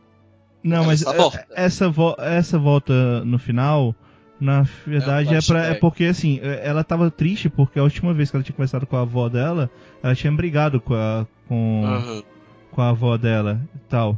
Não, 0.62 0.84
mas 0.84 1.00
está 1.02 1.12
é- 1.56 1.64
essa, 1.64 1.88
vo- 1.88 2.14
essa 2.20 2.56
volta 2.56 3.24
no 3.24 3.36
final, 3.36 3.92
na 4.40 4.62
verdade, 4.86 5.30
É 5.30 5.32
um 5.32 5.38
é, 5.38 5.40
pra, 5.42 5.58
é 5.58 5.62
flashback. 5.62 5.80
porque 5.80 6.04
assim, 6.04 6.38
é- 6.40 6.60
ela 6.64 6.84
tava 6.84 7.10
triste 7.10 7.48
porque 7.48 7.80
a 7.80 7.82
última 7.82 8.14
vez 8.14 8.30
que 8.30 8.36
ela 8.36 8.44
tinha 8.44 8.54
conversado 8.54 8.86
com 8.86 8.96
a 8.96 9.00
avó 9.00 9.28
dela, 9.28 9.68
ela 10.00 10.14
tinha 10.14 10.32
brigado 10.32 10.80
com 10.80 10.94
a, 10.94 11.26
com, 11.48 11.82
Aham. 11.84 12.22
com 12.70 12.80
a 12.80 12.90
avó 12.90 13.16
dela 13.16 13.60
e 13.74 13.78
tal. 13.88 14.16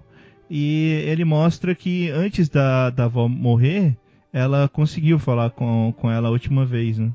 E 0.57 1.03
ele 1.09 1.25
mostra 1.25 1.75
que 1.75 2.09
antes 2.11 2.49
da, 2.49 2.89
da 2.89 3.07
avó 3.07 3.27
morrer, 3.27 3.97
ela 4.33 4.69
conseguiu 4.69 5.19
falar 5.19 5.51
com, 5.51 5.93
com 5.97 6.09
ela 6.09 6.29
a 6.29 6.31
última 6.31 6.65
vez, 6.65 6.97
né? 6.97 7.11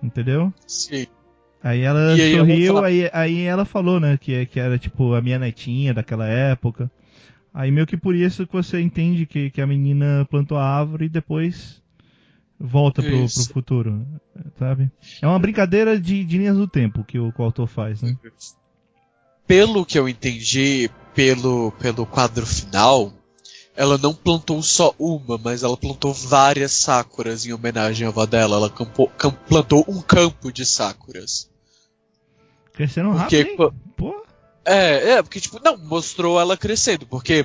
Entendeu? 0.00 0.54
Sim. 0.64 1.08
Aí 1.60 1.80
ela 1.80 2.12
aí 2.12 2.36
sorriu, 2.36 2.84
aí, 2.84 3.10
aí 3.12 3.40
ela 3.42 3.64
falou, 3.64 3.98
né, 3.98 4.16
que, 4.16 4.46
que 4.46 4.60
era 4.60 4.78
tipo 4.78 5.12
a 5.12 5.20
minha 5.20 5.40
netinha 5.40 5.92
daquela 5.92 6.28
época. 6.28 6.88
Aí 7.52 7.68
meio 7.72 7.84
que 7.84 7.96
por 7.96 8.14
isso 8.14 8.46
que 8.46 8.52
você 8.52 8.80
entende 8.80 9.26
que, 9.26 9.50
que 9.50 9.60
a 9.60 9.66
menina 9.66 10.24
plantou 10.30 10.56
a 10.56 10.64
árvore 10.64 11.06
e 11.06 11.08
depois 11.08 11.82
volta 12.60 13.02
pro, 13.02 13.10
pro 13.10 13.24
Isso. 13.24 13.52
futuro, 13.52 14.06
sabe? 14.56 14.88
É 15.20 15.26
uma 15.26 15.38
brincadeira 15.40 15.98
de, 15.98 16.22
de 16.22 16.38
linhas 16.38 16.56
do 16.56 16.68
tempo 16.68 17.02
que 17.02 17.18
o, 17.18 17.32
que 17.32 17.40
o 17.40 17.44
autor 17.44 17.66
faz, 17.66 18.02
né? 18.02 18.16
Pelo 19.46 19.84
que 19.84 19.98
eu 19.98 20.08
entendi, 20.08 20.90
pelo, 21.14 21.72
pelo 21.72 22.06
quadro 22.06 22.46
final, 22.46 23.12
ela 23.76 23.98
não 23.98 24.14
plantou 24.14 24.62
só 24.62 24.94
uma, 24.98 25.36
mas 25.38 25.62
ela 25.62 25.76
plantou 25.76 26.12
várias 26.12 26.72
sakuras 26.72 27.44
em 27.44 27.52
homenagem 27.52 28.06
à 28.06 28.10
avó 28.10 28.24
dela. 28.24 28.56
Ela 28.56 28.70
campou- 28.70 29.08
cam- 29.18 29.36
plantou 29.48 29.84
um 29.88 30.00
campo 30.00 30.52
de 30.52 30.64
sakuras. 30.64 31.50
Crescendo 32.72 33.10
Porque, 33.10 33.42
rápido, 33.42 33.64
hein? 33.64 33.80
Pô, 33.96 34.22
É, 34.64 35.10
é, 35.14 35.22
porque, 35.22 35.40
tipo, 35.40 35.60
não, 35.62 35.76
mostrou 35.76 36.40
ela 36.40 36.56
crescendo, 36.56 37.06
porque 37.06 37.44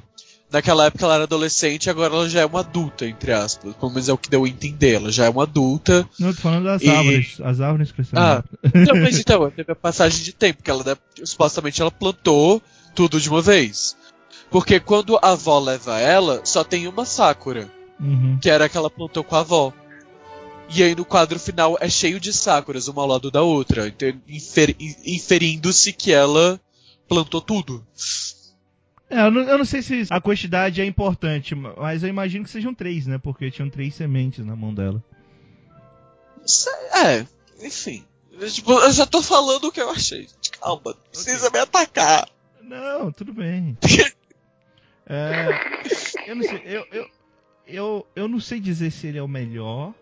naquela 0.51 0.85
época 0.85 1.05
ela 1.05 1.15
era 1.15 1.23
adolescente, 1.23 1.89
agora 1.89 2.13
ela 2.13 2.29
já 2.29 2.41
é 2.41 2.45
uma 2.45 2.59
adulta, 2.61 3.05
entre 3.07 3.31
aspas. 3.31 3.75
Pelo 3.75 3.91
menos 3.91 4.07
é 4.09 4.13
o 4.13 4.17
que 4.17 4.29
deu 4.29 4.43
a 4.45 4.47
entender, 4.47 4.93
ela 4.95 5.11
já 5.11 5.25
é 5.25 5.29
uma 5.29 5.43
adulta. 5.43 6.07
não, 6.19 6.33
tô 6.33 6.41
falando 6.41 6.65
das 6.65 6.81
E- 6.81 6.89
árvores. 6.89 7.37
As 7.43 7.59
árvores 7.61 7.91
crescendo 7.91 8.19
Ah. 8.19 8.43
Não, 8.73 8.95
mas 9.01 9.19
então, 9.19 9.49
teve 9.51 9.71
a 9.71 9.75
passagem 9.75 10.23
de 10.23 10.33
tempo, 10.33 10.63
que 10.63 10.69
ela, 10.71 10.97
supostamente 11.23 11.81
ela 11.81 11.91
plantou 11.91 12.61
tudo 12.95 13.19
de 13.19 13.29
uma 13.29 13.41
vez. 13.41 13.95
Porque 14.49 14.79
quando 14.79 15.17
a 15.17 15.31
avó 15.31 15.59
leva 15.59 15.99
ela, 15.99 16.41
só 16.45 16.63
tem 16.63 16.87
uma 16.87 17.05
Sakura, 17.05 17.69
Uhum. 17.99 18.37
que 18.41 18.49
era 18.49 18.65
a 18.65 18.69
que 18.69 18.77
ela 18.77 18.89
plantou 18.89 19.23
com 19.23 19.35
a 19.35 19.39
avó. 19.39 19.73
E 20.69 20.83
aí 20.83 20.93
no 20.95 21.03
quadro 21.05 21.39
final 21.39 21.77
é 21.79 21.89
cheio 21.89 22.19
de 22.19 22.31
Sakuras, 22.33 22.87
uma 22.87 23.01
ao 23.01 23.07
lado 23.07 23.31
da 23.31 23.41
outra, 23.41 23.87
então, 23.87 24.13
infer- 24.27 24.75
inferindo-se 25.05 25.93
que 25.93 26.11
ela 26.11 26.59
plantou 27.07 27.39
tudo. 27.41 27.85
É, 29.09 29.21
eu 29.21 29.31
não, 29.31 29.41
eu 29.41 29.57
não 29.57 29.65
sei 29.65 29.81
se 29.81 30.05
a 30.09 30.19
quantidade 30.19 30.81
é 30.81 30.85
importante, 30.85 31.55
mas 31.55 32.03
eu 32.03 32.09
imagino 32.09 32.43
que 32.43 32.49
sejam 32.49 32.73
três, 32.73 33.07
né? 33.07 33.17
Porque 33.17 33.49
tinham 33.49 33.69
três 33.69 33.95
sementes 33.95 34.45
na 34.45 34.55
mão 34.55 34.73
dela. 34.73 35.03
Isso 36.45 36.69
É, 36.93 37.25
enfim. 37.65 38.03
Tipo, 38.51 38.73
eu 38.73 38.91
já 38.91 39.05
tô 39.05 39.21
falando 39.21 39.65
o 39.65 39.71
que 39.71 39.81
eu 39.81 39.89
achei. 39.89 40.27
Calma, 40.59 40.81
não 40.85 41.11
precisa 41.11 41.49
me 41.49 41.59
atacar. 41.59 42.29
Não, 42.61 43.11
tudo 43.11 43.33
bem. 43.33 43.77
É, 45.09 45.47
eu 46.27 46.35
não 46.35 46.43
sei, 46.43 46.61
eu, 46.65 46.85
eu, 46.91 47.09
eu, 47.65 48.07
eu 48.13 48.27
não 48.27 48.41
sei 48.41 48.59
dizer 48.59 48.91
se 48.91 49.07
ele 49.07 49.17
é 49.17 49.23
o 49.23 49.27
melhor, 49.27 49.93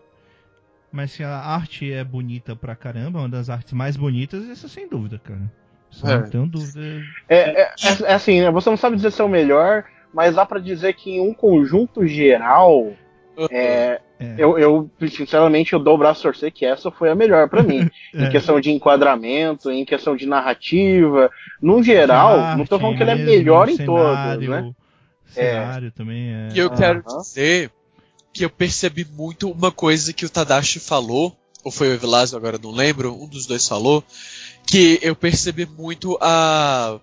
mas 0.90 1.12
se 1.12 1.22
a 1.22 1.38
arte 1.38 1.92
é 1.92 2.02
bonita 2.02 2.56
pra 2.56 2.74
caramba, 2.74 3.20
uma 3.20 3.28
das 3.28 3.48
artes 3.48 3.72
mais 3.72 3.96
bonitas, 3.96 4.44
isso 4.46 4.68
sem 4.68 4.88
dúvida, 4.88 5.16
cara. 5.20 5.48
Isso 5.96 6.06
É. 6.06 6.18
Não 6.18 6.30
tenho 6.30 6.46
dúvida. 6.46 6.80
É, 7.28 7.36
é, 7.36 7.62
é- 7.62 8.02
é 8.04 8.12
assim, 8.14 8.40
né? 8.40 8.50
Você 8.50 8.68
não 8.70 8.76
sabe 8.76 8.96
dizer 8.96 9.10
se 9.12 9.20
é 9.20 9.24
o 9.24 9.28
melhor, 9.28 9.84
mas 10.12 10.34
dá 10.34 10.44
pra 10.46 10.58
dizer 10.58 10.94
que 10.94 11.10
em 11.12 11.20
um 11.20 11.32
conjunto 11.34 12.06
geral, 12.06 12.92
é, 13.50 14.00
É. 14.18 14.34
eu, 14.38 14.58
eu, 14.58 14.90
sinceramente, 15.10 15.72
eu 15.74 15.78
dou 15.78 15.94
o 15.94 15.98
braço 15.98 16.20
a 16.20 16.30
torcer 16.32 16.50
que 16.52 16.64
essa 16.64 16.90
foi 16.90 17.10
a 17.10 17.14
melhor 17.14 17.48
pra 17.48 17.62
mim. 17.62 17.88
Em 18.14 18.24
É. 18.24 18.30
questão 18.30 18.60
de 18.60 18.70
enquadramento, 18.70 19.70
em 19.70 19.84
questão 19.84 20.16
de 20.16 20.26
narrativa. 20.26 21.30
No 21.60 21.82
geral, 21.82 22.38
Arte 22.40 22.58
não 22.58 22.66
tô 22.66 22.78
falando 22.78 22.96
que 22.96 23.02
ele 23.02 23.10
é 23.10 23.14
melhor 23.16 23.68
em 23.68 23.76
todos, 23.76 24.06
cenário, 24.16 24.50
né? 24.50 24.72
Cenário 25.26 25.92
também 25.92 26.32
é. 26.34 26.48
E 26.54 26.58
eu 26.58 26.70
quero 26.70 27.02
dizer 27.02 27.70
que 28.32 28.44
eu 28.44 28.50
percebi 28.50 29.04
muito 29.04 29.50
uma 29.50 29.70
coisa 29.72 30.12
que 30.12 30.24
o 30.24 30.30
Tadashi 30.30 30.78
falou, 30.78 31.36
ou 31.64 31.70
foi 31.72 31.88
o 31.88 31.92
Evilásio, 31.94 32.36
agora 32.38 32.56
eu 32.56 32.60
não 32.62 32.70
lembro, 32.70 33.12
um 33.14 33.26
dos 33.26 33.44
dois 33.46 33.66
falou, 33.66 34.02
que 34.66 34.98
eu 35.02 35.14
percebi 35.14 35.64
muito 35.66 36.18
a 36.20 36.98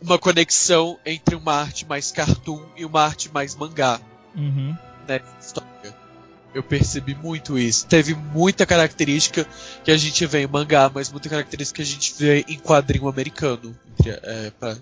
uma 0.00 0.18
conexão 0.18 0.98
entre 1.04 1.34
uma 1.34 1.52
arte 1.54 1.86
mais 1.86 2.10
cartoon 2.12 2.60
e 2.76 2.84
uma 2.84 3.02
arte 3.02 3.30
mais 3.32 3.54
mangá 3.54 4.00
Uhum. 4.34 4.76
nessa 5.06 5.24
história. 5.40 5.70
Eu 6.54 6.62
percebi 6.62 7.14
muito 7.14 7.58
isso. 7.58 7.86
Teve 7.86 8.14
muita 8.14 8.64
característica 8.64 9.46
que 9.84 9.90
a 9.90 9.96
gente 9.96 10.24
vê 10.26 10.42
em 10.42 10.46
mangá, 10.46 10.90
mas 10.92 11.10
muita 11.10 11.28
característica 11.28 11.76
que 11.76 11.82
a 11.82 11.84
gente 11.92 12.14
vê 12.16 12.44
em 12.48 12.58
quadrinho 12.58 13.08
americano. 13.08 13.76
É, 14.06 14.50
pra- 14.58 14.76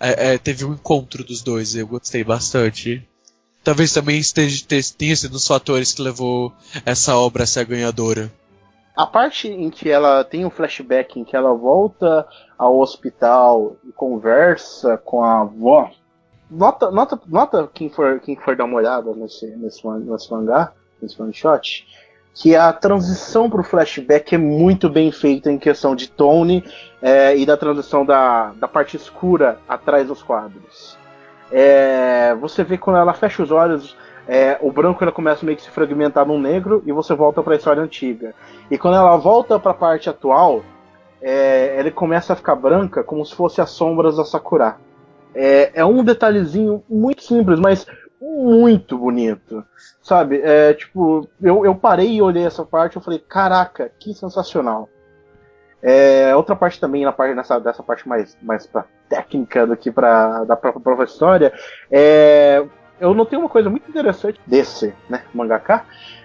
é, 0.00 0.34
é, 0.34 0.38
teve 0.38 0.64
um 0.64 0.74
encontro 0.74 1.24
dos 1.24 1.42
dois, 1.42 1.74
eu 1.74 1.86
gostei 1.86 2.22
bastante. 2.22 3.02
Talvez 3.64 3.92
também 3.92 4.18
esteja, 4.18 4.62
te- 4.66 4.94
tenha 4.94 5.16
sido 5.16 5.30
um 5.30 5.34
dos 5.34 5.46
fatores 5.46 5.92
que 5.92 6.02
levou 6.02 6.52
essa 6.84 7.16
obra 7.16 7.44
a 7.44 7.46
ser 7.46 7.64
ganhadora. 7.64 8.30
A 8.98 9.06
parte 9.06 9.48
em 9.48 9.70
que 9.70 9.88
ela 9.88 10.24
tem 10.24 10.44
um 10.44 10.50
flashback 10.50 11.20
em 11.20 11.22
que 11.22 11.36
ela 11.36 11.54
volta 11.54 12.26
ao 12.58 12.80
hospital 12.80 13.76
e 13.84 13.92
conversa 13.92 14.98
com 14.98 15.22
a 15.22 15.42
avó. 15.42 15.88
Nota, 16.50 16.90
nota, 16.90 17.20
nota 17.28 17.70
quem 17.72 17.88
for, 17.88 18.18
quem 18.18 18.34
for 18.34 18.56
dar 18.56 18.64
uma 18.64 18.74
olhada 18.74 19.14
nesse, 19.14 19.46
nesse, 19.54 19.86
nesse 19.86 20.32
mangá, 20.32 20.72
nesse 21.00 21.22
one 21.22 21.32
shot. 21.32 21.86
que 22.34 22.56
a 22.56 22.72
transição 22.72 23.48
pro 23.48 23.62
flashback 23.62 24.34
é 24.34 24.38
muito 24.38 24.88
bem 24.88 25.12
feita 25.12 25.48
em 25.48 25.58
questão 25.60 25.94
de 25.94 26.08
tone 26.08 26.64
é, 27.00 27.36
e 27.36 27.46
da 27.46 27.56
transição 27.56 28.04
da, 28.04 28.52
da 28.54 28.66
parte 28.66 28.96
escura 28.96 29.60
atrás 29.68 30.08
dos 30.08 30.24
quadros. 30.24 30.98
É, 31.52 32.34
você 32.34 32.64
vê 32.64 32.76
quando 32.76 32.96
ela 32.96 33.14
fecha 33.14 33.44
os 33.44 33.52
olhos, 33.52 33.96
é, 34.28 34.58
o 34.60 34.70
branco 34.70 35.02
ela 35.02 35.10
começa 35.10 35.46
meio 35.46 35.56
que 35.56 35.64
se 35.64 35.70
fragmentar 35.70 36.26
no 36.26 36.38
negro 36.38 36.82
e 36.84 36.92
você 36.92 37.14
volta 37.14 37.42
para 37.42 37.54
a 37.54 37.56
história 37.56 37.82
antiga. 37.82 38.34
E 38.70 38.76
quando 38.76 38.98
ela 38.98 39.16
volta 39.16 39.58
para 39.58 39.70
a 39.70 39.74
parte 39.74 40.10
atual, 40.10 40.62
é, 41.22 41.90
começa 41.92 42.34
a 42.34 42.36
ficar 42.36 42.54
branca 42.54 43.02
como 43.02 43.24
se 43.24 43.34
fosse 43.34 43.62
as 43.62 43.70
sombras 43.70 44.18
da 44.18 44.26
Sakura. 44.26 44.76
É, 45.34 45.80
é 45.80 45.84
um 45.84 46.04
detalhezinho 46.04 46.84
muito 46.90 47.22
simples, 47.22 47.58
mas 47.58 47.86
muito 48.20 48.98
bonito. 48.98 49.64
Sabe? 50.02 50.42
É, 50.42 50.74
tipo, 50.74 51.26
eu, 51.40 51.64
eu 51.64 51.74
parei 51.74 52.16
e 52.16 52.22
olhei 52.22 52.44
essa 52.44 52.64
parte 52.64 52.98
e 52.98 53.02
falei, 53.02 53.18
caraca, 53.18 53.90
que 53.98 54.12
sensacional. 54.12 54.90
É, 55.82 56.34
outra 56.36 56.54
parte 56.54 56.78
também, 56.78 57.04
na 57.04 57.12
parte, 57.12 57.34
nessa, 57.34 57.58
dessa 57.58 57.82
parte 57.82 58.06
mais, 58.06 58.36
mais 58.42 58.66
pra 58.66 58.84
técnica 59.08 59.66
do 59.66 59.76
que 59.76 59.90
pra, 59.90 60.44
da 60.44 60.56
própria, 60.56 60.82
própria 60.82 61.04
história, 61.04 61.52
é, 61.90 62.64
eu 63.00 63.14
notei 63.14 63.38
uma 63.38 63.48
coisa 63.48 63.68
muito 63.70 63.88
interessante 63.88 64.40
desse 64.46 64.94
né, 65.08 65.22
mangaka, 65.34 65.84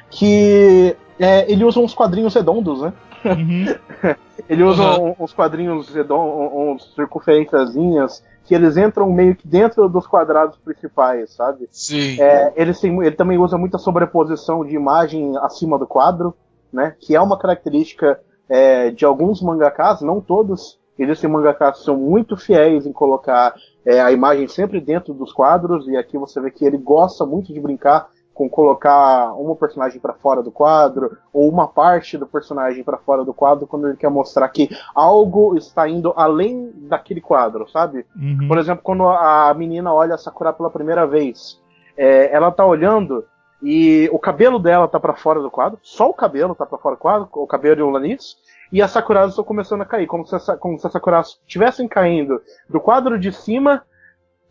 que 0.09 0.95
é, 1.19 1.51
ele 1.51 1.63
usa 1.63 1.79
uns 1.79 1.93
quadrinhos 1.93 2.33
redondos, 2.33 2.81
né? 2.81 2.93
Uhum. 3.25 3.65
ele 4.49 4.63
usa 4.63 4.99
Uhum. 4.99 5.15
uns 5.19 5.33
quadrinhos 5.33 5.89
redondos, 5.89 6.51
uns 6.53 6.93
circunferênciazinhas, 6.95 8.23
que 8.45 8.53
eles 8.53 8.75
entram 8.77 9.09
meio 9.11 9.35
que 9.35 9.47
dentro 9.47 9.87
dos 9.87 10.05
quadrados 10.05 10.57
principais, 10.57 11.31
sabe? 11.33 11.67
Sim. 11.71 12.19
É, 12.21 12.51
ele, 12.55 12.73
tem- 12.73 12.99
ele 13.01 13.15
também 13.15 13.37
usa 13.37 13.57
muita 13.57 13.77
sobreposição 13.77 14.65
de 14.65 14.75
imagem 14.75 15.37
acima 15.37 15.79
do 15.79 15.87
quadro, 15.87 16.33
né? 16.71 16.95
Que 16.99 17.15
é 17.15 17.21
uma 17.21 17.37
característica 17.39 18.19
é, 18.49 18.91
de 18.91 19.05
alguns 19.05 19.41
mangakas, 19.41 20.01
não 20.01 20.19
todos. 20.19 20.77
Existem 20.97 21.29
mangakas 21.29 21.79
que 21.79 21.85
são 21.85 21.97
muito 21.97 22.37
fiéis 22.37 22.85
em 22.85 22.93
colocar 22.93 23.55
é, 23.85 23.99
a 23.99 24.11
imagem 24.11 24.47
sempre 24.47 24.79
dentro 24.79 25.13
dos 25.13 25.33
quadros, 25.33 25.87
e 25.87 25.97
aqui 25.97 26.17
você 26.17 26.39
vê 26.39 26.51
que 26.51 26.65
ele 26.65 26.77
gosta 26.77 27.25
muito 27.25 27.53
de 27.53 27.59
brincar 27.59 28.09
com 28.33 28.49
colocar 28.49 29.33
uma 29.33 29.55
personagem 29.55 29.99
para 29.99 30.13
fora 30.13 30.41
do 30.41 30.51
quadro, 30.51 31.17
ou 31.31 31.47
uma 31.47 31.67
parte 31.67 32.17
do 32.17 32.25
personagem 32.25 32.83
para 32.83 32.97
fora 32.97 33.23
do 33.23 33.33
quadro, 33.33 33.67
quando 33.67 33.87
ele 33.87 33.97
quer 33.97 34.09
mostrar 34.09 34.49
que 34.49 34.69
algo 34.95 35.55
está 35.55 35.87
indo 35.87 36.13
além 36.15 36.71
daquele 36.87 37.21
quadro, 37.21 37.69
sabe? 37.69 38.05
Uhum. 38.15 38.47
Por 38.47 38.57
exemplo, 38.57 38.83
quando 38.83 39.07
a 39.07 39.53
menina 39.53 39.93
olha 39.93 40.15
a 40.15 40.17
Sakura 40.17 40.51
pela 40.51 40.71
primeira 40.71 41.05
vez, 41.05 41.61
é, 41.95 42.33
ela 42.33 42.51
tá 42.51 42.65
olhando 42.65 43.23
e 43.61 44.09
o 44.11 44.19
cabelo 44.19 44.59
dela 44.59 44.87
tá 44.87 44.99
pra 44.99 45.13
fora 45.13 45.39
do 45.39 45.51
quadro, 45.51 45.79
só 45.83 46.09
o 46.09 46.13
cabelo 46.13 46.55
tá 46.55 46.65
pra 46.65 46.77
fora 46.77 46.95
do 46.95 46.99
quadro, 46.99 47.29
o 47.31 47.47
cabelo 47.47 47.75
de 47.75 47.81
Ulanis, 47.83 48.35
e 48.73 48.81
as 48.81 48.89
Sakuras 48.89 49.29
estão 49.29 49.45
começando 49.45 49.81
a 49.81 49.85
cair, 49.85 50.07
como 50.07 50.25
se, 50.25 50.35
as, 50.35 50.47
como 50.59 50.79
se 50.79 50.87
as 50.87 50.91
Sakuras 50.91 51.39
estivessem 51.47 51.87
caindo 51.87 52.41
do 52.67 52.79
quadro 52.79 53.19
de 53.19 53.31
cima 53.31 53.83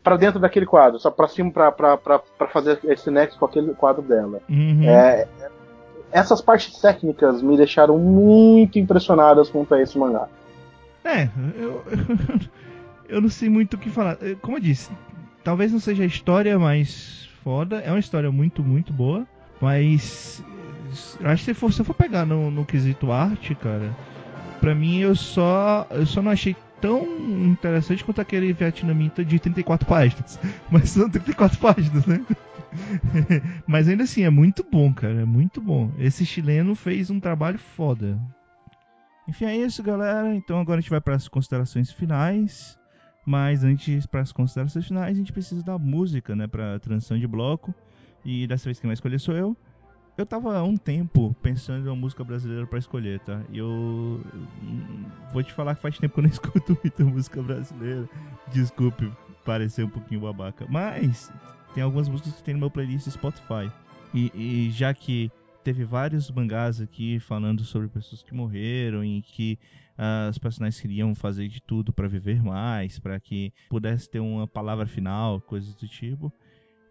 pra 0.00 0.16
dentro 0.16 0.38
daquele 0.38 0.64
quadro, 0.64 1.00
só 1.00 1.10
pra 1.10 1.26
cima 1.26 1.50
pra 1.50 1.98
fazer 2.52 2.78
esse 2.84 3.10
nexo 3.10 3.36
com 3.36 3.46
aquele 3.46 3.74
quadro 3.74 4.00
dela. 4.00 4.40
Uhum. 4.48 4.84
É, 4.88 5.26
essas 6.12 6.40
partes 6.40 6.80
técnicas 6.80 7.42
me 7.42 7.56
deixaram 7.56 7.98
muito 7.98 8.78
impressionadas 8.78 9.50
quanto 9.50 9.74
a 9.74 9.82
esse 9.82 9.98
mangá. 9.98 10.28
É, 11.04 11.28
eu, 11.56 11.82
eu 13.08 13.20
não 13.20 13.28
sei 13.28 13.48
muito 13.48 13.74
o 13.74 13.78
que 13.78 13.90
falar. 13.90 14.18
Eh, 14.22 14.36
Como 14.40 14.56
eu 14.56 14.60
disse, 14.60 14.88
talvez 15.42 15.72
não 15.72 15.80
seja 15.80 16.04
a 16.04 16.06
história 16.06 16.56
mais 16.60 17.28
foda. 17.42 17.80
É 17.80 17.90
uma 17.90 17.98
história 17.98 18.30
muito, 18.30 18.62
muito 18.62 18.92
boa. 18.92 19.26
Mas 19.60 20.44
acho 21.24 21.44
que 21.44 21.52
se 21.52 21.54
for, 21.54 21.72
se 21.72 21.80
eu 21.80 21.84
for 21.84 21.94
pegar 21.94 22.24
no, 22.24 22.50
no 22.50 22.64
quesito 22.64 23.10
arte, 23.10 23.54
cara, 23.54 23.94
pra 24.60 24.74
mim 24.74 24.98
eu 24.98 25.14
só. 25.14 25.86
Eu 25.90 26.06
só 26.06 26.22
não 26.22 26.30
achei 26.30 26.56
tão 26.80 27.04
interessante 27.46 28.04
quanto 28.04 28.20
aquele 28.20 28.52
vietnamita 28.52 29.24
de 29.24 29.38
34 29.38 29.86
páginas. 29.86 30.38
Mas 30.70 30.90
são 30.90 31.08
34 31.08 31.58
páginas, 31.58 32.04
né? 32.06 32.24
Mas 33.66 33.88
ainda 33.88 34.04
assim, 34.04 34.22
é 34.22 34.30
muito 34.30 34.66
bom, 34.68 34.92
cara. 34.92 35.22
É 35.22 35.24
muito 35.24 35.60
bom. 35.60 35.90
Esse 35.98 36.26
chileno 36.26 36.74
fez 36.74 37.10
um 37.10 37.20
trabalho 37.20 37.58
foda. 37.58 38.18
Enfim, 39.28 39.44
é 39.44 39.56
isso, 39.56 39.82
galera. 39.82 40.34
Então 40.34 40.58
agora 40.58 40.78
a 40.78 40.80
gente 40.80 40.90
vai 40.90 41.00
para 41.00 41.14
as 41.14 41.28
considerações 41.28 41.90
finais. 41.90 42.78
Mas 43.24 43.62
antes, 43.62 44.04
para 44.04 44.20
as 44.20 44.32
considerações 44.32 44.84
finais, 44.84 45.14
a 45.14 45.18
gente 45.18 45.32
precisa 45.32 45.62
da 45.62 45.78
música, 45.78 46.34
né? 46.34 46.48
Para 46.48 46.80
transição 46.80 47.18
de 47.18 47.26
bloco. 47.26 47.72
E 48.24 48.46
dessa 48.46 48.64
vez 48.64 48.80
quem 48.80 48.88
vai 48.88 48.94
escolher 48.94 49.20
sou 49.20 49.34
eu. 49.34 49.56
Eu 50.16 50.26
tava 50.26 50.58
há 50.58 50.62
um 50.62 50.76
tempo 50.76 51.34
pensando 51.42 51.86
em 51.86 51.88
uma 51.88 51.96
música 51.96 52.22
brasileira 52.22 52.66
para 52.66 52.78
escolher, 52.78 53.18
tá? 53.20 53.42
E 53.50 53.58
eu 53.58 54.20
vou 55.32 55.42
te 55.42 55.52
falar 55.52 55.74
que 55.74 55.80
faz 55.80 55.98
tempo 55.98 56.14
que 56.14 56.20
eu 56.20 56.24
não 56.24 56.30
escuto 56.30 56.78
muita 56.82 57.04
música 57.04 57.42
brasileira. 57.42 58.08
Desculpe 58.52 59.10
parecer 59.44 59.84
um 59.84 59.88
pouquinho 59.88 60.20
babaca. 60.20 60.66
Mas 60.68 61.32
tem 61.74 61.82
algumas 61.82 62.08
músicas 62.08 62.34
que 62.34 62.42
tem 62.42 62.54
no 62.54 62.60
meu 62.60 62.70
playlist 62.70 63.08
Spotify. 63.08 63.72
E, 64.12 64.30
e 64.34 64.70
já 64.70 64.92
que 64.92 65.32
teve 65.64 65.84
vários 65.84 66.30
mangás 66.30 66.80
aqui 66.80 67.18
falando 67.18 67.64
sobre 67.64 67.88
pessoas 67.88 68.22
que 68.22 68.34
morreram 68.34 69.02
e 69.02 69.22
que 69.22 69.58
ah, 69.96 70.28
os 70.30 70.36
personagens 70.36 70.80
queriam 70.80 71.14
fazer 71.14 71.48
de 71.48 71.62
tudo 71.62 71.92
para 71.92 72.08
viver 72.08 72.42
mais, 72.42 72.98
para 72.98 73.18
que 73.18 73.52
pudesse 73.70 74.10
ter 74.10 74.20
uma 74.20 74.46
palavra 74.46 74.86
final, 74.86 75.40
coisas 75.40 75.74
do 75.74 75.88
tipo. 75.88 76.30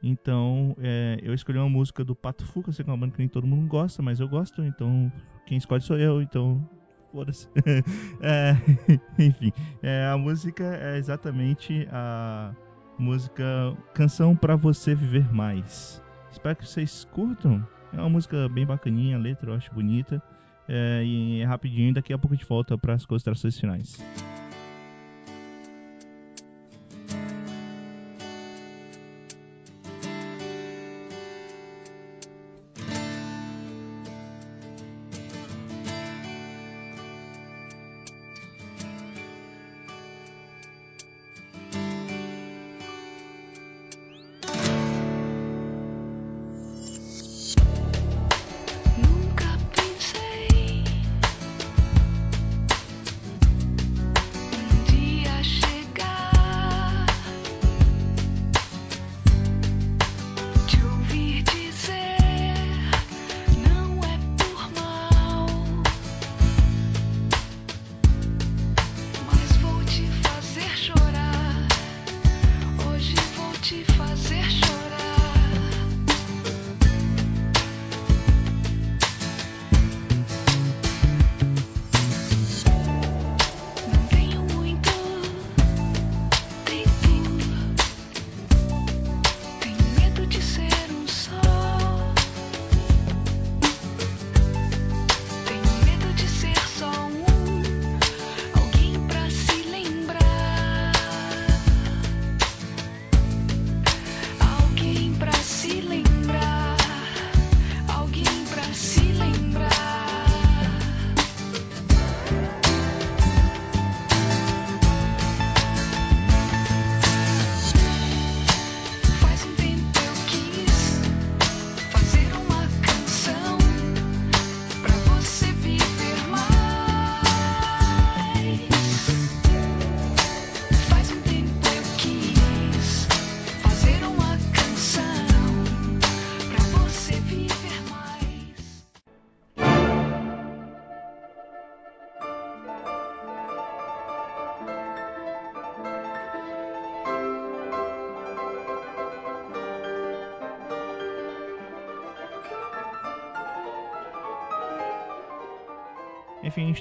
Então, 0.03 0.75
é, 0.79 1.19
eu 1.21 1.33
escolhi 1.33 1.59
uma 1.59 1.69
música 1.69 2.03
do 2.03 2.15
Pato 2.15 2.45
Fu, 2.45 2.63
que 2.63 2.69
eu 2.69 2.73
sei 2.73 2.83
que 2.83 2.89
é 2.89 2.93
uma 2.93 2.99
banda 2.99 3.13
que 3.13 3.19
nem 3.19 3.27
todo 3.27 3.45
mundo 3.45 3.67
gosta, 3.67 4.01
mas 4.01 4.19
eu 4.19 4.27
gosto, 4.27 4.63
então 4.63 5.11
quem 5.45 5.57
escolhe 5.57 5.81
sou 5.81 5.97
eu, 5.97 6.21
então 6.21 6.67
foda-se. 7.11 7.47
É, 8.21 8.55
enfim, 9.19 9.51
é, 9.81 10.07
a 10.07 10.17
música 10.17 10.63
é 10.63 10.97
exatamente 10.97 11.87
a 11.91 12.53
música 12.97 13.75
Canção 13.93 14.35
para 14.35 14.55
Você 14.55 14.95
Viver 14.95 15.31
Mais. 15.33 16.01
Espero 16.31 16.55
que 16.55 16.67
vocês 16.67 17.05
curtam. 17.11 17.65
É 17.93 17.97
uma 17.97 18.09
música 18.09 18.47
bem 18.49 18.65
bacaninha, 18.65 19.17
a 19.17 19.19
letra 19.19 19.51
eu 19.51 19.55
acho 19.55 19.73
bonita. 19.73 20.21
É, 20.67 21.03
e 21.03 21.41
é 21.41 21.45
rapidinho, 21.45 21.93
daqui 21.93 22.13
a 22.13 22.17
pouco 22.17 22.33
a 22.33 22.37
gente 22.37 22.47
volta 22.47 22.77
para 22.77 22.93
as 22.93 23.05
considerações 23.05 23.59
finais. 23.59 23.99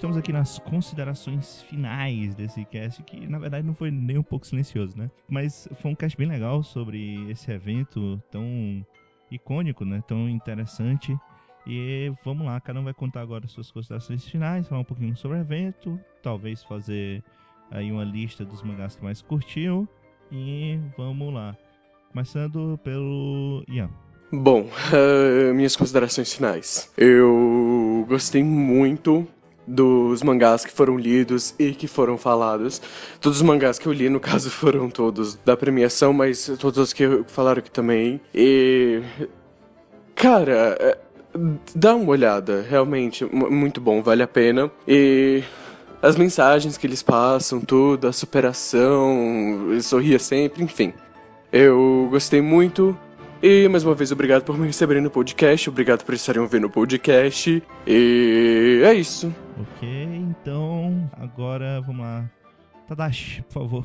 Estamos 0.00 0.16
aqui 0.16 0.32
nas 0.32 0.58
considerações 0.58 1.60
finais 1.68 2.34
desse 2.34 2.64
cast, 2.64 3.02
que 3.02 3.28
na 3.28 3.38
verdade 3.38 3.66
não 3.66 3.74
foi 3.74 3.90
nem 3.90 4.16
um 4.16 4.22
pouco 4.22 4.46
silencioso, 4.46 4.96
né? 4.96 5.10
Mas 5.28 5.68
foi 5.82 5.90
um 5.90 5.94
cast 5.94 6.16
bem 6.16 6.26
legal 6.26 6.62
sobre 6.62 7.30
esse 7.30 7.50
evento 7.52 8.18
tão 8.30 8.42
icônico, 9.30 9.84
né? 9.84 10.02
Tão 10.08 10.26
interessante. 10.26 11.14
E 11.66 12.10
vamos 12.24 12.46
lá, 12.46 12.58
cada 12.62 12.80
um 12.80 12.84
vai 12.84 12.94
contar 12.94 13.20
agora 13.20 13.46
suas 13.46 13.70
considerações 13.70 14.24
finais, 14.24 14.66
falar 14.66 14.80
um 14.80 14.84
pouquinho 14.84 15.14
sobre 15.14 15.36
o 15.36 15.40
evento, 15.42 16.00
talvez 16.22 16.64
fazer 16.64 17.22
aí 17.70 17.92
uma 17.92 18.02
lista 18.02 18.42
dos 18.42 18.62
mangás 18.62 18.96
que 18.96 19.04
mais 19.04 19.20
curtiu. 19.20 19.86
E 20.32 20.80
vamos 20.96 21.34
lá. 21.34 21.54
Começando 22.10 22.80
pelo 22.82 23.62
Ian. 23.68 23.90
Bom, 24.32 24.62
uh, 24.62 25.52
minhas 25.52 25.76
considerações 25.76 26.32
finais. 26.32 26.90
Eu 26.96 28.06
gostei 28.08 28.42
muito 28.42 29.28
dos 29.70 30.23
mangás 30.23 30.65
que 30.65 30.73
foram 30.73 30.99
lidos 30.99 31.55
e 31.58 31.73
que 31.73 31.86
foram 31.86 32.18
falados. 32.18 32.82
Todos 33.20 33.39
os 33.39 33.42
mangás 33.42 33.78
que 33.78 33.86
eu 33.86 33.92
li, 33.92 34.08
no 34.08 34.18
caso, 34.20 34.50
foram 34.50 34.90
todos 34.90 35.36
da 35.44 35.57
premiação, 35.57 36.12
mas 36.12 36.50
todos 36.58 36.78
os 36.78 36.92
que 36.92 37.23
falaram 37.28 37.60
aqui 37.60 37.70
também. 37.70 38.20
E. 38.34 39.00
Cara, 40.15 40.76
é, 40.78 40.99
dá 41.74 41.94
uma 41.94 42.10
olhada, 42.10 42.66
realmente, 42.68 43.24
muito 43.24 43.81
bom, 43.81 44.02
vale 44.02 44.23
a 44.23 44.28
pena. 44.28 44.70
E 44.86 45.42
as 46.02 46.16
mensagens 46.16 46.76
que 46.76 46.86
eles 46.86 47.02
passam, 47.02 47.60
tudo, 47.60 48.08
a 48.08 48.12
superação, 48.12 49.68
sorria 49.81 50.18
sempre, 50.18 50.65
enfim. 50.65 50.92
Eu 51.52 52.08
gostei 52.10 52.42
muito. 52.42 52.97
E 53.42 53.66
mais 53.68 53.84
uma 53.84 53.94
vez, 53.94 54.12
obrigado 54.12 54.44
por 54.44 54.58
me 54.58 54.66
receberem 54.66 55.02
no 55.02 55.10
podcast, 55.10 55.70
obrigado 55.70 56.05
por 56.05 56.15
estarem 56.15 56.42
ouvindo 56.42 56.66
o 56.66 56.70
podcast. 56.70 57.62
E 57.86 58.82
é 58.84 58.92
isso. 58.92 59.32
Ok, 59.60 59.89
então 59.89 61.10
agora 61.12 61.82
vamos 61.82 62.00
lá. 62.00 62.30
Tadashi, 62.86 63.42
por 63.42 63.52
favor. 63.52 63.84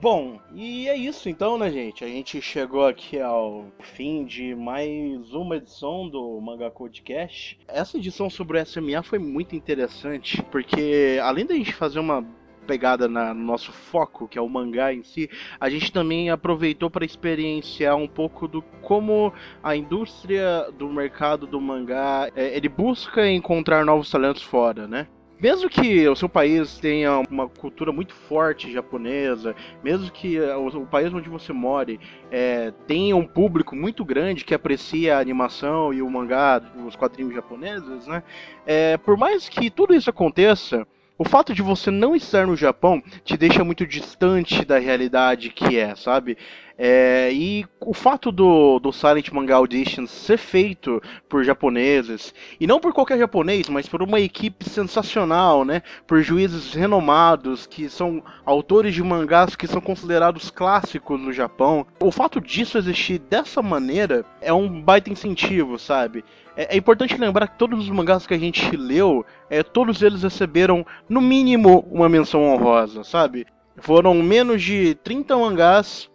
Bom, 0.00 0.38
e 0.54 0.88
é 0.88 0.96
isso 0.96 1.28
então, 1.28 1.58
né, 1.58 1.68
gente? 1.68 2.04
A 2.04 2.06
gente 2.06 2.40
chegou 2.40 2.86
aqui 2.86 3.20
ao 3.20 3.66
fim 3.80 4.24
de 4.24 4.54
mais 4.54 5.34
uma 5.34 5.56
edição 5.56 6.08
do 6.08 6.40
Manga 6.40 6.70
Podcast. 6.70 7.58
Essa 7.66 7.98
edição 7.98 8.30
sobre 8.30 8.58
o 8.58 8.64
SMA 8.64 9.02
foi 9.02 9.18
muito 9.18 9.56
interessante, 9.56 10.42
porque 10.44 11.18
além 11.20 11.44
da 11.44 11.54
gente 11.54 11.74
fazer 11.74 11.98
uma 11.98 12.24
pegada 12.66 13.08
na, 13.08 13.34
no 13.34 13.44
nosso 13.44 13.72
foco, 13.72 14.28
que 14.28 14.38
é 14.38 14.42
o 14.42 14.48
mangá 14.48 14.92
em 14.92 15.02
si, 15.02 15.28
a 15.58 15.68
gente 15.68 15.92
também 15.92 16.30
aproveitou 16.30 16.90
para 16.90 17.04
experienciar 17.04 17.96
um 17.96 18.08
pouco 18.08 18.46
do 18.46 18.62
como 18.82 19.32
a 19.62 19.74
indústria 19.76 20.70
do 20.78 20.88
mercado 20.88 21.46
do 21.46 21.60
mangá 21.60 22.30
é, 22.34 22.56
ele 22.56 22.68
busca 22.68 23.28
encontrar 23.28 23.84
novos 23.84 24.10
talentos 24.10 24.42
fora, 24.42 24.86
né? 24.86 25.06
mesmo 25.40 25.70
que 25.70 26.06
o 26.06 26.14
seu 26.14 26.28
país 26.28 26.78
tenha 26.78 27.18
uma 27.30 27.48
cultura 27.48 27.90
muito 27.90 28.14
forte 28.14 28.70
japonesa, 28.70 29.56
mesmo 29.82 30.10
que 30.10 30.38
o, 30.38 30.66
o 30.66 30.86
país 30.86 31.12
onde 31.12 31.28
você 31.28 31.52
more 31.52 31.98
é, 32.30 32.72
tenha 32.86 33.16
um 33.16 33.26
público 33.26 33.74
muito 33.74 34.04
grande 34.04 34.44
que 34.44 34.54
aprecia 34.54 35.16
a 35.16 35.20
animação 35.20 35.94
e 35.94 36.02
o 36.02 36.10
mangá, 36.10 36.60
os 36.86 36.94
quadrinhos 36.94 37.34
japoneses, 37.34 38.06
né? 38.06 38.22
É, 38.66 38.98
por 38.98 39.16
mais 39.16 39.48
que 39.48 39.70
tudo 39.70 39.94
isso 39.94 40.10
aconteça, 40.10 40.86
o 41.20 41.24
fato 41.28 41.52
de 41.52 41.60
você 41.60 41.90
não 41.90 42.16
estar 42.16 42.46
no 42.46 42.56
Japão 42.56 43.02
te 43.22 43.36
deixa 43.36 43.62
muito 43.62 43.86
distante 43.86 44.64
da 44.64 44.78
realidade 44.78 45.50
que 45.50 45.78
é, 45.78 45.94
sabe? 45.94 46.38
É, 46.78 47.30
e 47.30 47.66
o 47.78 47.92
fato 47.92 48.32
do, 48.32 48.78
do 48.78 48.90
Silent 48.90 49.30
Manga 49.30 49.54
Auditions 49.54 50.10
ser 50.10 50.38
feito 50.38 50.98
por 51.28 51.44
japoneses, 51.44 52.32
e 52.58 52.66
não 52.66 52.80
por 52.80 52.94
qualquer 52.94 53.18
japonês, 53.18 53.68
mas 53.68 53.86
por 53.86 54.02
uma 54.02 54.18
equipe 54.18 54.66
sensacional, 54.66 55.62
né? 55.62 55.82
Por 56.06 56.22
juízes 56.22 56.72
renomados, 56.72 57.66
que 57.66 57.90
são 57.90 58.24
autores 58.46 58.94
de 58.94 59.02
mangás 59.02 59.54
que 59.54 59.66
são 59.66 59.82
considerados 59.82 60.50
clássicos 60.50 61.20
no 61.20 61.34
Japão. 61.34 61.86
O 62.00 62.10
fato 62.10 62.40
disso 62.40 62.78
existir 62.78 63.18
dessa 63.18 63.60
maneira 63.60 64.24
é 64.40 64.54
um 64.54 64.80
baita 64.80 65.10
incentivo, 65.10 65.78
sabe? 65.78 66.24
É, 66.60 66.74
é 66.74 66.76
importante 66.76 67.16
lembrar 67.16 67.48
que 67.48 67.56
todos 67.56 67.78
os 67.78 67.88
mangás 67.88 68.26
que 68.26 68.34
a 68.34 68.38
gente 68.38 68.76
leu, 68.76 69.24
é, 69.48 69.62
todos 69.62 70.02
eles 70.02 70.22
receberam, 70.22 70.84
no 71.08 71.18
mínimo, 71.18 71.86
uma 71.90 72.06
menção 72.06 72.44
honrosa, 72.44 73.02
sabe? 73.02 73.46
Foram 73.78 74.12
menos 74.16 74.62
de 74.62 74.94
30 74.96 75.38
mangás 75.38 76.10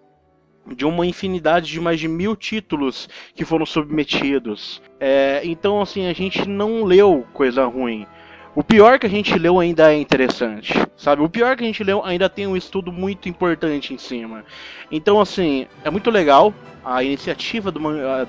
de 0.68 0.86
uma 0.86 1.04
infinidade 1.04 1.72
de 1.72 1.82
mais 1.82 2.00
de 2.00 2.08
mil 2.08 2.36
títulos 2.36 3.10
que 3.34 3.44
foram 3.44 3.66
submetidos. 3.66 4.84
É, 5.00 5.42
então, 5.44 5.82
assim, 5.82 6.06
a 6.06 6.14
gente 6.14 6.48
não 6.48 6.84
leu 6.84 7.26
coisa 7.34 7.66
ruim. 7.66 8.06
O 8.54 8.64
pior 8.64 9.00
que 9.00 9.08
a 9.08 9.10
gente 9.10 9.38
leu 9.40 9.60
ainda 9.60 9.92
é 9.92 9.98
interessante, 9.98 10.74
sabe? 10.96 11.24
O 11.24 11.30
pior 11.30 11.58
que 11.58 11.64
a 11.64 11.68
gente 11.68 11.84
leu 11.84 12.06
ainda 12.06 12.30
tem 12.30 12.46
um 12.46 12.56
estudo 12.56 12.92
muito 12.92 13.28
importante 13.28 13.96
em 13.96 13.98
cima. 13.98 14.46
Então, 14.92 15.20
assim, 15.20 15.66
é 15.84 15.90
muito 15.90 16.12
legal. 16.12 16.54
A 16.86 17.04
iniciativa 17.04 17.72
do, 17.72 17.80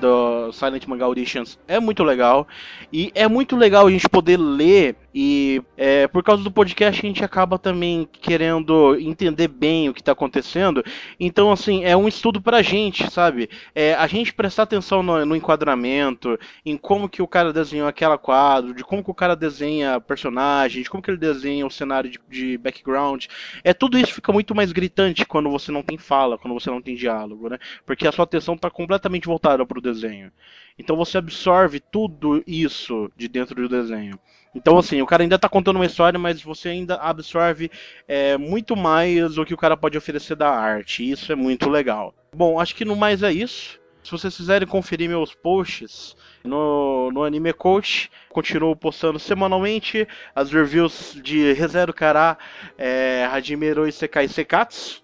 do 0.00 0.50
Silent 0.50 0.86
Manga 0.86 1.04
Auditions 1.04 1.58
é 1.68 1.78
muito 1.78 2.02
legal. 2.02 2.48
E 2.90 3.12
é 3.14 3.28
muito 3.28 3.54
legal 3.54 3.86
a 3.86 3.90
gente 3.90 4.08
poder 4.08 4.38
ler 4.38 4.96
e 5.18 5.62
é, 5.78 6.06
por 6.06 6.22
causa 6.22 6.42
do 6.42 6.50
podcast 6.50 7.00
a 7.00 7.08
gente 7.08 7.24
acaba 7.24 7.58
também 7.58 8.06
querendo 8.20 8.94
entender 9.00 9.48
bem 9.48 9.88
o 9.88 9.94
que 9.94 10.02
está 10.02 10.12
acontecendo. 10.12 10.84
Então, 11.18 11.50
assim, 11.50 11.84
é 11.84 11.96
um 11.96 12.06
estudo 12.06 12.38
pra 12.38 12.60
gente, 12.60 13.10
sabe? 13.10 13.48
É, 13.74 13.94
a 13.94 14.06
gente 14.06 14.34
prestar 14.34 14.64
atenção 14.64 15.02
no, 15.02 15.24
no, 15.24 15.34
enquadramento, 15.34 16.38
em 16.66 16.76
como 16.76 17.08
que 17.08 17.22
o 17.22 17.26
cara 17.26 17.50
desenhou 17.50 17.88
aquela 17.88 18.18
quadro, 18.18 18.74
de 18.74 18.84
como 18.84 19.02
que 19.02 19.10
o 19.10 19.14
cara 19.14 19.34
desenha 19.34 19.98
personagem, 19.98 20.82
de 20.82 20.90
como 20.90 21.02
que 21.02 21.10
ele 21.10 21.16
desenha 21.16 21.66
o 21.66 21.70
cenário 21.70 22.10
de, 22.10 22.20
de 22.28 22.58
background. 22.58 23.24
É 23.64 23.72
tudo 23.72 23.98
isso 23.98 24.12
fica 24.12 24.30
muito 24.34 24.54
mais 24.54 24.70
gritante 24.70 25.24
quando 25.24 25.48
você 25.48 25.72
não 25.72 25.82
tem 25.82 25.96
fala, 25.96 26.36
quando 26.36 26.52
você 26.52 26.68
não 26.68 26.82
tem 26.82 26.94
diálogo, 26.94 27.48
né? 27.48 27.58
Porque 27.86 28.06
a 28.06 28.12
sua 28.12 28.24
atenção 28.24 28.45
está 28.54 28.70
completamente 28.70 29.26
voltada 29.26 29.64
para 29.66 29.78
o 29.78 29.82
desenho. 29.82 30.30
Então 30.78 30.96
você 30.96 31.18
absorve 31.18 31.80
tudo 31.80 32.42
isso 32.46 33.10
de 33.16 33.28
dentro 33.28 33.54
do 33.54 33.68
desenho. 33.68 34.18
Então, 34.56 34.78
assim, 34.78 35.02
o 35.02 35.06
cara 35.06 35.22
ainda 35.22 35.36
está 35.36 35.50
contando 35.50 35.76
uma 35.76 35.84
história, 35.84 36.18
mas 36.18 36.40
você 36.40 36.70
ainda 36.70 36.94
absorve 36.94 37.70
é, 38.08 38.38
muito 38.38 38.74
mais 38.74 39.36
o 39.36 39.44
que 39.44 39.52
o 39.52 39.56
cara 39.56 39.76
pode 39.76 39.98
oferecer 39.98 40.34
da 40.34 40.48
arte. 40.48 41.08
isso 41.08 41.30
é 41.30 41.34
muito 41.34 41.68
legal. 41.68 42.14
Bom, 42.34 42.58
acho 42.58 42.74
que 42.74 42.84
no 42.84 42.96
mais 42.96 43.22
é 43.22 43.30
isso. 43.30 43.78
Se 44.02 44.10
vocês 44.10 44.34
quiserem 44.34 44.66
conferir 44.66 45.10
meus 45.10 45.34
posts 45.34 46.16
no, 46.42 47.10
no 47.10 47.22
Anime 47.22 47.52
Coach, 47.52 48.10
continuo 48.30 48.74
postando 48.74 49.18
semanalmente 49.18 50.08
as 50.34 50.50
reviews 50.50 51.18
de 51.22 51.52
ReZero 51.52 51.92
Kara, 51.92 52.38
é, 52.78 53.28
Hajime 53.30 53.66
Sekai 53.92 54.26
Sekatsu. 54.26 55.02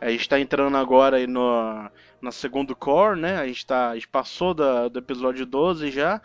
A 0.00 0.08
gente 0.08 0.20
está 0.20 0.38
entrando 0.38 0.76
agora 0.76 1.26
no, 1.26 1.90
na 2.24 2.32
segundo 2.32 2.74
core, 2.74 3.20
né? 3.20 3.36
A 3.36 3.46
gente, 3.46 3.66
tá, 3.66 3.90
a 3.90 3.94
gente 3.94 4.08
passou 4.08 4.54
da, 4.54 4.88
do 4.88 4.98
episódio 4.98 5.44
12 5.44 5.90
já 5.90 6.20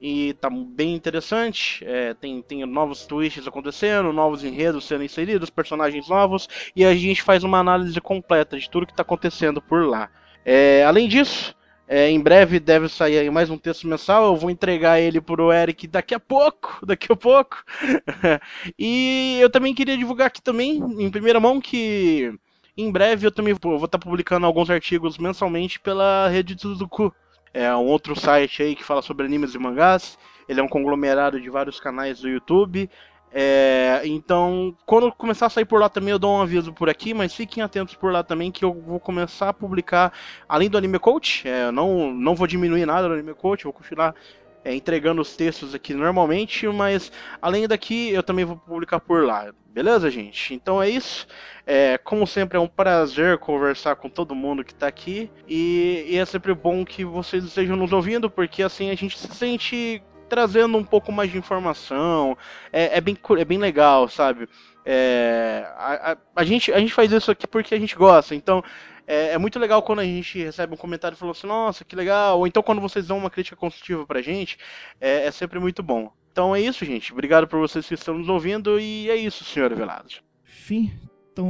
e 0.00 0.34
tá 0.34 0.50
bem 0.50 0.94
interessante. 0.94 1.84
É, 1.86 2.12
tem, 2.12 2.42
tem 2.42 2.66
novos 2.66 3.06
twists 3.06 3.46
acontecendo, 3.46 4.12
novos 4.12 4.44
enredos 4.44 4.84
sendo 4.84 5.04
inseridos, 5.04 5.48
personagens 5.48 6.08
novos, 6.08 6.48
e 6.74 6.84
a 6.84 6.94
gente 6.94 7.22
faz 7.22 7.44
uma 7.44 7.58
análise 7.58 7.98
completa 8.00 8.58
de 8.58 8.68
tudo 8.68 8.86
que 8.86 8.92
está 8.92 9.02
acontecendo 9.02 9.62
por 9.62 9.86
lá. 9.86 10.10
É, 10.44 10.84
além 10.84 11.08
disso, 11.08 11.56
é, 11.86 12.10
em 12.10 12.20
breve 12.20 12.58
deve 12.58 12.88
sair 12.88 13.30
mais 13.30 13.48
um 13.48 13.56
texto 13.56 13.86
mensal. 13.86 14.24
Eu 14.24 14.36
vou 14.36 14.50
entregar 14.50 15.00
ele 15.00 15.20
pro 15.20 15.52
Eric 15.52 15.86
daqui 15.86 16.14
a 16.14 16.20
pouco, 16.20 16.80
daqui 16.84 17.12
a 17.12 17.16
pouco. 17.16 17.64
e 18.78 19.38
eu 19.40 19.48
também 19.48 19.74
queria 19.74 19.96
divulgar 19.96 20.26
aqui 20.26 20.42
também, 20.42 20.78
em 20.98 21.10
primeira 21.10 21.38
mão, 21.38 21.60
que 21.60 22.34
em 22.76 22.90
breve 22.90 23.26
eu 23.26 23.32
também 23.32 23.54
vou 23.54 23.76
estar 23.76 23.88
tá 23.88 23.98
publicando 23.98 24.46
alguns 24.46 24.70
artigos 24.70 25.18
mensalmente 25.18 25.78
pela 25.80 26.28
rede 26.28 26.60
Suzuku 26.60 27.14
é 27.54 27.72
um 27.72 27.86
outro 27.86 28.18
site 28.18 28.64
aí 28.64 28.74
que 28.74 28.82
fala 28.82 29.00
sobre 29.00 29.24
animes 29.24 29.54
e 29.54 29.58
mangás. 29.58 30.18
Ele 30.48 30.58
é 30.58 30.62
um 30.62 30.68
conglomerado 30.68 31.40
de 31.40 31.48
vários 31.48 31.78
canais 31.78 32.20
do 32.20 32.28
YouTube. 32.28 32.90
É, 33.32 34.02
então, 34.04 34.76
quando 34.84 35.12
começar 35.12 35.46
a 35.46 35.50
sair 35.50 35.64
por 35.64 35.80
lá 35.80 35.88
também, 35.88 36.10
eu 36.10 36.18
dou 36.18 36.36
um 36.36 36.42
aviso 36.42 36.72
por 36.72 36.90
aqui, 36.90 37.14
mas 37.14 37.32
fiquem 37.32 37.62
atentos 37.62 37.94
por 37.94 38.12
lá 38.12 38.24
também 38.24 38.50
que 38.50 38.64
eu 38.64 38.72
vou 38.72 38.98
começar 38.98 39.48
a 39.50 39.52
publicar, 39.52 40.12
além 40.48 40.68
do 40.68 40.76
Anime 40.76 40.98
Coach, 40.98 41.48
é, 41.48 41.70
não, 41.70 42.12
não 42.12 42.34
vou 42.34 42.46
diminuir 42.46 42.86
nada 42.86 43.08
do 43.08 43.14
Anime 43.14 43.34
Coach, 43.34 43.64
vou 43.64 43.72
continuar 43.72 44.14
é, 44.64 44.74
entregando 44.74 45.20
os 45.20 45.36
textos 45.36 45.74
aqui 45.74 45.92
normalmente, 45.92 46.66
mas 46.68 47.12
além 47.40 47.68
daqui 47.68 48.10
eu 48.10 48.22
também 48.22 48.44
vou 48.44 48.56
publicar 48.56 48.98
por 48.98 49.24
lá. 49.24 49.52
Beleza, 49.74 50.10
gente? 50.10 50.54
Então 50.54 50.82
é 50.82 50.88
isso. 50.88 51.26
É, 51.66 51.98
como 51.98 52.26
sempre, 52.26 52.56
é 52.56 52.60
um 52.60 52.68
prazer 52.68 53.38
conversar 53.38 53.96
com 53.96 54.08
todo 54.08 54.34
mundo 54.34 54.64
que 54.64 54.72
está 54.72 54.86
aqui. 54.86 55.28
E, 55.48 56.06
e, 56.08 56.16
é 56.16 56.24
sempre 56.24 56.54
bom 56.54 56.84
que 56.84 57.04
vocês 57.04 57.42
estejam 57.42 57.76
nos 57.76 57.92
ouvindo, 57.92 58.30
porque 58.30 58.62
assim 58.62 58.90
a 58.90 58.94
gente 58.94 59.18
se 59.18 59.26
sente 59.34 60.00
trazendo 60.28 60.78
um 60.78 60.84
pouco 60.84 61.10
mais 61.10 61.30
de 61.30 61.38
informação. 61.38 62.38
É, 62.72 62.98
é 62.98 63.00
bem, 63.00 63.18
é 63.36 63.44
bem 63.44 63.58
legal, 63.58 64.08
sabe? 64.08 64.48
É, 64.84 65.66
a, 65.76 66.12
a, 66.12 66.16
a, 66.36 66.44
gente, 66.44 66.72
a 66.72 66.78
gente 66.78 66.92
faz 66.92 67.10
isso 67.10 67.30
aqui 67.30 67.46
porque 67.46 67.74
a 67.74 67.78
gente 67.78 67.96
gosta. 67.96 68.34
Então, 68.34 68.62
é, 69.06 69.32
é, 69.32 69.38
muito 69.38 69.58
legal 69.58 69.82
quando 69.82 70.00
a 70.00 70.04
gente 70.04 70.38
recebe 70.42 70.74
um 70.74 70.76
comentário 70.76 71.14
e 71.14 71.18
fala 71.18 71.32
assim, 71.32 71.46
nossa, 71.46 71.84
que 71.84 71.94
legal. 71.96 72.38
Ou 72.38 72.46
então 72.46 72.62
quando 72.62 72.80
vocês 72.80 73.06
dão 73.06 73.18
uma 73.18 73.30
crítica 73.30 73.56
construtiva 73.56 74.06
pra 74.06 74.22
gente, 74.22 74.56
é, 75.00 75.26
é 75.26 75.30
sempre 75.30 75.58
muito 75.58 75.82
bom. 75.82 76.10
Então 76.32 76.54
é 76.54 76.60
isso, 76.60 76.84
gente. 76.84 77.12
Obrigado 77.12 77.46
por 77.46 77.58
vocês 77.60 77.86
que 77.86 77.94
estão 77.94 78.18
nos 78.18 78.28
ouvindo 78.28 78.80
e 78.80 79.08
é 79.08 79.16
isso, 79.16 79.44
senhor 79.44 79.74
Velados. 79.74 80.20
Fim. 80.42 80.92
Então, 81.32 81.48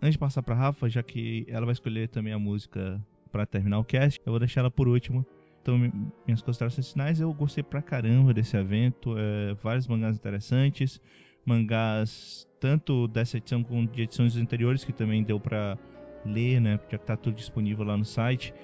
antes 0.00 0.12
de 0.12 0.18
passar 0.18 0.42
pra 0.42 0.54
Rafa, 0.54 0.88
já 0.88 1.02
que 1.02 1.46
ela 1.48 1.66
vai 1.66 1.72
escolher 1.72 2.08
também 2.08 2.32
a 2.32 2.38
música 2.38 3.00
pra 3.30 3.44
terminar 3.46 3.78
o 3.78 3.84
cast, 3.84 4.20
eu 4.24 4.32
vou 4.32 4.38
deixar 4.40 4.60
ela 4.60 4.70
por 4.70 4.88
último. 4.88 5.24
Então, 5.62 5.78
mi- 5.78 5.92
minhas 6.26 6.40
considerações 6.42 6.90
finais, 6.90 7.20
eu 7.20 7.32
gostei 7.34 7.62
pra 7.62 7.82
caramba 7.82 8.32
desse 8.32 8.56
evento. 8.56 9.14
é, 9.18 9.54
vários 9.62 9.86
mangás 9.86 10.16
interessantes. 10.16 11.00
Mangás 11.44 12.46
tanto 12.58 13.08
dessa 13.08 13.36
edição 13.38 13.62
como 13.62 13.86
de 13.86 14.02
edições 14.02 14.36
anteriores, 14.36 14.84
que 14.84 14.92
também 14.92 15.22
deu 15.22 15.38
pra 15.40 15.76
ler, 16.24 16.60
né? 16.60 16.78
Já 16.90 16.98
que 16.98 17.06
tá 17.06 17.16
tudo 17.16 17.34
disponível 17.34 17.84
lá 17.84 17.96
no 17.96 18.04
site. 18.04 18.54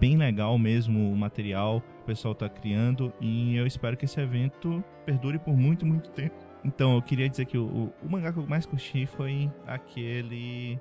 Bem 0.00 0.16
legal 0.16 0.58
mesmo 0.58 1.12
o 1.12 1.16
material 1.16 1.80
que 1.80 2.02
o 2.02 2.06
pessoal 2.06 2.34
tá 2.34 2.48
criando. 2.48 3.12
E 3.20 3.56
eu 3.56 3.66
espero 3.66 3.96
que 3.96 4.04
esse 4.04 4.20
evento 4.20 4.82
perdure 5.04 5.38
por 5.38 5.56
muito, 5.56 5.86
muito 5.86 6.10
tempo. 6.10 6.34
Então, 6.64 6.96
eu 6.96 7.02
queria 7.02 7.28
dizer 7.28 7.46
que 7.46 7.56
o, 7.56 7.92
o, 8.02 8.10
mangá 8.10 8.32
que 8.32 8.38
eu 8.38 8.46
mais 8.46 8.66
curti 8.66 9.06
foi 9.06 9.50
aquele 9.66 10.78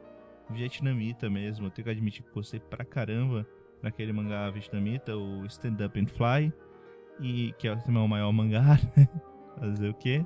vietnamita 0.49 1.29
mesmo. 1.29 1.67
Eu 1.67 1.71
tenho 1.71 1.85
que 1.85 1.91
admitir 1.91 2.23
que 2.23 2.31
gostei 2.31 2.59
pra 2.59 2.83
caramba 2.83 3.45
daquele 3.83 4.11
mangá 4.11 4.49
vietnamita, 4.49 5.15
o 5.15 5.45
Stand 5.45 5.77
Up 5.85 5.99
and 5.99 6.07
Fly, 6.07 6.53
e 7.19 7.53
que 7.59 7.67
é 7.67 7.75
também 7.75 8.01
o 8.01 8.07
maior 8.07 8.31
mangá, 8.31 8.79
né? 8.97 9.07
Fazer 9.59 9.89
o 9.89 9.93
quê? 9.93 10.25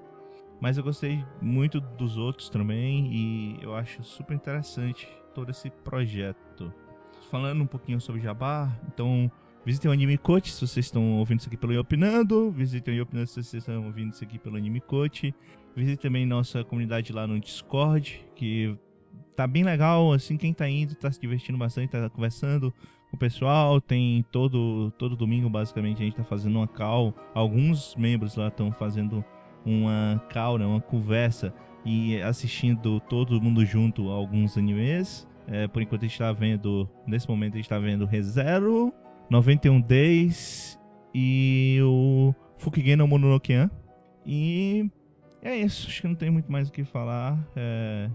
Mas 0.61 0.77
eu 0.77 0.83
gostei 0.83 1.23
muito 1.41 1.79
dos 1.79 2.17
outros 2.17 2.49
também 2.49 3.13
e 3.13 3.59
eu 3.61 3.75
acho 3.75 4.03
super 4.03 4.33
interessante 4.33 5.07
todo 5.39 5.51
esse 5.51 5.69
projeto. 5.69 6.73
Falando 7.31 7.63
um 7.63 7.67
pouquinho 7.67 8.01
sobre 8.01 8.21
Jabá, 8.21 8.69
então 8.91 9.31
visitem 9.65 9.89
o 9.89 9.93
Anime 9.93 10.17
Coach 10.17 10.51
se 10.51 10.67
vocês 10.67 10.87
estão 10.87 11.17
ouvindo 11.17 11.39
isso 11.39 11.47
aqui 11.47 11.55
pelo 11.55 11.71
Iopinando, 11.71 12.51
visitem 12.51 12.95
o 12.95 12.97
Iopinando 12.97 13.27
se 13.27 13.35
vocês 13.35 13.63
estão 13.63 13.85
ouvindo 13.85 14.13
isso 14.13 14.23
aqui 14.23 14.37
pelo 14.37 14.57
Anime 14.57 14.81
Coach. 14.81 15.33
Visite 15.75 16.01
também 16.01 16.25
nossa 16.25 16.63
comunidade 16.63 17.13
lá 17.13 17.25
no 17.25 17.39
Discord, 17.39 18.25
que 18.35 18.75
tá 19.35 19.47
bem 19.47 19.63
legal, 19.63 20.11
assim, 20.11 20.35
quem 20.35 20.53
tá 20.53 20.67
indo 20.67 20.93
tá 20.95 21.09
se 21.09 21.21
divertindo 21.21 21.57
bastante, 21.57 21.91
tá 21.91 22.09
conversando 22.09 22.73
com 23.09 23.15
o 23.15 23.19
pessoal, 23.19 23.79
tem 23.79 24.25
todo, 24.31 24.91
todo 24.97 25.15
domingo 25.15 25.49
basicamente 25.49 26.01
a 26.01 26.05
gente 26.05 26.17
tá 26.17 26.23
fazendo 26.23 26.57
uma 26.57 26.67
call, 26.67 27.15
alguns 27.33 27.95
membros 27.95 28.35
lá 28.35 28.49
estão 28.49 28.73
fazendo 28.73 29.23
uma 29.65 30.21
call, 30.33 30.57
né, 30.57 30.65
uma 30.65 30.81
conversa 30.81 31.53
e 31.85 32.21
assistindo 32.21 32.99
todo 33.01 33.41
mundo 33.41 33.65
junto 33.65 34.09
alguns 34.09 34.57
animes. 34.57 35.28
É, 35.51 35.67
por 35.67 35.81
enquanto 35.81 36.03
a 36.03 36.07
gente 36.07 36.17
tá 36.17 36.31
vendo, 36.31 36.87
nesse 37.07 37.27
momento 37.27 37.55
a 37.55 37.57
gente 37.57 37.69
tá 37.69 37.79
vendo 37.79 38.05
ReZero, 38.05 38.93
91 39.29 39.81
Days 39.81 40.79
e 41.13 41.79
o 41.83 42.33
Fukigen 42.57 42.97
no 42.97 43.07
Mononokean. 43.07 43.69
E 44.25 44.89
é 45.41 45.57
isso, 45.57 45.87
acho 45.87 46.01
que 46.01 46.07
não 46.07 46.15
tem 46.15 46.29
muito 46.29 46.51
mais 46.51 46.69
o 46.69 46.71
que 46.71 46.83
falar. 46.83 47.37
É, 47.55 48.09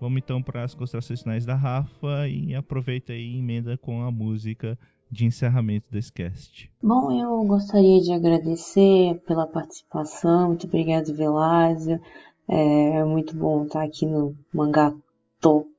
Vamos 0.00 0.18
então 0.18 0.42
para 0.42 0.62
as 0.62 0.74
considerações 0.74 1.22
finais 1.22 1.46
da 1.46 1.54
Rafa 1.54 2.28
e 2.28 2.54
aproveita 2.54 3.14
e 3.14 3.38
emenda 3.38 3.78
com 3.78 4.02
a 4.02 4.10
música 4.10 4.78
de 5.10 5.24
encerramento 5.24 5.86
desse 5.90 6.12
cast. 6.12 6.70
Bom, 6.82 7.12
eu 7.12 7.44
gostaria 7.44 8.00
de 8.00 8.12
agradecer 8.12 9.20
pela 9.26 9.46
participação. 9.46 10.48
Muito 10.48 10.66
obrigado, 10.66 11.14
Velázio. 11.14 12.00
É 12.48 13.04
muito 13.04 13.34
bom 13.34 13.64
estar 13.64 13.82
aqui 13.82 14.04
no 14.04 14.36
Mangá 14.52 14.94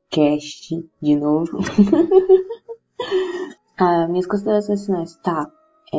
Tocast 0.10 0.90
de 1.02 1.16
novo. 1.16 1.58
ah, 3.78 4.08
minhas 4.08 4.26
considerações 4.26 4.86
finais. 4.86 5.16
Tá. 5.18 5.52
É, 5.94 5.98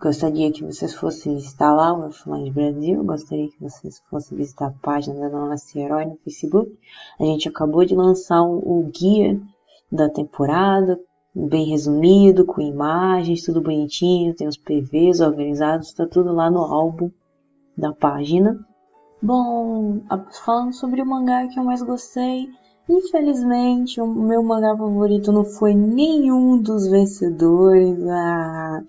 gostaria 0.00 0.50
que 0.50 0.64
vocês 0.64 0.92
fossem 0.94 1.38
lá 1.60 1.92
o 1.92 2.06
Offline 2.06 2.50
Brasil. 2.50 3.04
Gostaria 3.04 3.48
que 3.48 3.60
vocês 3.60 4.02
fossem 4.10 4.36
visitar 4.36 4.66
a 4.66 4.74
página 4.82 5.28
da 5.28 5.38
nossa 5.38 5.78
herói 5.78 6.06
no 6.06 6.16
Facebook. 6.16 6.76
A 7.20 7.24
gente 7.24 7.48
acabou 7.48 7.84
de 7.84 7.94
lançar 7.94 8.42
o, 8.42 8.58
o 8.58 8.90
guia 8.90 9.40
da 9.90 10.08
temporada 10.08 10.98
bem 11.36 11.66
resumido, 11.66 12.46
com 12.46 12.62
imagens, 12.62 13.44
tudo 13.44 13.60
bonitinho, 13.60 14.34
tem 14.34 14.48
os 14.48 14.56
PVs 14.56 15.20
organizados, 15.20 15.92
tá 15.92 16.06
tudo 16.06 16.32
lá 16.32 16.50
no 16.50 16.62
álbum 16.62 17.10
da 17.76 17.92
página. 17.92 18.58
Bom, 19.22 20.00
falando 20.44 20.72
sobre 20.72 21.02
o 21.02 21.06
mangá 21.06 21.46
que 21.46 21.58
eu 21.58 21.64
mais 21.64 21.82
gostei, 21.82 22.48
infelizmente 22.88 24.00
o 24.00 24.06
meu 24.06 24.42
mangá 24.42 24.76
favorito 24.76 25.32
não 25.32 25.44
foi 25.44 25.74
nenhum 25.74 26.60
dos 26.60 26.88
vencedores. 26.88 27.98
Ah, 28.08 28.82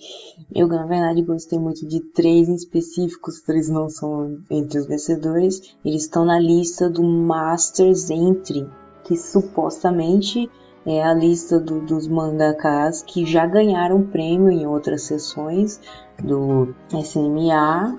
eu 0.54 0.68
na 0.68 0.86
verdade 0.86 1.22
gostei 1.24 1.60
muito 1.60 1.88
de 1.88 2.00
três 2.12 2.48
em 2.48 2.56
específico, 2.56 3.30
os 3.30 3.42
três 3.42 3.70
não 3.70 3.90
são 3.90 4.38
entre 4.50 4.80
os 4.80 4.88
vencedores. 4.88 5.76
Eles 5.84 6.04
estão 6.04 6.26
na 6.26 6.40
lista 6.40 6.90
do 6.90 7.04
Masters 7.04 8.10
Entry, 8.10 8.68
que 9.04 9.16
supostamente 9.16 10.50
é 10.86 11.04
a 11.04 11.14
lista 11.14 11.60
do- 11.60 11.82
dos 11.82 12.08
mangakas 12.08 13.04
que 13.04 13.26
já 13.26 13.46
ganharam 13.46 14.08
prêmio 14.08 14.50
em 14.50 14.66
outras 14.66 15.04
sessões 15.04 15.80
do 16.24 16.74
SMA 16.94 17.98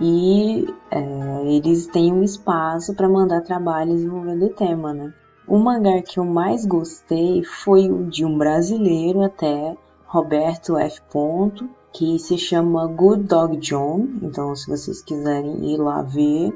e 0.00 0.66
é, 0.90 1.46
eles 1.46 1.86
têm 1.86 2.12
um 2.12 2.22
espaço 2.22 2.94
para 2.94 3.08
mandar 3.08 3.40
trabalhos 3.42 4.02
envolvendo 4.02 4.46
o 4.46 4.50
tema, 4.50 4.92
né? 4.92 5.12
O 5.48 5.56
mangá 5.56 6.02
que 6.02 6.20
eu 6.20 6.26
mais 6.26 6.66
gostei 6.66 7.42
foi 7.42 7.90
o 7.90 8.04
de 8.04 8.22
um 8.22 8.36
brasileiro 8.36 9.22
até, 9.22 9.74
Roberto 10.04 10.76
F. 10.76 11.00
Ponto, 11.10 11.66
que 11.90 12.18
se 12.18 12.36
chama 12.36 12.86
Good 12.86 13.22
Dog 13.22 13.56
John. 13.56 14.06
Então, 14.20 14.54
se 14.54 14.68
vocês 14.68 15.00
quiserem 15.00 15.72
ir 15.72 15.78
lá 15.78 16.02
ver, 16.02 16.52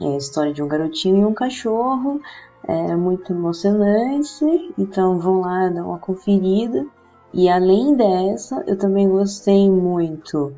é 0.00 0.14
a 0.14 0.16
história 0.16 0.52
de 0.52 0.60
um 0.60 0.66
garotinho 0.66 1.18
e 1.18 1.24
um 1.24 1.32
cachorro. 1.32 2.20
É 2.64 2.96
muito 2.96 3.32
emocionante, 3.32 4.44
então 4.76 5.20
vão 5.20 5.40
lá 5.42 5.68
dar 5.68 5.84
uma 5.84 6.00
conferida. 6.00 6.84
E 7.32 7.48
além 7.48 7.94
dessa, 7.94 8.64
eu 8.66 8.76
também 8.76 9.08
gostei 9.08 9.70
muito 9.70 10.52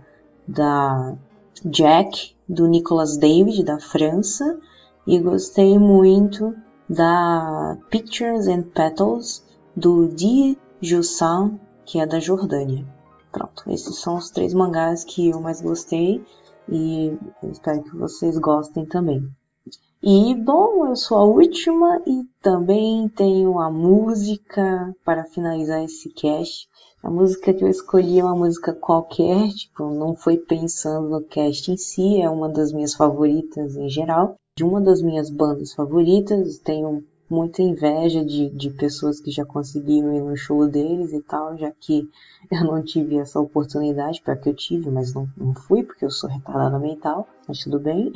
da 0.49 1.15
Jack, 1.63 2.35
do 2.49 2.67
Nicholas 2.67 3.19
David, 3.19 3.63
da 3.63 3.79
França, 3.79 4.59
e 5.07 5.19
gostei 5.19 5.79
muito 5.79 6.55
da 6.89 7.77
Pictures 7.91 8.47
and 8.49 8.63
Petals, 8.75 9.43
do 9.77 10.09
Di 10.09 10.59
Jussan, 10.81 11.59
que 11.85 11.99
é 11.99 12.07
da 12.07 12.21
Jordânia. 12.21 12.87
Pronto, 13.33 13.65
esses 13.69 13.99
são 13.99 14.17
os 14.17 14.31
três 14.31 14.55
mangás 14.55 15.03
que 15.03 15.31
eu 15.31 15.41
mais 15.41 15.61
gostei 15.61 16.25
e 16.69 17.19
espero 17.45 17.83
que 17.83 17.97
vocês 17.97 18.39
gostem 18.39 18.87
também. 18.87 19.29
E 20.03 20.35
bom, 20.35 20.87
eu 20.87 20.97
sou 20.97 21.17
a 21.17 21.25
última 21.25 22.01
e 22.07 22.25
também 22.43 23.09
tenho 23.09 23.59
a 23.59 23.71
música 23.71 24.95
para 25.05 25.25
finalizar 25.25 25.83
esse 25.83 26.11
cast. 26.11 26.69
A 27.03 27.11
música 27.11 27.55
que 27.55 27.65
eu 27.65 27.69
escolhi 27.69 28.19
é 28.19 28.25
uma 28.25 28.37
música 28.37 28.75
qualquer, 28.75 29.49
tipo, 29.49 29.89
não 29.89 30.15
foi 30.15 30.37
pensando 30.37 31.09
no 31.09 31.23
cast 31.23 31.73
em 31.73 31.77
si, 31.77 32.21
é 32.21 32.29
uma 32.29 32.49
das 32.49 32.71
minhas 32.71 32.95
favoritas 32.95 33.77
em 33.77 33.89
geral. 33.89 34.37
De 34.57 34.63
uma 34.63 34.81
das 34.81 35.03
minhas 35.03 35.31
bandas 35.31 35.75
favoritas, 35.75 36.59
tenho 36.59 37.05
muita 37.29 37.61
inveja 37.61 38.25
de, 38.25 38.51
de 38.51 38.71
pessoas 38.71 39.21
que 39.21 39.33
já 39.33 39.45
conseguiram 39.45 40.15
ir 40.15 40.21
no 40.21 40.37
show 40.37 40.65
deles 40.69 41.13
e 41.13 41.21
tal, 41.21 41.59
já 41.59 41.73
que 41.73 42.09
eu 42.49 42.63
não 42.63 42.81
tive 42.81 43.19
essa 43.19 43.41
oportunidade, 43.41 44.23
pior 44.23 44.39
que 44.39 44.49
eu 44.49 44.55
tive, 44.55 44.91
mas 44.91 45.13
não, 45.13 45.29
não 45.37 45.55
fui, 45.55 45.83
porque 45.83 46.05
eu 46.05 46.11
sou 46.11 46.31
retardada 46.31 46.79
mental, 46.79 47.29
mas 47.49 47.59
tudo 47.65 47.81
bem. 47.81 48.13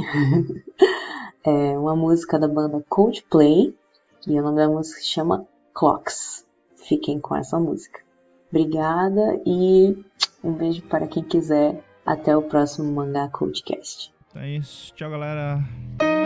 é 1.45 1.77
uma 1.77 1.97
música 1.97 2.39
da 2.39 2.47
banda 2.47 2.85
Coldplay, 2.89 3.75
e 4.25 4.39
o 4.39 4.43
nome 4.43 4.59
da 4.59 4.69
música 4.69 5.01
chama 5.03 5.45
Clocks. 5.75 6.47
Fiquem 6.77 7.19
com 7.19 7.35
essa 7.35 7.59
música. 7.59 8.01
Obrigada 8.49 9.41
e 9.45 10.05
um 10.45 10.53
beijo 10.53 10.83
para 10.83 11.09
quem 11.09 11.25
quiser. 11.25 11.83
Até 12.07 12.35
o 12.35 12.43
próximo 12.43 12.91
Mangá. 12.91 13.29
Então 14.31 14.43
é 14.43 14.57
isso. 14.57 14.95
Tchau, 14.95 15.11
galera. 15.11 15.63